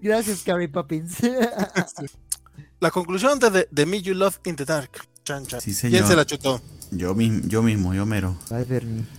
gracias 0.00 0.42
Carrie 0.42 0.68
Poppins 0.68 1.18
La 2.80 2.90
conclusión 2.90 3.38
de 3.38 3.50
The, 3.50 3.68
The 3.72 3.86
Me 3.86 4.02
You 4.02 4.14
Love 4.14 4.38
in 4.46 4.56
the 4.56 4.64
Dark. 4.64 4.90
Chan, 5.24 5.46
chan. 5.46 5.60
Sí, 5.60 5.72
¿Quién 5.88 6.04
se 6.06 6.16
la 6.16 6.24
chutó? 6.26 6.60
Yo, 6.90 7.14
mismo, 7.14 7.42
yo 7.46 7.62
mismo, 7.62 7.94
yo 7.94 8.04
mero. 8.06 8.36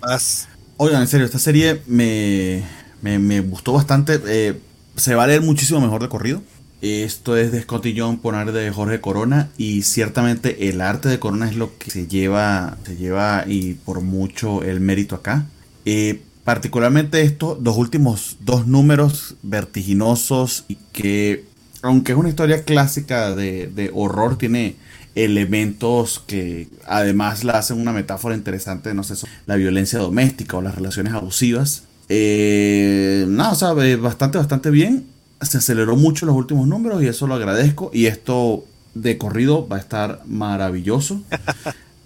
Más. 0.02 0.50
Oigan, 0.78 1.02
en 1.04 1.08
serio, 1.08 1.26
esta 1.26 1.40
serie 1.40 1.82
me, 1.88 2.62
me, 3.04 3.40
gustó 3.42 3.74
bastante. 3.74 4.20
eh, 4.26 4.60
se 4.96 5.16
va 5.16 5.24
a 5.24 5.28
leer 5.28 5.42
muchísimo 5.42 5.80
mejor 5.82 6.02
de 6.02 6.10
corrido. 6.10 6.42
Esto 6.82 7.38
es 7.38 7.54
de 7.54 7.62
Scotty 7.62 7.96
John, 7.98 8.18
poner 8.18 8.52
de 8.52 8.70
Jorge 8.72 9.00
Corona. 9.00 9.50
Y 9.58 9.84
ciertamente 9.84 10.70
el 10.70 10.82
arte 10.82 11.10
de 11.10 11.20
Corona 11.20 11.48
es 11.48 11.56
lo 11.56 11.78
que 11.78 11.90
se 11.92 12.08
lleva, 12.08 12.78
se 12.86 12.98
lleva 12.98 13.46
y 13.48 13.76
por 13.76 14.02
mucho 14.02 14.64
el 14.64 14.80
mérito 14.82 15.16
acá. 15.16 15.46
Eh, 15.86 16.22
particularmente 16.44 17.22
estos 17.22 17.64
dos 17.64 17.78
últimos 17.78 18.38
dos 18.42 18.68
números 18.68 19.36
vertiginosos 19.44 20.66
y 20.68 20.76
que, 20.92 21.46
aunque 21.82 22.12
es 22.12 22.18
una 22.18 22.30
historia 22.30 22.64
clásica 22.64 23.34
de, 23.34 23.68
de 23.68 23.90
horror, 23.94 24.38
tiene 24.38 24.76
elementos 25.16 26.22
que 26.26 26.68
además 26.86 27.44
la 27.44 27.54
hacen 27.54 27.80
una 27.80 27.94
metáfora 27.94 28.36
interesante, 28.36 28.94
no 28.94 29.04
sé, 29.04 29.16
la 29.46 29.56
violencia 29.56 30.00
doméstica 30.00 30.58
o 30.58 30.62
las 30.62 30.76
relaciones 30.76 31.14
abusivas. 31.14 31.84
Eh, 32.16 33.25
nada, 33.27 33.51
o 33.53 33.56
sea, 33.56 33.74
bastante, 33.98 34.38
bastante 34.38 34.69
bien. 34.69 35.06
Se 35.42 35.58
aceleró 35.58 35.95
mucho 35.95 36.25
los 36.27 36.35
últimos 36.35 36.67
números 36.67 37.01
y 37.03 37.08
eso 37.08 37.25
lo 37.25 37.33
agradezco. 37.33 37.90
Y 37.93 38.06
esto 38.06 38.66
de 38.93 39.17
corrido 39.17 39.67
va 39.67 39.77
a 39.77 39.80
estar 39.80 40.22
maravilloso. 40.25 41.22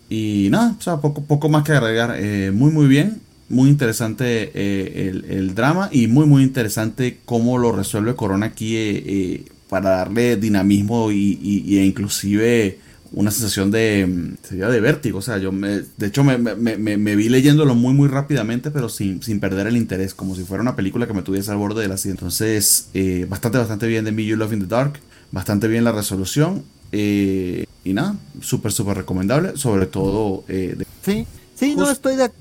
Y 0.10 0.48
nada, 0.52 0.74
o 0.80 0.82
sea, 0.82 1.02
poco, 1.02 1.22
poco 1.24 1.50
más 1.50 1.66
que 1.66 1.74
agregar. 1.74 2.16
Eh, 2.18 2.52
muy, 2.54 2.72
muy 2.72 2.88
bien. 2.88 3.20
Muy 3.50 3.70
interesante 3.70 4.52
eh, 4.54 5.10
el, 5.10 5.26
el 5.30 5.54
drama 5.54 5.90
y 5.92 6.08
muy, 6.08 6.26
muy 6.26 6.44
interesante 6.44 7.20
cómo 7.26 7.58
lo 7.58 7.74
resuelve 7.74 8.16
Corona 8.16 8.46
aquí 8.46 8.74
eh, 8.78 9.44
para 9.70 9.90
darle 9.90 10.38
dinamismo 10.38 11.12
y, 11.12 11.38
y- 11.42 11.64
y 11.76 11.80
inclusive 11.82 12.80
una 13.12 13.32
sensación 13.32 13.72
de, 13.72 14.36
sería 14.44 14.68
de 14.68 14.80
vértigo. 14.80 15.20
O 15.20 15.22
sea, 15.22 15.38
yo 15.38 15.52
me, 15.52 15.82
de 15.98 16.08
hecho 16.08 16.24
me, 16.24 16.38
me, 16.38 16.78
me, 16.78 17.16
vi 17.16 17.30
leyéndolo 17.30 17.76
muy, 17.76 17.94
muy 17.94 18.08
rápidamente, 18.08 18.72
pero 18.72 18.90
sin, 18.90 19.22
sin 19.24 19.40
perder 19.40 19.68
el 19.68 19.78
interés, 19.78 20.14
como 20.14 20.36
si 20.36 20.44
fuera 20.44 20.62
una 20.62 20.76
película 20.76 21.08
que 21.08 21.14
me 21.14 21.22
tuviese 21.22 21.52
al 21.52 21.58
borde 21.58 21.82
de 21.82 21.88
la 21.88 21.98
silla. 21.98 22.14
Entonces, 22.14 22.90
eh, 22.94 23.26
bastante, 23.30 23.58
bastante 23.58 23.88
bien 23.88 24.06
de 24.06 24.12
Me 24.12 24.26
You 24.26 24.36
Love 24.36 24.54
in 24.54 24.60
the 24.62 24.68
Dark, 24.68 25.00
bastante 25.32 25.68
bien 25.68 25.84
la 25.84 25.92
resolución. 25.92 26.64
Eh, 26.92 27.66
y 27.84 27.94
nada, 27.94 28.16
súper, 28.42 28.72
súper 28.72 28.98
recomendable, 28.98 29.58
sobre 29.58 29.86
todo... 29.86 30.44
Eh, 30.48 30.78
sí, 31.04 31.26
sí, 31.56 31.76
no 31.76 31.90
estoy 31.90 32.16
de... 32.16 32.32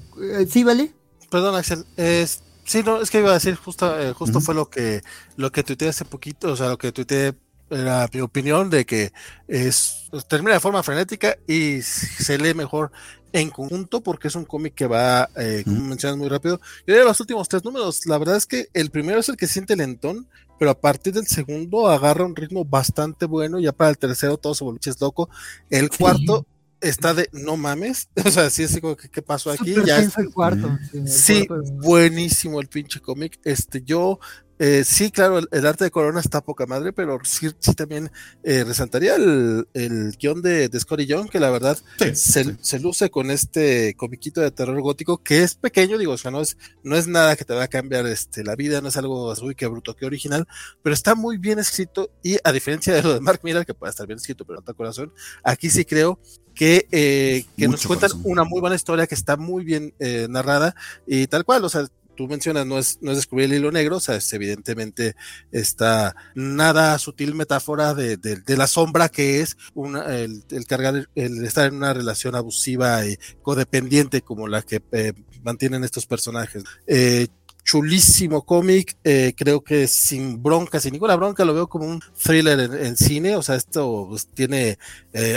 sí, 0.49 0.65
vale. 0.65 0.93
Perdón, 1.31 1.57
Axel. 1.57 1.85
Es, 1.97 2.41
sí, 2.65 2.83
no, 2.85 3.01
es 3.01 3.11
que 3.11 3.19
iba 3.19 3.31
a 3.31 3.35
decir, 3.35 3.55
justo, 3.57 3.93
justo 4.15 4.41
fue 4.41 4.55
lo 4.55 4.71
que, 4.71 5.03
lo 5.37 5.51
que 5.51 5.63
tuiteé 5.63 5.89
hace 5.89 6.05
poquito, 6.05 6.53
o 6.53 6.57
sea, 6.57 6.69
lo 6.69 6.79
que 6.79 6.93
tuiteé 6.93 7.35
era 7.71 8.09
mi 8.13 8.21
opinión 8.21 8.71
de 8.71 8.87
que 8.87 9.13
es 9.49 10.09
termina 10.29 10.55
de 10.55 10.61
forma 10.61 10.83
frenética 10.83 11.37
y 11.47 11.83
se 11.83 12.39
lee 12.39 12.55
mejor 12.55 12.91
en 13.33 13.51
conjunto 13.51 14.03
porque 14.03 14.29
es 14.29 14.35
un 14.35 14.45
cómic 14.45 14.75
que 14.75 14.87
va, 14.87 15.29
eh, 15.37 15.63
como 15.65 15.81
mencionas, 15.81 16.17
muy 16.17 16.29
rápido. 16.29 16.61
Yo 16.87 16.95
de 16.95 17.05
los 17.05 17.21
últimos 17.21 17.49
tres 17.49 17.65
números, 17.65 18.07
la 18.07 18.19
verdad 18.19 18.37
es 18.37 18.47
que 18.47 18.69
el 18.73 18.91
primero 18.91 19.21
es 19.21 19.29
el 19.29 19.37
que 19.37 19.47
siente 19.47 19.77
lentón, 19.77 20.27
pero 20.59 20.71
a 20.71 20.81
partir 20.81 21.13
del 21.13 21.27
segundo 21.27 21.89
agarra 21.89 22.25
un 22.25 22.37
ritmo 22.37 22.65
bastante 22.65 23.27
bueno, 23.27 23.59
ya 23.59 23.73
para 23.73 23.91
el 23.91 23.99
tercero 23.99 24.39
todo 24.39 24.55
se 24.55 24.65
vuelve 24.65 24.81
loco. 25.01 25.29
El 25.69 25.91
cuarto 25.91 26.47
está 26.81 27.15
de 27.15 27.29
no 27.33 27.57
mames, 27.57 28.09
o 28.25 28.31
sea, 28.31 28.49
sí 28.51 28.63
es 28.63 28.81
como 28.81 28.97
que 28.97 29.09
qué 29.09 29.23
pasó 29.23 29.51
aquí, 29.51 29.75
ya 29.85 29.99
el 29.99 30.33
cuarto. 30.33 30.79
Sí, 31.07 31.47
buenísimo 31.75 32.61
el 32.61 32.69
pinche 32.69 33.01
cómic. 33.01 33.39
Este, 33.45 33.83
yo 33.83 34.19
eh, 34.59 34.85
sí, 34.85 35.11
claro, 35.11 35.39
el, 35.39 35.67
arte 35.67 35.85
de 35.85 35.91
Corona 35.91 36.21
está 36.21 36.41
poca 36.41 36.65
madre, 36.65 36.93
pero 36.93 37.19
sí, 37.25 37.51
sí 37.59 37.75
también 37.75 38.11
eh, 38.43 38.65
resaltaría 38.65 39.17
el, 39.17 39.69
el, 39.75 40.17
guion 40.19 40.41
de, 40.41 40.71
de 40.71 40.81
Scotty 40.81 41.05
Young, 41.05 41.29
que 41.29 41.41
la 41.41 41.51
verdad 41.51 41.79
se, 42.15 42.79
luce 42.79 43.11
con 43.11 43.31
este 43.31 43.95
comiquito 43.97 44.41
de 44.41 44.51
terror 44.51 44.81
gótico, 44.81 45.19
que 45.23 45.43
es 45.43 45.55
pequeño, 45.57 45.99
digo, 45.99 46.13
o 46.13 46.19
sea, 46.19 46.31
no 46.31 46.41
es, 46.41 46.57
no 46.83 46.97
es 46.97 47.07
nada 47.07 47.37
que 47.37 47.45
te 47.45 47.53
va 47.53 47.65
a 47.65 47.69
cambiar 47.69 48.07
este, 48.07 48.45
la 48.45 48.57
vida, 48.57 48.81
no 48.81 48.89
es 48.89 48.97
algo 48.97 49.35
uy, 49.43 49.55
que 49.55 49.67
bruto, 49.67 49.95
que 49.95 50.07
original, 50.07 50.47
pero 50.83 50.95
está 50.95 51.15
muy 51.15 51.37
bien 51.37 51.59
escrito 51.59 52.11
y 52.23 52.39
a 52.43 52.51
diferencia 52.51 52.95
de 52.95 53.03
lo 53.03 53.13
de 53.13 53.21
Mark 53.21 53.41
Miller, 53.43 53.67
que 53.67 53.75
puede 53.75 53.91
estar 53.91 54.07
bien 54.07 54.19
escrito, 54.19 54.47
pero 54.47 54.57
no 54.57 54.61
está 54.61 54.73
corazón, 54.73 55.13
aquí 55.43 55.69
sí 55.69 55.85
creo 55.85 56.19
que, 56.55 56.89
eh, 56.91 57.45
que 57.59 57.69
nos 57.69 57.87
cuentan 57.87 58.13
una 58.25 58.45
muy 58.45 58.63
buena 58.63 58.77
historia 58.77 59.07
que 59.07 59.15
está 59.15 59.37
muy 59.37 59.65
bien 59.65 59.93
narrada 60.31 60.75
y 61.07 61.27
tal 61.27 61.45
cual, 61.45 61.63
o 61.65 61.69
sea, 61.69 61.87
tú 62.17 62.27
mencionas 62.29 62.67
no 62.67 62.79
es, 62.79 62.99
no 63.01 63.13
es 63.13 63.19
descubrir 63.19 63.47
el 63.47 63.59
hilo 63.59 63.71
negro, 63.71 63.97
o 63.97 64.01
sea, 64.01 64.17
es 64.17 64.33
evidentemente 64.33 65.15
esta 65.53 66.17
nada 66.35 66.99
sutil 66.99 67.35
metáfora 67.35 67.95
de, 67.95 68.17
la 68.47 68.67
sombra 68.67 69.09
que 69.09 69.41
es 69.41 69.57
una, 69.75 70.17
el, 70.17 70.43
cargar, 70.67 71.09
el 71.15 71.45
estar 71.45 71.69
en 71.69 71.77
una 71.77 71.93
relación 71.93 72.35
abusiva 72.35 73.07
y 73.07 73.17
codependiente 73.43 74.23
como 74.23 74.49
la 74.49 74.63
que 74.63 74.83
eh, 74.93 75.13
mantienen 75.43 75.85
estos 75.85 76.07
personajes. 76.07 76.65
Eh, 76.87 77.29
chulísimo 77.67 78.47
cómic, 78.47 78.97
eh, 79.03 79.35
creo 79.37 79.63
que 79.63 79.89
sin 79.89 80.41
bronca, 80.41 80.79
sin 80.79 80.93
ninguna 80.93 81.17
bronca, 81.17 81.45
lo 81.45 81.53
veo 81.53 81.67
como 81.67 81.85
un 81.85 82.01
thriller 82.23 82.61
en, 82.61 82.97
cine, 82.97 83.35
o 83.35 83.43
sea, 83.43 83.57
esto 83.57 84.07
pues, 84.09 84.29
tiene, 84.29 84.79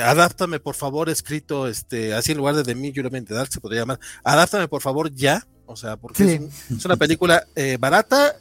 adáptame 0.06 0.60
por 0.60 0.76
favor, 0.76 1.10
escrito 1.10 1.68
este, 1.68 2.14
así 2.14 2.32
en 2.32 2.38
lugar 2.38 2.56
de 2.56 2.64
The 2.64 2.76
Me 2.76 2.92
You 2.92 3.02
Dark 3.02 3.52
se 3.52 3.60
podría 3.60 3.82
llamar, 3.82 4.00
adáptame 4.24 4.68
por 4.68 4.82
favor 4.84 5.12
ya, 5.12 5.46
o 5.66 5.76
sea, 5.76 5.98
porque 5.98 6.40
es, 6.70 6.86
una 6.86 6.98
película 6.98 7.48
eh, 7.56 7.78
barata, 7.80 8.36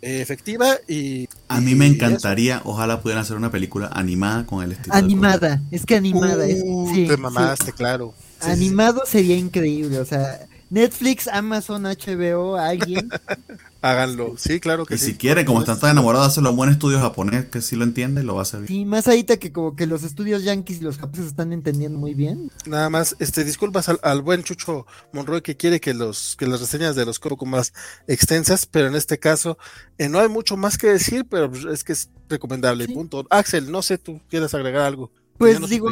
efectiva 0.00 0.76
y... 0.86 1.28
A 1.48 1.60
mí 1.60 1.74
me 1.74 1.86
encantaría, 1.86 2.62
ojalá 2.64 3.00
pudieran 3.00 3.22
hacer 3.22 3.36
una 3.36 3.50
película 3.50 3.90
animada 3.92 4.46
con 4.46 4.62
el 4.62 4.72
estilo. 4.72 4.94
Animada, 4.94 5.60
es 5.72 5.84
que 5.84 5.96
animada. 5.96 6.46
es, 6.46 6.62
uh, 6.64 6.88
sí, 6.94 7.08
te 7.08 7.16
mamaste, 7.16 7.72
claro. 7.72 8.14
Animado 8.42 9.02
sería 9.06 9.36
increíble, 9.36 9.98
o 9.98 10.04
sea, 10.04 10.46
Netflix, 10.70 11.28
Amazon, 11.28 11.84
HBO, 11.84 12.56
alguien. 12.56 13.10
Háganlo, 13.82 14.36
sí, 14.38 14.60
claro 14.60 14.86
que 14.86 14.94
y 14.94 14.98
sí. 14.98 15.06
si 15.08 15.14
quieren, 15.16 15.44
como 15.44 15.60
están 15.60 15.78
tan 15.78 15.90
enamorados 15.90 16.28
hacerlo 16.28 16.50
un 16.50 16.56
buen 16.56 16.70
estudio 16.70 17.00
japonés 17.00 17.44
que 17.44 17.60
sí 17.60 17.76
lo 17.76 17.84
entiende, 17.84 18.22
lo 18.22 18.34
va 18.34 18.40
a 18.40 18.42
hacer 18.44 18.66
Sí, 18.66 18.86
más 18.86 19.06
ahorita 19.06 19.36
que 19.36 19.52
como 19.52 19.76
que 19.76 19.86
los 19.86 20.04
estudios 20.04 20.42
yankees 20.42 20.80
y 20.80 20.84
los 20.84 20.96
japoneses 20.96 21.26
están 21.26 21.52
entendiendo 21.52 21.98
muy 21.98 22.14
bien. 22.14 22.50
Nada 22.64 22.88
más, 22.88 23.14
este, 23.18 23.44
disculpas 23.44 23.90
al, 23.90 24.22
buen 24.22 24.42
Chucho 24.42 24.86
Monroy 25.12 25.42
que 25.42 25.58
quiere 25.58 25.80
que 25.80 25.92
los 25.92 26.34
que 26.36 26.46
las 26.46 26.60
reseñas 26.60 26.96
de 26.96 27.04
los 27.04 27.18
poco 27.18 27.44
más 27.44 27.74
extensas, 28.06 28.64
pero 28.64 28.88
en 28.88 28.94
este 28.94 29.18
caso 29.18 29.58
eh, 29.98 30.08
no 30.08 30.18
hay 30.18 30.28
mucho 30.28 30.56
más 30.56 30.78
que 30.78 30.86
decir, 30.86 31.26
pero 31.28 31.52
es 31.70 31.84
que 31.84 31.92
es 31.92 32.08
recomendable. 32.28 32.88
Punto. 32.88 33.26
Axel, 33.28 33.70
no 33.70 33.82
sé, 33.82 33.98
tú 33.98 34.18
quieres 34.30 34.54
agregar 34.54 34.82
algo. 34.82 35.10
Pues 35.36 35.68
digo, 35.68 35.90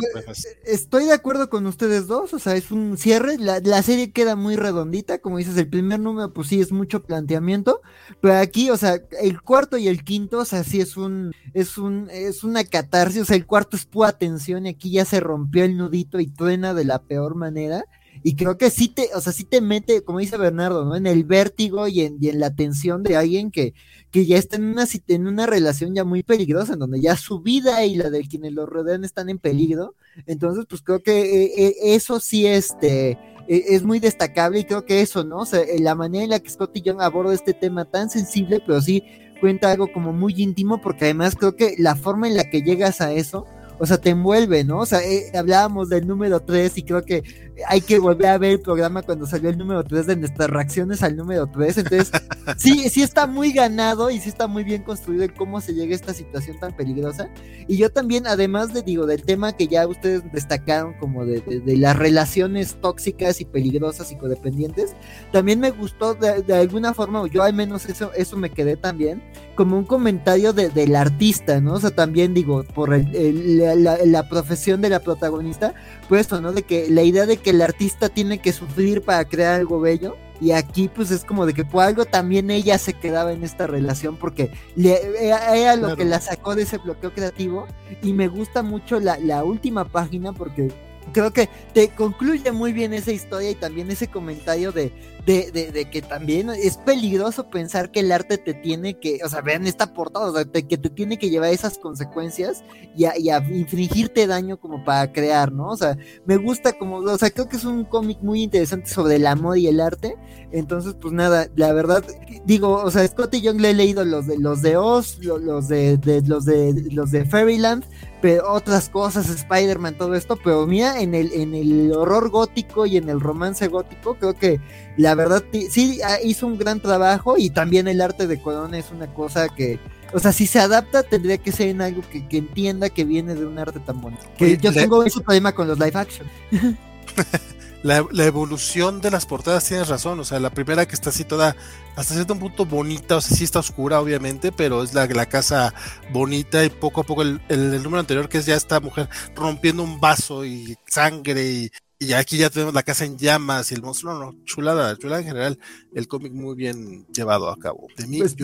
estoy 0.65 1.07
de 1.07 1.13
acuerdo 1.13 1.51
con 1.51 1.67
ustedes 1.67 2.07
dos, 2.07 2.33
o 2.33 2.39
sea, 2.39 2.55
es 2.55 2.71
un 2.71 2.97
cierre, 2.97 3.39
la, 3.39 3.59
la, 3.59 3.83
serie 3.83 4.13
queda 4.13 4.37
muy 4.37 4.55
redondita, 4.55 5.19
como 5.19 5.39
dices, 5.39 5.57
el 5.57 5.69
primer 5.69 5.99
número 5.99 6.33
pues 6.33 6.47
sí 6.47 6.61
es 6.61 6.71
mucho 6.71 7.03
planteamiento, 7.03 7.81
pero 8.21 8.37
aquí, 8.37 8.71
o 8.71 8.77
sea, 8.77 9.03
el 9.21 9.43
cuarto 9.43 9.79
y 9.79 9.89
el 9.89 10.05
quinto, 10.05 10.39
o 10.39 10.45
sea, 10.45 10.63
sí 10.63 10.81
es 10.81 10.97
un, 10.97 11.33
es 11.55 11.77
un, 11.77 12.09
es 12.13 12.45
una 12.45 12.63
catarsis, 12.65 13.23
o 13.23 13.25
sea, 13.25 13.37
el 13.37 13.47
cuarto 13.47 13.77
es 13.77 13.85
pura 13.85 14.13
tensión 14.13 14.67
y 14.67 14.71
aquí 14.71 14.93
ya 14.93 15.05
se 15.05 15.19
rompió 15.19 15.65
el 15.65 15.77
nudito 15.77 16.21
y 16.21 16.29
truena 16.29 16.73
de 16.73 16.85
la 16.85 17.03
peor 17.03 17.35
manera, 17.35 17.85
y 18.23 18.37
creo 18.37 18.57
que 18.57 18.71
sí 18.71 18.89
te, 18.89 19.11
o 19.15 19.21
sea, 19.21 19.33
sí 19.33 19.45
te 19.45 19.61
mete, 19.61 20.03
como 20.03 20.21
dice 20.21 20.37
Bernardo, 20.37 20.85
¿no? 20.85 20.97
En 20.97 21.07
el 21.07 21.25
vértigo 21.25 21.89
y 21.89 22.03
en, 22.03 22.19
y 22.21 22.31
la 22.33 22.55
tensión 22.55 23.03
de 23.03 23.17
alguien 23.17 23.51
que, 23.51 23.75
que 24.11 24.27
ya 24.27 24.39
está 24.39 24.57
en 24.57 24.65
una, 24.65 24.85
en 25.09 25.27
una 25.27 25.47
relación 25.47 25.95
ya 25.95 26.05
muy 26.05 26.23
peligrosa, 26.23 26.75
en 26.75 26.79
donde 26.79 27.01
ya 27.01 27.17
su 27.17 27.41
vida 27.41 27.85
y 27.85 27.97
la 27.97 28.11
de 28.11 28.23
quienes 28.23 28.53
lo 28.53 28.67
rodean 28.67 29.05
están 29.05 29.29
en 29.29 29.39
peligro. 29.39 29.97
Entonces, 30.27 30.67
pues 30.69 30.83
creo 30.83 31.03
que 31.03 31.21
eh, 31.21 31.53
eh, 31.57 31.75
eso 31.95 32.21
sí 32.21 32.47
este, 32.47 33.19
e, 33.49 33.65
es 33.69 33.83
muy 33.83 33.99
destacable 33.99 34.61
y 34.61 34.65
creo 34.65 34.85
que 34.85 35.01
eso, 35.01 35.25
¿no? 35.25 35.39
O 35.39 35.47
sea, 35.47 35.63
la 35.79 35.95
manera 35.95 36.25
en 36.25 36.31
la 36.31 36.41
que 36.41 36.51
Scotty 36.51 36.83
Young 36.83 37.01
aborda 37.01 37.35
este 37.35 37.55
tema 37.55 37.85
tan 37.85 38.11
sensible, 38.11 38.63
pero 38.65 38.81
sí 38.81 39.03
cuenta 39.41 39.73
algo 39.73 39.93
como 39.93 40.13
muy 40.13 40.35
íntimo, 40.37 40.81
porque 40.81 41.07
además 41.07 41.35
creo 41.35 41.57
que 41.57 41.75
la 41.77 41.97
forma 41.97 42.29
en 42.29 42.37
la 42.37 42.49
que 42.49 42.63
llegas 42.63 43.01
a 43.01 43.13
eso, 43.13 43.47
o 43.79 43.87
sea, 43.87 43.99
te 43.99 44.11
envuelve, 44.11 44.65
¿no? 44.65 44.81
O 44.81 44.87
sea, 44.87 45.01
eh, 45.03 45.31
hablábamos 45.35 45.89
del 45.89 46.07
número 46.07 46.41
3 46.41 46.79
y 46.79 46.83
creo 46.83 47.05
que 47.05 47.23
hay 47.67 47.81
que 47.81 47.99
volver 47.99 48.29
a 48.29 48.39
ver 48.39 48.53
el 48.53 48.61
programa 48.61 49.03
cuando 49.03 49.27
salió 49.27 49.51
el 49.51 49.59
número 49.59 49.85
3 49.85 50.07
de 50.07 50.17
nuestras 50.17 50.51
reacciones 50.51 51.03
al 51.03 51.17
número 51.17 51.47
3. 51.47 51.79
Entonces, 51.79 52.11
sí, 52.57 52.89
sí 52.89 53.03
está 53.03 53.27
muy 53.27 53.53
ganado 53.53 54.11
y 54.11 54.19
sí 54.19 54.29
está 54.29 54.47
muy 54.47 54.65
bien 54.65 54.83
construido 54.83 55.25
el 55.25 55.35
cómo 55.35 55.61
se 55.61 55.75
llega 55.75 55.93
a 55.93 55.97
esta 55.97 56.15
situación 56.15 56.59
tan 56.59 56.75
peligrosa. 56.77 57.29
Y 57.69 57.77
yo 57.77 57.91
también, 57.91 58.27
además 58.27 58.73
de, 58.73 58.83
digo, 58.83 59.07
del 59.07 59.23
tema 59.23 59.53
que 59.53 59.67
ya 59.67 59.87
ustedes 59.87 60.23
destacaron 60.33 60.95
como 60.95 61.25
de, 61.25 61.41
de, 61.41 61.77
las 61.77 61.97
relaciones 61.97 62.77
tóxicas 62.81 63.41
y 63.41 63.45
peligrosas 63.45 64.13
y 64.13 64.17
codependientes, 64.17 64.95
también 65.33 65.61
me 65.61 65.71
gustó 65.71 66.15
de, 66.15 66.55
alguna 66.55 66.95
forma, 66.95 67.23
o 67.23 67.27
yo 67.27 67.43
al 67.43 67.55
menos 67.55 67.87
eso, 67.87 68.13
eso 68.15 68.37
me 68.37 68.51
quedé 68.51 68.77
también, 68.77 69.23
como 69.55 69.79
un 69.79 69.85
comentario 69.85 70.53
del 70.53 70.97
artista, 70.97 71.61
¿no? 71.61 71.75
O 71.75 71.81
sea, 71.81 71.91
también 71.91 72.35
digo, 72.35 72.65
por 72.75 72.95
el, 72.95 73.62
la, 73.77 73.99
la, 74.05 74.29
profesión 74.29 74.81
de 74.81 74.89
la 74.89 75.01
protagonista, 75.01 75.75
pues 76.09 76.23
esto, 76.23 76.41
¿no? 76.41 76.53
De 76.53 76.63
que 76.63 76.89
la 76.91 77.03
idea 77.03 77.27
de 77.27 77.37
que 77.37 77.51
el 77.51 77.63
artista 77.63 78.09
tiene 78.09 78.39
que 78.39 78.53
sufrir 78.53 79.03
para 79.03 79.25
crear 79.25 79.55
algo 79.55 79.81
bello. 79.81 80.17
Y 80.41 80.51
aquí 80.51 80.89
pues 80.89 81.13
es 81.13 81.25
como 81.25 81.47
de 81.47 81.55
que 81.55 81.65
por 81.65 81.85
algo 81.85 82.05
también 82.05 82.51
ella 82.51 82.77
se 82.77 82.95
quedaba 82.95 83.33
en 83.33 83.45
esta 83.45 83.69
relación 83.69 84.17
porque 84.17 84.51
le, 84.75 84.99
era 85.29 85.77
lo 85.77 85.95
que 85.95 86.05
la 86.05 86.21
sacó 86.21 86.57
de 86.57 86.63
ese 86.63 86.79
bloqueo 86.79 87.13
creativo. 87.13 87.69
Y 88.03 88.13
me 88.13 88.27
gusta 88.27 88.65
mucho 88.65 88.99
la, 88.99 89.19
la 89.19 89.45
última 89.45 89.85
página 89.85 90.33
porque 90.33 90.73
creo 91.13 91.33
que 91.33 91.49
te 91.73 91.89
concluye 91.91 92.53
muy 92.53 92.73
bien 92.73 92.93
esa 92.93 93.13
historia 93.13 93.51
y 93.51 93.55
también 93.55 93.91
ese 93.91 94.09
comentario 94.09 94.73
de, 94.73 94.93
de, 95.27 95.53
de, 95.53 95.91
que 95.91 96.03
también 96.03 96.51
es 96.51 96.77
peligroso 96.79 97.49
pensar 97.49 97.93
que 97.93 98.01
el 98.01 98.11
arte 98.11 98.39
te 98.39 98.55
tiene 98.55 98.99
que, 98.99 99.21
o 99.25 99.29
sea, 99.29 99.41
vean 99.41 99.67
esta 99.67 99.93
portada, 99.93 100.31
o 100.31 100.35
sea, 100.35 100.45
que 100.45 100.77
te 100.77 100.91
tiene 100.91 101.17
que 101.19 101.31
llevar 101.31 101.53
esas 101.53 101.79
consecuencias 101.79 102.65
y 102.97 103.05
a, 103.05 103.39
infringirte 103.49 104.27
daño 104.27 104.59
como 104.59 104.85
para 104.85 105.13
crear, 105.13 105.53
¿no? 105.53 105.69
O 105.69 105.77
sea, 105.77 105.97
me 106.27 106.37
gusta 106.39 106.73
como, 106.73 106.97
o 106.97 107.19
sea, 107.19 107.31
creo 107.31 107.49
que 107.49 107.57
es 107.57 107.65
un 107.65 107.85
cómic 107.85 108.19
muy 108.21 108.43
interesante 108.43 108.91
sobre 108.91 109.17
el 109.17 109.27
amor 109.27 109.59
y 109.59 109.69
el 109.69 109.81
arte. 109.81 110.17
Entonces, 110.51 110.95
pues 111.01 111.15
nada, 111.15 111.49
la 111.55 111.73
verdad, 111.73 112.05
digo, 112.45 112.83
o 112.83 112.91
sea, 112.91 113.07
Scott 113.07 113.35
y 113.35 113.43
Young 113.43 113.61
le 113.61 113.71
he 113.71 113.75
leído 113.75 114.05
los 114.05 114.27
de 114.27 114.39
los 114.39 114.61
de 114.61 114.77
Oz, 114.77 115.19
los 115.21 115.69
de, 115.69 115.99
los 116.27 116.45
de 116.45 116.89
los 116.91 117.11
de 117.11 117.25
Fairyland, 117.25 117.85
pero 118.21 118.53
otras 118.53 118.89
cosas, 118.89 119.29
Spider-Man, 119.29 119.97
todo 119.97 120.15
esto, 120.15 120.39
pero 120.43 120.67
mira, 120.67 121.01
en 121.01 121.15
el, 121.15 121.33
en 121.33 121.55
el 121.55 121.93
horror 121.93 122.31
gótico 122.31 122.87
y 122.87 122.97
en 122.97 123.09
el 123.09 123.21
romance 123.21 123.67
gótico, 123.69 124.15
creo 124.15 124.35
que 124.35 124.61
la 124.97 125.12
verdad 125.15 125.43
sí 125.71 126.01
ah, 126.05 126.19
hizo 126.23 126.47
un 126.47 126.59
gran 126.59 126.81
trabajo 126.81 127.37
y 127.39 127.51
también 127.51 127.89
el 127.89 128.01
arte 128.01 128.27
de 128.27 128.41
Corona 128.41 128.79
es 128.79 128.91
una 128.91 129.13
cosa 129.13 129.49
que, 129.49 129.79
o 130.13 130.19
sea, 130.19 130.33
si 130.33 130.47
se 130.47 130.61
adapta 130.61 131.03
tendría 131.03 131.39
que 131.39 131.53
ser 131.53 131.69
en 131.69 131.83
algo 131.83 132.03
que, 132.11 132.25
entienda 132.37 132.91
que 132.91 133.05
viene 133.05 133.35
de 133.35 133.47
un 133.47 133.59
arte 133.59 133.81
tan 133.81 134.01
bonito. 134.01 134.23
Que 134.37 134.57
yo 134.57 134.73
tengo 134.73 135.03
ese 135.05 135.21
problema 135.21 135.53
con 135.53 135.69
los 135.69 135.79
live 135.79 135.99
action. 135.99 136.27
la, 137.83 138.25
evolución 138.25 139.01
de 139.01 139.11
las 139.11 139.27
portadas 139.27 139.67
tienes 139.67 139.89
razón. 139.89 140.21
O 140.21 140.25
sea, 140.25 140.41
la 140.41 140.51
primera 140.51 140.87
que 140.87 140.95
está 140.95 141.11
así 141.11 141.25
toda, 141.25 141.57
hasta 141.97 142.15
cierto 142.15 142.37
punto 142.37 142.65
bonita, 142.65 143.17
o 143.17 143.21
sea, 143.21 143.37
sí 143.37 143.45
está 143.45 143.59
oscura, 143.59 144.01
obviamente, 144.01 144.53
pero 144.53 144.83
es 144.83 144.95
la, 144.95 145.07
la 145.07 145.27
casa 145.27 145.75
bonita 146.13 146.65
y 146.65 146.71
poco 146.71 147.03
a 147.03 147.05
poco 147.05 147.23
el, 147.23 147.41
el, 147.49 147.83
número 147.83 148.01
anterior 148.01 148.29
que 148.29 148.39
es 148.39 148.47
ya 148.47 148.57
esta 148.57 148.81
mujer 148.81 149.09
rompiendo 149.35 149.83
un 149.83 150.01
vaso 150.01 150.45
y 150.45 150.77
sangre 150.87 151.45
y, 151.45 151.71
y 152.03 152.13
aquí 152.15 152.37
ya 152.37 152.51
tenemos 152.51 152.75
la 152.75 152.83
casa 152.83 153.05
en 153.05 153.17
llamas 153.17 153.71
y 153.71 153.75
el 153.75 153.83
monstruo, 153.83 154.13
no, 154.13 154.33
no, 154.33 154.45
chulada, 154.45 154.97
chulada 154.99 155.21
en 155.21 155.29
general, 155.29 155.59
el 155.95 156.09
cómic 156.09 156.33
muy 156.33 156.57
bien 156.57 157.07
llevado 157.07 157.49
a 157.49 157.57
cabo. 157.57 157.87
De 157.97 158.09
mí, 158.09 158.19
pues 158.19 158.35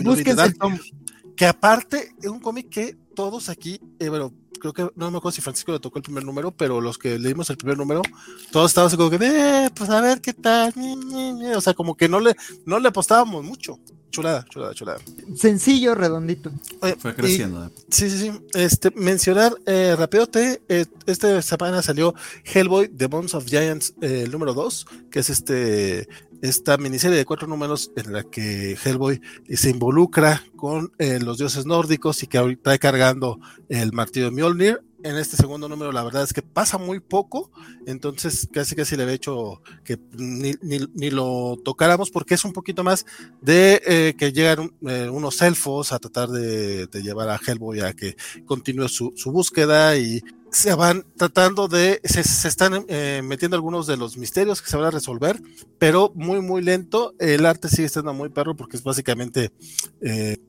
que 1.35 1.45
aparte 1.45 2.15
es 2.21 2.27
un 2.27 2.39
cómic 2.39 2.69
que 2.69 2.97
todos 3.15 3.49
aquí, 3.49 3.81
eh, 3.99 4.07
bueno, 4.09 4.33
creo 4.59 4.73
que 4.73 4.89
no 4.95 5.11
me 5.11 5.17
acuerdo 5.17 5.35
si 5.35 5.41
Francisco 5.41 5.73
le 5.73 5.79
tocó 5.79 5.99
el 5.99 6.03
primer 6.03 6.23
número, 6.23 6.51
pero 6.51 6.79
los 6.79 6.97
que 6.97 7.19
leímos 7.19 7.49
el 7.49 7.57
primer 7.57 7.77
número, 7.77 8.01
todos 8.51 8.71
estábamos 8.71 8.95
como 8.95 9.09
que, 9.09 9.17
eh, 9.21 9.69
pues 9.75 9.89
a 9.89 9.99
ver 9.99 10.21
qué 10.21 10.33
tal, 10.33 10.73
o 11.55 11.61
sea, 11.61 11.73
como 11.73 11.95
que 11.95 12.07
no 12.07 12.19
le, 12.19 12.35
no 12.65 12.79
le 12.79 12.87
apostábamos 12.87 13.43
mucho. 13.43 13.77
Chulada, 14.11 14.45
chulada, 14.49 14.73
chulada. 14.73 14.99
Sencillo, 15.35 15.95
redondito. 15.95 16.51
Fue 16.97 17.15
creciendo. 17.15 17.65
Eh. 17.65 17.69
sí, 17.89 18.09
sí, 18.09 18.17
sí. 18.17 18.31
Este, 18.53 18.91
mencionar 18.91 19.53
eh, 19.65 19.95
rápido, 19.97 20.27
te, 20.27 20.61
eh, 20.67 20.85
esta 21.05 21.41
semana 21.41 21.81
salió 21.81 22.15
Hellboy, 22.43 22.89
The 22.89 23.05
Bones 23.07 23.35
of 23.35 23.45
Giants, 23.45 23.93
el 24.01 24.31
número 24.31 24.53
2, 24.53 24.87
que 25.11 25.19
es 25.19 25.29
este 25.29 26.07
esta 26.41 26.77
miniserie 26.77 27.17
de 27.17 27.25
cuatro 27.25 27.47
números 27.47 27.91
en 27.95 28.13
la 28.13 28.23
que 28.23 28.77
Hellboy 28.83 29.21
se 29.53 29.69
involucra 29.69 30.43
con 30.55 30.91
eh, 30.97 31.19
los 31.19 31.37
dioses 31.37 31.65
nórdicos 31.65 32.23
y 32.23 32.27
que 32.27 32.37
ahorita 32.37 32.73
está 32.73 32.77
cargando 32.77 33.39
el 33.67 33.91
martillo 33.93 34.25
de 34.25 34.31
Mjolnir. 34.31 34.81
En 35.01 35.15
este 35.15 35.37
segundo 35.37 35.69
número, 35.69 35.93
la 35.93 36.03
verdad 36.03 36.23
es 36.23 36.33
que 36.33 36.41
pasa 36.41 36.77
muy 36.77 36.99
poco, 36.99 37.51
entonces 37.85 38.49
casi 38.51 38.75
casi 38.75 38.97
le 38.97 39.03
había 39.03 39.15
hecho 39.15 39.61
que 39.85 39.97
ni, 40.17 40.53
ni, 40.61 41.09
lo 41.09 41.57
tocáramos 41.63 42.11
porque 42.11 42.33
es 42.33 42.43
un 42.43 42.51
poquito 42.51 42.83
más 42.83 43.05
de 43.41 43.81
eh, 43.85 44.15
que 44.17 44.33
llegan 44.33 44.73
eh, 44.81 45.07
unos 45.09 45.41
elfos 45.41 45.93
a 45.93 45.99
tratar 45.99 46.29
de, 46.29 46.87
llevar 47.01 47.29
a 47.29 47.39
Hellboy 47.39 47.79
a 47.79 47.93
que 47.93 48.17
continúe 48.45 48.89
su, 48.89 49.13
su 49.15 49.31
búsqueda 49.31 49.97
y 49.97 50.21
se 50.51 50.73
van 50.73 51.05
tratando 51.15 51.69
de, 51.69 52.01
se, 52.03 52.21
están 52.47 52.85
eh, 52.89 53.21
metiendo 53.23 53.55
algunos 53.55 53.87
de 53.87 53.95
los 53.95 54.17
misterios 54.17 54.61
que 54.61 54.69
se 54.69 54.75
van 54.75 54.87
a 54.87 54.91
resolver, 54.91 55.41
pero 55.77 56.11
muy, 56.15 56.41
muy 56.41 56.61
lento. 56.61 57.13
El 57.19 57.45
arte 57.45 57.69
sigue 57.69 57.85
estando 57.85 58.13
muy 58.13 58.29
perro 58.29 58.55
porque 58.55 58.75
es 58.75 58.83
básicamente 58.83 59.51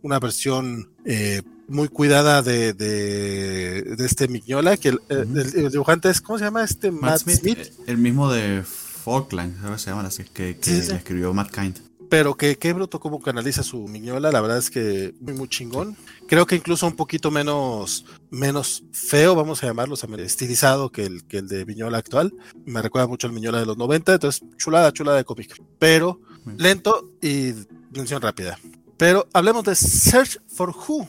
una 0.03 0.19
versión 0.19 0.91
eh, 1.05 1.43
muy 1.71 1.89
cuidada 1.89 2.43
de, 2.43 2.73
de, 2.75 3.95
este 4.05 4.29
Mignola, 4.29 4.77
que 4.77 4.89
el, 5.09 5.71
dibujante 5.71 6.11
es, 6.11 6.21
¿cómo 6.21 6.39
se 6.39 6.45
llama? 6.45 6.65
Este 6.65 6.91
Matt, 6.91 7.21
Smith, 7.21 7.73
El 7.87 7.99
mismo 7.99 8.31
de 8.31 8.63
Falkland, 8.65 9.65
ahora 9.65 9.79
se 9.79 9.91
llama 9.91 10.03
así, 10.03 10.25
que, 10.25 10.57
que 10.59 10.79
escribió 10.79 11.33
Matt 11.33 11.51
Kind 11.55 11.91
pero 12.11 12.37
que 12.37 12.59
qué 12.59 12.73
bruto 12.73 12.99
cómo 12.99 13.23
canaliza 13.23 13.63
su 13.63 13.87
miñola, 13.87 14.33
la 14.33 14.41
verdad 14.41 14.59
es 14.59 14.69
que 14.69 15.15
muy, 15.21 15.33
muy 15.33 15.49
chingón. 15.49 15.97
Creo 16.27 16.45
que 16.45 16.57
incluso 16.57 16.87
un 16.87 16.97
poquito 16.97 17.31
menos, 17.31 18.05
menos 18.31 18.83
feo, 18.93 19.37
vamos 19.37 19.63
a 19.63 19.69
llamarlo, 19.69 19.95
estilizado 19.95 20.91
que 20.91 21.07
el, 21.07 21.25
que 21.25 21.39
el 21.39 21.47
de 21.47 21.65
miñola 21.65 21.99
actual. 21.99 22.35
Me 22.67 22.83
recuerda 22.83 23.07
mucho 23.07 23.29
al 23.29 23.33
miñola 23.33 23.61
de 23.61 23.67
los 23.67 23.79
90, 23.79 24.15
entonces 24.15 24.43
chulada, 24.57 24.93
chulada 24.93 25.19
de 25.19 25.25
cómic, 25.25 25.57
pero 25.79 26.21
lento 26.59 27.13
y 27.23 27.55
mención 27.95 28.21
rápida. 28.21 28.59
Pero 28.97 29.29
hablemos 29.33 29.65
de 29.65 29.77
Search 29.77 30.41
for 30.49 30.71
Who, 30.71 31.09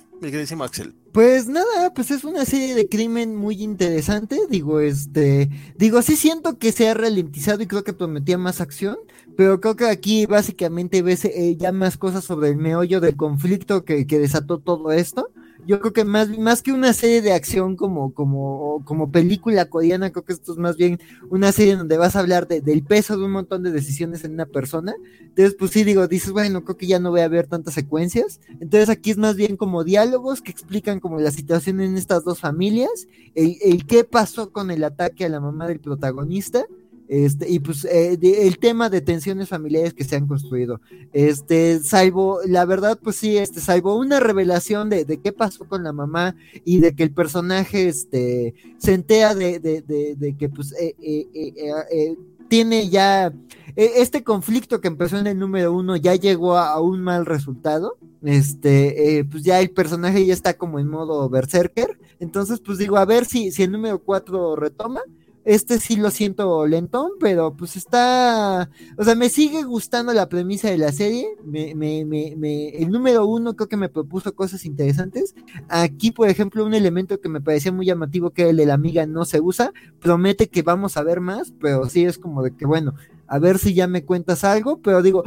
Axel. 0.62 0.96
Pues 1.12 1.48
nada, 1.48 1.94
pues 1.94 2.12
es 2.12 2.24
una 2.24 2.46
serie 2.46 2.76
de 2.76 2.88
crimen 2.88 3.36
muy 3.36 3.62
interesante. 3.62 4.40
Digo, 4.50 4.80
este, 4.80 5.50
digo, 5.78 6.02
sí 6.02 6.16
siento 6.16 6.58
que 6.58 6.72
se 6.72 6.88
ha 6.88 6.94
ralentizado 6.94 7.64
y 7.64 7.68
creo 7.68 7.84
que 7.84 7.94
prometía 7.94 8.38
más 8.38 8.62
acción, 8.62 8.98
pero 9.36 9.60
creo 9.60 9.76
que 9.76 9.86
aquí 9.86 10.26
básicamente 10.28 11.02
ves 11.02 11.26
eh, 11.26 11.56
ya 11.58 11.72
más 11.72 11.98
cosas 11.98 12.24
sobre 12.24 12.50
el 12.50 12.58
meollo 12.58 13.02
del 13.02 13.16
conflicto 13.16 13.84
que, 13.84 14.06
que 14.06 14.20
desató 14.20 14.60
todo 14.60 14.92
esto 14.92 15.32
yo 15.66 15.80
creo 15.80 15.94
que 15.94 16.06
más, 16.06 16.38
más 16.38 16.62
que 16.62 16.72
una 16.72 16.94
serie 16.94 17.22
de 17.22 17.34
acción 17.34 17.76
como, 17.76 18.14
como, 18.14 18.84
como 18.86 19.12
película 19.12 19.66
coreana, 19.66 20.12
creo 20.12 20.26
que 20.26 20.34
esto 20.34 20.54
es 20.54 20.58
más 20.58 20.78
bien 20.78 21.00
una 21.30 21.52
serie 21.52 21.76
donde 21.76 21.98
vas 21.98 22.16
a 22.16 22.20
hablar 22.20 22.48
de, 22.48 22.62
del 22.62 22.84
peso 22.84 23.18
de 23.18 23.26
un 23.26 23.32
montón 23.32 23.64
de 23.64 23.72
decisiones 23.72 24.24
en 24.24 24.34
una 24.34 24.46
persona. 24.46 24.94
Entonces, 25.22 25.56
pues 25.58 25.72
sí, 25.72 25.84
digo, 25.84 26.08
dices, 26.08 26.32
bueno, 26.32 26.64
creo 26.64 26.78
que 26.78 26.88
ya 26.88 27.00
no 27.00 27.12
voy 27.12 27.22
a 27.22 27.28
ver 27.28 27.48
tantas 27.48 27.74
secuencias. 27.74 28.40
Entonces 28.60 28.90
aquí 28.90 29.12
es 29.12 29.18
más 29.18 29.36
bien 29.36 29.58
como 29.58 29.84
diálogos 29.84 30.42
que 30.42 30.52
explican 30.52 31.00
como 31.00 31.20
la 31.20 31.32
situación 31.32 31.82
en 31.82 31.98
estas 31.98 32.24
dos 32.24 32.40
familias, 32.40 33.08
el, 33.36 33.58
el 33.62 33.86
qué 33.86 34.04
pasó 34.04 34.52
con 34.52 34.72
el 34.72 34.84
ataque 34.84 35.26
a 35.26 35.30
la 35.30 35.40
mamá 35.40 35.68
del 35.68 35.80
protagonista 35.80 36.66
este, 37.12 37.50
y 37.50 37.60
pues 37.60 37.84
eh, 37.84 38.18
el 38.22 38.58
tema 38.58 38.90
de 38.90 39.02
tensiones 39.02 39.50
familiares 39.50 39.94
que 39.94 40.06
se 40.06 40.16
han 40.16 40.28
construido. 40.28 40.80
Este, 41.12 41.80
salvo, 41.80 42.40
la 42.46 42.64
verdad, 42.64 42.98
pues 43.04 43.18
sí, 43.18 43.38
este, 43.38 43.60
salvo 43.60 43.98
una 43.98 44.22
revelación 44.22 44.90
de, 44.90 45.04
de 45.04 45.20
qué 45.20 45.34
pasó 45.34 45.68
con 45.68 45.84
la 45.84 45.92
mamá 45.92 46.38
y 46.64 46.80
de 46.80 46.96
que 46.96 47.04
el 47.04 47.12
personaje 47.12 47.90
este, 47.90 48.54
se 48.78 48.94
entera 48.94 49.36
de, 49.36 49.60
de, 49.60 49.82
de 50.16 50.38
que 50.38 50.48
pues 50.48 50.74
eh, 50.80 50.96
eh, 51.02 52.16
tiene 52.48 52.88
ya 52.88 53.34
este 53.76 54.24
conflicto 54.24 54.80
que 54.80 54.88
empezó 54.88 55.18
en 55.18 55.28
el 55.28 55.38
número 55.38 55.74
uno 55.74 55.98
ya 55.98 56.16
llegó 56.16 56.58
a, 56.58 56.80
un 56.80 57.02
mal 57.02 57.26
resultado. 57.26 57.98
Este, 58.24 59.28
pues 59.30 59.44
ya 59.44 59.60
el 59.60 59.72
personaje 59.72 60.26
ya 60.26 60.34
está 60.34 60.54
como 60.54 60.80
en 60.80 60.88
modo 60.88 61.28
berserker. 61.28 62.00
Entonces, 62.22 62.62
pues 62.62 62.78
digo, 62.78 62.96
a 62.96 63.04
ver 63.04 63.26
si, 63.26 63.52
si 63.52 63.64
el 63.64 63.72
número 63.74 64.00
cuatro 64.00 64.56
retoma. 64.56 65.02
Este 65.44 65.80
sí 65.80 65.96
lo 65.96 66.12
siento 66.12 66.68
lentón, 66.68 67.12
pero 67.20 67.56
pues 67.56 67.76
está. 67.76 68.70
O 68.98 69.04
sea, 69.04 69.16
me 69.16 69.30
sigue 69.30 69.64
gustando 69.64 70.14
la 70.14 70.30
premisa 70.30 70.70
de 70.70 70.78
la 70.78 70.92
serie. 70.92 71.28
Me, 71.44 71.74
me, 71.74 72.06
me, 72.06 72.70
el 72.70 72.92
número 72.92 73.26
uno 73.26 73.56
creo 73.56 73.68
que 73.68 73.78
me 73.78 73.90
propuso 73.90 74.36
cosas 74.36 74.66
interesantes. 74.66 75.34
Aquí, 75.68 76.12
por 76.12 76.30
ejemplo, 76.30 76.66
un 76.66 76.74
elemento 76.76 77.20
que 77.20 77.30
me 77.30 77.42
parecía 77.42 77.72
muy 77.72 77.88
llamativo, 77.88 78.30
que 78.30 78.50
el 78.50 78.58
de 78.58 78.66
la 78.68 78.76
amiga 78.76 79.06
no 79.08 79.26
se 79.26 79.42
usa. 79.42 79.74
Promete 80.00 80.48
que 80.48 80.62
vamos 80.62 80.96
a 80.98 81.04
ver 81.04 81.22
más, 81.22 81.54
pero 81.60 81.90
sí 81.90 82.06
es 82.06 82.20
como 82.20 82.44
de 82.44 82.56
que, 82.56 82.66
bueno, 82.66 82.94
a 83.28 83.40
ver 83.40 83.58
si 83.58 83.74
ya 83.74 83.88
me 83.88 84.06
cuentas 84.06 84.44
algo. 84.44 84.80
Pero 84.82 85.02
digo, 85.02 85.24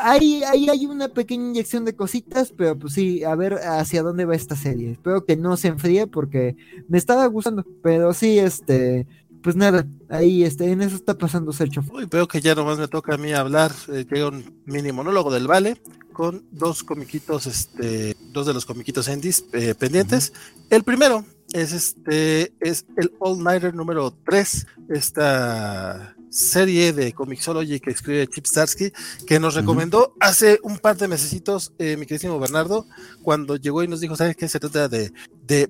ahí, 0.00 0.42
ahí 0.44 0.68
hay 0.68 0.86
una 0.86 1.08
pequeña 1.08 1.46
inyección 1.46 1.84
de 1.84 1.96
cositas, 1.96 2.52
pero 2.56 2.78
pues 2.78 2.92
sí, 2.92 3.24
a 3.24 3.34
ver 3.34 3.54
hacia 3.54 4.02
dónde 4.02 4.24
va 4.24 4.34
esta 4.34 4.56
serie. 4.56 4.92
Espero 4.92 5.24
que 5.24 5.36
no 5.36 5.56
se 5.56 5.68
enfríe 5.68 6.06
porque 6.06 6.56
me 6.88 6.98
estaba 6.98 7.26
gustando, 7.26 7.64
pero 7.82 8.12
sí, 8.12 8.38
este, 8.38 9.06
pues 9.42 9.56
nada, 9.56 9.86
ahí 10.08 10.44
este, 10.44 10.70
en 10.70 10.82
eso 10.82 10.96
está 10.96 11.16
pasando 11.16 11.52
Sergio. 11.52 11.84
Uy, 11.92 12.06
veo 12.10 12.26
que 12.26 12.40
ya 12.40 12.54
nomás 12.54 12.78
me 12.78 12.88
toca 12.88 13.14
a 13.14 13.18
mí 13.18 13.32
hablar, 13.32 13.72
eh, 13.88 14.06
un 14.24 14.62
mini 14.64 14.92
monólogo 14.92 15.32
del 15.32 15.46
Vale 15.46 15.80
con 16.12 16.46
dos 16.50 16.82
comiquitos, 16.82 17.46
este, 17.46 18.16
dos 18.32 18.46
de 18.46 18.54
los 18.54 18.64
comiquitos 18.64 19.08
indies 19.08 19.44
eh, 19.52 19.74
pendientes. 19.74 20.32
El 20.70 20.82
primero 20.82 21.26
es 21.52 21.72
este, 21.72 22.54
es 22.60 22.86
el 22.96 23.12
All 23.18 23.42
Nighter 23.44 23.74
número 23.74 24.12
3, 24.24 24.66
esta 24.88 26.15
serie 26.30 26.92
de 26.92 27.12
Comixology 27.12 27.80
que 27.80 27.90
escribe 27.90 28.26
Chip 28.28 28.46
Starsky, 28.46 28.92
que 29.26 29.40
nos 29.40 29.54
recomendó 29.54 30.14
hace 30.20 30.58
un 30.62 30.78
par 30.78 30.96
de 30.96 31.08
mesecitos, 31.08 31.72
eh, 31.78 31.96
mi 31.96 32.06
queridísimo 32.06 32.38
Bernardo, 32.38 32.86
cuando 33.22 33.56
llegó 33.56 33.82
y 33.82 33.88
nos 33.88 34.00
dijo, 34.00 34.16
¿sabes 34.16 34.36
qué? 34.36 34.48
Se 34.48 34.60
trata 34.60 34.88
de, 34.88 35.12
de, 35.46 35.68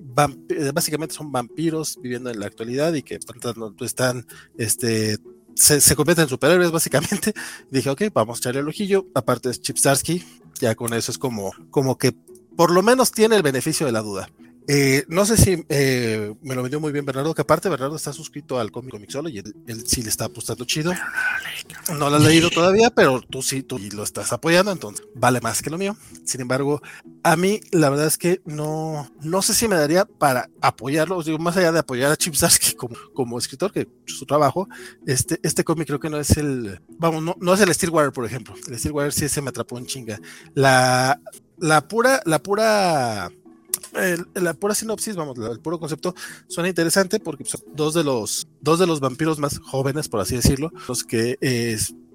básicamente 0.73 1.15
son 1.15 1.31
vampiros 1.31 1.97
viviendo 2.01 2.29
en 2.29 2.39
la 2.39 2.47
actualidad 2.47 2.93
y 2.93 3.03
que 3.03 3.19
están, 3.79 4.25
este, 4.57 5.17
se, 5.55 5.81
se 5.81 5.95
convierten 5.95 6.23
en 6.23 6.29
superhéroes 6.29 6.71
básicamente. 6.71 7.33
Dije, 7.71 7.89
ok, 7.89 8.03
vamos 8.13 8.37
a 8.37 8.39
echarle 8.39 8.61
el 8.61 8.67
ojillo. 8.67 9.07
Aparte 9.13 9.49
es 9.49 9.61
Chip 9.61 9.77
Starsky, 9.77 10.23
ya 10.59 10.75
con 10.75 10.93
eso 10.93 11.11
es 11.11 11.17
como, 11.17 11.51
como 11.69 11.97
que 11.97 12.13
por 12.55 12.71
lo 12.71 12.81
menos 12.81 13.11
tiene 13.11 13.35
el 13.35 13.43
beneficio 13.43 13.85
de 13.85 13.91
la 13.91 14.01
duda. 14.01 14.29
Eh, 14.69 15.05
no 15.07 15.25
sé 15.25 15.37
si 15.37 15.65
eh, 15.69 16.33
me 16.41 16.53
lo 16.53 16.61
vendió 16.61 16.81
muy 16.81 16.91
bien 16.91 17.05
Bernardo, 17.05 17.33
que 17.33 17.41
aparte 17.41 17.69
Bernardo 17.69 17.95
está 17.95 18.11
suscrito 18.11 18.59
al 18.59 18.69
cómic 18.69 19.09
Solo 19.09 19.29
y 19.29 19.37
él, 19.37 19.55
sí 19.85 20.01
le 20.03 20.09
está 20.09 20.25
apostando 20.25 20.65
chido. 20.65 20.93
No 21.97 22.09
lo, 22.09 22.17
has 22.17 22.23
leído 22.23 22.49
todavía, 22.49 22.89
pero 22.89 23.21
tú 23.21 23.41
sí, 23.41 23.63
tú 23.63 23.79
lo 23.79 24.03
estás 24.03 24.33
apoyando, 24.33 24.71
entonces 24.71 25.05
vale 25.15 25.39
más 25.39 25.61
que 25.61 25.69
lo 25.69 25.77
mío. 25.77 25.95
Sin 26.25 26.41
embargo, 26.41 26.81
a 27.23 27.37
mí 27.37 27.61
la 27.71 27.89
verdad 27.89 28.07
es 28.07 28.17
que 28.17 28.41
no, 28.43 29.09
no 29.21 29.41
sé 29.41 29.53
si 29.53 29.69
me 29.69 29.77
daría 29.77 30.03
para 30.03 30.49
apoyarlo, 30.59 31.15
os 31.15 31.25
digo, 31.25 31.37
más 31.37 31.55
allá 31.55 31.71
de 31.71 31.79
apoyar 31.79 32.11
a 32.11 32.17
Chip 32.17 32.35
Zarsky 32.35 32.75
como, 32.75 32.97
como 33.13 33.37
escritor, 33.37 33.71
que 33.71 33.87
su 34.05 34.25
trabajo, 34.25 34.67
este, 35.05 35.39
este 35.43 35.63
cómic 35.63 35.87
creo 35.87 35.99
que 36.01 36.09
no 36.09 36.19
es 36.19 36.31
el, 36.31 36.81
vamos, 36.89 37.23
no, 37.23 37.37
no 37.39 37.53
es 37.53 37.61
el 37.61 37.73
Steelwire, 37.73 38.11
por 38.11 38.25
ejemplo. 38.25 38.53
El 38.67 38.77
Steelwire 38.77 39.13
sí 39.13 39.29
se 39.29 39.41
me 39.41 39.49
atrapó 39.49 39.77
en 39.77 39.85
chinga. 39.85 40.19
La, 40.55 41.21
la 41.57 41.87
pura, 41.87 42.21
la 42.25 42.43
pura 42.43 43.31
la 44.33 44.53
pura 44.53 44.75
sinopsis, 44.75 45.15
vamos, 45.15 45.37
el 45.37 45.59
puro 45.59 45.79
concepto 45.79 46.15
suena 46.47 46.69
interesante 46.69 47.19
porque 47.19 47.45
son 47.45 47.61
dos 47.73 47.93
de 47.93 48.03
los 48.03 48.47
dos 48.61 48.79
de 48.79 48.87
los 48.87 48.99
vampiros 48.99 49.39
más 49.39 49.59
jóvenes, 49.59 50.09
por 50.09 50.19
así 50.19 50.35
decirlo, 50.35 50.71
los 50.87 51.03
que 51.03 51.37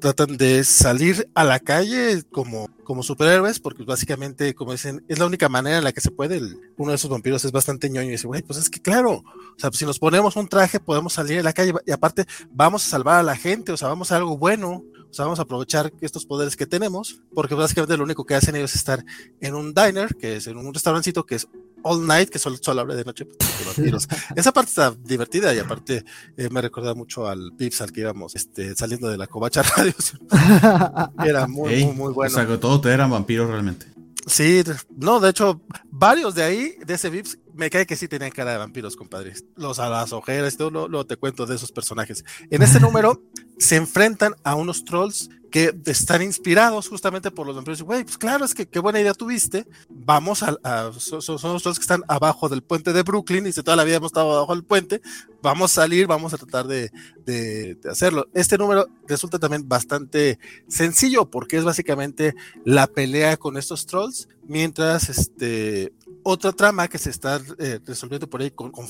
tratan 0.02 0.36
de 0.36 0.64
salir 0.64 1.30
a 1.34 1.44
la 1.44 1.60
calle 1.60 2.24
como, 2.30 2.68
como 2.84 3.02
superhéroes, 3.02 3.60
porque 3.60 3.84
básicamente, 3.84 4.52
como 4.54 4.72
dicen, 4.72 5.04
es 5.08 5.18
la 5.18 5.26
única 5.26 5.48
manera 5.48 5.78
en 5.78 5.84
la 5.84 5.92
que 5.92 6.00
se 6.00 6.10
puede. 6.10 6.40
uno 6.76 6.90
de 6.90 6.96
esos 6.96 7.08
vampiros 7.08 7.44
es 7.44 7.52
bastante 7.52 7.88
ñoño 7.88 8.08
y 8.08 8.12
dice, 8.12 8.26
güey, 8.26 8.42
pues 8.42 8.58
es 8.58 8.68
que 8.68 8.82
claro, 8.82 9.12
o 9.22 9.54
sea, 9.56 9.70
si 9.72 9.86
nos 9.86 9.98
ponemos 9.98 10.36
un 10.36 10.48
traje 10.48 10.80
podemos 10.80 11.12
salir 11.12 11.38
a 11.38 11.42
la 11.42 11.52
calle 11.52 11.72
y 11.86 11.92
aparte 11.92 12.26
vamos 12.50 12.84
a 12.84 12.90
salvar 12.90 13.20
a 13.20 13.22
la 13.22 13.36
gente, 13.36 13.72
o 13.72 13.76
sea, 13.76 13.88
vamos 13.88 14.12
a 14.12 14.16
algo 14.16 14.36
bueno, 14.36 14.84
o 15.12 15.14
sea, 15.14 15.26
vamos 15.26 15.40
a 15.40 15.42
aprovechar 15.42 15.92
estos 16.00 16.24
poderes 16.24 16.56
que 16.56 16.66
tenemos, 16.66 17.20
porque 17.34 17.54
básicamente 17.54 17.98
lo 17.98 18.04
único 18.04 18.24
que 18.24 18.34
hacen 18.34 18.56
ellos 18.56 18.70
es 18.70 18.76
estar 18.76 19.04
en 19.42 19.54
un 19.54 19.74
diner, 19.74 20.16
que 20.16 20.36
es 20.36 20.46
en 20.46 20.56
un 20.56 20.72
restaurancito 20.72 21.26
que 21.26 21.34
es 21.34 21.46
all 21.82 22.06
night, 22.06 22.30
que 22.30 22.38
solo, 22.38 22.56
solo 22.58 22.80
habla 22.80 22.94
de 22.94 23.04
noche. 23.04 23.26
Pues, 23.26 24.08
Esa 24.36 24.52
parte 24.52 24.70
está 24.70 24.96
divertida 25.04 25.54
y 25.54 25.58
aparte 25.58 26.02
eh, 26.38 26.48
me 26.50 26.62
recuerda 26.62 26.94
mucho 26.94 27.28
al 27.28 27.52
Pips 27.54 27.82
al 27.82 27.92
que 27.92 28.00
íbamos 28.00 28.34
este, 28.34 28.74
saliendo 28.74 29.10
de 29.10 29.18
la 29.18 29.26
covacha 29.26 29.62
radio. 29.76 29.92
Era 31.26 31.46
muy, 31.46 31.84
muy, 31.84 31.94
muy 31.94 32.12
bueno. 32.14 32.32
O 32.32 32.34
sea, 32.34 32.46
que 32.46 32.56
todos 32.56 32.86
eran 32.86 33.10
vampiros 33.10 33.50
realmente. 33.50 33.91
Sí, 34.26 34.62
no, 34.96 35.18
de 35.18 35.30
hecho, 35.30 35.60
varios 35.90 36.34
de 36.34 36.44
ahí, 36.44 36.76
de 36.86 36.94
ese 36.94 37.10
Vips, 37.10 37.38
me 37.54 37.70
cae 37.70 37.86
que 37.86 37.96
sí 37.96 38.08
tenían 38.08 38.30
cara 38.30 38.52
de 38.52 38.58
vampiros, 38.58 38.96
compadre. 38.96 39.34
Los 39.56 39.78
a 39.78 39.88
las 39.88 40.12
ojeras, 40.12 40.56
todo 40.56 40.88
lo, 40.88 41.06
te 41.06 41.16
cuento 41.16 41.44
de 41.44 41.56
esos 41.56 41.72
personajes. 41.72 42.24
En 42.50 42.62
este 42.62 42.80
número 42.80 43.22
se 43.58 43.76
enfrentan 43.76 44.34
a 44.44 44.54
unos 44.54 44.84
trolls 44.84 45.28
que 45.50 45.74
están 45.86 46.22
inspirados 46.22 46.88
justamente 46.88 47.30
por 47.30 47.46
los 47.46 47.56
vampiros. 47.56 47.82
Güey, 47.82 48.04
pues 48.04 48.16
claro, 48.16 48.44
es 48.44 48.54
que 48.54 48.66
qué 48.66 48.78
buena 48.78 49.00
idea 49.00 49.12
tuviste. 49.12 49.66
Vamos 49.90 50.42
a, 50.42 50.56
son, 50.98 51.20
los 51.52 51.62
trolls 51.62 51.78
que 51.78 51.82
están 51.82 52.02
abajo 52.08 52.48
del 52.48 52.62
puente 52.62 52.92
de 52.92 53.02
Brooklyn 53.02 53.46
y 53.46 53.52
si 53.52 53.62
toda 53.62 53.76
la 53.76 53.84
vida 53.84 53.96
hemos 53.96 54.10
estado 54.10 54.32
abajo 54.36 54.54
del 54.54 54.64
puente, 54.64 55.02
vamos 55.42 55.72
a 55.72 55.82
salir, 55.82 56.06
vamos 56.06 56.32
a 56.32 56.38
tratar 56.38 56.66
de, 56.66 56.90
de, 57.26 57.76
hacerlo. 57.90 58.28
Este 58.32 58.56
número 58.56 58.88
resulta 59.06 59.38
también 59.38 59.68
bastante 59.68 60.38
sencillo 60.68 61.28
porque 61.28 61.56
es 61.56 61.64
básicamente 61.64 62.34
la 62.64 62.86
pelea 62.86 63.36
con 63.36 63.56
estos 63.56 63.86
trolls 63.86 64.28
mientras 64.46 65.08
este 65.08 65.92
otra 66.24 66.52
trama 66.52 66.88
que 66.88 66.98
se 66.98 67.10
está 67.10 67.40
eh, 67.58 67.80
resolviendo 67.84 68.28
por 68.30 68.40
ahí 68.40 68.50
con, 68.52 68.70
con, 68.70 68.86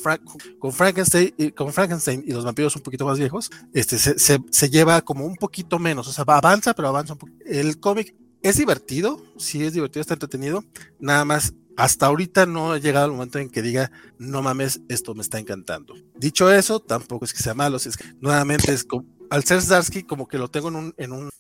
con, 0.59 0.73
Frankenstein, 0.73 1.33
y, 1.39 1.51
con 1.53 1.73
Frankenstein 1.73 2.23
y 2.27 2.33
los 2.33 2.45
vampiros 2.45 2.77
un 2.77 2.83
poquito 2.83 3.07
más 3.07 3.19
viejos, 3.19 3.51
este, 3.73 3.99
se, 3.99 4.19
se, 4.19 4.39
se 4.51 4.71
lleva 4.71 5.01
como 5.01 5.25
un 5.25 5.37
poquito 5.37 5.79
menos, 5.79 6.09
o 6.09 6.13
sea, 6.13 6.25
avanza, 6.27 6.75
pero 6.75 6.89
avanza 6.89 7.15
un. 7.15 7.39
El 7.47 7.81
cómic 7.81 8.15
es 8.43 8.59
divertido, 8.59 9.23
sí 9.39 9.65
es 9.65 9.73
divertido, 9.73 10.01
está 10.01 10.15
entretenido, 10.15 10.65
nada 10.99 11.25
más 11.25 11.55
hasta 11.77 12.07
ahorita 12.07 12.47
no 12.47 12.75
he 12.75 12.81
llegado 12.81 13.07
al 13.07 13.13
momento 13.13 13.39
en 13.39 13.51
que 13.51 13.63
diga, 13.63 13.91
no 14.19 14.43
mames, 14.43 14.81
esto 14.89 15.15
me 15.15 15.23
está 15.23 15.39
encantando. 15.39 15.95
Dicho 16.17 16.53
eso, 16.53 16.81
tampoco 16.81 17.25
es 17.25 17.33
que 17.33 17.43
sea 17.43 17.55
malo, 17.55 17.77
es 17.77 17.97
que 17.97 18.05
nuevamente 18.21 18.73
es 18.73 18.85
como, 18.85 19.07
al 19.31 19.45
ser 19.45 19.63
Zarsky 19.63 20.03
como 20.03 20.29
que 20.29 20.39
lo 20.39 20.49
tengo 20.49 20.69
en, 20.69 20.77
un, 20.77 20.95
en 20.97 21.13
un, 21.13 21.31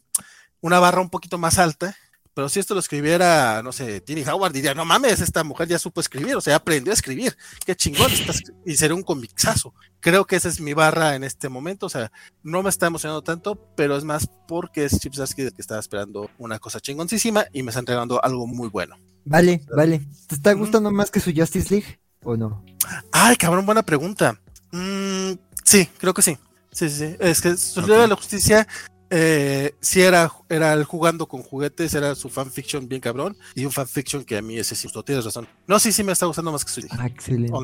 una 0.60 0.78
barra 0.78 1.00
un 1.00 1.10
poquito 1.10 1.38
más 1.38 1.58
alta 1.58 1.96
pero 2.34 2.48
si 2.48 2.60
esto 2.60 2.74
lo 2.74 2.80
escribiera, 2.80 3.62
no 3.62 3.72
sé, 3.72 4.00
Tini 4.00 4.22
Howard 4.22 4.52
diría, 4.52 4.74
no 4.74 4.84
mames, 4.84 5.20
esta 5.20 5.44
mujer 5.44 5.68
ya 5.68 5.78
supo 5.78 6.00
escribir, 6.00 6.36
o 6.36 6.40
sea, 6.40 6.56
aprendió 6.56 6.92
a 6.92 6.94
escribir, 6.94 7.36
qué 7.64 7.76
chingón, 7.76 8.10
y 8.66 8.74
sería 8.76 8.94
un 8.94 9.02
comixazo. 9.02 9.74
Creo 10.00 10.26
que 10.26 10.36
esa 10.36 10.48
es 10.48 10.60
mi 10.60 10.72
barra 10.72 11.14
en 11.14 11.24
este 11.24 11.48
momento, 11.48 11.86
o 11.86 11.88
sea, 11.88 12.10
no 12.42 12.62
me 12.62 12.70
está 12.70 12.86
emocionando 12.86 13.22
tanto, 13.22 13.56
pero 13.76 13.96
es 13.96 14.04
más 14.04 14.28
porque 14.48 14.84
es 14.84 14.98
Chip 14.98 15.14
Zdarsky 15.14 15.50
que 15.50 15.62
estaba 15.62 15.80
esperando 15.80 16.30
una 16.38 16.58
cosa 16.58 16.80
chingoncísima 16.80 17.44
y 17.52 17.62
me 17.62 17.70
está 17.70 17.80
entregando 17.80 18.22
algo 18.24 18.46
muy 18.46 18.68
bueno. 18.68 18.96
Vale, 19.24 19.62
vale. 19.76 20.00
¿Te 20.26 20.34
está 20.34 20.52
gustando 20.54 20.90
más 20.90 21.10
que 21.10 21.20
su 21.20 21.32
Justice 21.34 21.70
League 21.70 22.00
o 22.24 22.36
no? 22.36 22.64
Ay, 23.12 23.36
cabrón, 23.36 23.66
buena 23.66 23.82
pregunta. 23.82 24.40
Mm, 24.72 25.32
sí, 25.64 25.88
creo 25.98 26.14
que 26.14 26.22
sí. 26.22 26.36
Sí, 26.72 26.88
sí, 26.88 26.96
sí. 26.96 27.16
Es 27.20 27.40
que 27.40 27.56
su 27.56 27.82
de 27.82 28.08
la 28.08 28.16
Justicia 28.16 28.66
eh, 29.14 29.74
sí 29.80 30.00
era, 30.00 30.32
era 30.48 30.72
el 30.72 30.84
jugando 30.84 31.26
con 31.26 31.42
juguetes, 31.42 31.92
era 31.92 32.14
su 32.14 32.30
fanfiction 32.30 32.88
bien 32.88 33.02
cabrón, 33.02 33.36
y 33.54 33.66
un 33.66 33.70
fanfiction 33.70 34.24
que 34.24 34.38
a 34.38 34.42
mí 34.42 34.56
ese 34.56 34.74
sí, 34.74 34.88
tienes 35.04 35.26
razón. 35.26 35.46
No, 35.66 35.78
sí, 35.78 35.92
sí 35.92 36.02
me 36.02 36.12
está 36.12 36.24
gustando 36.24 36.50
más 36.50 36.64
que 36.64 36.72
su 36.72 36.80
ah, 36.90 37.06
excelente. 37.06 37.54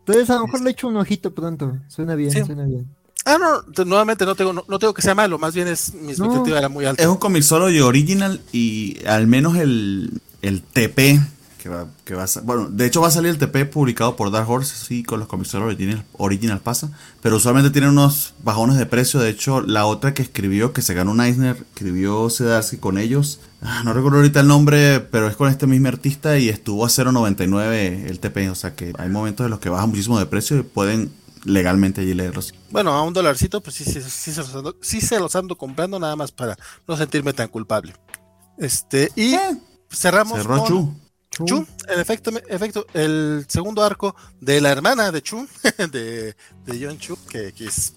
Entonces 0.00 0.28
a 0.30 0.34
lo 0.34 0.46
mejor 0.46 0.62
le 0.62 0.70
echo 0.70 0.88
un 0.88 0.96
ojito 0.96 1.32
pronto, 1.32 1.78
suena 1.86 2.16
bien, 2.16 2.32
suena 2.44 2.66
bien. 2.66 2.88
Ah, 3.24 3.38
no, 3.38 3.84
nuevamente 3.84 4.26
no 4.26 4.34
tengo, 4.34 4.52
no, 4.52 4.78
tengo 4.80 4.92
que 4.92 5.02
sea 5.02 5.14
malo, 5.14 5.38
más 5.38 5.54
bien 5.54 5.68
es 5.68 5.94
mi 5.94 6.10
expectativa 6.10 6.58
era 6.58 6.68
muy 6.68 6.84
alta. 6.84 7.00
Es 7.00 7.08
un 7.08 7.18
cómic 7.18 7.44
solo 7.44 7.70
y 7.70 7.78
original 7.78 8.40
y 8.50 8.98
al 9.06 9.28
menos 9.28 9.56
el, 9.56 10.20
el 10.42 10.62
TP 10.62 11.20
que 11.58 11.68
va, 11.68 11.86
que 12.04 12.14
va 12.14 12.24
a, 12.24 12.40
bueno, 12.44 12.68
de 12.70 12.86
hecho 12.86 13.00
va 13.00 13.08
a 13.08 13.10
salir 13.10 13.30
el 13.30 13.38
TP 13.38 13.64
publicado 13.70 14.16
por 14.16 14.30
Dark 14.30 14.48
Horse, 14.48 14.74
sí, 14.74 15.02
con 15.02 15.18
los 15.18 15.28
comisiones 15.28 15.66
original, 15.66 16.04
original 16.12 16.60
pasa, 16.60 16.90
pero 17.20 17.36
usualmente 17.36 17.70
tiene 17.70 17.88
unos 17.88 18.34
bajones 18.42 18.78
de 18.78 18.86
precio, 18.86 19.20
de 19.20 19.30
hecho 19.30 19.60
la 19.60 19.84
otra 19.84 20.14
que 20.14 20.22
escribió, 20.22 20.72
que 20.72 20.82
se 20.82 20.94
ganó 20.94 21.10
un 21.10 21.20
Eisner, 21.20 21.56
escribió 21.56 22.30
Sedarsky 22.30 22.78
con 22.78 22.96
ellos, 22.96 23.40
ah, 23.60 23.82
no 23.84 23.92
recuerdo 23.92 24.18
ahorita 24.18 24.40
el 24.40 24.46
nombre, 24.46 25.00
pero 25.00 25.28
es 25.28 25.36
con 25.36 25.50
este 25.50 25.66
mismo 25.66 25.88
artista 25.88 26.38
y 26.38 26.48
estuvo 26.48 26.84
a 26.84 26.88
0.99 26.88 28.06
el 28.06 28.20
TP, 28.20 28.48
o 28.50 28.54
sea 28.54 28.74
que 28.74 28.92
hay 28.96 29.08
momentos 29.08 29.44
en 29.44 29.50
los 29.50 29.60
que 29.60 29.68
baja 29.68 29.86
muchísimo 29.86 30.18
de 30.18 30.26
precio 30.26 30.58
y 30.58 30.62
pueden 30.62 31.10
legalmente 31.44 32.00
allí 32.02 32.14
leerlos. 32.14 32.54
Bueno, 32.70 32.92
a 32.92 33.02
un 33.02 33.12
dolarcito, 33.12 33.60
pues 33.60 33.76
sí, 33.76 33.84
sí, 33.84 34.00
sí, 34.00 34.32
se, 34.32 34.40
los 34.40 34.54
ando, 34.54 34.76
sí 34.80 35.00
se 35.00 35.18
los 35.18 35.34
ando 35.34 35.56
comprando 35.56 35.98
nada 35.98 36.16
más 36.16 36.32
para 36.32 36.56
no 36.86 36.96
sentirme 36.96 37.32
tan 37.32 37.48
culpable. 37.48 37.94
Este, 38.58 39.10
y 39.14 39.34
eh, 39.34 39.58
cerramos 39.90 40.46
con... 40.46 40.64
Chu, 40.66 40.94
en 41.46 42.00
efecto, 42.00 42.30
efecto, 42.48 42.86
el 42.94 43.44
segundo 43.48 43.82
arco 43.82 44.14
de 44.40 44.60
la 44.60 44.70
hermana 44.70 45.12
de 45.12 45.22
Chu, 45.22 45.46
de, 45.92 46.34
de 46.64 46.80
John 46.80 46.98
Chu, 46.98 47.16
que, 47.28 47.52
es, 47.58 47.94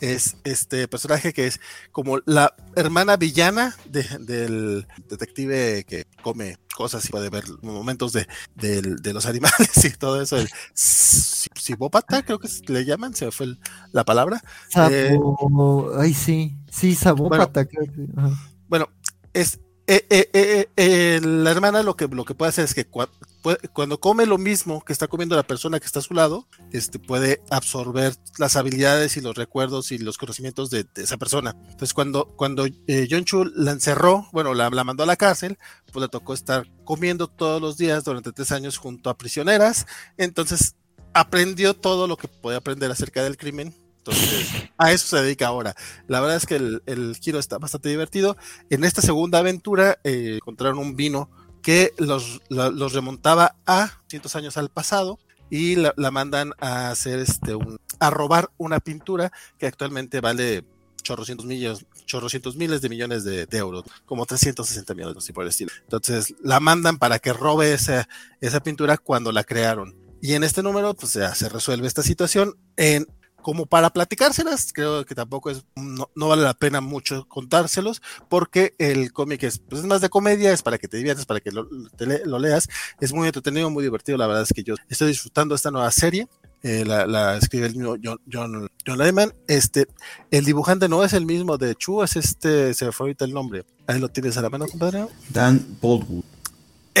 es, 0.00 0.36
este 0.44 0.88
personaje 0.88 1.32
que 1.32 1.46
es 1.46 1.60
como 1.92 2.18
la 2.26 2.54
hermana 2.76 3.16
villana 3.16 3.76
del 3.86 4.86
detective 5.08 5.84
que 5.84 6.06
come 6.22 6.58
cosas 6.76 7.04
y 7.06 7.08
puede 7.08 7.30
ver 7.30 7.44
momentos 7.62 8.12
de, 8.12 8.26
de, 8.54 9.12
los 9.12 9.26
animales 9.26 9.84
y 9.84 9.90
todo 9.90 10.22
eso. 10.22 10.36
El 10.36 10.48
sibópata, 10.74 12.22
creo 12.22 12.38
que 12.38 12.48
le 12.68 12.84
llaman, 12.84 13.14
se 13.14 13.30
fue 13.30 13.56
la 13.92 14.04
palabra. 14.04 14.42
Eh, 14.90 15.18
ay, 15.98 16.14
sí, 16.14 16.56
sí, 16.70 16.94
sabópata. 16.94 17.66
Bueno, 17.72 18.38
bueno 18.68 18.88
es 19.32 19.58
eh, 19.90 20.28
eh, 20.34 20.68
eh, 20.76 21.20
la 21.22 21.50
hermana 21.50 21.82
lo 21.82 21.96
que, 21.96 22.08
lo 22.08 22.26
que 22.26 22.34
puede 22.34 22.50
hacer 22.50 22.66
es 22.66 22.74
que 22.74 22.86
cuando 23.72 23.98
come 24.00 24.26
lo 24.26 24.36
mismo 24.36 24.84
que 24.84 24.92
está 24.92 25.08
comiendo 25.08 25.34
la 25.34 25.46
persona 25.46 25.80
que 25.80 25.86
está 25.86 26.00
a 26.00 26.02
su 26.02 26.12
lado, 26.12 26.46
este, 26.72 26.98
puede 26.98 27.40
absorber 27.48 28.14
las 28.36 28.56
habilidades 28.56 29.16
y 29.16 29.22
los 29.22 29.34
recuerdos 29.34 29.90
y 29.90 29.96
los 29.96 30.18
conocimientos 30.18 30.68
de, 30.68 30.86
esa 30.96 31.16
persona. 31.16 31.56
Entonces, 31.70 31.94
cuando, 31.94 32.26
cuando 32.36 32.66
John 33.10 33.24
Chu 33.24 33.46
la 33.54 33.70
encerró, 33.70 34.28
bueno, 34.30 34.52
la, 34.52 34.68
la, 34.68 34.84
mandó 34.84 35.04
a 35.04 35.06
la 35.06 35.16
cárcel, 35.16 35.56
pues 35.90 36.02
le 36.02 36.08
tocó 36.08 36.34
estar 36.34 36.66
comiendo 36.84 37.26
todos 37.26 37.62
los 37.62 37.78
días 37.78 38.04
durante 38.04 38.32
tres 38.32 38.52
años 38.52 38.76
junto 38.76 39.08
a 39.08 39.16
prisioneras. 39.16 39.86
Entonces, 40.18 40.74
aprendió 41.14 41.72
todo 41.72 42.06
lo 42.06 42.18
que 42.18 42.28
puede 42.28 42.58
aprender 42.58 42.90
acerca 42.90 43.24
del 43.24 43.38
crimen 43.38 43.74
a 44.76 44.92
eso 44.92 45.16
se 45.16 45.22
dedica 45.22 45.46
ahora. 45.46 45.74
La 46.06 46.20
verdad 46.20 46.36
es 46.36 46.46
que 46.46 46.56
el, 46.56 47.16
giro 47.20 47.38
está 47.38 47.58
bastante 47.58 47.88
divertido. 47.88 48.36
En 48.70 48.84
esta 48.84 49.02
segunda 49.02 49.38
aventura 49.38 49.98
eh, 50.04 50.36
encontraron 50.36 50.78
un 50.78 50.96
vino 50.96 51.30
que 51.62 51.92
los, 51.98 52.40
remontaba 52.92 53.56
a 53.66 54.00
cientos 54.08 54.36
años 54.36 54.56
al 54.56 54.70
pasado 54.70 55.18
y 55.50 55.76
la, 55.76 56.10
mandan 56.10 56.52
este 57.06 57.56
a 58.00 58.10
robar 58.10 58.50
una 58.58 58.80
pintura 58.80 59.32
que 59.58 59.66
actualmente 59.66 60.20
vale 60.20 60.64
chorrocientos 61.02 61.46
millones, 61.46 61.86
chorrocientos 62.04 62.56
miles 62.56 62.80
de 62.80 62.88
millones 62.88 63.24
de, 63.24 63.46
euros, 63.52 63.84
como 64.04 64.26
360 64.26 64.94
millones, 64.94 65.16
así 65.16 65.32
por 65.32 65.44
el 65.44 65.50
estilo. 65.50 65.70
Entonces 65.82 66.34
la 66.42 66.60
mandan 66.60 66.98
para 66.98 67.18
que 67.18 67.32
robe 67.32 67.72
esa, 67.72 68.08
esa 68.40 68.60
pintura 68.60 68.98
cuando 68.98 69.32
la 69.32 69.44
crearon. 69.44 69.96
Y 70.20 70.34
en 70.34 70.44
este 70.44 70.62
número, 70.62 70.94
pues 70.94 71.14
ya 71.14 71.34
se 71.34 71.48
resuelve 71.48 71.86
esta 71.86 72.02
situación. 72.02 72.56
En 72.76 73.06
como 73.42 73.66
para 73.66 73.90
platicárselas, 73.90 74.72
creo 74.72 75.04
que 75.04 75.14
tampoco 75.14 75.50
es, 75.50 75.64
no, 75.76 76.08
vale 76.14 76.42
la 76.42 76.54
pena 76.54 76.80
mucho 76.80 77.26
contárselos, 77.28 78.02
porque 78.28 78.74
el 78.78 79.12
cómic 79.12 79.44
es, 79.44 79.58
pues 79.58 79.82
es 79.82 79.86
más 79.86 80.00
de 80.00 80.08
comedia, 80.08 80.52
es 80.52 80.62
para 80.62 80.78
que 80.78 80.88
te 80.88 80.96
diviertas, 80.96 81.26
para 81.26 81.40
que 81.40 81.52
lo, 81.52 81.68
lo, 82.24 82.38
leas, 82.38 82.68
es 83.00 83.12
muy 83.12 83.26
entretenido, 83.26 83.70
muy 83.70 83.84
divertido, 83.84 84.18
la 84.18 84.26
verdad 84.26 84.42
es 84.42 84.52
que 84.52 84.64
yo 84.64 84.74
estoy 84.88 85.08
disfrutando 85.08 85.54
esta 85.54 85.70
nueva 85.70 85.90
serie, 85.90 86.28
eh, 86.62 86.84
la, 86.84 87.36
escribe 87.36 87.66
el 87.66 87.76
mismo 87.76 87.96
John, 88.02 88.18
John, 88.30 88.68
John 88.86 88.98
Lehman, 88.98 89.32
este, 89.46 89.86
el 90.30 90.44
dibujante 90.44 90.88
no 90.88 91.04
es 91.04 91.12
el 91.12 91.24
mismo 91.24 91.56
de 91.56 91.74
Chu, 91.76 92.02
es 92.02 92.16
este, 92.16 92.74
se 92.74 92.86
me 92.86 92.92
fue 92.92 93.06
ahorita 93.06 93.24
el 93.24 93.32
nombre, 93.32 93.64
ahí 93.86 94.00
lo 94.00 94.08
tienes 94.08 94.36
a 94.36 94.42
la 94.42 94.50
mano, 94.50 94.66
compadre. 94.66 95.06
Dan 95.30 95.78
Boldwood 95.80 96.37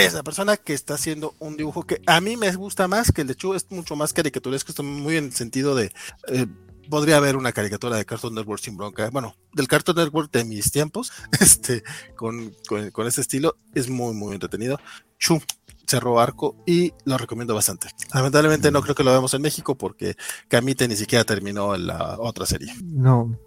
es 0.04 0.14
la 0.14 0.22
persona 0.22 0.56
que 0.56 0.74
está 0.74 0.94
haciendo 0.94 1.34
un 1.38 1.56
dibujo 1.56 1.84
que 1.84 2.00
a 2.06 2.20
mí 2.20 2.36
me 2.36 2.52
gusta 2.54 2.88
más 2.88 3.12
que 3.12 3.22
el 3.22 3.26
de 3.28 3.34
Chu, 3.34 3.54
es 3.54 3.70
mucho 3.70 3.96
más 3.96 4.12
caricaturesco, 4.12 4.72
está 4.72 4.82
muy 4.82 5.16
en 5.16 5.26
el 5.26 5.32
sentido 5.32 5.74
de... 5.74 5.92
Eh, 6.28 6.46
podría 6.88 7.18
haber 7.18 7.36
una 7.36 7.52
caricatura 7.52 7.96
de 7.96 8.04
Cartoon 8.06 8.34
Network 8.34 8.62
sin 8.62 8.76
bronca. 8.76 9.10
Bueno, 9.10 9.36
del 9.52 9.68
Cartoon 9.68 9.96
Network 9.96 10.32
de 10.32 10.44
mis 10.44 10.70
tiempos, 10.72 11.12
este, 11.40 11.82
con, 12.16 12.54
con, 12.92 13.06
ese 13.06 13.20
estilo, 13.20 13.56
es 13.74 13.88
muy, 13.88 14.14
muy 14.14 14.34
entretenido. 14.34 14.78
Chu, 15.18 15.40
cerró 15.86 16.20
arco 16.20 16.56
y 16.66 16.92
lo 17.04 17.18
recomiendo 17.18 17.54
bastante. 17.54 17.88
Lamentablemente 18.14 18.70
no 18.70 18.82
creo 18.82 18.94
que 18.94 19.04
lo 19.04 19.10
veamos 19.10 19.34
en 19.34 19.42
México 19.42 19.76
porque 19.76 20.16
Camite 20.48 20.86
ni 20.88 20.96
siquiera 20.96 21.24
terminó 21.24 21.74
en 21.74 21.86
la 21.86 22.16
otra 22.18 22.46
serie. 22.46 22.72
No. 22.82 23.38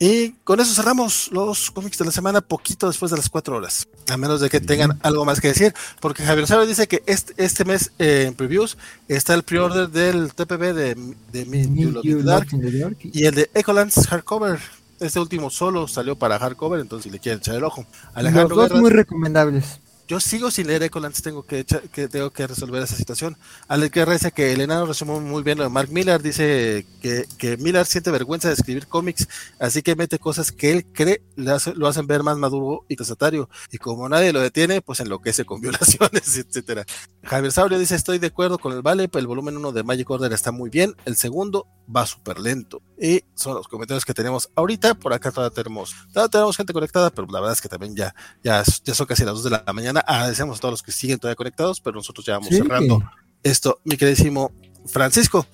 Y 0.00 0.30
con 0.44 0.60
eso 0.60 0.72
cerramos 0.74 1.28
los 1.32 1.72
cómics 1.72 1.98
de 1.98 2.04
la 2.04 2.12
semana 2.12 2.40
poquito 2.40 2.86
después 2.86 3.10
de 3.10 3.16
las 3.16 3.28
cuatro 3.28 3.56
horas. 3.56 3.88
A 4.08 4.16
menos 4.16 4.40
de 4.40 4.48
que 4.48 4.60
tengan 4.60 4.96
algo 5.02 5.24
más 5.24 5.40
que 5.40 5.48
decir. 5.48 5.74
Porque 6.00 6.22
Javier 6.22 6.46
Sabe 6.46 6.66
dice 6.68 6.86
que 6.86 7.02
este, 7.06 7.34
este 7.36 7.64
mes 7.64 7.90
eh, 7.98 8.26
en 8.28 8.34
previews 8.34 8.78
está 9.08 9.34
el 9.34 9.42
pre-order 9.42 9.88
del 9.88 10.32
TPB 10.34 10.72
de, 10.72 11.14
de 11.32 11.44
New 11.46 11.90
Dark 12.22 12.48
the 12.48 12.72
Dark. 12.80 12.98
y 13.02 13.24
el 13.26 13.34
de 13.34 13.50
Ecolands 13.54 14.06
Hardcover. 14.06 14.60
Este 15.00 15.18
último 15.20 15.48
solo 15.50 15.86
salió 15.86 16.16
para 16.16 16.38
hardcover, 16.40 16.80
entonces 16.80 17.04
si 17.04 17.10
le 17.10 17.20
quieren 17.20 17.38
echar 17.38 17.54
el 17.54 17.62
ojo. 17.64 17.82
Los 17.82 18.16
Alejandro 18.16 18.56
dos 18.56 18.68
Guerra- 18.68 18.80
muy 18.80 18.90
recomendables. 18.90 19.80
Yo 20.08 20.20
sigo 20.20 20.50
sin 20.50 20.66
leer 20.66 20.82
Ecolands, 20.82 21.20
tengo 21.22 21.42
que, 21.44 21.60
echa- 21.66 21.82
que 21.92 22.08
tengo 22.08 22.30
que 22.30 22.46
resolver 22.46 22.82
esa 22.82 22.96
situación. 22.96 23.36
Alex 23.68 23.92
Guerra 23.92 24.14
dice 24.14 24.32
que 24.32 24.52
el 24.54 24.62
enano 24.62 24.86
resumió 24.86 25.20
muy 25.20 25.42
bien 25.42 25.58
lo 25.58 25.64
de 25.64 25.70
Mark 25.70 25.90
Miller, 25.92 26.22
dice 26.22 26.86
que, 27.02 27.26
que 27.36 27.58
Miller 27.58 27.84
siente 27.84 28.10
vergüenza 28.10 28.48
de 28.48 28.54
escribir 28.54 28.86
cómics, 28.86 29.28
así 29.58 29.82
que 29.82 29.94
mete 29.96 30.18
cosas 30.18 30.50
que 30.50 30.72
él 30.72 30.86
cree 30.94 31.22
le 31.36 31.50
hace- 31.52 31.74
lo 31.74 31.86
hacen 31.86 32.06
ver 32.06 32.22
más 32.22 32.38
maduro 32.38 32.86
y 32.88 32.96
casatario, 32.96 33.50
y 33.70 33.76
como 33.76 34.08
nadie 34.08 34.32
lo 34.32 34.40
detiene, 34.40 34.80
pues 34.80 35.00
enloquece 35.00 35.44
con 35.44 35.60
violaciones, 35.60 36.36
etcétera. 36.38 36.86
Javier 37.22 37.52
Saurio 37.52 37.78
dice, 37.78 37.94
estoy 37.94 38.18
de 38.18 38.28
acuerdo 38.28 38.58
con 38.58 38.72
el 38.72 38.80
Vale, 38.82 39.10
el 39.12 39.26
volumen 39.26 39.58
1 39.58 39.72
de 39.72 39.82
Magic 39.82 40.08
Order 40.10 40.32
está 40.32 40.50
muy 40.52 40.70
bien, 40.70 40.94
el 41.04 41.16
segundo 41.16 41.66
va 41.94 42.06
súper 42.06 42.38
lento. 42.38 42.80
Y 43.00 43.22
son 43.34 43.54
los 43.54 43.68
comentarios 43.68 44.04
que 44.04 44.12
tenemos 44.14 44.50
ahorita, 44.56 44.94
por 44.94 45.12
acá 45.12 45.30
todavía 45.30 45.54
tenemos, 45.54 45.94
todavía 46.12 46.30
tenemos 46.30 46.56
gente 46.56 46.72
conectada, 46.72 47.10
pero 47.10 47.28
la 47.30 47.40
verdad 47.40 47.52
es 47.52 47.60
que 47.60 47.68
también 47.68 47.94
ya, 47.94 48.14
ya, 48.42 48.62
ya 48.84 48.94
son 48.94 49.06
casi 49.06 49.24
las 49.24 49.34
2 49.34 49.44
de 49.44 49.50
la 49.50 49.64
mañana, 49.72 49.97
agradecemos 50.00 50.58
a 50.58 50.60
todos 50.60 50.72
los 50.72 50.82
que 50.82 50.92
siguen 50.92 51.18
todavía 51.18 51.36
conectados, 51.36 51.80
pero 51.80 51.96
nosotros 51.96 52.24
ya 52.26 52.34
vamos 52.34 52.48
Sí. 52.48 52.56
cerrando 52.56 53.02
esto, 53.42 53.80
mi 53.84 53.96
queridísimo 53.96 54.52
Francisco. 54.86 55.46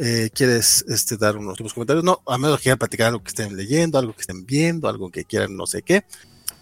eh, 0.00 0.30
¿Quieres 0.32 0.84
este, 0.88 1.16
dar 1.16 1.36
unos 1.36 1.50
últimos 1.52 1.74
comentarios? 1.74 2.04
No, 2.04 2.20
a 2.26 2.38
menos 2.38 2.58
que 2.58 2.64
quieran 2.64 2.78
platicar 2.78 3.08
algo 3.08 3.20
que 3.22 3.30
estén 3.30 3.56
leyendo, 3.56 3.98
algo 3.98 4.12
que 4.14 4.20
estén 4.20 4.46
viendo, 4.46 4.88
algo 4.88 5.10
que 5.10 5.24
quieran 5.24 5.56
no 5.56 5.66
sé 5.66 5.82
qué. 5.82 6.04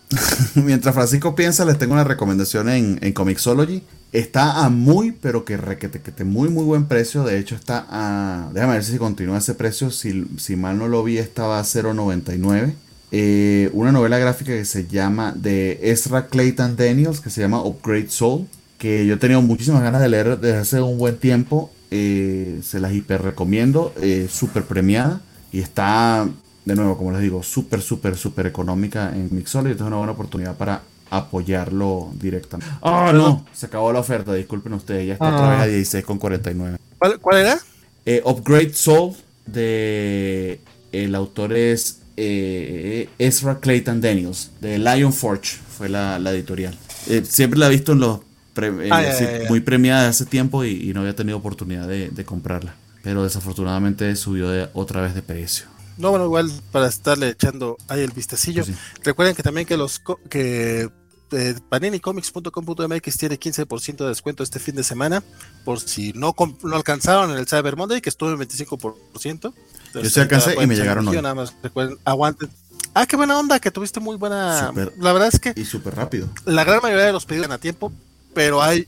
Mientras 0.54 0.94
Francisco 0.94 1.34
piensa, 1.34 1.64
les 1.64 1.78
tengo 1.78 1.92
una 1.92 2.04
recomendación 2.04 2.68
en, 2.68 2.98
en 3.02 3.12
Comixology. 3.12 3.82
Está 4.12 4.64
a 4.64 4.70
muy, 4.70 5.12
pero 5.12 5.44
que 5.44 5.56
requete, 5.56 6.00
que 6.00 6.12
te 6.12 6.24
muy, 6.24 6.48
muy 6.48 6.64
buen 6.64 6.86
precio. 6.86 7.24
De 7.24 7.38
hecho, 7.38 7.56
está 7.56 7.86
a. 7.90 8.50
Déjame 8.54 8.74
ver 8.74 8.84
si 8.84 8.96
continúa 8.98 9.38
ese 9.38 9.54
precio. 9.54 9.90
Si, 9.90 10.24
si 10.38 10.56
mal 10.56 10.78
no 10.78 10.88
lo 10.88 11.02
vi, 11.04 11.18
estaba 11.18 11.58
a 11.58 11.64
0.99. 11.64 12.74
Eh, 13.12 13.70
una 13.72 13.92
novela 13.92 14.18
gráfica 14.18 14.52
que 14.52 14.64
se 14.64 14.86
llama 14.86 15.32
de 15.36 15.78
Ezra 15.82 16.26
Clayton 16.26 16.76
Daniels, 16.76 17.20
que 17.20 17.30
se 17.30 17.40
llama 17.40 17.62
Upgrade 17.62 18.08
Soul. 18.10 18.46
Que 18.78 19.06
yo 19.06 19.14
he 19.14 19.18
tenido 19.18 19.40
muchísimas 19.42 19.82
ganas 19.82 20.00
de 20.02 20.08
leer 20.08 20.38
desde 20.38 20.58
hace 20.58 20.80
un 20.82 20.98
buen 20.98 21.16
tiempo. 21.16 21.70
Eh, 21.90 22.60
se 22.62 22.80
las 22.80 22.92
hiper 22.92 23.22
recomiendo. 23.22 23.94
Eh, 24.02 24.28
Súper 24.30 24.64
premiada. 24.64 25.20
Y 25.52 25.60
está 25.60 26.28
de 26.64 26.74
nuevo, 26.74 26.98
como 26.98 27.12
les 27.12 27.20
digo, 27.22 27.42
súper, 27.42 27.80
súper, 27.80 28.16
súper 28.16 28.46
económica 28.46 29.12
en 29.14 29.28
Mixology. 29.30 29.70
Entonces 29.72 29.86
es 29.86 29.86
una 29.86 29.96
buena 29.98 30.12
oportunidad 30.12 30.56
para 30.56 30.82
apoyarlo 31.08 32.10
directamente. 32.20 32.72
¡Oh, 32.80 33.12
no! 33.12 33.46
Se 33.52 33.66
acabó 33.66 33.92
la 33.92 34.00
oferta, 34.00 34.34
disculpen 34.34 34.72
ustedes. 34.72 35.06
Ya 35.06 35.12
está 35.14 35.28
otra 35.28 35.62
Ah. 35.62 35.64
vez 35.66 35.94
a 35.94 35.98
16,49. 36.00 36.76
¿Cuál, 36.98 37.20
cuál 37.20 37.38
era? 37.38 37.58
Eh, 38.04 38.20
Upgrade 38.24 38.74
Soul 38.74 39.14
de... 39.46 40.60
El 40.92 41.14
autor 41.14 41.52
es 41.52 42.00
eh, 42.16 43.08
Ezra 43.18 43.60
Clayton 43.60 44.00
Daniels, 44.00 44.50
de 44.60 44.78
Lion 44.78 45.12
Forge, 45.12 45.56
fue 45.76 45.88
la, 45.88 46.18
la 46.18 46.30
editorial. 46.32 46.74
Eh, 47.08 47.22
siempre 47.28 47.58
la 47.58 47.66
he 47.66 47.70
visto 47.70 47.92
en 47.92 48.00
los... 48.00 48.20
pre- 48.54 48.68
en- 48.68 48.92
Ah, 48.92 49.04
sí. 49.16 49.24
Muy 49.48 49.60
premiada 49.60 50.02
de 50.04 50.08
hace 50.08 50.26
tiempo 50.26 50.64
y, 50.64 50.90
y 50.90 50.94
no 50.94 51.00
había 51.00 51.14
tenido 51.14 51.38
oportunidad 51.38 51.86
de, 51.86 52.08
de 52.10 52.24
comprarla. 52.24 52.74
Pero 53.02 53.22
desafortunadamente 53.22 54.14
subió 54.16 54.48
de- 54.48 54.68
otra 54.72 55.00
vez 55.02 55.14
de 55.14 55.22
precio. 55.22 55.66
No, 55.98 56.10
bueno, 56.10 56.24
igual 56.26 56.50
para 56.72 56.88
estarle 56.88 57.28
echando 57.30 57.76
ahí 57.88 58.00
el 58.00 58.10
vistacillo. 58.10 58.64
Pues 58.64 58.76
sí. 58.76 58.82
Recuerden 59.04 59.34
que 59.34 59.42
también 59.42 59.66
que 59.66 59.76
los 59.76 59.98
co- 59.98 60.20
que 60.28 60.88
eh, 61.32 61.54
paninicomics.com.mx 61.68 63.16
tiene 63.16 63.38
15% 63.38 63.96
de 63.96 64.08
descuento 64.08 64.42
este 64.42 64.58
fin 64.58 64.74
de 64.76 64.84
semana 64.84 65.22
por 65.64 65.80
si 65.80 66.12
no, 66.12 66.34
no 66.62 66.76
alcanzaron 66.76 67.30
en 67.30 67.38
el 67.38 67.46
Cyber 67.48 67.76
Monday 67.76 68.00
que 68.00 68.08
estuvo 68.10 68.30
en 68.30 68.38
25%. 68.38 69.52
Entonces, 70.00 70.12
Yo 70.12 70.14
sí 70.14 70.20
alcancé 70.20 70.62
y 70.62 70.66
me 70.66 70.74
llegaron 70.76 71.06
hoy. 71.08 71.16
Nada 71.16 71.34
más 71.34 71.54
recuerden, 71.62 71.98
aguanten. 72.04 72.50
Ah, 72.94 73.06
qué 73.06 73.16
buena 73.16 73.38
onda, 73.38 73.58
que 73.60 73.70
tuviste 73.70 74.00
muy 74.00 74.16
buena. 74.16 74.72
La 74.98 75.12
verdad 75.12 75.28
es 75.32 75.38
que 75.38 75.52
Y 75.54 75.64
súper 75.64 75.94
rápido. 75.94 76.28
la 76.46 76.64
gran 76.64 76.80
mayoría 76.82 77.04
de 77.06 77.12
los 77.12 77.26
pedidos 77.26 77.50
a 77.50 77.58
tiempo, 77.58 77.92
pero 78.32 78.62
hay 78.62 78.86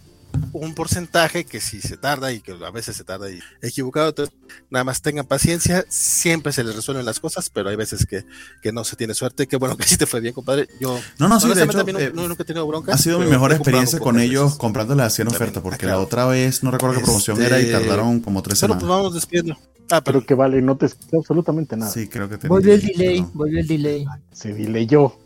un 0.52 0.75
porcentaje 0.75 1.44
que 1.44 1.60
sí 1.60 1.81
se 1.81 1.97
tarda 1.97 2.33
y 2.33 2.41
que 2.41 2.52
a 2.52 2.70
veces 2.70 2.97
se 2.97 3.05
tarda 3.05 3.31
y 3.31 3.39
equivocado. 3.62 4.08
Entonces, 4.10 4.34
nada 4.70 4.84
más 4.84 5.02
tengan 5.02 5.26
paciencia, 5.26 5.84
siempre 5.89 6.52
se 6.52 6.65
les 6.65 6.75
resuelven 6.76 7.05
las 7.05 7.20
cosas, 7.20 7.50
pero 7.50 7.68
hay 7.70 7.76
veces 7.76 8.07
que, 8.07 8.25
que 8.62 8.73
no 8.73 8.84
se 8.84 8.97
tiene 8.97 9.15
suerte. 9.15 9.47
Qué 9.47 9.57
bueno 9.57 9.76
que 9.76 9.84
sí 9.84 9.97
te 9.97 10.07
fue 10.07 10.20
bien, 10.20 10.34
compadre. 10.34 10.68
Yo 10.81 10.99
No, 11.18 11.28
no, 11.28 11.39
sí, 11.41 11.49
de 11.49 11.62
hecho, 11.65 11.84
no- 11.84 11.99
eh, 11.99 12.12
no- 12.15 12.28
nunca 12.28 12.42
he 12.42 12.47
tenido 12.47 12.67
bronca. 12.67 12.94
Ha 12.94 12.99
sido 12.99 13.18
mi 13.18 13.25
pero 13.25 13.33
mejor 13.33 13.52
experiencia 13.52 13.99
con 13.99 14.18
ellos 14.18 14.44
veces. 14.47 14.58
comprándola 14.58 15.07
así 15.07 15.23
en 15.23 15.28
oferta, 15.28 15.62
porque 15.62 15.86
la 15.86 15.99
otra 16.00 16.26
vez 16.26 16.62
no 16.62 16.70
recuerdo 16.70 16.97
qué 16.99 17.02
promoción 17.05 17.36
Este, 17.41 17.47
era 17.47 17.60
y 17.60 17.70
tardaron 17.70 18.20
como 18.20 18.42
tres 18.42 18.58
pues 18.60 18.70
semanas. 18.70 18.83
vamos 18.89 19.15
despidiendo. 19.15 19.55
Ah, 19.91 20.02
pero 20.02 20.18
Pero 20.18 20.26
que 20.26 20.34
vale, 20.34 20.60
no 20.60 20.76
te 20.76 20.84
escuché 20.86 21.17
absolutamente 21.17 21.75
nada. 21.76 21.91
Sí, 21.91 22.08
creo 22.08 22.28
que 22.28 22.36
tenía- 22.36 22.50
Volvió 22.50 22.75
el 22.75 22.83
delay, 22.83 23.25
volvió 23.33 23.58
el 23.60 23.67
delay. 23.67 24.05
Se 24.33 24.52
dileyó. 24.52 25.17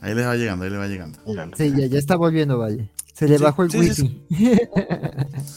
Ahí 0.00 0.14
les 0.14 0.26
va 0.26 0.36
llegando, 0.36 0.64
ahí 0.64 0.70
les 0.70 0.78
va 0.80 0.86
llegando. 0.86 1.18
Sí, 1.56 1.72
ya, 1.76 1.86
ya 1.86 1.98
está 1.98 2.16
volviendo, 2.16 2.58
vale. 2.58 2.88
Se 3.22 3.28
le 3.28 3.38
Sí, 3.38 3.44
bajó 3.44 3.62
el 3.62 3.70
sí, 3.70 3.94
sí, 3.94 4.02
wifi. 4.30 4.60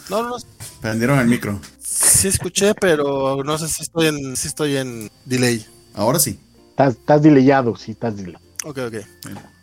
no, 0.09 0.21
no, 0.21 0.29
no, 0.29 0.35
Prendieron 0.81 1.17
el 1.19 1.27
micro. 1.27 1.59
sí 1.79 2.27
escuché, 2.27 2.75
pero 2.75 3.43
no 3.43 3.57
sé 3.57 3.67
si 3.67 3.81
estoy 3.81 4.07
en, 4.07 4.35
si 4.35 4.47
estoy 4.47 4.77
en 4.77 5.09
delay. 5.25 5.65
Ahora 5.95 6.19
sí. 6.19 6.39
Estás, 6.69 6.93
estás 6.93 7.23
dileyado, 7.23 7.75
sí, 7.75 7.91
estás 7.91 8.17
dileyado. 8.17 8.43
Ok, 8.65 8.77
ok. 8.87 8.95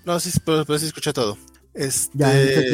No, 0.05 0.19
sí, 0.19 0.31
pero, 0.45 0.65
pero 0.65 0.79
sí 0.81 0.87
escuché 0.87 1.13
todo. 1.13 1.39
Este, 1.75 2.11
Ya, 2.19 2.29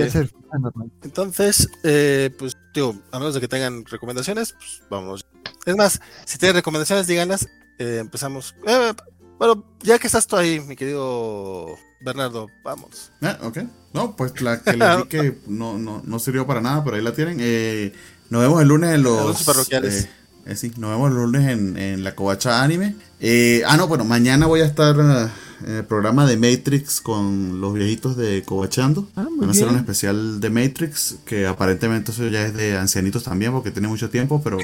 hacer 0.07 0.33
normal. 0.59 0.91
Entonces, 1.03 1.69
eh, 1.83 2.31
pues, 2.39 2.57
digo, 2.75 2.97
a 3.13 3.19
menos 3.19 3.35
de 3.35 3.41
que 3.41 3.49
tengan 3.49 3.85
recomendaciones, 3.85 4.55
pues 4.55 4.83
vamos. 4.89 5.27
Es 5.67 5.77
más, 5.77 6.01
si 6.25 6.39
tienen 6.39 6.57
recomendaciones, 6.57 7.07
díganlas. 7.07 7.47
Eh, 7.79 7.99
empezamos. 8.01 8.55
Eh, 8.67 8.95
bueno, 9.39 9.65
ya 9.83 9.99
que 9.99 10.07
estás 10.07 10.27
tú 10.27 10.37
ahí, 10.37 10.61
mi 10.61 10.77
querido 10.77 11.77
Bernardo, 12.01 12.49
vamos. 12.65 13.13
Ah, 13.23 13.39
ok. 13.43 13.59
No, 13.95 14.17
pues 14.17 14.41
la 14.41 14.61
que 14.63 14.77
les 14.77 14.97
di 14.97 15.05
que 15.05 15.39
no, 15.47 15.79
no, 15.79 16.03
no 16.05 16.19
sirvió 16.19 16.47
para 16.47 16.61
nada, 16.61 16.83
pero 16.85 16.97
ahí 16.97 17.03
la 17.03 17.15
tienen. 17.15 17.39
Eh, 17.41 17.93
nos 18.31 18.43
vemos 18.43 18.61
el 18.63 18.69
lunes 18.69 18.95
en 18.95 19.03
los. 19.03 19.19
Anuncios 19.21 19.47
parroquiales. 19.47 20.05
eh, 20.05 20.11
eh, 20.47 20.57
sí, 20.57 20.73
nos 20.77 20.91
vemos 20.91 21.11
el 21.11 21.17
lunes 21.17 21.49
en, 21.49 21.77
en 21.77 22.05
la 22.05 22.15
Covacha 22.15 22.63
Anime. 22.63 22.97
Eh, 23.21 23.63
ah, 23.67 23.77
no, 23.77 23.87
bueno, 23.89 24.05
mañana 24.05 24.47
voy 24.47 24.61
a 24.61 24.67
estar 24.67 24.97
en 24.99 25.75
el 25.77 25.85
programa 25.85 26.25
de 26.27 26.37
Matrix 26.37 27.01
con 27.01 27.61
los 27.61 27.75
viejitos 27.75 28.17
de 28.17 28.43
Covachando. 28.45 29.09
Ah, 29.17 29.27
Van 29.39 29.49
a 29.49 29.53
hacer 29.53 29.65
bien. 29.65 29.75
un 29.75 29.77
especial 29.77 30.41
de 30.41 30.51
Matrix, 30.51 31.17
que 31.25 31.47
aparentemente 31.47 32.13
eso 32.13 32.27
ya 32.29 32.47
es 32.47 32.55
de 32.55 32.77
ancianitos 32.79 33.25
también, 33.25 33.53
porque 33.53 33.71
tiene 33.73 33.89
mucho 33.89 34.09
tiempo, 34.11 34.41
pero 34.43 34.59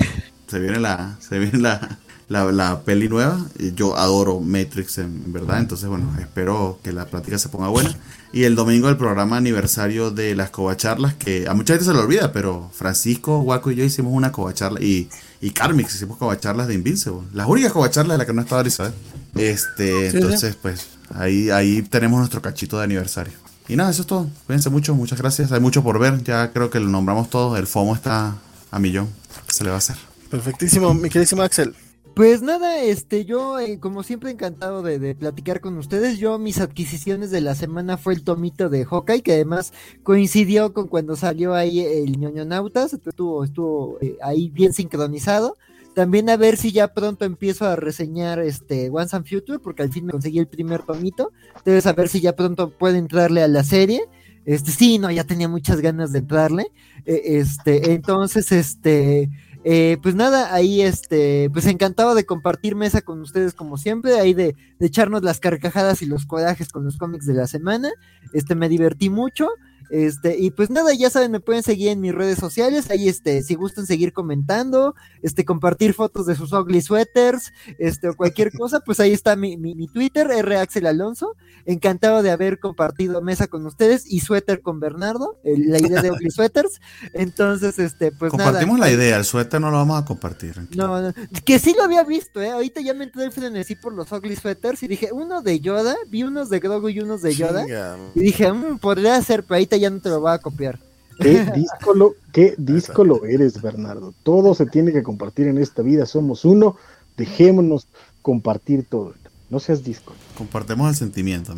se 0.47 0.59
viene 0.61 0.79
la, 0.81 1.17
se 1.21 1.39
viene 1.39 1.59
la, 1.59 1.99
la, 2.29 2.51
la 2.53 2.81
peli 2.81 3.09
nueva. 3.09 3.39
Y 3.59 3.73
yo 3.75 3.97
adoro 3.97 4.41
Matrix 4.41 4.99
en, 4.99 5.23
en 5.27 5.33
verdad, 5.33 5.61
entonces 5.61 5.89
bueno, 5.89 6.15
espero 6.21 6.79
que 6.83 6.93
la 6.93 7.07
plática 7.07 7.39
se 7.39 7.49
ponga 7.49 7.69
buena. 7.69 7.95
Y 8.33 8.45
el 8.45 8.57
domingo 8.57 8.89
el 8.89 8.97
programa 8.97 9.37
aniversario 9.37 10.11
de 10.11 10.35
las 10.35 10.51
covacharlas, 10.51 11.15
que 11.15 11.47
a 11.49 11.55
mucha 11.55 11.75
gente 11.75 11.85
se 11.85 11.93
le 11.93 12.01
olvida, 12.01 12.33
pero 12.33 12.69
Francisco, 12.75 13.41
Guaco 13.41 13.71
y 13.71 13.77
yo 13.77 13.85
hicimos 13.85 14.13
una 14.13 14.33
covacharla 14.33 14.81
y, 14.81 15.09
y 15.41 15.51
Carmix 15.51 15.95
hicimos 15.95 16.19
covacharlas 16.19 16.67
de 16.67 16.75
Invincible. 16.75 17.21
Las 17.33 17.47
únicas 17.47 17.73
covacharlas 17.73 18.15
de 18.15 18.19
las 18.19 18.27
que 18.27 18.33
no 18.33 18.43
estaba 18.43 18.63
Elizabeth. 18.63 18.95
Este, 19.37 20.11
Sí, 20.11 20.17
entonces 20.17 20.57
pues 20.61 20.89
ahí, 21.15 21.51
ahí 21.51 21.83
tenemos 21.83 22.19
nuestro 22.19 22.43
cachito 22.43 22.79
de 22.79 22.85
aniversario. 22.85 23.35
Y 23.69 23.77
nada, 23.77 23.91
eso 23.91 24.03
es 24.03 24.09
todo. 24.09 24.29
Cuídense 24.47 24.69
mucho, 24.69 24.95
muchas 24.95 25.19
gracias. 25.19 25.53
Hay 25.53 25.61
mucho 25.61 25.83
por 25.83 25.99
ver. 25.99 26.23
Ya 26.23 26.53
creo 26.53 26.71
que 26.71 26.81
lo 26.81 26.89
nombramos 26.89 27.31
todos. 27.31 27.59
El 27.59 27.67
FOMO 27.67 27.95
está 27.95 28.35
a 28.71 28.79
millón. 28.79 29.09
¿Qué 29.47 29.55
se 29.55 29.65
le 29.65 29.71
va 29.71 29.77
a 29.77 29.79
hacer? 29.79 29.97
Perfectísimo, 30.31 30.93
mi 30.93 31.09
queridísimo 31.09 31.43
Axel. 31.43 31.75
Pues 32.15 32.43
nada, 32.43 32.81
este, 32.81 33.25
yo 33.25 33.59
eh, 33.59 33.81
como 33.81 34.05
siempre 34.05 34.31
encantado 34.31 34.83
de, 34.83 35.01
de 35.01 35.17
platicar 35.17 35.61
con 35.61 35.77
ustedes. 35.79 36.19
Yo 36.19 36.39
mis 36.39 36.61
adquisiciones 36.61 37.33
de 37.33 37.41
la 37.41 37.57
semana 37.57 37.97
fue 37.97 38.15
el 38.15 38.23
tomito 38.23 38.69
de 38.69 38.85
Hawkeye, 38.85 39.23
que 39.23 39.33
además 39.33 39.73
coincidió 40.05 40.73
con 40.73 40.87
cuando 40.87 41.17
salió 41.17 41.55
ahí 41.55 41.81
el 41.81 42.17
ñoñonautas, 42.21 42.93
estuvo, 42.95 43.43
estuvo 43.43 43.99
eh, 44.01 44.17
ahí 44.23 44.49
bien 44.51 44.73
sincronizado. 44.73 45.57
También 45.97 46.31
a 46.31 46.37
ver 46.37 46.57
si 46.57 46.71
ya 46.71 46.95
pronto 46.95 47.25
empiezo 47.25 47.67
a 47.67 47.75
reseñar 47.75 48.39
este 48.39 48.91
Once 48.91 49.17
and 49.17 49.29
Future, 49.29 49.59
porque 49.59 49.83
al 49.83 49.93
fin 49.93 50.07
me 50.07 50.13
conseguí 50.13 50.39
el 50.39 50.47
primer 50.47 50.83
tomito. 50.83 51.33
Entonces 51.57 51.85
a 51.87 51.95
ver 51.95 52.09
si 52.09 52.21
ya 52.21 52.37
pronto 52.37 52.71
puedo 52.71 52.95
entrarle 52.95 53.43
a 53.43 53.49
la 53.49 53.65
serie. 53.65 54.03
Este, 54.45 54.71
sí, 54.71 54.99
no, 54.99 55.11
ya 55.11 55.25
tenía 55.25 55.49
muchas 55.49 55.81
ganas 55.81 56.13
de 56.13 56.21
entrarle. 56.21 56.71
Eh, 57.07 57.39
este, 57.39 57.93
entonces, 57.93 58.53
este, 58.53 59.31
eh, 59.65 59.97
pues 60.03 60.15
nada, 60.15 60.55
ahí 60.55 60.83
este, 60.83 61.49
pues 61.51 61.67
encantado 61.67 62.15
de 62.15 62.27
compartir 62.27 62.77
mesa 62.77 63.01
con 63.01 63.21
ustedes 63.23 63.55
como 63.55 63.79
siempre, 63.79 64.21
ahí 64.21 64.35
de, 64.35 64.55
de 64.79 64.87
echarnos 64.87 65.23
las 65.23 65.41
carcajadas 65.41 66.03
y 66.03 66.07
los 66.07 66.27
corajes 66.27 66.69
con 66.69 66.85
los 66.85 66.99
cómics 66.99 67.27
de 67.27 67.35
la 67.35 67.47
semana. 67.47 67.91
Este, 68.33 68.55
me 68.55 68.69
divertí 68.69 69.09
mucho. 69.09 69.49
Este, 69.91 70.39
y 70.39 70.51
pues 70.51 70.71
nada, 70.71 70.93
ya 70.95 71.11
saben, 71.11 71.31
me 71.31 71.41
pueden 71.41 71.63
seguir 71.63 71.89
en 71.89 72.01
mis 72.01 72.15
redes 72.15 72.39
sociales. 72.39 72.91
Ahí, 72.91 73.09
este, 73.09 73.43
si 73.43 73.55
gustan 73.55 73.87
seguir 73.87 74.13
comentando, 74.13 74.95
este, 75.23 75.45
compartir 75.45 75.95
fotos 75.95 76.27
de 76.27 76.35
sus 76.35 76.53
ugly 76.53 76.81
sweaters, 76.81 77.53
este, 77.79 78.09
o 78.09 78.17
cualquier 78.17 78.51
cosa, 78.59 78.81
pues 78.81 79.01
ahí 79.01 79.13
está 79.13 79.37
mi, 79.37 79.57
mi, 79.57 79.87
Twitter, 79.87 80.31
R 80.31 80.57
Axel 80.57 80.87
Alonso. 80.87 81.37
Encantado 81.67 82.23
de 82.23 82.31
haber 82.31 82.59
compartido 82.59 83.23
mesa 83.23 83.47
con 83.47 83.65
ustedes 83.67 84.05
y 84.07 84.21
suéter 84.21 84.61
con 84.61 84.81
Bernardo, 84.81 85.39
la 85.45 85.79
idea 85.79 86.03
de 86.03 86.11
ugly 86.11 86.31
sweaters. 86.31 86.81
Entonces, 87.13 87.79
este, 87.79 88.13
pues 88.13 88.31
Compartimos 88.31 88.79
la 88.79 88.91
idea, 88.91 89.17
el 89.17 89.25
suéter 89.25 89.61
no 89.61 89.71
lo 89.71 89.79
vamos 89.79 90.03
a 90.03 90.05
compartir. 90.05 90.57
No, 90.77 91.01
no, 91.01 91.13
que 91.45 91.59
sí 91.59 91.75
lo 91.77 91.85
había 91.85 92.05
visto, 92.05 92.41
eh. 92.43 92.51
Ahorita 92.51 92.81
ya 92.81 92.95
me 92.95 93.05
entré 93.05 93.25
el 93.25 93.33
frenesí 93.33 93.75
por 93.77 93.93
los 93.93 94.11
ugly 94.13 94.37
sweaters 94.37 94.83
y 94.83 94.89
dije, 94.89 95.11
uno 95.13 95.43
de 95.43 95.61
Yoda, 95.61 95.97
vi 96.09 96.23
unos 96.23 96.51
de 96.51 96.61
Grogu 96.61 96.89
y 96.89 97.01
unos 97.01 97.23
de 97.23 97.35
Yoda. 97.35 97.67
Y 98.15 98.21
dije, 98.21 98.53
mmm, 98.53 98.79
podría 98.79 99.21
ser, 99.23 99.43
pero 99.45 99.57
ahorita 99.57 99.77
ya 99.77 99.91
no 99.91 100.01
te 100.01 100.09
lo 100.09 100.21
voy 100.21 100.33
a 100.33 100.39
copiar. 100.39 100.79
Qué 101.21 101.45
díscolo, 101.55 102.17
qué 102.33 102.55
díscolo 102.59 103.25
eres, 103.25 103.61
Bernardo. 103.61 104.15
Todo 104.23 104.55
se 104.55 104.67
tiene 104.67 104.93
que 104.93 105.03
compartir 105.03 105.47
en 105.49 105.59
esta 105.59 105.83
vida. 105.83 106.07
Somos 106.07 106.45
uno. 106.45 106.77
Dejémonos 107.17 107.87
compartir 108.23 108.85
todo. 108.89 109.15
No 109.51 109.61
seas 109.61 109.85
disco. 109.85 110.15
Compartemos 110.37 110.89
el 110.89 110.97
sentimiento. 110.97 111.55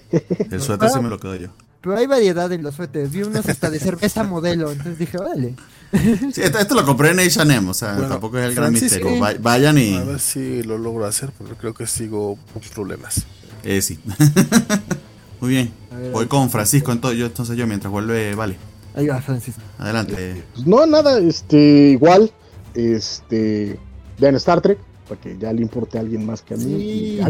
El 0.50 0.60
suéter 0.60 0.90
se 0.90 1.00
me 1.00 1.08
lo 1.08 1.18
quedo 1.18 1.36
yo. 1.36 1.48
Pero 1.80 1.98
hay 1.98 2.06
variedad 2.06 2.50
en 2.50 2.62
los 2.62 2.76
suéteres. 2.76 3.12
Vi 3.12 3.22
unos 3.22 3.46
hasta 3.46 3.68
de 3.68 3.78
cerveza 3.78 4.22
modelo. 4.22 4.70
Entonces 4.70 4.98
dije, 4.98 5.18
vale. 5.18 5.54
Sí, 6.32 6.40
esto, 6.42 6.74
lo 6.74 6.84
compré 6.84 7.10
en 7.10 7.20
H&M, 7.20 7.70
o 7.70 7.74
sea, 7.74 7.96
tampoco 8.08 8.36
es 8.38 8.46
el 8.46 8.54
gran 8.56 8.72
misterio. 8.72 9.08
Vayan 9.40 9.78
y... 9.78 9.94
A 9.94 10.02
ver 10.02 10.18
si 10.18 10.64
lo 10.64 10.76
logro 10.76 11.06
hacer, 11.06 11.30
porque 11.38 11.54
creo 11.54 11.72
que 11.72 11.86
sigo 11.86 12.36
con 12.52 12.62
problemas. 12.74 13.24
Eh, 13.62 13.80
sí. 13.80 14.00
Muy 15.40 15.50
bien. 15.50 15.72
Voy 16.12 16.26
con 16.26 16.50
Francisco, 16.50 16.90
entonces 16.90 17.20
yo, 17.20 17.26
entonces 17.26 17.56
yo 17.56 17.66
mientras 17.68 17.92
vuelve, 17.92 18.34
vale. 18.34 18.56
Ahí 18.96 19.06
va, 19.06 19.20
Francisco. 19.20 19.60
Adelante. 19.78 20.42
No, 20.66 20.84
nada, 20.86 21.18
este, 21.18 21.90
igual, 21.90 22.32
este, 22.74 23.78
vean 24.18 24.34
Star 24.36 24.60
Trek, 24.60 24.78
para 25.08 25.20
que 25.20 25.36
ya 25.38 25.52
le 25.52 25.62
importe 25.62 25.98
a 25.98 26.00
alguien 26.00 26.24
más 26.24 26.42
que 26.42 26.54
a 26.54 26.56
mí. 26.56 27.20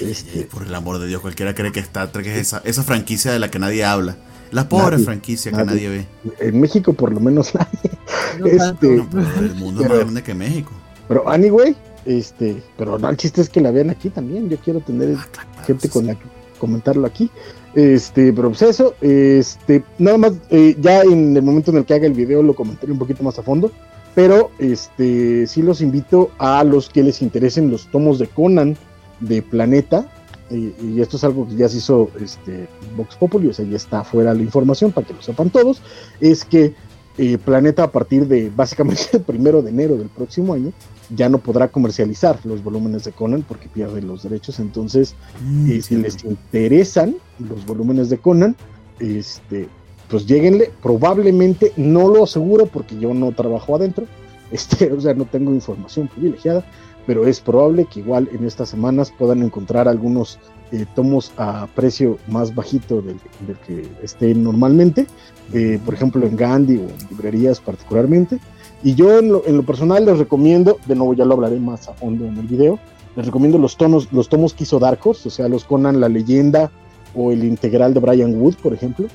Este, 0.00 0.42
por 0.44 0.62
el 0.62 0.74
amor 0.74 0.98
de 0.98 1.06
Dios, 1.06 1.20
cualquiera 1.20 1.54
cree 1.54 1.72
que 1.72 1.80
Star 1.80 2.12
Trek 2.12 2.26
es 2.26 2.38
esa, 2.38 2.62
esa 2.64 2.82
franquicia 2.82 3.32
de 3.32 3.38
la 3.38 3.50
que 3.50 3.58
nadie 3.58 3.84
habla. 3.84 4.16
La 4.50 4.68
pobre 4.68 4.98
franquicia 4.98 5.52
que 5.52 5.64
nadie 5.64 5.88
ve. 5.88 6.06
En 6.40 6.60
México 6.60 6.92
por 6.92 7.12
lo 7.12 7.20
menos 7.20 7.52
nadie. 8.40 8.60
este, 8.60 8.94
el 8.94 9.54
mundo 9.56 9.82
es 9.82 9.88
más 9.88 9.98
grande 9.98 10.22
que 10.22 10.34
México. 10.34 10.72
Pero 11.06 11.28
anyway, 11.28 11.76
este, 12.04 12.62
pero 12.76 12.98
no, 12.98 13.08
el 13.10 13.16
chiste 13.16 13.40
es 13.40 13.50
que 13.50 13.60
la 13.60 13.70
vean 13.70 13.90
aquí 13.90 14.08
también. 14.10 14.48
Yo 14.48 14.56
quiero 14.58 14.80
tener 14.80 15.16
ah, 15.18 15.64
gente 15.66 15.88
con 15.88 16.06
la 16.06 16.14
que 16.14 16.24
comentarlo 16.58 17.06
aquí. 17.06 17.30
Este, 17.74 18.32
pero 18.32 18.48
pues 18.48 18.62
eso, 18.62 18.94
este, 19.00 19.84
nada 19.98 20.18
más, 20.18 20.32
eh, 20.50 20.74
ya 20.80 21.02
en 21.02 21.36
el 21.36 21.42
momento 21.42 21.70
en 21.70 21.78
el 21.78 21.84
que 21.84 21.94
haga 21.94 22.06
el 22.06 22.14
video 22.14 22.42
lo 22.42 22.54
comentaré 22.54 22.90
un 22.90 22.98
poquito 22.98 23.22
más 23.22 23.38
a 23.38 23.42
fondo, 23.42 23.70
pero 24.18 24.50
este, 24.58 25.46
sí 25.46 25.62
los 25.62 25.80
invito 25.80 26.32
a 26.38 26.64
los 26.64 26.88
que 26.88 27.04
les 27.04 27.22
interesen 27.22 27.70
los 27.70 27.86
tomos 27.86 28.18
de 28.18 28.26
Conan 28.26 28.76
de 29.20 29.42
Planeta, 29.42 30.10
y, 30.50 31.00
esto 31.00 31.18
es 31.18 31.22
algo 31.22 31.46
que 31.46 31.54
ya 31.54 31.68
se 31.68 31.76
hizo 31.76 32.10
este, 32.20 32.66
Vox 32.96 33.14
Populi, 33.14 33.46
o 33.46 33.52
sea, 33.54 33.64
ya 33.64 33.76
está 33.76 34.02
fuera 34.02 34.34
la 34.34 34.42
información 34.42 34.90
para 34.90 35.06
que 35.06 35.14
lo 35.14 35.22
sepan 35.22 35.50
todos, 35.50 35.82
es 36.20 36.44
que 36.44 36.74
eh, 37.16 37.38
Planeta 37.38 37.84
a 37.84 37.92
partir 37.92 38.26
de 38.26 38.50
básicamente 38.50 39.02
el 39.12 39.20
primero 39.20 39.62
de 39.62 39.70
enero 39.70 39.96
del 39.96 40.08
próximo 40.08 40.52
año 40.52 40.72
ya 41.14 41.28
no 41.28 41.38
podrá 41.38 41.68
comercializar 41.68 42.40
los 42.42 42.64
volúmenes 42.64 43.04
de 43.04 43.12
Conan 43.12 43.44
porque 43.46 43.68
pierde 43.68 44.02
los 44.02 44.24
derechos. 44.24 44.58
Entonces, 44.58 45.14
mm, 45.40 45.70
eh, 45.70 45.80
si 45.80 45.94
les 45.94 46.24
interesan 46.24 47.14
los 47.38 47.64
volúmenes 47.64 48.10
de 48.10 48.18
Conan, 48.18 48.56
este, 48.98 49.68
pues 50.08 50.26
lleguenle. 50.26 50.70
Probablemente 50.82 51.72
no 51.76 52.08
lo 52.08 52.24
aseguro 52.24 52.66
porque 52.66 52.98
yo 52.98 53.14
no 53.14 53.32
trabajo 53.32 53.76
adentro, 53.76 54.06
este, 54.50 54.92
o 54.92 55.00
sea, 55.00 55.14
no 55.14 55.24
tengo 55.24 55.52
información 55.52 56.08
privilegiada, 56.08 56.64
pero 57.06 57.26
es 57.26 57.40
probable 57.40 57.86
que 57.86 58.00
igual 58.00 58.28
en 58.32 58.46
estas 58.46 58.68
semanas 58.68 59.12
puedan 59.16 59.42
encontrar 59.42 59.88
algunos 59.88 60.38
eh, 60.72 60.84
tomos 60.94 61.32
a 61.38 61.66
precio 61.74 62.18
más 62.28 62.54
bajito 62.54 63.00
del, 63.00 63.18
que 63.66 63.88
esté 64.02 64.34
normalmente, 64.34 65.06
eh, 65.54 65.78
por 65.82 65.94
ejemplo 65.94 66.26
en 66.26 66.36
Gandhi 66.36 66.76
o 66.76 66.82
en 66.82 67.08
librerías 67.10 67.60
particularmente. 67.60 68.38
Y 68.82 68.94
yo 68.94 69.18
en 69.18 69.32
lo, 69.32 69.46
en 69.46 69.56
lo, 69.56 69.64
personal 69.64 70.04
les 70.04 70.18
recomiendo, 70.18 70.78
de 70.86 70.94
nuevo 70.94 71.14
ya 71.14 71.24
lo 71.24 71.34
hablaré 71.34 71.58
más 71.58 71.88
a 71.88 71.94
fondo 71.94 72.26
en 72.26 72.36
el 72.36 72.46
video, 72.46 72.78
les 73.16 73.26
recomiendo 73.26 73.58
los, 73.58 73.76
tonos, 73.76 74.12
los 74.12 74.28
tomos 74.28 74.54
que 74.54 74.64
hizo 74.64 74.78
Dark 74.78 75.00
Horse, 75.02 75.26
o 75.26 75.30
sea, 75.30 75.48
los 75.48 75.64
Conan 75.64 76.00
La 76.00 76.08
Leyenda 76.08 76.70
o 77.14 77.32
el 77.32 77.42
integral 77.44 77.94
de 77.94 78.00
Brian 78.00 78.40
Wood, 78.40 78.56
por 78.56 78.72
ejemplo. 78.72 79.08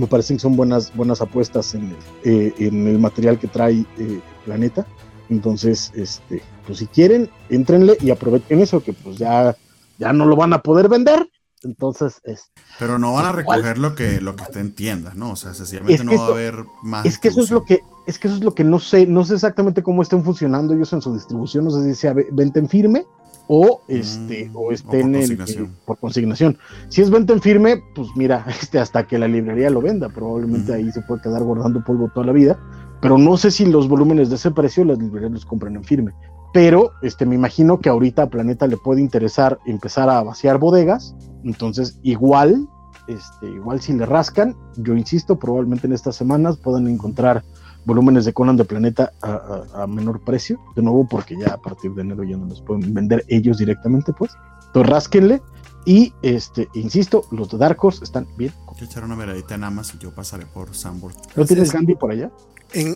Me 0.00 0.06
parecen 0.06 0.38
que 0.38 0.40
son 0.40 0.56
buenas, 0.56 0.94
buenas 0.96 1.20
apuestas 1.20 1.74
en, 1.74 1.94
eh, 2.24 2.54
en 2.58 2.88
el 2.88 2.98
material 2.98 3.38
que 3.38 3.48
trae 3.48 3.84
eh, 3.98 4.20
Planeta. 4.46 4.86
Entonces, 5.28 5.92
este, 5.94 6.42
pues 6.66 6.78
si 6.78 6.86
quieren, 6.86 7.30
entrenle 7.50 7.98
y 8.00 8.10
aprovechen 8.10 8.60
eso, 8.60 8.82
que 8.82 8.94
pues 8.94 9.18
ya, 9.18 9.54
ya 9.98 10.14
no 10.14 10.24
lo 10.24 10.36
van 10.36 10.54
a 10.54 10.62
poder 10.62 10.88
vender, 10.88 11.28
entonces, 11.62 12.22
es. 12.24 12.50
Pero 12.78 12.98
no 12.98 13.12
van 13.12 13.26
a 13.26 13.32
recoger 13.32 13.76
lo 13.76 13.94
que, 13.94 14.22
lo 14.22 14.34
que 14.34 14.44
tiendas, 14.70 15.16
¿no? 15.16 15.32
O 15.32 15.36
sea, 15.36 15.52
sencillamente 15.52 16.02
no 16.02 16.16
va 16.16 16.28
a 16.28 16.30
haber 16.30 16.64
más. 16.82 17.04
Es 17.04 17.18
que 17.18 17.28
eso 17.28 17.42
es 17.42 17.50
lo 17.50 17.62
que, 17.64 17.80
es 18.06 18.18
que 18.18 18.28
eso 18.28 18.38
es 18.38 18.42
lo 18.42 18.54
que 18.54 18.64
no 18.64 18.80
sé, 18.80 19.06
no 19.06 19.22
sé 19.26 19.34
exactamente 19.34 19.82
cómo 19.82 20.00
estén 20.00 20.24
funcionando 20.24 20.72
ellos 20.72 20.92
en 20.94 21.02
su 21.02 21.12
distribución, 21.12 21.64
no 21.64 21.70
sé 21.70 21.84
si 21.84 21.94
sea 21.94 22.14
venta 22.32 22.58
en 22.58 22.68
firme 22.70 23.04
o 23.48 23.82
este, 23.88 24.48
mm, 24.48 24.56
o 24.56 24.72
estén 24.72 25.14
en, 25.14 25.38
por 25.84 25.98
consignación. 25.98 26.58
Si 26.88 27.02
es 27.02 27.10
venta 27.10 27.32
en 27.32 27.40
firme, 27.40 27.82
pues 27.94 28.08
mira, 28.16 28.44
este, 28.60 28.78
hasta 28.78 29.06
que 29.06 29.18
la 29.18 29.28
librería 29.28 29.70
lo 29.70 29.80
venda, 29.80 30.08
probablemente 30.08 30.72
ahí 30.72 30.90
se 30.92 31.02
puede 31.02 31.22
quedar 31.22 31.42
guardando 31.42 31.82
polvo 31.84 32.10
toda 32.14 32.26
la 32.26 32.32
vida. 32.32 32.58
Pero 33.02 33.16
no 33.16 33.38
sé 33.38 33.50
si 33.50 33.64
los 33.64 33.88
volúmenes 33.88 34.28
de 34.28 34.36
ese 34.36 34.50
precio 34.50 34.84
las 34.84 34.98
librerías 34.98 35.32
los 35.32 35.46
compran 35.46 35.74
en 35.74 35.84
firme 35.84 36.12
pero 36.52 36.92
este, 37.02 37.26
me 37.26 37.36
imagino 37.36 37.78
que 37.78 37.88
ahorita 37.88 38.24
a 38.24 38.30
Planeta 38.30 38.66
le 38.66 38.76
puede 38.76 39.00
interesar 39.00 39.58
empezar 39.66 40.10
a 40.10 40.22
vaciar 40.22 40.58
bodegas, 40.58 41.14
entonces 41.44 41.98
igual, 42.02 42.68
este, 43.06 43.46
igual 43.46 43.80
si 43.80 43.92
le 43.92 44.06
rascan, 44.06 44.56
yo 44.76 44.94
insisto, 44.94 45.38
probablemente 45.38 45.86
en 45.86 45.92
estas 45.92 46.16
semanas 46.16 46.56
puedan 46.56 46.88
encontrar 46.88 47.44
volúmenes 47.84 48.24
de 48.24 48.32
Conan 48.32 48.56
de 48.56 48.64
Planeta 48.64 49.12
a, 49.22 49.86
menor 49.86 50.20
precio, 50.20 50.60
de 50.76 50.82
nuevo 50.82 51.06
porque 51.08 51.36
ya 51.38 51.54
a 51.54 51.58
partir 51.58 51.92
de 51.92 52.02
enero 52.02 52.24
ya 52.24 52.36
no 52.36 52.46
los 52.46 52.60
pueden 52.62 52.92
vender 52.94 53.24
ellos 53.28 53.58
directamente, 53.58 54.12
pues, 54.12 54.32
entonces 54.66 54.90
rásquenle, 54.90 55.42
y 55.84 56.12
este, 56.22 56.68
insisto, 56.74 57.24
los 57.30 57.50
de 57.50 57.58
Dark 57.58 57.82
Horse 57.82 58.04
están 58.04 58.26
bien. 58.36 58.52
Yo 58.78 58.84
echaré 58.84 59.06
una 59.06 59.16
miradita 59.16 59.54
en 59.54 59.64
Amazon 59.64 59.96
y 59.98 60.04
yo 60.04 60.14
pasaré 60.14 60.46
por 60.46 60.74
Sanborn. 60.74 61.14
¿No 61.36 61.44
tienes 61.44 61.72
Gandhi 61.72 61.94
por 61.94 62.10
allá? 62.10 62.30
En, 62.72 62.94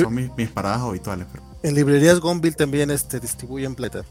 son 0.00 0.14
mis, 0.14 0.48
paradas 0.48 0.80
habituales, 0.80 1.26
pero 1.30 1.44
en 1.64 1.74
librerías 1.74 2.20
Gonville 2.20 2.54
también 2.54 2.90
este, 2.90 3.20
distribuyen 3.20 3.74
plata. 3.74 4.04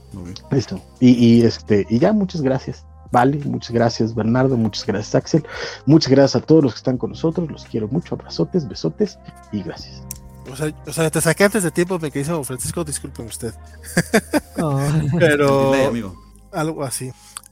Listo. 0.52 0.82
Y, 1.00 1.44
este, 1.44 1.86
y 1.88 2.00
ya, 2.00 2.12
muchas 2.12 2.42
gracias. 2.42 2.84
Vale, 3.14 3.38
muchas 3.46 3.70
gracias 3.70 4.16
Bernardo, 4.16 4.58
muchas 4.58 4.88
gracias 4.88 5.14
Axel, 5.14 5.46
muchas 5.86 6.10
gracias 6.10 6.42
a 6.42 6.44
todos 6.44 6.64
los 6.64 6.74
que 6.74 6.78
están 6.78 6.98
con 6.98 7.12
nosotros, 7.12 7.48
los 7.52 7.64
quiero 7.66 7.88
mucho, 7.88 8.16
abrazotes, 8.16 8.68
besotes 8.68 9.20
y 9.52 9.62
gracias. 9.62 10.02
O 10.52 10.56
sea, 10.56 10.74
o 10.88 10.92
sea 10.92 11.12
te 11.12 11.22
saqué 11.22 11.44
antes 11.44 11.62
de 11.62 11.70
tiempo, 11.70 12.00
me 12.00 12.10
quedé 12.10 12.44
Francisco, 12.44 12.84
disculpen 12.84 13.28
usted. 13.28 13.54
Pero 15.20 15.74
algo 16.52 16.84
así. 16.84 17.12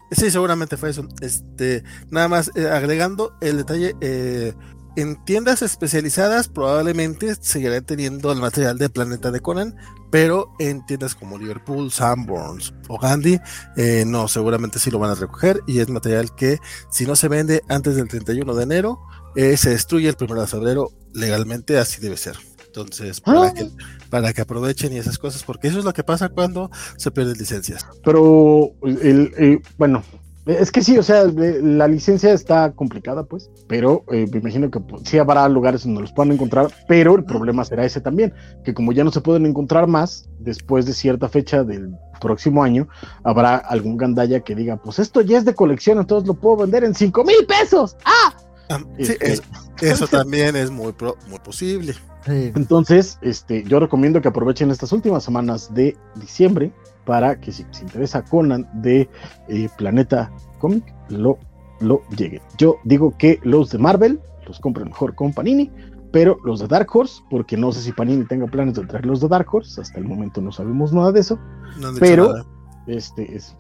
Sí, 0.09 0.31
seguramente 0.31 0.77
fue 0.77 0.89
eso. 0.89 1.07
Este, 1.21 1.83
nada 2.09 2.27
más 2.27 2.49
eh, 2.55 2.67
agregando 2.67 3.33
el 3.39 3.57
detalle, 3.57 3.95
eh, 4.01 4.53
en 4.95 5.23
tiendas 5.23 5.61
especializadas 5.61 6.47
probablemente 6.47 7.35
seguirán 7.35 7.85
teniendo 7.85 8.31
el 8.31 8.39
material 8.39 8.77
de 8.77 8.89
Planeta 8.89 9.31
de 9.31 9.39
Conan, 9.39 9.75
pero 10.11 10.53
en 10.59 10.85
tiendas 10.85 11.15
como 11.15 11.37
Liverpool, 11.37 11.91
Sanborns 11.91 12.73
o 12.89 12.99
Gandhi, 12.99 13.39
eh, 13.77 14.03
no, 14.05 14.27
seguramente 14.27 14.79
sí 14.79 14.91
lo 14.91 14.99
van 14.99 15.11
a 15.11 15.15
recoger 15.15 15.61
y 15.67 15.79
es 15.79 15.89
material 15.89 16.35
que 16.35 16.59
si 16.91 17.05
no 17.05 17.15
se 17.15 17.29
vende 17.29 17.61
antes 17.69 17.95
del 17.95 18.07
31 18.07 18.53
de 18.53 18.63
enero, 18.63 18.99
eh, 19.35 19.55
se 19.55 19.69
destruye 19.69 20.09
el 20.09 20.17
1 20.19 20.41
de 20.41 20.47
febrero 20.47 20.89
legalmente, 21.13 21.77
así 21.77 22.01
debe 22.01 22.17
ser. 22.17 22.35
Entonces, 22.65 23.19
para, 23.19 23.47
ah. 23.47 23.53
que, 23.53 23.69
para 24.09 24.31
que 24.33 24.41
aprovechen 24.41 24.93
y 24.93 24.97
esas 24.97 25.17
cosas, 25.17 25.43
porque 25.43 25.67
eso 25.67 25.79
es 25.79 25.85
lo 25.85 25.93
que 25.93 26.05
pasa 26.05 26.29
cuando 26.29 26.71
se 26.97 27.11
pierden 27.11 27.37
licencias. 27.37 27.85
Pero, 28.03 28.71
el, 28.83 29.33
eh, 29.37 29.59
bueno, 29.77 30.03
es 30.45 30.71
que 30.71 30.81
sí, 30.81 30.97
o 30.97 31.03
sea, 31.03 31.25
la 31.25 31.87
licencia 31.87 32.33
está 32.33 32.71
complicada, 32.71 33.23
pues, 33.23 33.51
pero 33.67 34.03
eh, 34.11 34.25
me 34.31 34.39
imagino 34.39 34.71
que 34.71 34.79
pues, 34.79 35.03
sí 35.05 35.19
habrá 35.19 35.47
lugares 35.47 35.83
donde 35.83 36.01
los 36.01 36.11
puedan 36.13 36.31
encontrar, 36.31 36.71
pero 36.87 37.15
el 37.15 37.25
problema 37.25 37.63
será 37.63 37.85
ese 37.85 38.01
también, 38.01 38.33
que 38.63 38.73
como 38.73 38.91
ya 38.91 39.03
no 39.03 39.11
se 39.11 39.21
pueden 39.21 39.45
encontrar 39.45 39.87
más, 39.87 40.29
después 40.39 40.85
de 40.85 40.93
cierta 40.93 41.29
fecha 41.29 41.63
del 41.63 41.95
próximo 42.19 42.63
año, 42.63 42.87
habrá 43.23 43.57
algún 43.57 43.97
gandalla 43.97 44.39
que 44.39 44.55
diga, 44.55 44.77
pues 44.77 44.99
esto 44.99 45.21
ya 45.21 45.37
es 45.37 45.45
de 45.45 45.53
colección, 45.53 45.99
entonces 45.99 46.27
lo 46.27 46.33
puedo 46.33 46.57
vender 46.57 46.83
en 46.83 46.95
cinco 46.95 47.23
mil 47.23 47.45
pesos. 47.45 47.95
¡Ah! 48.05 48.35
ah 48.69 48.83
sí, 48.99 49.13
este, 49.19 49.43
eso, 49.81 50.07
también 50.07 50.55
es 50.55 50.71
muy, 50.71 50.93
muy 51.29 51.39
posible. 51.43 51.93
Entonces, 52.25 53.17
este, 53.21 53.63
yo 53.63 53.79
recomiendo 53.79 54.21
que 54.21 54.27
aprovechen 54.27 54.69
estas 54.69 54.91
últimas 54.91 55.23
semanas 55.23 55.73
de 55.73 55.97
diciembre 56.15 56.71
para 57.05 57.39
que 57.39 57.51
si 57.51 57.65
se 57.71 57.83
interesa 57.83 58.23
Conan 58.23 58.67
de 58.81 59.09
eh, 59.47 59.69
Planeta 59.77 60.31
Comic, 60.59 60.83
lo, 61.09 61.37
lo 61.79 62.01
lleguen. 62.15 62.41
Yo 62.57 62.77
digo 62.83 63.13
que 63.17 63.39
los 63.43 63.71
de 63.71 63.77
Marvel, 63.77 64.19
los 64.47 64.59
compren 64.59 64.87
mejor 64.89 65.15
con 65.15 65.33
Panini. 65.33 65.71
Pero 66.13 66.37
los 66.43 66.59
de 66.59 66.67
Dark 66.67 66.89
Horse, 66.93 67.21
porque 67.29 67.55
no 67.55 67.71
sé 67.71 67.79
si 67.79 67.93
Panini 67.93 68.25
tenga 68.25 68.45
planes 68.45 68.75
de 68.75 68.85
traer 68.85 69.05
los 69.05 69.21
de 69.21 69.29
Dark 69.29 69.47
Horse, 69.49 69.79
hasta 69.79 69.97
el 69.97 70.03
momento 70.05 70.41
no 70.41 70.51
sabemos 70.51 70.91
nada 70.91 71.13
de 71.13 71.21
eso. 71.21 71.39
No 71.79 71.87
pero 72.01 72.27
nada. 72.33 72.45
este 72.87 73.33
es, 73.33 73.55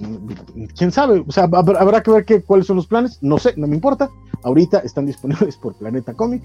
quién 0.77 0.91
sabe, 0.91 1.23
o 1.25 1.31
sea, 1.31 1.47
hab- 1.47 1.77
habrá 1.79 2.03
que 2.03 2.11
ver 2.11 2.43
cuáles 2.43 2.67
son 2.67 2.75
los 2.75 2.87
planes, 2.87 3.19
no 3.21 3.37
sé, 3.37 3.53
no 3.55 3.67
me 3.67 3.75
importa. 3.75 4.09
Ahorita 4.43 4.79
están 4.79 5.05
disponibles 5.05 5.55
por 5.55 5.75
Planeta 5.75 6.13
Comic 6.13 6.43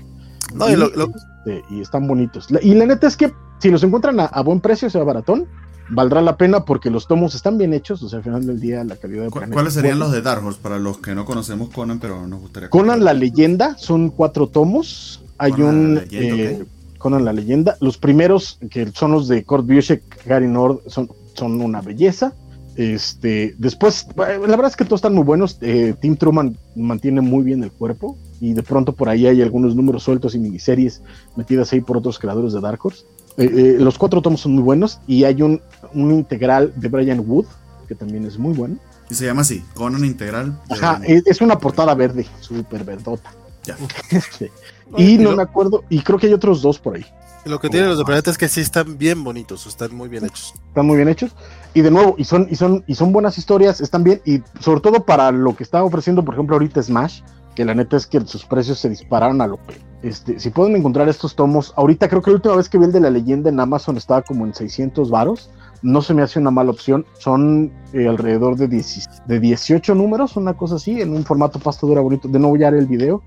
No, 0.54 0.68
y 0.70 0.76
lo- 0.76 0.90
lo- 0.90 1.08
este, 1.44 1.64
y 1.70 1.80
están 1.80 2.06
bonitos. 2.06 2.52
La- 2.52 2.62
y 2.62 2.72
la 2.74 2.86
neta 2.86 3.08
es 3.08 3.16
que 3.16 3.32
si 3.58 3.70
los 3.72 3.82
encuentran 3.82 4.20
a, 4.20 4.26
a 4.26 4.42
buen 4.44 4.60
precio, 4.60 4.88
sea, 4.88 5.02
baratón, 5.02 5.48
valdrá 5.88 6.20
la 6.20 6.36
pena 6.36 6.64
porque 6.64 6.90
los 6.90 7.06
tomos 7.06 7.34
están 7.34 7.58
bien 7.58 7.72
hechos, 7.74 8.02
o 8.02 8.08
sea, 8.08 8.18
al 8.18 8.24
final 8.24 8.46
del 8.46 8.60
día 8.60 8.82
la 8.84 8.96
calidad 8.96 9.24
de 9.24 9.28
¿Cu- 9.30 9.38
Planeta 9.38 9.54
¿Cuáles 9.54 9.70
es 9.76 9.80
serían 9.80 9.98
los 9.98 10.12
de 10.12 10.22
Dark 10.22 10.44
Horse 10.44 10.58
para 10.62 10.78
los 10.78 10.98
que 10.98 11.14
no 11.14 11.24
conocemos 11.24 11.70
Conan, 11.70 11.98
pero 12.00 12.26
nos 12.26 12.40
gustaría 12.40 12.70
Conan 12.70 13.04
la 13.04 13.14
leyenda, 13.14 13.76
son 13.78 14.10
cuatro 14.10 14.48
tomos. 14.48 15.22
Hay 15.38 15.52
Conan 15.52 15.68
un 15.74 15.94
la 15.96 16.00
leyenda, 16.02 16.42
eh, 16.42 16.64
Conan 16.98 17.24
la 17.24 17.32
leyenda. 17.32 17.76
Los 17.80 17.98
primeros, 17.98 18.58
que 18.70 18.90
son 18.92 19.12
los 19.12 19.28
de 19.28 19.44
Kurt 19.44 19.66
Busiek, 19.66 20.02
Gary 20.26 20.48
Nord, 20.48 20.80
son, 20.86 21.08
son 21.34 21.60
una 21.60 21.80
belleza. 21.82 22.32
Este, 22.74 23.54
después, 23.58 24.06
la 24.16 24.26
verdad 24.38 24.66
es 24.66 24.76
que 24.76 24.84
todos 24.84 24.98
están 24.98 25.14
muy 25.14 25.24
buenos. 25.24 25.56
Eh, 25.62 25.94
Tim 26.00 26.16
Truman 26.16 26.58
mantiene 26.74 27.20
muy 27.22 27.42
bien 27.42 27.62
el 27.64 27.70
cuerpo 27.72 28.18
y 28.40 28.52
de 28.52 28.62
pronto 28.62 28.92
por 28.92 29.08
ahí 29.08 29.26
hay 29.26 29.40
algunos 29.40 29.74
números 29.74 30.02
sueltos 30.02 30.34
y 30.34 30.38
miniseries 30.38 31.00
metidas 31.36 31.72
ahí 31.72 31.80
por 31.80 31.96
otros 31.96 32.18
creadores 32.18 32.52
de 32.52 32.60
Dark 32.60 32.78
Horse. 32.84 33.04
Eh, 33.38 33.44
eh, 33.44 33.76
los 33.78 33.98
cuatro 33.98 34.22
tomos 34.22 34.40
son 34.40 34.52
muy 34.54 34.62
buenos 34.62 34.98
y 35.06 35.24
hay 35.24 35.42
un, 35.42 35.60
un 35.92 36.10
integral 36.12 36.72
de 36.76 36.88
Brian 36.88 37.22
Wood 37.26 37.46
que 37.86 37.94
también 37.94 38.24
es 38.24 38.38
muy 38.38 38.54
bueno. 38.54 38.76
Y 39.10 39.14
se 39.14 39.26
llama 39.26 39.42
así, 39.42 39.62
Conan 39.74 40.04
Integral. 40.04 40.52
de- 40.68 40.74
Ajá, 40.74 41.00
es, 41.04 41.22
es 41.26 41.40
una 41.40 41.58
portada 41.58 41.94
verde, 41.94 42.26
súper 42.40 42.82
verdota. 42.84 43.32
Ya. 43.64 43.76
Este, 44.10 44.50
y 44.96 45.18
no 45.18 45.34
me 45.36 45.42
acuerdo, 45.42 45.82
y 45.88 46.00
creo 46.02 46.18
que 46.18 46.28
hay 46.28 46.32
otros 46.32 46.62
dos 46.62 46.78
por 46.78 46.94
ahí. 46.96 47.04
lo 47.44 47.58
que 47.60 47.68
tienen 47.68 47.88
los 47.88 47.98
de 47.98 48.04
Planeta 48.04 48.30
es 48.30 48.38
que 48.38 48.48
sí 48.48 48.60
están 48.60 48.96
bien 48.98 49.22
bonitos, 49.24 49.66
están 49.66 49.94
muy 49.94 50.08
bien 50.08 50.24
hechos. 50.24 50.54
Están 50.68 50.86
muy 50.86 50.96
bien 50.96 51.08
hechos. 51.08 51.32
Y 51.74 51.82
de 51.82 51.90
nuevo, 51.90 52.14
y 52.18 52.24
son, 52.24 52.46
y 52.50 52.56
son, 52.56 52.84
y 52.86 52.94
son 52.94 53.12
buenas 53.12 53.36
historias, 53.38 53.80
están 53.80 54.02
bien, 54.04 54.20
y 54.24 54.42
sobre 54.60 54.80
todo 54.80 55.04
para 55.04 55.30
lo 55.32 55.54
que 55.56 55.62
está 55.64 55.82
ofreciendo, 55.84 56.24
por 56.24 56.34
ejemplo, 56.34 56.54
ahorita 56.56 56.82
Smash, 56.82 57.20
que 57.56 57.64
la 57.64 57.74
neta 57.74 57.96
es 57.96 58.06
que 58.06 58.20
sus 58.20 58.44
precios 58.44 58.78
se 58.78 58.88
dispararon 58.88 59.40
a 59.40 59.48
lo 59.48 59.56
que. 59.56 59.80
Este, 60.02 60.38
si 60.38 60.50
pueden 60.50 60.76
encontrar 60.76 61.08
estos 61.08 61.34
tomos, 61.34 61.72
ahorita 61.76 62.08
creo 62.08 62.22
que 62.22 62.30
la 62.30 62.36
última 62.36 62.54
vez 62.54 62.68
que 62.68 62.78
vi 62.78 62.84
el 62.84 62.92
de 62.92 63.00
la 63.00 63.10
leyenda 63.10 63.50
en 63.50 63.58
Amazon 63.58 63.96
estaba 63.96 64.22
como 64.22 64.46
en 64.46 64.54
600 64.54 65.10
varos. 65.10 65.50
No 65.82 66.02
se 66.02 66.14
me 66.14 66.22
hace 66.22 66.38
una 66.38 66.52
mala 66.52 66.70
opción. 66.70 67.04
Son 67.18 67.72
eh, 67.92 68.06
alrededor 68.06 68.56
de, 68.56 68.68
10 68.68 69.08
de 69.26 69.40
18 69.40 69.94
números, 69.94 70.36
una 70.36 70.54
cosa 70.54 70.76
así, 70.76 71.00
en 71.00 71.12
un 71.12 71.24
formato 71.24 71.58
pasta 71.58 71.86
dura 71.86 72.00
bonito. 72.00 72.28
De 72.28 72.38
nuevo 72.38 72.56
ya 72.56 72.68
haré 72.68 72.78
el 72.78 72.86
video, 72.86 73.22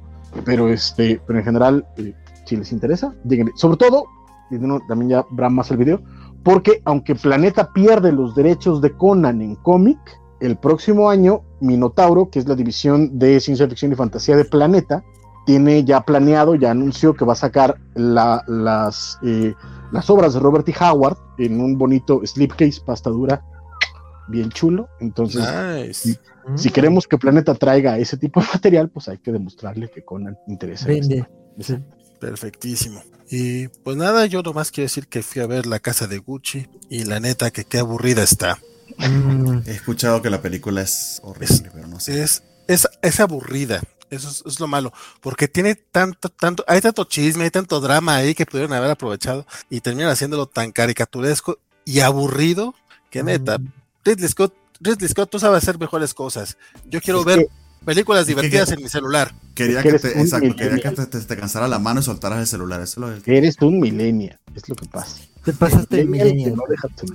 pero 0.46 0.70
este, 0.70 1.20
pero 1.28 1.40
en 1.40 1.46
general, 1.46 1.86
eh, 1.98 2.14
si 2.46 2.56
les 2.56 2.72
interesa, 2.72 3.14
lleguen. 3.26 3.50
Sobre 3.56 3.78
todo, 3.78 4.06
también 4.88 5.10
ya 5.10 5.26
habrá 5.32 5.50
más 5.50 5.70
el 5.72 5.78
video, 5.78 6.02
porque 6.44 6.82
aunque 6.86 7.16
Planeta 7.16 7.72
pierde 7.74 8.12
los 8.12 8.36
derechos 8.36 8.82
de 8.82 8.92
Conan 8.92 9.42
en 9.42 9.56
cómic, 9.56 10.00
el 10.42 10.58
próximo 10.58 11.10
año 11.10 11.42
Minotauro, 11.60 12.30
que 12.30 12.40
es 12.40 12.48
la 12.48 12.56
división 12.56 13.18
de 13.20 13.40
ciencia 13.40 13.68
ficción 13.68 13.92
y 13.92 13.96
fantasía 13.96 14.36
de 14.38 14.46
Planeta, 14.46 15.04
tiene 15.46 15.84
ya 15.84 16.02
planeado, 16.06 16.56
ya 16.56 16.72
anunció 16.72 17.14
que 17.16 17.26
va 17.26 17.34
a 17.34 17.36
sacar 17.36 17.78
la- 17.96 18.44
las, 18.48 19.18
eh, 19.24 19.54
las 19.92 20.10
obras 20.10 20.34
de 20.34 20.40
Robert 20.40 20.68
E. 20.70 20.76
Howard 20.80 21.18
en 21.40 21.60
un 21.60 21.78
bonito 21.78 22.22
slipcase, 22.26 22.82
pasta 22.86 23.10
dura, 23.10 23.44
bien 24.28 24.50
chulo. 24.50 24.88
Entonces, 25.00 25.42
Nice. 25.44 26.20
si 26.56 26.70
queremos 26.70 27.08
que 27.08 27.18
Planeta 27.18 27.56
traiga 27.56 27.98
ese 27.98 28.16
tipo 28.18 28.40
de 28.42 28.48
material, 28.54 28.90
pues 28.90 29.08
hay 29.10 29.18
que 29.18 29.32
demostrarle 29.32 29.90
que 29.90 30.04
Conan 30.06 30.38
interesa. 30.48 30.92
en 30.92 31.00
Vende. 31.08 31.28
Perfectísimo. 32.20 33.02
Y 33.32 33.68
pues 33.68 33.96
nada, 33.96 34.26
yo 34.26 34.42
nomás 34.42 34.72
quiero 34.72 34.86
decir 34.86 35.08
que 35.08 35.22
fui 35.24 35.42
a 35.42 35.48
ver 35.48 35.66
la 35.66 35.80
casa 35.80 36.08
de 36.08 36.18
Gucci 36.18 36.68
y 36.90 37.06
la 37.06 37.20
neta 37.20 37.52
que 37.52 37.64
qué 37.64 37.80
aburrida 37.80 38.24
está. 38.24 38.58
Mm, 38.98 39.60
He 39.66 39.72
escuchado 39.72 40.22
que 40.22 40.30
la 40.30 40.42
película 40.42 40.82
es 40.82 41.20
horrible, 41.24 41.70
pero 41.74 41.88
no 41.88 42.00
sé. 42.00 42.22
Es, 42.24 42.44
es, 42.68 42.88
es 43.02 43.20
aburrida. 43.20 43.82
Eso 44.10 44.30
es, 44.30 44.44
es 44.46 44.60
lo 44.60 44.68
malo. 44.68 44.92
Porque 45.22 45.48
tiene 45.48 45.76
tanto, 45.76 46.30
tanto, 46.30 46.64
hay 46.68 46.82
tanto 46.82 47.04
chisme, 47.04 47.44
hay 47.44 47.52
tanto 47.52 47.80
drama 47.80 48.16
ahí 48.16 48.34
que 48.34 48.46
pudieron 48.46 48.74
haber 48.74 48.90
aprovechado 48.92 49.46
y 49.70 49.82
terminan 49.82 50.10
haciéndolo 50.10 50.48
tan 50.48 50.72
caricaturesco 50.72 51.60
y 51.86 52.00
aburrido 52.00 52.74
que 53.12 53.22
neta. 53.24 53.58
Ridley 54.04 54.28
Scott, 54.30 54.54
Ridley 54.80 55.08
Scott, 55.10 55.30
tú 55.30 55.40
sabes 55.40 55.62
hacer 55.64 55.78
mejores 55.80 56.14
cosas. 56.14 56.58
Yo 56.86 57.02
quiero 57.02 57.20
Es 57.20 57.26
ver 57.26 57.40
que- 57.40 57.50
películas 57.86 58.26
que- 58.26 58.32
divertidas 58.32 58.72
en 58.72 58.82
mi 58.82 58.90
celular. 58.90 59.34
Quería 59.54 59.80
Es 59.80 59.84
que, 59.86 59.92
que 59.92 60.00
te, 60.00 60.20
exacto, 60.22 60.56
quería 60.56 60.80
que 60.82 60.92
te, 60.96 61.06
te- 61.06 61.20
te 61.22 61.38
cansara 61.38 61.68
la 61.68 61.78
mano 61.80 62.00
y 62.00 62.04
soltaras 62.04 62.40
el 62.40 62.48
celular. 62.48 62.82
Eso 62.82 63.06
es 63.06 63.18
lo 63.18 63.24
que 63.24 63.38
Eres 63.38 63.56
un 63.62 63.80
millennial, 63.80 64.40
es 64.56 64.68
lo 64.70 64.76
que 64.76 64.88
pasa. 64.88 65.18
Te 65.52 65.58
pasaste 65.58 65.98
de 65.98 66.06
Millennial 66.06 66.56
no 66.56 66.64
deja 66.70 66.88
tu. 66.90 67.06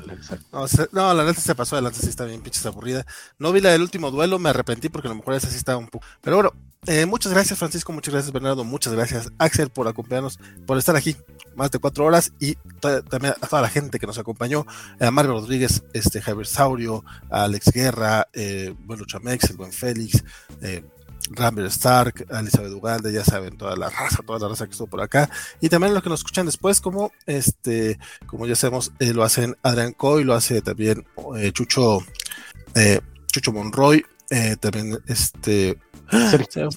No, 0.53 0.67
se- 0.69 0.89
no, 0.93 1.13
la 1.15 1.25
neta 1.25 1.41
se 1.41 1.55
pasó 1.55 1.77
adelante, 1.77 2.01
sí 2.01 2.09
está 2.09 2.25
bien 2.25 2.41
pinches 2.43 2.65
aburrida. 2.67 3.05
No 3.39 3.53
vi 3.53 3.61
la 3.61 3.71
del 3.71 3.83
último 3.83 4.11
duelo, 4.11 4.39
me 4.39 4.51
arrepentí 4.51 4.89
porque 4.89 5.09
a 5.09 5.11
lo 5.11 5.17
mejor 5.17 5.35
esa 5.35 5.49
sí 5.51 5.57
estaba 5.57 5.79
un 5.79 5.89
poco. 5.89 6.05
Pero 6.21 6.37
bueno, 6.37 6.53
eh, 6.87 7.07
muchas 7.07 7.33
gracias 7.33 7.59
Francisco, 7.59 7.93
muchas 7.93 8.13
gracias 8.13 8.33
Bernardo, 8.33 8.63
muchas 8.65 8.93
gracias 8.93 9.31
Axel 9.39 9.71
por 9.71 9.89
acompañarnos, 9.89 10.39
por 10.67 10.77
estar 10.77 10.95
aquí 10.97 11.17
más 11.57 11.71
de 11.71 11.79
cuatro 11.79 12.05
horas 12.05 12.33
y 12.41 12.57
también 13.09 13.35
a 13.41 13.47
toda 13.47 13.63
la 13.63 13.69
gente 13.71 13.99
que 13.99 14.07
nos 14.07 14.19
acompañó, 14.19 14.67
a 15.01 15.11
Mario 15.11 15.33
Rodríguez, 15.33 15.83
este 15.95 16.21
Javier 16.21 16.47
Saurio, 16.47 17.03
a 17.31 17.45
Alex 17.45 17.71
Guerra, 17.73 18.29
eh, 18.35 18.75
bueno 18.81 19.05
Chamex, 19.07 19.49
el 19.51 19.57
buen 19.57 19.73
Félix, 19.73 20.23
eh, 20.61 20.85
Rambler 21.31 21.67
Stark, 21.67 22.27
Elizabeth 22.31 22.73
Ugalde, 22.73 23.13
ya 23.13 23.25
saben, 23.25 23.57
toda 23.57 23.77
la 23.77 23.89
raza, 23.89 24.23
toda 24.27 24.39
la 24.39 24.49
raza 24.49 24.67
que 24.67 24.73
estuvo 24.73 24.89
por 24.89 25.01
acá. 25.01 25.31
Y 25.61 25.69
también 25.69 25.95
los 25.95 26.03
que 26.03 26.09
nos 26.09 26.21
escuchan 26.21 26.47
después, 26.47 26.81
como 26.81 27.13
este, 27.27 27.99
como 28.27 28.47
ya 28.47 28.57
sabemos, 28.57 28.93
eh, 28.99 29.13
lo 29.13 29.25
hacen 29.25 29.57
Adrián 29.63 29.93
Coy, 29.93 30.25
lo 30.25 30.35
hace 30.35 30.61
también 30.61 31.07
eh, 31.37 31.53
Chucho, 31.53 32.01
eh, 32.75 33.01
Chucho 33.27 33.53
Monroy, 33.53 34.05
también 34.61 34.99
este 35.07 35.79
Sergio 36.11 36.71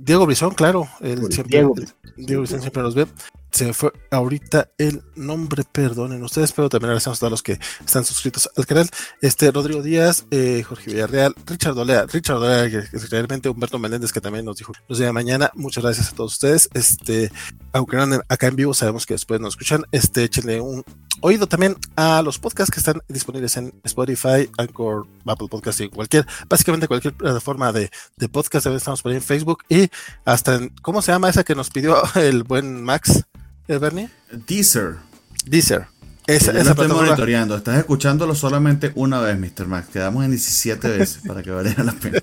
Diego 0.00 0.26
Brizón, 0.26 0.54
claro, 0.54 0.88
él 1.00 1.20
Pues, 1.20 1.34
siempre, 1.34 1.58
Diego 1.58 1.74
Diego, 2.16 2.42
Brizón 2.42 2.60
siempre 2.60 2.82
nos 2.82 2.94
ve. 2.94 3.06
Se 3.52 3.72
fue 3.72 3.92
ahorita 4.10 4.70
el 4.78 5.02
nombre, 5.16 5.64
perdonen 5.64 6.22
ustedes, 6.22 6.52
pero 6.52 6.68
también 6.68 6.90
agradecemos 6.90 7.18
a 7.18 7.20
todos 7.20 7.30
los 7.30 7.42
que 7.42 7.58
están 7.84 8.04
suscritos 8.04 8.48
al 8.56 8.66
canal. 8.66 8.88
Este, 9.20 9.50
Rodrigo 9.50 9.82
Díaz, 9.82 10.24
eh, 10.30 10.62
Jorge 10.66 10.92
Villarreal, 10.92 11.34
Richard 11.46 11.74
Dolea, 11.74 12.06
Richard 12.06 12.40
que 12.70 12.98
realmente 13.10 13.48
Humberto 13.48 13.78
Meléndez, 13.78 14.12
que 14.12 14.20
también 14.20 14.44
nos 14.44 14.56
dijo, 14.56 14.72
nos 14.88 14.98
de 14.98 15.12
mañana. 15.12 15.50
Muchas 15.54 15.84
gracias 15.84 16.12
a 16.12 16.14
todos 16.14 16.34
ustedes. 16.34 16.68
Este, 16.74 17.32
aunque 17.72 17.96
no 17.96 18.20
acá 18.28 18.46
en 18.46 18.56
vivo, 18.56 18.74
sabemos 18.74 19.06
que 19.06 19.14
después 19.14 19.40
nos 19.40 19.54
escuchan. 19.54 19.84
Este, 19.92 20.24
échenle 20.24 20.60
un 20.60 20.84
oído 21.20 21.46
también 21.46 21.76
a 21.96 22.22
los 22.22 22.38
podcasts 22.38 22.72
que 22.72 22.80
están 22.80 23.00
disponibles 23.08 23.56
en 23.56 23.72
Spotify, 23.84 24.50
Anchor, 24.58 25.06
Apple 25.26 25.48
Podcast 25.48 25.80
y 25.80 25.88
cualquier, 25.88 26.26
básicamente 26.48 26.88
cualquier 26.88 27.14
plataforma 27.14 27.72
de, 27.72 27.90
de 28.16 28.28
podcast. 28.28 28.64
También 28.64 28.78
estamos 28.78 29.02
por 29.02 29.10
ahí 29.10 29.16
en 29.16 29.22
Facebook 29.22 29.64
y 29.68 29.88
hasta 30.24 30.56
en, 30.56 30.70
¿cómo 30.82 31.02
se 31.02 31.12
llama 31.12 31.28
esa 31.28 31.44
que 31.44 31.54
nos 31.54 31.70
pidió 31.70 32.02
el 32.14 32.42
buen 32.42 32.82
Max, 32.82 33.24
Bernie? 33.78 34.08
Teaser. 34.46 34.96
Deezer. 35.46 35.86
Esa, 36.26 36.52
esa 36.52 36.70
estoy 36.70 36.88
monitoreando. 36.88 37.56
Estás 37.56 37.78
escuchándolo 37.78 38.34
solamente 38.34 38.92
una 38.94 39.20
vez, 39.20 39.38
Mr. 39.38 39.66
Max. 39.66 39.88
Quedamos 39.92 40.24
en 40.24 40.30
17 40.30 40.88
veces 40.98 41.20
para 41.26 41.42
que 41.42 41.50
valiera 41.50 41.82
la 41.82 41.92
pena. 41.92 42.20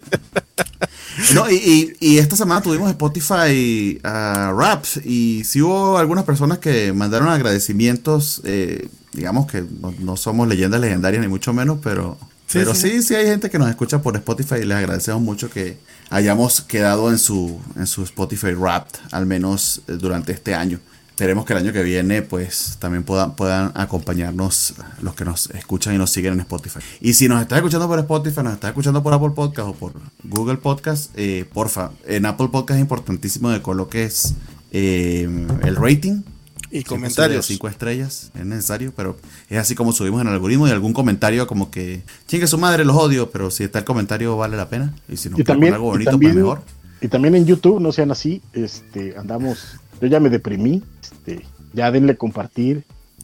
No, 1.34 1.50
y, 1.50 1.56
y- 1.56 1.96
y 2.00 2.18
esta 2.20 2.36
semana 2.36 2.62
tuvimos 2.62 2.90
Spotify 2.92 4.00
ah, 4.04 4.54
Raps 4.56 4.98
y 5.04 5.44
sí 5.46 5.62
hubo 5.62 5.98
algunas 5.98 6.24
personas 6.26 6.60
que 6.60 6.94
mandaron 6.94 7.28
agradecimientos. 7.28 8.42
eh, 8.46 8.88
digamos 9.14 9.48
que 9.52 9.64
no, 9.82 9.94
no 10.00 10.16
somos 10.16 10.48
leyendas 10.48 10.80
legendarias 10.80 11.22
ni 11.22 11.28
mucho 11.28 11.52
menos, 11.54 11.80
pero, 11.82 12.18
Sí, 12.46 12.60
pero 12.60 12.76
sí, 12.76 12.92
sí, 12.92 13.02
sí, 13.02 13.16
hay 13.16 13.26
gente 13.26 13.50
que 13.50 13.58
nos 13.58 13.68
escucha 13.68 14.02
por 14.02 14.16
Spotify 14.16 14.56
y 14.62 14.66
les 14.66 14.78
agradecemos 14.78 15.22
mucho 15.22 15.50
que 15.50 15.80
hayamos 16.12 16.62
quedado 16.62 17.10
en 17.10 17.18
su, 17.18 17.60
en 17.76 17.88
su 17.88 18.04
Spotify 18.04 18.54
Wrapped, 18.54 19.00
al 19.12 19.26
menos 19.26 19.82
eh, 19.88 19.94
durante 19.94 20.32
este 20.34 20.54
año. 20.54 20.80
Esperemos 21.18 21.46
que 21.46 21.54
el 21.54 21.60
año 21.60 21.74
que 21.74 21.82
viene 21.82 22.22
pues 22.22 22.78
también 22.78 23.04
puedan, 23.04 23.36
puedan 23.36 23.72
acompañarnos 23.74 24.76
los 25.02 25.16
que 25.16 25.26
nos 25.26 25.50
escuchan 25.50 25.96
y 25.96 25.98
nos 25.98 26.12
siguen 26.12 26.34
en 26.34 26.42
Spotify. 26.42 26.78
Y 27.02 27.14
si 27.14 27.28
nos 27.28 27.42
estás 27.42 27.58
escuchando 27.58 27.88
por 27.88 27.98
Spotify, 27.98 28.44
nos 28.44 28.54
estás 28.54 28.70
escuchando 28.70 29.02
por 29.02 29.12
Apple 29.16 29.32
Podcast 29.32 29.68
o 29.68 29.74
por 29.74 29.94
Google 30.24 30.58
Podcast, 30.58 31.10
eh, 31.16 31.46
porfa, 31.52 31.90
en 32.06 32.28
Apple 32.28 32.50
Podcast 32.52 32.78
es 32.78 32.82
importantísimo 32.82 33.52
que 33.52 33.64
coloques 33.64 34.36
eh, 34.72 35.28
el 35.64 35.76
rating. 35.76 36.22
Y 36.70 36.84
comentarios. 36.84 37.48
Cinco 37.48 37.68
estrellas, 37.68 38.30
es 38.38 38.46
necesario, 38.46 38.94
pero 38.96 39.18
es 39.50 39.58
así 39.58 39.74
como 39.74 39.94
subimos 39.94 40.22
en 40.22 40.28
el 40.28 40.34
algoritmo 40.36 40.68
y 40.68 40.72
algún 40.72 40.94
comentario 40.94 41.48
como 41.48 41.72
que 41.72 42.04
chingue 42.28 42.46
su 42.46 42.60
madre, 42.60 42.86
los 42.86 42.96
odio, 42.96 43.32
pero 43.32 43.50
si 43.50 43.64
está 43.64 43.80
el 43.80 43.86
comentario 43.86 44.38
vale 44.38 44.56
la 44.56 44.70
pena. 44.70 44.94
Y 45.10 45.18
si 45.18 45.32
nos 45.32 45.42
poner 45.42 45.74
algo 45.74 45.86
bonito, 45.86 46.12
también- 46.12 46.34
pues 46.34 46.44
mejor. 46.44 46.62
Y 47.02 47.08
también 47.08 47.34
en 47.34 47.46
YouTube, 47.48 47.80
no 47.80 47.92
sean 47.92 48.12
así, 48.12 48.44
este, 48.54 49.16
andamos, 49.18 49.78
yo 50.00 50.08
ya 50.08 50.20
me 50.20 50.30
deprimí, 50.30 50.84
este, 51.28 51.46
ya 51.74 51.92
denle 51.92 52.18
compartir, 52.18 52.84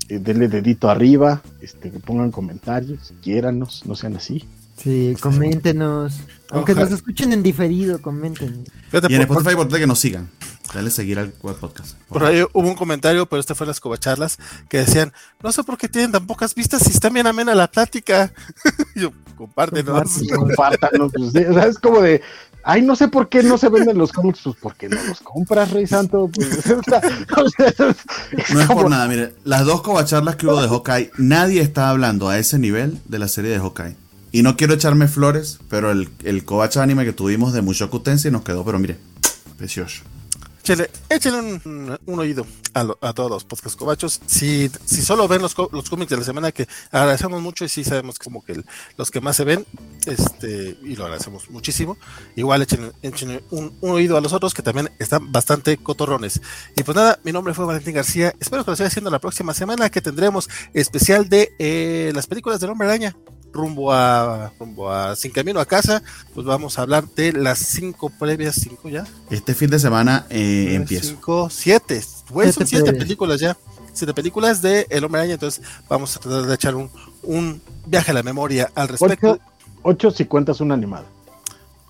eh, 0.10 0.20
denle 0.20 0.48
dedito 0.48 0.90
arriba, 0.90 1.42
este, 1.62 1.92
que 1.92 2.00
pongan 2.00 2.32
comentarios, 2.32 3.14
quiéranos, 3.22 3.84
no 3.86 3.96
sean 3.96 4.16
así. 4.16 4.46
Sí, 4.78 5.16
coméntenos. 5.22 6.20
Aunque 6.50 6.74
Ojalá. 6.74 6.90
nos 6.90 7.00
escuchen 7.00 7.32
en 7.32 7.44
diferido, 7.44 8.02
comenten. 8.02 8.66
Fíjate, 8.90 9.12
Y 9.12 9.16
en 9.16 9.28
por- 9.28 9.38
Spotify, 9.38 9.56
por 9.56 9.80
que 9.80 9.88
nos 9.88 10.00
sigan. 10.00 10.30
Dale 10.74 10.90
seguir 10.90 11.20
al 11.20 11.30
podcast. 11.30 11.96
Por 12.10 12.24
ahí 12.26 12.42
hubo 12.52 12.68
un 12.68 12.74
comentario, 12.76 13.28
pero 13.28 13.40
este 13.40 13.54
fue 13.54 13.66
en 13.66 13.70
las 13.70 13.80
covacharlas, 13.80 14.40
que 14.70 14.80
decían, 14.80 15.14
no 15.44 15.52
sé 15.52 15.64
por 15.64 15.78
qué 15.78 15.88
tienen 15.88 16.12
tan 16.12 16.26
pocas 16.26 16.56
vistas 16.56 16.82
si 16.82 16.90
está 16.90 17.10
bien 17.10 17.28
amena 17.28 17.54
la 17.54 17.68
plática. 17.70 18.34
Yo, 18.96 19.12
compártenos. 19.38 19.94
Compártenos. 19.96 20.36
Compártanos, 20.36 21.12
pues, 21.14 21.32
sí, 21.32 21.40
o 21.46 21.54
sea, 21.54 21.66
es 21.68 21.78
como 21.78 22.02
de, 22.02 22.22
ay, 22.64 22.82
no 22.82 22.96
sé 22.96 23.08
por 23.08 23.30
qué 23.30 23.44
no 23.44 23.58
se 23.58 23.70
venden 23.70 23.98
los 23.98 24.12
cómics, 24.12 24.42
pues 24.44 24.56
porque 24.62 24.90
no 24.90 25.02
los 25.04 25.20
compras, 25.22 25.72
Rey 25.72 25.88
Santo. 25.88 26.30
Pues, 26.34 26.50
o 26.72 26.82
sea, 26.84 27.02
o 27.38 27.50
sea, 27.50 27.68
es 27.68 28.50
No 28.54 28.62
es 28.62 28.68
como- 28.68 28.82
por 28.82 28.90
nada, 28.90 29.08
mire, 29.08 29.34
las 29.44 29.66
dos 29.66 29.82
covacharlas 29.82 30.36
que 30.36 30.46
hubo 30.48 30.62
de 30.62 30.68
Hawkeye, 30.70 31.12
nadie 31.18 31.62
está 31.62 31.90
hablando 31.90 32.30
a 32.30 32.38
ese 32.40 32.60
nivel 32.60 33.00
de 33.06 33.20
la 33.20 33.28
serie 33.28 33.52
de 33.52 33.60
Hawkeye. 33.60 33.96
Y 34.32 34.42
no 34.42 34.58
quiero 34.58 34.74
echarme 34.74 35.08
flores, 35.08 35.60
pero 35.70 35.92
el, 35.92 36.10
el 36.24 36.44
covacha 36.44 36.82
anime 36.82 37.06
que 37.06 37.14
tuvimos 37.14 37.54
de 37.54 37.62
Mushoku 37.62 38.00
Tensei 38.00 38.32
nos 38.32 38.42
quedó, 38.44 38.66
pero 38.66 38.80
mire, 38.80 38.98
precioso. 39.58 40.02
Échale, 40.64 40.90
échale 41.10 41.60
un, 41.66 42.00
oído 42.20 42.48
a, 42.74 42.86
lo- 42.86 42.98
a 43.02 43.12
todos 43.12 43.30
los 43.30 43.44
podcast 43.44 43.78
cobachos. 43.78 44.22
Si, 44.26 44.72
si 44.86 45.02
solo 45.02 45.28
ven 45.28 45.42
los, 45.42 45.54
los 45.74 45.90
cómics 45.90 46.10
de 46.12 46.16
la 46.16 46.24
semana, 46.24 46.54
que 46.54 46.70
agradecemos 46.90 47.42
mucho 47.42 47.66
y 47.66 47.70
sí 47.70 47.84
sabemos 47.84 48.18
que 48.18 48.24
como 48.24 48.46
que 48.46 48.64
los 48.98 49.12
que 49.12 49.20
más 49.20 49.36
se 49.36 49.44
ven, 49.44 49.66
este, 50.06 50.78
y 50.84 50.96
lo 50.96 51.04
agradecemos 51.04 51.50
muchísimo. 51.50 51.98
Igual 52.38 52.62
échenle, 52.62 52.94
échenle 53.02 53.44
un, 53.52 53.78
un 53.82 53.92
oído 53.92 54.16
a 54.16 54.22
los 54.22 54.32
otros 54.32 54.54
que 54.54 54.62
también 54.62 54.90
están 55.00 55.34
bastante 55.34 55.76
cotorrones. 55.76 56.42
Y 56.78 56.84
pues 56.84 56.96
nada, 56.96 57.20
mi 57.26 57.34
nombre 57.34 57.54
fue 57.54 57.66
Valentín 57.66 57.96
García. 57.96 58.34
Espero 58.40 58.64
que 58.64 58.72
lo 58.72 58.78
siga 58.78 58.88
haciendo 58.88 59.12
la 59.12 59.20
próxima 59.20 59.54
semana, 59.54 59.90
que 59.90 60.00
tendremos 60.02 60.50
especial 60.74 61.28
de 61.28 61.52
eh, 61.60 62.14
las 62.16 62.26
películas 62.28 62.62
del 62.62 62.70
Hombre 62.70 62.88
Araña. 62.88 63.14
Rumbo 63.54 63.94
a, 63.94 64.52
rumbo 64.60 64.92
a 64.92 65.16
Sin 65.16 65.32
Camino 65.32 65.60
a 65.60 65.66
Casa, 65.66 66.02
pues 66.34 66.46
vamos 66.46 66.78
a 66.78 66.82
hablar 66.82 67.08
de 67.16 67.32
las 67.34 67.60
cinco 67.60 68.10
previas, 68.10 68.56
cinco 68.56 68.90
ya, 68.90 69.06
Este 69.30 69.54
fin 69.54 69.70
de 69.70 69.78
semana 69.80 70.26
eh, 70.32 70.64
Tres, 70.66 70.76
empiezo. 70.76 71.08
Cinco, 71.10 71.50
siete. 71.52 72.04
Pues 72.28 72.56
son 72.56 72.66
Siete 72.68 72.84
previas. 72.86 73.04
películas 73.04 73.40
ya. 73.40 73.56
Siete 73.94 74.14
películas 74.16 74.62
de 74.64 74.88
El 74.90 75.04
Hombre 75.04 75.22
Araña. 75.22 75.36
Entonces 75.36 75.64
vamos 75.88 76.16
a 76.16 76.20
tratar 76.20 76.48
de 76.48 76.56
echar 76.56 76.74
un, 76.76 76.90
un 77.22 77.62
viaje 77.86 78.10
a 78.10 78.16
la 78.16 78.24
memoria 78.24 78.72
al 78.74 78.88
respecto. 78.88 79.34
Ocho, 79.34 79.42
ocho 79.84 80.12
si 80.12 80.26
cuentas 80.26 80.60
una 80.60 80.74
animada. 80.74 81.06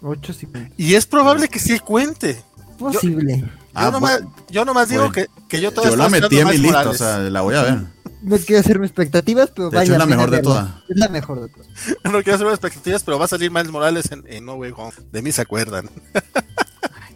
8 0.02 0.34
50. 0.34 0.74
Y 0.76 0.96
es 0.96 1.06
probable 1.06 1.48
que 1.48 1.60
sí 1.60 1.80
cuente. 1.80 2.44
Posible. 2.78 3.38
Yo 3.40 3.48
Ah, 3.74 3.90
nomás, 3.90 4.22
yo 4.50 4.66
nomás 4.66 4.90
digo 4.90 5.04
Bueno. 5.10 5.14
que, 5.14 5.28
que 5.48 5.62
yo 5.62 5.72
todavía 5.72 5.96
Yo 5.98 6.04
la 6.04 6.10
metí 6.10 6.40
en 6.40 6.48
mi 6.50 6.58
lista, 6.58 6.90
o 6.90 6.94
sea, 6.94 7.18
la 7.20 7.42
voy 7.42 7.56
a 7.56 7.62
ver. 7.64 7.80
No 8.24 8.38
quiero 8.38 8.62
hacerme 8.62 8.86
expectativas, 8.86 9.52
pero 9.54 9.70
De 9.70 9.78
vaya. 9.78 9.84
hecho, 9.84 9.94
es 9.94 10.00
la 10.00 10.06
mejor 10.16 10.32
de 10.32 10.42
todas. 10.42 10.70
Es 10.90 10.98
la 10.98 11.10
mejor 11.10 11.42
de 11.42 11.50
todas. 11.50 11.68
No 12.06 12.24
quiero 12.24 12.36
hacer 12.36 12.48
expectativas, 12.48 13.04
pero 13.04 13.20
va 13.20 13.26
a 13.26 13.28
salir 13.28 13.52
Miles 13.52 13.70
Morales 13.72 14.12
en, 14.12 14.24
en 14.28 14.46
No 14.46 14.56
Way 14.56 14.74
Home. 14.76 14.94
De 15.12 15.22
mí 15.22 15.32
se 15.32 15.42
acuerdan. 15.42 15.90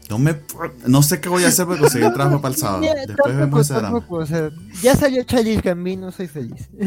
No, 0.10 0.18
me, 0.18 0.40
no 0.86 1.04
sé 1.04 1.20
qué 1.20 1.28
voy 1.28 1.44
a 1.44 1.50
hacer 1.50 1.66
para 1.66 1.80
conseguir 1.80 2.14
trabajo 2.14 2.40
para 2.42 2.54
el 2.54 2.60
sábado. 2.60 2.82
Ya, 2.84 2.94
Después 2.94 3.18
tampoco, 3.18 3.38
vemos 3.38 3.68
tampoco, 3.68 4.16
o 4.16 4.26
sea, 4.26 4.50
ya 4.82 4.96
salió 4.96 5.24
Charlie 5.24 5.58
Gambino, 5.60 6.12
soy 6.12 6.28
feliz. 6.28 6.70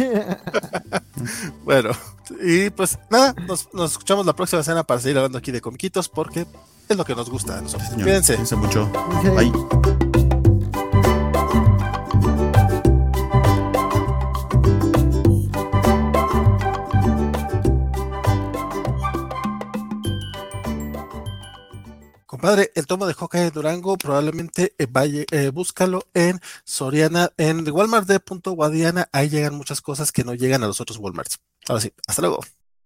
Bueno, 1.65 1.91
y 2.43 2.71
pues 2.71 2.99
nada, 3.11 3.35
nos, 3.47 3.69
nos 3.75 3.93
escuchamos 3.93 4.25
la 4.25 4.35
próxima 4.35 4.63
semana 4.63 4.85
para 4.85 5.01
seguir 5.01 5.19
hablando 5.19 5.37
aquí 5.37 5.53
de 5.53 5.61
comiquitos 5.61 6.09
porque 6.09 6.47
es 6.89 6.97
lo 6.97 7.05
que 7.05 7.15
nos 7.15 7.29
gusta 7.29 7.59
a 7.59 7.61
nosotros. 7.61 7.91
Señor, 7.91 8.05
Cuídense. 8.05 8.33
Cuídense 8.37 8.57
mucho. 8.57 8.91
Bye. 9.37 10.20
Compadre, 22.41 22.73
el 22.75 22.87
tomo 22.87 23.07
de 23.07 23.13
Hawkeye 23.13 23.43
de 23.43 23.51
Durango 23.51 23.99
probablemente 23.99 24.73
eh, 24.79 24.87
vaya, 24.89 25.27
eh, 25.31 25.51
búscalo 25.51 26.07
en 26.15 26.41
Soriana, 26.65 27.35
en 27.37 27.71
Walmart 27.71 28.09
de 28.09 28.19
Punto 28.19 28.53
Guadiana. 28.53 29.11
Ahí 29.13 29.29
llegan 29.29 29.55
muchas 29.55 29.83
cosas 29.83 30.11
que 30.11 30.25
no 30.25 30.33
llegan 30.33 30.65
a 30.65 30.67
los 30.67 30.81
otros 30.81 30.97
Walmarts. 30.97 31.39
Ahora 31.69 31.83
sí, 31.83 31.93
hasta 32.07 32.23
luego. 32.23 32.41